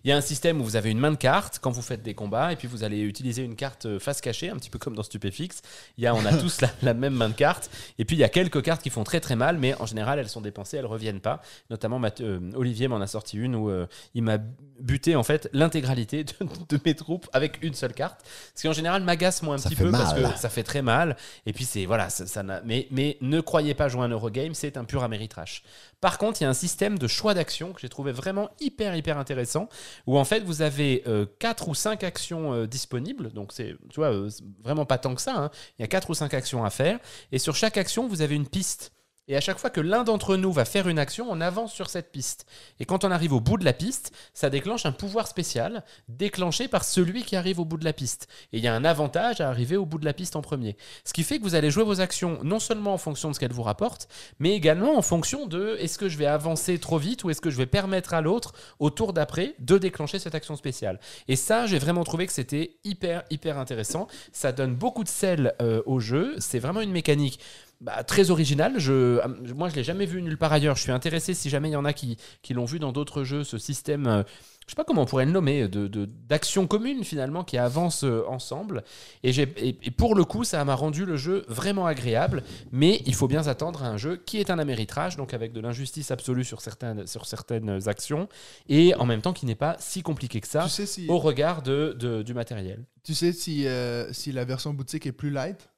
Il 0.06 0.10
y 0.10 0.12
a 0.12 0.16
un 0.16 0.20
système 0.20 0.60
où 0.60 0.64
vous 0.64 0.76
avez 0.76 0.92
une 0.92 1.00
main 1.00 1.10
de 1.10 1.16
carte 1.16 1.58
quand 1.60 1.72
vous 1.72 1.82
faites 1.82 2.00
des 2.00 2.14
combats, 2.14 2.52
et 2.52 2.56
puis 2.56 2.68
vous 2.68 2.84
allez 2.84 3.00
utiliser 3.00 3.42
une 3.42 3.56
carte 3.56 3.86
euh, 3.86 3.98
face 3.98 4.20
cachée, 4.20 4.48
un 4.50 4.54
petit 4.54 4.70
peu 4.70 4.78
comme 4.78 4.94
dans 4.94 5.02
Stupéfix. 5.02 5.62
Il 5.98 6.04
y 6.04 6.06
a, 6.06 6.14
on 6.14 6.24
a 6.24 6.32
tous 6.38 6.60
la, 6.60 6.70
la 6.82 6.94
même 6.94 7.14
main 7.14 7.28
de 7.28 7.34
carte, 7.34 7.68
et 7.98 8.04
puis 8.04 8.14
il 8.14 8.20
y 8.20 8.22
a 8.22 8.28
quelques 8.28 8.62
cartes 8.62 8.82
qui 8.82 8.90
font 8.90 9.02
très 9.02 9.18
très 9.18 9.34
mal, 9.34 9.58
mais 9.58 9.74
en 9.80 9.84
général 9.84 10.20
elles 10.20 10.28
sont 10.28 10.40
dépensées, 10.40 10.76
elles 10.76 10.86
reviennent 10.86 11.18
pas. 11.18 11.42
Notamment 11.70 11.98
Mathieu- 11.98 12.24
euh, 12.40 12.52
Olivier 12.54 12.86
m'en 12.86 13.00
a 13.00 13.08
sorti 13.08 13.36
une 13.36 13.56
où 13.56 13.68
euh, 13.68 13.88
il 14.14 14.22
m'a 14.22 14.38
buté 14.78 15.16
en 15.16 15.24
fait 15.24 15.48
l'intégralité 15.52 16.22
de, 16.22 16.32
de 16.68 16.80
mes 16.84 16.94
troupes 16.94 17.26
avec 17.32 17.58
une 17.64 17.74
seule 17.74 17.92
carte. 17.92 18.20
Ce 18.54 18.62
qui 18.62 18.68
en 18.68 18.72
général 18.72 19.02
m'agace 19.02 19.42
moi 19.42 19.56
un 19.56 19.58
Ça 19.58 19.70
petit 19.70 19.74
peu 19.74 19.90
parce 19.90 20.14
que 20.14 20.38
ça 20.38 20.48
fait 20.48 20.62
très 20.62 20.82
mal. 20.82 21.16
Et 21.46 21.52
puis 21.52 21.64
c'est 21.64 21.84
voilà, 21.84 22.10
ça, 22.10 22.44
mais, 22.64 22.86
mais 22.92 23.16
ne 23.22 23.40
croyez 23.40 23.74
pas 23.74 23.88
jouer 23.88 24.02
un 24.04 24.10
Eurogame, 24.10 24.54
c'est 24.54 24.76
un 24.76 24.84
pur 24.84 25.02
Ameritrash. 25.02 25.64
Par 26.00 26.16
contre, 26.18 26.40
il 26.40 26.44
y 26.44 26.46
a 26.46 26.50
un 26.50 26.54
système 26.54 26.96
de 26.96 27.08
choix 27.08 27.34
d'actions 27.34 27.72
que 27.72 27.80
j'ai 27.80 27.88
trouvé 27.88 28.12
vraiment 28.12 28.50
hyper 28.60 28.94
hyper 28.94 29.18
intéressant 29.18 29.68
où 30.06 30.18
en 30.18 30.24
fait 30.24 30.40
vous 30.40 30.62
avez 30.62 31.04
4 31.38 31.68
ou 31.68 31.74
5 31.74 32.04
actions 32.04 32.52
euh, 32.52 32.66
disponibles. 32.66 33.32
Donc 33.32 33.52
euh, 33.60 34.28
c'est 34.28 34.44
vraiment 34.62 34.84
pas 34.86 34.98
tant 34.98 35.14
que 35.14 35.20
ça. 35.22 35.36
hein. 35.36 35.50
Il 35.78 35.82
y 35.82 35.84
a 35.84 35.88
4 35.88 36.10
ou 36.10 36.14
5 36.14 36.34
actions 36.34 36.64
à 36.64 36.70
faire 36.70 36.98
et 37.32 37.38
sur 37.38 37.54
chaque 37.54 37.76
action 37.76 38.06
vous 38.08 38.22
avez 38.22 38.34
une 38.34 38.48
piste. 38.48 38.92
Et 39.28 39.36
à 39.36 39.40
chaque 39.40 39.58
fois 39.58 39.70
que 39.70 39.80
l'un 39.80 40.04
d'entre 40.04 40.36
nous 40.36 40.52
va 40.52 40.64
faire 40.64 40.86
une 40.86 41.00
action, 41.00 41.26
on 41.28 41.40
avance 41.40 41.72
sur 41.72 41.90
cette 41.90 42.12
piste. 42.12 42.46
Et 42.78 42.84
quand 42.84 43.02
on 43.02 43.10
arrive 43.10 43.32
au 43.32 43.40
bout 43.40 43.56
de 43.56 43.64
la 43.64 43.72
piste, 43.72 44.12
ça 44.32 44.50
déclenche 44.50 44.86
un 44.86 44.92
pouvoir 44.92 45.26
spécial 45.26 45.82
déclenché 46.08 46.68
par 46.68 46.84
celui 46.84 47.24
qui 47.24 47.34
arrive 47.34 47.58
au 47.58 47.64
bout 47.64 47.76
de 47.76 47.84
la 47.84 47.92
piste. 47.92 48.28
Et 48.52 48.58
il 48.58 48.62
y 48.62 48.68
a 48.68 48.74
un 48.74 48.84
avantage 48.84 49.40
à 49.40 49.48
arriver 49.48 49.76
au 49.76 49.84
bout 49.84 49.98
de 49.98 50.04
la 50.04 50.12
piste 50.12 50.36
en 50.36 50.42
premier. 50.42 50.76
Ce 51.04 51.12
qui 51.12 51.24
fait 51.24 51.38
que 51.38 51.42
vous 51.42 51.56
allez 51.56 51.72
jouer 51.72 51.82
vos 51.82 52.00
actions 52.00 52.38
non 52.44 52.60
seulement 52.60 52.94
en 52.94 52.98
fonction 52.98 53.28
de 53.30 53.34
ce 53.34 53.40
qu'elles 53.40 53.52
vous 53.52 53.64
rapportent, 53.64 54.08
mais 54.38 54.54
également 54.54 54.96
en 54.96 55.02
fonction 55.02 55.46
de 55.46 55.76
est-ce 55.80 55.98
que 55.98 56.08
je 56.08 56.18
vais 56.18 56.26
avancer 56.26 56.78
trop 56.78 56.98
vite 56.98 57.24
ou 57.24 57.30
est-ce 57.30 57.40
que 57.40 57.50
je 57.50 57.56
vais 57.56 57.66
permettre 57.66 58.14
à 58.14 58.20
l'autre, 58.20 58.52
au 58.78 58.90
tour 58.90 59.12
d'après, 59.12 59.56
de 59.58 59.76
déclencher 59.76 60.20
cette 60.20 60.36
action 60.36 60.54
spéciale. 60.54 61.00
Et 61.26 61.34
ça, 61.34 61.66
j'ai 61.66 61.80
vraiment 61.80 62.04
trouvé 62.04 62.26
que 62.26 62.32
c'était 62.32 62.76
hyper, 62.84 63.24
hyper 63.30 63.58
intéressant. 63.58 64.06
Ça 64.32 64.52
donne 64.52 64.76
beaucoup 64.76 65.02
de 65.02 65.08
sel 65.08 65.54
euh, 65.60 65.82
au 65.86 65.98
jeu. 65.98 66.36
C'est 66.38 66.60
vraiment 66.60 66.80
une 66.80 66.92
mécanique 66.92 67.40
bah, 67.80 68.02
très 68.04 68.30
originale. 68.30 68.74
Je, 68.78 69.20
moi, 69.54 69.68
je 69.68 69.74
l'ai 69.76 69.84
jamais 69.84 70.06
vu 70.06 70.22
nulle 70.22 70.38
part 70.38 70.52
ailleurs. 70.52 70.76
Je 70.76 70.82
suis 70.82 70.92
intéressé 70.92 71.34
si 71.34 71.50
jamais 71.50 71.68
il 71.68 71.72
y 71.72 71.76
en 71.76 71.84
a 71.84 71.92
qui, 71.92 72.16
qui 72.42 72.54
l'ont 72.54 72.64
vu 72.64 72.78
dans 72.78 72.92
d'autres 72.92 73.22
jeux, 73.24 73.44
ce 73.44 73.58
système. 73.58 74.06
euh, 74.06 74.22
je 74.66 74.72
sais 74.72 74.76
pas 74.76 74.82
comment 74.84 75.02
on 75.02 75.06
pourrait 75.06 75.26
le 75.26 75.30
nommer, 75.30 75.68
de, 75.68 75.86
de- 75.86 76.06
d'action 76.06 76.66
commune 76.66 77.04
finalement 77.04 77.44
qui 77.44 77.56
avance 77.56 78.02
euh, 78.02 78.24
ensemble. 78.26 78.82
Et, 79.22 79.32
j'ai, 79.32 79.42
et, 79.58 79.78
et 79.80 79.90
pour 79.92 80.16
le 80.16 80.24
coup, 80.24 80.42
ça 80.42 80.64
m'a 80.64 80.74
rendu 80.74 81.04
le 81.04 81.16
jeu 81.16 81.44
vraiment 81.46 81.86
agréable. 81.86 82.42
Mais 82.72 83.00
il 83.06 83.14
faut 83.14 83.28
bien 83.28 83.44
s'attendre 83.44 83.84
à 83.84 83.88
un 83.88 83.96
jeu 83.96 84.16
qui 84.16 84.38
est 84.40 84.50
un 84.50 84.58
améritrage, 84.58 85.16
donc 85.16 85.34
avec 85.34 85.52
de 85.52 85.60
l'injustice 85.60 86.10
absolue 86.10 86.44
sur 86.44 86.60
certaines, 86.62 87.06
sur 87.06 87.26
certaines 87.26 87.88
actions, 87.88 88.28
et 88.68 88.92
en 88.96 89.06
même 89.06 89.22
temps 89.22 89.32
qui 89.32 89.46
n'est 89.46 89.54
pas 89.54 89.76
si 89.78 90.02
compliqué 90.02 90.40
que 90.40 90.48
ça 90.48 90.64
Tu 90.64 90.70
sais 90.70 90.86
si, 90.86 91.06
au 91.08 91.18
regard 91.18 91.62
de, 91.62 91.94
de- 91.96 92.22
du 92.22 92.34
matériel. 92.34 92.84
tu 93.04 93.14
sais 93.14 93.32
si, 93.32 93.68
euh, 93.68 94.12
si 94.12 94.32
la 94.32 94.44
version 94.44 94.74
boutique 94.74 95.06
est 95.06 95.12
plus 95.12 95.30
light? 95.30 95.68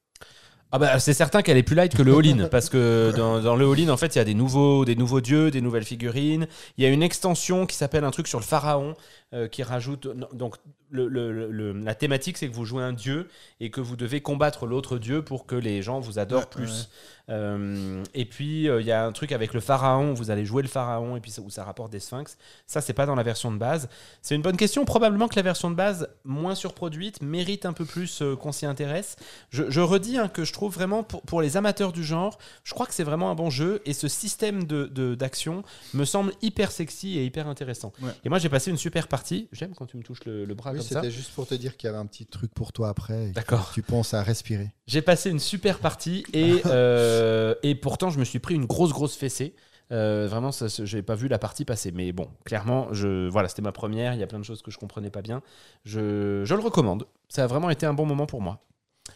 Ah 0.70 0.78
bah 0.78 0.98
c'est 0.98 1.14
certain 1.14 1.40
qu'elle 1.40 1.56
est 1.56 1.62
plus 1.62 1.74
light 1.74 1.96
que 1.96 2.02
le 2.02 2.14
all-in 2.14 2.46
parce 2.48 2.68
que 2.68 3.10
dans, 3.16 3.40
dans 3.40 3.56
le 3.56 3.66
all-in 3.70 3.88
en 3.88 3.96
fait 3.96 4.14
il 4.14 4.18
y 4.18 4.20
a 4.20 4.24
des 4.24 4.34
nouveaux 4.34 4.84
des 4.84 4.96
nouveaux 4.96 5.22
dieux, 5.22 5.50
des 5.50 5.62
nouvelles 5.62 5.84
figurines. 5.84 6.46
Il 6.76 6.84
y 6.84 6.86
a 6.86 6.90
une 6.90 7.02
extension 7.02 7.64
qui 7.64 7.74
s'appelle 7.74 8.04
un 8.04 8.10
truc 8.10 8.28
sur 8.28 8.38
le 8.38 8.44
pharaon 8.44 8.94
euh, 9.34 9.46
qui 9.48 9.62
rajoute 9.62 10.06
non, 10.06 10.26
donc 10.32 10.56
le, 10.90 11.06
le- 11.06 11.32
le- 11.32 11.50
le- 11.50 11.72
la 11.80 11.94
thématique 11.94 12.38
c'est 12.38 12.48
que 12.48 12.54
vous 12.54 12.64
jouez 12.64 12.82
un 12.82 12.94
dieu 12.94 13.28
et 13.60 13.70
que 13.70 13.80
vous 13.82 13.94
devez 13.96 14.22
combattre 14.22 14.64
l'autre 14.66 14.96
dieu 14.98 15.22
pour 15.22 15.44
que 15.44 15.54
les 15.54 15.82
gens 15.82 16.00
vous 16.00 16.18
adorent 16.18 16.40
Ouais, 16.40 16.46
plus. 16.50 16.88
Euh, 17.30 18.02
et 18.14 18.24
puis 18.24 18.70
euh, 18.70 18.80
il 18.80 18.86
y 18.86 18.92
a 18.92 19.04
un 19.04 19.12
truc 19.12 19.32
avec 19.32 19.52
le 19.52 19.60
pharaon, 19.60 20.14
vous 20.14 20.30
allez 20.30 20.46
jouer 20.46 20.62
le 20.62 20.68
pharaon 20.68 21.14
et 21.14 21.20
puis 21.20 21.30
ça, 21.30 21.42
où 21.42 21.50
ça 21.50 21.62
rapporte 21.62 21.92
des 21.92 22.00
sphinx. 22.00 22.38
Ça 22.66 22.80
c'est 22.80 22.94
pas 22.94 23.04
dans 23.04 23.14
la 23.14 23.22
version 23.22 23.52
de 23.52 23.58
base. 23.58 23.90
C'est 24.22 24.34
une 24.34 24.40
bonne 24.40 24.56
question. 24.56 24.86
Probablement 24.86 25.28
que 25.28 25.36
la 25.36 25.42
version 25.42 25.70
de 25.70 25.74
base 25.74 26.08
moins 26.24 26.54
surproduite 26.54 27.20
mérite 27.20 27.66
un 27.66 27.74
peu 27.74 27.84
plus 27.84 28.22
qu'on 28.40 28.50
s'y 28.52 28.64
intéresse. 28.64 29.16
Je, 29.50 29.64
je 29.68 29.80
redis 29.82 30.16
hein, 30.16 30.28
que 30.28 30.44
je 30.44 30.54
trouve 30.54 30.72
vraiment 30.72 31.02
pour, 31.02 31.20
pour 31.20 31.42
les 31.42 31.58
amateurs 31.58 31.92
du 31.92 32.02
genre, 32.02 32.38
je 32.64 32.72
crois 32.72 32.86
que 32.86 32.94
c'est 32.94 33.04
vraiment 33.04 33.30
un 33.30 33.34
bon 33.34 33.50
jeu 33.50 33.82
et 33.84 33.92
ce 33.92 34.08
système 34.08 34.64
de 34.64 34.86
de- 34.86 35.14
d'action 35.14 35.64
me 35.92 36.06
semble 36.06 36.32
hyper 36.40 36.70
sexy 36.72 37.18
et 37.18 37.26
hyper 37.26 37.46
intéressant. 37.46 37.92
Ouais. 38.00 38.12
Et 38.24 38.30
moi 38.30 38.38
j'ai 38.38 38.48
passé 38.48 38.70
une 38.70 38.78
super 38.78 39.06
partie. 39.06 39.17
J'aime 39.52 39.74
quand 39.74 39.86
tu 39.86 39.96
me 39.96 40.02
touches 40.02 40.24
le, 40.24 40.44
le 40.44 40.54
bras 40.54 40.70
Oui, 40.72 40.78
comme 40.78 40.86
ça. 40.86 41.00
c'était 41.02 41.10
juste 41.10 41.30
pour 41.32 41.46
te 41.46 41.54
dire 41.54 41.76
qu'il 41.76 41.86
y 41.86 41.90
avait 41.90 41.98
un 41.98 42.06
petit 42.06 42.26
truc 42.26 42.52
pour 42.54 42.72
toi 42.72 42.88
après. 42.88 43.30
D'accord. 43.30 43.70
Tu 43.74 43.82
penses 43.82 44.14
à 44.14 44.22
respirer. 44.22 44.70
J'ai 44.86 45.02
passé 45.02 45.30
une 45.30 45.38
super 45.40 45.78
partie 45.78 46.24
et, 46.32 46.60
euh, 46.66 47.54
et 47.62 47.74
pourtant 47.74 48.10
je 48.10 48.18
me 48.18 48.24
suis 48.24 48.38
pris 48.38 48.54
une 48.54 48.66
grosse 48.66 48.92
grosse 48.92 49.14
fessée. 49.16 49.54
Euh, 49.90 50.26
vraiment, 50.28 50.52
ça- 50.52 50.66
j'ai 50.84 51.00
pas 51.02 51.14
vu 51.14 51.28
la 51.28 51.38
partie 51.38 51.64
passer. 51.64 51.92
Mais 51.92 52.12
bon, 52.12 52.28
clairement, 52.44 52.88
je, 52.92 53.26
voilà, 53.28 53.48
c'était 53.48 53.62
ma 53.62 53.72
première. 53.72 54.12
Il 54.12 54.20
y 54.20 54.22
a 54.22 54.26
plein 54.26 54.38
de 54.38 54.44
choses 54.44 54.60
que 54.60 54.70
je 54.70 54.76
comprenais 54.76 55.08
pas 55.10 55.22
bien. 55.22 55.40
Je, 55.84 56.42
je 56.44 56.54
le 56.54 56.60
recommande. 56.60 57.06
Ça 57.30 57.44
a 57.44 57.46
vraiment 57.46 57.70
été 57.70 57.86
un 57.86 57.94
bon 57.94 58.04
moment 58.04 58.26
pour 58.26 58.42
moi. 58.42 58.60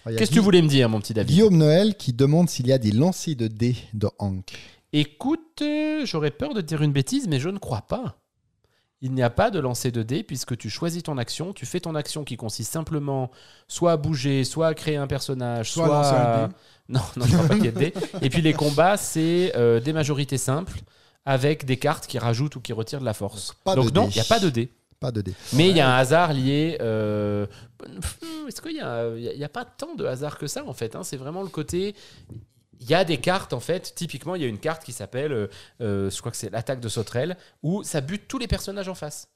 Il 0.06 0.12
y 0.12 0.16
a 0.16 0.18
Qu'est-ce 0.18 0.30
que 0.30 0.36
tu 0.36 0.40
voulais 0.40 0.62
me 0.62 0.68
dire, 0.68 0.88
mon 0.88 1.00
petit 1.00 1.12
David? 1.12 1.30
Guillaume 1.30 1.58
Noël 1.58 1.94
qui 1.96 2.14
demande 2.14 2.48
s'il 2.48 2.66
y 2.66 2.72
a 2.72 2.78
des 2.78 2.90
lancers 2.92 3.36
de 3.36 3.48
dés 3.48 3.76
de 3.92 4.08
Hank. 4.18 4.52
Écoute, 4.94 5.60
euh, 5.60 6.06
j'aurais 6.06 6.30
peur 6.30 6.54
de 6.54 6.62
te 6.62 6.66
dire 6.66 6.80
une 6.82 6.92
bêtise, 6.92 7.28
mais 7.28 7.38
je 7.38 7.50
ne 7.50 7.58
crois 7.58 7.82
pas. 7.82 8.16
Il 9.04 9.12
n'y 9.12 9.22
a 9.22 9.30
pas 9.30 9.50
de 9.50 9.58
lancer 9.58 9.90
de 9.90 10.02
dés 10.04 10.22
puisque 10.22 10.56
tu 10.56 10.70
choisis 10.70 11.02
ton 11.02 11.18
action, 11.18 11.52
tu 11.52 11.66
fais 11.66 11.80
ton 11.80 11.94
action 11.96 12.22
qui 12.22 12.36
consiste 12.36 12.72
simplement 12.72 13.30
soit 13.66 13.92
à 13.92 13.96
bouger, 13.96 14.44
soit 14.44 14.68
à 14.68 14.74
créer 14.74 14.96
un 14.96 15.08
personnage, 15.08 15.72
Soit 15.72 15.86
soit, 15.86 15.98
à. 16.04 16.48
Non, 16.88 17.00
non, 17.16 17.26
crois 17.26 17.48
pas 17.48 17.54
de 17.56 17.70
dés. 17.70 17.92
Et 18.22 18.30
puis 18.30 18.42
les 18.42 18.52
combats, 18.52 18.96
c'est 18.96 19.52
euh, 19.56 19.80
des 19.80 19.92
majorités 19.92 20.38
simples 20.38 20.80
avec 21.24 21.64
des 21.64 21.76
cartes 21.78 22.06
qui 22.06 22.18
rajoutent 22.18 22.56
ou 22.56 22.60
qui 22.60 22.72
retirent 22.72 23.00
de 23.00 23.04
la 23.04 23.14
force. 23.14 23.54
Pas 23.64 23.74
de 23.74 23.80
Donc 23.82 23.92
non, 23.94 24.08
il 24.08 24.14
n'y 24.14 24.20
a 24.20 24.24
pas 24.24 24.38
de 24.40 24.50
dés. 24.50 24.72
Pas 25.00 25.10
de 25.10 25.20
dés. 25.20 25.34
Mais 25.54 25.68
il 25.70 25.76
y 25.76 25.80
a 25.80 25.92
un 25.92 25.96
hasard 25.98 26.32
lié. 26.32 26.76
euh, 26.80 27.46
Est-ce 28.46 28.60
qu'il 28.62 28.74
n'y 28.74 28.80
a, 28.80 29.08
il 29.16 29.22
y 29.22 29.28
a- 29.28 29.32
il 29.32 29.38
y 29.38 29.44
a 29.44 29.48
pas 29.48 29.64
tant 29.64 29.94
de 29.96 30.04
hasard 30.04 30.38
que 30.38 30.46
ça 30.46 30.64
en 30.64 30.72
fait 30.72 30.94
hein. 30.94 31.02
C'est 31.02 31.16
vraiment 31.16 31.42
le 31.42 31.48
côté. 31.48 31.94
Il 32.82 32.90
y 32.90 32.94
a 32.94 33.04
des 33.04 33.18
cartes 33.18 33.52
en 33.52 33.60
fait. 33.60 33.94
Typiquement, 33.94 34.34
il 34.34 34.42
y 34.42 34.44
a 34.44 34.48
une 34.48 34.58
carte 34.58 34.84
qui 34.84 34.92
s'appelle, 34.92 35.32
euh, 35.32 35.46
euh, 35.80 36.10
je 36.10 36.18
crois 36.18 36.30
que 36.30 36.36
c'est 36.36 36.50
l'attaque 36.50 36.80
de 36.80 36.88
sauterelle, 36.88 37.36
où 37.62 37.82
ça 37.82 38.00
bute 38.00 38.28
tous 38.28 38.38
les 38.38 38.46
personnages 38.48 38.88
en 38.88 38.94
face. 38.94 39.26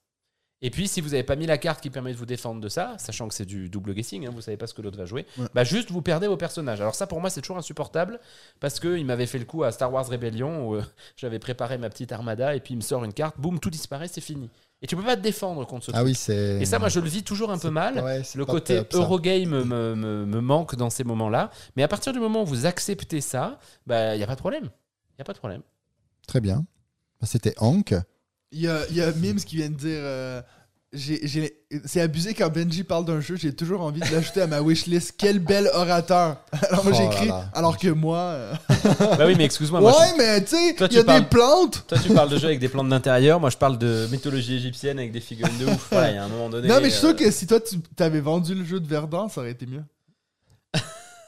Et 0.63 0.71
puis, 0.71 0.89
si 0.89 1.03
vous 1.03 1.11
n'avez 1.11 1.23
pas 1.23 1.37
mis 1.37 1.45
la 1.47 1.59
carte 1.59 1.83
qui 1.83 1.91
permet 1.91 2.13
de 2.13 2.17
vous 2.17 2.25
défendre 2.25 2.63
de 2.63 2.69
ça, 2.71 2.95
sachant 2.99 3.29
que 3.29 3.35
c'est 3.35 3.45
du 3.45 3.69
double 3.69 3.93
guessing, 3.93 4.27
hein, 4.27 4.31
vous 4.35 4.41
savez 4.41 4.57
pas 4.57 4.67
ce 4.67 4.73
que 4.73 4.81
l'autre 4.81 4.97
va 4.97 5.05
jouer, 5.05 5.27
Ouais. 5.37 5.47
bah 5.53 5.65
juste 5.65 5.91
vous 5.91 6.01
perdez 6.01 6.29
vos 6.29 6.39
personnages. 6.39 6.81
Alors 6.81 6.95
ça, 6.95 7.07
pour 7.07 7.21
moi, 7.21 7.29
c'est 7.29 7.43
toujours 7.43 7.59
insupportable 7.59 8.19
parce 8.59 8.81
que 8.81 8.97
il 8.97 9.05
m'avait 9.05 9.27
fait 9.27 9.39
le 9.39 9.45
coup 9.45 9.65
à 9.65 9.71
Star 9.73 9.93
Wars 9.93 10.07
Rebellion 10.09 10.67
où 10.69 10.77
euh, 10.77 10.83
j'avais 11.17 11.39
préparé 11.39 11.77
ma 11.77 11.91
petite 11.91 12.11
armada 12.11 12.57
et 12.57 12.61
puis 12.61 12.73
il 12.73 12.79
me 12.79 12.83
sort 12.83 13.05
une 13.05 13.13
carte, 13.13 13.39
boum, 13.39 13.61
tout 13.61 13.69
disparaît, 13.71 14.09
c'est 14.09 14.23
fini. 14.23 14.49
Et 14.83 14.87
tu 14.87 14.95
peux 14.95 15.03
pas 15.03 15.17
te 15.17 15.23
défendre 15.23 15.67
contre 15.67 15.87
ce 15.87 15.91
Ah 15.93 15.99
truc. 16.01 16.09
oui, 16.09 16.15
c'est. 16.15 16.61
Et 16.61 16.67
ça, 16.67 16.79
moi, 16.79 16.89
je 16.91 17.01
le 17.01 17.09
vis 17.09 17.23
toujours 17.23 17.51
un 17.51 17.59
peu 17.59 17.71
mal. 17.71 17.99
Ouais, 18.01 18.23
Le 18.35 18.45
côté 18.45 18.85
top. 18.85 19.01
Eurogame 19.01 19.65
me, 19.65 19.95
me, 19.95 20.27
me 20.27 20.41
manque 20.41 20.77
dans 20.77 20.91
ces 20.91 21.03
moments-là. 21.05 21.51
Mais 21.77 21.83
à 21.83 21.89
partir 21.89 22.13
du 22.13 22.19
moment 22.21 22.43
où 22.43 22.47
vous 22.47 22.67
acceptez 22.67 23.21
ça, 23.23 23.59
bah, 23.87 24.15
il 24.15 24.19
n'y 24.19 24.25
a 24.25 24.27
pas 24.27 24.35
de 24.35 24.41
problème. 24.41 24.65
Il 24.65 25.15
n'y 25.19 25.23
a 25.23 25.25
pas 25.25 25.33
de 25.33 25.39
problème. 25.39 25.63
Très 26.29 26.41
bien. 26.43 26.67
Bah, 27.21 27.27
C'était 27.27 27.55
Hank. 27.59 27.95
Il 28.53 28.61
y 28.61 28.69
a, 28.69 28.87
il 28.91 28.97
y 28.97 29.03
a 29.03 29.11
Mims 29.13 29.37
qui 29.37 29.57
vient 29.57 29.71
de 29.71 29.75
dire 29.77 29.99
euh, 30.01 30.43
C'est 30.95 32.01
abusé 32.01 32.33
quand 32.33 32.49
Benji 32.51 32.85
parle 32.85 33.05
d'un 33.05 33.21
jeu, 33.21 33.37
j'ai 33.37 33.53
toujours 33.55 33.83
envie 33.83 34.01
de 34.01 34.11
l'ajouter 34.13 34.41
à 34.43 34.47
ma 34.47 34.61
wishlist. 34.61 35.15
Quel 35.19 35.41
bel 35.41 35.69
orateur 35.75 36.37
Alors 36.71 36.85
moi 36.85 36.95
Oh 36.97 37.11
écrit, 37.11 37.29
là. 37.29 37.51
alors 37.55 37.77
que 37.77 37.89
moi. 37.89 38.19
euh, 38.19 38.55
bah 39.19 39.25
oui, 39.27 39.35
mais 39.37 39.45
excuse-moi. 39.45 39.81
moi, 39.81 39.91
ouais, 39.99 40.15
mais 40.17 40.41
tu 40.45 40.51
sais, 40.57 40.75
il 40.79 40.93
y 40.95 40.99
a 40.99 41.05
parles- 41.05 41.21
des 41.23 41.27
plantes 41.27 41.85
Toi, 41.89 41.99
tu 41.99 42.13
parles 42.15 42.31
de 42.31 42.39
jeux 42.39 42.47
avec 42.47 42.61
des 42.61 42.69
plantes 42.69 42.89
d'intérieur. 42.89 43.41
Moi, 43.41 43.51
je 43.51 43.57
parle 43.57 43.79
de 43.79 44.07
mythologie 44.11 44.55
égyptienne 44.55 44.99
avec 44.99 45.13
des 45.13 45.21
figurines 45.21 45.59
de 45.59 45.67
ouf. 45.67 45.89
Voilà, 45.91 46.11
il 46.13 46.15
y 46.15 46.19
a 46.19 46.25
un 46.25 46.29
moment 46.29 46.49
donné. 46.49 46.69
Non, 46.69 46.77
mais 46.81 46.85
je 46.89 46.91
suis 46.91 47.01
sûr 47.01 47.09
euh, 47.11 47.15
que 47.15 47.31
si 47.31 47.47
toi 47.47 47.61
tu 47.61 47.79
t'avais 47.97 48.21
vendu 48.21 48.55
le 48.55 48.65
jeu 48.65 48.81
de 48.81 48.87
Verdun, 48.87 49.29
ça 49.29 49.41
aurait 49.41 49.51
été 49.51 49.67
mieux. 49.67 49.83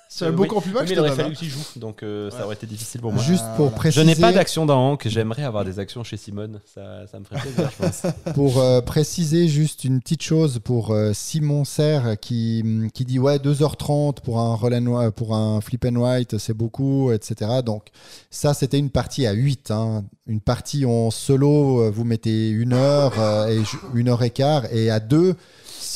C'est 0.08 0.24
un 0.24 0.32
beau 0.32 0.42
oui. 0.44 0.48
compliment 0.48 0.80
Oui, 0.80 0.86
que 0.86 0.90
mais 0.90 0.94
je 0.96 1.00
il 1.00 1.00
aurait 1.00 1.10
fallu 1.14 1.28
hein. 1.28 1.34
que 1.34 1.38
tu 1.38 1.44
joues. 1.50 1.64
Donc, 1.76 2.02
euh, 2.02 2.30
ça 2.30 2.44
aurait 2.46 2.54
été 2.54 2.66
difficile 2.66 3.00
pour 3.02 3.12
moi. 3.12 3.22
Juste 3.22 3.44
pour 3.56 3.66
voilà. 3.66 3.70
Je 3.70 3.76
préciser. 3.76 4.04
n'ai 4.06 4.16
pas 4.16 4.32
d'action 4.32 4.64
dans 4.64 4.90
Hank. 4.92 5.06
J'aimerais 5.06 5.44
avoir 5.44 5.64
des 5.64 5.78
actions 5.78 6.02
chez 6.02 6.16
Simone. 6.16 6.60
Ça, 6.74 7.06
ça 7.06 7.18
me 7.18 7.24
ferait 7.24 7.40
plaisir, 7.40 7.70
je 7.70 7.84
pense. 7.84 8.02
Pour 8.34 8.58
euh, 8.58 8.80
préciser 8.80 9.48
juste 9.48 9.84
une 9.84 10.00
petite 10.00 10.22
chose 10.22 10.60
pour 10.62 10.92
euh, 10.92 11.12
Simon 11.12 11.64
Serre 11.64 12.18
qui, 12.20 12.64
qui 12.94 13.04
dit 13.04 13.18
ouais 13.18 13.36
2h30 13.38 14.20
pour 14.22 14.40
un 14.40 14.54
and 14.54 15.10
pour 15.12 15.34
un 15.34 15.60
flip 15.60 15.84
and 15.84 16.00
write 16.00 16.38
c'est 16.38 16.54
beaucoup 16.54 17.12
etc 17.12 17.62
donc 17.64 17.88
ça 18.30 18.54
c'était 18.54 18.78
une 18.78 18.90
partie 18.90 19.26
à 19.26 19.32
8 19.32 19.70
hein. 19.70 20.04
une 20.26 20.40
partie 20.40 20.84
en 20.84 21.10
solo 21.10 21.90
vous 21.90 22.04
mettez 22.04 22.50
une 22.50 22.72
heure 22.72 23.14
euh, 23.18 23.48
et 23.48 23.62
une 23.94 24.08
heure 24.08 24.22
et 24.22 24.30
quart 24.30 24.64
et 24.72 24.90
à 24.90 25.00
deux 25.00 25.36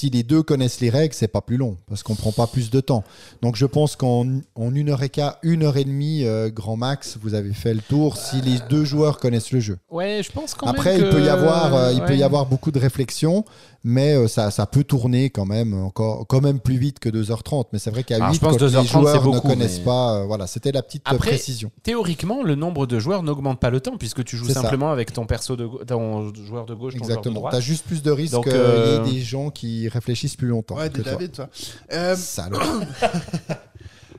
si 0.02 0.10
les 0.10 0.24
deux 0.24 0.42
connaissent 0.42 0.80
les 0.80 0.90
règles 0.90 1.14
c'est 1.14 1.28
pas 1.28 1.42
plus 1.42 1.56
long 1.56 1.76
parce 1.86 2.02
qu'on 2.02 2.16
prend 2.16 2.32
pas 2.32 2.48
plus 2.48 2.70
de 2.70 2.80
temps. 2.80 3.04
Donc 3.40 3.54
je 3.54 3.66
pense 3.66 3.94
qu'en 3.94 4.26
en 4.56 4.74
une 4.74 4.90
heure 4.90 5.04
et 5.04 5.10
quart 5.10 5.36
une 5.44 5.62
heure 5.62 5.76
et 5.76 5.84
demie 5.84 6.24
euh, 6.24 6.50
grand 6.50 6.76
max 6.76 7.18
vous 7.22 7.34
avez 7.34 7.52
fait 7.52 7.72
le 7.72 7.80
tour 7.80 8.16
si 8.16 8.40
les 8.40 8.58
deux 8.68 8.84
joueurs 8.84 9.18
connaissent 9.18 9.52
le 9.52 9.60
jeu. 9.60 9.78
Ouais, 9.90 10.22
je 10.24 10.32
pense 10.32 10.54
quand 10.54 10.66
après, 10.66 10.98
même. 10.98 11.06
il 11.06 11.10
peut 11.10 11.22
y 11.22 11.28
avoir, 11.28 11.76
euh, 11.76 11.92
il 11.92 12.02
peut 12.02 12.16
y 12.16 12.24
avoir 12.24 12.46
beaucoup 12.46 12.72
de 12.72 12.80
réflexion, 12.80 13.44
mais 13.84 14.14
euh, 14.14 14.28
ça, 14.28 14.50
ça 14.50 14.66
peut 14.66 14.84
tourner 14.84 15.30
quand 15.30 15.44
même 15.46 15.74
encore, 15.74 16.26
quand 16.26 16.40
même 16.40 16.60
plus 16.60 16.76
vite 16.76 16.98
que 16.98 17.08
2h30. 17.08 17.66
Mais 17.72 17.78
c'est 17.78 17.90
vrai 17.90 18.04
qu'à 18.04 18.16
Alors, 18.16 18.28
8, 18.30 18.34
je 18.34 18.40
pense 18.40 18.56
quand 18.56 18.66
2h30, 18.66 18.82
les 18.82 18.86
joueurs 18.88 19.16
ne 19.16 19.20
beaucoup, 19.32 19.48
connaissent 19.48 19.78
mais- 19.78 19.84
pas, 19.84 20.14
euh, 20.18 20.24
voilà, 20.24 20.46
c'était 20.46 20.72
la 20.72 20.82
petite 20.82 21.02
euh, 21.08 21.14
Après, 21.14 21.30
précision. 21.30 21.70
Théoriquement, 21.82 22.42
le 22.42 22.54
nombre 22.54 22.86
de 22.86 22.98
joueurs 22.98 23.22
n'augmente 23.22 23.58
pas 23.60 23.70
le 23.70 23.80
temps 23.80 23.96
puisque 23.98 24.24
tu 24.24 24.36
joues 24.36 24.48
ça. 24.48 24.62
simplement 24.62 24.90
avec 24.92 25.12
ton 25.12 25.26
perso 25.26 25.56
de 25.56 25.68
ton 25.86 26.32
joueur 26.34 26.66
de 26.66 26.74
gauche, 26.74 26.94
ton 26.94 26.98
joueur 26.98 27.08
de 27.08 27.12
Exactement. 27.12 27.34
droite. 27.40 27.52
T'as 27.54 27.60
juste 27.60 27.84
plus 27.86 28.02
de 28.02 28.10
risques 28.10 28.40
qu'il 28.42 28.52
euh, 28.54 29.02
y 29.04 29.08
ait 29.08 29.12
des 29.14 29.20
gens 29.20 29.50
qui 29.50 29.88
réfléchissent 29.88 30.36
plus 30.36 30.48
longtemps. 30.48 30.76
Ouais, 30.76 30.88
que 30.88 30.98
des 30.98 31.02
toi. 31.02 31.12
David, 31.12 31.32
toi. 31.32 31.48
Euh, 31.92 32.14
Salaud. 32.16 32.58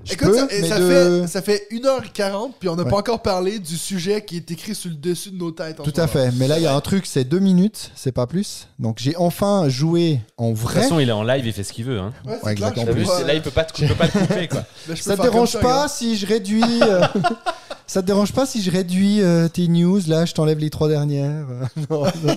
Je 0.05 0.13
Écoute, 0.13 0.27
peux, 0.31 0.37
ça, 0.37 0.47
mais 0.49 0.67
ça 0.67 0.79
de- 0.79 0.87
fait, 1.21 1.27
ça 1.27 1.41
fait 1.41 1.67
1h40, 1.71 2.51
puis 2.59 2.67
on 2.67 2.75
n'a 2.75 2.83
Ouais. 2.83 2.89
pas 2.89 2.97
encore 2.97 3.21
parlé 3.21 3.57
du 3.59 3.77
sujet 3.77 4.21
qui 4.23 4.35
est 4.35 4.51
écrit 4.51 4.75
sur 4.75 4.89
le 4.89 4.97
dessus 4.97 5.31
de 5.31 5.37
nos 5.37 5.51
têtes. 5.51 5.79
en 5.79 5.83
Tout 5.83 5.93
à 5.95 6.07
fait. 6.07 6.29
Mais 6.35 6.47
là, 6.49 6.57
il 6.59 6.63
y 6.63 6.67
a 6.67 6.75
un 6.75 6.81
truc, 6.81 7.05
c'est 7.05 7.23
deux 7.23 7.39
minutes, 7.39 7.91
c'est 7.95 8.11
pas 8.11 8.27
plus. 8.27 8.67
Donc 8.79 8.97
j'ai 8.99 9.15
enfin 9.15 9.69
joué 9.69 10.19
en 10.37 10.49
De 10.49 10.55
toute 10.55 10.63
vrai. 10.63 10.81
façon, 10.81 10.99
il 10.99 11.07
est 11.07 11.13
en 11.13 11.23
live, 11.23 11.45
il 11.45 11.53
fait 11.53 11.63
ce 11.63 11.71
qu'il 11.71 11.85
veut. 11.85 11.99
Hein. 11.99 12.11
Ouais, 12.25 12.37
Ouais, 12.43 12.55
clair, 12.55 12.73
pas- 12.73 12.81
c'est- 12.83 13.23
là, 13.23 13.33
il 13.33 13.41
peut 13.41 13.49
pas 13.51 13.63
te, 13.63 13.81
il 13.81 13.87
peut 13.87 13.95
pas 13.95 14.07
te 14.09 14.17
couper. 14.17 14.47
Quoi. 14.49 14.65
Ben, 14.87 14.93
peux 14.93 14.95
Ça 15.01 15.15
te 15.15 15.21
dérange 15.21 15.57
pas 15.59 15.87
si 15.87 16.17
je 16.17 16.25
réduis 16.25 16.63
euh, 16.81 17.01
Ça 17.87 18.01
te 18.01 18.07
dérange 18.07 18.31
pas 18.33 18.45
si 18.45 18.61
je 18.61 18.71
réduis 18.71 19.21
euh, 19.21 19.47
tes 19.49 19.67
news? 19.67 19.99
Là, 20.07 20.25
je 20.25 20.33
t'enlève 20.33 20.57
les 20.57 20.69
trois 20.69 20.87
dernières. 20.89 21.45
non, 21.89 22.03
non. 22.03 22.35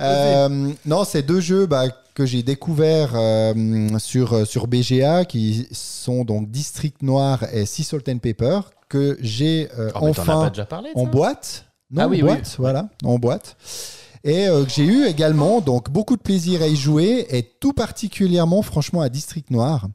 Euh, 0.00 0.72
non, 0.84 1.04
c'est 1.04 1.22
deux 1.22 1.40
jeux 1.40 1.66
bah, 1.66 1.84
que 2.14 2.26
j'ai 2.26 2.42
découverts 2.42 3.12
euh, 3.14 3.98
sur, 3.98 4.46
sur 4.46 4.66
BGA 4.66 5.24
qui 5.24 5.66
sont 5.72 6.24
donc 6.24 6.50
District 6.50 7.02
Noir 7.02 7.44
et 7.52 7.66
Sea 7.66 7.82
Salt 7.84 8.08
and 8.08 8.18
Pepper 8.18 8.60
que 8.88 9.16
j'ai 9.20 9.68
euh, 9.78 9.90
Oh, 9.94 10.08
enfin 10.08 10.50
parlé 10.68 10.90
en 10.94 11.04
boîte. 11.06 11.64
Non, 11.90 12.02
Ah 12.02 12.08
oui, 12.08 12.22
en 12.22 12.26
oui. 12.26 12.32
boîte, 12.34 12.56
voilà, 12.58 12.88
en 13.04 13.18
boîte. 13.18 13.56
Et 14.24 14.48
euh, 14.48 14.64
que 14.64 14.70
j'ai 14.70 14.84
eu 14.84 15.06
également 15.06 15.60
donc 15.60 15.88
beaucoup 15.90 16.16
de 16.16 16.22
plaisir 16.22 16.60
à 16.62 16.66
y 16.66 16.74
jouer 16.76 17.26
et 17.30 17.42
tout 17.42 17.72
particulièrement 17.72 18.62
franchement 18.62 19.00
à 19.00 19.08
District 19.08 19.50
Noir. 19.50 19.86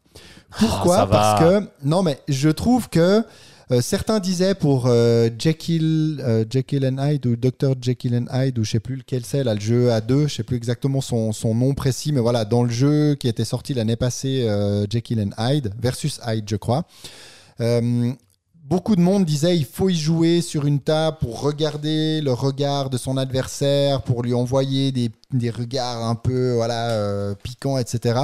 Pourquoi? 0.57 0.95
Oh, 0.95 0.99
ça 0.99 1.05
va. 1.05 1.11
Parce 1.17 1.39
que 1.41 1.67
non 1.83 2.01
mais 2.01 2.17
je 2.27 2.49
trouve 2.49 2.87
que 2.89 3.25
euh, 3.71 3.81
certains 3.81 4.19
disaient 4.19 4.55
pour 4.55 4.87
euh, 4.87 5.29
Jekyll, 5.37 6.21
euh, 6.25 6.43
Hyde 6.53 7.25
ou 7.25 7.35
Dr 7.35 7.75
Jekyll 7.81 8.25
Hyde 8.31 8.59
ou 8.59 8.63
je 8.65 8.71
sais 8.71 8.79
plus 8.79 8.97
lequel 8.97 9.23
c'est 9.23 9.43
là 9.43 9.53
le 9.53 9.61
jeu 9.61 9.91
à 9.91 10.01
deux, 10.01 10.27
je 10.27 10.35
sais 10.35 10.43
plus 10.43 10.57
exactement 10.57 10.99
son, 10.99 11.31
nom 11.55 11.73
précis 11.73 12.11
mais 12.11 12.19
voilà 12.19 12.43
dans 12.43 12.63
le 12.63 12.69
jeu 12.69 13.15
qui 13.15 13.27
était 13.27 13.45
sorti 13.45 13.73
l'année 13.73 13.95
passée 13.95 14.45
euh, 14.47 14.85
Jekyll 14.89 15.25
Hyde 15.37 15.73
versus 15.79 16.19
Hyde 16.25 16.45
je 16.49 16.55
crois. 16.55 16.85
Beaucoup 18.63 18.95
de 18.95 19.01
monde 19.01 19.25
disait 19.25 19.57
il 19.57 19.65
faut 19.65 19.89
y 19.89 19.95
jouer 19.95 20.41
sur 20.41 20.65
une 20.65 20.79
table 20.79 21.17
pour 21.19 21.41
regarder 21.41 22.21
le 22.21 22.31
regard 22.31 22.89
de 22.89 22.97
son 22.97 23.17
adversaire, 23.17 24.01
pour 24.01 24.23
lui 24.23 24.33
envoyer 24.33 24.93
des, 24.93 25.11
des 25.33 25.49
regards 25.49 26.03
un 26.03 26.15
peu 26.15 26.53
voilà 26.53 27.35
piquants, 27.43 27.77
etc. 27.77 28.15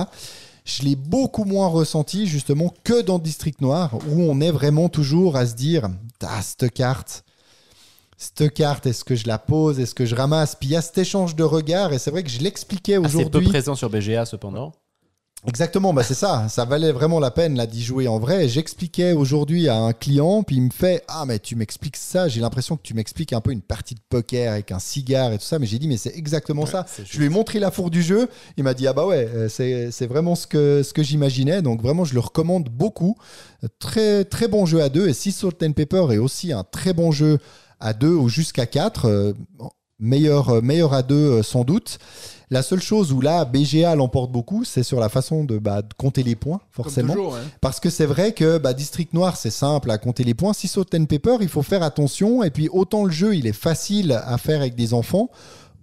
Je 0.67 0.83
l'ai 0.83 0.97
beaucoup 0.97 1.45
moins 1.45 1.67
ressenti 1.67 2.27
justement 2.27 2.73
que 2.83 3.01
dans 3.01 3.19
District 3.19 3.61
Noir, 3.61 3.95
où 4.09 4.21
on 4.21 4.41
est 4.41 4.51
vraiment 4.51 4.89
toujours 4.89 5.37
à 5.37 5.47
se 5.47 5.55
dire 5.55 5.87
ah, 6.21 6.41
cette 6.41 6.73
carte, 6.73 7.23
cette 8.17 8.53
carte, 8.53 8.85
est-ce 8.85 9.05
que 9.05 9.15
je 9.15 9.27
la 9.27 9.37
pose, 9.37 9.79
est-ce 9.79 9.95
que 9.95 10.05
je 10.05 10.13
ramasse? 10.13 10.55
Puis 10.55 10.67
il 10.67 10.71
y 10.73 10.75
a 10.75 10.81
cet 10.81 10.97
échange 10.97 11.37
de 11.37 11.43
regards, 11.43 11.93
et 11.93 11.99
c'est 11.99 12.11
vrai 12.11 12.21
que 12.21 12.29
je 12.29 12.39
l'expliquais 12.39 12.95
Assez 12.95 13.01
peu 13.01 13.19
aujourd'hui. 13.19 13.47
présent 13.47 13.75
sur 13.75 13.89
BGA 13.89 14.25
cependant. 14.25 14.73
Exactement, 15.47 15.93
bah 15.93 16.03
c'est 16.03 16.13
ça. 16.13 16.49
Ça 16.49 16.65
valait 16.65 16.91
vraiment 16.91 17.21
la 17.21 17.31
peine 17.31 17.55
là 17.55 17.65
d'y 17.65 17.81
jouer 17.81 18.09
en 18.09 18.19
vrai. 18.19 18.49
J'expliquais 18.49 19.13
aujourd'hui 19.13 19.69
à 19.69 19.77
un 19.77 19.93
client, 19.93 20.43
puis 20.43 20.57
il 20.57 20.61
me 20.63 20.69
fait 20.69 21.05
ah 21.07 21.23
mais 21.25 21.39
tu 21.39 21.55
m'expliques 21.55 21.95
ça. 21.95 22.27
J'ai 22.27 22.41
l'impression 22.41 22.75
que 22.75 22.81
tu 22.81 22.93
m'expliques 22.93 23.31
un 23.31 23.39
peu 23.39 23.51
une 23.51 23.61
partie 23.61 23.95
de 23.95 24.01
poker 24.09 24.51
avec 24.51 24.73
un 24.73 24.79
cigare 24.79 25.31
et 25.31 25.37
tout 25.37 25.45
ça. 25.45 25.57
Mais 25.57 25.65
j'ai 25.65 25.79
dit 25.79 25.87
mais 25.87 25.95
c'est 25.95 26.13
exactement 26.17 26.65
ça. 26.65 26.85
Je 27.01 27.17
lui 27.17 27.27
ai 27.27 27.29
montré 27.29 27.59
la 27.59 27.71
four 27.71 27.89
du 27.89 28.01
jeu. 28.03 28.27
Il 28.57 28.65
m'a 28.65 28.73
dit 28.73 28.87
ah 28.87 28.93
bah 28.93 29.05
ouais 29.05 29.25
euh, 29.33 29.47
c'est 29.47 30.05
vraiment 30.05 30.35
ce 30.35 30.47
que 30.47 30.83
ce 30.83 30.91
que 30.91 31.01
j'imaginais. 31.01 31.61
Donc 31.61 31.81
vraiment 31.81 32.03
je 32.03 32.13
le 32.13 32.19
recommande 32.19 32.67
beaucoup. 32.67 33.15
Très 33.79 34.25
très 34.25 34.49
bon 34.49 34.65
jeu 34.65 34.81
à 34.81 34.89
deux 34.89 35.07
et 35.07 35.13
Sea 35.13 35.31
Salt 35.31 35.63
and 35.63 35.71
Pepper 35.71 36.07
est 36.11 36.17
aussi 36.17 36.51
un 36.51 36.65
très 36.65 36.91
bon 36.91 37.13
jeu 37.13 37.39
à 37.79 37.93
deux 37.93 38.13
ou 38.13 38.27
jusqu'à 38.27 38.65
quatre. 38.65 39.05
Euh, 39.05 39.31
meilleur 39.99 40.49
euh, 40.49 40.61
meilleur 40.61 40.93
à 40.93 41.03
deux 41.03 41.41
sans 41.41 41.63
doute. 41.63 41.99
La 42.49 42.61
seule 42.63 42.81
chose 42.81 43.11
où 43.11 43.19
là, 43.19 43.43
BGA 43.43 43.93
l'emporte 43.95 44.31
beaucoup, 44.31 44.63
c'est 44.63 44.83
sur 44.83 44.99
la 45.01 45.09
façon 45.09 45.43
de, 45.43 45.57
bah, 45.57 45.81
de 45.81 45.93
compter 45.97 46.23
les 46.23 46.35
points, 46.35 46.61
forcément. 46.71 47.13
toujours. 47.13 47.37
Parce 47.59 47.79
que 47.81 47.89
c'est 47.89 48.05
vrai 48.05 48.31
que 48.31 48.57
bah, 48.57 48.73
District 48.73 49.13
Noir, 49.13 49.35
c'est 49.35 49.49
simple 49.49 49.91
à 49.91 49.97
compter 49.97 50.23
les 50.23 50.33
points. 50.33 50.53
Si 50.53 50.69
Salt 50.69 50.95
and 50.95 51.05
Pepper, 51.05 51.37
il 51.41 51.49
faut 51.49 51.61
faire 51.61 51.83
attention. 51.83 52.43
Et 52.43 52.49
puis, 52.49 52.69
autant 52.69 53.03
le 53.03 53.11
jeu, 53.11 53.35
il 53.35 53.47
est 53.47 53.51
facile 53.53 54.13
à 54.13 54.37
faire 54.37 54.61
avec 54.61 54.75
des 54.75 54.93
enfants, 54.93 55.29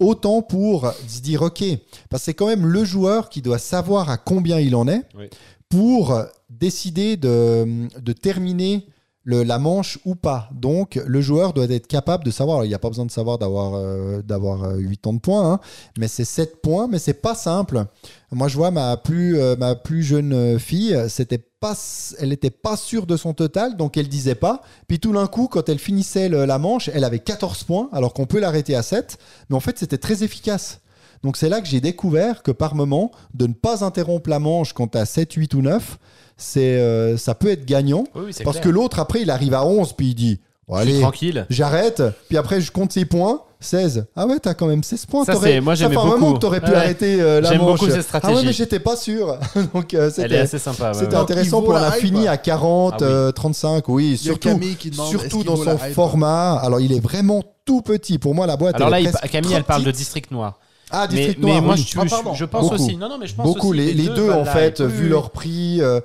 autant 0.01 0.41
pour 0.41 0.91
se 1.07 1.21
dire, 1.21 1.43
OK, 1.43 1.63
parce 2.09 2.23
que 2.23 2.25
c'est 2.25 2.35
quand 2.35 2.47
même 2.47 2.65
le 2.67 2.85
joueur 2.85 3.29
qui 3.29 3.43
doit 3.43 3.59
savoir 3.59 4.09
à 4.09 4.17
combien 4.17 4.59
il 4.59 4.75
en 4.75 4.89
est 4.89 5.03
Oui. 5.19 5.27
pour 5.69 6.19
décider 6.49 7.17
de, 7.19 7.89
de 8.01 8.13
terminer 8.13 8.87
le- 9.25 9.43
la 9.43 9.59
manche 9.59 9.99
ou 10.05 10.15
pas. 10.15 10.49
Donc, 10.55 11.01
le 11.07 11.21
joueur 11.21 11.53
doit 11.55 11.65
être 11.65 11.87
capable 11.87 12.25
de 12.25 12.31
savoir. 12.31 12.65
il 12.65 12.69
n'y 12.69 12.75
a 12.75 12.79
pas 12.79 12.89
besoin 12.91 13.07
de 13.07 13.11
savoir 13.11 13.39
d'avoir 13.39 13.75
euh, 13.75 14.23
d'avoir 14.23 14.65
euh, 14.65 14.77
8 14.77 15.07
ans 15.07 15.13
de 15.15 15.19
points, 15.21 15.53
hein, 15.53 15.61
mais 15.99 16.09
c'est 16.09 16.25
7 16.25 16.61
points, 16.63 16.87
mais 16.89 16.99
c'est 16.99 17.15
pas 17.23 17.35
simple. 17.35 17.85
Moi, 18.31 18.49
je 18.49 18.57
vois 18.57 18.71
ma 18.71 18.97
plus, 18.97 19.39
euh, 19.39 19.57
ma 19.57 19.75
plus 19.77 20.03
jeune 20.03 20.33
euh, 20.33 20.59
fille, 20.59 20.97
c'était 21.09 21.39
pas, 21.39 21.75
elle 22.19 22.29
n'était 22.31 22.51
pas 22.51 22.77
sûre 22.77 23.07
de 23.07 23.17
son 23.17 23.33
total, 23.33 23.77
donc 23.77 23.97
elle 23.97 24.09
disait 24.09 24.35
pas. 24.35 24.61
Puis 24.89 25.01
tout 25.01 25.13
d'un 25.13 25.27
coup, 25.27 25.49
quand 25.49 25.69
elle 25.69 25.79
finissait 25.79 26.29
la 26.29 26.59
manche, 26.59 26.91
elle 26.93 27.05
avait 27.05 27.21
14 27.21 27.65
points, 27.65 27.89
alors 27.93 28.13
qu'on 28.13 28.27
peut 28.27 28.41
l'arrêter 28.41 28.75
à 28.77 28.83
7. 28.83 29.17
Mais 29.49 29.57
en 29.57 29.61
fait, 29.61 29.79
c'était 29.79 29.97
très 29.99 30.23
efficace. 30.23 30.81
Donc 31.25 31.37
c'est 31.37 31.49
là 31.49 31.61
que 31.61 31.67
j'ai 31.67 31.81
découvert 31.81 32.43
que 32.45 32.51
par 32.53 32.75
moment, 32.77 33.11
de 33.35 33.47
ne 33.49 33.53
pas 33.55 33.83
interrompre 33.85 34.31
la 34.31 34.39
manche 34.39 34.73
quand 34.73 34.87
tu 34.89 34.99
as 34.99 35.07
7, 35.07 35.33
8 35.33 35.55
ou 35.55 35.63
9, 35.63 35.99
c'est, 36.37 36.61
euh, 36.77 37.17
ça 37.17 37.35
peut 37.35 37.49
être 37.51 37.65
gagnant. 37.65 38.05
Oui, 38.15 38.23
oui, 38.27 38.33
Parce 38.45 38.59
clair. 38.59 38.65
que 38.65 38.69
l'autre, 38.69 38.99
après, 39.01 39.23
il 39.23 39.31
arrive 39.31 39.55
à 39.55 39.65
11, 39.67 39.95
puis 39.95 40.09
il 40.09 40.15
dit 40.15 40.41
Bon, 40.69 40.77
allez, 40.77 41.01
tranquille. 41.01 41.47
j'arrête. 41.51 42.03
Puis 42.29 42.37
après, 42.39 42.61
je 42.61 42.71
compte 42.71 42.93
ses 42.93 43.05
points. 43.05 43.41
16. 43.61 44.05
Ah 44.15 44.27
ouais, 44.27 44.39
t'as 44.41 44.53
quand 44.53 44.67
même 44.67 44.83
16 44.83 45.07
points. 45.07 45.25
Ça, 45.25 45.37
c'est- 45.41 45.61
moi, 45.63 45.75
ça 45.75 45.89
fait 45.89 45.97
un 45.97 46.05
moment 46.05 46.35
que 46.35 46.39
t'aurais 46.39 46.61
pu 46.61 46.71
Ouais. 46.71 46.77
arrêter 46.77 47.23
euh, 47.23 47.41
la 47.41 47.49
J'aime 47.51 47.63
manche. 47.63 47.81
beaucoup 47.81 47.87
cette 47.87 47.95
Ah 47.95 47.97
ouais, 47.97 48.03
stratégie. 48.03 48.47
mais 48.47 48.53
j'étais 48.53 48.79
pas 48.79 48.95
sûr. 48.97 49.39
Donc, 49.75 49.95
euh, 49.95 49.99
Elle 50.01 50.07
est 50.07 50.11
c'était 50.11 50.39
assez 50.39 50.59
sympa. 50.59 50.89
ouais, 50.89 50.95
c'était 50.95 51.15
ouais. 51.17 51.23
intéressant. 51.23 51.65
on 51.67 51.73
la 51.73 51.91
fini 51.93 52.29
à 52.29 52.37
40, 52.37 52.95
Ah 52.95 52.97
oui. 53.01 53.07
euh, 53.11 53.33
35. 53.33 53.89
Oui, 53.89 54.05
Il 54.05 54.11
y 54.11 54.15
a 54.15 54.19
surtout, 54.19 54.59
qui 54.79 54.91
demande 54.91 55.09
surtout 55.09 55.45
dans 55.45 55.57
son 55.57 55.79
format. 55.79 56.57
Alors, 56.57 56.81
il 56.81 56.93
est 56.93 57.01
vraiment 57.01 57.43
tout 57.65 57.81
petit. 57.81 58.19
Pour 58.19 58.35
moi, 58.35 58.47
la 58.47 58.59
boîte. 58.59 58.75
Alors 58.77 58.89
elle 58.89 58.93
là, 58.93 59.01
est 59.01 59.03
il- 59.05 59.11
presque 59.13 59.33
Camille, 59.33 59.55
elle 59.55 59.65
parle 59.65 59.85
de. 59.85 59.91
District 59.91 60.31
Noir. 60.31 60.59
Ah, 60.97 61.07
Mais, 61.11 61.17
District 61.17 61.39
mais 61.43 61.51
Noir, 61.51 61.63
moi, 61.63 61.75
oui. 61.75 61.81
je, 61.87 61.99
Ah, 61.99 62.05
je- 62.35 62.45
pense 62.45 62.63
Beaucoup. 62.63 62.75
aussi. 62.75 62.97
Non, 62.97 63.09
non, 63.09 63.19
mais 63.19 63.27
je 63.27 63.35
pense 63.35 63.47
Beaucoup. 63.47 63.71
aussi. 63.71 63.79
Les, 63.79 63.93
les 63.95 64.09
deux, 64.09 64.29
valent 64.29 64.43
en 64.43 64.45
fait, 64.45 64.81
vu 64.81 65.09
leur 65.09 65.31
prix, 65.31 65.81
euh, 65.81 66.01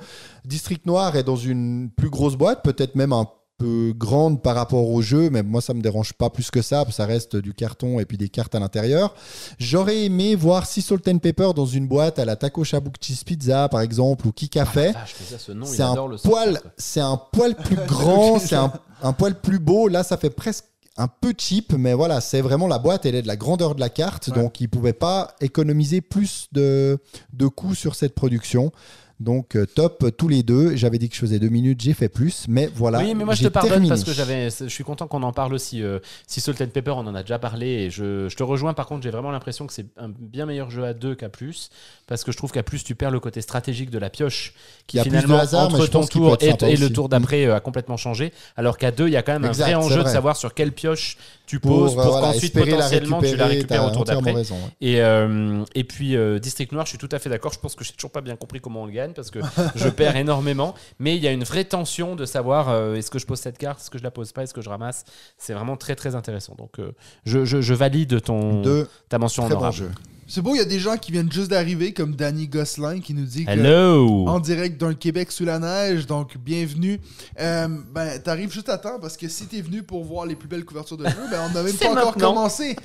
District 0.45 0.85
Noir 0.85 1.15
est 1.15 1.23
dans 1.23 1.35
une 1.35 1.89
plus 1.95 2.09
grosse 2.09 2.35
boîte, 2.35 2.63
peut-être 2.63 2.95
même 2.95 3.13
un 3.13 3.27
peu 3.57 3.93
grande 3.95 4.41
par 4.41 4.55
rapport 4.55 4.89
au 4.89 5.01
jeu, 5.01 5.29
mais 5.29 5.43
moi 5.43 5.59
ça 5.59 5.73
me 5.73 5.81
dérange 5.81 6.13
pas 6.13 6.29
plus 6.29 6.49
que 6.49 6.61
ça, 6.61 6.85
ça 6.91 7.05
reste 7.05 7.35
du 7.35 7.53
carton 7.53 7.99
et 7.99 8.05
puis 8.05 8.17
des 8.17 8.29
cartes 8.29 8.55
à 8.55 8.59
l'intérieur. 8.59 9.13
J'aurais 9.59 10.05
aimé 10.05 10.33
voir 10.33 10.65
Sea 10.65 10.81
Salt 10.81 11.01
and 11.09 11.17
Pepper 11.17 11.49
dans 11.53 11.65
une 11.65 11.85
boîte 11.85 12.19
à 12.19 12.25
la 12.25 12.37
Taco 12.37 12.63
Shabu 12.63 12.89
Cheese 13.01 13.23
Pizza 13.25 13.67
par 13.67 13.81
exemple 13.81 14.25
ou 14.27 14.31
Café. 14.31 14.93
Vache, 14.93 15.13
mais 15.19 15.25
ça, 15.25 15.37
ce 15.37 15.51
c'est 15.65 15.81
un 15.83 15.93
poil, 16.23 16.61
c'est 16.77 17.01
un 17.01 17.19
poil 17.33 17.53
plus 17.53 17.75
grand, 17.85 18.39
c'est 18.39 18.55
un, 18.55 18.71
un 19.03 19.11
poil 19.11 19.35
plus 19.35 19.59
beau. 19.59 19.89
Là, 19.89 20.03
ça 20.03 20.15
fait 20.15 20.29
presque 20.29 20.63
un 20.97 21.07
peu 21.07 21.33
cheap, 21.37 21.73
mais 21.73 21.93
voilà, 21.93 22.19
c'est 22.21 22.41
vraiment 22.41 22.67
la 22.67 22.79
boîte, 22.79 23.05
elle 23.05 23.15
est 23.15 23.21
de 23.21 23.27
la 23.27 23.35
grandeur 23.37 23.75
de 23.75 23.79
la 23.79 23.89
carte, 23.89 24.27
Ouais. 24.27 24.33
donc 24.41 24.59
ils 24.61 24.67
pouvaient 24.67 24.93
pas 24.93 25.35
économiser 25.41 26.01
plus 26.01 26.47
de, 26.51 26.97
de 27.33 27.47
coûts 27.47 27.75
sur 27.75 27.95
cette 27.95 28.15
production. 28.15 28.71
Donc 29.19 29.57
euh, 29.57 29.65
top 29.65 30.15
tous 30.17 30.29
les 30.29 30.43
deux. 30.43 30.77
J'avais 30.77 30.97
dit 30.97 31.09
que 31.09 31.15
je 31.15 31.19
faisais 31.19 31.39
deux 31.39 31.49
minutes, 31.49 31.81
j'ai 31.81 31.93
fait 31.93 32.07
plus, 32.07 32.45
mais 32.47 32.69
voilà. 32.73 32.99
oui, 32.99 33.13
mais 33.15 33.25
moi 33.25 33.33
je 33.33 33.43
te 33.43 33.47
pardonne 33.49 33.71
terminé. 33.71 33.89
parce 33.89 34.05
que 34.05 34.13
j'avais, 34.13 34.49
je 34.49 34.67
suis 34.67 34.85
content 34.85 35.07
qu'on 35.07 35.23
en 35.23 35.33
parle 35.33 35.53
aussi. 35.53 35.83
Euh, 35.83 35.99
si 36.25 36.39
Salt 36.39 36.61
and 36.61 36.69
Pepper, 36.69 36.91
on 36.91 37.05
en 37.05 37.15
a 37.15 37.21
déjà 37.21 37.37
parlé 37.37 37.67
et 37.67 37.89
je, 37.89 38.29
je 38.29 38.35
te 38.37 38.43
rejoins. 38.43 38.73
Par 38.73 38.87
contre, 38.87 39.03
j'ai 39.03 39.09
vraiment 39.09 39.31
l'impression 39.31 39.67
que 39.67 39.73
c'est 39.73 39.87
un 39.97 40.07
bien 40.07 40.45
meilleur 40.45 40.69
jeu 40.69 40.85
à 40.85 40.93
deux 40.93 41.15
qu'à 41.15 41.27
plus 41.27 41.69
parce 42.07 42.23
que 42.23 42.31
je 42.31 42.37
trouve 42.37 42.51
qu'à 42.51 42.63
plus 42.63 42.83
tu 42.83 42.95
perds 42.95 43.11
le 43.11 43.19
côté 43.19 43.41
stratégique 43.41 43.89
de 43.89 43.99
la 43.99 44.09
pioche 44.09 44.53
Il 44.53 44.85
qui 44.87 44.97
y 44.97 44.99
a 45.01 45.03
plus 45.03 45.11
de 45.11 45.15
finalement 45.17 45.37
hasard, 45.39 45.65
entre 45.65 45.85
ton 45.87 46.05
tour 46.05 46.37
et, 46.39 46.77
le 46.77 46.89
tour 46.89 47.09
d'après 47.09 47.45
euh, 47.45 47.55
a 47.55 47.59
complètement 47.59 47.97
changé. 47.97 48.31
Alors 48.55 48.77
qu'à 48.77 48.91
deux, 48.91 49.07
il 49.07 49.13
y 49.13 49.17
a 49.17 49.21
quand 49.21 49.33
même 49.33 49.43
Exact, 49.43 49.65
un 49.65 49.79
vrai 49.79 49.85
enjeu 49.85 50.03
de 50.03 50.07
savoir 50.07 50.37
sur 50.37 50.53
quelle 50.53 50.71
pioche 50.71 51.17
tu 51.45 51.59
poses 51.59 51.93
pour, 51.93 52.03
voilà, 52.03 52.27
qu'ensuite 52.27 52.53
potentiellement 52.53 53.21
tu 53.21 53.35
la 53.35 53.47
récupères 53.47 53.83
au 53.83 53.91
tour 53.91 54.05
d'après. 54.05 54.33
ouais. 54.33 54.43
Et, 54.79 55.01
euh, 55.01 55.65
et 55.75 55.83
puis 55.83 56.15
District 56.39 56.71
Noir, 56.71 56.85
je 56.85 56.91
suis 56.91 56.97
tout 56.97 57.09
à 57.11 57.19
fait 57.19 57.29
d'accord. 57.29 57.51
Je 57.51 57.59
pense 57.59 57.75
que 57.75 57.83
j'ai 57.83 57.91
toujours 57.91 58.11
pas 58.11 58.21
bien 58.21 58.37
compris 58.37 58.61
comment 58.61 58.83
on 58.83 58.85
le 58.85 58.93
gagne 58.93 59.08
parce 59.13 59.31
que 59.31 59.39
je 59.75 59.89
perds 59.89 60.15
énormément. 60.17 60.75
Mais 60.99 61.15
il 61.17 61.23
y 61.23 61.27
a 61.27 61.31
une 61.31 61.43
vraie 61.43 61.65
tension 61.65 62.15
de 62.15 62.25
savoir 62.25 62.69
euh, 62.69 62.95
est-ce 62.95 63.09
que 63.11 63.19
je 63.19 63.25
pose 63.25 63.39
cette 63.39 63.57
carte, 63.57 63.79
est-ce 63.81 63.89
que 63.89 63.97
je 63.97 64.03
la 64.03 64.11
pose 64.11 64.31
pas, 64.31 64.43
est-ce 64.43 64.53
que 64.53 64.61
je 64.61 64.69
ramasse. 64.69 65.03
C'est 65.37 65.53
vraiment 65.53 65.77
très 65.77 65.95
très 65.95 66.15
intéressant. 66.15 66.55
Donc 66.57 66.79
euh, 66.79 66.91
je, 67.25 67.45
je- 67.45 67.61
je 67.61 67.73
valide 67.73 68.21
ton 68.21 68.61
ta 69.09 69.17
mention 69.17 69.43
très 69.45 69.53
honorable. 69.53 69.75
jeux. 69.75 69.91
C'est 70.31 70.43
beau, 70.43 70.53
il 70.53 70.59
y 70.59 70.61
a 70.61 70.65
des 70.65 70.77
gens 70.79 70.95
qui 70.95 71.11
viennent 71.11 71.31
juste 71.31 71.49
d'arriver, 71.49 71.91
comme 71.91 72.15
Danny 72.15 72.47
Gosselin 72.47 72.99
qui 72.99 73.15
nous 73.15 73.25
dit 73.25 73.45
que. 73.45 73.49
Hello. 73.49 74.27
En 74.27 74.39
direct 74.39 74.79
d'un 74.79 74.93
Québec 74.93 75.31
sous 75.31 75.43
la 75.43 75.57
neige, 75.57 76.05
donc 76.05 76.37
bienvenue. 76.37 76.99
Euh, 77.39 77.67
ben, 77.91 78.19
t'arrives 78.21 78.51
juste 78.53 78.69
à 78.69 78.77
temps 78.77 78.99
parce 79.01 79.17
que 79.17 79.27
si 79.27 79.47
t'es 79.47 79.59
venu 79.61 79.81
pour 79.81 80.03
voir 80.03 80.27
les 80.27 80.35
plus 80.35 80.47
belles 80.47 80.65
couvertures 80.65 80.97
de 80.97 81.05
jeux, 81.07 81.27
ben 81.31 81.41
on 81.49 81.53
n'a 81.53 81.63
même 81.63 81.75
pas 81.77 81.89
encore 81.91 82.13
commencé. 82.15 82.75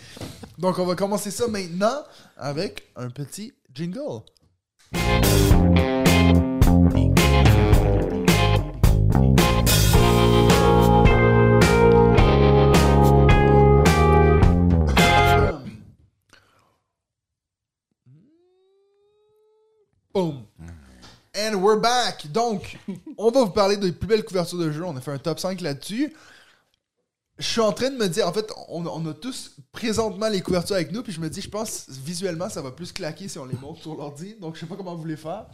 Donc 0.58 0.78
on 0.78 0.86
va 0.86 0.94
commencer 0.94 1.30
ça 1.30 1.46
maintenant 1.46 2.02
avec 2.38 2.84
un 2.96 3.10
petit 3.10 3.52
jingle. 3.74 4.22
Boom. 20.14 20.44
And 21.36 21.56
we're 21.60 21.80
back. 21.80 22.30
Donc, 22.30 22.78
on 23.18 23.32
va 23.32 23.40
vous 23.40 23.50
parler 23.50 23.76
des 23.76 23.90
plus 23.90 24.06
belles 24.06 24.24
couvertures 24.24 24.58
de 24.58 24.70
jeux. 24.70 24.84
On 24.84 24.96
a 24.96 25.00
fait 25.00 25.10
un 25.10 25.18
top 25.18 25.40
5 25.40 25.60
là-dessus. 25.60 26.14
Je 27.36 27.46
suis 27.48 27.60
en 27.60 27.72
train 27.72 27.90
de 27.90 27.96
me 27.96 28.06
dire, 28.06 28.28
en 28.28 28.32
fait, 28.32 28.48
on, 28.68 28.86
on 28.86 29.06
a 29.10 29.12
tous 29.12 29.50
présentement 29.72 30.28
les 30.28 30.40
couvertures 30.40 30.76
avec 30.76 30.92
nous, 30.92 31.02
puis 31.02 31.12
je 31.12 31.20
me 31.20 31.28
dis, 31.28 31.40
je 31.40 31.48
pense 31.50 31.86
visuellement, 31.88 32.48
ça 32.48 32.62
va 32.62 32.70
plus 32.70 32.92
claquer 32.92 33.26
si 33.26 33.40
on 33.40 33.44
les 33.44 33.56
montre 33.60 33.80
sur 33.82 33.96
l'ordi. 33.96 34.36
Donc, 34.40 34.54
je 34.54 34.60
sais 34.60 34.66
pas 34.66 34.76
comment 34.76 34.94
vous 34.94 35.00
voulez 35.02 35.16
faire. 35.16 35.46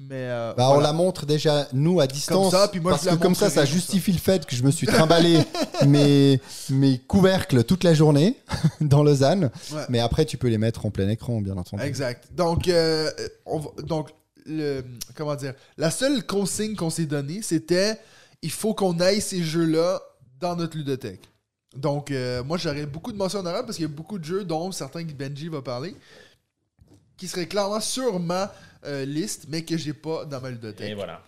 Mais. 0.00 0.14
euh, 0.30 0.54
Bah, 0.56 0.70
On 0.70 0.80
la 0.80 0.94
montre 0.94 1.26
déjà, 1.26 1.68
nous, 1.74 2.00
à 2.00 2.06
distance. 2.06 2.52
ça, 2.52 2.68
puis 2.68 2.80
moi, 2.80 2.92
parce 2.92 3.04
je 3.04 3.10
la 3.10 3.16
que 3.16 3.22
comme 3.22 3.34
ça, 3.34 3.50
ça 3.50 3.62
comme 3.62 3.70
justifie 3.70 4.12
le 4.12 4.18
fait 4.18 4.46
que 4.46 4.56
je 4.56 4.62
me 4.62 4.70
suis 4.70 4.86
trimballé 4.86 5.40
mes, 5.86 6.40
mes 6.70 6.98
couvercles 7.00 7.64
toute 7.64 7.84
la 7.84 7.92
journée 7.92 8.36
dans 8.80 9.02
Lausanne. 9.02 9.50
Ouais. 9.72 9.82
Mais 9.90 10.00
après, 10.00 10.24
tu 10.24 10.38
peux 10.38 10.48
les 10.48 10.58
mettre 10.58 10.86
en 10.86 10.90
plein 10.90 11.08
écran, 11.10 11.42
bien 11.42 11.58
entendu. 11.58 11.82
Exact. 11.82 12.28
Donc, 12.34 12.66
euh, 12.68 13.10
on 13.44 13.60
donc 13.82 14.08
le, 14.46 14.82
comment 15.14 15.34
dire, 15.34 15.52
la 15.76 15.90
seule 15.90 16.24
consigne 16.24 16.76
qu'on 16.76 16.88
s'est 16.90 17.04
donnée, 17.04 17.42
c'était 17.42 17.98
il 18.40 18.50
faut 18.50 18.72
qu'on 18.72 19.00
aille 19.00 19.20
ces 19.20 19.42
jeux-là 19.42 20.00
dans 20.54 20.62
notre 20.62 20.76
ludothèque. 20.76 21.28
Donc, 21.74 22.10
euh, 22.10 22.42
moi, 22.42 22.56
j'aurais 22.56 22.86
beaucoup 22.86 23.12
de 23.12 23.16
mentions 23.16 23.40
honorables 23.40 23.66
parce 23.66 23.76
qu'il 23.76 23.86
y 23.86 23.90
a 23.90 23.94
beaucoup 23.94 24.18
de 24.18 24.24
jeux, 24.24 24.44
dont 24.44 24.72
certains 24.72 25.04
que 25.04 25.12
Benji 25.12 25.48
va 25.48 25.62
parler, 25.62 25.94
qui 27.16 27.28
seraient 27.28 27.46
clairement 27.46 27.80
sur 27.80 28.18
ma 28.20 28.52
euh, 28.84 29.04
liste, 29.04 29.46
mais 29.48 29.62
que 29.62 29.76
j'ai 29.76 29.92
pas 29.92 30.24
dans 30.24 30.40
ma 30.40 30.50
ludothèque. 30.50 30.90
Et 30.90 30.94
voilà. 30.94 31.22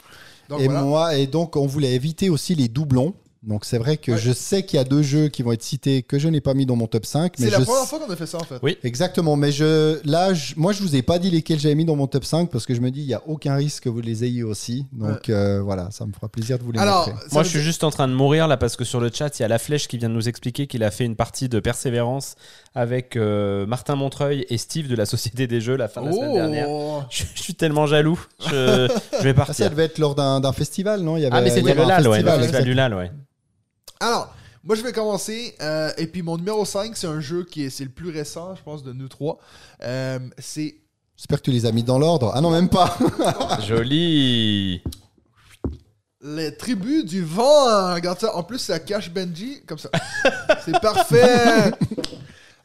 Donc, 0.48 0.60
et 0.60 0.66
voilà. 0.66 0.82
moi, 0.82 1.16
et 1.16 1.26
donc, 1.26 1.56
on 1.56 1.66
voulait 1.66 1.94
éviter 1.94 2.30
aussi 2.30 2.54
les 2.54 2.68
doublons. 2.68 3.14
Donc, 3.48 3.64
c'est 3.64 3.78
vrai 3.78 3.96
que 3.96 4.12
Ouais. 4.12 4.18
je 4.18 4.30
sais 4.30 4.62
qu'il 4.62 4.76
y 4.76 4.80
a 4.80 4.84
deux 4.84 5.02
jeux 5.02 5.28
qui 5.28 5.42
vont 5.42 5.52
être 5.52 5.62
cités 5.62 6.02
que 6.02 6.18
je 6.18 6.28
n'ai 6.28 6.40
pas 6.42 6.52
mis 6.54 6.66
dans 6.66 6.76
mon 6.76 6.86
top 6.86 7.06
5. 7.06 7.32
Mais 7.38 7.46
C'est 7.46 7.50
la 7.50 7.58
je 7.60 7.64
première 7.64 7.84
fois 7.86 7.98
qu'on 7.98 8.12
a 8.12 8.14
fait 8.16 8.26
ça, 8.26 8.36
en 8.38 8.44
fait. 8.44 8.58
Oui. 8.62 8.76
Exactement, 8.84 9.36
mais 9.36 9.50
je, 9.52 9.98
là, 10.06 10.34
je- 10.34 10.52
moi, 10.56 10.72
je 10.72 10.82
vous 10.82 10.94
ai 10.94 11.00
pas 11.02 11.18
dit 11.18 11.30
lesquels 11.30 11.58
j'avais 11.58 11.74
mis 11.74 11.86
dans 11.86 11.96
mon 11.96 12.06
top 12.06 12.24
5 12.24 12.50
parce 12.50 12.66
que 12.66 12.74
je 12.74 12.80
me 12.82 12.90
dis, 12.90 13.00
il 13.00 13.06
y 13.06 13.14
a 13.14 13.22
aucun 13.26 13.54
risque 13.56 13.84
que 13.84 13.88
vous 13.88 14.00
les 14.02 14.22
ayez 14.24 14.42
aussi. 14.42 14.86
Donc, 14.92 15.30
euh, 15.30 15.60
voilà, 15.62 15.88
ça 15.90 16.04
me 16.04 16.12
fera 16.12 16.28
plaisir 16.28 16.58
de 16.58 16.62
vous 16.62 16.72
les 16.72 16.78
Alors, 16.78 17.08
montrer. 17.08 17.24
Moi, 17.32 17.42
je 17.42 17.48
suis 17.48 17.58
dire- 17.58 17.64
juste 17.64 17.84
en 17.84 17.90
train 17.90 18.06
de 18.06 18.12
mourir 18.12 18.48
là 18.48 18.58
parce 18.58 18.76
que 18.76 18.84
sur 18.84 19.00
le 19.00 19.10
chat, 19.12 19.38
il 19.38 19.42
y 19.42 19.44
a 19.44 19.48
la 19.48 19.58
flèche 19.58 19.88
qui 19.88 19.96
vient 19.96 20.10
de 20.10 20.14
nous 20.14 20.28
expliquer 20.28 20.66
qu'il 20.66 20.84
a 20.84 20.90
fait 20.90 21.04
une 21.06 21.16
partie 21.16 21.48
de 21.48 21.58
persévérance 21.58 22.34
avec 22.74 23.16
euh, 23.16 23.64
Martin 23.66 23.96
Montreuil 23.96 24.44
et 24.50 24.58
Steve 24.58 24.88
de 24.88 24.94
la 24.94 25.06
Société 25.06 25.46
des 25.46 25.62
Jeux 25.62 25.76
la 25.76 25.88
fin 25.88 26.02
de 26.02 26.08
la 26.08 26.12
semaine 26.12 26.34
dernière. 26.34 26.66
Oh 26.68 27.00
Je, 27.10 27.24
je 27.34 27.42
suis 27.42 27.54
tellement 27.54 27.86
jaloux. 27.86 28.20
Je, 28.40 28.48
je 28.50 29.22
vais 29.22 29.30
Ah, 29.30 29.34
ça 29.40 29.46
partir. 29.46 29.70
devait 29.70 29.84
être 29.84 29.98
lors 29.98 30.14
d'un 30.14 30.52
festival, 30.52 31.00
non? 31.00 31.16
Il 31.16 31.22
y 31.22 31.26
avait, 31.26 31.34
Ah, 31.36 31.40
mais 31.40 31.48
c'était 31.50 31.72
le 31.74 31.84
LAL, 31.84 32.06
ouais. 32.06 32.22
Le 32.22 32.28
festival, 32.30 32.64
du 32.64 32.74
LAL, 32.74 32.94
ouais. 32.94 33.10
Alors, 34.00 34.34
moi 34.64 34.76
je 34.76 34.82
vais 34.82 34.92
commencer. 34.92 35.54
euh, 35.60 35.90
et 35.98 36.06
puis 36.06 36.22
mon 36.22 36.36
numéro 36.36 36.64
5, 36.64 36.96
c'est 36.96 37.06
un 37.06 37.20
jeu 37.20 37.44
qui 37.44 37.64
est, 37.64 37.70
c'est 37.70 37.84
le 37.84 37.90
plus 37.90 38.10
récent, 38.10 38.54
je 38.54 38.62
pense, 38.62 38.82
de 38.82 38.92
nous 38.92 39.08
trois. 39.08 39.38
Euh, 39.82 40.18
c'est 40.38 40.76
J'espère 41.16 41.38
que 41.38 41.44
tu 41.44 41.50
les 41.50 41.66
as 41.66 41.72
mis 41.72 41.82
dans 41.82 41.98
l'ordre. 41.98 42.30
Ah 42.34 42.40
non, 42.40 42.50
même 42.50 42.68
pas. 42.68 42.96
Joli. 43.66 44.80
les 46.22 46.56
tribus 46.56 47.04
du 47.04 47.24
vent. 47.24 47.94
Regarde 47.94 48.20
ça. 48.20 48.36
En 48.36 48.44
plus, 48.44 48.58
ça 48.60 48.78
cache 48.78 49.10
Benji. 49.10 49.60
Comme 49.66 49.78
ça. 49.78 49.90
c'est 50.64 50.78
parfait. 50.80 51.72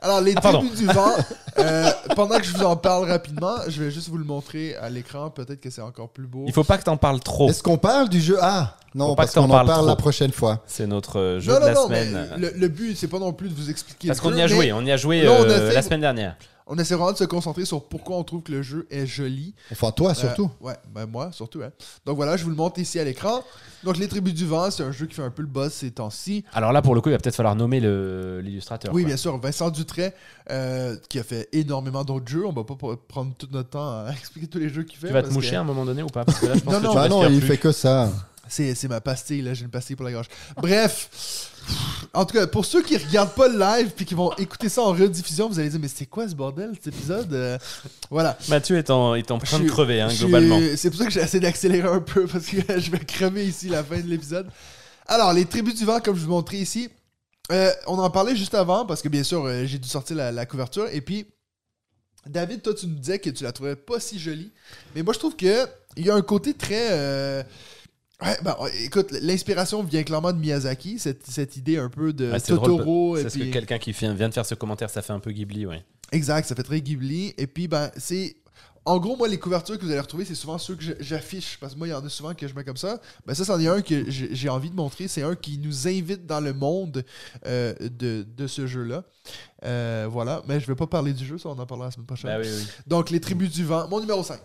Alors, 0.04 0.22
les 0.22 0.34
Ah, 0.36 0.42
pardon. 0.42 0.60
tribus 0.60 0.80
du 0.80 0.86
vent, 0.86 1.14
euh, 1.60 1.90
pendant 2.16 2.38
que 2.38 2.44
je 2.44 2.52
vous 2.52 2.64
en 2.64 2.76
parle 2.76 3.10
rapidement, 3.10 3.56
je 3.68 3.82
vais 3.82 3.90
juste 3.90 4.10
vous 4.10 4.18
le 4.18 4.26
montrer 4.26 4.76
à 4.76 4.90
l'écran. 4.90 5.30
Peut-être 5.30 5.62
que 5.62 5.70
c'est 5.70 5.82
encore 5.82 6.10
plus 6.10 6.28
beau. 6.28 6.44
Il 6.46 6.54
faut 6.54 6.64
pas 6.66 6.78
que 6.78 6.84
t'en 6.84 6.98
parles 6.98 7.20
trop. 7.22 7.50
Est-ce 7.50 7.64
qu'on 7.64 7.78
parle 7.78 8.10
du 8.10 8.20
jeu? 8.22 8.38
Ah 8.42 8.76
non, 8.96 9.08
Faut 9.08 9.16
pas 9.16 9.24
parce 9.24 9.34
qu'on 9.34 9.46
en 9.46 9.48
parle 9.48 9.68
trop. 9.70 9.86
la 9.88 9.96
prochaine 9.96 10.32
fois. 10.32 10.62
C'est 10.68 10.86
notre 10.86 11.18
euh, 11.20 11.40
jeu 11.40 11.52
Non, 11.52 11.56
de 11.56 11.62
non, 11.62 11.68
la 11.68 11.74
non, 11.74 11.86
semaine. 11.88 12.28
mais 12.38 12.52
le, 12.52 12.54
le 12.58 12.68
but, 12.68 12.96
c'est 12.98 13.08
pas 13.08 13.18
non 13.18 13.34
plus 13.34 13.50
de 13.50 13.56
vous 13.56 13.70
expliquer. 13.72 14.08
Parce 14.10 14.20
qu'on 14.20 14.36
y 14.36 14.42
a 14.42 14.48
joué, 14.48 14.72
on 14.74 14.86
y 14.86 14.92
a 14.92 14.98
joué 14.98 15.24
euh, 15.26 15.74
la 15.74 15.82
semaine 15.82 16.02
dernière. 16.02 16.36
On 16.68 16.78
essaie 16.78 16.96
vraiment 16.96 17.12
de 17.12 17.18
se 17.18 17.24
concentrer 17.26 17.66
sur 17.66 17.84
pourquoi 17.84 18.18
on 18.18 18.24
trouve 18.24 18.42
que 18.42 18.52
le 18.52 18.62
jeu 18.62 18.88
est 18.90 19.06
joli. 19.06 19.54
Enfin, 19.72 19.92
toi 19.92 20.14
surtout. 20.14 20.50
Euh, 20.62 20.68
ouais, 20.68 20.76
ben 20.94 21.06
moi 21.06 21.32
surtout. 21.32 21.62
Hein. 21.62 21.72
Donc 22.06 22.16
voilà, 22.16 22.38
je 22.38 22.44
vous 22.44 22.50
le 22.50 22.56
montre 22.56 22.80
ici 22.80 23.00
à 23.00 23.04
l'écran. 23.04 23.44
Donc 23.84 23.98
Les 23.98 24.08
Tribus 24.08 24.34
du 24.34 24.46
Vent, 24.46 24.72
c'est 24.72 24.84
un 24.84 24.92
jeu 24.92 25.06
qui 25.06 25.16
fait 25.16 25.24
un 25.24 25.30
peu 25.30 25.42
le 25.42 25.48
buzz 25.50 25.74
ces 25.74 25.92
temps-ci. 25.92 26.46
Alors 26.54 26.72
là, 26.72 26.82
pour 26.82 26.96
le 26.96 27.02
coup, 27.02 27.10
il 27.10 27.12
va 27.14 27.18
peut-être 27.18 27.36
falloir 27.36 27.56
nommer 27.56 27.80
l'illustrateur. 27.82 28.94
Oui, 28.94 29.02
quoi. 29.04 29.08
bien 29.10 29.18
sûr, 29.18 29.38
Vincent 29.38 29.70
Dutray, 29.70 30.14
euh, 30.52 30.96
qui 31.10 31.20
a 31.20 31.24
fait 31.24 31.50
énormément 31.52 32.04
d'autres 32.04 32.28
jeux. 32.28 32.46
On 32.46 32.54
va 32.54 32.64
pas 32.64 32.76
prendre 33.08 33.34
tout 33.38 33.48
notre 33.52 33.70
temps 33.72 34.06
à 34.06 34.12
expliquer 34.18 34.48
tous 34.48 34.60
les 34.60 34.70
jeux 34.70 34.84
qu'il 34.84 34.98
fait. 34.98 35.08
Tu 35.08 35.14
vas 35.14 35.24
te 35.24 35.30
moucher 35.34 35.52
que 35.52 35.56
à 35.56 35.60
un 35.62 35.64
moment 35.66 35.86
donné 35.86 36.02
ou 36.04 36.08
pas? 36.08 36.24
Parce 36.24 36.40
que 36.40 36.46
là, 36.46 36.54
je 36.56 36.60
pense 36.62 36.74
Non, 36.74 36.80
que 36.80 36.86
non. 36.86 36.92
tu 36.92 36.96
Bah 36.96 37.10
non, 37.10 37.28
il 37.30 37.40
plus. 37.40 37.48
fait 37.48 37.58
que 37.58 37.72
ça. 37.72 38.10
C'est, 38.48 38.88
ma 38.88 39.02
pastille, 39.02 39.42
là. 39.42 39.54
J'ai 39.54 39.64
une 39.64 39.72
pastille 39.72 39.96
pour 39.96 40.06
la 40.06 40.12
gorge. 40.12 40.28
Bref. 40.58 41.50
En 42.14 42.26
tout 42.26 42.34
cas, 42.34 42.46
pour 42.46 42.66
ceux 42.66 42.84
qui 42.84 42.98
regardent 42.98 43.34
pas 43.34 43.48
le 43.48 43.58
live 43.58 43.92
puis 43.96 44.06
qui 44.06 44.14
vont 44.14 44.34
écouter 44.34 44.68
ça 44.68 44.82
en 44.82 44.92
rediffusion, 44.92 45.48
vous 45.48 45.60
allez 45.60 45.70
dire, 45.70 45.80
mais 45.80 45.88
c'est 45.88 46.06
quoi 46.06 46.28
ce 46.28 46.36
bordel, 46.36 46.72
cet 46.74 46.94
épisode? 46.94 47.34
Euh, 47.34 47.58
voilà. 48.10 48.38
Mathieu 48.50 48.78
est 48.78 48.90
en, 48.90 49.16
est 49.16 49.32
en 49.32 49.40
train 49.40 49.60
de 49.60 49.70
crever, 49.70 50.02
hein, 50.02 50.10
globalement. 50.14 50.60
C'est 50.76 50.90
pour 50.90 51.00
ça 51.00 51.06
que 51.06 51.12
j'ai 51.12 51.22
essayé 51.22 51.40
d'accélérer 51.40 51.88
un 51.88 52.02
peu 52.02 52.28
parce 52.28 52.46
que 52.46 52.58
je 52.80 52.92
vais 52.92 53.00
crever 53.00 53.48
ici 53.48 53.70
la 53.70 53.84
fin 53.84 54.00
de 54.00 54.08
l'épisode. 54.08 54.50
Alors, 55.08 55.32
les 55.34 55.46
tribus 55.46 55.76
du 55.76 55.86
vent, 55.86 56.00
comme 56.02 56.16
je 56.16 56.22
vous 56.22 56.32
montrais 56.32 56.58
ici, 56.58 56.90
euh, 57.52 57.72
on 57.88 57.98
en 57.98 58.10
parlait 58.10 58.36
juste 58.36 58.54
avant 58.56 58.86
parce 58.86 59.02
que 59.02 59.10
bien 59.10 59.24
sûr, 59.24 59.46
euh, 59.46 59.66
j'ai 59.66 59.80
dû 59.80 59.88
sortir 59.88 60.18
la, 60.18 60.32
la 60.32 60.46
couverture. 60.46 60.88
Et 60.92 61.02
puis, 61.02 61.26
David, 62.26 62.62
toi, 62.62 62.74
tu 62.74 62.88
nous 62.88 62.96
disais 62.96 63.20
que 63.20 63.30
tu 63.30 63.44
la 63.44 63.54
trouvais 63.54 63.76
pas 63.78 64.00
si 64.00 64.20
jolie. 64.20 64.52
Mais 64.96 65.02
moi, 65.02 65.14
je 65.14 65.20
trouve 65.20 65.36
que 65.36 65.66
il 65.96 66.06
y 66.06 66.10
a 66.10 66.16
un 66.16 66.22
côté 66.22 66.54
très. 66.54 67.46
Ouais, 68.24 68.38
ben, 68.44 68.56
écoute, 68.84 69.12
l'inspiration 69.22 69.84
vient 69.84 70.04
clairement 70.04 70.32
de 70.32 70.38
Miyazaki, 70.40 71.00
cette, 71.00 71.26
cette 71.28 71.58
idée 71.58 71.78
un 71.78 71.90
peu 71.90 72.14
de 72.14 72.32
Ah, 72.34 72.40
Totoro. 72.40 73.18
C'est 73.18 73.30
ce 73.30 73.38
puis- 73.40 73.50
que 73.50 73.54
quelqu'un 73.54 73.78
qui 73.80 73.92
vient 73.92 74.14
de 74.14 74.34
faire 74.34 74.46
ce 74.46 74.56
commentaire, 74.56 74.90
ça 74.90 75.02
fait 75.02 75.14
un 75.14 75.20
peu 75.20 75.32
Ghibli, 75.32 75.66
ouais. 75.66 75.84
Exact, 76.12 76.48
ça 76.48 76.56
fait 76.56 76.64
très 76.64 76.82
Ghibli. 76.82 77.34
Et 77.38 77.48
puis, 77.48 77.68
ben, 77.68 77.92
c'est. 77.98 78.36
En 78.86 78.98
gros, 79.00 79.16
moi, 79.16 79.30
les 79.30 79.40
couvertures 79.40 79.78
que 79.80 79.86
vous 79.86 79.92
allez 79.92 80.00
retrouver, 80.02 80.26
c'est 80.26 80.36
souvent 80.36 80.58
ceux 80.58 80.76
que 80.76 80.84
j'affiche. 81.00 81.58
Parce 81.62 81.74
que 81.74 81.78
moi, 81.78 81.88
il 81.88 81.92
y 81.92 81.94
en 81.94 82.06
a 82.06 82.10
souvent 82.10 82.34
que 82.34 82.46
je 82.46 82.54
mets 82.54 82.66
comme 82.66 82.76
ça. 82.76 83.00
Ben, 83.26 83.34
ça, 83.34 83.46
c'en 83.46 83.58
est 83.60 83.68
un 83.68 83.82
que 83.82 84.04
j'ai 84.10 84.50
envie 84.50 84.70
de 84.70 84.76
montrer. 84.76 85.08
C'est 85.08 85.22
un 85.24 85.36
qui 85.36 85.58
nous 85.58 85.88
invite 85.88 86.26
dans 86.26 86.42
le 86.42 86.52
monde 86.54 87.06
euh, 87.46 87.74
de, 87.80 88.26
de 88.36 88.46
ce 88.46 88.68
jeu-là. 88.68 89.06
Euh, 89.64 90.08
voilà. 90.12 90.42
Mais 90.50 90.60
je 90.60 90.68
vais 90.68 90.76
pas 90.76 90.86
parler 90.88 91.14
du 91.14 91.26
jeu, 91.26 91.38
ça, 91.38 91.48
on 91.48 91.58
en 91.58 91.66
parlera 91.66 91.88
la 91.88 91.92
semaine 91.92 92.06
prochaine. 92.08 92.38
Oui, 92.42 92.46
oui. 92.46 92.68
Donc, 92.86 93.10
Les 93.10 93.22
Tribus 93.22 93.52
du 93.54 93.64
Vent, 93.64 93.88
mon 93.88 94.02
numéro 94.02 94.22
5. 94.22 94.40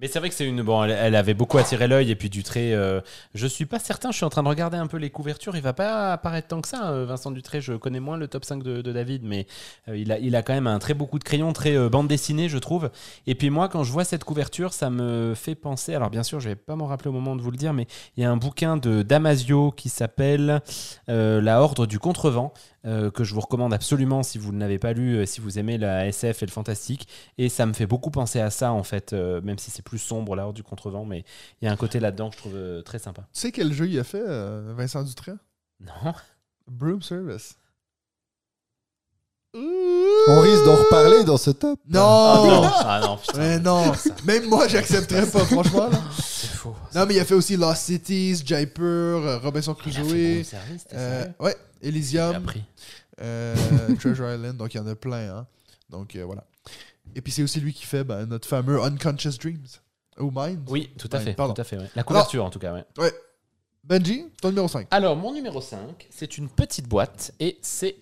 Mais 0.00 0.08
c'est 0.08 0.18
vrai 0.18 0.30
que 0.30 0.34
c'est 0.34 0.46
une. 0.46 0.62
Bon, 0.62 0.82
elle, 0.82 1.14
avait 1.14 1.34
beaucoup 1.34 1.58
attiré 1.58 1.86
l'œil 1.86 2.10
et 2.10 2.16
puis 2.16 2.30
du 2.30 2.42
trait. 2.42 2.72
euh, 2.72 3.02
je 3.34 3.46
suis 3.46 3.66
pas 3.66 3.78
certain, 3.78 4.10
je 4.10 4.16
suis 4.16 4.24
en 4.24 4.30
train 4.30 4.42
de 4.42 4.48
regarder 4.48 4.78
un 4.78 4.86
peu 4.86 4.96
les 4.96 5.10
couvertures. 5.10 5.56
Il 5.56 5.62
va 5.62 5.74
pas 5.74 6.14
apparaître 6.14 6.48
tant 6.48 6.62
que 6.62 6.68
ça, 6.68 6.90
euh, 6.90 7.04
Vincent 7.04 7.30
Dutré. 7.30 7.60
Je 7.60 7.74
connais 7.74 8.00
moins 8.00 8.16
le 8.16 8.26
top 8.26 8.46
5 8.46 8.62
de, 8.62 8.80
David, 8.80 9.24
mais 9.24 9.46
euh, 9.88 9.98
il, 9.98 10.36
a, 10.36 10.42
quand 10.42 10.54
même 10.54 10.66
un 10.66 10.78
très 10.78 10.94
beau 10.94 11.04
coup 11.04 11.18
de 11.18 11.24
crayon, 11.24 11.52
très 11.52 11.76
bande 11.90 12.08
dessinée, 12.08 12.48
je 12.48 12.56
trouve. 12.56 12.90
Et 13.26 13.34
puis 13.34 13.50
moi, 13.50 13.68
quand 13.68 13.84
je 13.84 13.92
vois 13.92 14.04
cette 14.04 14.24
couverture, 14.24 14.72
ça 14.72 14.88
me 14.88 15.34
fait 15.34 15.54
penser. 15.54 15.94
Alors 15.94 16.08
bien 16.08 16.22
sûr, 16.22 16.40
je 16.40 16.48
vais 16.48 16.56
pas 16.56 16.76
m'en 16.76 16.86
rappeler 16.86 17.10
au 17.10 17.12
moment 17.12 17.36
de 17.36 17.42
vous 17.42 17.50
le 17.50 17.58
dire, 17.58 17.74
mais 17.74 17.86
il 18.16 18.22
y 18.22 18.26
a 18.26 18.30
un 18.30 18.38
bouquin 18.38 18.78
de 18.78 19.02
Damasio 19.02 19.70
qui 19.70 19.90
s'appelle 19.90 20.62
La 21.08 21.60
Horde 21.60 21.86
du 21.86 21.98
Contrevent. 21.98 22.54
Euh, 22.86 23.10
que 23.10 23.24
je 23.24 23.34
vous 23.34 23.40
recommande 23.40 23.74
absolument 23.74 24.22
si 24.22 24.38
vous 24.38 24.52
ne 24.52 24.60
l'avez 24.60 24.78
pas 24.78 24.92
lu, 24.92 25.16
euh, 25.16 25.26
si 25.26 25.40
vous 25.40 25.58
aimez 25.58 25.76
la 25.78 26.06
SF 26.06 26.42
et 26.42 26.46
le 26.46 26.50
fantastique. 26.50 27.06
Et 27.38 27.48
ça 27.48 27.66
me 27.66 27.72
fait 27.72 27.86
beaucoup 27.86 28.10
penser 28.10 28.40
à 28.40 28.50
ça, 28.50 28.72
en 28.72 28.82
fait, 28.82 29.12
euh, 29.12 29.40
même 29.42 29.58
si 29.58 29.70
c'est 29.70 29.82
plus 29.82 29.98
sombre, 29.98 30.36
Horde 30.38 30.56
du 30.56 30.62
Contrevent, 30.62 31.04
mais 31.04 31.24
il 31.60 31.66
y 31.66 31.68
a 31.68 31.72
un 31.72 31.76
côté 31.76 32.00
là-dedans 32.00 32.30
que 32.30 32.36
je 32.36 32.40
trouve 32.40 32.56
euh, 32.56 32.82
très 32.82 32.98
sympa. 32.98 33.22
Tu 33.34 33.40
sais 33.40 33.52
quel 33.52 33.72
jeu 33.72 33.86
il 33.88 33.98
a 33.98 34.04
fait, 34.04 34.22
euh, 34.26 34.72
Vincent 34.76 35.02
Dutray 35.02 35.34
Non 35.80 36.12
Broom 36.68 37.02
Service. 37.02 37.56
On 39.52 40.40
risque 40.42 40.64
d'en 40.64 40.76
reparler 40.76 41.24
dans 41.24 41.36
ce 41.36 41.50
top. 41.50 41.80
Non 41.88 42.00
Ah 42.00 42.42
non, 42.46 42.62
ah 42.64 43.00
non 43.04 43.16
putain. 43.16 43.38
Mais 43.38 43.58
non 43.58 43.92
Même 44.24 44.48
moi, 44.48 44.68
j'accepterais 44.68 45.26
pas, 45.26 45.44
franchement. 45.44 45.88
Là. 45.88 45.98
C'est 46.20 46.46
faux. 46.50 46.76
Non, 46.94 47.04
mais 47.06 47.14
il 47.14 47.20
a 47.20 47.24
fait 47.24 47.34
aussi 47.34 47.56
Lost 47.56 47.82
Cities, 47.82 48.42
Jaipur, 48.46 49.40
Robinson 49.42 49.74
Il 49.84 49.90
a 49.90 49.92
fait 49.92 50.00
Crusoe. 50.44 50.56
euh, 50.94 51.26
ouais, 51.40 51.56
Elysium, 51.82 52.46
euh, 53.20 53.54
Treasure 54.00 54.32
Island, 54.34 54.56
donc 54.56 54.74
il 54.74 54.78
y 54.78 54.80
en 54.80 54.86
a 54.86 54.94
plein. 54.94 55.36
Hein. 55.38 55.46
Donc 55.88 56.14
euh, 56.16 56.24
voilà. 56.24 56.44
Et 57.14 57.20
puis 57.20 57.32
c'est 57.32 57.42
aussi 57.42 57.60
lui 57.60 57.72
qui 57.72 57.84
fait 57.86 58.04
ben, 58.04 58.26
notre 58.26 58.48
fameux 58.48 58.80
Unconscious 58.82 59.38
Dreams. 59.40 59.66
Oh 60.18 60.30
Mind. 60.34 60.60
Oui, 60.68 60.90
tout 60.98 61.08
à 61.12 61.18
fait. 61.20 61.32
pardon. 61.34 61.54
Tout 61.54 61.60
à 61.60 61.64
fait 61.64 61.78
ouais. 61.78 61.90
La 61.96 62.02
couverture, 62.02 62.44
en 62.44 62.50
tout 62.50 62.58
cas, 62.58 62.72
ouais. 62.74 63.12
Benji, 63.82 64.26
ton 64.42 64.48
numéro 64.50 64.68
5. 64.68 64.86
Alors, 64.90 65.16
mon 65.16 65.32
numéro 65.32 65.60
5, 65.60 66.06
c'est 66.10 66.36
une 66.36 66.48
petite 66.50 66.86
boîte 66.86 67.32
et 67.40 67.58
c'est 67.62 67.96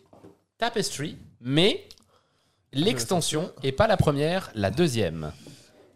Tapestry, 0.58 1.16
mais 1.40 1.86
l'extension 2.72 3.52
et 3.62 3.72
pas 3.72 3.86
la 3.86 3.96
première, 3.96 4.50
la 4.54 4.70
deuxième. 4.70 5.32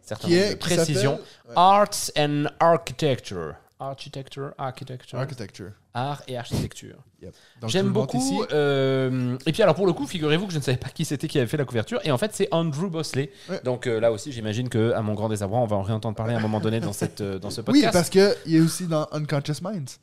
Certain 0.00 0.28
Qui 0.28 0.34
nombre 0.34 0.46
est 0.46 0.48
de 0.50 0.54
qui 0.54 0.74
précision. 0.74 1.10
s'appelle- 1.12 1.26
Ouais. 1.48 1.54
Arts 1.56 2.10
and 2.16 2.44
Architecture. 2.60 3.54
Architecture, 3.90 4.52
architecture. 4.58 5.18
Architecture. 5.18 5.70
Art 5.94 6.22
et 6.28 6.36
architecture. 6.38 6.96
Yep. 7.20 7.34
J'aime 7.66 7.90
beaucoup. 7.90 8.44
euh, 8.52 9.36
et 9.44 9.52
puis 9.52 9.62
alors 9.62 9.74
pour 9.74 9.86
le 9.86 9.92
coup, 9.92 10.06
figurez-vous 10.06 10.46
que 10.46 10.52
je 10.52 10.58
ne 10.58 10.62
savais 10.62 10.78
pas 10.78 10.88
qui 10.88 11.04
c'était 11.04 11.26
qui 11.28 11.38
avait 11.38 11.48
fait 11.48 11.56
la 11.56 11.64
couverture. 11.64 12.00
Et 12.04 12.10
en 12.12 12.18
fait, 12.18 12.30
c'est 12.34 12.48
Andrew 12.52 12.88
Bosley. 12.88 13.30
Ouais. 13.50 13.60
Donc 13.64 13.86
euh, 13.86 13.98
là 14.00 14.12
aussi, 14.12 14.30
j'imagine 14.32 14.68
que 14.68 14.92
à 14.92 15.02
mon 15.02 15.14
grand 15.14 15.28
désarroi, 15.28 15.58
on 15.58 15.66
va 15.66 15.76
en 15.76 15.82
réentendre 15.82 16.16
parler 16.16 16.34
à 16.34 16.38
un 16.38 16.40
moment 16.40 16.60
donné 16.60 16.80
dans 16.80 16.92
cette 16.92 17.20
euh, 17.20 17.38
dans 17.38 17.50
ce 17.50 17.60
Oui, 17.62 17.82
podcast. 17.82 17.92
parce 17.92 18.08
qu'il 18.10 18.54
est 18.56 18.60
aussi 18.60 18.86
dans 18.86 19.06
Unconscious 19.12 19.60
Minds. 19.62 19.98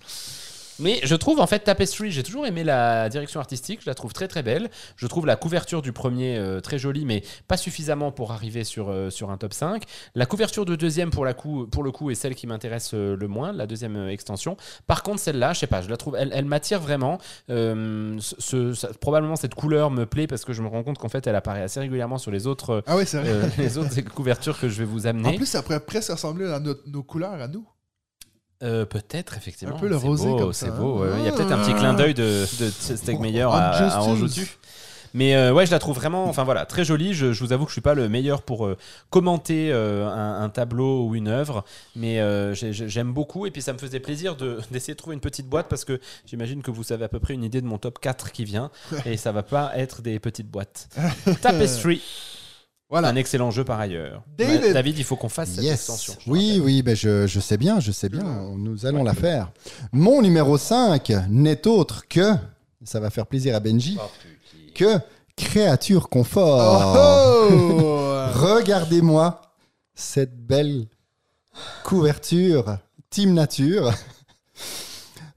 Mais 0.80 0.99
je 1.03 1.15
trouve 1.15 1.39
en 1.39 1.47
fait 1.47 1.60
Tapestry, 1.60 2.11
j'ai 2.11 2.23
toujours 2.23 2.45
aimé 2.47 2.64
la 2.64 3.10
direction 3.10 3.39
artistique, 3.39 3.81
je 3.84 3.89
la 3.89 3.95
trouve 3.95 4.14
très 4.14 4.27
très 4.27 4.43
belle. 4.43 4.69
Je 4.95 5.07
trouve 5.07 5.26
la 5.26 5.35
couverture 5.35 5.81
du 5.81 5.91
premier 5.91 6.38
euh, 6.38 6.61
très 6.61 6.80
jolie, 6.80 7.06
mais 7.06 7.23
pas 7.47 7.57
suffisamment 7.57 8.11
pour 8.11 8.31
arriver 8.31 8.64
sur, 8.64 8.89
euh, 8.89 9.10
sur 9.10 9.30
un 9.30 9.38
top 9.38 9.53
5. 9.53 9.84
La 10.15 10.26
couverture 10.26 10.65
de 10.65 10.76
deuxième 10.76 11.10
pour, 11.10 11.26
la 11.26 11.34
coup, 11.34 11.68
pour 11.68 11.84
le 11.84 11.91
coup 11.91 12.11
est 12.11 12.15
celle 12.15 12.35
qui 12.35 12.47
m'intéresse 12.47 12.91
euh, 12.93 13.15
le 13.18 13.27
moins, 13.27 13.51
la 13.51 13.68
deuxième 13.68 14.07
extension. 14.10 14.56
Par 14.88 15.03
contre, 15.03 15.19
celle-là, 15.19 15.53
je 15.53 15.60
sais 15.60 15.68
pas, 15.68 15.81
je 15.81 15.89
la 15.89 15.97
trouve, 15.97 16.15
elle, 16.18 16.31
elle 16.34 16.45
m'attire 16.45 16.80
vraiment. 16.80 17.18
Ce- 17.49 18.73
ça- 18.73 18.89
probablement 18.99 19.35
cette 19.35 19.56
couleur 19.56 19.91
me 19.91 20.06
plaît 20.06 20.27
parce 20.27 20.45
que 20.45 20.53
je 20.53 20.61
me 20.61 20.68
rends 20.68 20.84
compte 20.84 20.97
qu'en 20.97 21.10
fait 21.10 21.26
elle 21.27 21.35
apparaît 21.35 21.61
assez 21.64 21.80
régulièrement 21.80 22.18
sur 22.18 22.31
les 22.31 22.47
autres, 22.47 22.84
Ah 22.88 22.95
euh, 22.97 23.47
les 23.57 23.77
autres 23.77 23.99
couvertures 24.15 24.60
que 24.60 24.69
je 24.69 24.80
vais 24.80 24.85
vous 24.85 25.06
en 25.06 25.10
amener. 25.10 25.35
plus, 25.35 25.45
ça 25.45 25.61
pourrait 25.61 25.80
presque 25.80 26.11
ressembler 26.11 26.45
à 26.51 26.60
nos 26.60 27.03
couleurs 27.03 27.34
à 27.34 27.47
nous. 27.47 27.65
Euh, 28.61 28.86
Peut-être, 28.86 29.38
effectivement. 29.38 29.76
Un 29.76 29.80
peu 29.80 29.88
le 29.88 29.98
C'est 29.98 30.06
rosé 30.07 30.27
beau, 30.27 30.38
comme 30.38 30.53
C'est 30.53 30.72
beau. 30.72 31.03
hein. 31.03 31.11
ouais. 31.11 31.19
Il 31.19 31.26
y 31.26 31.27
a 31.30 31.31
peut-être 31.31 31.52
un 31.52 31.60
petit 31.64 31.73
clin 31.73 31.94
d'œil 31.94 32.14
de, 32.14 32.45
de 32.60 32.69
Stegmeyer 32.95 33.41
à, 33.44 33.48
à. 33.95 34.02
Anjoutu. 34.02 34.57
Mais 35.15 35.34
euh, 35.36 35.52
ouais, 35.52 35.65
je 35.65 35.72
la 35.72 35.80
trouve 35.80 35.95
vraiment, 35.95 36.26
enfin 36.26 36.44
voilà, 36.44 36.68
très 36.68 36.86
jolie. 36.86 37.15
Je, 37.15 37.34
je 37.34 37.44
vous 37.44 37.52
avoue 37.52 37.64
que 37.65 37.69
je 37.72 37.73
suis 37.73 37.81
pas 37.81 37.95
le 37.95 38.07
meilleur 38.10 38.44
pour 38.44 38.68
euh, 38.68 38.77
commenter 39.10 39.72
euh, 39.72 40.07
un, 40.07 40.44
un 40.44 40.49
tableau 40.49 41.07
ou 41.07 41.15
une 41.15 41.27
œuvre, 41.30 41.64
mais 41.95 42.18
j'ai- 42.53 42.73
j'ai- 42.73 42.90
j'aime 42.90 43.11
beaucoup. 43.11 43.48
Et 43.48 43.52
puis 43.52 43.64
ça 43.64 43.73
me 43.73 43.80
faisait 43.80 43.99
plaisir 43.99 44.36
de- 44.36 44.60
d'essayer 44.72 44.94
de 44.94 44.99
trouver 44.99 45.15
une 45.15 45.19
petite 45.19 45.48
boîte 45.48 45.68
parce 45.68 45.84
que 45.84 45.99
j'imagine 46.27 46.61
que 46.61 46.69
vous 46.69 46.94
avez 46.94 47.06
à 47.06 47.10
peu 47.10 47.19
près 47.19 47.34
une 47.34 47.44
idée 47.44 47.60
de 47.61 47.65
mon 47.65 47.80
top 47.80 47.98
4 47.99 48.31
qui 48.31 48.44
vient. 48.45 48.69
et 49.06 49.18
ça 49.18 49.31
va 49.31 49.41
pas 49.41 49.72
être 49.76 50.03
des 50.03 50.19
petites 50.19 50.48
boîtes. 50.52 50.90
Tapestry, 51.41 52.03
Voilà. 52.90 53.10
un 53.10 53.16
excellent 53.16 53.52
jeu 53.52 53.64
par 53.64 53.80
ailleurs. 53.80 54.24
David. 54.38 54.74
David, 54.74 54.98
il 54.98 55.03
faut 55.03 55.16
qu'on 55.16 55.30
fasse 55.30 55.49
cette 55.52 55.64
Yes. 55.64 55.74
extension. 55.74 56.16
je 56.26 56.30
Oui, 56.32 56.49
rappelle. 56.49 56.61
oui, 56.64 56.82
ben 56.82 56.95
je, 56.95 57.28
je 57.28 57.40
sais 57.40 57.57
bien, 57.57 57.80
je 57.80 57.91
sais 57.91 58.10
bien. 58.10 58.24
Nous 58.57 58.86
allons 58.86 59.03
la 59.03 59.14
faire. 59.14 59.52
Mon 59.91 60.22
numéro 60.22 60.57
5 60.57 61.11
n'est 61.30 61.68
autre 61.68 62.07
que, 62.07 62.34
ça 62.84 62.99
va 62.99 63.10
faire 63.10 63.28
plaisir 63.28 63.56
à 63.56 63.60
Benji, 63.60 63.98
Oh, 64.02 64.07
que 64.74 64.98
Créature 65.36 66.03
Oh, 66.06 66.10
Confort. 66.10 66.95
oh! 66.98 68.30
Regardez-moi 68.34 69.41
cette 69.94 70.36
belle 70.45 70.86
couverture 71.84 72.78
Team 73.10 73.34
Nature. 73.34 73.94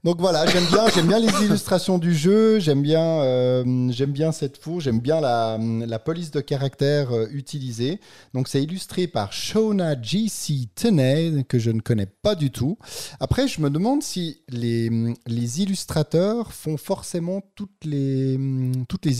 Donc 0.03 0.19
voilà, 0.19 0.45
j'aime 0.45 0.65
bien, 1.07 1.17
les 1.17 1.45
illustrations 1.45 1.97
du 1.97 2.13
jeu, 2.13 2.59
j'aime 2.59 2.81
bien, 2.81 3.21
euh, 3.21 3.89
j'aime 3.89 4.11
bien 4.11 4.33
cette 4.33 4.57
fourre, 4.57 4.81
j'aime 4.81 4.99
bien 4.99 5.21
la, 5.21 5.57
police 5.99 6.29
de 6.29 6.41
caractère 6.41 7.13
euh, 7.13 7.27
utilisée. 7.31 8.01
Donc 8.33 8.49
c'est 8.49 8.61
illustré 8.61 9.07
par 9.07 9.31
Shona 9.31 10.01
G.C. 10.01 10.67
Tenney, 10.75 11.45
que 11.47 11.57
je 11.57 11.71
ne 11.71 11.79
connais 11.79 12.05
pas 12.05 12.35
du 12.35 12.51
tout. 12.51 12.77
Après, 13.21 13.47
je 13.47 13.61
me 13.61 13.69
demande 13.69 14.03
si 14.03 14.41
les, 14.49 14.89
les 15.25 15.61
illustrateurs 15.61 16.51
font 16.51 16.75
forcément 16.75 17.41
toutes 17.55 17.85
les 17.85 18.35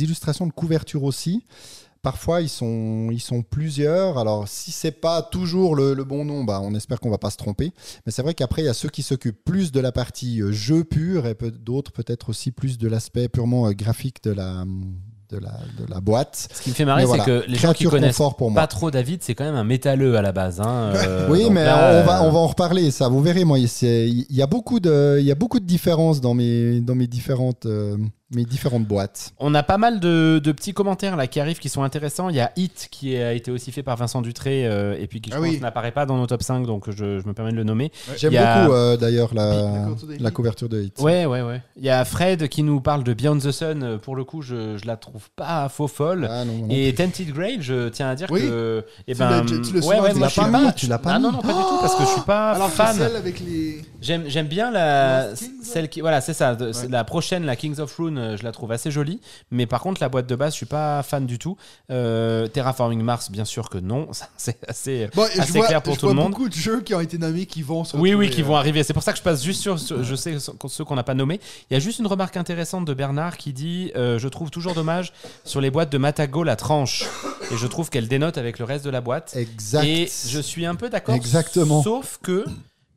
illustrations 0.03 0.47
de 0.47 0.51
couverture 0.51 1.03
aussi. 1.03 1.45
Parfois, 2.03 2.41
ils 2.41 2.49
sont, 2.49 3.07
ils 3.11 3.21
sont 3.21 3.41
plusieurs. 3.41 4.17
Alors, 4.17 4.47
si 4.47 4.71
c'est 4.71 4.91
pas 4.91 5.21
toujours 5.21 5.73
le, 5.75 5.93
le 5.93 6.03
bon 6.03 6.25
nom, 6.25 6.43
bah, 6.43 6.59
on 6.61 6.75
espère 6.75 6.99
qu'on 6.99 7.09
va 7.09 7.17
pas 7.17 7.29
se 7.31 7.37
tromper. 7.37 7.71
Mais 8.05 8.11
c'est 8.11 8.21
vrai 8.21 8.33
qu'après, 8.33 8.61
il 8.61 8.65
y 8.65 8.69
a 8.69 8.73
ceux 8.73 8.89
qui 8.89 9.03
s'occupent 9.03 9.43
plus 9.45 9.71
de 9.71 9.79
la 9.79 9.93
partie 9.93 10.41
euh, 10.41 10.51
jeu 10.51 10.83
pur 10.83 11.25
et 11.25 11.35
d'autres 11.63 11.93
peut-être 11.93 12.29
aussi 12.29 12.51
plus 12.51 12.77
de 12.77 12.89
l'aspect 12.89 13.29
purement 13.29 13.67
euh, 13.67 13.71
graphique 13.71 14.21
de 14.23 14.31
la, 14.31 14.65
de 15.29 15.37
la, 15.37 15.51
de 15.79 15.89
la 15.89 16.01
boîte. 16.01 16.49
Ce 16.53 16.61
qui 16.61 16.69
me 16.69 16.75
fait 16.75 16.85
marrer, 16.85 17.03
Mais 17.03 17.11
c'est 17.11 17.17
voilà, 17.17 17.25
que 17.25 17.47
les 17.49 17.55
gens 17.55 17.69
qui 17.69 17.85
Créature 17.85 17.91
connaissent 17.91 18.17
pour 18.37 18.51
moi. 18.51 18.61
pas 18.61 18.67
trop 18.67 18.91
David, 18.91 19.23
c'est 19.23 19.33
quand 19.35 19.45
même 19.45 19.55
un 19.55 19.63
métalleux 19.63 20.17
à 20.17 20.21
la 20.21 20.31
base. 20.31 20.59
hein, 20.61 20.91
euh, 20.95 21.27
oui, 21.29 21.47
mais 21.49 21.63
là, 21.63 22.01
on, 22.01 22.05
va, 22.05 22.23
on 22.23 22.31
va 22.31 22.39
en 22.39 22.47
reparler, 22.47 22.91
ça. 22.91 23.07
Vous 23.07 23.21
verrez, 23.21 23.43
moi, 23.45 23.57
il 23.59 24.25
y 24.29 24.41
a 24.41 24.47
beaucoup 24.47 24.79
de, 24.79 25.17
il 25.19 25.25
y 25.25 25.31
a 25.31 25.35
beaucoup 25.35 25.59
de 25.59 25.65
différences 25.65 26.21
dans 26.21 26.33
mes, 26.33 26.81
dans 26.81 26.95
mes 26.95 27.07
différentes, 27.07 27.65
euh, 27.65 27.97
mes 28.33 28.45
différentes 28.45 28.85
boîtes. 28.85 29.33
On 29.39 29.53
a 29.55 29.63
pas 29.63 29.77
mal 29.77 29.99
de, 29.99 30.39
de 30.43 30.51
petits 30.51 30.73
commentaires 30.73 31.15
là 31.15 31.27
qui 31.27 31.39
arrivent 31.39 31.59
qui 31.59 31.69
sont 31.69 31.83
intéressants. 31.83 32.29
Il 32.29 32.35
y 32.35 32.39
a 32.39 32.51
Hit 32.55 32.87
qui 32.91 33.15
a 33.17 33.33
été 33.33 33.51
aussi 33.51 33.71
fait 33.71 33.83
par 33.83 33.95
Vincent 33.97 34.21
Dutré 34.21 34.65
euh, 34.67 34.95
et 34.99 35.07
puis 35.07 35.21
qui 35.21 35.29
je 35.31 35.35
Ah 35.35 35.41
oui. 35.41 35.59
n'apparaît 35.59 35.91
pas 35.91 36.05
dans 36.05 36.17
nos 36.17 36.25
top 36.27 36.41
5 36.43 36.65
donc 36.65 36.89
je, 36.91 37.19
je 37.19 37.27
me 37.27 37.33
permets 37.33 37.51
de 37.51 37.57
le 37.57 37.63
nommer. 37.63 37.91
J'aime 38.17 38.31
Il 38.31 38.35
y 38.35 38.37
a- 38.37 38.61
beaucoup, 38.63 38.73
euh, 38.75 38.97
d'ailleurs, 38.97 39.33
la, 39.33 39.45
La 39.53 39.81
couverture 39.85 40.07
de 40.07 40.13
la 40.23 40.29
Hit. 40.29 40.33
couverture 40.33 40.69
de 40.69 40.81
Hit. 40.81 40.99
Ouais, 40.99 41.25
ouais, 41.25 41.41
ouais. 41.41 41.61
Il 41.77 41.83
y 41.83 41.89
a 41.89 42.03
Fred 42.05 42.47
qui 42.47 42.63
nous 42.63 42.81
parle 42.81 43.03
de 43.03 43.13
Beyond 43.13 43.37
the 43.39 43.51
Sun. 43.51 43.83
Euh, 43.83 43.97
Pour 43.97 44.15
le 44.15 44.23
coup, 44.23 44.41
je, 44.41 44.77
je 44.77 44.85
la 44.87 44.97
trouve 44.97 45.29
pas 45.35 45.69
faux 45.69 45.87
folle. 45.87 46.27
Ah, 46.29 46.45
non, 46.45 46.53
non, 46.53 46.59
non. 46.67 46.67
Et 46.69 46.93
Tented 46.93 47.31
Grail, 47.33 47.57
je 47.61 47.89
tiens 47.89 48.09
à 48.09 48.15
dire 48.15 48.27
Oui. 48.31 48.41
que. 48.41 48.83
Eh 49.07 49.13
Tu 49.13 49.19
ben, 49.19 49.29
l'as- 49.29 49.41
tu- 49.45 49.79
ouais, 49.79 49.99
ouais, 49.99 50.13
moi 50.13 50.27
pas 50.35 50.49
pas. 50.49 50.61
mis, 50.65 50.73
tu 50.73 50.87
l'as 50.87 50.97
pas 50.99 51.13
Ah, 51.13 51.19
non, 51.19 51.29
mis. 51.29 51.35
non, 51.37 51.41
pas 51.41 51.47
du 51.53 51.53
tout, 51.59 51.77
parce 51.81 51.95
que 51.95 52.03
je 52.03 52.09
suis 52.09 52.21
pas 52.21 52.51
Alors 52.51 52.69
fan. 52.69 52.95
celle 52.95 53.15
avec 53.15 53.39
les. 53.39 53.81
J'aime 54.03 54.25
j'aime 54.27 54.47
bien 54.47 54.69
la 54.69 55.29
celle 55.63 55.87
qui 55.89 56.01
voilà 56.01 56.19
c'est 56.21 56.33
ça 56.33 56.55
de- 56.55 56.71
c'est 56.73 56.83
Ouais. 56.85 56.91
la 56.91 57.03
prochaine 57.03 57.45
la 57.45 57.55
Kings 57.55 57.79
of 57.79 57.95
Rune 57.97 58.17
euh, 58.17 58.37
je 58.37 58.43
la 58.43 58.51
trouve 58.51 58.71
assez 58.71 58.91
jolie. 58.91 59.21
Mais 59.49 59.65
par 59.65 59.81
contre 59.81 60.01
la 60.01 60.09
boîte 60.09 60.27
de 60.27 60.35
base 60.35 60.51
je 60.53 60.57
suis 60.57 60.65
pas 60.65 61.01
fan 61.03 61.25
du 61.25 61.39
tout. 61.39 61.55
Euh, 61.89 62.47
Terraforming 62.47 63.01
Mars 63.01 63.31
bien 63.31 63.45
sûr 63.45 63.69
que 63.69 63.77
non. 63.77 64.09
Ça, 64.11 64.27
c'est 64.37 64.57
assez 64.67 65.07
Bon, 65.15 65.23
assez 65.23 65.57
vois, 65.57 65.67
clair 65.67 65.81
pour 65.81 65.97
tout 65.97 66.07
le 66.07 66.13
monde. 66.13 66.31
beaucoup 66.31 66.49
de 66.49 66.53
jeux 66.53 66.81
qui 66.81 66.93
ont 66.93 66.99
été 66.99 67.17
nommés 67.17 67.45
qui 67.45 67.61
vont 67.63 67.83
se 67.85 67.95
oui 67.97 68.13
oui 68.13 68.29
qui 68.29 68.41
euh, 68.41 68.45
vont 68.45 68.55
arriver. 68.55 68.83
C'est 68.83 68.93
pour 68.93 69.03
ça 69.03 69.13
que 69.13 69.17
je 69.17 69.23
passe 69.23 69.41
juste 69.43 69.61
sur, 69.61 69.79
sur- 69.79 70.03
je 70.03 70.15
sais 70.15 70.35
ceux 70.67 70.83
qu'on 70.85 70.95
n'a 70.95 71.03
pas 71.03 71.13
nommés. 71.13 71.39
Il 71.71 71.73
y 71.73 71.77
a 71.77 71.79
juste 71.79 71.99
une 71.99 72.07
remarque 72.07 72.35
intéressante 72.37 72.85
de 72.85 72.93
Bernard 72.93 73.37
qui 73.37 73.53
dit 73.53 73.91
euh, 73.95 74.19
je 74.19 74.27
trouve 74.27 74.51
toujours 74.51 74.73
dommage 74.73 75.13
sur 75.45 75.61
les 75.61 75.71
boîtes 75.71 75.91
de 75.91 75.97
Matago 75.97 76.43
la 76.43 76.55
tranche. 76.57 77.05
Et 77.51 77.57
je 77.57 77.67
trouve 77.67 77.89
qu'elle 77.89 78.07
dénote 78.07 78.37
avec 78.37 78.59
le 78.59 78.65
reste 78.65 78.83
de 78.83 78.89
la 78.89 79.01
boîte. 79.01 79.33
Exact. 79.35 79.83
et 79.85 80.09
je 80.27 80.39
suis 80.39 80.65
un 80.65 80.75
peu 80.75 80.89
d'accord. 80.89 81.15
Exactement. 81.15 81.81
Sauf 81.83 82.19
que 82.21 82.43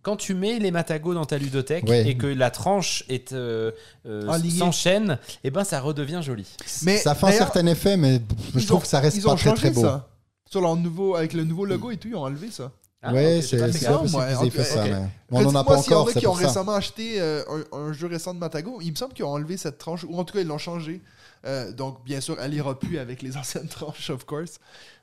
quand 0.07 0.15
tu 0.17 0.35
mets 0.35 0.61
les 0.61 0.71
Matago 0.71 1.15
dans 1.15 1.25
ta 1.25 1.37
ludothèque 1.37 1.89
Ouais. 1.89 2.07
et 2.09 2.17
que 2.17 2.29
la 2.29 2.53
tranche 2.53 3.03
est 3.09 3.33
euh, 3.33 3.73
euh, 4.07 4.39
s'enchaîne, 4.57 5.19
et 5.43 5.51
ben 5.51 5.65
ça 5.65 5.81
redevient 5.81 6.21
joli. 6.23 6.47
Mais 6.85 6.97
ça 6.97 7.17
fait 7.17 7.27
un 7.27 7.33
certain 7.33 7.67
effet, 7.67 7.97
mais 7.97 8.21
je 8.55 8.65
trouve 8.67 8.77
ont- 8.79 8.81
que 8.83 8.87
ça 8.87 9.01
reste 9.01 9.17
ils 9.17 9.25
pas 9.25 9.33
ont 9.33 9.35
très 9.35 9.53
très 9.55 9.71
beau. 9.73 9.81
ça. 9.81 10.09
Sur 10.49 10.61
leur 10.61 10.77
nouveau, 10.77 11.17
avec 11.17 11.33
le 11.33 11.43
nouveau 11.43 11.65
logo 11.65 11.91
et 11.91 11.97
tout, 11.97 12.07
ils 12.07 12.15
ont 12.15 12.23
enlevé 12.23 12.53
ça. 12.53 12.71
Ah, 13.03 13.13
ouais, 13.13 13.39
ok, 13.39 13.43
j'ai 13.43 13.59
c'est 13.59 13.73
ça, 13.73 13.99
possible 13.99 14.11
moi, 14.13 14.27
qu'ils 14.27 14.37
en 14.37 14.51
fait 14.51 14.65
ça, 14.65 14.85
mais 14.85 14.93
on 15.33 15.43
n'en 15.43 15.55
a 15.57 15.65
pas 15.65 15.75
Redites-moi 15.77 15.83
s'il 15.83 15.93
y 15.93 15.95
en 15.97 15.99
encore, 16.03 16.17
a 16.17 16.21
qui 16.21 16.27
ont 16.29 16.35
ça. 16.37 16.47
récemment 16.47 16.75
acheté 16.75 17.21
euh, 17.21 17.43
un, 17.73 17.77
un 17.79 17.93
jeu 17.93 18.07
récent 18.07 18.33
de 18.33 18.39
Matago. 18.39 18.79
Il 18.83 18.93
me 18.93 18.97
semble 18.97 19.13
qu'ils 19.13 19.25
ont 19.25 19.33
enlevé 19.33 19.57
cette 19.57 19.79
tranche, 19.79 20.05
ou 20.09 20.17
en 20.17 20.25
tout 20.25 20.35
cas, 20.35 20.41
ils 20.41 20.47
l'ont 20.47 20.57
changé. 20.59 21.03
Euh, 21.47 21.73
donc, 21.73 22.05
bien 22.05 22.21
sûr, 22.21 22.37
elle 22.41 22.55
ira 22.55 22.79
plus 22.79 22.99
avec 22.99 23.23
les 23.23 23.37
anciennes 23.41 23.67
tranches, 23.69 24.11
of 24.11 24.25
course. 24.25 24.59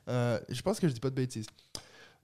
Euh, 0.08 0.38
je 0.48 0.62
pense 0.62 0.80
que 0.80 0.88
je 0.88 0.94
dis 0.94 1.00
pas 1.00 1.10
de 1.10 1.14
bêtises. 1.14 1.46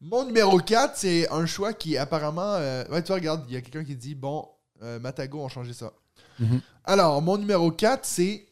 Mon 0.01 0.25
numéro 0.25 0.59
4, 0.59 0.97
c'est 0.97 1.29
un 1.31 1.45
choix 1.47 1.73
qui 1.75 1.97
apparemment. 1.99 2.55
euh, 2.55 2.85
ouais, 2.89 3.03
tu 3.03 3.09
vois, 3.09 3.17
regarde, 3.17 3.45
il 3.49 3.55
y 3.55 3.57
a 3.57 3.61
quelqu'un 3.61 3.85
qui 3.85 3.97
dit 3.97 4.15
Bon, 4.15 4.49
euh, 4.83 4.99
Matago 4.99 5.41
ont 5.41 5.49
changé 5.49 5.73
ça. 5.75 5.93
Mhm. 6.39 6.61
Alors, 6.85 7.21
mon 7.21 7.37
numéro 7.37 7.71
4, 7.71 8.05
c'est 8.07 8.47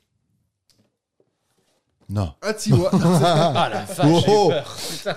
Non. 2.11 2.35
Atiwa. 2.43 2.91
Ah 3.03 3.69
la 3.71 3.85
vache, 3.85 4.25
Oh. 4.29 4.49
peur. 4.49 4.77
Putain. 4.91 5.17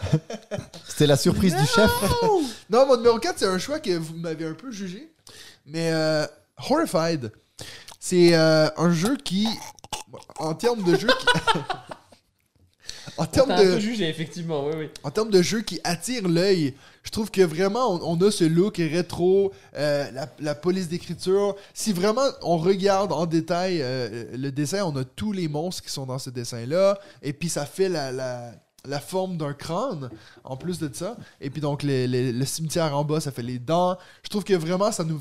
C'était 0.88 1.08
la 1.08 1.18
surprise 1.18 1.56
du 1.56 1.66
chef. 1.66 1.92
non, 2.70 2.86
mon 2.88 2.98
numéro 2.98 3.18
4, 3.20 3.40
c'est 3.40 3.48
un 3.48 3.58
choix 3.60 3.80
que 3.80 3.92
vous 3.98 4.16
m'avez 4.16 4.46
un 4.46 4.54
peu 4.54 4.72
jugé. 4.72 5.14
Mais 5.66 5.92
euh, 5.92 6.26
Horrified, 6.70 7.32
c'est 8.00 8.36
euh, 8.36 8.70
un 8.78 8.92
jeu 8.92 9.16
qui, 9.18 9.48
en 10.38 10.54
termes 10.54 10.84
de 10.84 10.96
jeu, 10.98 11.08
qui- 11.08 11.60
en 13.18 13.26
termes 13.26 13.56
de, 13.56 13.80
jugé, 13.80 14.08
effectivement, 14.10 14.66
oui, 14.68 14.74
oui. 14.78 14.90
en 15.04 15.12
termes 15.12 15.30
de 15.32 15.42
jeu 15.42 15.62
qui 15.62 15.80
attire 15.84 16.28
l'œil, 16.28 16.74
je 17.04 17.10
trouve 17.12 17.32
que 17.32 17.42
vraiment 17.42 17.94
on, 17.96 18.18
on 18.18 18.28
a 18.28 18.32
ce 18.32 18.44
look 18.44 18.78
rétro, 18.78 19.52
euh, 19.76 20.10
la, 20.12 20.28
la 20.40 20.56
police 20.56 20.88
d'écriture. 20.88 21.56
Si 21.74 21.94
vraiment 21.94 22.26
on 22.42 22.58
regarde 22.58 23.12
en 23.12 23.26
détail 23.26 23.80
euh, 23.82 24.26
le 24.38 24.52
dessin, 24.52 24.84
on 24.86 24.96
a 24.96 25.04
tous 25.04 25.32
les 25.32 25.48
monstres 25.48 25.84
qui 25.84 25.92
sont 25.92 26.06
dans 26.06 26.20
ce 26.20 26.30
dessin-là, 26.30 27.00
et 27.22 27.34
puis 27.34 27.50
ça 27.50 27.66
fait 27.66 27.90
la, 27.90 28.12
la, 28.12 28.52
la 28.88 29.00
forme 29.00 29.38
d'un 29.38 29.54
crâne 29.54 30.10
en 30.44 30.56
plus 30.58 30.80
de 30.80 30.90
ça. 30.94 31.18
Et 31.40 31.50
puis 31.50 31.62
donc 31.62 31.84
les- 31.84 32.08
les- 32.08 32.32
le 32.32 32.46
cimetière 32.46 32.96
en 32.98 33.04
bas, 33.04 33.20
ça 33.20 33.32
fait 33.32 33.44
les 33.44 33.60
dents. 33.60 33.98
Je 34.24 34.30
trouve 34.30 34.44
que 34.44 34.54
vraiment 34.54 34.92
ça 34.92 35.04
nous 35.04 35.20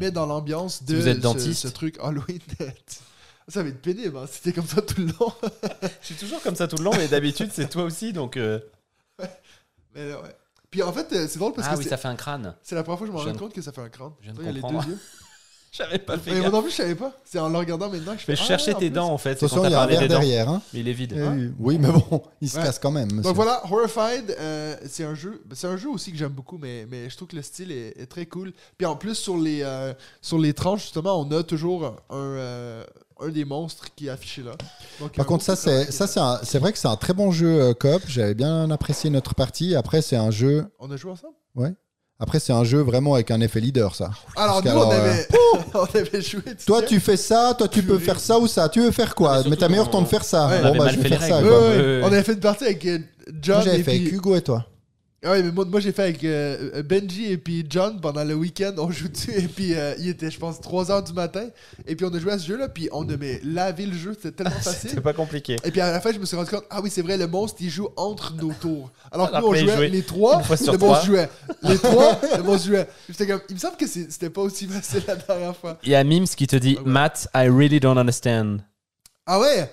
met 0.00 0.10
dans 0.10 0.26
l'ambiance 0.26 0.82
de 0.84 0.96
vous 0.96 1.08
êtes 1.08 1.22
ce- 1.38 1.52
ce, 1.52 1.68
truc 1.68 1.96
Halloween. 2.02 2.40
ça 3.48 3.62
va 3.62 3.68
être 3.70 3.80
pénible, 3.82 4.16
hein, 4.16 4.26
c'était 4.30 4.52
comme 4.52 4.66
ça 4.66 4.80
tout 4.82 5.00
le 5.00 5.06
long. 5.18 5.32
Je 6.00 6.06
suis 6.06 6.14
toujours 6.14 6.40
comme 6.42 6.54
ça 6.56 6.68
tout 6.68 6.76
le 6.76 6.84
long, 6.84 6.92
mais 6.96 7.08
d'habitude 7.08 7.50
c'est 7.52 7.68
toi 7.68 7.82
aussi, 7.84 8.12
donc. 8.12 8.36
euh, 8.36 8.60
Mais 9.94 10.08
là, 10.10 10.20
ouais. 10.20 10.36
Puis 10.70 10.82
en 10.82 10.92
fait, 10.92 11.10
euh, 11.12 11.26
c'est 11.28 11.38
drôle 11.38 11.54
parce 11.54 11.66
Ah 11.68 11.72
que 11.72 11.78
oui, 11.78 11.84
c'est- 11.84 11.90
ça 11.90 11.96
fait 11.96 12.08
un 12.08 12.16
crâne. 12.16 12.54
c'est 12.62 12.74
la 12.74 12.82
première 12.82 12.98
fois 12.98 13.06
que 13.06 13.12
je 13.12 13.16
me 13.16 13.22
Je 13.22 13.28
rends 13.28 13.34
de- 13.34 13.38
compte 13.38 13.54
que 13.54 13.62
ça 13.62 13.72
fait 13.72 13.80
un 13.80 13.88
crâne. 13.88 14.12
je 14.20 14.24
viens 14.24 14.32
de 14.32 14.38
Tu 14.38 14.42
vois, 14.42 14.52
il 14.52 14.54
y 14.54 14.54
a 14.54 14.54
les 14.56 14.60
comprendre. 14.60 14.84
deux 14.86 14.92
yeux. 14.92 14.98
J'avais 15.70 15.98
pas 15.98 16.16
fait 16.18 16.30
Mais 16.30 16.36
moi 16.38 16.44
gaffe. 16.46 16.52
non 16.54 16.62
plus, 16.62 16.70
je 16.70 16.76
savais 16.76 16.94
pas. 16.94 17.12
C'est 17.24 17.38
en 17.38 17.48
le 17.50 17.58
regardant 17.58 17.90
maintenant 17.90 18.12
que 18.12 18.18
je 18.18 18.22
Je 18.22 18.26
fais, 18.26 18.32
ah 18.32 18.36
chercher 18.36 18.70
ouais, 18.70 18.74
en 18.76 18.78
tes 18.80 18.86
plus. 18.86 18.94
dents 18.94 19.10
en 19.12 19.18
fait. 19.18 19.34
De 19.34 19.38
toute 19.40 19.48
c'est 19.50 19.54
quand 19.54 19.62
façon, 19.62 19.68
il 19.68 19.72
y 19.72 19.74
a 19.74 19.78
un 19.78 19.80
parlé 19.80 19.92
verre 19.94 20.00
des 20.02 20.08
dents. 20.14 20.20
derrière. 20.20 20.48
Hein. 20.48 20.62
Mais 20.72 20.80
il 20.80 20.88
est 20.88 20.92
vide. 20.92 21.14
Eh 21.16 21.50
Oui, 21.58 21.78
mais 21.78 21.90
bon, 21.92 22.22
il 22.40 22.48
se 22.50 22.56
Ouais. 22.56 22.64
casse 22.64 22.78
quand 22.78 22.90
même. 22.90 23.06
monsieur. 23.08 23.22
Donc 23.22 23.36
voilà, 23.36 23.62
Horrified, 23.70 24.34
euh, 24.40 24.76
c'est 24.88 25.04
un 25.04 25.14
jeu, 25.14 25.42
c'est 25.52 25.66
un 25.66 25.76
jeu 25.76 25.88
aussi 25.90 26.10
que 26.10 26.16
j'aime 26.18 26.32
beaucoup, 26.32 26.56
mais, 26.58 26.86
mais 26.90 27.08
je 27.10 27.16
trouve 27.16 27.28
que 27.28 27.36
le 27.36 27.42
style 27.42 27.70
est, 27.70 27.98
est 28.00 28.06
très 28.06 28.24
cool. 28.26 28.52
Puis 28.78 28.86
en 28.86 28.96
plus 28.96 29.14
sur 29.14 29.36
les 29.36 29.60
euh, 29.62 29.92
sur 30.22 30.38
les 30.38 30.54
tranches 30.54 30.82
justement, 30.84 31.20
on 31.20 31.30
a 31.32 31.42
toujours 31.42 31.84
un 32.10 32.16
euh, 32.16 32.84
un 33.20 33.28
des 33.28 33.44
monstres 33.44 33.86
qui 33.96 34.06
est 34.06 34.10
affiché 34.10 34.42
là. 34.42 34.52
Donc, 35.00 35.12
Par 35.12 35.24
un 35.24 35.28
contre, 35.28 35.44
ça, 35.44 35.56
c'est 35.56 35.90
ça, 35.92 36.06
fait. 36.06 36.12
c'est 36.12 36.20
un- 36.20 36.40
c'est 36.42 36.58
vrai 36.58 36.72
que 36.72 36.78
c'est 36.78 36.88
un 36.88 36.96
très 36.96 37.12
bon 37.14 37.30
jeu 37.32 37.60
euh, 37.60 37.74
coop. 37.74 38.02
J'avais 38.06 38.34
bien 38.34 38.70
apprécié 38.70 39.10
notre 39.10 39.34
partie. 39.34 39.74
Après, 39.74 40.02
c'est 40.02 40.16
un 40.16 40.30
jeu. 40.30 40.64
On 40.78 40.90
a 40.90 40.96
joué 40.96 41.10
ensemble? 41.12 41.34
Après, 42.20 42.40
c'est 42.40 42.52
un 42.52 42.64
jeu 42.64 42.80
vraiment 42.80 43.14
avec 43.14 43.30
un 43.30 43.40
effet 43.40 43.60
leader, 43.60 43.94
ça. 43.94 44.10
Alors 44.34 44.56
nous, 44.56 44.60
on 44.60 44.62
qu'alors, 44.64 44.92
avait, 44.92 45.28
on 45.74 45.84
avait 45.84 46.20
joué. 46.20 46.42
tu 46.58 46.66
Toi, 46.66 46.80
sais. 46.80 46.86
tu 46.86 46.98
fais 46.98 47.16
ça, 47.16 47.54
toi, 47.56 47.68
tu 47.68 47.80
peux 47.80 47.92
Purée. 47.94 48.04
faire 48.04 48.18
ça 48.18 48.38
ou 48.40 48.48
ça. 48.48 48.68
Tu 48.68 48.80
veux 48.80 48.90
faire 48.90 49.08
Mais 49.10 49.14
quoi 49.14 49.34
surtout 49.36 49.50
Mais 49.50 49.56
t'as 49.56 49.68
meilleur 49.68 49.84
qu'on- 49.86 49.98
temps 49.98 50.02
de 50.02 50.08
faire 50.08 50.24
ça. 50.24 50.48
Ouais, 50.48 50.56
on 50.58 50.62
bon, 50.62 50.68
avait 50.70 50.78
bah, 50.78 50.84
mal 50.86 50.94
je 50.94 51.00
fait 51.00 51.02
vais 51.04 51.08
les 51.10 51.16
faire 51.16 51.28
ça. 51.28 51.36
règles. 51.36 51.48
Ouais, 51.48 51.54
quoi. 51.54 51.68
ouais, 51.68 51.76
Ouais, 51.76 51.82
ouais. 51.82 52.00
On 52.02 52.06
avait 52.06 52.22
fait 52.24 52.32
une 52.32 52.40
partie 52.40 52.64
avec 52.64 52.84
euh, 52.86 52.98
John 53.40 53.56
Moi, 53.58 53.64
j'avais 53.66 53.78
et 53.78 53.82
fait 53.84 53.90
puis... 53.92 54.00
avec 54.00 54.12
Hugo 54.14 54.34
et 54.34 54.42
toi. 54.42 54.66
Ah 55.24 55.32
ouais, 55.32 55.42
mais 55.42 55.50
moi, 55.50 55.64
moi 55.64 55.80
j'ai 55.80 55.90
fait 55.90 56.02
avec 56.02 56.22
euh, 56.22 56.80
Benji 56.84 57.32
et 57.32 57.38
puis 57.38 57.66
John 57.68 58.00
pendant 58.00 58.22
le 58.22 58.34
week-end. 58.34 58.72
On 58.78 58.88
joue 58.92 59.08
dessus 59.08 59.32
et 59.36 59.48
puis 59.48 59.74
euh, 59.74 59.94
il 59.98 60.08
était, 60.08 60.30
je 60.30 60.38
pense, 60.38 60.60
3h 60.60 61.08
du 61.08 61.12
matin. 61.12 61.48
Et 61.88 61.96
puis 61.96 62.06
on 62.06 62.14
a 62.14 62.20
joué 62.20 62.32
à 62.32 62.38
ce 62.38 62.46
jeu-là. 62.46 62.68
Puis 62.68 62.88
on 62.92 63.08
a 63.08 63.16
mais, 63.16 63.40
lavé 63.42 63.86
le 63.86 63.96
jeu. 63.96 64.14
C'était 64.14 64.44
tellement 64.44 64.60
facile. 64.62 64.90
C'est 64.94 65.00
pas 65.00 65.12
compliqué. 65.12 65.56
Et 65.64 65.72
puis 65.72 65.80
à 65.80 65.90
la 65.90 66.00
fin, 66.00 66.12
je 66.12 66.20
me 66.20 66.24
suis 66.24 66.36
rendu 66.36 66.50
compte, 66.50 66.66
ah 66.70 66.80
oui, 66.80 66.90
c'est 66.90 67.02
vrai, 67.02 67.16
le 67.16 67.26
monstre, 67.26 67.56
il 67.60 67.68
joue 67.68 67.88
entre 67.96 68.32
nos 68.34 68.52
tours. 68.52 68.92
Alors 69.10 69.32
que 69.32 69.38
nous, 69.38 69.46
on 69.48 69.54
jouait 69.54 69.74
jouait 69.74 69.88
les 69.88 70.02
trois, 70.02 70.40
le 70.48 70.56
trois. 70.56 70.78
monstre 70.78 71.06
jouait. 71.06 71.28
Les 71.64 71.78
trois, 71.78 72.20
le 72.36 72.42
monstre 72.44 72.66
jouait. 72.68 72.88
J'étais 73.08 73.26
comme, 73.26 73.40
il 73.48 73.54
me 73.56 73.60
semble 73.60 73.76
que 73.76 73.88
c'était 73.88 74.30
pas 74.30 74.42
aussi 74.42 74.66
facile 74.68 75.02
la 75.08 75.16
dernière 75.16 75.56
fois. 75.56 75.78
Il 75.82 75.90
y 75.90 75.96
a 75.96 76.04
Mims 76.04 76.28
qui 76.28 76.46
te 76.46 76.54
dit. 76.54 76.78
Matt, 76.84 77.26
I 77.34 77.48
really 77.48 77.80
don't 77.80 77.98
understand. 77.98 78.58
Ah 79.30 79.38
ouais 79.40 79.70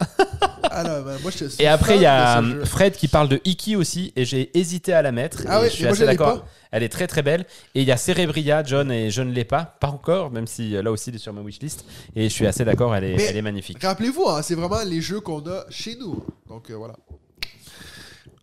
Ah 0.69 0.83
non, 0.83 1.01
ben, 1.03 1.17
moi, 1.21 1.31
je 1.31 1.45
suis 1.45 1.63
Et 1.63 1.67
après, 1.67 1.95
il 1.95 2.01
y 2.01 2.05
a 2.05 2.35
fan 2.35 2.43
de 2.45 2.49
ce 2.49 2.55
euh, 2.55 2.59
jeu. 2.59 2.65
Fred 2.65 2.93
qui 2.97 3.07
parle 3.07 3.29
de 3.29 3.39
Iki 3.45 3.77
aussi, 3.77 4.11
et 4.17 4.25
j'ai 4.25 4.55
hésité 4.57 4.91
à 4.91 5.01
la 5.01 5.13
mettre. 5.13 5.43
Ah 5.47 5.59
et 5.59 5.61
ouais, 5.61 5.69
je 5.69 5.75
suis 5.75 5.83
mais 5.83 5.89
moi, 5.89 5.93
assez 5.93 6.05
je 6.05 6.09
l'ai 6.11 6.17
d'accord. 6.17 6.41
pas. 6.41 6.47
Elle 6.71 6.83
est 6.83 6.89
très 6.89 7.07
très 7.07 7.21
belle. 7.21 7.45
Et 7.73 7.81
il 7.81 7.87
y 7.87 7.91
a 7.93 7.95
Cerebria, 7.97 8.63
John, 8.65 8.91
et 8.91 9.09
je 9.11 9.21
ne 9.21 9.31
l'ai 9.31 9.45
pas, 9.45 9.63
pas 9.79 9.87
encore, 9.87 10.29
même 10.29 10.45
si 10.45 10.75
euh, 10.75 10.83
là 10.83 10.91
aussi 10.91 11.09
il 11.09 11.15
est 11.15 11.19
sur 11.19 11.31
ma 11.31 11.39
wishlist. 11.41 11.85
Et 12.17 12.23
je 12.27 12.33
suis 12.33 12.45
assez 12.45 12.65
d'accord, 12.65 12.93
elle 12.95 13.05
est, 13.05 13.15
Mais- 13.15 13.23
elle 13.23 13.37
est 13.37 13.41
magnifique. 13.41 13.81
Rappelez-vous, 13.81 14.25
hein, 14.27 14.41
c'est 14.41 14.55
vraiment 14.55 14.83
les 14.83 14.99
jeux 14.99 15.21
qu'on 15.21 15.39
a 15.47 15.63
chez 15.69 15.95
nous. 15.95 16.25
Donc 16.49 16.69
euh, 16.69 16.73
voilà. 16.75 16.95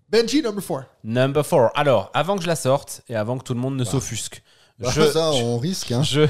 Benji, 0.09 0.41
number 0.43 0.65
4. 0.67 0.87
Number 1.05 1.47
4. 1.47 1.73
Alors, 1.75 2.11
avant 2.15 2.37
que 2.37 2.43
je 2.43 2.49
la 2.49 2.57
sorte, 2.57 3.03
et 3.11 3.17
avant 3.17 3.37
que 3.39 3.45
tout 3.45 3.55
le 3.55 3.61
monde 3.61 3.77
ne 3.77 3.85
s'offusque, 3.85 4.43
Bah, 4.79 4.91
je. 4.95 5.03
ça, 5.11 5.31
on 5.33 5.59
risque. 5.59 5.93
Hein. 5.93 6.03
je 6.03 6.27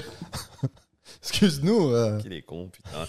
Excuse-nous. 1.22 1.90
euh. 1.92 2.18
qu'il 2.20 2.32
est 2.32 2.42
con, 2.42 2.68
putain. 2.72 3.06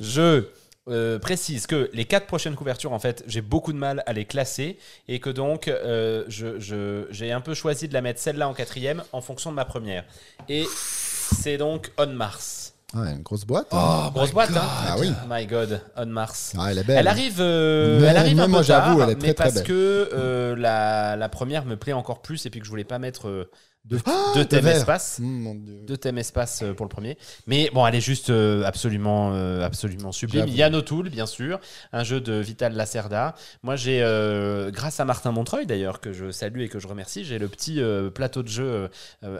Je 0.00 0.44
euh, 0.90 1.18
précise 1.18 1.66
que 1.66 1.90
les 1.92 2.04
quatre 2.04 2.26
prochaines 2.26 2.54
couvertures, 2.54 2.92
en 2.92 2.98
fait, 2.98 3.24
j'ai 3.26 3.40
beaucoup 3.42 3.72
de 3.72 3.78
mal 3.78 4.02
à 4.06 4.12
les 4.12 4.24
classer 4.24 4.78
et 5.08 5.20
que 5.20 5.30
donc 5.30 5.68
euh, 5.68 6.24
j'ai 6.28 7.32
un 7.32 7.40
peu 7.40 7.54
choisi 7.54 7.88
de 7.88 7.94
la 7.94 8.00
mettre 8.00 8.20
celle-là 8.20 8.48
en 8.48 8.54
quatrième 8.54 9.02
en 9.12 9.20
fonction 9.20 9.50
de 9.50 9.56
ma 9.56 9.64
première. 9.64 10.04
Et 10.48 10.66
c'est 10.72 11.58
donc 11.58 11.90
On 11.98 12.06
Mars. 12.06 12.77
Ouais, 12.94 13.10
une 13.12 13.22
grosse 13.22 13.44
boîte. 13.44 13.66
hein. 13.72 14.10
Grosse 14.14 14.32
boîte, 14.32 14.50
hein 14.56 14.62
Ah 14.64 14.96
oui. 14.98 15.12
My 15.28 15.46
God, 15.46 15.80
On 15.96 16.06
Mars. 16.06 16.54
Ah, 16.58 16.68
elle 16.70 16.78
est 16.78 16.84
belle. 16.84 16.96
Elle 16.98 17.08
arrive, 17.08 17.36
euh, 17.38 18.00
Mais- 18.00 18.06
elle 18.06 18.16
arrive 18.16 18.36
mais 18.36 18.42
un 18.44 18.48
moi, 18.48 18.60
peu 18.60 18.64
j'avoue, 18.64 18.98
tard, 18.98 19.08
elle 19.08 19.12
est 19.12 19.14
mais 19.16 19.20
très, 19.20 19.34
très 19.34 19.44
parce 19.44 19.54
belle. 19.56 19.64
que 19.64 20.10
euh, 20.14 20.56
la, 20.56 21.14
la 21.16 21.28
première 21.28 21.66
me 21.66 21.76
plaît 21.76 21.92
encore 21.92 22.22
plus 22.22 22.46
et 22.46 22.50
puis 22.50 22.60
que 22.60 22.64
je 22.66 22.70
voulais 22.70 22.84
pas 22.84 22.98
mettre 22.98 23.28
euh, 23.28 23.50
deux, 23.84 23.98
deux 24.32 24.40
le 24.40 24.44
thèmes 24.46 24.66
espace. 24.68 25.18
Mmh, 25.20 25.64
Dieu. 25.64 25.80
Deux 25.86 25.96
thèmes 25.98 26.16
espace 26.16 26.62
euh, 26.62 26.72
pour 26.72 26.86
le 26.86 26.88
premier. 26.88 27.18
Mais 27.46 27.68
bon, 27.74 27.86
elle 27.86 27.94
est 27.94 28.00
juste 28.00 28.30
euh, 28.30 28.64
absolument, 28.64 29.32
euh, 29.34 29.62
absolument 29.66 30.10
sublime. 30.10 30.46
Yann 30.48 30.74
O'Toole, 30.74 31.10
bien 31.10 31.26
sûr. 31.26 31.60
Un 31.92 32.04
jeu 32.04 32.22
de 32.22 32.32
Vital 32.34 32.72
Lacerda. 32.72 33.34
Moi, 33.62 33.76
j'ai, 33.76 34.00
euh, 34.02 34.70
grâce 34.70 34.98
à 34.98 35.04
Martin 35.04 35.30
Montreuil 35.32 35.66
d'ailleurs, 35.66 36.00
que 36.00 36.14
je 36.14 36.30
salue 36.30 36.60
et 36.62 36.68
que 36.70 36.78
je 36.78 36.88
remercie, 36.88 37.22
j'ai 37.26 37.38
le 37.38 37.48
petit 37.48 37.82
euh, 37.82 38.08
plateau 38.08 38.42
de 38.42 38.48
jeu 38.48 38.88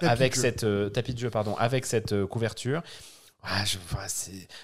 avec 0.03 0.33
de 0.33 0.37
jeu. 0.37 0.43
cette 0.43 0.65
euh, 0.65 0.91
tapis 0.91 1.15
de 1.15 1.19
jeu, 1.19 1.31
pardon, 1.31 1.57
avec 1.59 1.87
cette 1.87 2.12
euh, 2.12 2.27
couverture. 2.27 2.83
Ah, 3.43 3.65
je- 3.65 3.78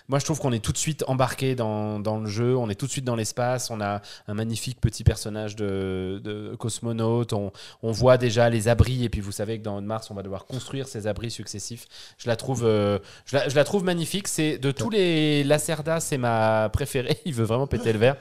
Moi, 0.09 0.19
je 0.19 0.25
trouve 0.25 0.39
qu'on 0.41 0.53
est 0.53 0.59
tout 0.59 0.73
de 0.73 0.77
suite 0.79 1.05
embarqué 1.07 1.55
dans, 1.55 2.01
dans 2.01 2.19
le 2.19 2.29
jeu, 2.29 2.57
on 2.57 2.69
est 2.69 2.75
tout 2.75 2.87
de 2.87 2.91
suite 2.91 3.05
dans 3.05 3.15
l'espace, 3.15 3.71
on 3.71 3.81
a 3.81 4.03
un 4.29 4.35
magnifique 4.35 4.81
petit 4.81 5.05
personnage 5.05 5.57
de, 5.57 6.21
de 6.23 6.55
cosmonaute, 6.57 7.33
on, 7.33 7.53
on 7.83 7.93
voit 7.93 8.19
déjà 8.19 8.51
les 8.51 8.69
abris, 8.69 9.05
et 9.05 9.09
puis 9.09 9.21
vous 9.21 9.33
savez 9.33 9.59
que 9.59 9.65
dans 9.65 9.81
Mars, 9.81 10.11
on 10.11 10.15
va 10.15 10.23
devoir 10.23 10.45
construire 10.45 10.87
ces 10.89 11.07
abris 11.07 11.31
successifs. 11.31 11.87
Je 12.19 12.29
la 12.29 12.37
trouve, 12.37 12.65
euh, 12.65 12.99
je 13.27 13.37
la, 13.37 13.49
je 13.49 13.55
la 13.55 13.65
trouve 13.65 13.85
magnifique. 13.85 14.29
C'est 14.29 14.59
de 14.59 14.71
tous 14.73 14.91
les 14.91 15.45
Lacerda, 15.45 16.01
c'est 16.01 16.19
ma 16.19 16.69
préférée. 16.71 17.19
Il 17.25 17.33
veut 17.33 17.45
vraiment 17.45 17.67
péter 17.69 17.93
le 17.93 17.99
verre. 18.01 18.17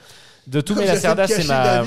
De 0.46 0.62
tous 0.62 0.76
mes 0.76 0.82
Lacerda, 0.96 1.26
c'est 1.28 1.48
ma, 1.48 1.84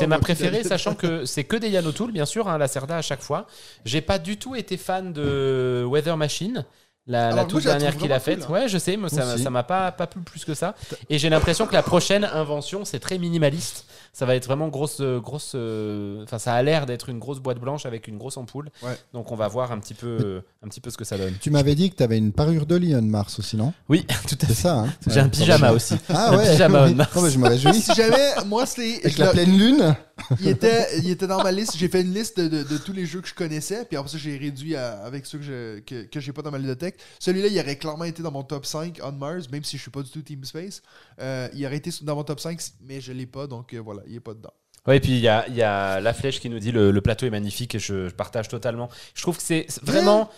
c'est 0.00 0.06
ma 0.06 0.16
préférée, 0.22 0.62
sachant 0.68 0.94
que 0.94 1.24
c'est 1.24 1.44
que 1.44 1.56
des 1.56 1.68
Yann 1.68 1.86
O'Toole, 1.86 2.12
bien 2.12 2.26
sûr, 2.26 2.48
hein, 2.48 2.56
Lacerda 2.56 2.96
à 2.96 3.02
chaque 3.02 3.22
fois. 3.22 3.46
J'ai 3.84 4.00
pas 4.00 4.18
du 4.18 4.38
tout 4.38 4.54
été 4.56 4.76
fan 4.76 5.12
de 5.12 5.84
Weather 5.86 6.16
Machine. 6.16 6.64
La, 7.08 7.18
la 7.20 7.26
Alors, 7.28 7.34
moi, 7.36 7.44
toute 7.46 7.64
dernière 7.64 7.96
qu'il 7.96 8.12
a 8.12 8.20
faite. 8.20 8.44
cool, 8.46 8.56
hein. 8.56 8.60
Ouais, 8.60 8.68
je 8.68 8.76
sais, 8.78 8.96
mais 8.98 9.08
ça 9.08 9.38
ça 9.38 9.50
m'a 9.50 9.62
pas, 9.62 9.90
pas 9.92 10.06
plu 10.06 10.20
plus 10.20 10.44
que 10.44 10.52
ça. 10.54 10.74
Et 11.08 11.18
j'ai 11.18 11.30
l'impression 11.30 11.66
que 11.66 11.72
la 11.72 11.82
prochaine 11.82 12.24
invention, 12.24 12.84
c'est 12.84 12.98
très 13.00 13.18
minimaliste. 13.18 13.86
Ça 14.12 14.26
va 14.26 14.34
être 14.34 14.46
vraiment 14.46 14.68
grosse. 14.68 15.00
grosse 15.00 15.52
euh, 15.54 16.22
Enfin, 16.24 16.38
ça 16.38 16.52
a 16.54 16.62
l'air 16.62 16.84
d'être 16.86 17.08
une 17.08 17.18
grosse 17.18 17.38
boîte 17.40 17.58
blanche 17.58 17.86
avec 17.86 18.08
une 18.08 18.18
grosse 18.18 18.36
ampoule. 18.36 18.68
Ouais. 18.82 18.96
Donc, 19.14 19.32
on 19.32 19.36
va 19.36 19.48
voir 19.48 19.72
un 19.72 19.78
petit 19.78 19.94
peu, 19.94 20.42
un 20.62 20.68
petit 20.68 20.80
peu 20.80 20.90
ce 20.90 20.96
que 20.98 21.04
ça 21.04 21.16
donne. 21.16 21.34
Tu 21.40 21.50
m'avais 21.50 21.74
dit 21.74 21.90
que 21.90 21.96
tu 21.96 22.02
avais 22.02 22.18
une 22.18 22.32
parure 22.32 22.66
de 22.66 22.76
Lion 22.76 23.00
Mars 23.02 23.38
aussi, 23.38 23.56
non? 23.56 23.72
Oui, 23.88 24.04
tout 24.28 24.34
à 24.34 24.38
C'est 24.40 24.46
fait. 24.48 24.54
ça, 24.54 24.74
hein 24.80 24.88
J'ai 25.06 25.20
un 25.20 25.28
pyjama 25.28 25.72
aussi. 25.72 25.94
Ah 26.10 26.30
un 26.30 26.36
ouais. 26.36 26.50
pyjama 26.50 26.84
oui. 26.84 26.90
on 26.92 26.94
Mars. 26.96 27.10
Oh, 27.16 27.20
mais 27.22 27.30
je 27.30 27.38
joui. 27.58 27.74
Si 27.80 27.94
jamais, 27.94 28.34
moi, 28.46 28.66
c'est. 28.66 28.98
Avec 29.00 29.14
je 29.14 29.18
la 29.20 29.26
le- 29.26 29.32
pleine 29.32 29.56
lune. 29.58 29.96
Il, 30.40 30.48
était, 30.48 30.98
il 30.98 31.10
était 31.10 31.26
dans 31.26 31.42
ma 31.42 31.52
liste. 31.52 31.76
J'ai 31.76 31.88
fait 31.88 32.02
une 32.02 32.12
liste 32.12 32.38
de, 32.40 32.62
de 32.62 32.78
tous 32.78 32.92
les 32.92 33.06
jeux 33.06 33.20
que 33.20 33.28
je 33.28 33.34
connaissais. 33.34 33.84
Puis 33.84 33.96
après 33.96 34.10
ça, 34.10 34.18
j'ai 34.18 34.36
réduit 34.36 34.76
à- 34.76 35.00
avec 35.04 35.26
ceux 35.26 35.38
que 35.38 35.44
je 35.44 35.78
que, 35.80 36.04
que 36.04 36.20
j'ai 36.20 36.32
pas 36.32 36.42
dans 36.42 36.50
ma 36.50 36.58
ludothèque. 36.58 36.98
Celui-là, 37.18 37.48
il 37.48 37.58
aurait 37.60 37.76
clairement 37.76 38.04
été 38.04 38.22
dans 38.22 38.32
mon 38.32 38.42
top 38.42 38.66
5 38.66 39.00
on 39.02 39.12
Mars, 39.12 39.50
même 39.50 39.64
si 39.64 39.76
je 39.76 39.82
suis 39.82 39.90
pas 39.90 40.02
du 40.02 40.10
tout 40.10 40.22
Team 40.22 40.44
Space. 40.44 40.82
Euh, 41.20 41.48
il 41.54 41.64
aurait 41.66 41.76
été 41.76 41.90
dans 42.02 42.16
mon 42.16 42.24
top 42.24 42.40
5, 42.40 42.60
mais 42.82 43.00
je 43.00 43.12
l'ai 43.12 43.26
pas. 43.26 43.46
Donc 43.46 43.74
euh, 43.74 43.78
voilà, 43.78 44.02
il 44.06 44.16
est 44.16 44.20
pas 44.20 44.34
dedans. 44.34 44.52
Ouais, 44.86 44.96
et 44.96 45.00
puis 45.00 45.10
il 45.10 45.20
y 45.20 45.28
a, 45.28 45.46
y 45.50 45.60
a 45.60 46.00
la 46.00 46.14
flèche 46.14 46.40
qui 46.40 46.48
nous 46.48 46.58
dit 46.60 46.72
le, 46.72 46.90
le 46.92 47.00
plateau 47.02 47.26
est 47.26 47.30
magnifique 47.30 47.74
et 47.74 47.78
je, 47.78 48.08
je 48.08 48.14
partage 48.14 48.48
totalement. 48.48 48.88
Je 49.14 49.20
trouve 49.20 49.36
que 49.36 49.42
c'est 49.42 49.66
vraiment. 49.82 50.30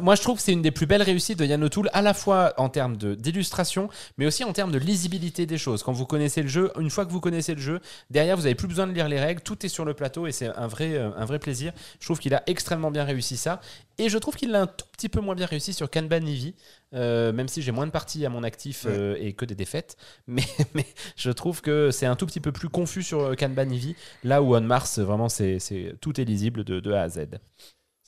Moi, 0.00 0.14
je 0.14 0.22
trouve 0.22 0.36
que 0.36 0.42
c'est 0.42 0.52
une 0.52 0.62
des 0.62 0.70
plus 0.70 0.86
belles 0.86 1.02
réussites 1.02 1.38
de 1.38 1.44
Yann 1.44 1.62
O'Toole, 1.64 1.88
à 1.92 2.02
la 2.02 2.14
fois 2.14 2.52
en 2.58 2.68
termes 2.68 2.96
d'illustration, 2.96 3.88
mais 4.16 4.26
aussi 4.26 4.44
en 4.44 4.52
termes 4.52 4.70
de 4.70 4.78
lisibilité 4.78 5.46
des 5.46 5.58
choses. 5.58 5.82
Quand 5.82 5.92
vous 5.92 6.06
connaissez 6.06 6.42
le 6.42 6.48
jeu, 6.48 6.70
une 6.78 6.90
fois 6.90 7.06
que 7.06 7.10
vous 7.12 7.20
connaissez 7.20 7.54
le 7.54 7.60
jeu, 7.60 7.80
derrière, 8.10 8.36
vous 8.36 8.42
n'avez 8.42 8.54
plus 8.54 8.68
besoin 8.68 8.86
de 8.86 8.92
lire 8.92 9.08
les 9.08 9.18
règles, 9.18 9.40
tout 9.40 9.64
est 9.64 9.68
sur 9.68 9.84
le 9.84 9.94
plateau 9.94 10.26
et 10.26 10.32
c'est 10.32 10.48
un 10.48 10.66
vrai, 10.66 10.94
euh, 10.94 11.10
un 11.16 11.24
vrai 11.24 11.38
plaisir. 11.38 11.72
Je 12.00 12.06
trouve 12.06 12.18
qu'il 12.18 12.34
a 12.34 12.42
extrêmement 12.46 12.90
bien 12.90 13.04
réussi 13.04 13.36
ça. 13.36 13.60
Et 13.98 14.08
je 14.08 14.18
trouve 14.18 14.36
qu'il 14.36 14.50
l'a 14.50 14.62
un 14.62 14.66
tout 14.66 14.86
petit 14.92 15.08
peu 15.08 15.20
moins 15.20 15.34
bien 15.34 15.46
réussi 15.46 15.72
sur 15.72 15.90
Kanban 15.90 16.16
Eevee, 16.26 16.54
euh, 16.94 17.32
même 17.32 17.48
si 17.48 17.62
j'ai 17.62 17.72
moins 17.72 17.86
de 17.86 17.90
parties 17.90 18.24
à 18.26 18.28
mon 18.28 18.42
actif 18.44 18.84
euh, 18.86 19.16
et 19.18 19.32
que 19.32 19.44
des 19.44 19.54
défaites. 19.56 19.96
Mais, 20.26 20.44
mais 20.74 20.86
je 21.16 21.30
trouve 21.30 21.62
que 21.62 21.90
c'est 21.90 22.06
un 22.06 22.14
tout 22.16 22.26
petit 22.26 22.40
peu 22.40 22.52
plus 22.52 22.68
confus 22.68 23.02
sur 23.02 23.34
Kanban 23.36 23.70
Eevee, 23.70 23.96
là 24.24 24.42
où 24.42 24.54
On 24.54 24.60
Mars, 24.60 24.98
vraiment, 24.98 25.28
c'est 25.28 25.58
c'est- 25.58 25.94
tout 26.00 26.20
est 26.20 26.24
lisible 26.24 26.64
de, 26.64 26.80
de 26.80 26.92
A 26.92 27.02
à 27.02 27.08
Z. 27.08 27.18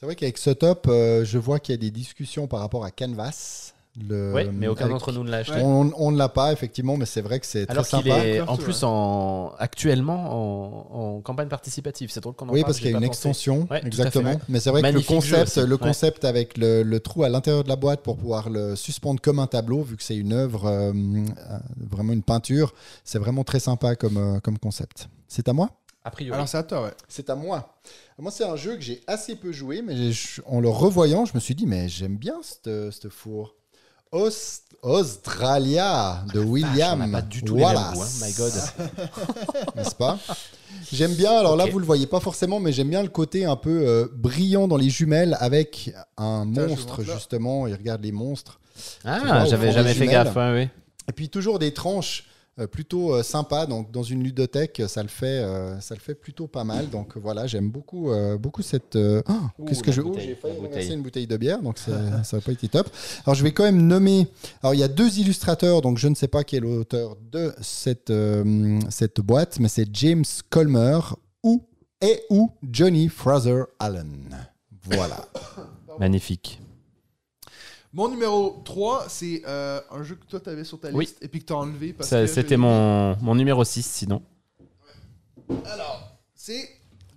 C'est 0.00 0.06
vrai 0.06 0.16
qu'avec 0.16 0.38
ce 0.38 0.48
top, 0.48 0.86
euh, 0.88 1.26
je 1.26 1.36
vois 1.36 1.58
qu'il 1.60 1.74
y 1.74 1.78
a 1.78 1.78
des 1.78 1.90
discussions 1.90 2.46
par 2.46 2.60
rapport 2.60 2.86
à 2.86 2.90
Canvas. 2.90 3.74
Le, 4.08 4.32
Oui, 4.34 4.48
mais 4.50 4.66
aucun 4.66 4.88
d'entre 4.88 5.12
nous 5.12 5.24
ne 5.24 5.30
l'a 5.30 5.38
acheté. 5.38 5.58
On, 5.60 5.92
on 5.94 6.10
ne 6.10 6.16
l'a 6.16 6.30
pas, 6.30 6.52
effectivement, 6.54 6.96
mais 6.96 7.04
c'est 7.04 7.20
vrai 7.20 7.38
que 7.38 7.44
c'est 7.44 7.66
très 7.66 7.84
sympa. 7.84 8.24
est 8.24 8.40
en 8.40 8.56
plus 8.56 8.82
en, 8.82 9.52
actuellement 9.58 10.30
en, 10.94 11.16
en 11.16 11.20
campagne 11.20 11.48
participative. 11.48 12.10
C'est 12.10 12.20
drôle 12.20 12.32
qu'on 12.34 12.48
en 12.48 12.52
Oui, 12.52 12.60
parle, 12.60 12.70
parce 12.70 12.78
qu'il 12.78 12.86
y 12.86 12.94
a 12.94 12.96
une 12.96 12.98
pensé. 12.98 13.08
extension, 13.08 13.66
Ouais, 13.70 13.80
fait, 13.80 13.86
exactement. 13.88 14.40
Mais 14.48 14.60
c'est 14.60 14.70
vrai 14.70 14.80
Magnifique 14.80 15.06
que 15.08 15.12
le 15.12 15.16
concept, 15.20 15.56
le 15.58 15.72
ouais. 15.74 15.78
concept 15.78 16.24
avec 16.24 16.56
le, 16.56 16.82
le 16.82 17.00
trou 17.00 17.24
à 17.24 17.28
l'intérieur 17.28 17.64
de 17.64 17.68
la 17.68 17.76
boîte 17.76 18.02
pour 18.02 18.16
pouvoir 18.16 18.48
le 18.48 18.76
suspendre 18.76 19.20
comme 19.20 19.38
un 19.38 19.48
tableau, 19.48 19.82
vu 19.82 19.96
que 19.98 20.02
c'est 20.02 20.16
une 20.16 20.32
œuvre, 20.32 20.64
euh, 20.66 20.92
euh, 20.94 21.58
vraiment 21.90 22.14
une 22.14 22.22
peinture, 22.22 22.72
c'est 23.04 23.18
vraiment 23.18 23.44
très 23.44 23.60
sympa 23.60 23.96
comme, 23.96 24.16
euh, 24.16 24.40
comme 24.40 24.56
concept. 24.56 25.10
C'est 25.28 25.46
à 25.48 25.52
moi? 25.52 25.68
A 26.04 26.10
priori. 26.10 26.34
Alors, 26.34 26.48
c'est 26.48 26.56
à 26.58 26.62
toi, 26.62 26.82
ouais. 26.84 26.94
C'est 27.08 27.28
à 27.30 27.34
moi. 27.34 27.76
Moi, 28.18 28.30
c'est 28.30 28.44
un 28.44 28.56
jeu 28.56 28.74
que 28.76 28.80
j'ai 28.82 29.02
assez 29.06 29.36
peu 29.36 29.52
joué, 29.52 29.82
mais 29.82 29.94
en 30.46 30.60
le 30.60 30.68
revoyant, 30.68 31.24
je 31.24 31.32
me 31.34 31.40
suis 31.40 31.54
dit, 31.54 31.66
mais 31.66 31.88
j'aime 31.88 32.16
bien 32.16 32.36
ce 32.42 33.08
four. 33.10 33.54
Aus- 34.12 34.62
Australia 34.82 36.24
de 36.34 36.40
William 36.40 37.02
on 37.06 37.10
pas 37.12 37.22
du 37.22 37.42
tout 37.42 37.54
les 37.56 37.62
Wallace. 37.62 37.84
mêmes 37.86 37.94
goûts, 37.94 38.02
hein, 38.02 38.26
my 38.26 38.32
God. 38.32 38.52
N'est-ce 39.76 39.94
pas? 39.94 40.18
J'aime 40.92 41.14
bien, 41.14 41.32
alors 41.38 41.56
là, 41.56 41.66
vous 41.66 41.78
le 41.78 41.86
voyez 41.86 42.06
pas 42.06 42.20
forcément, 42.20 42.60
mais 42.60 42.72
j'aime 42.72 42.88
bien 42.88 43.02
le 43.02 43.08
côté 43.08 43.44
un 43.44 43.56
peu 43.56 43.86
euh, 43.86 44.08
brillant 44.12 44.68
dans 44.68 44.76
les 44.76 44.90
jumelles 44.90 45.36
avec 45.40 45.92
un 46.16 46.44
monstre, 46.44 47.02
justement. 47.02 47.66
Il 47.66 47.74
regarde 47.74 48.02
les 48.02 48.12
monstres. 48.12 48.58
Ah, 49.04 49.44
j'avais 49.46 49.72
jamais 49.72 49.94
fait 49.94 50.06
gaffe. 50.06 50.34
ouais, 50.34 50.52
ouais. 50.52 50.70
Et 51.08 51.12
puis 51.12 51.28
toujours 51.28 51.58
des 51.58 51.72
tranches 51.74 52.24
euh, 52.24 52.29
plutôt 52.66 53.14
euh, 53.14 53.22
sympas. 53.22 53.66
Donc 53.66 53.90
dans 53.90 54.02
une 54.02 54.22
ludothèque, 54.22 54.82
ça 54.88 55.02
le 55.02 55.08
fait, 55.08 55.26
euh, 55.42 55.80
ça 55.80 55.94
le 55.94 56.00
fait 56.00 56.14
plutôt 56.14 56.46
pas 56.46 56.64
mal. 56.64 56.88
Donc 56.90 57.16
voilà, 57.16 57.46
j'aime 57.46 57.70
beaucoup, 57.70 58.10
euh, 58.10 58.36
beaucoup 58.38 58.62
cette. 58.62 58.96
euh, 58.96 59.22
oh, 59.28 59.64
Qu'est-ce 59.66 59.82
que 59.82 59.92
je. 59.92 60.00
oh, 60.02 60.14
j'ai 60.18 60.34
failli 60.34 60.58
bouteille. 60.60 60.92
une 60.92 61.02
bouteille 61.02 61.26
de 61.26 61.36
bière, 61.36 61.62
donc 61.62 61.78
ça 61.84 62.22
ça 62.24 62.36
n'a 62.36 62.40
pas 62.40 62.52
été 62.52 62.68
top. 62.68 62.88
Alors 63.26 63.34
je 63.34 63.42
vais 63.42 63.52
quand 63.52 63.64
même 63.64 63.86
nommer. 63.86 64.28
Alors 64.62 64.74
il 64.74 64.80
y 64.80 64.84
a 64.84 64.88
deux 64.88 65.18
illustrateurs, 65.18 65.80
donc 65.82 65.98
je 65.98 66.08
ne 66.08 66.14
sais 66.14 66.28
pas 66.28 66.44
qui 66.44 66.56
est 66.56 66.60
l'auteur 66.60 67.16
de 67.30 67.52
cette, 67.60 68.10
euh, 68.10 68.78
cette 68.90 69.20
boîte, 69.20 69.58
mais 69.60 69.68
c'est 69.68 69.88
James 69.94 70.24
Colmer 70.48 70.98
ou 71.42 71.62
et 72.00 72.22
ou 72.30 72.50
Johnny 72.70 73.08
Fraser 73.08 73.62
Allen. 73.78 74.36
Voilà. 74.84 75.26
Magnifique. 75.98 76.60
Mon 77.92 78.08
numéro 78.08 78.62
3, 78.64 79.06
c'est 79.08 79.42
euh, 79.46 79.80
un 79.90 80.02
jeu 80.04 80.14
que 80.14 80.24
toi, 80.26 80.38
t'avais 80.40 80.64
sur 80.64 80.78
ta 80.78 80.90
Oui. 80.90 81.04
liste 81.06 81.18
et 81.22 81.28
puis 81.28 81.40
que 81.40 81.46
t'as 81.46 81.54
enlevé 81.54 81.92
parce 81.92 82.08
Ça, 82.08 82.20
que. 82.20 82.26
C'était 82.28 82.56
mon, 82.56 83.16
mon 83.16 83.34
numéro 83.34 83.64
6, 83.64 83.82
sinon. 83.84 84.22
Alors, 85.64 86.18
c'est. 86.34 86.68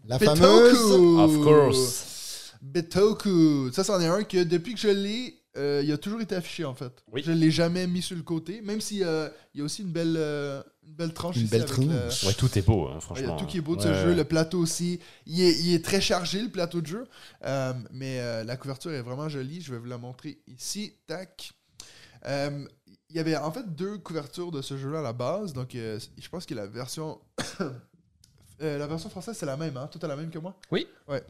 La 0.08 0.18
Betoku. 0.18 0.38
fameuse. 0.38 1.20
Of 1.20 1.44
course. 1.44 2.54
Betoku. 2.62 3.72
Ça, 3.72 3.84
c'en 3.84 4.00
est 4.02 4.08
un 4.08 4.24
que 4.24 4.44
depuis 4.44 4.74
que 4.74 4.80
je 4.80 4.88
l'ai, 4.90 5.36
euh, 5.58 5.82
il 5.84 5.92
a 5.92 5.98
toujours 5.98 6.22
été 6.22 6.36
affiché 6.36 6.66
en 6.66 6.74
fait. 6.74 6.92
Oui. 7.12 7.22
Je 7.24 7.32
l'ai 7.32 7.52
jamais 7.52 7.86
mis 7.88 8.02
sur 8.02 8.16
le 8.18 8.24
côté, 8.24 8.62
même 8.62 8.82
si 8.82 9.04
euh, 9.04 9.30
il 9.54 9.60
y 9.60 9.62
a 9.62 9.66
aussi 9.66 9.84
une 9.84 9.92
belle, 9.92 10.16
euh, 10.18 10.62
une 10.88 10.94
belle 10.94 11.14
tranche 11.14 11.36
Une 11.38 11.44
ici 11.44 11.52
belle 11.52 11.62
avec 11.62 11.74
tranche. 11.74 12.22
le- 12.24 12.28
Ouais, 12.28 12.34
tout 12.34 12.58
est 12.58 12.62
beau, 12.62 12.88
hein, 12.88 12.94
Ouais, 12.94 12.94
Il 12.94 12.98
y 12.98 13.02
franchement. 13.02 13.36
a 13.36 13.40
tout 13.40 13.46
qui 13.46 13.58
est 13.58 13.62
beau 13.62 13.76
de 13.76 13.82
Ouais, 13.82 13.88
ce 13.88 13.94
jeu, 13.94 14.14
le 14.16 14.24
plateau 14.24 14.60
aussi. 14.60 15.00
Il 15.26 15.42
est, 15.42 15.60
il 15.60 15.74
est 15.74 15.84
très 15.84 16.02
chargé, 16.02 16.42
le 16.42 16.50
plateau 16.50 16.82
de 16.82 16.88
jeu. 16.88 17.08
Euh, 17.46 17.74
mais 17.92 18.20
euh, 18.20 18.44
la 18.44 18.58
couverture 18.58 18.92
est 18.92 19.02
vraiment 19.02 19.28
jolie. 19.30 19.62
Je 19.62 19.72
vais 19.74 19.80
vous 19.80 19.86
la 19.86 19.98
montrer 19.98 20.40
ici. 20.48 20.94
Tac. 21.08 21.52
Euh, 22.26 22.66
il 23.10 23.16
y 23.16 23.20
avait 23.20 23.36
en 23.36 23.52
fait 23.52 23.76
deux 23.76 23.98
couvertures 23.98 24.52
de 24.52 24.62
ce 24.62 24.78
jeu-là 24.78 25.00
à 25.00 25.04
la 25.04 25.14
base. 25.14 25.54
Donc, 25.54 25.76
euh, 25.76 26.00
je 26.20 26.30
pense 26.30 26.46
que 26.46 26.54
la 26.56 26.68
version. 26.68 27.20
Euh, 28.62 28.78
la 28.78 28.88
version 28.88 29.10
française, 29.10 29.36
c'est 29.38 29.48
la 29.48 29.58
même, 29.58 29.76
hein? 29.78 29.90
Tout 29.92 30.00
à 30.04 30.08
la 30.08 30.16
même 30.16 30.30
que 30.30 30.38
moi? 30.38 30.56
Oui. 30.72 30.88
Ouais. 31.08 31.24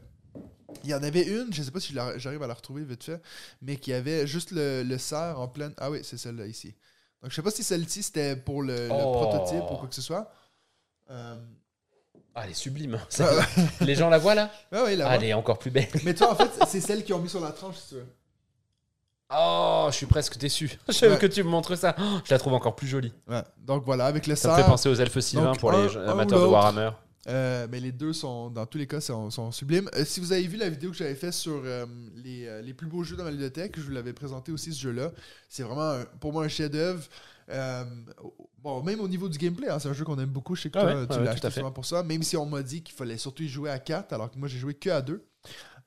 Il 0.84 0.90
y 0.90 0.94
en 0.94 1.02
avait 1.02 1.22
une, 1.26 1.52
je 1.52 1.62
sais 1.62 1.70
pas 1.70 1.80
si 1.80 1.92
j'arrive 2.16 2.42
à 2.42 2.46
la 2.46 2.54
retrouver 2.54 2.84
vite 2.84 3.02
fait, 3.02 3.20
mais 3.62 3.76
qui 3.76 3.92
avait 3.92 4.26
juste 4.26 4.50
le, 4.52 4.82
le 4.82 4.98
cerf 4.98 5.40
en 5.40 5.48
pleine. 5.48 5.72
Ah 5.78 5.90
oui, 5.90 6.00
c'est 6.02 6.18
celle-là 6.18 6.46
ici. 6.46 6.74
Donc, 7.24 7.30
je 7.30 7.36
sais 7.36 7.42
pas 7.42 7.50
si 7.50 7.64
celle-ci 7.64 8.02
c'était 8.02 8.36
pour 8.36 8.62
le, 8.62 8.86
le 8.88 8.92
Oh. 8.92 9.12
prototype 9.12 9.64
ou 9.70 9.76
quoi 9.76 9.88
que 9.88 9.94
ce 9.94 10.02
soit. 10.02 10.30
Euh, 11.10 11.34
Ah, 12.34 12.42
elle 12.44 12.50
est 12.50 12.54
sublime. 12.54 13.00
Ah, 13.20 13.24
Les 13.80 13.94
gens 13.94 14.10
la 14.10 14.18
voient 14.18 14.34
là? 14.34 14.50
Ouais, 14.70 15.00
Ah, 15.02 15.14
Elle 15.16 15.24
est 15.24 15.32
encore 15.32 15.58
plus 15.58 15.70
belle. 15.70 15.88
Mais 16.04 16.12
toi, 16.14 16.32
en 16.32 16.36
fait, 16.36 16.50
c'est 16.68 16.80
celle 16.82 17.02
qu'ils 17.02 17.14
ont 17.14 17.18
mis 17.20 17.30
sur 17.30 17.40
la 17.40 17.50
tranche, 17.52 17.76
si 17.76 17.88
tu 17.88 17.94
veux. 17.94 18.06
Oh, 19.34 19.86
je 19.90 19.96
suis 19.96 20.06
presque 20.06 20.36
déçu. 20.36 20.78
Je 20.88 21.06
veux 21.06 21.12
Ouais. 21.12 21.18
que 21.18 21.26
tu 21.26 21.42
me 21.42 21.48
montres 21.48 21.78
ça. 21.78 21.96
Oh, 21.98 22.18
je 22.24 22.30
la 22.34 22.38
trouve 22.38 22.52
encore 22.52 22.76
plus 22.76 22.86
jolie. 22.86 23.12
Donc 23.56 23.84
voilà, 23.86 24.04
avec 24.04 24.26
le 24.26 24.36
Ça 24.36 24.48
me 24.50 24.54
cerf. 24.54 24.64
fait 24.66 24.70
penser 24.70 24.88
aux 24.90 24.94
elfes 24.94 25.18
sylvains 25.20 25.54
pour 25.54 25.72
un- 25.72 25.86
les 25.86 25.96
amateurs 25.96 26.40
de. 26.40 26.46
Warhammer. 26.46 26.90
Euh, 27.26 27.66
mais 27.70 27.80
les 27.80 27.92
deux 27.92 28.12
sont, 28.12 28.50
dans 28.50 28.66
tous 28.66 28.76
les 28.78 28.86
cas, 28.86 29.00
sont, 29.00 29.30
sont 29.30 29.50
sublimes. 29.50 29.88
Euh, 29.94 30.04
si 30.04 30.20
vous 30.20 30.32
avez 30.32 30.46
vu 30.46 30.56
la 30.58 30.68
vidéo 30.68 30.90
que 30.90 30.96
j'avais 30.96 31.14
faite 31.14 31.32
sur 31.32 31.62
euh, 31.64 31.86
les, 32.16 32.62
les 32.62 32.74
plus 32.74 32.86
beaux 32.86 33.02
jeux 33.02 33.16
dans 33.16 33.24
ma 33.24 33.30
bibliothèque, 33.30 33.74
je 33.76 33.82
vous 33.82 33.92
l'avais 33.92 34.12
présenté 34.12 34.52
aussi 34.52 34.72
ce 34.74 34.80
jeu-là. 34.80 35.10
C'est 35.48 35.62
vraiment 35.62 35.90
un- 35.92 36.04
pour 36.20 36.32
moi 36.32 36.44
un 36.44 36.48
chef-d'œuvre. 36.48 37.02
Bon, 38.62 38.82
même 38.82 39.00
au 39.00 39.08
niveau 39.08 39.28
du 39.28 39.36
gameplay, 39.36 39.68
hein, 39.68 39.78
c'est 39.78 39.88
un 39.88 39.92
jeu 39.92 40.04
qu'on 40.04 40.18
aime 40.18 40.30
beaucoup. 40.30 40.54
Je 40.56 40.62
sais 40.62 40.70
que 40.70 40.78
Ah 40.78 40.82
toi, 40.82 40.94
ouais, 41.00 41.06
tu 41.06 41.12
ouais, 41.18 41.24
l'as 41.24 41.30
acheté 41.32 41.50
souvent 41.50 41.72
pour 41.72 41.84
ça. 41.84 42.02
Même 42.02 42.22
si 42.22 42.36
on 42.36 42.46
m'a 42.46 42.62
dit 42.62 42.82
qu'il 42.82 42.94
fallait 42.94 43.18
surtout 43.18 43.42
y 43.42 43.48
jouer 43.48 43.68
à 43.70 43.78
4, 43.78 44.12
alors 44.14 44.30
que 44.30 44.38
moi 44.38 44.48
j'ai 44.48 44.58
joué 44.58 44.72
que 44.74 44.88
à 44.90 45.02
2. 45.02 45.22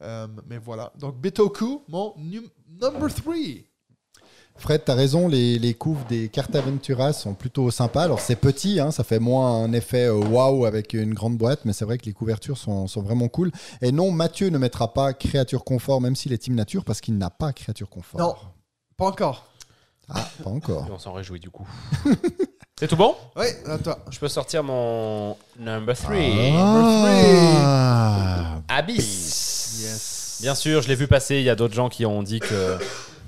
Euh, 0.04 0.28
mais 0.48 0.60
voilà. 0.60 0.94
Donc 1.00 1.20
Bitoku, 1.20 1.84
mon 1.88 2.14
num- 2.18 2.48
number 2.80 3.12
3. 3.14 3.34
Fred, 4.58 4.82
t'as 4.86 4.96
raison, 4.96 5.28
les, 5.28 5.60
les 5.60 5.74
couves 5.74 6.06
des 6.08 6.30
cartes 6.30 6.56
Aventura 6.56 7.14
sont 7.14 7.34
plutôt 7.34 7.70
sympas. 7.72 8.04
Alors 8.04 8.20
c'est 8.20 8.36
petit, 8.36 8.80
hein, 8.80 8.92
ça 8.92 9.04
fait 9.04 9.20
moins 9.20 9.64
un 9.64 9.74
effet 9.74 10.06
euh, 10.06 10.16
waouh 10.16 10.66
avec 10.66 10.94
une 10.94 11.14
grande 11.14 11.38
boîte, 11.38 11.62
mais 11.66 11.74
c'est 11.74 11.86
vrai 11.86 11.98
que 11.98 12.06
les 12.06 12.14
couvertures 12.14 12.58
sont, 12.58 12.88
sont 12.88 13.02
vraiment 13.02 13.28
cool. 13.28 13.52
Et 13.82 13.92
non, 13.92 14.12
Mathieu 14.12 14.50
ne 14.50 14.58
mettra 14.58 14.94
pas 14.94 15.14
créature 15.14 15.64
confort, 15.64 16.02
même 16.02 16.16
s'il 16.16 16.34
est 16.34 16.38
team 16.40 16.56
nature, 16.56 16.84
parce 16.84 17.02
qu'il 17.02 17.18
n'a 17.18 17.30
pas 17.30 17.54
créature 17.54 17.90
confort. 17.90 18.20
Non. 18.20 18.36
Pas 18.98 19.06
encore. 19.06 19.48
Ah, 20.10 20.26
pas 20.44 20.50
encore. 20.50 20.86
Et 20.88 20.92
on 20.92 21.00
s'en 21.00 21.14
réjouit 21.14 21.40
du 21.40 21.50
coup. 21.50 21.68
C'est 22.80 22.88
tout 22.88 22.96
bon? 22.96 23.16
Oui, 23.36 23.48
à 23.66 23.78
toi. 23.80 24.00
Je 24.12 24.20
peux 24.20 24.28
sortir 24.28 24.64
mon 24.64 25.36
number 25.60 25.98
3. 25.98 26.16
Ah. 26.56 28.62
Abyss. 28.68 29.80
Yes. 29.82 30.38
Bien 30.42 30.54
sûr, 30.54 30.84
je 30.84 30.88
l'ai 30.88 30.96
vu 30.96 31.08
passer. 31.08 31.38
Il 31.38 31.44
y 31.44 31.50
a 31.50 31.56
d'autres 31.56 31.74
gens 31.74 31.90
qui 31.90 32.06
ont 32.06 32.22
dit 32.22 32.40
que. 32.40 32.78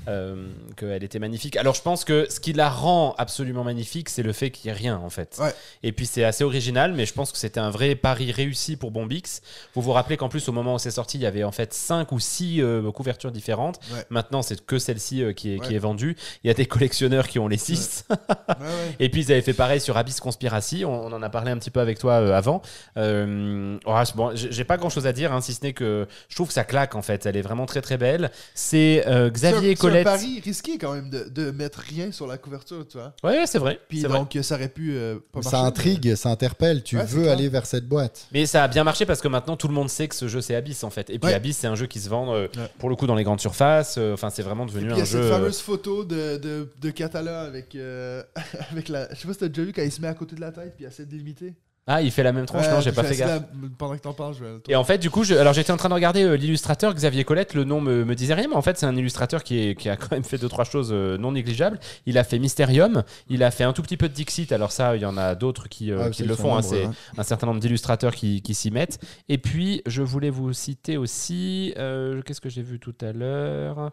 Euh, 0.07 0.47
qu'elle 0.77 1.03
était 1.03 1.19
magnifique. 1.19 1.57
Alors 1.57 1.75
je 1.75 1.81
pense 1.81 2.03
que 2.05 2.25
ce 2.29 2.39
qui 2.39 2.53
la 2.53 2.69
rend 2.69 3.13
absolument 3.17 3.63
magnifique, 3.63 4.09
c'est 4.09 4.23
le 4.23 4.33
fait 4.33 4.49
qu'il 4.51 4.69
n'y 4.71 4.75
ait 4.77 4.79
rien 4.79 4.97
en 4.97 5.09
fait. 5.09 5.37
Ouais. 5.39 5.53
Et 5.83 5.91
puis 5.91 6.05
c'est 6.05 6.23
assez 6.23 6.43
original, 6.43 6.93
mais 6.93 7.05
je 7.05 7.13
pense 7.13 7.31
que 7.31 7.37
c'était 7.37 7.59
un 7.59 7.69
vrai 7.69 7.95
pari 7.95 8.31
réussi 8.31 8.75
pour 8.77 8.91
Bombix. 8.91 9.41
Vous 9.75 9.81
vous 9.81 9.91
rappelez 9.91 10.17
qu'en 10.17 10.29
plus 10.29 10.47
au 10.49 10.51
moment 10.51 10.75
où 10.75 10.79
c'est 10.79 10.91
sorti, 10.91 11.17
il 11.17 11.21
y 11.21 11.25
avait 11.25 11.43
en 11.43 11.51
fait 11.51 11.73
5 11.73 12.11
ou 12.11 12.19
6 12.19 12.61
couvertures 12.93 13.31
différentes. 13.31 13.79
Ouais. 13.93 14.05
Maintenant 14.09 14.41
c'est 14.41 14.65
que 14.65 14.79
celle-ci 14.79 15.23
euh, 15.23 15.33
qui, 15.33 15.53
est, 15.53 15.59
qui 15.59 15.69
Ouais. 15.69 15.75
est 15.75 15.79
vendue. 15.79 16.15
Il 16.43 16.47
y 16.47 16.51
a 16.51 16.53
des 16.53 16.65
collectionneurs 16.65 17.27
qui 17.27 17.39
ont 17.39 17.47
les 17.47 17.57
6. 17.57 18.05
Ouais, 18.09 18.15
ouais. 18.49 18.65
Et 18.99 19.09
puis 19.09 19.21
ils 19.23 19.31
avaient 19.31 19.41
fait 19.41 19.53
pareil 19.53 19.79
sur 19.81 19.97
Abyss 19.97 20.19
Conspiracy. 20.19 20.85
On, 20.85 21.05
on 21.05 21.11
en 21.13 21.21
a 21.21 21.29
parlé 21.29 21.51
un 21.51 21.57
petit 21.57 21.69
peu 21.71 21.79
avec 21.79 21.99
toi 21.99 22.13
euh, 22.13 22.33
avant. 22.33 22.61
Euh, 22.97 23.77
ouais, 23.85 24.05
c'est 24.05 24.15
bon, 24.15 24.31
j'ai 24.35 24.63
pas 24.63 24.77
grand 24.77 24.89
chose 24.89 25.07
à 25.07 25.13
dire, 25.13 25.31
hein, 25.33 25.41
si 25.41 25.53
ce 25.53 25.63
n'est 25.63 25.73
que 25.73 26.07
je 26.29 26.35
trouve 26.35 26.47
que 26.47 26.53
ça 26.53 26.63
claque 26.63 26.95
en 26.95 27.01
fait. 27.01 27.25
Elle 27.25 27.37
est 27.37 27.41
vraiment 27.41 27.65
très 27.65 27.81
très 27.81 27.97
belle. 27.97 28.31
C'est 28.53 29.03
euh, 29.07 29.29
Xavier 29.29 29.75
C'est 29.75 29.81
un 29.89 30.03
pari 30.03 30.39
risqué 30.39 30.77
quand 30.77 30.93
même 30.93 31.09
de, 31.09 31.29
de 31.29 31.51
mettre 31.51 31.79
rien 31.79 32.11
sur 32.11 32.27
la 32.27 32.37
couverture, 32.37 32.87
tu 32.87 32.97
vois. 32.97 33.13
Ouais, 33.23 33.45
c'est 33.45 33.59
vrai. 33.59 33.79
Puis 33.89 34.01
c'est 34.01 34.07
vrai. 34.07 34.19
donc, 34.19 34.37
ça 34.41 34.55
aurait 34.55 34.69
pu 34.69 34.93
euh, 34.95 35.19
pas 35.31 35.41
Ça 35.41 35.51
marcher, 35.51 35.67
intrigue, 35.67 36.15
ça 36.15 36.29
interpelle. 36.29 36.83
Tu 36.83 36.97
Ouais, 36.97 37.03
veux 37.05 37.29
aller 37.29 37.49
vers 37.49 37.65
cette 37.65 37.87
boîte. 37.87 38.27
Mais 38.31 38.45
ça 38.45 38.63
a 38.63 38.67
bien 38.67 38.83
marché 38.83 39.05
parce 39.05 39.21
que 39.21 39.27
maintenant 39.27 39.55
tout 39.57 39.67
le 39.67 39.73
monde 39.73 39.89
sait 39.89 40.07
que 40.07 40.15
ce 40.15 40.27
jeu 40.27 40.41
c'est 40.41 40.55
Abyss 40.55 40.83
en 40.83 40.89
fait. 40.89 41.09
Et 41.09 41.19
puis 41.19 41.29
Ouais. 41.29 41.35
Abyss 41.35 41.57
c'est 41.57 41.67
un 41.67 41.75
jeu 41.75 41.87
qui 41.87 41.99
se 41.99 42.09
vend 42.09 42.33
euh, 42.33 42.47
Ouais. 42.57 42.69
pour 42.79 42.89
le 42.89 42.95
coup 42.95 43.07
dans 43.07 43.15
les 43.15 43.23
grandes 43.23 43.39
surfaces. 43.41 43.95
Euh, 43.97 44.13
Enfin 44.13 44.29
c'est 44.29 44.41
vraiment 44.43 44.65
devenu 44.65 44.87
Puis 44.87 44.95
il 44.95 44.97
y 44.97 45.01
un 45.01 45.03
a 45.03 45.05
jeu. 45.05 45.21
cette 45.23 45.31
fameuse 45.31 45.59
photo 45.61 46.03
de, 46.03 46.37
de, 46.37 46.67
de 46.81 46.89
Catala 46.91 47.41
avec, 47.41 47.75
euh, 47.75 48.23
avec 48.71 48.89
la. 48.89 49.07
Je 49.13 49.19
sais 49.19 49.27
pas 49.27 49.33
si 49.33 49.39
t'as 49.39 49.47
déjà 49.47 49.63
vu 49.63 49.73
quand 49.73 49.81
il 49.83 49.91
se 49.91 50.01
met 50.01 50.07
à 50.07 50.13
côté 50.13 50.35
de 50.35 50.41
la 50.41 50.51
tête 50.51 50.73
puis 50.75 50.85
il 50.85 50.87
essaie 50.87 51.05
de 51.05 51.15
l'imiter. 51.15 51.53
Ah, 51.91 52.03
il 52.03 52.11
fait 52.11 52.21
la 52.21 52.31
même 52.31 52.45
tronche 52.45 52.67
Ouais, 52.67 52.71
Non, 52.71 52.81
j'ai 52.81 52.91
pas 52.91 53.03
fait 53.03 53.15
gaffe. 53.15 53.41
Pendant 53.79 53.95
que 53.95 54.01
t'en 54.01 54.13
parles, 54.13 54.35
je 54.35 54.43
vais. 54.43 54.51
Et 54.67 54.75
en 54.75 54.83
fait, 54.83 54.99
du 54.99 55.09
coup, 55.09 55.23
je- 55.23 55.33
alors 55.33 55.53
j'étais 55.53 55.71
en 55.71 55.77
train 55.77 55.89
de 55.89 55.95
regarder 55.95 56.21
euh, 56.23 56.35
l'illustrateur 56.35 56.93
Xavier 56.93 57.23
Colette. 57.23 57.55
Le 57.55 57.63
nom 57.63 57.81
me, 57.81 58.05
me 58.05 58.13
disait 58.13 58.35
rien, 58.35 58.47
mais 58.47 58.55
en 58.55 58.61
fait, 58.61 58.77
c'est 58.77 58.85
un 58.85 58.95
illustrateur 58.95 59.43
qui, 59.43 59.57
est, 59.69 59.75
qui 59.75 59.89
a 59.89 59.95
quand 59.97 60.11
même 60.11 60.23
fait 60.23 60.37
deux 60.37 60.49
trois 60.49 60.65
choses 60.65 60.89
euh, 60.93 61.17
non 61.17 61.31
négligeables. 61.31 61.79
Il 62.05 62.19
a 62.19 62.23
fait 62.23 62.37
Mysterium, 62.37 63.01
il 63.27 63.41
a 63.43 63.49
fait 63.49 63.63
un 63.63 63.73
tout 63.73 63.81
petit 63.81 63.97
peu 63.97 64.07
de 64.07 64.13
Dixit. 64.13 64.51
Alors 64.51 64.71
ça, 64.71 64.95
il 64.95 65.01
y 65.01 65.05
en 65.05 65.17
a 65.17 65.33
d'autres 65.33 65.67
qui, 65.67 65.91
euh, 65.91 66.03
Ouais, 66.03 66.09
qui 66.11 66.17
c'est 66.21 66.25
le 66.27 66.35
font. 66.35 66.55
hein, 66.55 66.61
c'est 66.61 66.85
hein. 66.85 66.91
un 67.17 67.23
certain 67.23 67.47
nombre 67.47 67.59
d'illustrateurs 67.59 68.13
qui, 68.13 68.43
qui 68.43 68.53
s'y 68.53 68.69
mettent. 68.69 68.99
Et 69.27 69.39
puis, 69.39 69.81
je 69.87 70.03
voulais 70.03 70.29
vous 70.29 70.53
citer 70.53 70.95
aussi. 70.97 71.73
euh, 71.77 72.21
Qu'est-ce 72.21 72.39
que 72.41 72.49
j'ai 72.49 72.61
vu 72.61 72.79
tout 72.79 72.93
à 73.01 73.11
l'heure? 73.13 73.91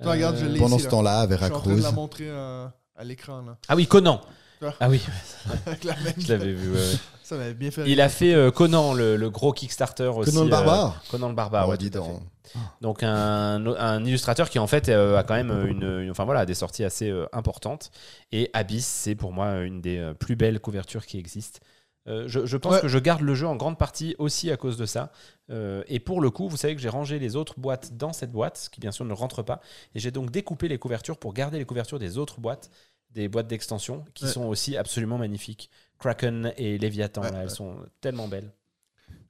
Toi, 0.00 0.12
regarde, 0.12 0.36
je 0.36 0.46
l'ai 0.46 0.60
Pendant 0.60 0.76
ici, 0.76 0.84
ce 0.84 0.88
là. 0.88 0.90
temps-là, 0.92 1.20
à 1.22 1.28
Je 1.28 1.34
suis 1.34 1.44
en 1.44 1.48
train 1.48 1.48
de 1.48 1.62
Veracruz. 1.64 1.82
la 1.82 1.90
montrer 1.92 2.24
euh, 2.28 2.66
à 2.96 3.04
l'écran, 3.04 3.42
là. 3.44 3.56
Ah 3.68 3.74
oui, 3.74 3.86
Conan. 3.88 4.20
Ah. 4.64 4.74
Ah 4.80 4.88
oui, 4.88 5.00
Avec 5.66 5.84
la 5.84 5.94
même. 5.96 6.14
je 6.18 6.28
l'avais 6.32 6.52
vu. 6.52 6.70
ouais, 6.72 6.78
ouais. 6.78 6.96
Ça 7.22 7.36
m'avait 7.36 7.54
bien 7.54 7.70
fait. 7.70 7.84
Il 7.88 8.00
a 8.00 8.08
fait 8.08 8.34
euh, 8.34 8.50
Conan, 8.50 8.92
le, 8.94 9.16
le 9.16 9.30
gros 9.30 9.52
Kickstarter 9.52 10.04
aussi. 10.08 10.30
Conan 10.30 10.42
le 10.44 10.48
euh, 10.48 10.50
barbare 10.50 11.02
Conan 11.10 11.28
le 11.28 11.34
barbare, 11.34 11.66
Oh, 11.66 11.70
ouais, 11.70 11.78
dis 11.78 11.90
tout 11.90 11.98
à 11.98 12.00
donc. 12.02 12.20
fait. 12.20 12.58
Donc 12.82 13.02
un, 13.02 13.64
un 13.66 14.04
illustrateur 14.04 14.50
qui 14.50 14.58
en 14.58 14.66
fait 14.66 14.88
euh, 14.90 15.16
a 15.16 15.22
quand 15.22 15.34
même 15.34 15.50
une, 15.66 15.84
une- 16.02 16.10
enfin 16.10 16.24
voilà 16.24 16.44
des 16.44 16.52
sorties 16.54 16.84
assez 16.84 17.08
euh, 17.08 17.24
importantes 17.32 17.90
et 18.30 18.50
Abyss 18.52 18.84
c'est 18.86 19.14
pour 19.14 19.32
moi 19.32 19.60
une 19.60 19.80
des 19.80 19.96
euh, 19.98 20.12
plus 20.12 20.36
belles 20.36 20.60
couvertures 20.60 21.06
qui 21.06 21.18
existent. 21.18 21.60
Euh, 22.08 22.24
je, 22.26 22.44
je 22.44 22.56
pense 22.58 22.74
Ouais. 22.74 22.80
que 22.80 22.88
je 22.88 22.98
garde 22.98 23.22
le 23.22 23.34
jeu 23.34 23.46
en 23.46 23.54
grande 23.56 23.78
partie 23.78 24.16
aussi 24.18 24.50
à 24.50 24.56
cause 24.58 24.76
de 24.76 24.84
ça. 24.86 25.12
Euh, 25.50 25.84
et 25.86 26.00
pour 26.00 26.20
le 26.20 26.30
coup, 26.30 26.48
vous 26.48 26.56
savez 26.56 26.74
que 26.74 26.80
j'ai 26.82 26.88
rangé 26.88 27.18
les 27.20 27.36
autres 27.36 27.58
boîtes 27.60 27.96
dans 27.96 28.12
cette 28.12 28.32
boîte, 28.32 28.58
ce 28.58 28.68
qui 28.70 28.80
bien 28.80 28.90
sûr 28.90 29.04
ne 29.04 29.12
rentre 29.14 29.42
pas. 29.42 29.60
Et 29.94 30.00
j'ai 30.00 30.10
donc 30.10 30.30
découpé 30.30 30.66
les 30.68 30.78
couvertures 30.78 31.16
pour 31.16 31.32
garder 31.32 31.58
les 31.58 31.64
couvertures 31.64 32.00
des 32.00 32.18
autres 32.18 32.40
boîtes, 32.40 32.70
des 33.14 33.28
boîtes 33.28 33.48
d'extension, 33.48 34.04
qui 34.14 34.24
Ouais. 34.24 34.30
sont 34.30 34.44
aussi 34.44 34.76
absolument 34.76 35.18
magnifiques. 35.18 35.70
Kraken 35.98 36.52
et 36.56 36.78
Léviathan, 36.78 37.22
Ouais, 37.22 37.30
là, 37.30 37.38
elles 37.42 37.48
ouais. 37.48 37.54
sont 37.54 37.76
tellement 38.00 38.28
belles. 38.28 38.52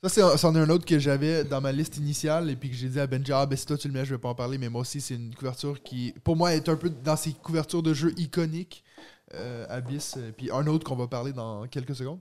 Ça, 0.02 0.08
c'est 0.08 0.22
un- 0.22 0.36
c'en 0.36 0.54
est 0.56 0.58
un 0.58 0.68
autre 0.70 0.84
que 0.84 0.98
j'avais 0.98 1.44
dans 1.44 1.60
ma 1.60 1.70
liste 1.70 1.96
initiale 1.96 2.50
et 2.50 2.56
puis 2.56 2.70
que 2.70 2.74
j'ai 2.76 2.88
dit 2.88 2.98
à 3.00 3.06
Benja, 3.06 3.40
ah, 3.42 3.46
ben 3.46 3.56
si 3.56 3.66
toi 3.66 3.76
tu 3.78 3.86
le 3.88 3.94
mets, 3.94 4.04
je 4.04 4.14
vais 4.14 4.18
pas 4.20 4.28
en 4.30 4.34
parler, 4.34 4.58
mais 4.58 4.68
moi 4.68 4.80
aussi, 4.80 5.00
c'est 5.00 5.14
une 5.14 5.34
couverture 5.34 5.82
qui, 5.82 6.12
pour 6.24 6.34
moi, 6.36 6.54
est 6.54 6.68
un 6.68 6.76
peu 6.76 6.90
dans 6.90 7.16
ces 7.16 7.32
couvertures 7.32 7.82
de 7.82 7.92
jeux 7.94 8.12
iconiques. 8.18 8.82
Euh, 9.34 9.64
Abyss, 9.70 10.16
et 10.16 10.32
puis 10.32 10.50
un 10.50 10.66
autre 10.66 10.84
qu'on 10.84 10.96
va 10.96 11.06
parler 11.08 11.32
dans 11.32 11.66
quelques 11.66 11.94
secondes. 11.96 12.18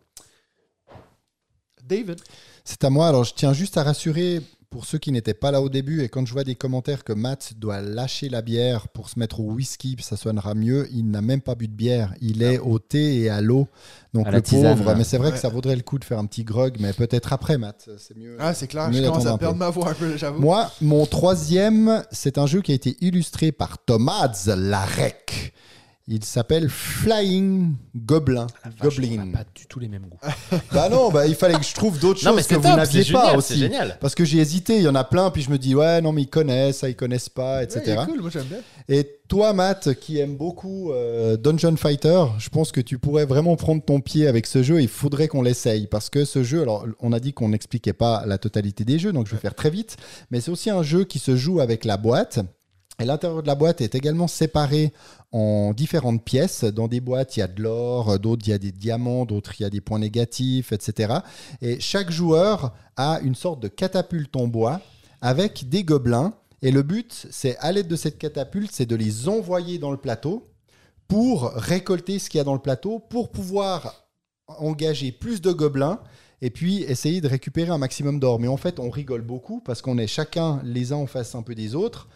David. 1.84 2.20
C'est 2.64 2.84
à 2.84 2.90
moi. 2.90 3.08
Alors, 3.08 3.24
je 3.24 3.34
tiens 3.34 3.54
juste 3.54 3.78
à 3.78 3.84
rassurer 3.84 4.42
pour 4.72 4.86
ceux 4.86 4.98
qui 4.98 5.12
n'étaient 5.12 5.34
pas 5.34 5.52
là 5.52 5.62
au 5.62 5.68
début 5.68 6.02
et 6.02 6.08
quand 6.08 6.26
je 6.26 6.32
vois 6.32 6.46
des 6.46 6.56
commentaires 6.56 7.04
que 7.04 7.12
Matt 7.12 7.54
doit 7.58 7.82
lâcher 7.82 8.30
la 8.30 8.42
bière 8.42 8.88
pour 8.88 9.10
se 9.10 9.20
mettre 9.20 9.42
au 9.42 9.44
whisky, 9.44 9.98
ça 10.00 10.16
sonnera 10.16 10.56
mieux, 10.56 10.88
il 10.94 11.12
n'a 11.12 11.22
même 11.22 11.42
pas 11.42 11.56
bu 11.56 11.68
de 11.68 11.74
bière. 11.74 12.14
Il 12.22 12.42
est 12.42 12.58
au 12.58 12.80
thé 12.80 13.20
et 13.20 13.30
à 13.30 13.42
l'eau. 13.42 13.68
Donc, 14.14 14.28
À 14.28 14.32
le 14.32 14.42
tisane, 14.42 14.78
pauvre. 14.78 14.96
Mais 14.96 15.04
c'est 15.04 15.18
vrai 15.18 15.34
que 15.34 15.38
ça 15.38 15.50
vaudrait 15.50 15.76
le 15.76 15.82
coup 15.82 16.00
de 16.00 16.06
faire 16.06 16.20
un 16.20 16.26
petit 16.26 16.46
grog, 16.46 16.78
mais 16.80 16.94
peut-être 16.94 17.34
après, 17.34 17.58
Matt. 17.58 17.90
C'est 17.98 18.18
mieux. 18.18 18.38
Ah, 18.40 18.54
c'est 18.54 18.68
clair, 18.68 18.90
mieux 18.90 19.02
je 19.04 19.08
commence 19.08 19.26
à 19.26 19.38
perdre 19.38 19.58
ma 19.58 19.70
voix 19.70 19.90
un 19.90 19.94
peu, 19.94 20.16
j'avoue. 20.16 20.40
Moi, 20.40 20.72
mon 20.80 21.06
troisième, 21.06 22.04
c'est 22.12 22.38
un 22.38 22.48
jeu 22.48 22.62
qui 22.62 22.72
a 22.72 22.76
été 22.76 22.96
illustré 23.02 23.52
par 23.52 23.78
Thomas 23.78 24.32
Larec. 24.48 25.54
Il 26.08 26.24
s'appelle 26.26 26.68
Flying 26.70 27.76
Goblin. 27.96 28.48
Vache, 28.66 28.74
on 28.82 29.02
Goblin. 29.02 29.26
n'a 29.26 29.38
pas 29.40 29.46
du 29.56 29.66
tout 29.68 29.80
les 29.80 29.88
mêmes 29.88 30.08
goûts. 30.10 30.18
Bah 30.74 30.90
non, 30.90 31.10
bah, 31.12 31.28
il 31.28 31.36
fallait 31.36 31.56
que 31.58 31.64
je 31.64 31.74
trouve 31.74 32.00
d'autres 32.00 32.22
Non, 32.26 32.32
mais 32.34 32.42
choses 32.42 32.48
que 32.48 32.56
vous 32.56 32.76
n'aviez 32.76 33.02
pas 33.04 33.06
génial, 33.06 33.30
c'est 33.32 33.38
aussi. 33.38 33.58
génial. 33.60 33.98
Parce 34.02 34.16
que 34.16 34.26
j'ai 34.26 34.40
hésité, 34.40 34.78
il 34.78 34.82
y 34.84 34.88
en 34.88 34.96
a 34.96 35.04
plein, 35.04 35.30
puis 35.30 35.42
je 35.44 35.50
me 35.52 35.58
dis, 35.58 35.76
ouais, 35.76 36.02
non, 36.02 36.12
mais 36.12 36.24
ils 36.24 36.30
connaissent, 36.30 36.80
ça, 36.80 36.90
ils 36.90 36.96
connaissent 36.96 37.30
pas, 37.30 37.58
Ouais, 37.58 37.64
etc. 37.66 37.98
est 38.02 38.06
cool, 38.06 38.22
moi 38.22 38.30
j'aime 38.32 38.46
bien. 38.46 38.58
Et 38.90 39.08
toi, 39.30 39.54
Matt, 39.54 39.94
qui 40.00 40.18
aime 40.20 40.36
beaucoup 40.36 40.92
euh, 40.92 41.38
Dungeon 41.38 41.78
Fighter, 41.78 42.26
je 42.40 42.50
pense 42.50 42.72
que 42.72 42.82
tu 42.82 42.98
pourrais 42.98 43.26
vraiment 43.26 43.56
prendre 43.56 43.84
ton 43.84 44.02
pied 44.02 44.28
avec 44.28 44.48
ce 44.48 44.64
jeu. 44.64 44.82
Il 44.82 44.90
faudrait 44.90 45.28
qu'on 45.28 45.44
l'essaye 45.44 45.88
parce 45.88 46.10
que 46.10 46.26
ce 46.26 46.44
jeu, 46.44 46.64
alors 46.64 46.86
on 47.00 47.14
a 47.14 47.20
dit 47.20 47.32
qu'on 47.32 47.50
n'expliquait 47.50 47.94
pas 47.94 48.24
la 48.26 48.38
totalité 48.38 48.84
des 48.84 48.98
jeux, 49.00 49.14
donc 49.14 49.28
je 49.28 49.34
vais 49.36 49.40
faire 49.42 49.56
très 49.56 49.70
vite. 49.70 49.98
Mais 50.32 50.42
c'est 50.42 50.52
aussi 50.52 50.70
un 50.72 50.84
jeu 50.84 51.04
qui 51.06 51.20
se 51.20 51.36
joue 51.36 51.62
avec 51.62 51.86
la 51.86 51.96
boîte. 51.98 52.40
Et 53.00 53.06
l'intérieur 53.06 53.42
de 53.42 53.48
la 53.48 53.56
boîte 53.56 53.82
est 53.82 53.96
également 53.96 54.28
séparé 54.28 54.92
en 55.32 55.74
différentes 55.74 56.24
pièces. 56.24 56.64
Dans 56.64 56.88
des 56.88 57.00
boîtes, 57.00 57.38
il 57.38 57.42
y 57.42 57.44
a 57.44 57.48
de 57.48 57.62
l'or, 57.62 58.20
d'autres, 58.20 58.44
il 58.48 58.52
y 58.52 58.54
a 58.54 58.58
des 58.58 58.72
diamants, 58.72 59.26
d'autres, 59.26 59.54
il 59.60 59.64
y 59.64 59.66
a 59.66 59.70
des 59.70 59.82
points 59.82 60.00
négatifs, 60.00 60.72
etc. 60.72 61.14
Et 61.62 61.80
chaque 61.80 62.12
joueur 62.12 62.74
a 62.98 63.20
une 63.22 63.36
sorte 63.36 63.62
de 63.62 63.68
catapulte 63.68 64.36
en 64.36 64.48
bois 64.48 64.82
avec 65.22 65.70
des 65.70 65.84
gobelins. 65.84 66.34
Et 66.62 66.72
le 66.72 66.84
but, 66.84 67.28
c'est 67.32 67.58
à 67.58 67.72
l'aide 67.72 67.88
de 67.88 67.96
cette 67.96 68.18
catapulte, 68.18 68.72
c'est 68.72 68.86
de 68.86 68.96
les 68.96 69.28
envoyer 69.28 69.80
dans 69.80 69.92
le 69.92 69.98
plateau 69.98 70.48
pour 71.08 71.52
récolter 71.56 72.20
ce 72.20 72.30
qu'il 72.30 72.38
y 72.38 72.42
a 72.42 72.46
dans 72.46 72.54
le 72.54 72.60
plateau, 72.60 73.00
pour 73.00 73.32
pouvoir 73.32 74.06
engager 74.48 75.12
plus 75.12 75.42
de 75.42 75.52
gobelins 75.52 76.00
et 76.42 76.50
puis 76.50 76.84
essayer 76.84 77.22
de 77.22 77.28
récupérer 77.28 77.70
un 77.70 77.78
maximum 77.78 78.20
d'or. 78.20 78.40
Mais 78.40 78.48
en 78.48 78.58
fait, 78.58 78.80
on 78.80 78.90
rigole 78.90 79.22
beaucoup 79.22 79.62
parce 79.62 79.82
qu'on 79.82 79.98
est 79.98 80.08
chacun 80.08 80.62
les 80.64 80.92
uns 80.92 80.98
en 80.98 81.08
face 81.08 81.36
un 81.36 81.44
peu 81.44 81.56
des 81.56 81.76
autres. 81.76 82.10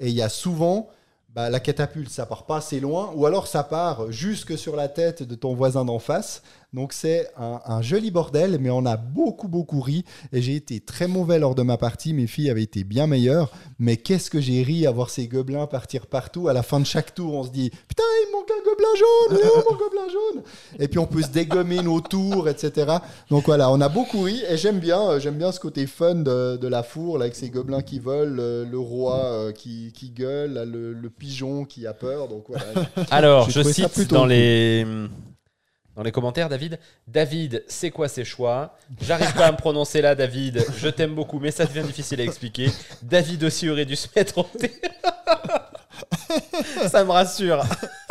Et 0.00 0.08
il 0.08 0.14
y 0.14 0.22
a 0.22 0.28
souvent 0.28 0.88
bah, 1.36 1.50
la 1.50 1.60
catapulte, 1.60 2.08
ça 2.08 2.24
part 2.24 2.46
pas 2.46 2.56
assez 2.56 2.80
loin, 2.80 3.12
ou 3.14 3.26
alors 3.26 3.46
ça 3.46 3.62
part 3.62 4.10
jusque 4.10 4.56
sur 4.56 4.74
la 4.74 4.88
tête 4.88 5.22
de 5.22 5.34
ton 5.34 5.54
voisin 5.54 5.84
d'en 5.84 5.98
face. 5.98 6.42
Donc 6.72 6.92
c'est 6.92 7.28
un, 7.36 7.60
un 7.64 7.82
joli 7.82 8.10
bordel, 8.10 8.58
mais 8.60 8.70
on 8.70 8.84
a 8.86 8.96
beaucoup 8.96 9.48
beaucoup 9.48 9.80
ri. 9.80 10.04
Et 10.32 10.42
j'ai 10.42 10.56
été 10.56 10.80
très 10.80 11.06
mauvais 11.06 11.38
lors 11.38 11.54
de 11.54 11.62
ma 11.62 11.76
partie. 11.76 12.12
Mes 12.12 12.26
filles 12.26 12.50
avaient 12.50 12.62
été 12.62 12.84
bien 12.84 13.06
meilleures. 13.06 13.50
Mais 13.78 13.96
qu'est-ce 13.96 14.30
que 14.30 14.40
j'ai 14.40 14.62
ri 14.62 14.86
à 14.86 14.90
voir 14.90 15.10
ces 15.10 15.26
gobelins 15.28 15.66
partir 15.66 16.06
partout. 16.06 16.48
À 16.48 16.52
la 16.52 16.62
fin 16.62 16.80
de 16.80 16.86
chaque 16.86 17.14
tour, 17.14 17.34
on 17.34 17.44
se 17.44 17.50
dit 17.50 17.70
putain, 17.70 18.02
il 18.26 18.32
manque 18.32 18.50
un 18.50 18.64
gobelin 18.64 18.88
jaune. 18.98 19.62
Mon 19.70 19.76
gobelin 19.76 20.08
jaune? 20.12 20.42
Et 20.78 20.88
puis 20.88 20.98
on 20.98 21.06
peut 21.06 21.22
se 21.22 21.28
dégommer 21.30 21.82
nos 21.82 22.00
tours, 22.00 22.48
etc. 22.48 22.96
Donc 23.30 23.46
voilà, 23.46 23.70
on 23.70 23.80
a 23.80 23.88
beaucoup 23.88 24.22
ri 24.22 24.42
et 24.48 24.56
j'aime 24.56 24.78
bien, 24.78 25.00
euh, 25.00 25.20
j'aime 25.20 25.36
bien 25.36 25.52
ce 25.52 25.60
côté 25.60 25.86
fun 25.86 26.16
de, 26.16 26.56
de 26.56 26.68
la 26.68 26.82
four 26.82 27.18
là, 27.18 27.24
avec 27.24 27.36
ces 27.36 27.50
gobelins 27.50 27.82
qui 27.82 27.98
volent, 27.98 28.36
euh, 28.38 28.64
le 28.64 28.78
roi 28.78 29.16
euh, 29.24 29.52
qui, 29.52 29.92
qui 29.92 30.10
gueule, 30.10 30.52
là, 30.52 30.64
le, 30.64 30.92
le 30.92 31.10
pigeon 31.10 31.64
qui 31.64 31.86
a 31.86 31.94
peur. 31.94 32.28
Donc 32.28 32.44
voilà. 32.48 32.64
Alors, 33.10 33.50
je 33.50 33.62
cite 33.62 34.10
dans 34.10 34.20
cool. 34.20 34.28
les, 34.30 34.86
dans 35.96 36.02
les 36.02 36.12
commentaires, 36.12 36.50
David. 36.50 36.78
David, 37.08 37.64
c'est 37.66 37.90
quoi 37.90 38.06
ses 38.06 38.24
choix? 38.24 38.76
J'arrive 39.00 39.32
pas 39.32 39.46
à 39.46 39.52
me 39.52 39.56
prononcer 39.56 40.02
là, 40.02 40.14
David. 40.14 40.64
Je 40.76 40.88
t'aime 40.88 41.14
beaucoup, 41.14 41.38
mais 41.40 41.50
ça 41.50 41.64
devient 41.64 41.82
difficile 41.86 42.20
à 42.20 42.24
expliquer. 42.24 42.70
David 43.02 43.44
aussi 43.44 43.68
aurait 43.70 43.86
dû 43.86 43.96
se 43.96 44.06
mettre 44.14 44.44
thé. 44.58 44.70
ça 46.88 47.02
me 47.02 47.10
rassure. 47.10 47.64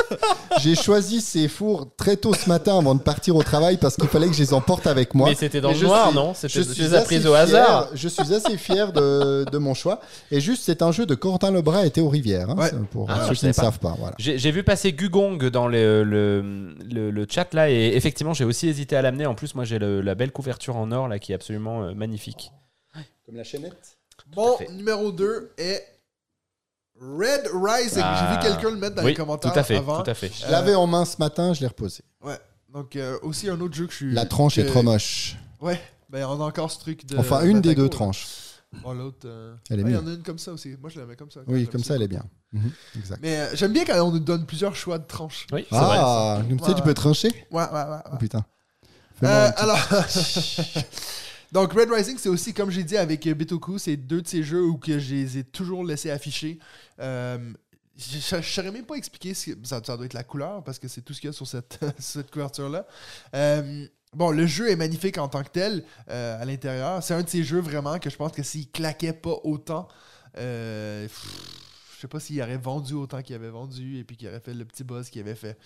J'ai 0.62 0.76
choisi 0.76 1.22
ces 1.22 1.48
fours 1.48 1.88
très 1.98 2.16
tôt 2.18 2.34
ce 2.34 2.48
matin 2.50 2.78
avant 2.78 2.96
de 2.96 3.02
partir 3.02 3.36
au 3.36 3.44
travail 3.44 3.78
parce 3.78 3.96
qu'il 3.96 4.08
fallait 4.08 4.28
que 4.28 4.34
je 4.34 4.40
les 4.42 4.54
emporte 4.54 4.88
avec 4.88 5.14
moi. 5.14 5.30
mais 5.30 5.36
c'était 5.36 5.62
dans 5.62 5.70
Mais 5.72 5.80
le 5.80 5.88
noir, 5.88 6.08
suis- 6.10 6.16
non 6.16 6.34
je 6.44 6.62
suis 6.62 6.84
assez 6.96 7.04
prises 7.06 7.26
au 7.28 7.32
fier- 7.32 7.40
hasard. 7.42 7.90
Je 7.94 8.08
suis 8.08 8.34
assez 8.34 8.58
fier 8.58 8.94
de, 8.94 9.46
de 9.52 9.58
mon 9.58 9.74
choix. 9.74 10.00
Et 10.32 10.40
juste, 10.40 10.64
c'est 10.64 10.82
un 10.82 10.92
jeu 10.92 11.06
de 11.06 11.16
Corentin 11.16 11.52
Lebras 11.52 11.86
et 11.86 11.92
Théo 11.92 12.10
Rivière. 12.10 12.50
hein, 12.50 12.56
Ouais. 12.58 12.72
pour 12.92 13.10
Ah, 13.10 13.26
ceux 13.28 13.34
je 13.34 13.40
qui 13.40 13.46
ne 13.48 13.52
pas. 13.52 13.62
savent 13.64 13.80
pas. 13.80 13.96
Voilà. 14.00 14.16
J'ai 14.18 14.52
vu 14.52 14.64
passer 14.64 14.94
Gugong 14.94 15.38
dans 15.50 15.68
le, 15.68 16.04
le, 16.04 16.76
le- 16.90 17.12
le 17.12 17.28
chat 17.30 17.54
là, 17.54 17.70
et 17.70 17.92
effectivement, 17.96 18.34
j'ai 18.34 18.46
aussi 18.46 18.68
hésité 18.68 18.96
à 18.96 19.02
l'amener. 19.02 19.26
En 19.26 19.36
plus, 19.36 19.56
moi, 19.56 19.66
j'ai 19.66 19.80
la 19.80 20.16
belle 20.16 20.32
couverture 20.32 20.76
en 20.78 20.92
or 20.92 21.08
là 21.08 21.20
qui 21.20 21.32
est 21.32 21.36
absolument 21.36 21.84
euh, 21.84 21.94
magnifique. 21.94 22.52
Comme 23.26 23.36
la 23.38 23.44
chaînette. 23.44 23.98
Parfait. 24.36 24.68
numéro 24.72 25.12
2 25.12 25.52
est 25.58 25.84
Red 27.02 27.50
Rising. 27.54 28.02
Ah. 28.04 28.38
J'ai 28.42 28.50
vu 28.50 28.54
quelqu'un 28.54 28.70
le 28.72 28.78
mettre 28.78 28.96
dans 28.96 29.04
oui, 29.04 29.10
les 29.10 29.16
commentaires 29.16 29.52
tout 29.52 29.60
à 29.60 29.64
fait, 29.64 29.78
avant. 29.78 30.02
tout 30.02 30.10
à 30.10 30.14
fait. 30.14 30.32
Je 30.34 30.50
l'avais 30.52 30.76
en 30.76 30.88
main 30.88 31.06
ce 31.06 31.18
matin, 31.20 31.54
je 31.54 31.62
l'ai 31.62 31.68
reposé. 31.68 32.04
Ouais. 32.24 32.38
Donc, 32.74 32.96
euh, 32.96 33.18
aussi 33.22 33.50
un 33.50 33.60
autre 33.62 33.74
jeu 33.76 33.86
que 33.86 33.92
je 33.92 33.98
suis. 33.98 34.14
La 34.14 34.26
tranche 34.26 34.58
est 34.58 34.66
trop 34.66 34.82
moche. 34.84 35.38
Ouais. 35.62 35.80
Ben, 36.10 36.26
on 36.26 36.40
a 36.42 36.46
encore 36.46 36.72
ce 36.72 36.80
truc 36.80 37.06
de. 37.06 37.18
Enfin, 37.18 37.44
une 37.46 37.62
des 37.62 37.76
deux 37.76 37.90
tranches. 37.90 38.28
Bon, 38.84 38.94
l'autre. 38.94 39.20
euh, 39.26 39.56
Elle 39.70 39.80
est 39.80 39.84
ouais, 39.84 39.92
Il 39.92 39.96
y 39.96 39.98
en 39.98 40.06
a 40.08 40.12
une 40.12 40.24
comme 40.24 40.38
ça 40.40 40.52
aussi. 40.52 40.76
Moi, 40.82 40.90
je 40.90 41.00
la 41.00 41.06
mets 41.06 41.16
comme 41.16 41.32
ça. 41.32 41.40
Oui, 41.48 41.66
comme 41.68 41.84
ça, 41.84 41.96
elle 41.96 42.02
est 42.02 42.08
bien. 42.10 42.24
Mhm, 42.52 42.72
exact. 42.98 43.20
Mais 43.22 43.38
euh, 43.38 43.56
j'aime 43.56 43.72
bien 43.72 43.86
quand 43.86 44.02
on 44.06 44.12
nous 44.12 44.20
donne 44.20 44.46
plusieurs 44.46 44.76
choix 44.76 44.98
de 44.98 45.06
tranches. 45.06 45.48
Oui, 45.54 45.66
c'est 45.70 45.78
vrai. 45.78 45.98
Ah, 46.00 46.40
comme 46.48 46.60
ça, 46.60 46.66
Ouais, 46.68 46.72
tu 46.74 46.80
ouais. 46.80 46.86
peux 46.86 46.94
trancher 46.94 47.30
Ouais, 47.52 47.64
ouais, 47.64 47.72
ouais. 47.72 47.80
ouais. 47.90 47.98
Oh 48.14 48.18
putain. 48.18 48.44
Euh, 49.24 49.52
alors, 49.56 49.80
donc 51.56 51.72
Red 51.72 51.90
Rising, 51.90 52.18
c'est 52.18 52.28
aussi, 52.28 52.54
comme 52.54 52.70
j'ai 52.70 52.84
dit 52.84 52.98
avec 52.98 53.26
Bitoku, 53.26 53.78
c'est 53.78 53.96
deux 53.96 54.22
de 54.22 54.28
ces 54.28 54.44
jeux 54.44 54.62
où 54.62 54.78
que 54.78 55.00
je 55.00 55.16
les 55.16 55.38
ai 55.38 55.44
toujours 55.46 55.86
laissés 55.86 56.12
afficher. 56.12 56.60
Euh, 57.00 57.38
je 57.96 58.18
je 58.20 58.42
saurais 58.42 58.72
même 58.72 58.84
pas 58.84 58.96
expliquer, 58.96 59.34
ça, 59.34 59.80
doit 59.80 60.06
être 60.06 60.14
la 60.14 60.26
couleur, 60.26 60.66
parce 60.66 60.80
que 60.80 60.90
c'est 60.90 61.00
tout 61.00 61.14
ce 61.14 61.22
qu'il 61.22 61.30
y 61.30 61.32
a 61.32 61.34
sur 61.34 61.48
cette, 61.98 62.30
couverture-là. 62.30 62.86
Euh, 63.34 63.88
bon, 64.12 64.32
le 64.32 64.46
jeu 64.46 64.70
est 64.70 64.76
magnifique 64.76 65.18
en 65.18 65.30
tant 65.30 65.44
que 65.44 65.50
tel, 65.50 65.86
euh, 66.10 66.42
à 66.42 66.44
l'intérieur. 66.44 67.02
C'est 67.02 67.14
un 67.14 67.24
de 67.24 67.30
ces 67.30 67.46
jeux 67.46 67.62
vraiment 67.62 68.00
que 68.00 68.10
je 68.10 68.18
pense 68.18 68.34
que 68.34 68.44
s'il 68.44 68.70
claquait 68.70 69.14
pas 69.14 69.38
autant, 69.46 69.88
euh, 70.38 71.08
je 71.96 72.02
sais 72.02 72.08
pas 72.08 72.20
s'il 72.20 72.42
aurait 72.42 72.58
vendu 72.58 72.94
autant 72.94 73.22
qu'il 73.22 73.36
avait 73.36 73.50
vendu 73.50 73.98
et 73.98 74.04
puis 74.04 74.18
qu'il 74.18 74.28
aurait 74.28 74.40
fait 74.40 74.54
le 74.54 74.66
petit 74.66 74.84
buzz 74.84 75.10
qu'il 75.10 75.22
avait 75.22 75.36
fait. 75.36 75.58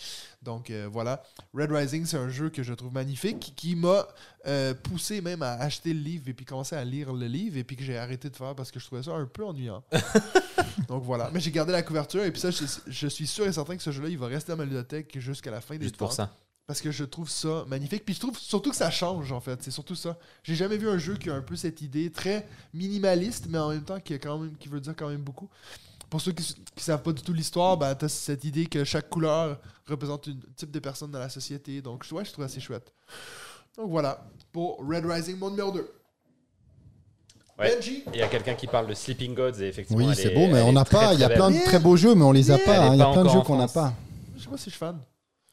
Donc 0.42 0.70
euh, 0.70 0.88
voilà. 0.92 1.24
Red 1.54 1.72
Rising, 1.72 2.06
c'est 2.06 2.18
un 2.18 2.30
jeu 2.30 2.50
que 2.50 2.64
je 2.64 2.74
trouve 2.74 2.94
magnifique, 2.94 3.54
qui 3.56 3.76
m'a 3.76 4.08
euh, 4.48 4.74
poussé 4.74 5.22
même 5.22 5.42
à 5.42 5.54
acheter 5.54 5.94
le 5.94 6.00
livre 6.00 6.28
et 6.28 6.34
puis 6.34 6.46
commencer 6.46 6.76
à 6.76 6.84
lire 6.86 7.12
le 7.14 7.26
livre 7.26 7.58
et 7.58 7.64
puis 7.64 7.76
que 7.76 7.84
j'ai 7.84 7.98
arrêté 7.98 8.30
de 8.30 8.36
faire 8.36 8.56
parce 8.56 8.72
que 8.72 8.80
je 8.80 8.86
trouvais 8.86 9.04
ça 9.04 9.12
un 9.12 9.26
peu 9.26 9.46
ennuyant. 9.46 9.84
Donc 10.88 11.04
voilà. 11.04 11.30
Mais 11.34 11.40
j'ai 11.40 11.52
gardé 11.52 11.72
la 11.72 11.84
couverture 11.84 12.24
et 12.24 12.32
puis 12.32 12.40
ça, 12.42 12.52
je, 12.52 12.64
je 12.88 13.08
suis 13.08 13.28
sûr 13.28 13.46
et 13.46 13.52
certain 13.52 13.76
que 13.76 13.84
ce 13.84 13.92
jeu-là, 13.92 14.10
il 14.10 14.18
va 14.18 14.28
rester 14.28 14.52
dans 14.52 14.58
ma 14.58 14.66
bibliothèque 14.66 15.18
jusqu'à 15.20 15.52
la 15.52 15.62
fin 15.62 15.76
des 15.76 15.84
Juste 15.84 15.98
temps. 15.98 16.06
pour 16.06 16.14
ça. 16.14 16.32
Parce 16.70 16.82
que 16.82 16.92
je 16.92 17.04
trouve 17.04 17.28
ça 17.28 17.66
magnifique. 17.68 18.06
Puis 18.06 18.14
je 18.14 18.20
trouve 18.20 18.38
surtout 18.38 18.70
que 18.70 18.76
ça 18.76 18.92
change, 18.92 19.32
en 19.32 19.42
fait. 19.42 19.64
C'est 19.64 19.72
surtout 19.72 19.96
ça. 19.96 20.20
J'ai 20.44 20.54
jamais 20.54 20.78
vu 20.78 20.88
un 20.88 21.00
jeu 21.00 21.16
qui 21.16 21.32
a 21.32 21.34
un 21.34 21.42
peu 21.42 21.56
cette 21.56 21.82
idée 21.82 22.12
très 22.12 22.48
minimaliste, 22.76 23.48
mais 23.50 23.58
en 23.58 23.70
même 23.70 23.84
temps 23.84 24.00
qui, 24.00 24.14
a 24.14 24.20
quand 24.20 24.38
même, 24.38 24.56
qui 24.56 24.70
veut 24.70 24.80
dire 24.80 24.94
quand 24.96 25.10
même 25.10 25.24
beaucoup. 25.24 25.50
Pour 26.10 26.22
ceux 26.22 26.32
qui 26.32 26.56
ne 26.76 26.82
savent 26.82 27.04
pas 27.04 27.12
du 27.14 27.22
tout 27.22 27.34
l'histoire, 27.34 27.78
ben, 27.78 27.94
tu 27.96 28.06
as 28.06 28.10
cette 28.10 28.44
idée 28.44 28.66
que 28.66 28.84
chaque 28.84 29.10
couleur 29.10 29.60
représente 29.88 30.28
un 30.28 30.34
type 30.56 30.72
de 30.72 30.80
personne 30.80 31.12
dans 31.12 31.20
la 31.20 31.30
société. 31.30 31.82
Donc, 31.82 32.06
ouais, 32.12 32.26
je 32.26 32.32
trouve 32.32 32.46
assez 32.46 32.60
chouette. 32.60 32.92
Donc 33.78 33.90
voilà, 33.92 34.26
pour 34.52 34.78
Red 34.80 35.06
Rising, 35.06 35.38
mon 35.38 35.50
numéro 35.52 35.72
2. 35.72 35.88
Ouais. 37.60 37.76
Benji 37.76 38.04
Il 38.14 38.20
y 38.20 38.22
a 38.22 38.28
quelqu'un 38.28 38.56
qui 38.56 38.68
parle 38.68 38.88
de 38.88 38.94
Sleeping 38.94 39.36
Gods 39.36 39.60
et 39.62 39.68
effectivement. 39.68 40.04
Oui, 40.04 40.10
elle 40.10 40.16
c'est 40.16 40.32
est- 40.32 40.36
beau, 40.36 40.48
mais 40.48 40.60
elle 40.60 40.66
on 40.66 40.70
est 40.70 40.74
n'a 40.74 40.86
très, 40.86 40.98
pas. 40.98 41.14
Il 41.14 41.20
y 41.20 41.24
a 41.24 41.30
plein 41.30 41.52
de 41.52 41.64
très 41.66 41.80
beaux 41.80 41.98
jeux, 41.98 42.16
mais 42.16 42.24
on 42.24 42.32
les 42.32 42.52
a 42.52 42.58
pas. 42.58 42.74
elle 42.76 42.80
hein. 42.82 42.92
est 42.94 42.96
Il 42.96 43.00
y 43.00 43.02
a 43.04 43.12
plein 43.12 43.24
de 43.26 43.30
jeux 43.30 43.42
qu'on 43.42 43.58
n'a 43.58 43.68
pas. 43.68 43.94
Je 44.38 44.44
sais 44.44 44.50
pas 44.50 44.58
si 44.58 44.66
je 44.66 44.70
suis 44.72 44.80
fan. 44.80 44.98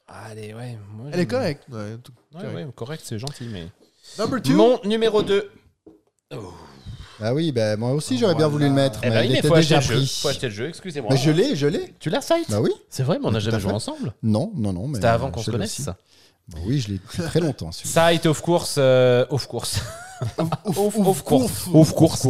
Allez, 0.09 0.55
ouais. 0.55 0.79
moi, 0.93 1.09
Elle 1.13 1.21
est 1.21 1.27
correcte. 1.27 1.65
Ouais, 1.69 1.77
Ouais, 1.79 1.99
correct. 2.41 2.55
ouais, 2.55 2.67
correct, 2.77 3.03
c'est 3.05 3.19
gentil, 3.19 3.49
mais. 3.49 3.67
Number 4.19 4.41
2. 4.41 4.55
Mon 4.55 4.81
numéro 4.85 5.23
2. 5.23 5.51
Ah 7.23 7.33
oui, 7.35 7.51
ben 7.53 7.79
moi 7.79 7.93
aussi 7.93 8.19
j'aurais 8.19 8.35
bien 8.35 8.49
voulu 8.49 8.67
le 8.67 8.73
mettre, 8.75 9.01
Eh 9.03 9.09
mais 9.09 9.15
ben, 9.15 9.23
il 9.25 9.31
il 9.33 9.37
était 9.39 9.49
faut 9.49 9.55
acheter 9.55 9.75
déjà 9.75 9.77
le 9.93 9.95
jeu. 9.95 9.95
pris. 10.07 10.19
Faut 10.23 10.29
acheter 10.29 10.47
le 10.49 10.53
jeu, 10.55 10.69
excusez-moi. 10.69 11.11
Mais 11.13 11.17
je 11.19 11.31
l'ai, 11.31 11.57
je 11.57 11.67
l'ai. 11.67 11.95
Tu 11.99 12.11
l'as, 12.11 12.21
Sight 12.21 12.51
Bah 12.51 12.61
oui. 12.61 12.71
C'est 12.91 13.03
vrai, 13.03 13.19
mais 13.21 13.27
on 13.27 13.31
n'a 13.33 13.39
jamais 13.41 13.59
joué 13.61 13.71
fait. 13.71 13.77
ensemble. 13.77 14.13
Non, 14.23 14.53
non, 14.55 14.73
non. 14.73 14.87
mais 14.89 14.95
C'était 14.97 15.07
avant 15.09 15.31
qu'on 15.31 15.41
je 15.41 15.47
se 15.47 15.51
l'ai 15.51 15.57
connaisse. 15.57 15.81
aussi. 15.81 15.89
Bah 16.49 16.59
oui, 16.67 16.79
je 16.81 16.89
l'ai 16.89 16.95
depuis 16.99 17.23
très 17.23 17.41
longtemps. 17.41 17.73
celui-là. 17.73 18.11
Sight, 18.11 18.27
of 18.27 18.41
course. 18.43 18.77
euh, 18.79 19.25
of 19.31 19.47
course. 19.47 19.81
Of, 20.65 20.79
of 20.99 21.23
course. 21.25 21.67
Of 21.75 21.93
course. 21.95 22.27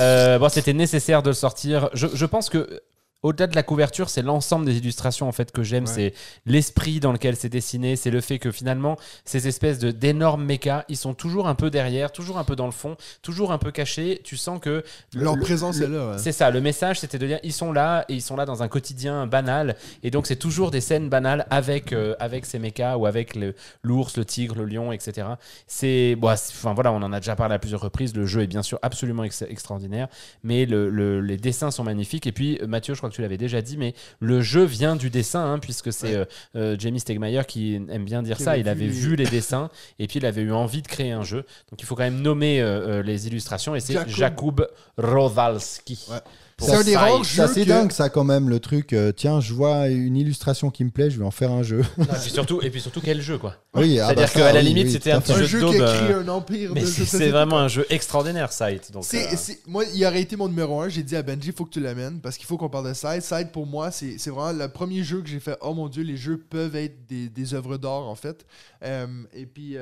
Euh, 0.00 0.40
bon, 0.40 0.48
c'était 0.48 0.72
nécessaire 0.72 1.22
de 1.22 1.28
le 1.30 1.34
sortir. 1.34 1.88
Je, 1.94 2.08
je 2.12 2.26
pense 2.26 2.48
que. 2.48 2.80
Au-delà 3.22 3.48
de 3.48 3.56
la 3.56 3.64
couverture, 3.64 4.08
c'est 4.10 4.22
l'ensemble 4.22 4.64
des 4.64 4.76
illustrations 4.78 5.28
en 5.28 5.32
fait 5.32 5.50
que 5.50 5.64
j'aime. 5.64 5.84
Ouais. 5.86 5.92
C'est 5.92 6.14
l'esprit 6.46 7.00
dans 7.00 7.10
lequel 7.12 7.34
c'est 7.34 7.48
dessiné. 7.48 7.96
C'est 7.96 8.12
le 8.12 8.20
fait 8.20 8.38
que 8.38 8.52
finalement, 8.52 8.96
ces 9.24 9.48
espèces 9.48 9.80
de 9.80 9.90
d'énormes 9.90 10.44
mechas, 10.44 10.84
ils 10.88 10.96
sont 10.96 11.14
toujours 11.14 11.48
un 11.48 11.56
peu 11.56 11.68
derrière, 11.68 12.12
toujours 12.12 12.38
un 12.38 12.44
peu 12.44 12.54
dans 12.54 12.66
le 12.66 12.72
fond, 12.72 12.96
toujours 13.22 13.50
un 13.50 13.58
peu 13.58 13.72
cachés. 13.72 14.20
Tu 14.22 14.36
sens 14.36 14.60
que 14.60 14.84
le- 15.14 15.22
Leur 15.24 15.34
le- 15.34 15.42
présence 15.42 15.78
le- 15.78 15.86
est 15.86 15.88
là. 15.88 16.10
ouais. 16.12 16.18
C'est 16.18 16.30
ça, 16.30 16.50
le 16.52 16.60
message 16.60 17.00
c'était 17.00 17.18
de 17.18 17.26
dire 17.26 17.40
ils 17.42 17.52
sont 17.52 17.72
là 17.72 18.04
et 18.08 18.14
ils 18.14 18.22
sont 18.22 18.36
là 18.36 18.44
dans 18.46 18.62
un 18.62 18.68
quotidien 18.68 19.26
banal 19.26 19.74
et 20.04 20.12
donc 20.12 20.28
c'est 20.28 20.36
toujours 20.36 20.70
des 20.70 20.80
scènes 20.80 21.08
banales 21.08 21.46
avec, 21.50 21.92
euh, 21.92 22.14
avec 22.20 22.46
ces 22.46 22.60
mechas 22.60 22.96
ou 22.98 23.06
avec 23.06 23.36
l'ours, 23.82 24.16
le 24.16 24.24
tigre, 24.24 24.54
le 24.54 24.64
lion, 24.64 24.92
etc. 24.92 25.26
C'est, 25.66 26.14
bon, 26.16 26.28
enfin 26.30 26.72
voilà, 26.72 26.92
on 26.92 27.02
en 27.02 27.12
a 27.12 27.18
déjà 27.18 27.34
parlé 27.34 27.54
à 27.56 27.58
plusieurs 27.58 27.80
reprises, 27.80 28.14
le 28.14 28.26
jeu 28.26 28.42
est 28.42 28.46
bien 28.46 28.62
sûr 28.62 28.78
absolument 28.82 29.24
ex- 29.24 29.42
extraordinaire, 29.42 30.06
mais 30.44 30.66
le- 30.66 30.88
le- 30.88 31.20
les 31.20 31.36
dessins 31.36 31.72
sont 31.72 31.82
magnifiques 31.82 32.26
et 32.28 32.32
puis 32.32 32.60
Mathieu, 32.66 32.94
je 32.94 32.98
crois 33.00 33.07
que 33.08 33.14
tu 33.14 33.22
l'avais 33.22 33.36
déjà 33.38 33.60
dit, 33.62 33.76
mais 33.76 33.94
le 34.20 34.40
jeu 34.40 34.64
vient 34.64 34.96
du 34.96 35.10
dessin 35.10 35.44
hein, 35.54 35.58
puisque 35.58 35.92
c'est 35.92 36.14
euh, 36.14 36.24
euh, 36.56 36.76
Jamie 36.78 37.00
Stegmaier 37.00 37.42
qui 37.46 37.74
aime 37.90 38.04
bien 38.04 38.22
dire 38.22 38.36
Qui 38.36 38.42
ça, 38.44 38.52
avait 38.52 38.60
il 38.60 38.68
avait 38.68 38.84
les- 38.86 38.90
vu 38.90 39.16
les 39.16 39.26
dessins 39.26 39.70
et 39.98 40.06
puis 40.06 40.18
il 40.18 40.26
avait 40.26 40.42
eu 40.42 40.52
envie 40.52 40.82
de 40.82 40.88
créer 40.88 41.12
un 41.12 41.22
jeu, 41.24 41.44
donc 41.70 41.80
il 41.80 41.84
faut 41.86 41.94
quand 41.96 42.02
même 42.04 42.20
nommer 42.22 42.60
euh, 42.60 43.02
les 43.02 43.26
illustrations 43.26 43.74
et 43.74 43.80
c'est 43.80 43.92
Jakub. 43.94 44.10
Jakub 44.14 44.66
Rowalski. 44.96 45.98
Ouais. 46.10 46.16
Pour 46.58 46.68
C'est 46.68 46.74
un 46.74 46.78
des 46.82 46.90
Sight. 46.90 46.96
rares 46.98 47.24
C'est 47.24 47.34
jeux 47.36 47.42
assez 47.44 47.62
que- 47.64 47.68
dingue 47.68 47.92
ça 47.92 48.08
quand 48.10 48.24
même 48.24 48.48
le 48.48 48.58
truc. 48.58 48.92
euh, 48.92 49.12
tiens, 49.12 49.40
je 49.40 49.54
vois 49.54 49.86
une 49.88 50.16
illustration 50.16 50.70
qui 50.70 50.82
me 50.82 50.90
plaît, 50.90 51.08
je 51.08 51.16
vais 51.18 51.24
en 51.24 51.30
faire 51.30 51.52
un 51.52 51.62
jeu. 51.62 51.82
Non, 51.96 52.04
et, 52.04 52.08
puis 52.20 52.30
surtout, 52.30 52.60
et 52.62 52.70
puis 52.70 52.80
surtout, 52.80 53.00
quel 53.00 53.22
jeu, 53.22 53.38
quoi. 53.38 53.54
Oui, 53.74 54.00
ah 54.00 54.06
C'est-à-dire 54.06 54.22
bah 54.24 54.26
ça, 54.26 54.40
qu'à 54.40 54.52
la 54.52 54.62
limite, 54.62 54.86
oui, 54.86 54.92
c'était 54.92 55.12
un 55.12 55.20
petit 55.20 55.32
un 55.34 55.38
jeu 55.38 55.44
jeu 55.46 55.60
d'aube, 55.60 55.76
qui 55.76 55.80
a 55.80 55.88
euh, 55.88 56.04
créé 56.04 56.14
un 56.16 56.28
empire 56.28 56.72
Mais 56.74 56.84
c'est 56.84 57.04
c'est 57.04 57.30
vraiment 57.30 57.58
un 57.60 57.68
jeu 57.68 57.86
extraordinaire, 57.90 58.52
Sight. 58.52 58.90
Donc, 58.90 59.04
C'est, 59.04 59.32
euh, 59.32 59.36
c'est- 59.36 59.60
moi, 59.68 59.84
il 59.94 60.04
aurait 60.04 60.20
été 60.20 60.34
mon 60.34 60.48
numéro 60.48 60.80
1. 60.80 60.88
J'ai 60.88 61.04
dit 61.04 61.14
à 61.14 61.22
Benji, 61.22 61.50
il 61.50 61.54
faut 61.54 61.64
que 61.64 61.70
tu 61.70 61.80
l'amènes 61.80 62.20
parce 62.20 62.36
qu'il 62.36 62.46
faut 62.46 62.56
qu'on 62.56 62.68
parle 62.68 62.88
de 62.88 62.94
Side. 62.94 63.22
Side, 63.22 63.52
pour 63.52 63.64
moi, 63.66 63.92
c'est, 63.92 64.18
c'est 64.18 64.30
vraiment 64.30 64.50
le 64.58 64.68
premier 64.68 65.04
jeu 65.04 65.22
que 65.22 65.28
j'ai 65.28 65.38
fait. 65.40 65.56
Oh 65.60 65.74
mon 65.74 65.88
dieu, 65.88 66.02
les 66.02 66.16
jeux 66.16 66.38
peuvent 66.50 66.74
être 66.74 67.06
des, 67.06 67.28
des 67.28 67.54
œuvres 67.54 67.76
d'art, 67.76 68.08
en 68.08 68.16
fait. 68.16 68.44
Et 68.82 69.46
puis, 69.46 69.76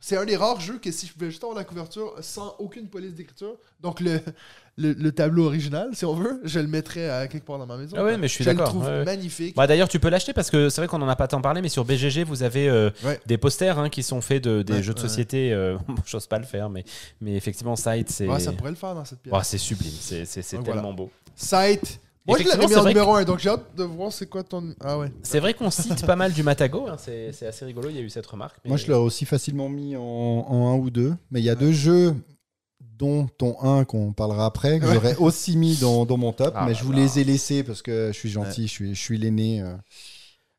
c'est 0.00 0.16
un 0.16 0.24
des 0.26 0.36
rares 0.36 0.60
jeux 0.60 0.78
que 0.78 0.90
si 0.90 1.06
je 1.06 1.12
pouvais 1.12 1.30
juste 1.30 1.42
avoir 1.44 1.56
la 1.58 1.64
couverture 1.64 2.14
sans 2.20 2.54
aucune 2.58 2.88
police 2.88 3.14
d'écriture, 3.14 3.56
donc 3.80 4.00
le, 4.00 4.20
le, 4.76 4.92
le 4.92 5.12
tableau 5.12 5.46
original, 5.46 5.90
si 5.92 6.04
on 6.04 6.14
veut, 6.14 6.40
je 6.44 6.58
le 6.58 6.66
mettrais 6.66 7.08
à 7.08 7.28
quelque 7.28 7.44
part 7.46 7.58
dans 7.58 7.66
ma 7.66 7.76
maison. 7.76 7.96
Ah 7.98 8.04
ouais, 8.04 8.16
mais 8.18 8.26
je 8.28 8.32
suis 8.34 8.44
le 8.44 8.52
d'accord, 8.52 8.68
trouve 8.70 8.84
ouais, 8.84 8.88
ouais. 8.90 9.04
magnifique. 9.04 9.54
Bah, 9.56 9.66
D'ailleurs, 9.66 9.88
tu 9.88 10.00
peux 10.00 10.08
l'acheter 10.08 10.32
parce 10.32 10.50
que 10.50 10.68
c'est 10.68 10.80
vrai 10.80 10.88
qu'on 10.88 11.00
en 11.02 11.08
a 11.08 11.16
pas 11.16 11.28
tant 11.28 11.40
parlé, 11.40 11.62
mais 11.62 11.68
sur 11.68 11.84
BGG, 11.84 12.24
vous 12.24 12.42
avez 12.42 12.68
euh, 12.68 12.90
Ouais. 13.04 13.20
des 13.26 13.38
posters 13.38 13.78
hein, 13.78 13.88
qui 13.88 14.02
sont 14.02 14.20
faits 14.20 14.42
de, 14.42 14.62
des 14.62 14.72
Ouais, 14.74 14.82
jeux 14.82 14.94
de 14.94 14.98
ouais. 15.00 15.08
société. 15.08 15.52
euh, 15.52 15.76
J'ose 16.06 16.26
pas 16.26 16.38
le 16.38 16.44
faire, 16.44 16.70
mais, 16.70 16.84
mais 17.20 17.34
effectivement, 17.36 17.76
Sight, 17.76 18.10
c'est 18.10 18.26
Ouais, 18.28 18.40
ça 18.40 18.52
pourrait 18.52 18.70
le 18.70 18.76
faire 18.76 18.94
dans 18.94 19.04
cette 19.04 19.20
pièce. 19.20 19.32
Ouais, 19.34 19.44
c'est 19.44 19.58
sublime. 19.58 19.92
C'est 19.92 20.24
tellement 20.42 20.64
voilà. 20.64 20.92
beau. 20.92 21.10
Site. 21.36 22.00
Moi, 22.26 22.38
je 22.38 22.48
l'avais 22.48 22.62
mis 22.64 22.68
c'est 22.72 22.76
en 22.78 22.80
vrai 22.82 22.94
numéro 22.94 23.14
1, 23.16 23.24
donc 23.24 23.38
j'ai 23.38 23.50
hâte 23.50 23.76
de 23.76 23.84
voir 23.84 24.10
c'est 24.10 24.24
quoi 24.26 24.42
ton. 24.42 24.74
Ah 24.80 24.96
ouais. 24.98 25.12
C'est 25.22 25.40
vrai 25.40 25.52
qu'on 25.52 25.70
cite 25.70 26.06
pas 26.06 26.16
mal 26.16 26.32
du 26.32 26.42
Matago. 26.42 26.86
hein, 26.88 26.96
c'est 26.98 27.28
assez 27.46 27.64
rigolo. 27.66 27.90
Il 27.90 27.96
y 27.96 27.98
a 27.98 28.02
eu 28.02 28.08
cette 28.08 28.26
remarque. 28.26 28.56
mais- 28.64 28.70
Moi, 28.70 28.78
je 28.78 28.86
l'aurais 28.86 29.04
aussi 29.04 29.26
facilement 29.26 29.68
mis 29.68 29.94
en, 29.94 30.00
en 30.00 30.72
un 30.72 30.76
ou 30.78 30.88
deux. 30.88 31.14
Mais 31.30 31.40
il 31.40 31.44
y 31.44 31.50
a 31.50 31.54
deux 31.54 31.72
jeux, 31.72 32.14
dont 32.96 33.26
ton 33.38 33.56
1 33.62 33.84
qu'on 33.84 34.12
parlera 34.12 34.46
après, 34.46 34.78
que 34.78 34.86
j'aurais 34.92 35.16
aussi 35.16 35.56
mis 35.56 35.76
dans, 35.76 36.06
dans 36.06 36.16
mon 36.16 36.32
top. 36.32 36.54
Ah 36.56 36.64
mais 36.66 36.74
je 36.74 36.84
vous 36.84 36.92
là. 36.92 36.98
les 37.00 37.18
ai 37.20 37.24
laissés 37.24 37.62
parce 37.64 37.82
que 37.82 38.10
je 38.12 38.18
suis 38.18 38.30
gentil, 38.30 38.62
je 38.68 38.72
suis, 38.72 38.94
je 38.94 39.00
suis 39.00 39.18
l'aîné. 39.18 39.60
euh. 39.62 39.74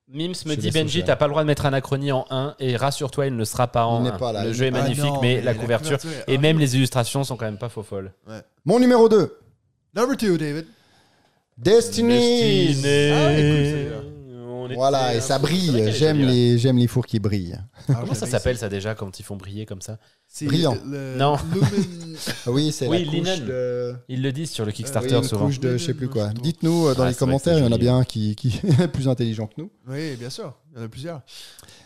Mims 0.08 0.30
me 0.46 0.52
Je 0.54 0.60
dit 0.60 0.70
Benji, 0.70 1.04
t'as 1.04 1.16
pas 1.16 1.26
le 1.26 1.32
droit 1.32 1.42
de 1.42 1.48
mettre 1.48 1.66
Anachronie 1.66 2.12
en 2.12 2.26
1 2.30 2.56
et 2.60 2.76
rassure-toi, 2.78 3.28
il 3.28 3.36
ne 3.36 3.44
sera 3.44 3.68
pas 3.68 3.86
en 3.88 4.02
Il 4.02 4.04
n'est 4.04 4.10
1. 4.12 4.18
pas 4.18 4.32
là. 4.34 4.44
Le 4.46 4.54
jeu 4.54 4.66
est 4.66 4.68
Ah 4.68 4.82
magnifique, 4.82 5.04
non, 5.06 5.22
mais, 5.22 5.42
la 5.42 5.56
couverture 5.56 5.98
et 6.28 6.38
même 6.38 6.60
les 6.60 6.76
illustrations 6.76 7.24
sont 7.24 7.38
quand 7.38 7.46
même 7.46 7.58
pas 7.58 7.70
faux 7.70 7.84
folles. 7.84 8.12
Mon 8.66 8.80
numéro 8.80 9.10
2, 9.10 9.38
Number 9.96 10.16
2, 10.18 10.38
David. 10.38 10.66
Destiny. 11.58 12.76
Ah, 13.14 13.32
écoute, 13.32 13.66
celui-là. 13.72 14.02
On 14.66 14.68
était 14.68 14.76
Voilà, 14.76 15.14
et 15.14 15.18
un 15.18 15.22
ça 15.22 15.40
brille. 15.40 15.92
J'aime 15.92 16.20
les, 16.20 16.58
j'aime 16.58 16.78
les 16.78 16.88
fours 16.88 17.06
qui 17.06 17.20
brillent. 17.20 17.60
Comment 17.88 18.14
ça 18.14 18.26
s'appelle 18.26 18.58
ça 18.58 18.68
déjà 18.70 18.96
quand 18.96 19.20
ils 19.20 19.24
font 19.24 19.36
briller 19.38 19.66
comme 19.66 19.82
ça 19.82 19.98
C'est 20.28 20.46
Brillant. 20.46 20.78
le- 20.86 21.16
Non. 21.18 21.38
Lumen- 21.54 22.18
Ah 22.46 22.52
Oui, 22.52 22.72
c'est 22.72 22.88
Oui, 22.88 23.06
la 23.06 23.12
couche 23.20 23.42
de... 23.42 23.96
Ils 24.10 24.22
le 24.22 24.32
disent 24.32 24.52
sur 24.52 24.66
le 24.66 24.72
oui, 24.72 24.76
Kickstarter 24.78 25.16
une 25.16 25.24
souvent. 25.24 25.46
couche 25.48 25.60
de 25.60 25.78
je 25.78 25.86
sais 25.86 25.94
plus 25.94 26.10
quoi. 26.10 26.30
Dites-nous 26.30 26.88
euh, 26.88 26.96
dans 26.96 27.04
Ah, 27.04 27.10
les 27.10 27.16
commentaires, 27.16 27.58
il 27.58 27.64
y 27.64 27.68
en 27.68 27.72
a 27.72 27.78
bien 27.78 27.98
un 27.98 28.04
qui, 28.04 28.36
qui 28.36 28.60
est 28.80 28.88
plus 28.92 29.08
intelligent 29.08 29.48
que 29.48 29.54
nous. 29.58 29.70
Oui, 29.88 30.16
bien 30.16 30.30
sûr. 30.30 30.54
Il 30.74 30.80
y 30.80 30.82
en 30.82 30.86
a 30.86 30.90
plusieurs. 30.90 31.22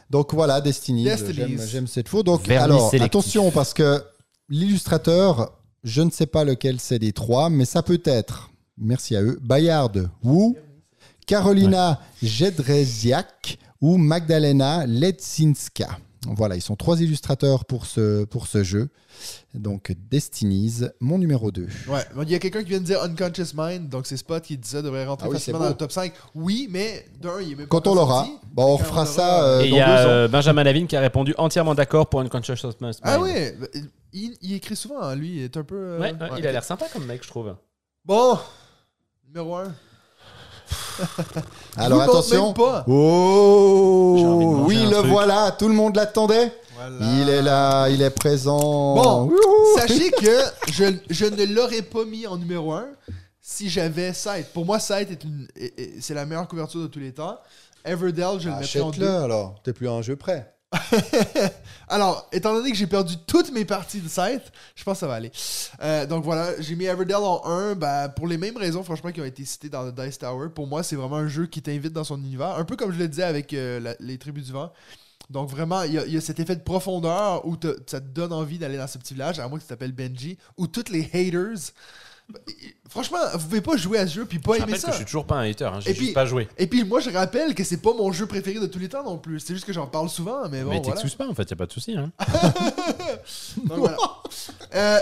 Donc 0.10 0.34
voilà, 0.34 0.60
Destiny. 0.62 1.08
J'aime, 1.34 1.60
j'aime 1.68 1.88
cette 1.88 2.08
four. 2.08 2.24
Donc 2.24 2.46
Vernis 2.48 2.64
alors, 2.64 2.90
sélectif. 2.90 3.06
attention 3.20 3.52
parce 3.52 3.74
que 3.74 4.02
l'illustrateur, 4.50 5.52
je 5.84 6.02
ne 6.02 6.10
sais 6.12 6.26
pas 6.26 6.44
lequel 6.44 6.80
c'est 6.80 7.00
des 7.00 7.14
trois, 7.14 7.50
mais 7.50 7.66
ça 7.66 7.84
peut 7.84 8.02
être, 8.06 8.50
merci 8.78 9.16
à 9.16 9.22
eux, 9.22 9.40
Bayard 9.42 10.10
Wu, 10.24 10.56
Carolina 11.30 12.00
Jedrzejak 12.24 13.60
ou 13.80 13.98
Magdalena 13.98 14.88
Ledzinska. 14.88 15.88
Voilà, 16.28 16.56
ils 16.56 16.62
sont 16.62 16.76
trois 16.76 17.00
illustrateurs 17.00 17.66
pour 17.66 17.86
ce, 17.86 18.26
pour 18.26 18.48
ce 18.48 18.64
jeu. 18.64 18.90
Donc 19.54 19.94
Destinies, 20.10 20.82
mon 21.00 21.20
numéro 21.20 21.52
2. 21.52 21.68
Ouais, 21.88 22.02
il 22.24 22.30
y 22.32 22.36
a 22.36 22.40
quelqu'un 22.40 22.64
qui 22.64 22.70
vient 22.70 22.80
de 22.80 22.84
dire 22.86 23.04
Unconscious 23.04 23.54
Mind, 23.56 23.90
donc 23.90 24.08
c'est 24.08 24.18
Spot 24.18 24.42
qui 24.44 24.58
dit 24.58 24.68
ça 24.68 24.82
devrait 24.82 25.06
rentrer 25.06 25.28
Ah 25.28 25.30
oui, 25.30 25.36
facilement 25.38 25.60
dans 25.60 25.70
le 25.70 25.76
top 25.76 25.92
5. 25.92 26.12
Oui, 26.34 26.68
mais 26.72 27.06
d'un, 27.22 27.40
il 27.42 27.52
est 27.52 27.56
même 27.56 27.68
Quand 27.68 27.82
pas 27.82 27.92
on 27.92 27.96
l'aura, 27.96 28.28
bon, 28.52 28.64
on 28.64 28.76
refera 28.78 29.06
ça 29.06 29.44
euh, 29.44 29.62
Et 29.62 29.68
il 29.68 29.74
y 29.74 29.76
deux 29.76 29.82
a 29.82 30.08
euh, 30.08 30.28
Benjamin 30.28 30.64
Lavigne 30.64 30.88
qui 30.88 30.96
a 30.96 31.02
répondu 31.02 31.36
entièrement 31.38 31.76
d'accord 31.76 32.10
pour 32.10 32.22
une 32.22 32.30
Conscious 32.30 32.56
Mind. 32.82 32.96
Ah 33.04 33.20
ouais, 33.20 33.56
il, 34.14 34.36
il 34.42 34.54
écrit 34.56 34.76
souvent, 34.76 35.02
hein, 35.02 35.16
lui, 35.16 35.38
il 35.38 35.44
est 35.44 35.58
un 35.58 35.64
peu... 35.64 35.76
euh, 35.76 36.00
Ouais, 36.00 36.12
ouais, 36.12 36.20
ouais, 36.32 36.40
il 36.40 36.48
a 36.48 36.52
l'air 36.52 36.64
sympa 36.64 36.88
comme 36.92 37.06
mec, 37.06 37.24
je 37.24 37.28
trouve. 37.30 37.56
Bon, 38.04 38.38
numéro 39.28 39.56
1. 39.58 39.76
Alors 41.78 42.02
attention. 42.02 42.46
même 42.48 42.54
pas. 42.54 42.86
Oh, 42.88 44.64
oui, 44.68 44.78
le 44.86 44.98
truc. 44.98 45.06
voilà, 45.08 45.52
tout 45.58 45.68
le 45.68 45.74
monde 45.74 45.96
l'attendait. 45.96 46.52
Voilà. 46.76 46.96
Il 47.22 47.30
est 47.30 47.42
là, 47.42 47.90
il 47.90 48.02
est 48.02 48.10
présent. 48.10 48.96
Bon, 48.96 49.24
Wouhou. 49.26 49.78
Sachez 49.78 50.12
que 50.12 50.38
je, 50.72 50.86
je 51.10 51.26
ne 51.26 51.46
l'aurais 51.54 51.82
pas 51.82 52.06
mis 52.06 52.26
en 52.28 52.38
numéro 52.38 52.72
1 52.74 52.86
si 53.42 53.70
j'avais 53.70 54.14
Sight. 54.14 54.48
Pour 54.54 54.66
moi, 54.66 54.80
Sight 54.80 55.12
est 55.12 55.24
une, 55.24 55.48
est- 55.56 55.80
est- 55.80 56.02
c'est 56.02 56.14
la 56.14 56.26
meilleure 56.26 56.48
couverture 56.48 56.82
de 56.82 56.88
tous 56.88 57.00
les 57.00 57.12
temps. 57.14 57.38
Everdell, 57.86 58.40
je 58.40 58.50
le 58.50 58.56
mettrais 58.56 58.82
en 58.82 58.90
Achète-le 58.90 59.06
deux. 59.06 59.12
alors, 59.24 59.56
t'es 59.64 59.74
plus 59.74 59.88
à 59.88 59.92
un 59.94 60.02
jeu 60.02 60.16
prêt. 60.16 60.54
Alors, 61.88 62.28
étant 62.32 62.54
donné 62.54 62.70
que 62.72 62.78
j'ai 62.78 62.86
perdu 62.86 63.16
toutes 63.26 63.52
mes 63.52 63.66
parties 63.66 64.00
de 64.00 64.08
Sight, 64.08 64.44
je 64.76 64.84
pense 64.84 64.98
que 64.98 65.00
ça 65.00 65.08
va 65.08 65.16
aller. 65.16 65.32
Euh, 65.82 66.06
donc 66.06 66.24
voilà, 66.24 66.60
j'ai 66.62 66.76
mis 66.76 66.86
Everdell 66.86 67.16
en 67.18 67.42
1 67.46 67.76
bah, 67.76 68.10
pour 68.10 68.28
les 68.28 68.38
mêmes 68.38 68.58
raisons, 68.58 68.84
franchement, 68.84 69.12
qui 69.12 69.20
ont 69.22 69.26
été 69.26 69.44
citées 69.46 69.70
dans 69.70 69.84
le 69.84 69.92
Dice 69.92 70.20
Tower. 70.20 70.50
Pour 70.50 70.68
moi, 70.68 70.84
c'est 70.84 70.96
vraiment 70.96 71.16
un 71.18 71.28
jeu 71.28 71.48
qui 71.48 71.62
t'invite 71.62 71.94
dans 71.94 72.04
son 72.04 72.20
univers. 72.20 72.58
Un 72.58 72.66
peu 72.66 72.76
comme 72.76 72.92
je 72.92 73.00
le 73.00 73.08
disais 73.08 73.24
avec 73.24 73.54
euh, 73.54 73.96
les 74.00 74.18
Tribus 74.20 74.46
du 74.46 74.52
Vent. 74.52 74.72
Donc 75.32 75.50
vraiment, 75.50 75.84
il 75.84 75.94
y, 75.94 76.18
a- 76.18 76.22
cet 76.22 76.40
effet 76.40 76.56
de 76.56 76.62
profondeur 76.64 77.46
où 77.48 77.56
ça 77.88 78.02
te 78.02 78.08
donne 78.08 78.34
envie 78.34 78.60
d'aller 78.60 78.78
dans 78.78 78.88
ce 78.88 78.98
petit 78.98 79.14
village, 79.14 79.40
à 79.40 79.48
moins 79.48 79.58
que 79.60 79.64
tu 79.64 79.70
t'appelles 79.70 79.92
Benji, 79.94 80.38
où 80.58 80.68
toutes 80.68 80.90
les 80.90 81.06
haters... 81.14 81.74
Franchement, 82.90 83.18
vous 83.36 83.48
pouvez 83.48 83.62
pas 83.62 83.78
jouer 83.78 84.00
à 84.00 84.08
ce 84.08 84.14
jeu 84.16 84.26
puis 84.26 84.40
pas 84.40 84.54
Je 84.54 84.58
aimer 84.58 84.64
rappelle 84.74 84.80
ça. 84.80 84.88
que 84.88 84.94
je 84.94 84.98
suis 84.98 85.06
toujours 85.06 85.26
pas 85.26 85.36
un 85.36 85.50
hater, 85.50 85.66
hein, 85.66 85.80
j'ai 85.80 85.94
juste 85.94 86.14
pas 86.14 86.26
joué. 86.26 86.48
Et 86.58 86.66
puis 86.68 86.84
moi, 86.84 87.00
je 87.00 87.10
rappelle 87.12 87.54
que 87.54 87.64
c'est 87.64 87.78
pas 87.82 87.94
mon 87.94 88.12
jeu 88.12 88.26
préféré 88.26 88.60
de 88.60 88.66
tous 88.66 88.80
les 88.80 88.90
temps 88.90 89.04
non 89.04 89.18
plus. 89.18 89.40
C'est 89.40 89.54
juste 89.54 89.66
que 89.66 89.74
j'en 89.74 89.86
parle 89.88 90.10
souvent, 90.10 90.50
mais 90.50 90.64
bon, 90.64 90.70
mais 90.72 90.78
voilà. 90.78 90.82
t'excuses 90.82 91.16
pas 91.16 91.28
en 91.28 91.34
fait, 91.36 91.50
y 91.50 91.54
a 91.54 91.56
pas 91.56 91.66
de 91.68 91.72
souci. 91.72 91.96
Hein. 91.96 92.12
Donc, 93.66 93.78
voilà. 93.80 93.98
Euh, 94.76 95.00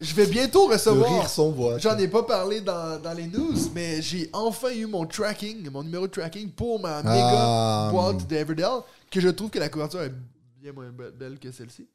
je 0.00 0.14
vais 0.14 0.26
bientôt 0.26 0.66
Le 0.68 0.74
recevoir. 0.74 1.10
rire 1.10 1.28
s'envoie. 1.28 1.78
J'en 1.78 1.96
ai 1.98 2.08
pas 2.08 2.22
parlé 2.22 2.60
dans, 2.60 3.00
dans 3.02 3.12
les 3.12 3.26
news, 3.26 3.54
mais 3.74 4.00
j'ai 4.02 4.28
enfin 4.32 4.70
eu 4.70 4.86
mon 4.86 5.06
tracking, 5.06 5.68
mon 5.70 5.82
numéro 5.82 6.06
de 6.06 6.12
tracking 6.12 6.50
pour 6.50 6.80
ma 6.80 7.02
méga 7.02 7.30
Ah, 7.32 7.88
boîte 7.92 8.26
d'Everdell 8.26 8.80
que 9.10 9.20
je 9.20 9.28
trouve 9.28 9.50
que 9.50 9.58
la 9.58 9.68
couverture 9.68 10.02
est 10.02 10.12
bien 10.60 10.72
moins 10.72 10.88
be- 10.90 11.10
belle 11.16 11.38
que 11.38 11.50
celle-ci. 11.52 11.86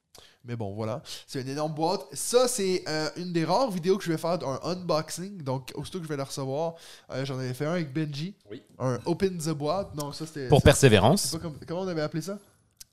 Mais 0.45 0.56
bon, 0.56 0.73
voilà. 0.73 1.02
C'est 1.27 1.41
une 1.41 1.49
énorme 1.49 1.73
boîte. 1.73 2.02
Ça, 2.14 2.48
c'est 2.48 2.84
euh, 2.88 3.10
une 3.15 3.31
des 3.31 3.45
rares 3.45 3.69
vidéos 3.69 3.98
que 3.98 4.03
je 4.03 4.11
vais 4.11 4.18
faire 4.18 4.38
d'un 4.39 4.60
unboxing. 4.64 5.43
Donc, 5.43 5.72
aussitôt 5.76 5.99
que 5.99 6.06
je 6.06 6.10
vais 6.10 6.18
la 6.18 6.23
recevoir, 6.23 6.73
euh, 7.11 7.23
j'en 7.26 7.38
avais 7.38 7.53
fait 7.53 7.65
un 7.65 7.73
avec 7.73 7.93
Benji. 7.93 8.34
Oui. 8.49 8.64
Un 8.80 8.99
Open 9.06 9.38
the 9.38 9.49
boîte. 9.49 9.93
Non, 9.95 10.11
ça, 10.11 10.26
c'était. 10.26 10.48
Pour 10.48 10.60
ça, 10.60 10.65
persévérance. 10.65 11.38
comme- 11.41 11.57
comment 11.68 11.81
on 11.81 11.88
avait 11.88 12.02
appelé 12.02 12.22
ça? 12.23 12.38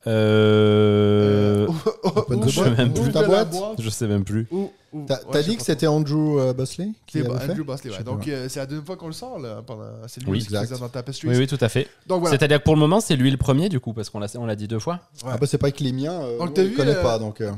Euh... 0.06 1.66
Open 2.04 2.40
the 2.40 2.44
Ouvre- 2.44 2.48
je 2.50 2.60
sais 2.62 2.70
même 2.70 2.92
plus. 2.94 3.12
Ta 3.12 3.22
boîte 3.24 3.54
Je 3.78 3.90
sais 3.90 4.06
même 4.06 4.24
plus. 4.24 4.46
Ou- 4.50 4.70
ou- 4.92 5.04
T'as 5.06 5.16
ouais, 5.16 5.20
t'as 5.32 5.38
je 5.40 5.42
sais 5.44 5.50
dit 5.50 5.56
pas 5.56 5.60
que 5.60 5.66
c'était 5.66 5.86
Andrew 5.86 6.38
euh, 6.38 6.52
Bosley 6.52 6.90
qui 7.06 7.18
C'est 7.18 7.22
l'avait 7.28 7.38
fait 7.46 7.52
Andrew 7.52 7.64
Bosley, 7.64 7.90
Je 7.90 7.92
ouais. 7.92 7.98
sais 7.98 8.04
Donc, 8.04 8.24
pas. 8.24 8.30
euh, 8.30 8.48
c'est 8.48 8.60
la 8.60 8.66
deuxième 8.66 8.86
fois 8.86 8.96
qu'on 8.96 9.08
le 9.08 9.12
sort. 9.12 9.38
Là, 9.38 9.62
pendant... 9.66 9.84
C'est 10.06 10.22
lui 10.22 10.30
Oui, 10.30 10.38
qui 10.38 10.54
exact. 10.56 10.78
dans 10.80 10.88
Tapestry. 10.88 11.28
Oui, 11.28 11.36
oui, 11.36 11.46
tout 11.46 11.58
à 11.60 11.68
fait. 11.68 11.88
Donc, 12.06 12.20
voilà. 12.20 12.36
C'est-à-dire 12.38 12.58
que 12.58 12.64
pour 12.64 12.74
le 12.74 12.80
moment, 12.80 13.00
c'est 13.00 13.16
lui 13.16 13.30
le 13.30 13.36
premier, 13.36 13.68
du 13.68 13.80
coup, 13.80 13.92
parce 13.92 14.08
qu'on 14.08 14.20
l'a 14.20 14.28
on 14.36 14.46
l'a 14.46 14.56
dit 14.56 14.68
deux 14.68 14.78
fois. 14.78 15.00
Ouais. 15.24 15.30
Ah 15.32 15.36
bah 15.36 15.46
c'est 15.46 15.58
pas 15.58 15.70
que 15.72 15.82
les 15.82 15.92
miens, 15.92 16.20
euh, 16.22 16.38
Donc, 16.38 16.48
nous, 16.50 16.54
t'as 16.54 16.60
on 16.62 16.64
les 16.64 16.70
vu, 16.70 16.76
connaît 16.76 16.96
euh, 16.96 17.02
pas 17.02 17.18
donc. 17.18 17.40
euh. 17.40 17.52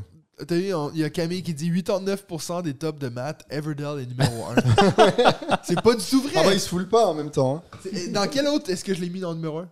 T'as 0.49 0.55
vu, 0.57 0.73
on- 0.75 0.91
il 0.93 1.01
y 1.01 1.05
a 1.05 1.11
Camille 1.11 1.43
qui 1.43 1.53
dit 1.53 1.71
89% 1.71 2.63
des 2.63 2.73
tops 2.75 2.99
de 2.99 3.11
maths, 3.11 3.45
Everdell 3.51 4.01
est 4.03 4.07
numéro 4.07 4.47
1. 4.47 4.55
c'est 5.63 5.81
pas 5.83 5.95
du 5.95 6.03
tout 6.05 6.23
vrai. 6.23 6.33
Ah 6.37 6.43
bah 6.45 6.55
il 6.55 6.61
se 6.61 6.69
foule 6.69 6.89
pas 6.89 7.07
en 7.07 7.15
même 7.15 7.31
temps. 7.31 7.57
hein. 7.57 7.79
C'est- 7.85 8.09
Dans 8.11 8.27
quel 8.27 8.47
autre 8.49 8.71
est-ce 8.71 8.83
que 8.83 8.95
je 8.95 9.01
l'ai 9.03 9.11
mis 9.11 9.21
dans 9.21 9.31
le 9.31 9.37
numéro 9.37 9.59
1 9.59 9.69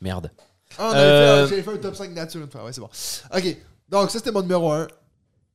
Merde. 0.00 0.30
Ah, 0.78 0.88
on 0.88 0.90
avait 0.90 0.98
Euh, 1.00 1.44
fait, 1.46 1.50
j'avais 1.50 1.62
fait 1.62 1.74
un 1.74 1.76
top 1.78 1.94
5 1.96 2.10
nature 2.14 2.40
une 2.42 2.50
fois. 2.50 2.64
Ouais, 2.64 2.72
c'est 2.72 2.80
bon. 2.80 2.88
Ok, 3.36 3.56
donc 3.90 4.10
ça 4.10 4.18
c'était 4.18 4.32
mon 4.32 4.42
numéro 4.42 4.70
1. 4.72 4.86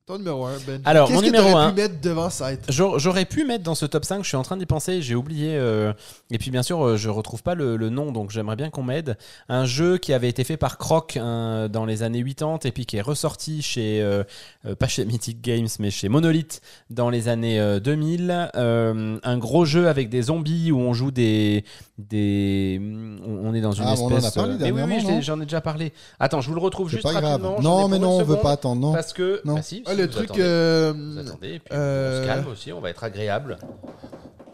Ton 0.05 0.19
numéro 0.19 0.45
1, 0.45 0.53
Ben. 0.65 0.81
Alors, 0.85 1.09
Qu'est-ce 1.09 1.15
mon 1.15 1.19
que 1.19 1.25
numéro 1.25 1.49
t'aurais 1.51 1.63
un- 1.65 1.69
pu 1.71 1.81
mettre 1.81 1.99
devant 1.99 2.29
site 2.29 2.61
J'aurais 2.69 2.97
j'aurais 2.97 3.25
pu 3.25 3.43
mettre 3.43 3.65
dans 3.65 3.75
ce 3.75 3.85
top 3.85 4.05
5, 4.05 4.23
je 4.23 4.27
suis 4.29 4.37
en 4.37 4.41
train 4.41 4.55
d'y 4.55 4.65
penser, 4.65 5.01
j'ai 5.01 5.15
oublié. 5.15 5.57
euh, 5.57 5.91
et 6.31 6.37
puis 6.37 6.49
bien 6.49 6.63
sûr, 6.63 6.81
euh, 6.81 6.95
je 6.95 7.09
retrouve 7.09 7.43
pas 7.43 7.55
le, 7.55 7.75
le 7.75 7.89
nom, 7.89 8.13
donc 8.13 8.31
j'aimerais 8.31 8.55
bien 8.55 8.69
qu'on 8.69 8.83
m'aide. 8.83 9.17
Un 9.49 9.65
jeu 9.65 9.97
qui 9.97 10.13
avait 10.13 10.29
été 10.29 10.45
fait 10.45 10.55
par 10.55 10.77
Croc 10.77 11.17
hein, 11.17 11.67
dans 11.67 11.83
les 11.83 12.03
années 12.03 12.23
80 12.23 12.59
et 12.63 12.71
puis 12.71 12.85
qui 12.85 12.95
est 12.95 13.01
ressorti 13.01 13.61
chez, 13.61 14.01
euh, 14.01 14.23
euh, 14.65 14.75
pas 14.75 14.87
chez 14.87 15.03
Mythic 15.03 15.41
Games, 15.41 15.67
mais 15.79 15.91
chez 15.91 16.07
Monolith 16.07 16.61
dans 16.89 17.09
les 17.09 17.27
années 17.27 17.59
euh, 17.59 17.81
2000. 17.81 18.49
Euh, 18.55 19.19
un 19.21 19.37
gros 19.37 19.65
jeu 19.65 19.89
avec 19.89 20.07
des 20.07 20.21
zombies 20.21 20.71
où 20.71 20.79
on 20.79 20.93
joue 20.93 21.11
des. 21.11 21.65
Des 21.97 22.79
on 23.25 23.47
on 23.49 23.53
est 23.53 23.61
dans 23.61 23.71
une 23.71 23.83
Ah, 23.85 23.93
espèce. 23.93 24.01
on 24.11 24.13
en 24.15 24.23
a 24.23 24.31
parlé 24.31 24.53
euh, 24.53 24.57
mais 24.73 24.83
oui, 24.83 25.03
oui, 25.07 25.21
j'en 25.21 25.39
ai 25.41 25.43
déjà 25.45 25.61
parlé. 25.61 25.93
Attends, 26.19 26.41
je 26.41 26.49
vous 26.49 26.55
le 26.55 26.61
retrouve 26.61 26.89
juste 26.89 27.03
pas 27.03 27.11
grave. 27.13 27.41
rapidement. 27.43 27.57
ai 27.59 27.63
Non 27.63 27.87
mais 27.87 27.97
non 27.99 28.17
on 28.19 28.23
veut 28.23 28.37
pas 28.37 28.51
attendre 28.51 28.81
non. 28.81 28.93
Parce 28.93 29.13
que. 29.13 29.41
Non. 29.45 29.55
Bah 29.55 29.61
si, 29.63 29.83
Ah, 29.85 29.91
si, 29.91 29.97
le 29.97 30.03
vous 30.05 30.11
truc. 30.11 30.25
attendez. 30.25 30.41
euh, 30.43 30.93
Vous 30.95 31.19
attendez, 31.19 31.47
et 31.55 31.59
puis 31.59 31.69
euh, 31.73 32.19
on 32.19 32.23
se 32.23 32.27
calme 32.27 32.47
aussi, 32.51 32.71
on 32.73 32.81
va 32.81 32.89
être 32.91 33.03
agréable. 33.03 33.57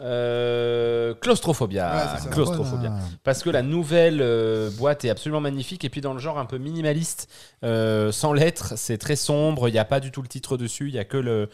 Euh, 0.01 1.13
claustrophobia. 1.15 2.17
Ouais, 2.23 2.29
claustrophobia. 2.31 2.89
Voilà. 2.89 3.05
Parce 3.23 3.41
que 3.43 3.49
la 3.49 3.61
nouvelle 3.61 4.19
euh, 4.21 4.69
boîte 4.71 5.05
est 5.05 5.09
absolument 5.09 5.39
magnifique 5.41 5.85
et 5.85 5.89
puis 5.89 6.01
dans 6.01 6.13
le 6.13 6.19
genre 6.19 6.37
un 6.39 6.45
peu 6.45 6.57
minimaliste, 6.57 7.29
euh, 7.63 8.11
sans 8.11 8.33
lettres, 8.33 8.73
c'est 8.75 8.97
très 8.97 9.15
sombre, 9.15 9.69
il 9.69 9.71
n'y 9.71 9.79
a 9.79 9.85
pas 9.85 9.99
du 10.01 10.11
tout 10.11 10.21
le 10.21 10.27
titre 10.27 10.57
dessus, 10.57 10.87
il 10.89 10.93
n'y 10.93 10.99
a 10.99 11.05
que 11.05 11.17
le, 11.17 11.49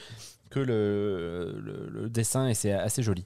que 0.49 0.59
le, 0.59 1.59
le- 1.63 1.89
le 2.01 2.09
dessin 2.09 2.47
et 2.47 2.53
c'est 2.55 2.71
assez 2.73 3.03
joli. 3.03 3.25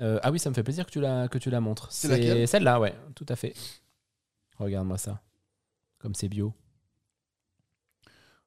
Euh, 0.00 0.18
ah 0.22 0.30
oui, 0.30 0.38
ça 0.38 0.50
me 0.50 0.54
fait 0.54 0.62
plaisir 0.62 0.86
que 0.86 0.90
tu 0.90 1.00
la, 1.00 1.28
que 1.28 1.38
tu 1.38 1.50
la 1.50 1.60
montres. 1.60 1.88
C'est 1.90 2.46
celle-là, 2.46 2.80
ouais, 2.80 2.94
tout 3.14 3.26
à 3.28 3.36
fait. 3.36 3.54
Regarde-moi 4.58 4.98
ça. 4.98 5.20
Comme 5.98 6.14
c'est 6.14 6.28
bio. 6.28 6.52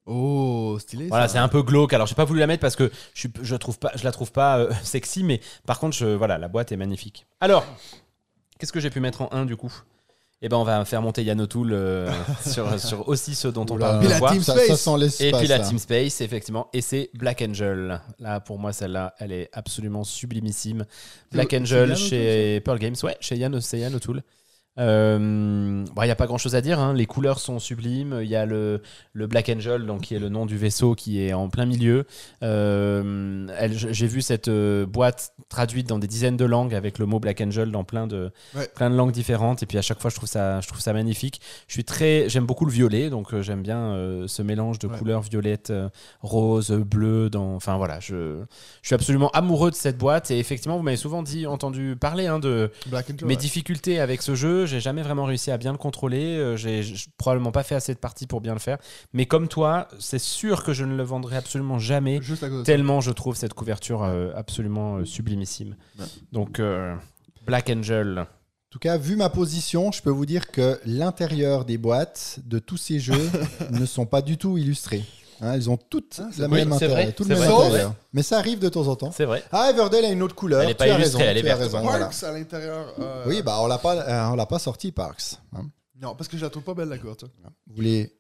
Oh, 0.06 0.78
stylé. 0.80 1.08
Voilà, 1.08 1.28
c'est 1.28 1.38
un 1.38 1.48
peu 1.48 1.62
glauque. 1.62 1.94
Alors, 1.94 2.08
j'ai 2.08 2.16
pas 2.16 2.26
voulu 2.26 2.40
la 2.40 2.48
mettre 2.48 2.62
parce 2.62 2.76
que 2.76 2.92
je, 3.14 3.28
je 3.42 3.56
trouve 3.56 3.78
pas, 3.78 3.92
je 3.96 4.04
la 4.04 4.12
trouve 4.12 4.32
pas 4.32 4.58
euh, 4.58 4.74
sexy, 4.84 5.24
mais 5.24 5.40
par 5.68 5.80
contre, 5.80 5.96
je, 5.96 6.06
voilà, 6.06 6.38
la 6.38 6.48
boîte 6.48 6.72
est 6.72 6.78
magnifique. 6.78 7.28
Alors, 7.40 7.66
qu'est-ce 8.58 8.74
que 8.74 8.80
j'ai 8.80 8.90
pu 8.90 9.00
mettre 9.00 9.22
en 9.22 9.30
1 9.32 9.46
du 9.46 9.56
coup? 9.56 9.72
Eh 10.42 10.48
ben, 10.48 10.56
on 10.56 10.64
va 10.64 10.86
faire 10.86 11.02
monter 11.02 11.24
Yann 11.24 11.42
O'Toole 11.42 11.74
euh, 11.74 12.10
sur, 12.48 12.80
sur 12.80 13.08
aussi 13.10 13.36
ceux 13.36 13.52
dont 13.52 13.66
on 13.70 13.76
Oula. 13.76 13.88
parle 13.88 14.04
deux 14.04 14.10
la. 14.10 14.20
Team 14.32 14.42
Ça, 14.42 14.54
ça. 14.76 15.26
Et 15.26 15.32
puis 15.34 15.48
la 15.48 15.58
là. 15.58 15.66
Team 15.68 15.78
Space, 15.78 16.22
effectivement. 16.22 16.68
Et 16.72 16.80
c'est 16.80 17.10
Black 17.14 17.42
Angel. 17.42 18.00
Là, 18.20 18.40
pour 18.40 18.58
moi, 18.58 18.72
celle-là, 18.72 19.14
elle 19.20 19.34
est 19.34 19.50
absolument 19.52 20.06
sublimissime. 20.06 20.86
Black 21.32 21.54
Angel 21.54 21.96
chez 21.98 22.62
Pearl 22.64 22.80
Games. 22.80 22.96
Ouais, 23.04 23.18
chez 23.20 23.36
Yann, 23.36 23.60
c'est 23.60 23.80
Yann 23.80 23.94
O'Toole. 23.94 24.24
Euh, 24.80 25.84
bon, 25.94 26.02
il 26.02 26.06
n'y 26.06 26.12
a 26.12 26.16
pas 26.16 26.26
grand 26.28 26.38
chose 26.38 26.56
à 26.56 26.62
dire, 26.62 26.80
hein. 26.80 26.94
les 26.94 27.06
couleurs 27.06 27.40
sont 27.40 27.60
sublimes. 27.60 28.20
Il 28.22 28.28
y 28.30 28.36
a 28.36 28.46
le, 28.46 28.82
le 29.14 29.28
Black 29.28 29.50
Angel, 29.50 29.86
donc, 29.86 30.02
qui 30.02 30.16
est 30.16 30.20
le 30.20 30.30
nom 30.30 30.46
du 30.46 30.58
vaisseau, 30.58 30.96
qui 30.96 31.22
est 31.22 31.34
en 31.34 31.50
plein 31.50 31.66
milieu. 31.66 32.06
Euh, 32.44 33.48
J'ai 33.72 34.08
vu 34.08 34.22
cette 34.22 34.48
euh, 34.48 34.86
boîte 34.86 35.34
traduite 35.50 35.88
dans 35.88 36.00
des 36.00 36.08
dizaines 36.08 36.38
de 36.38 36.46
langues 36.46 36.74
avec 36.74 37.00
le 37.00 37.06
mot 37.06 37.20
Black 37.20 37.42
Angel 37.42 37.72
dans 37.72 37.84
plein 37.84 38.08
de, 38.08 38.32
Ouais. 38.56 38.70
plein 38.76 38.90
de 38.90 38.96
langues 38.96 39.12
différentes. 39.12 39.64
Et 39.64 39.66
puis 39.66 39.78
à 39.78 39.82
chaque 39.82 40.00
fois, 40.00 40.10
je 40.10 40.16
trouve 40.16 40.30
ça, 40.30 40.62
je 40.62 40.68
trouve 40.68 40.80
ça 40.82 40.94
magnifique. 40.94 41.42
Je 41.68 41.74
suis 41.74 41.84
très, 41.84 42.30
j'aime 42.30 42.46
beaucoup 42.46 42.66
le 42.66 42.72
violet, 42.72 43.10
donc 43.10 43.34
euh, 43.34 43.42
j'aime 43.42 43.62
bien 43.62 43.78
euh, 43.80 44.28
ce 44.28 44.42
mélange 44.42 44.80
de 44.80 44.88
Ouais. 44.90 44.98
couleurs 44.98 45.22
violette, 45.22 45.72
rose, 46.22 46.72
bleu. 46.72 47.30
Dans, 47.30 47.54
enfin 47.56 47.78
voilà, 47.78 48.00
je, 48.00 48.42
je 48.82 48.88
suis 48.88 48.96
absolument 48.96 49.30
amoureux 49.32 49.70
de 49.70 49.76
cette 49.76 49.98
boîte. 50.00 50.32
Et 50.32 50.40
effectivement, 50.40 50.78
vous 50.78 50.84
m'avez 50.84 50.98
souvent 50.98 51.22
dit, 51.22 51.46
entendu 51.46 51.96
parler 52.00 52.26
hein, 52.28 52.40
de 52.40 52.72
Black 52.88 53.06
Angel, 53.12 53.28
mes 53.28 53.36
ouais. 53.36 53.40
difficultés 53.40 54.00
avec 54.00 54.22
ce 54.24 54.34
jeu. 54.36 54.66
J'ai 54.70 54.80
jamais 54.80 55.02
vraiment 55.02 55.26
réussi 55.26 55.52
à 55.52 55.58
bien 55.58 55.72
le 55.72 55.78
contrôler. 55.78 56.38
Euh, 56.38 56.56
J'ai 56.56 56.84
probablement 57.18 57.52
pas 57.52 57.64
fait 57.64 57.76
assez 57.76 57.94
de 57.94 58.00
parties 58.00 58.28
pour 58.28 58.40
bien 58.42 58.54
le 58.54 58.60
faire. 58.60 58.78
Mais 59.14 59.26
comme 59.26 59.48
toi, 59.48 59.88
c'est 60.00 60.20
sûr 60.20 60.64
que 60.64 60.74
je 60.74 60.86
ne 60.86 60.96
le 60.96 61.04
vendrai 61.04 61.36
absolument 61.36 61.80
jamais. 61.80 62.22
Juste 62.22 62.44
à 62.44 62.50
cause 62.50 62.60
de 62.60 62.64
ça. 62.64 62.72
Tellement 62.72 63.02
je 63.02 63.12
trouve 63.12 63.36
cette 63.36 63.54
couverture 63.54 64.04
euh, 64.04 64.32
absolument 64.36 64.98
euh, 64.98 65.06
sublimissime. 65.06 65.76
Ouais. 65.98 66.06
Donc, 66.32 66.60
euh, 66.60 66.96
Black 67.46 67.70
Angel. 67.70 68.20
En 68.20 68.72
tout 68.72 68.80
cas, 68.80 68.98
vu 68.98 69.16
ma 69.16 69.30
position, 69.30 69.92
je 69.92 70.02
peux 70.02 70.12
vous 70.12 70.28
dire 70.28 70.52
que 70.52 70.80
l'intérieur 70.86 71.66
des 71.66 71.80
boîtes 71.80 72.40
de 72.46 72.60
tous 72.60 72.78
ces 72.78 73.00
jeux 73.00 73.30
ne 73.72 73.86
sont 73.86 74.06
pas 74.06 74.22
du 74.22 74.38
tout 74.38 74.58
illustrés. 74.58 75.04
Hein, 75.42 75.54
elles 75.54 75.70
ont 75.70 75.78
toutes 75.78 76.20
Ah, 76.24 76.30
la 76.38 76.48
vrai. 76.48 76.66
même 76.66 76.74
Oui, 76.74 76.88
vrai, 76.88 77.12
tout 77.14 77.24
le 77.24 77.36
même. 77.36 77.94
Mais 78.14 78.24
ça 78.24 78.38
arrive 78.40 78.60
de 78.60 78.70
temps 78.70 78.88
en 78.88 78.96
temps. 78.96 79.12
C'est 79.16 79.26
vrai. 79.26 79.44
Ah, 79.52 79.70
Everdell 79.72 80.06
a 80.06 80.10
une 80.10 80.22
autre 80.22 80.36
couleur. 80.36 80.62
Elle 80.62 80.72
est 80.72 80.74
pas 80.74 80.84
as 80.86 80.88
illustrée, 80.88 81.24
raison, 81.24 81.32
elle 81.32 81.38
est 81.38 81.40
as 81.42 81.44
verte. 81.44 81.60
raison, 81.62 81.80
voilà. 81.82 82.06
Parks 82.06 82.24
à 82.24 82.32
l'intérieur. 82.32 82.94
euh, 83.00 83.24
Oui, 83.28 83.42
bah 83.42 83.58
on 83.62 83.68
l'a 83.68 83.78
pas, 83.78 83.96
euh, 83.96 84.28
on 84.32 84.36
l'a 84.36 84.46
pas 84.46 84.60
sorti 84.60 84.92
Parks. 84.92 85.36
hein. 85.56 85.62
Non, 86.02 86.16
parce 86.16 86.28
que 86.28 86.38
je 86.38 86.44
la 86.44 86.50
trouve 86.50 86.64
pas 86.64 86.74
belle 86.74 86.90
la 86.90 86.98
couverture. 86.98 87.30
Vous 87.68 87.76
voulez 87.76 88.14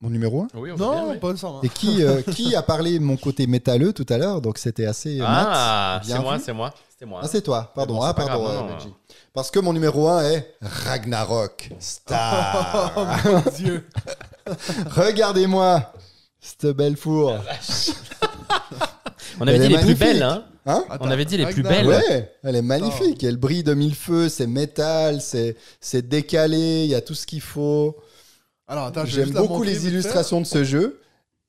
mon 0.00 0.10
numéro 0.10 0.42
1 0.42 0.48
Oui, 0.54 0.70
on 0.72 0.76
Non, 0.76 1.16
pas 1.18 1.36
ça. 1.36 1.48
Et 1.62 1.68
qui, 1.68 2.02
euh, 2.04 2.22
qui 2.22 2.54
a 2.56 2.62
parlé 2.62 2.98
de 2.98 3.04
mon 3.04 3.16
côté 3.16 3.46
métalleux 3.46 3.92
tout 3.92 4.06
à 4.08 4.18
l'heure? 4.18 4.40
Donc 4.40 4.58
c'était 4.58 4.86
assez 4.86 5.18
Ah, 5.22 5.98
mat. 6.00 6.06
Bien 6.06 6.16
c'est 6.16 6.22
moi, 6.22 6.38
c'est 6.38 6.52
moi. 6.52 6.74
C'est 6.98 7.06
moi. 7.06 7.20
Ah, 7.22 7.28
c'est 7.28 7.42
toi, 7.42 7.72
pardon. 7.74 7.94
Bon, 7.96 8.02
ah, 8.02 8.12
pas 8.14 8.26
pardon, 8.26 8.44
grave, 8.44 8.56
euh, 8.70 8.84
non. 8.84 8.94
Parce 9.32 9.50
que 9.50 9.58
mon 9.60 9.72
numéro 9.72 10.08
1 10.08 10.22
est 10.30 10.54
Ragnarok 10.60 11.70
Star. 11.80 12.92
Oh 13.26 13.28
mon 13.44 13.50
dieu. 13.56 13.86
Regardez-moi 14.86 15.92
cette 16.42 16.66
belle 16.66 16.96
four. 16.96 17.38
On 19.40 19.46
avait 19.46 19.56
Elle 19.56 19.68
dit 19.68 19.74
est 19.74 19.78
les 19.78 19.84
plus 19.84 19.94
belles, 19.94 20.22
hein 20.22 20.44
Hein 20.66 20.84
On 21.00 21.10
avait 21.10 21.24
dit 21.24 21.36
les 21.36 21.46
plus 21.46 21.62
belles. 21.62 21.86
Ouais, 21.86 22.32
elle 22.44 22.56
est 22.56 22.62
magnifique. 22.62 23.24
Elle 23.24 23.36
brille 23.36 23.64
de 23.64 23.74
mille 23.74 23.94
feux. 23.94 24.28
C'est 24.28 24.46
métal, 24.46 25.20
c'est 25.20 25.56
c'est 25.80 26.06
décalé. 26.06 26.84
Il 26.84 26.90
y 26.90 26.94
a 26.94 27.00
tout 27.00 27.14
ce 27.14 27.26
qu'il 27.26 27.40
faut. 27.40 27.96
Alors, 28.68 28.86
attends, 28.86 29.04
je 29.04 29.16
vais 29.20 29.26
J'aime 29.26 29.34
beaucoup 29.34 29.62
les 29.62 29.86
illustrations 29.86 30.40
de 30.40 30.46
ce 30.46 30.62
jeu. 30.62 31.00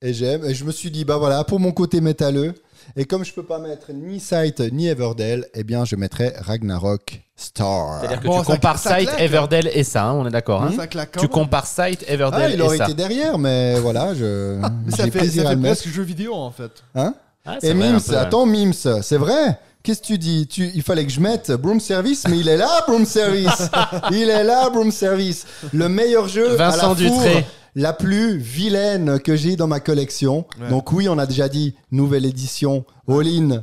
Et 0.02 0.12
j'aime. 0.12 0.44
Et 0.44 0.54
je 0.54 0.64
me 0.64 0.72
suis 0.72 0.90
dit, 0.90 1.04
bah 1.04 1.16
voilà, 1.16 1.44
pour 1.44 1.60
mon 1.60 1.72
côté 1.72 2.00
métalleux. 2.00 2.54
Et 2.96 3.04
comme 3.04 3.24
je 3.24 3.32
peux 3.32 3.44
pas 3.44 3.58
mettre 3.58 3.92
ni 3.92 4.20
Sight 4.20 4.60
ni 4.60 4.88
Everdell, 4.88 5.48
eh 5.54 5.64
bien, 5.64 5.84
je 5.84 5.96
mettrai 5.96 6.32
Ragnarok 6.36 7.23
Star. 7.36 7.98
C'est-à-dire 8.00 8.20
que 8.20 8.26
Bon, 8.26 8.38
tu 8.40 8.46
ça- 8.46 8.52
compares 8.52 8.78
ça 8.78 8.90
Sight, 8.96 9.06
claque, 9.08 9.18
là. 9.18 9.24
Everdell 9.24 9.70
et 9.74 9.82
ça, 9.84 10.04
hein, 10.04 10.12
on 10.12 10.26
est 10.26 10.30
d'accord. 10.30 10.62
hein 10.62 10.72
Ça 10.76 10.86
claque 10.86 11.16
tu 11.18 11.26
compares 11.28 11.66
Sight, 11.66 12.04
Ah, 12.08 12.12
Everdell 12.12 12.52
il 12.54 12.62
aurait 12.62 12.76
et 12.76 12.78
ça. 12.78 12.84
été 12.84 12.94
derrière, 12.94 13.38
mais 13.38 13.74
voilà, 13.80 14.14
je 14.14 14.56
Mais 14.84 14.90
ça 14.92 15.04
j'ai 15.04 15.10
fait, 15.10 15.18
plaisir 15.18 15.42
ça 15.42 15.48
à 15.48 15.50
fait 15.52 15.56
le 15.56 15.62
mettre. 15.62 15.80
presque 15.82 15.94
jeu 15.94 16.02
vidéo 16.04 16.34
en 16.34 16.50
fait. 16.52 16.70
Hein 16.94 17.14
Ah, 17.44 17.56
c'est 17.60 17.68
Et 17.68 17.72
vrai, 17.74 17.90
Mims, 17.90 18.00
peu, 18.00 18.12
ouais. 18.12 18.18
attends 18.18 18.46
Mims, 18.46 19.00
c'est 19.02 19.16
vrai 19.16 19.58
Qu'est-ce 19.82 20.00
que 20.00 20.06
tu 20.06 20.16
dis? 20.18 20.46
Tu, 20.46 20.70
Il 20.74 20.82
fallait 20.82 21.04
que 21.04 21.12
je 21.12 21.20
mette 21.20 21.52
Broom 21.52 21.78
Service, 21.78 22.24
mais 22.30 22.38
il 22.38 22.48
est 22.48 22.56
là, 22.56 22.70
Broom 22.86 23.04
Service 23.04 23.68
Il 24.12 24.30
est 24.30 24.42
là, 24.44 24.70
Broom 24.70 24.90
Service 24.90 25.44
Le 25.74 25.90
meilleur 25.90 26.26
jeu 26.26 26.52
à 26.52 26.70
Vincent 26.70 26.76
la 26.76 27.08
fourre, 27.08 27.20
Dutré. 27.22 27.44
la 27.74 27.92
plus 27.92 28.38
vilaine 28.38 29.18
que 29.20 29.36
j'ai 29.36 29.56
dans 29.56 29.66
ma 29.66 29.80
collection. 29.80 30.46
Ouais. 30.58 30.70
Donc 30.70 30.90
oui, 30.92 31.06
on 31.06 31.18
a 31.18 31.26
déjà 31.26 31.50
dit, 31.50 31.74
nouvelle 31.90 32.24
édition, 32.24 32.86
all-in, 33.06 33.62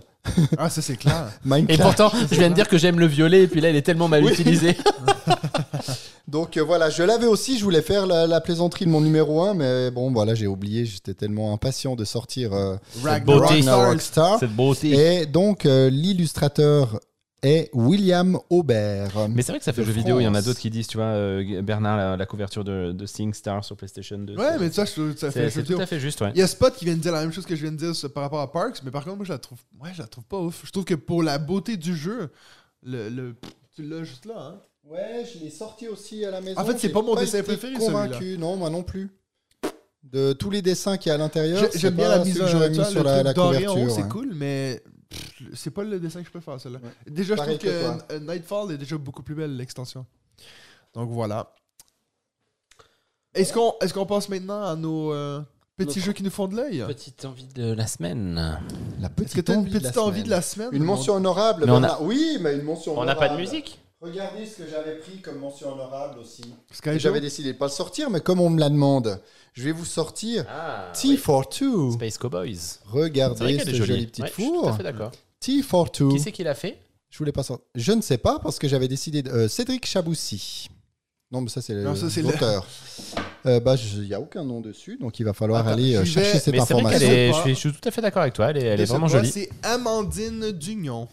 Ah, 0.57 0.69
ça 0.69 0.81
c'est 0.81 0.97
clair. 0.97 1.31
Et 1.69 1.77
pourtant, 1.77 2.11
je 2.31 2.35
viens 2.35 2.49
de 2.49 2.55
dire 2.55 2.67
que 2.67 2.77
j'aime 2.77 2.99
le 2.99 3.07
violet, 3.07 3.43
et 3.43 3.47
puis 3.47 3.61
là, 3.61 3.69
il 3.69 3.75
est 3.75 3.81
tellement 3.81 4.07
mal 4.07 4.23
utilisé. 4.25 4.77
Donc 6.27 6.55
euh, 6.55 6.61
voilà, 6.63 6.89
je 6.89 7.03
l'avais 7.03 7.25
aussi, 7.25 7.57
je 7.57 7.63
voulais 7.63 7.81
faire 7.81 8.07
la, 8.07 8.25
la 8.25 8.39
plaisanterie 8.39 8.85
de 8.85 8.89
mon 8.89 9.01
numéro 9.01 9.41
1, 9.41 9.53
mais 9.53 9.91
bon, 9.91 10.11
voilà, 10.11 10.33
j'ai 10.33 10.47
oublié, 10.47 10.85
j'étais 10.85 11.13
tellement 11.13 11.53
impatient 11.53 11.95
de 11.95 12.05
sortir 12.05 12.53
euh, 12.53 12.75
Ragnarok. 13.03 14.01
Star. 14.01 14.39
Cette 14.39 14.55
beauté. 14.55 14.91
Et 14.91 15.25
donc, 15.25 15.65
euh, 15.65 15.89
l'illustrateur 15.89 16.99
est 17.43 17.69
William 17.73 18.37
Aubert. 18.49 19.29
Mais 19.29 19.41
c'est 19.41 19.51
vrai 19.51 19.59
que 19.59 19.65
ça 19.65 19.73
fait 19.73 19.83
jeu 19.83 19.91
vidéo, 19.91 20.19
il 20.19 20.23
y 20.23 20.27
en 20.27 20.35
a 20.35 20.41
d'autres 20.41 20.59
qui 20.59 20.69
disent, 20.69 20.87
tu 20.87 20.97
vois, 20.97 21.07
euh, 21.07 21.61
Bernard, 21.61 21.97
la, 21.97 22.17
la 22.17 22.25
couverture 22.25 22.63
de, 22.63 22.91
de 22.91 23.05
Sing 23.05 23.33
Star 23.33 23.65
sur 23.65 23.75
PlayStation 23.75 24.17
2. 24.19 24.35
Ouais, 24.35 24.59
mais 24.59 24.71
ça, 24.71 24.85
je- 24.85 25.15
ça 25.15 25.31
fait 25.31 25.49
c'est 25.49 25.55
jeu 25.55 25.61
vidéo. 25.61 25.77
tout 25.77 25.83
à 25.83 25.85
fait 25.87 25.99
juste, 25.99 26.21
ouais. 26.21 26.31
Il 26.35 26.39
y 26.39 26.43
a 26.43 26.47
Spot 26.47 26.73
qui 26.75 26.85
vient 26.85 26.95
de 26.95 27.01
dire 27.01 27.11
la 27.11 27.21
même 27.21 27.31
chose 27.33 27.45
que 27.45 27.55
je 27.55 27.61
viens 27.63 27.71
de 27.71 27.77
dire 27.77 27.93
par 28.13 28.23
rapport 28.23 28.41
à 28.41 28.51
Parks, 28.51 28.81
mais 28.83 28.91
par 28.91 29.03
contre, 29.03 29.17
moi, 29.17 29.25
je 29.25 29.31
la 29.33 29.39
trouve, 29.39 29.57
ouais, 29.81 29.89
je 29.93 30.01
la 30.01 30.07
trouve 30.07 30.25
pas 30.25 30.39
ouf. 30.39 30.61
Je 30.65 30.71
trouve 30.71 30.85
que 30.85 30.93
pour 30.95 31.23
la 31.23 31.37
beauté 31.39 31.77
du 31.77 31.95
jeu, 31.95 32.29
le, 32.83 33.09
le- 33.09 33.35
tu 33.75 33.83
l'as 33.83 34.03
juste 34.03 34.25
là, 34.25 34.35
hein. 34.37 34.59
Ouais, 34.87 35.23
je 35.31 35.39
l'ai 35.43 35.51
sorti 35.51 35.87
aussi 35.87 36.25
à 36.25 36.31
la 36.31 36.41
maison. 36.41 36.59
En 36.59 36.65
fait, 36.65 36.77
c'est 36.79 36.89
pas 36.89 37.01
mon 37.01 37.15
dessin 37.15 37.41
préféré, 37.43 37.73
convaincu. 37.75 38.37
Non, 38.39 38.57
moi 38.57 38.69
non 38.69 38.83
plus. 38.83 39.09
De 40.03 40.33
tous 40.33 40.49
les 40.49 40.63
dessins 40.63 40.97
qu'il 40.97 41.09
y 41.09 41.11
a 41.11 41.15
à 41.15 41.17
l'intérieur, 41.19 41.63
J'aime 41.75 41.93
bien 41.93 42.09
la 42.09 42.23
mise 42.25 42.37
que 42.37 42.47
j'aurais 42.47 42.67
en 42.67 42.69
mis 42.71 42.85
sur 42.91 43.03
la, 43.03 43.33
couverture. 43.33 43.91
c'est 43.91 44.01
ouais. 44.01 44.09
cool, 44.09 44.31
mais 44.33 44.81
c'est 45.53 45.71
pas 45.71 45.83
le 45.83 45.99
dessin 45.99 46.19
que 46.21 46.25
je 46.27 46.31
préfère, 46.31 46.59
celle-là. 46.59 46.79
Ouais. 46.83 47.11
Déjà, 47.11 47.35
je 47.35 47.41
trouve 47.41 47.57
que 47.57 48.17
Nightfall 48.19 48.71
est 48.71 48.77
déjà 48.77 48.97
beaucoup 48.97 49.23
plus 49.23 49.35
belle, 49.35 49.55
l'extension. 49.57 50.05
Donc 50.93 51.09
voilà. 51.09 51.53
Est-ce 53.33 53.53
qu'on 53.53 53.73
est 53.81 53.91
qu'on 53.93 54.05
passe 54.05 54.27
maintenant 54.29 54.63
à 54.63 54.75
nos 54.75 55.13
euh, 55.13 55.41
petits 55.77 55.99
Notre- 55.99 56.05
jeux 56.07 56.13
qui 56.13 56.23
nous 56.23 56.29
font 56.29 56.47
de 56.47 56.55
l'œil? 56.57 56.83
Petite 56.87 57.23
envie 57.25 57.47
de 57.47 57.71
la 57.73 57.87
semaine. 57.87 58.35
La 58.99 59.07
Est-ce 59.07 59.35
que 59.35 59.41
petite 59.41 59.45
tu 59.45 59.51
as 59.51 59.53
une 59.55 59.59
envie 59.61 59.71
de 59.71 59.79
petite 59.79 59.95
la 59.95 60.01
envie 60.01 60.11
semaine. 60.19 60.25
de 60.25 60.29
la 60.29 60.41
semaine 60.41 60.69
Une 60.73 60.83
mention 60.83 61.13
honorable. 61.15 61.63
Mais 61.65 61.71
on 61.71 61.75
a- 61.77 61.79
Bernard. 61.79 62.03
Oui, 62.03 62.37
mais 62.41 62.55
une 62.55 62.63
mention 62.63 62.91
On 62.93 62.95
n'a 63.05 63.13
honorable. 63.13 63.19
pas 63.29 63.35
de 63.35 63.39
musique? 63.39 63.79
Regardez 64.01 64.47
ce 64.47 64.63
que 64.63 64.69
j'avais 64.69 64.95
pris 64.97 65.21
comme 65.21 65.37
mention 65.37 65.73
honorable 65.73 66.17
aussi. 66.19 66.41
J'avais 66.97 67.21
décidé 67.21 67.53
de 67.53 67.57
pas 67.57 67.65
le 67.67 67.71
sortir, 67.71 68.09
mais 68.09 68.19
comme 68.19 68.39
on 68.41 68.49
me 68.49 68.59
la 68.59 68.69
demande, 68.69 69.21
je 69.53 69.63
vais 69.63 69.71
vous 69.71 69.85
sortir 69.85 70.43
Ah, 70.49 70.91
T 70.99 71.17
for 71.17 71.47
Two. 71.47 71.91
Space 71.91 72.17
Cowboys. 72.17 72.57
Regardez 72.85 73.59
cette 73.59 73.75
jolie 73.75 73.85
jolie. 73.85 74.07
petite 74.07 74.23
Ouais, 74.23 74.29
je 74.29 74.33
suis 74.41 74.43
tout 74.51 74.53
four. 74.61 74.69
à 74.69 74.73
fait 74.77 74.83
d'accord. 74.83 75.11
T 75.39 75.61
for 75.61 75.91
Two. 75.91 76.09
Qui 76.09 76.19
c'est 76.19 76.31
qui 76.31 76.43
l'a 76.43 76.55
fait? 76.55 76.79
Je 77.11 77.17
voulais 77.19 77.31
pas 77.31 77.43
sortir. 77.43 77.65
Je 77.75 77.91
ne 77.91 78.01
sais 78.01 78.17
pas 78.17 78.39
parce 78.39 78.57
que 78.57 78.67
j'avais 78.67 78.87
décidé. 78.87 79.21
de- 79.21 79.29
euh, 79.29 79.47
Cédric 79.47 79.85
Chaboussi. 79.85 80.69
Non, 81.31 81.41
mais 81.41 81.49
ça 81.49 81.61
c'est 81.61 81.75
l'auteur. 82.23 82.65
Euh, 83.45 83.59
bah, 83.59 83.75
il 83.75 84.01
n'y 84.01 84.13
a 84.15 84.19
aucun 84.19 84.43
nom 84.43 84.61
dessus, 84.61 84.97
donc 84.99 85.19
il 85.19 85.23
va 85.23 85.33
falloir 85.33 85.61
Attends, 85.61 85.73
aller 85.77 85.95
euh, 85.95 86.05
chercher 86.05 86.33
vais. 86.33 86.39
cette 86.39 86.53
Mais 86.55 86.59
c'est 86.65 86.73
vrai 86.73 86.81
information. 86.95 87.07
est. 87.09 87.27
Je 87.33 87.39
suis, 87.41 87.49
je 87.53 87.59
suis 87.59 87.71
tout 87.71 87.87
à 87.87 87.91
fait 87.91 88.01
d'accord 88.01 88.23
avec 88.23 88.33
toi. 88.33 88.49
Elle 88.49 88.57
est, 88.57 88.65
elle 88.65 88.83
vraiment 88.85 89.07
jolie. 89.07 89.29
C'est 89.31 89.49
Amandine 89.63 90.51
Dugnon. 90.51 91.07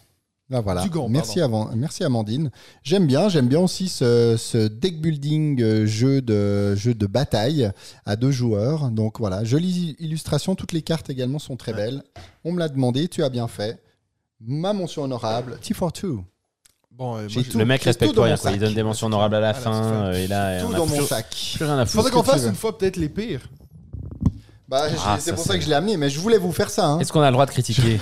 Ah, 0.51 0.61
voilà. 0.61 0.83
Merci, 1.09 1.41
avant, 1.41 1.69
merci 1.75 2.03
Amandine. 2.03 2.49
J'aime 2.81 3.05
bien, 3.05 3.29
j'aime 3.29 3.47
bien 3.47 3.59
aussi 3.59 3.87
ce, 3.87 4.35
ce 4.37 4.67
deck 4.67 4.99
building 4.99 5.61
euh, 5.61 5.85
jeu 5.85 6.21
de, 6.21 6.73
jeu 6.75 6.95
de 6.95 7.05
bataille 7.05 7.71
à 8.05 8.15
deux 8.15 8.31
joueurs. 8.31 8.89
Donc 8.89 9.19
voilà, 9.19 9.43
jolie 9.43 9.95
illustration. 9.99 10.55
Toutes 10.55 10.71
les 10.71 10.81
cartes 10.81 11.09
également 11.11 11.37
sont 11.37 11.55
très 11.55 11.73
belles. 11.73 12.01
On 12.43 12.51
me 12.51 12.57
l'a 12.59 12.67
demandé, 12.67 13.07
tu 13.07 13.23
as 13.23 13.29
bien 13.29 13.47
fait. 13.47 13.79
Ma 14.41 14.73
mention 14.73 15.03
honorable, 15.03 15.59
T 15.61 15.73
for 15.75 15.93
Two. 15.93 16.23
Bon, 16.91 17.15
euh, 17.15 17.19
moi, 17.19 17.27
je- 17.29 17.39
tout- 17.51 17.57
Le 17.59 17.65
mec 17.65 17.81
j'ai 17.83 17.89
respecte 17.91 18.11
tout 18.11 18.15
dans 18.15 18.23
rien. 18.23 18.33
mon 18.35 18.41
quoi. 18.41 18.49
Il 18.51 18.53
sac. 18.55 18.59
donne 18.61 18.73
des 18.73 18.83
mentions 18.83 19.07
honorables 19.07 19.35
à 19.35 19.39
la 19.39 19.51
Voilà, 19.53 19.63
fin. 19.71 19.83
c'est 19.83 19.89
ça. 19.89 20.05
euh, 20.07 20.13
Et 20.23 20.27
là, 20.27 20.61
Tout 20.61 20.67
on 20.69 20.73
a 20.73 20.77
dans 20.77 20.87
plus, 20.87 20.99
mon 20.99 21.05
sac. 21.05 21.27
plus 21.55 21.63
rien 21.65 21.77
à 21.77 21.85
Faudrait 21.85 22.09
qu'on 22.11 22.23
fasse 22.23 22.45
une 22.45 22.55
fois 22.55 22.75
peut-être 22.77 22.97
les 22.97 23.09
pires. 23.09 23.47
Bah, 24.67 24.87
je- 24.89 24.95
Ah, 25.03 25.17
c'est 25.19 25.29
ça, 25.29 25.35
pour 25.35 25.43
ça 25.43 25.53
c'est- 25.53 25.59
que 25.59 25.63
je 25.65 25.69
l'ai 25.69 25.75
amené, 25.75 25.97
mais 25.97 26.09
je 26.09 26.19
voulais 26.19 26.37
vous 26.37 26.51
faire 26.51 26.69
ça. 26.69 26.85
hein. 26.87 26.99
Est-ce 26.99 27.11
qu'on 27.11 27.21
a 27.21 27.27
le 27.27 27.33
droit 27.33 27.45
de 27.45 27.51
critiquer? 27.51 27.99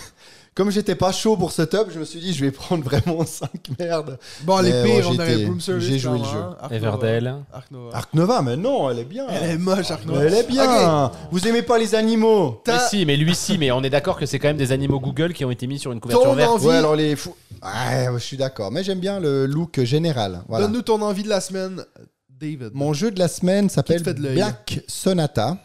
Comme 0.58 0.72
j'étais 0.72 0.96
pas 0.96 1.12
chaud 1.12 1.38
pour 1.38 1.52
ce 1.52 1.62
top, 1.62 1.92
je 1.94 2.00
me 2.00 2.04
suis 2.04 2.20
dit 2.20 2.34
je 2.34 2.44
vais 2.44 2.50
prendre 2.64 2.84
vraiment 2.84 3.24
5 3.24 3.48
merdes. 3.78 4.18
Bon, 4.42 4.58
les 4.60 4.72
pires, 4.72 5.08
on 5.08 5.60
Service. 5.60 5.88
j'ai 5.88 6.00
joué 6.00 6.18
le 6.18 6.26
jeu. 6.26 6.40
Ark 6.60 6.72
Nova. 6.72 6.76
Everdell. 6.76 7.36
Ark 7.54 7.70
Nova. 7.70 7.96
Ark 7.96 8.14
Nova, 8.16 8.42
mais 8.42 8.58
non, 8.58 8.90
elle 8.90 8.98
est 8.98 9.06
bien. 9.06 9.28
Elle 9.30 9.52
est 9.52 9.58
moche, 9.60 9.92
Ark 9.92 10.04
Nova. 10.08 10.24
Elle 10.26 10.34
est 10.34 10.48
bien. 10.48 11.12
Vous 11.30 11.48
aimez 11.48 11.62
pas 11.62 11.78
les 11.78 11.94
animaux 11.94 12.64
Mais 12.66 12.80
si, 12.90 13.06
mais 13.06 13.18
lui 13.18 13.36
si, 13.36 13.60
mais 13.60 13.70
on 13.70 13.84
est 13.84 13.92
d'accord 13.92 14.18
que 14.18 14.26
c'est 14.26 14.40
quand 14.40 14.48
même 14.48 14.58
des 14.58 14.72
animaux 14.72 15.00
Google 15.00 15.32
qui 15.34 15.46
ont 15.46 15.52
été 15.52 15.68
mis 15.68 15.78
sur 15.78 15.92
une 15.92 16.00
couverture 16.00 16.26
Ton 16.28 16.34
verte. 16.34 16.50
envie. 16.54 16.66
Ouais, 16.66 16.76
alors 16.78 16.96
les 16.96 17.16
fous. 17.16 17.36
Ouais, 17.62 18.08
je 18.16 18.18
suis 18.18 18.38
d'accord, 18.38 18.72
mais 18.72 18.84
j'aime 18.84 19.00
bien 19.00 19.20
le 19.20 19.46
look 19.46 19.80
général. 19.84 20.42
Voilà. 20.48 20.66
Donne-nous 20.66 20.82
ton 20.82 21.00
envie 21.04 21.22
de 21.22 21.30
la 21.30 21.40
semaine, 21.40 21.86
David. 22.32 22.72
Mon 22.74 22.94
jeu 22.94 23.12
de 23.12 23.20
la 23.20 23.28
semaine 23.28 23.70
s'appelle 23.70 24.02
Black 24.02 24.80
Sonata. 24.88 25.60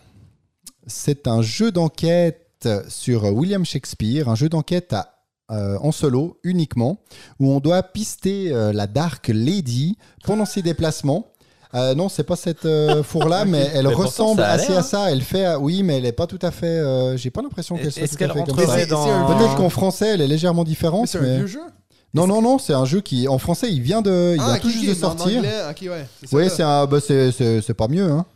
C'est 0.86 1.28
un 1.28 1.40
jeu 1.40 1.72
d'enquête 1.72 2.41
sur 2.88 3.24
William 3.34 3.64
Shakespeare, 3.64 4.28
un 4.28 4.34
jeu 4.34 4.48
d'enquête 4.48 4.92
à- 4.92 5.08
euh, 5.50 5.76
en 5.82 5.92
solo 5.92 6.38
uniquement, 6.44 6.98
où 7.38 7.50
on 7.52 7.60
doit 7.60 7.82
pister 7.82 8.52
euh, 8.52 8.72
la 8.72 8.86
Dark 8.86 9.28
Lady 9.28 9.96
pendant 10.24 10.46
ses 10.46 10.62
déplacements. 10.62 11.26
Euh, 11.74 11.94
non, 11.94 12.08
c'est 12.08 12.24
pas 12.24 12.36
cette 12.36 12.64
euh, 12.66 13.02
four-là, 13.02 13.44
mais 13.44 13.70
elle 13.74 13.86
Mais 13.88 13.94
ressemble 13.94 14.42
assez 14.42 14.72
à 14.74 14.78
hein. 14.78 14.82
ça. 14.82 15.10
Elle 15.10 15.22
fait, 15.22 15.54
oui, 15.56 15.82
mais 15.82 15.98
elle 15.98 16.06
est 16.06 16.12
pas 16.12 16.26
tout 16.26 16.38
à 16.42 16.50
fait. 16.50 16.66
euh, 16.66 17.16
J'ai 17.16 17.30
pas 17.30 17.42
l'impression 17.42 17.76
qu'elle 17.76 17.90
soit 17.92 18.02
tout 18.06 18.24
à 18.24 18.28
fait 18.34 18.44
comme 18.46 18.56
ça. 18.66 18.72
un 18.74 18.86
dans. 18.86 19.36
Peut-être 19.38 19.56
qu'en 19.56 19.70
français, 19.70 20.08
elle 20.08 20.20
est 20.20 20.26
légèrement 20.28 20.64
différente. 20.64 21.02
Mais 21.02 21.06
c'est 21.06 21.18
un 21.18 21.22
mais- 21.22 21.36
vieux 21.38 21.46
jeu 21.46 21.60
Non, 22.14 22.26
non, 22.26 22.42
non, 22.42 22.58
c'est 22.58 22.74
un 22.74 22.84
jeu 22.84 23.00
qui, 23.00 23.26
en 23.26 23.38
français, 23.38 23.72
il 23.72 23.80
vient 23.80 24.02
de, 24.02 24.34
il 24.36 24.40
Ah, 24.42 24.52
vient 24.52 24.58
tout 24.58 24.68
juste 24.68 24.88
de 24.88 24.94
sortir. 24.94 25.40
ouais. 25.42 26.06
c'est 26.24 26.34
Oui, 26.36 26.48
c'est 26.54 26.62
un, 26.62 26.84
bah, 26.86 26.98
c'est 27.00 27.74
pas 27.74 27.88
mieux. 27.88 28.10
Hein. 28.10 28.26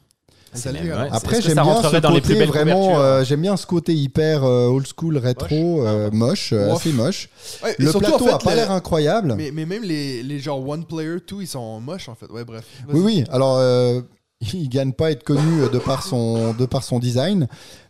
Ouais. 0.57 0.91
alors. 0.91 1.15
Après, 1.15 1.41
j'aime 1.41 1.55
bien 1.55 1.83
ce 1.83 1.97
dans 1.97 2.13
côté 2.13 2.45
vraiment. 2.47 3.01
euh, 3.01 3.25
j'aime 3.25 3.43
bien 3.43 3.57
ce 3.57 3.67
côté 3.67 3.95
hyper 3.95 4.45
euh, 4.45 4.67
old 4.67 4.87
school, 4.87 5.17
rétro, 5.19 5.87
euh, 5.87 6.11
moche, 6.13 6.53
euh, 6.53 6.73
Ouf. 6.73 6.81
assez 6.81 6.93
moche. 6.93 7.29
Ouais, 7.63 7.75
Le 7.79 7.91
surtout, 7.91 8.07
plateau 8.09 8.25
en 8.25 8.29
fait, 8.29 8.35
a 8.35 8.39
pas 8.39 8.55
l'air 8.55 8.71
incroyable. 8.71 9.35
Mais, 9.37 9.51
mais 9.53 9.67
même 9.67 9.83
les, 9.83 10.23
les 10.23 10.39
genre 10.39 10.67
one 10.67 10.85
player, 10.85 11.21
tout, 11.27 11.41
ils 11.41 11.47
sont 11.47 11.81
moches 11.81 12.09
en 12.09 12.15
fait. 12.15 12.31
Ouais, 12.31 12.45
bref. 12.45 12.65
Oui, 12.93 13.01
oui. 13.01 13.25
Alors, 13.31 13.61
il 14.53 14.69
gagne 14.69 14.93
pas 14.93 15.07
à 15.07 15.11
être 15.11 15.25
connu 15.25 15.69
de 15.73 15.79
par 15.79 16.03
son, 16.03 16.53
de 16.53 16.67
par 16.67 16.85
son 16.85 16.99
design. 16.99 17.49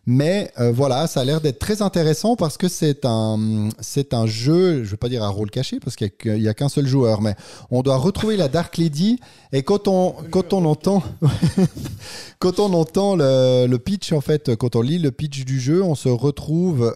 Mais 0.08 0.52
euh, 0.60 0.70
voilà, 0.70 1.08
ça 1.08 1.20
a 1.20 1.24
l'air 1.24 1.40
d'être 1.40 1.58
très 1.58 1.82
intéressant 1.82 2.36
parce 2.36 2.56
que 2.56 2.68
c'est 2.68 3.04
un, 3.04 3.68
c'est 3.80 4.14
un 4.14 4.24
jeu, 4.26 4.84
je 4.84 4.92
vais 4.92 4.96
pas 4.96 5.08
dire 5.08 5.24
un 5.24 5.28
rôle 5.28 5.50
caché 5.50 5.80
parce 5.80 5.96
qu'il 5.96 6.12
y 6.24 6.48
a 6.48 6.54
qu'un 6.54 6.68
seul 6.68 6.86
joueur, 6.86 7.20
mais 7.20 7.34
on 7.72 7.82
doit 7.82 7.96
retrouver 7.96 8.36
la 8.36 8.46
Dark 8.46 8.76
Lady. 8.76 9.18
Et 9.52 9.64
quand 9.64 9.88
on, 9.88 10.14
quand 10.30 10.52
on 10.52 10.64
entend, 10.64 11.02
quand 12.38 12.60
on 12.60 12.72
entend 12.72 13.16
le, 13.16 13.76
pitch, 13.78 14.12
en 14.12 14.20
fait, 14.20 14.54
quand 14.54 14.76
on 14.76 14.80
lit 14.80 15.00
le 15.00 15.10
pitch 15.10 15.44
du 15.44 15.58
jeu, 15.58 15.82
on 15.82 15.96
se 15.96 16.08
retrouve 16.08 16.94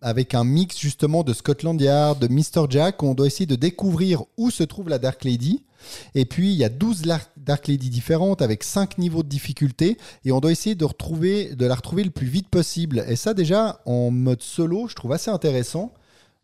avec 0.00 0.34
un 0.34 0.44
mix 0.44 0.78
justement 0.78 1.24
de 1.24 1.32
Scotland 1.32 1.80
Yard, 1.80 2.20
de 2.20 2.28
Mr. 2.28 2.66
Jack. 2.70 3.02
On 3.02 3.14
doit 3.14 3.26
essayer 3.26 3.46
de 3.46 3.56
découvrir 3.56 4.22
où 4.36 4.50
se 4.50 4.62
trouve 4.62 4.88
la 4.88 4.98
Dark 4.98 5.24
Lady. 5.24 5.64
Et 6.14 6.24
puis, 6.24 6.52
il 6.52 6.56
y 6.56 6.64
a 6.64 6.68
12 6.68 7.06
lar- 7.06 7.28
Dark 7.36 7.68
Lady 7.68 7.90
différentes 7.90 8.42
avec 8.42 8.62
5 8.62 8.98
niveaux 8.98 9.22
de 9.22 9.28
difficulté. 9.28 9.96
Et 10.24 10.32
on 10.32 10.40
doit 10.40 10.52
essayer 10.52 10.74
de, 10.74 10.84
retrouver, 10.84 11.54
de 11.54 11.66
la 11.66 11.74
retrouver 11.74 12.04
le 12.04 12.10
plus 12.10 12.26
vite 12.26 12.48
possible. 12.48 13.04
Et 13.08 13.16
ça, 13.16 13.34
déjà, 13.34 13.80
en 13.86 14.10
mode 14.10 14.42
solo, 14.42 14.88
je 14.88 14.94
trouve 14.94 15.12
assez 15.12 15.30
intéressant 15.30 15.92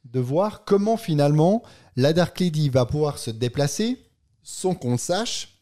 de 0.04 0.20
voir 0.20 0.64
comment 0.64 0.96
finalement 0.96 1.62
la 1.96 2.12
Dark 2.12 2.38
Lady 2.40 2.68
va 2.68 2.86
pouvoir 2.86 3.18
se 3.18 3.30
déplacer 3.30 3.98
sans 4.42 4.74
qu'on 4.74 4.92
le 4.92 4.98
sache, 4.98 5.60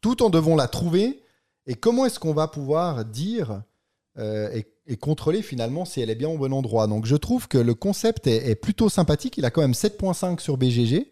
tout 0.00 0.22
en 0.22 0.30
devant 0.30 0.56
la 0.56 0.68
trouver. 0.68 1.22
Et 1.66 1.74
comment 1.74 2.06
est-ce 2.06 2.18
qu'on 2.18 2.34
va 2.34 2.48
pouvoir 2.48 3.04
dire 3.04 3.62
euh, 4.18 4.50
et, 4.86 4.96
contrôler 4.96 5.42
finalement 5.42 5.84
si 5.84 6.00
elle 6.00 6.10
est 6.10 6.14
bien 6.14 6.28
au 6.28 6.36
bon 6.36 6.52
endroit? 6.52 6.86
Donc 6.86 7.06
je 7.06 7.16
trouve 7.16 7.48
que 7.48 7.58
le 7.58 7.74
concept 7.74 8.26
est, 8.26 8.50
est 8.50 8.54
plutôt 8.54 8.88
sympathique. 8.88 9.38
Il 9.38 9.44
a 9.44 9.50
quand 9.50 9.62
même 9.62 9.72
7.5 9.72 10.40
sur 10.40 10.56
BGG. 10.56 11.11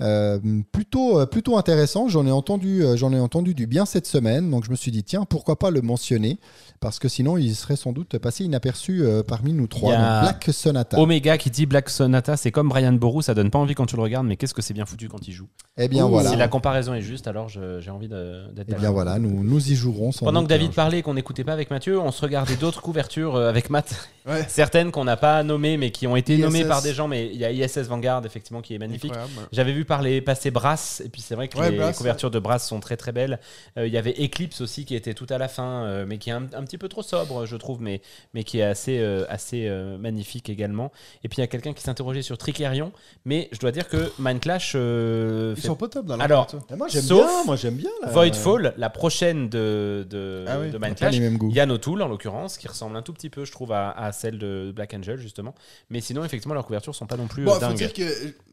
Euh, 0.00 0.38
plutôt, 0.72 1.18
euh, 1.20 1.26
plutôt 1.26 1.56
intéressant. 1.56 2.08
J'en 2.08 2.26
ai, 2.26 2.30
entendu, 2.30 2.82
euh, 2.84 2.96
j'en 2.96 3.12
ai 3.12 3.18
entendu 3.20 3.54
du 3.54 3.66
bien 3.66 3.86
cette 3.86 4.06
semaine. 4.06 4.50
Donc 4.50 4.64
je 4.64 4.70
me 4.70 4.76
suis 4.76 4.90
dit, 4.90 5.02
tiens, 5.04 5.24
pourquoi 5.24 5.58
pas 5.58 5.70
le 5.70 5.80
mentionner? 5.80 6.38
Parce 6.80 6.98
que 6.98 7.08
sinon, 7.08 7.38
il 7.38 7.54
serait 7.54 7.76
sans 7.76 7.92
doute 7.92 8.18
passé 8.18 8.44
inaperçu 8.44 9.02
euh, 9.02 9.22
parmi 9.22 9.54
nous 9.54 9.66
trois. 9.66 9.92
Donc, 9.96 10.00
Black 10.22 10.48
Sonata. 10.52 10.98
Omega 10.98 11.38
qui 11.38 11.50
dit 11.50 11.64
Black 11.64 11.88
Sonata, 11.88 12.36
c'est 12.36 12.50
comme 12.50 12.68
Brian 12.68 12.92
Boru, 12.92 13.22
ça 13.22 13.32
donne 13.32 13.50
pas 13.50 13.58
envie 13.58 13.74
quand 13.74 13.86
tu 13.86 13.96
le 13.96 14.02
regardes, 14.02 14.26
mais 14.26 14.36
qu'est-ce 14.36 14.52
que 14.52 14.60
c'est 14.60 14.74
bien 14.74 14.84
foutu 14.84 15.08
quand 15.08 15.26
il 15.26 15.32
joue. 15.32 15.48
Eh 15.78 15.88
bien 15.88 16.04
Ouh, 16.04 16.10
voilà. 16.10 16.30
Si 16.30 16.36
la 16.36 16.48
comparaison 16.48 16.92
est 16.92 17.00
juste, 17.00 17.26
alors 17.26 17.48
je- 17.48 17.80
j'ai 17.80 17.90
envie 17.90 18.08
de- 18.08 18.52
d'être 18.54 18.68
Eh 18.70 18.74
bien 18.78 18.90
voilà, 18.90 19.18
nous, 19.18 19.42
nous 19.42 19.70
y 19.70 19.74
jouerons. 19.74 20.12
sans 20.12 20.26
Pendant 20.26 20.42
que 20.42 20.48
David 20.48 20.72
parlait 20.72 20.98
et 20.98 21.02
qu'on 21.02 21.14
n'écoutait 21.14 21.44
pas 21.44 21.54
avec 21.54 21.70
Mathieu, 21.70 21.98
on 21.98 22.10
se 22.12 22.20
regardait 22.20 22.56
d'autres 22.56 22.82
couvertures 22.82 23.36
avec 23.36 23.70
Matt. 23.70 23.94
Ouais. 24.26 24.44
Certaines 24.48 24.90
qu'on 24.90 25.04
n'a 25.04 25.16
pas 25.16 25.42
nommées, 25.42 25.78
mais 25.78 25.90
qui 25.90 26.06
ont 26.06 26.16
été 26.16 26.34
ISS. 26.36 26.42
nommées 26.42 26.64
par 26.66 26.82
des 26.82 26.92
gens. 26.92 27.08
Mais 27.08 27.30
il 27.32 27.40
y 27.40 27.44
a 27.46 27.50
ISS 27.52 27.86
Vanguard, 27.88 28.24
effectivement, 28.26 28.60
qui 28.60 28.74
est 28.74 28.78
magnifique. 28.78 29.12
Incroyable. 29.12 29.48
J'avais 29.52 29.72
vu 29.72 29.85
parler, 29.86 30.20
passer 30.20 30.50
Brass, 30.50 31.00
et 31.04 31.08
puis 31.08 31.22
c'est 31.22 31.34
vrai 31.34 31.48
que 31.48 31.56
Ouais, 31.58 31.70
les 31.70 31.78
Brass, 31.78 31.96
couvertures 31.96 32.30
de 32.30 32.38
Brass 32.38 32.66
sont 32.68 32.80
très 32.80 32.96
très 32.98 33.12
belles. 33.12 33.40
Euh, 33.78 33.86
Il 33.86 33.92
y 33.92 33.96
avait 33.98 34.14
Eclipse 34.22 34.60
aussi 34.60 34.84
qui 34.84 34.94
était 34.94 35.14
tout 35.14 35.26
à 35.30 35.38
la 35.38 35.48
fin, 35.48 35.84
euh, 35.84 36.04
mais 36.06 36.18
qui 36.18 36.28
est 36.30 36.34
un, 36.34 36.46
un 36.52 36.64
petit 36.64 36.76
peu 36.78 36.88
trop 36.88 37.02
sobre, 37.02 37.46
je 37.46 37.56
trouve, 37.56 37.80
mais, 37.80 38.02
mais 38.34 38.44
qui 38.44 38.58
est 38.58 38.62
assez, 38.62 38.98
euh, 38.98 39.24
assez 39.30 39.66
euh, 39.68 39.96
magnifique 39.98 40.50
également. 40.50 40.92
Et 41.24 41.28
puis 41.28 41.36
il 41.38 41.40
y 41.40 41.44
a 41.44 41.46
quelqu'un 41.46 41.72
qui 41.72 41.82
s'interrogeait 41.82 42.22
sur 42.22 42.36
Tricerion, 42.36 42.92
mais 43.24 43.48
je 43.52 43.58
dois 43.58 43.72
dire 43.72 43.88
que 43.88 44.12
Mind 44.18 44.40
Clash 44.40 44.72
euh, 44.74 45.54
Ils 45.56 45.60
fait- 45.62 45.68
sont 45.68 45.76
pas 45.76 45.88
top 45.88 46.06
dans 46.06 46.16
leur 46.16 46.24
Alors, 46.24 46.46
moi 46.76 46.88
j'aime 46.88 47.02
Sauf 47.02 47.26
bien, 47.26 47.44
moi 47.44 47.56
j'aime 47.56 47.76
bien. 47.76 47.90
là. 48.02 48.10
Voidfall, 48.10 48.74
la 48.76 48.90
prochaine 48.90 49.48
de, 49.48 50.06
de, 50.10 50.44
Ah 50.48 50.58
oui. 50.60 50.70
de 50.70 50.76
On 50.78 50.82
a 50.82 50.86
Mind 50.86 50.98
pas 50.98 51.10
les 51.10 51.18
Clash. 51.18 51.20
mêmes 51.20 51.38
goûts. 51.38 51.50
Yann 51.52 51.70
O'Toole 51.70 52.02
en 52.02 52.08
l'occurrence, 52.08 52.58
qui 52.58 52.68
ressemble 52.68 52.96
un 52.96 53.02
tout 53.02 53.12
petit 53.12 53.30
peu, 53.30 53.44
je 53.44 53.52
trouve, 53.52 53.72
à, 53.72 53.90
à 53.90 54.12
celle 54.12 54.38
de 54.38 54.72
Black 54.74 54.94
Angel 54.94 55.18
justement. 55.18 55.54
Mais 55.90 56.00
sinon, 56.00 56.24
effectivement, 56.24 56.54
leurs 56.54 56.66
couvertures 56.66 56.94
sont 56.94 57.06
pas 57.06 57.16
non 57.16 57.26
plus 57.28 57.44
Bon, 57.44 57.52
faut 57.54 57.60
dingues. 57.60 57.76
dire 57.76 57.92
que 57.92 58.02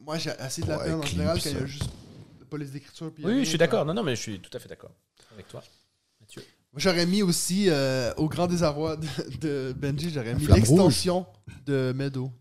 moi 0.06 0.18
j'ai 0.18 0.32
assez 0.32 0.62
de 0.62 0.68
la 0.68 0.78
Ouais, 0.78 0.86
peine 0.86 1.02
général 1.24 1.40
quand 1.44 1.50
il 1.50 1.58
y 1.60 1.64
a 1.64 1.66
juste 1.66 1.90
puis 3.16 3.26
Oui, 3.26 3.40
je 3.44 3.50
suis 3.50 3.58
d'accord. 3.58 3.86
Non, 3.86 3.94
non, 3.94 4.04
mais 4.04 4.16
je 4.16 4.22
suis 4.22 4.40
tout 4.40 4.56
à 4.56 4.60
fait 4.60 4.70
d'accord 4.70 4.92
avec 5.34 5.48
toi. 5.48 5.64
Mathieu. 6.22 6.44
J'aurais 6.76 7.06
mis 7.06 7.22
aussi, 7.22 7.66
euh, 7.70 8.12
au 8.18 8.28
grand 8.28 8.48
désarroi 8.48 8.98
de, 8.98 9.08
de 9.42 9.74
Benji, 9.74 10.12
j'aurais 10.14 10.36
mis 10.36 10.48
l'extension 10.48 11.26
de 11.66 11.94
Meadow. 11.96 12.32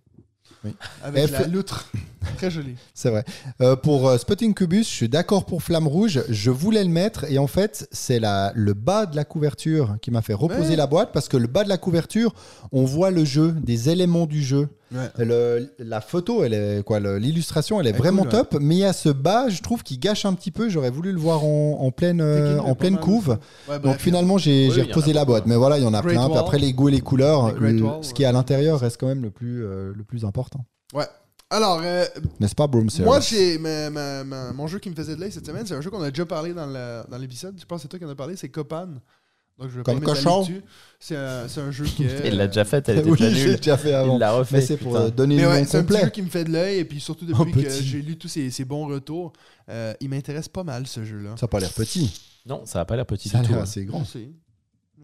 Oui. 0.64 0.74
Avec 1.02 1.26
F- 1.28 1.32
la 1.32 1.46
loutre. 1.48 1.90
Très 2.36 2.50
joli. 2.50 2.76
C'est 2.94 3.10
vrai. 3.10 3.24
Euh, 3.60 3.74
pour 3.74 4.08
euh, 4.08 4.16
Spotting 4.16 4.54
Cubus, 4.54 4.84
je 4.84 4.88
suis 4.88 5.08
d'accord 5.08 5.44
pour 5.44 5.62
Flamme 5.62 5.88
Rouge. 5.88 6.22
Je 6.28 6.50
voulais 6.50 6.84
le 6.84 6.90
mettre 6.90 7.24
et 7.24 7.38
en 7.38 7.48
fait, 7.48 7.88
c'est 7.90 8.20
la, 8.20 8.52
le 8.54 8.72
bas 8.72 9.06
de 9.06 9.16
la 9.16 9.24
couverture 9.24 9.96
qui 10.00 10.10
m'a 10.12 10.22
fait 10.22 10.34
reposer 10.34 10.76
la 10.76 10.86
boîte 10.86 11.10
parce 11.12 11.28
que 11.28 11.36
le 11.36 11.48
bas 11.48 11.64
de 11.64 11.68
la 11.68 11.78
couverture, 11.78 12.32
on 12.70 12.84
voit 12.84 13.10
le 13.10 13.24
jeu, 13.24 13.52
des 13.62 13.88
éléments 13.90 14.26
du 14.26 14.42
jeu. 14.42 14.68
Ouais. 14.94 15.24
Le- 15.24 15.70
la 15.78 16.00
photo, 16.00 16.44
elle 16.44 16.52
est 16.54 16.82
quoi 16.84 17.00
L'illustration, 17.00 17.80
elle 17.80 17.86
est 17.86 17.90
Elle 17.90 17.96
vraiment 17.96 18.22
cool, 18.24 18.32
ouais. 18.34 18.44
top. 18.44 18.58
Mais 18.60 18.74
il 18.76 18.78
y 18.80 18.84
a 18.84 18.92
ce 18.92 19.08
bas, 19.08 19.48
je 19.48 19.62
trouve, 19.62 19.82
qui 19.82 19.98
gâche 19.98 20.24
un 20.26 20.34
petit 20.34 20.50
peu. 20.50 20.68
J'aurais 20.68 20.90
voulu 20.90 21.12
le 21.12 21.18
voir 21.18 21.44
en, 21.44 21.78
en 21.80 21.90
pleine, 21.90 22.20
euh, 22.20 22.58
en 22.60 22.74
pleine 22.74 22.98
couve. 22.98 23.38
Ouais, 23.68 23.78
Donc 23.80 23.96
finalement, 23.98 24.38
j'ai 24.38 24.68
Oui, 24.70 24.82
reposé 24.82 25.12
la 25.12 25.24
boîte. 25.24 25.46
Mais 25.46 25.56
voilà, 25.56 25.78
il 25.78 25.84
y 25.84 25.86
en 25.86 25.94
a 25.94 26.00
Great 26.02 26.14
plein. 26.16 26.28
Wall. 26.28 26.38
après, 26.38 26.58
les 26.58 26.72
goûts 26.72 26.88
et 26.88 26.92
les 26.92 27.00
couleurs, 27.00 27.52
le- 27.58 27.82
Wall, 27.82 28.04
ce 28.04 28.12
qui 28.12 28.22
est 28.22 28.26
à 28.26 28.32
l'intérieur 28.32 28.80
reste 28.80 28.98
quand 29.00 29.06
même 29.08 29.22
le 29.22 29.30
plus, 29.30 29.64
euh, 29.64 29.92
le 29.96 30.04
plus 30.04 30.24
important. 30.24 30.64
Ouais. 30.94 31.06
Alors, 31.50 31.80
euh, 31.84 32.04
N'est-ce 32.40 32.54
pas, 32.54 32.66
Broom 32.66 32.88
moi, 33.04 33.20
j'ai 33.20 33.58
mon 33.58 34.66
jeu 34.66 34.78
qui 34.78 34.88
me 34.90 34.94
faisait 34.94 35.14
de 35.16 35.20
l'œil 35.20 35.32
cette 35.32 35.46
semaine, 35.46 35.66
c'est 35.66 35.74
un 35.74 35.80
jeu 35.82 35.90
qu'on 35.90 36.02
a 36.02 36.10
déjà 36.10 36.24
parlé 36.26 36.54
dans 36.54 37.18
l'épisode. 37.18 37.54
Je 37.60 37.64
pense 37.66 37.78
que 37.78 37.82
c'est 37.82 37.88
toi 37.88 37.98
qui 37.98 38.04
en 38.04 38.08
as 38.10 38.14
parlé, 38.14 38.36
c'est 38.36 38.48
Copan. 38.48 38.88
Donc, 39.58 39.70
je 39.70 39.76
vais 39.78 39.82
Comme 39.84 40.00
pas 40.00 40.06
cochon. 40.14 40.46
C'est 40.98 41.16
un, 41.16 41.46
c'est 41.48 41.60
un 41.60 41.70
jeu 41.70 41.84
qui 41.84 42.04
est. 42.04 42.26
Il 42.28 42.36
l'a 42.36 42.46
déjà 42.46 42.64
fait, 42.64 42.88
elle 42.88 42.98
était 42.98 43.10
Oui, 43.10 43.18
déjà 43.18 43.30
j'ai 43.34 43.46
nulle. 43.48 43.56
déjà 43.56 43.76
fait 43.76 43.92
avant. 43.92 44.14
Il 44.16 44.18
l'a 44.20 44.32
refait. 44.32 44.56
Mais 44.56 44.62
c'est 44.62 44.76
pour 44.76 44.92
putain. 44.92 45.04
euh, 45.04 45.10
donner 45.10 45.36
Mais 45.36 45.42
le 45.42 45.48
ouais, 45.48 45.60
nom 45.62 45.66
c'est 45.68 45.78
un 45.78 45.84
petit 45.84 46.00
jeu 46.00 46.10
qui 46.10 46.22
me 46.22 46.28
fait 46.28 46.44
de 46.44 46.50
l'œil, 46.50 46.78
et 46.78 46.84
puis 46.84 47.00
surtout 47.00 47.24
Un 47.26 47.38
depuis 47.38 47.52
que 47.52 47.68
petit. 47.68 47.84
j'ai 47.84 48.02
lu 48.02 48.16
tous 48.16 48.28
ces, 48.28 48.50
ces 48.50 48.64
bons 48.64 48.86
retours, 48.86 49.32
euh, 49.68 49.94
il 50.00 50.08
m'intéresse 50.08 50.48
pas 50.48 50.64
mal 50.64 50.86
ce 50.86 51.04
jeu-là. 51.04 51.30
Ça 51.36 51.44
n'a 51.44 51.48
pas 51.48 51.60
l'air 51.60 51.72
petit. 51.72 52.20
Non, 52.46 52.62
ça 52.64 52.78
va 52.80 52.84
pas 52.84 52.96
l'air 52.96 53.06
petit 53.06 53.28
Ça 53.28 53.38
a 53.38 53.40
du 53.42 53.46
tout. 53.48 53.52
l'air 53.52 53.60
hein. 53.60 53.64
assez 53.64 53.84
grand. 53.84 54.04
Sait. 54.04 54.30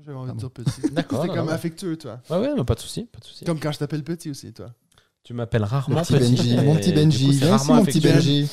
J'avais 0.04 0.16
envie 0.16 0.30
Ah 0.30 0.34
de 0.34 0.38
dire 0.38 0.50
petit. 0.50 0.80
D'accord. 0.92 1.20
C'était 1.22 1.32
non, 1.34 1.38
comme 1.40 1.46
non. 1.48 1.52
affectueux, 1.52 1.96
toi. 1.96 2.20
Ouais, 2.30 2.38
ouais, 2.38 2.50
mais 2.56 2.64
pas 2.64 2.74
de 2.74 2.80
souci, 2.80 3.04
pas 3.04 3.18
de 3.20 3.24
souci. 3.24 3.44
Comme 3.44 3.60
quand 3.60 3.72
je 3.72 3.78
t'appelle 3.78 4.02
petit 4.04 4.30
aussi, 4.30 4.52
toi. 4.52 4.72
Tu 5.24 5.34
m'appelles 5.34 5.64
rarement 5.64 5.96
Mon 5.96 6.02
petit. 6.02 6.12
Benji, 6.14 6.56
mon 6.56 6.76
petit 6.76 6.92
Benji. 6.92 7.34
c'est 7.34 7.44
Viens 7.46 7.56
ici, 7.56 7.66
mon 7.72 7.84
petit. 7.84 8.00
Benji. 8.00 8.48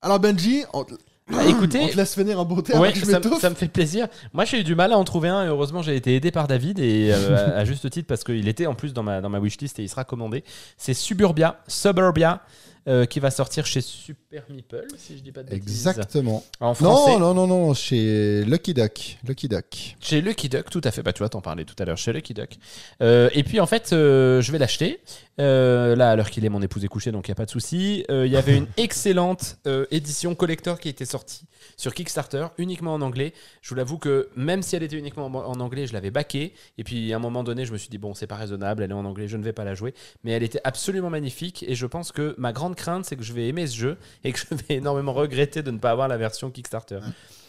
Alors, 0.00 0.18
Benji, 0.18 0.62
on 0.72 0.86
te, 1.30 1.36
Ah, 1.38 1.46
écoutez, 1.48 1.80
on 1.80 1.88
te 1.88 1.96
laisse 1.96 2.18
beauté 2.44 2.72
avant 2.74 2.82
Ouais, 2.82 2.94
ça, 2.94 3.50
me 3.50 3.54
fait 3.54 3.68
plaisir. 3.68 4.08
Moi, 4.32 4.44
j'ai 4.44 4.60
eu 4.60 4.64
du 4.64 4.74
mal 4.74 4.92
à 4.92 4.98
en 4.98 5.04
trouver 5.04 5.28
un 5.28 5.44
et 5.44 5.48
heureusement, 5.48 5.82
j'ai 5.82 5.96
été 5.96 6.14
aidé 6.14 6.30
par 6.30 6.48
David 6.48 6.78
et 6.78 7.10
euh, 7.12 7.54
à, 7.56 7.58
à 7.58 7.64
juste 7.64 7.88
titre 7.90 8.06
parce 8.06 8.24
qu'il 8.24 8.48
était 8.48 8.66
en 8.66 8.74
plus 8.74 8.92
dans 8.92 9.02
ma, 9.02 9.20
dans 9.20 9.28
ma 9.28 9.38
wishlist 9.38 9.78
et 9.78 9.82
il 9.82 9.88
sera 9.88 10.04
commandé. 10.04 10.44
C'est 10.76 10.94
Suburbia, 10.94 11.60
Suburbia, 11.66 12.40
euh, 12.88 13.04
qui 13.04 13.20
va 13.20 13.30
sortir 13.30 13.66
chez 13.66 13.82
Super 13.82 14.44
Meeple, 14.48 14.86
si 14.96 15.18
je 15.18 15.22
dis 15.22 15.32
pas 15.32 15.42
de 15.42 15.50
bêtises. 15.50 15.86
Exactement. 15.86 16.42
En 16.60 16.74
français. 16.74 17.18
Non, 17.18 17.34
non, 17.34 17.34
non, 17.34 17.46
non, 17.46 17.74
chez 17.74 18.42
Lucky 18.44 18.72
Duck. 18.72 19.18
Lucky 19.26 19.48
Duck. 19.48 19.96
Chez 20.00 20.22
Lucky 20.22 20.48
Duck, 20.48 20.70
tout 20.70 20.80
à 20.84 20.90
fait. 20.90 21.02
Bah, 21.02 21.12
tu 21.12 21.18
vois, 21.18 21.28
t'en 21.28 21.42
parlais 21.42 21.64
tout 21.64 21.74
à 21.78 21.84
l'heure, 21.84 21.98
chez 21.98 22.12
Lucky 22.12 22.32
Duck. 22.32 22.56
Euh, 23.02 23.28
et 23.34 23.42
puis, 23.42 23.60
en 23.60 23.66
fait, 23.66 23.92
euh, 23.92 24.40
je 24.40 24.50
vais 24.50 24.58
l'acheter. 24.58 25.00
Là, 25.38 26.10
à 26.10 26.16
l'heure 26.16 26.28
qu'il 26.28 26.44
est, 26.44 26.50
mon 26.50 26.60
épouse 26.60 26.84
est 26.84 26.88
couchée, 26.88 27.12
donc 27.12 27.26
il 27.26 27.30
n'y 27.30 27.32
a 27.32 27.34
pas 27.34 27.46
de 27.46 27.50
souci. 27.50 28.04
Il 28.10 28.26
y 28.26 28.36
avait 28.36 28.58
une 28.58 28.66
excellente 28.76 29.58
édition 29.90 30.34
collector 30.34 30.78
qui 30.78 30.90
était 30.90 31.06
sortie 31.06 31.46
sur 31.78 31.94
Kickstarter, 31.94 32.48
uniquement 32.58 32.92
en 32.92 33.00
anglais. 33.00 33.32
Je 33.62 33.70
vous 33.70 33.74
l'avoue 33.74 33.96
que 33.96 34.28
même 34.36 34.62
si 34.62 34.76
elle 34.76 34.82
était 34.82 34.98
uniquement 34.98 35.26
en, 35.26 35.34
en 35.34 35.60
anglais, 35.60 35.86
je 35.86 35.94
l'avais 35.94 36.10
baquée. 36.10 36.52
Et 36.76 36.84
puis, 36.84 37.14
à 37.14 37.16
un 37.16 37.20
moment 37.20 37.42
donné, 37.42 37.64
je 37.64 37.72
me 37.72 37.78
suis 37.78 37.88
dit, 37.88 37.96
bon, 37.96 38.12
c'est 38.12 38.26
pas 38.26 38.36
raisonnable, 38.36 38.82
elle 38.82 38.90
est 38.90 38.94
en 38.94 39.06
anglais, 39.06 39.28
je 39.28 39.38
ne 39.38 39.42
vais 39.42 39.54
pas 39.54 39.64
la 39.64 39.74
jouer. 39.74 39.94
Mais 40.24 40.32
elle 40.32 40.42
était 40.42 40.60
absolument 40.64 41.08
magnifique. 41.08 41.64
Et 41.66 41.74
je 41.74 41.86
pense 41.86 42.12
que 42.12 42.34
ma 42.36 42.52
grande 42.52 42.69
crainte, 42.74 43.04
c'est 43.04 43.16
que 43.16 43.22
je 43.22 43.32
vais 43.32 43.48
aimer 43.48 43.66
ce 43.66 43.76
jeu 43.76 43.96
et 44.24 44.32
que 44.32 44.38
je 44.38 44.54
vais 44.54 44.74
énormément 44.76 45.12
regretter 45.12 45.62
de 45.62 45.70
ne 45.70 45.78
pas 45.78 45.90
avoir 45.90 46.08
la 46.08 46.16
version 46.16 46.50
Kickstarter. 46.50 47.00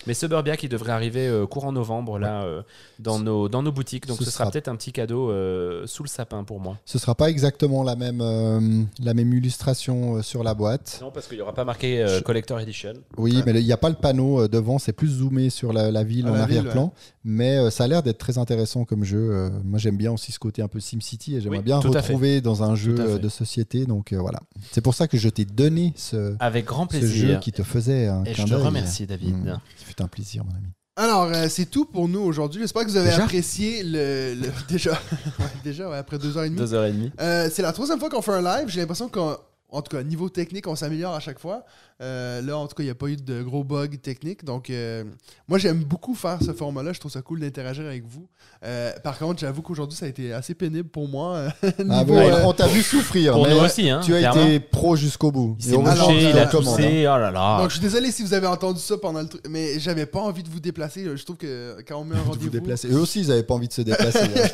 Mais 0.08 0.14
Suburbia 0.14 0.58
qui 0.58 0.68
devrait 0.70 0.92
arriver 0.94 1.28
euh, 1.28 1.46
courant 1.46 1.72
novembre 1.72 2.18
là 2.20 2.44
euh, 2.44 2.62
dans, 3.00 3.20
nos, 3.20 3.50
dans 3.50 3.62
nos 3.62 3.72
boutiques. 3.72 4.08
Donc 4.08 4.18
Ce 4.18 4.26
ce, 4.26 4.32
sera, 4.32 4.46
sera- 4.46 4.52
peut-être 4.52 4.68
un 4.68 4.76
petit 4.76 4.92
cadeau 4.92 5.30
euh, 5.30 5.86
sous 5.86 6.04
le 6.04 6.10
sapin 6.10 6.44
pour 6.44 6.60
moi. 6.60 6.78
Ce 6.86 6.98
sera 6.98 7.14
pas 7.16 7.30
exactement 7.30 7.84
la 7.84 7.96
même, 7.96 8.20
euh, 8.22 8.82
la 9.04 9.14
même 9.14 9.32
illustration 9.34 10.18
euh, 10.18 10.22
sur 10.22 10.44
la 10.44 10.54
boîte. 10.54 11.00
Non, 11.02 11.12
parce 11.12 11.28
qu'il 11.28 11.38
n'y 11.38 11.42
aura 11.44 11.54
pas 11.54 11.66
marqué 11.66 12.02
euh, 12.02 12.18
Je- 12.18 12.24
Collector 12.24 12.60
Edition. 12.60 12.94
Oui, 13.18 13.42
mais 13.46 13.54
il 13.60 13.66
n'y 13.66 13.74
a 13.74 13.78
pas 13.78 13.90
le 13.90 13.96
panneau 13.96 14.42
euh, 14.42 14.48
devant, 14.48 14.80
c'est 14.80 14.94
plus 14.94 15.10
zoomé 15.20 15.50
sur 15.50 15.72
la, 15.74 15.92
la 15.92 16.04
ville 16.04 16.26
Ah, 16.28 16.32
en 16.32 16.36
arrière-plan. 16.36 16.94
Mais 17.24 17.58
euh, 17.58 17.70
ça 17.70 17.84
a 17.84 17.88
l'air 17.88 18.02
d'être 18.02 18.18
très 18.18 18.38
intéressant 18.40 18.86
comme 18.86 19.04
jeu. 19.04 19.30
Euh, 19.32 19.50
moi, 19.64 19.78
j'aime 19.78 19.98
bien 19.98 20.12
aussi 20.12 20.32
ce 20.32 20.40
côté 20.40 20.62
un 20.64 20.68
peu 20.68 20.80
SimCity 20.80 21.36
et 21.36 21.42
j'aimerais 21.42 21.58
Oui, 21.60 21.64
bien 21.64 21.78
retrouver 21.78 22.42
dans 22.42 22.64
un 22.64 22.74
jeu 22.76 23.20
de 23.20 23.30
société. 23.30 23.86
Donc 23.86 24.14
euh, 24.14 24.18
voilà. 24.18 24.40
C'est 24.72 24.82
pour 24.82 24.96
ça 24.96 25.08
que 25.08 25.18
je 25.18 25.30
t'ai 25.30 25.46
donné 25.46 25.94
ce, 25.96 26.36
Avec 26.40 26.66
grand 26.66 26.92
ce 26.92 27.06
jeu 27.06 27.38
qui 27.40 27.52
te 27.52 27.62
faisait 27.64 28.08
un 28.08 28.24
Et 28.26 28.34
je 28.34 28.44
te 28.44 28.54
remercie, 28.56 29.06
David. 29.06 29.36
Mmh. 29.36 29.60
Un 30.02 30.08
plaisir, 30.08 30.44
mon 30.44 30.52
ami. 30.52 30.68
Alors, 30.98 31.24
euh, 31.34 31.48
c'est 31.50 31.66
tout 31.68 31.86
pour 31.86 32.08
nous 32.10 32.20
aujourd'hui. 32.20 32.62
J'espère 32.62 32.84
que 32.84 32.90
vous 32.90 32.98
avez 32.98 33.10
Déjà? 33.12 33.24
apprécié 33.24 33.84
le. 33.84 34.36
le- 34.36 34.52
déjà, 34.68 34.92
ouais, 34.92 35.46
déjà 35.64 35.90
ouais, 35.90 35.98
après 35.98 36.18
deux 36.20 36.36
heures 36.38 36.44
et 36.44 36.50
demie. 36.50 36.60
Deux 36.60 36.74
heures 36.74 36.86
et 36.86 36.92
demie. 36.92 37.12
Euh, 37.22 37.50
c'est 37.52 37.62
la 37.62 37.72
troisième 37.72 38.00
fois 38.00 38.10
qu'on 38.10 38.22
fait 38.22 38.34
un 38.34 38.42
live. 38.42 38.68
J'ai 38.68 38.82
l'impression 38.82 39.08
qu'en 39.08 39.38
en 39.70 39.82
tout 39.82 39.96
cas, 39.96 40.04
niveau 40.04 40.28
technique, 40.30 40.68
on 40.68 40.76
s'améliore 40.76 41.14
à 41.16 41.22
chaque 41.22 41.40
fois. 41.40 41.64
Euh, 42.02 42.42
là, 42.42 42.58
en 42.58 42.66
tout 42.68 42.74
cas, 42.76 42.84
il 42.84 42.88
n'y 42.88 42.92
a 42.92 42.96
pas 42.96 43.08
eu 43.08 43.16
de 43.16 43.44
gros 43.44 43.64
bugs 43.64 43.88
techniques. 44.02 44.44
Donc, 44.44 44.70
euh, 44.70 45.04
moi, 45.48 45.58
j'aime 45.60 45.84
beaucoup 45.84 46.16
faire 46.16 46.40
ce 46.44 46.52
format-là. 46.52 46.94
Je 46.94 47.00
trouve 47.00 47.12
ça 47.12 47.22
cool 47.22 47.40
d'interagir 47.42 47.86
avec 47.86 48.04
vous. 48.08 48.28
Euh, 48.66 48.92
par 49.04 49.18
contre, 49.20 49.40
j'avoue 49.42 49.62
qu'aujourd'hui, 49.62 49.98
ça 49.98 50.06
a 50.08 50.10
été 50.10 50.34
assez 50.34 50.56
pénible 50.56 50.90
pour 50.90 51.08
moi. 51.08 51.36
euh, 51.36 51.50
Ah 51.90 52.04
niveau, 52.04 52.16
ouais, 52.16 52.32
euh, 52.32 52.44
on 52.46 52.54
t'a 52.54 52.68
vu 52.68 52.82
souffrir. 52.82 53.34
Pour 53.34 53.48
mais 53.48 53.54
nous 53.54 53.60
aussi, 53.60 53.90
hein. 53.90 54.02
tu 54.04 54.16
as 54.16 54.20
clairement. 54.20 54.42
été 54.46 54.60
pro 54.60 54.96
jusqu'au 54.96 55.32
bout. 55.32 55.56
Il 55.60 55.66
s'est 55.66 55.78
mouché, 55.78 56.30
il 56.32 56.38
a 56.40 56.48
commande, 56.48 56.74
hein. 56.74 56.78
toussé. 56.78 57.00
Oh 57.08 57.18
là 57.20 57.32
là. 57.32 57.58
Donc, 57.60 57.70
je 57.70 57.74
suis 57.76 57.82
désolé 57.82 58.12
si 58.12 58.24
vous 58.24 58.34
avez 58.34 58.48
entendu 58.48 58.80
ça 58.80 58.98
pendant 58.98 59.22
le 59.22 59.28
truc, 59.28 59.44
mais 59.50 59.80
j'avais 59.80 60.06
pas 60.08 60.22
envie 60.22 60.42
de 60.44 60.50
vous 60.50 60.60
déplacer. 60.60 61.06
Je 61.16 61.24
trouve 61.24 61.38
que 61.38 61.78
quand 61.88 62.00
on 62.00 62.04
met 62.06 62.16
un 62.16 62.20
de 62.20 62.24
vous 62.24 62.32
rendez-vous. 62.32 62.50
déplacer. 62.50 62.88
Eux 62.90 63.00
aussi, 63.00 63.22
ils 63.22 63.28
n'avaient 63.28 63.44
pas 63.44 63.54
envie 63.54 63.68
de 63.68 63.74
se 63.74 63.82
déplacer. 63.84 64.20
hein, 64.24 64.50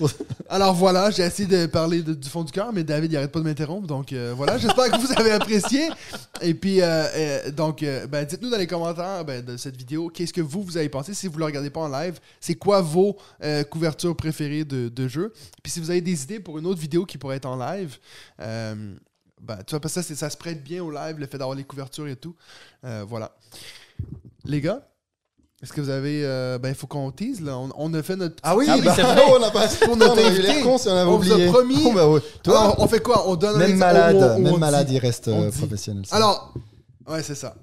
Bon, 0.00 0.06
hein. 0.06 0.06
Alors 0.48 0.74
voilà, 0.74 1.10
j'ai 1.10 1.22
essayé 1.22 1.48
de 1.48 1.66
parler 1.66 2.02
de- 2.02 2.14
du 2.14 2.28
fond 2.28 2.42
du 2.42 2.50
cœur, 2.52 2.70
mais 2.72 2.82
David 2.84 3.12
il 3.12 3.16
arrête 3.16 3.30
pas 3.32 3.38
de 3.38 3.44
m'interrompre, 3.44 3.86
donc 3.86 4.12
euh, 4.12 4.32
voilà. 4.36 4.58
J'espère 4.58 4.90
que 4.90 4.98
vous 4.98 5.12
avez 5.16 5.30
apprécié. 5.32 5.88
Et 6.40 6.54
puis 6.54 6.80
euh, 6.80 6.86
euh, 6.86 7.50
donc, 7.50 7.82
euh, 7.82 8.06
ben, 8.06 8.24
dites-nous 8.24 8.50
dans 8.50 8.58
les 8.58 8.66
commentaires 8.66 9.24
ben, 9.24 9.44
de 9.44 9.56
cette 9.56 9.76
vidéo, 9.76 10.08
qu'est-ce 10.08 10.32
que 10.32 10.40
vous 10.40 10.62
vous 10.62 10.76
avez 10.76 10.88
pensé? 10.88 11.14
Si 11.14 11.28
vous 11.28 11.38
le 11.38 11.44
regardez 11.44 11.70
pas 11.70 11.80
en 11.80 11.88
live. 11.88 12.18
C'est 12.40 12.54
quoi 12.54 12.80
vos 12.80 13.16
couvertures 13.70 14.16
préférées 14.16 14.64
de, 14.64 14.88
de 14.88 15.08
jeux. 15.08 15.32
Puis 15.62 15.72
si 15.72 15.80
vous 15.80 15.90
avez 15.90 16.00
des 16.00 16.22
idées 16.22 16.40
pour 16.40 16.58
une 16.58 16.66
autre 16.66 16.80
vidéo 16.80 17.04
qui 17.04 17.18
pourrait 17.18 17.36
être 17.36 17.46
en 17.46 17.56
live. 17.56 17.98
ben, 18.38 18.96
tu 19.66 19.70
vois, 19.70 19.80
parce 19.80 19.94
que 19.94 20.02
ça, 20.02 20.14
ça 20.14 20.30
se 20.30 20.36
prête 20.36 20.62
bien 20.62 20.82
au 20.82 20.90
live, 20.90 21.18
le 21.18 21.26
fait 21.26 21.38
d'avoir 21.38 21.56
les 21.56 21.64
couvertures 21.64 22.08
et 22.08 22.16
tout. 22.16 22.34
Voilà. 22.82 23.36
Les 24.44 24.60
gars, 24.60 24.86
est-ce 25.64 25.72
que 25.72 25.80
vous 25.80 25.90
avez. 25.90 26.20
euh, 26.24 26.58
ben, 26.58 26.68
il 26.68 26.74
faut 26.74 26.86
qu'on 26.86 27.10
tease, 27.10 27.40
là. 27.40 27.56
On, 27.58 27.70
on 27.76 27.92
a 27.94 28.02
fait 28.02 28.14
notre. 28.16 28.36
Ah 28.42 28.54
oui, 28.56 28.66
Ah 28.68 28.76
oui, 28.78 28.82
bah, 28.84 28.92
c'est 28.94 29.02
vrai. 29.02 29.22
on 29.36 29.42
a 29.42 29.50
pas. 29.50 29.66
Pour 29.84 29.96
notre 29.96 30.12
on 30.66 30.78
si 30.78 30.88
on 30.88 30.92
avait 30.92 31.10
On 31.10 31.16
vous 31.16 31.32
a 31.32 31.38
promis. 31.52 31.82
Oh, 31.86 31.92
bah 31.94 32.08
ouais. 32.08 32.20
Toi, 32.42 32.74
on 32.78 32.86
fait 32.86 33.00
quoi? 33.00 33.28
On 33.28 33.34
donne 33.34 33.56
un 33.56 33.58
même 33.58 33.76
malade, 33.76 34.38
même 34.40 34.52
dit- 34.52 34.58
malade, 34.60 34.86
il 34.90 34.98
reste 34.98 35.28
euh, 35.28 35.50
professionnel. 35.50 36.04
ça. 36.06 36.16
Alors, 36.16 36.52
ouais, 37.08 37.22
c'est 37.22 37.34
ça. 37.34 37.54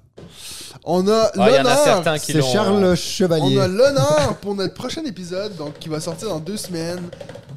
On 0.84 1.06
a 1.08 1.12
Ah, 1.24 1.30
Il 1.34 1.40
y 1.40 1.42
en 1.42 1.46
a 1.46 1.56
l'honneur. 1.58 1.84
certains 1.84 2.18
qui 2.18 2.32
c'est 2.32 2.38
l'ont. 2.38 2.52
Charles 2.52 2.84
On 2.84 2.94
Chevalier. 2.94 3.58
a 3.60 3.68
l'honneur 3.68 4.36
pour 4.40 4.54
notre 4.54 4.74
prochain 4.74 5.04
épisode, 5.04 5.56
donc 5.56 5.78
qui 5.78 5.88
va 5.88 6.00
sortir 6.00 6.28
dans 6.28 6.40
deux 6.40 6.56
semaines. 6.56 7.08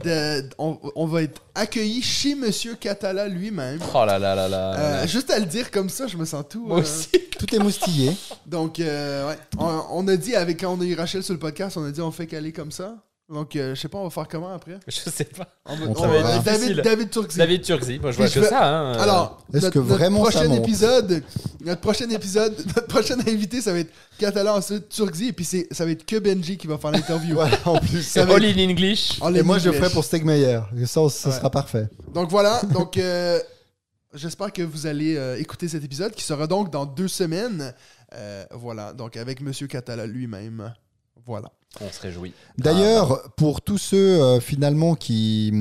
De, 0.03 0.47
on, 0.59 0.77
on 0.95 1.05
va 1.07 1.23
être 1.23 1.41
accueilli 1.55 2.01
chez 2.01 2.35
Monsieur 2.35 2.75
Catala 2.75 3.27
lui-même. 3.27 3.79
Oh 3.93 4.05
là 4.05 4.19
là 4.19 4.35
là 4.35 4.47
là. 4.47 4.73
Euh, 4.75 5.07
juste 5.07 5.31
à 5.31 5.39
le 5.39 5.45
dire 5.45 5.71
comme 5.71 5.89
ça, 5.89 6.05
je 6.07 6.15
me 6.17 6.25
sens 6.25 6.43
tout. 6.49 6.65
Moi 6.67 6.77
euh, 6.77 6.81
aussi. 6.81 7.09
Tout 7.39 7.53
est 7.55 7.59
moustillé. 7.59 8.11
Donc, 8.45 8.79
euh, 8.79 9.27
ouais. 9.29 9.37
On, 9.57 9.81
on 9.91 10.07
a 10.07 10.15
dit, 10.15 10.35
avec 10.35 10.61
quand 10.61 10.73
on 10.77 10.81
a 10.81 10.85
eu 10.85 10.95
Rachel 10.95 11.21
sur 11.23 11.33
le 11.33 11.39
podcast, 11.39 11.75
on 11.77 11.85
a 11.85 11.91
dit 11.91 12.01
on 12.01 12.11
fait 12.11 12.27
caler 12.27 12.51
comme 12.53 12.71
ça. 12.71 12.95
Donc, 13.27 13.55
euh, 13.55 13.73
je 13.73 13.81
sais 13.81 13.87
pas, 13.87 13.97
on 13.97 14.03
va 14.03 14.09
faire 14.11 14.27
comment 14.27 14.53
après? 14.53 14.77
Je 14.87 14.99
sais 15.09 15.23
pas. 15.23 15.47
on 15.65 15.75
va, 15.75 15.85
On 15.87 15.89
on 15.97 16.07
va 16.07 16.21
va- 16.21 16.35
être 16.35 16.43
David. 16.43 16.81
David 16.81 17.09
Turkzy. 17.09 17.37
David 17.39 17.61
Turkzy, 17.63 17.97
moi 17.99 18.11
je 18.11 18.17
vois 18.17 18.27
je 18.27 18.35
que 18.35 18.39
vais- 18.41 18.49
ça. 18.49 18.63
Hein. 18.67 18.93
Alors, 18.99 19.41
Est-ce 19.51 19.63
notre, 19.63 19.73
que 19.73 19.79
notre 19.79 19.93
vraiment 19.95 20.25
ça 20.25 20.31
prochain 20.41 20.53
épisode, 20.53 21.23
notre 21.61 21.81
prochain 21.81 22.09
épisode, 22.11 22.55
notre 22.75 22.85
prochain 22.87 23.17
invité, 23.27 23.61
ça 23.61 23.73
va 23.73 23.79
être 23.79 23.91
Catalan 24.19 24.57
ensuite 24.57 24.89
Turkzy 24.89 25.29
et 25.29 25.33
puis 25.33 25.43
c'est, 25.43 25.67
ça 25.71 25.85
va 25.85 25.91
être 25.91 26.05
que 26.05 26.17
Benji 26.19 26.57
qui 26.57 26.67
va 26.67 26.77
faire 26.77 26.91
l'interview. 26.91 27.33
Voilà, 27.35 27.57
en 27.65 27.79
plus. 27.79 28.03
c'est 28.03 28.19
ça 28.19 28.25
va 28.25 28.35
All 28.35 28.45
in 28.45 28.69
English. 28.69 29.17
En 29.21 29.33
Et 29.33 29.41
moi, 29.41 29.57
je 29.57 29.69
English. 29.69 29.81
ferai 29.81 29.91
pour 29.91 30.03
Stegmeyer. 30.03 30.59
Ça, 30.85 31.09
ça 31.09 31.29
Ouais. 31.29 31.35
sera 31.35 31.49
parfait. 31.49 31.87
Donc 32.13 32.29
voilà, 32.29 32.61
donc 32.73 32.95
euh, 32.97 33.39
j'espère 34.13 34.53
que 34.53 34.61
vous 34.61 34.85
allez 34.85 35.17
euh, 35.17 35.39
écouter 35.39 35.67
cet 35.67 35.83
épisode 35.83 36.11
qui 36.13 36.23
sera 36.23 36.45
donc 36.45 36.71
dans 36.71 36.85
deux 36.85 37.07
semaines. 37.07 37.73
Euh, 38.13 38.45
voilà, 38.51 38.93
donc 38.93 39.17
avec 39.17 39.41
Monsieur 39.41 39.65
Catala 39.65 40.05
lui-même. 40.05 40.71
Voilà. 41.25 41.51
On 41.81 41.91
se 41.91 41.99
réjouit. 42.01 42.31
D'ailleurs, 42.57 43.31
pour 43.35 43.61
tous 43.61 43.77
ceux 43.77 44.21
euh, 44.21 44.39
finalement 44.39 44.95
qui, 44.95 45.51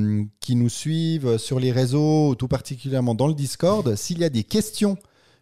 qui 0.41 0.55
nous 0.55 0.69
suivent 0.69 1.39
sur 1.39 1.59
les 1.59 1.73
réseaux, 1.73 2.35
tout 2.37 2.47
particulièrement 2.49 3.15
dans 3.17 3.27
le 3.27 3.35
Discord, 3.35 3.97
s'il 3.97 4.21
y 4.21 4.25
a 4.25 4.29
des 4.29 4.45
questions 4.45 4.97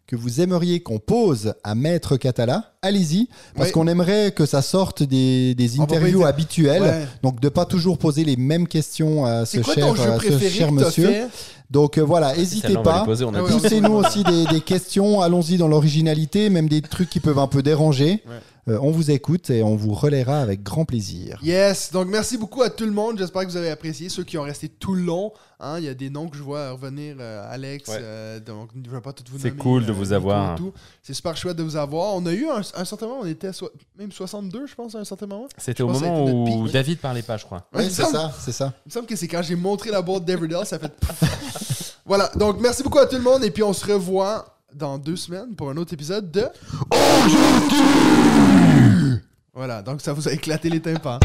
que 0.07 0.17
vous 0.17 0.41
aimeriez 0.41 0.81
qu'on 0.81 0.99
pose 0.99 1.55
à 1.62 1.75
Maître 1.75 2.17
Catala, 2.17 2.73
allez-y, 2.83 3.28
parce 3.55 3.70
qu'on 3.70 3.86
aimerait 3.86 4.33
que 4.33 4.47
ça 4.47 4.60
sorte 4.62 5.02
des, 5.02 5.55
des 5.55 5.68
pas 5.76 5.83
interviews 5.84 6.18
dire- 6.18 6.26
habituelles. 6.26 6.83
Ouais. 6.83 7.07
Donc 7.23 7.41
de 7.41 7.49
pas 7.49 7.67
toujours 7.67 7.99
poser 7.99 8.25
les 8.25 8.36
mêmes 8.36 8.67
questions 8.67 9.25
à 9.26 9.44
ce 9.47 9.60
quoi 9.60 9.75
cher, 9.75 9.86
ton 9.89 9.94
jeu 9.94 10.02
à 10.10 10.15
ce 10.15 10.26
préféré 10.26 10.51
cher 10.51 10.68
que 10.70 10.78
t'as 10.78 10.84
monsieur. 10.86 11.07
fait? 11.09 11.26
Donc 11.70 11.99
euh, 11.99 12.02
voilà, 12.02 12.36
n'hésitez 12.36 12.75
pas. 12.75 13.05
Ah 13.07 13.10
ouais, 13.10 13.25
on- 13.25 13.47
Poussez-nous 13.47 13.92
aussi 13.94 14.25
des, 14.25 14.44
des 14.47 14.60
questions, 14.60 15.20
allons-y 15.20 15.57
dans 15.57 15.68
l'originalité, 15.68 16.51
même 16.51 16.68
des 16.68 16.83
trucs 16.83 17.09
qui 17.09 17.20
peuvent 17.20 17.39
un 17.39 17.47
peu 17.47 17.62
déranger. 17.62 18.23
Euh, 18.68 18.78
on 18.81 18.92
vous 18.92 19.10
écoute 19.10 19.50
et 19.50 19.65
on 19.65 19.74
vous 19.74 19.92
relaiera 19.92 20.39
avec 20.41 20.62
grand 20.62 20.84
plaisir. 20.84 21.41
Yes, 21.42 21.91
donc 21.91 22.07
merci 22.07 22.39
beaucoup 22.39 22.62
à 22.62 22.70
tout 22.70 22.84
le 22.84 22.92
monde. 22.92 23.18
J'espère 23.18 23.42
que 23.42 23.49
vous 23.50 23.57
avez 23.57 23.70
apprécié. 23.70 24.08
Ceux 24.08 24.23
qui 24.23 24.39
ont 24.39 24.42
resté 24.44 24.68
tout 24.68 24.94
le 24.94 25.02
long, 25.02 25.32
hein, 25.58 25.78
il 25.78 25.84
y 25.84 25.89
a 25.89 25.94
des 25.94 26.10
noms 26.10 26.28
que 26.28 26.36
je 26.36 26.44
vois 26.44 26.70
revenir. 26.70 27.16
euh, 27.18 27.44
Alex, 27.52 27.89
Ouais. 27.89 27.97
euh, 28.00 28.39
donc 28.39 28.68
je 28.84 28.89
vais 28.89 29.00
pas 29.00 29.12
tout 29.12 29.24
vous 29.32 29.41
C'est 29.41 29.57
cool 29.57 29.84
de 29.84 29.91
vous 29.91 30.12
avoir. 30.12 30.57
C'est 31.02 31.12
super 31.12 31.36
chouette 31.36 31.57
de 31.57 31.65
vous 31.65 31.74
avoir. 31.74 32.15
On 32.15 32.24
a 32.24 32.32
eu 32.32 32.47
un, 32.49 32.60
un 32.76 32.84
certain 32.84 33.07
moment, 33.08 33.23
on 33.23 33.26
était 33.26 33.52
so- 33.52 33.68
même 33.99 34.12
62, 34.12 34.68
je 34.68 34.74
pense, 34.76 34.94
à 34.94 34.99
un 34.99 35.05
certain 35.05 35.26
moment. 35.26 35.49
C'était 35.58 35.82
au 35.82 35.89
moment 35.89 36.24
où. 36.24 36.68
David 36.68 36.99
parlait 37.00 37.23
pas, 37.23 37.36
je 37.39 37.44
crois. 37.44 37.66
Ouais, 37.74 37.82
Oui, 37.86 37.91
c'est 37.91 38.05
ça, 38.05 38.32
c'est 38.39 38.52
ça. 38.52 38.73
Il 38.86 38.91
me 38.91 38.92
semble 38.92 39.07
que 39.07 39.16
c'est 39.16 39.26
quand 39.26 39.42
j'ai 39.42 39.57
montré 39.57 39.91
la 39.91 40.02
boîte 40.02 40.24
d'Everdell, 40.24 40.65
ça 40.65 40.78
fait. 40.78 40.92
voilà, 42.07 42.31
donc 42.36 42.60
merci 42.60 42.84
beaucoup 42.84 42.99
à 43.00 43.07
tout 43.07 43.16
le 43.16 43.23
monde 43.23 43.42
et 43.42 43.50
puis 43.50 43.65
on 43.65 43.73
se 43.73 43.84
revoit 43.92 44.47
dans 44.73 44.97
deux 44.99 45.16
semaines 45.16 45.55
pour 45.57 45.68
un 45.68 45.76
autre 45.76 45.92
épisode 45.92 46.31
de. 46.31 46.44
Voilà, 49.55 49.82
donc 49.82 50.00
ça 50.00 50.14
vous 50.14 50.28
a 50.28 50.32
éclaté 50.32 50.70
les 50.70 50.81
tympans. 50.81 51.18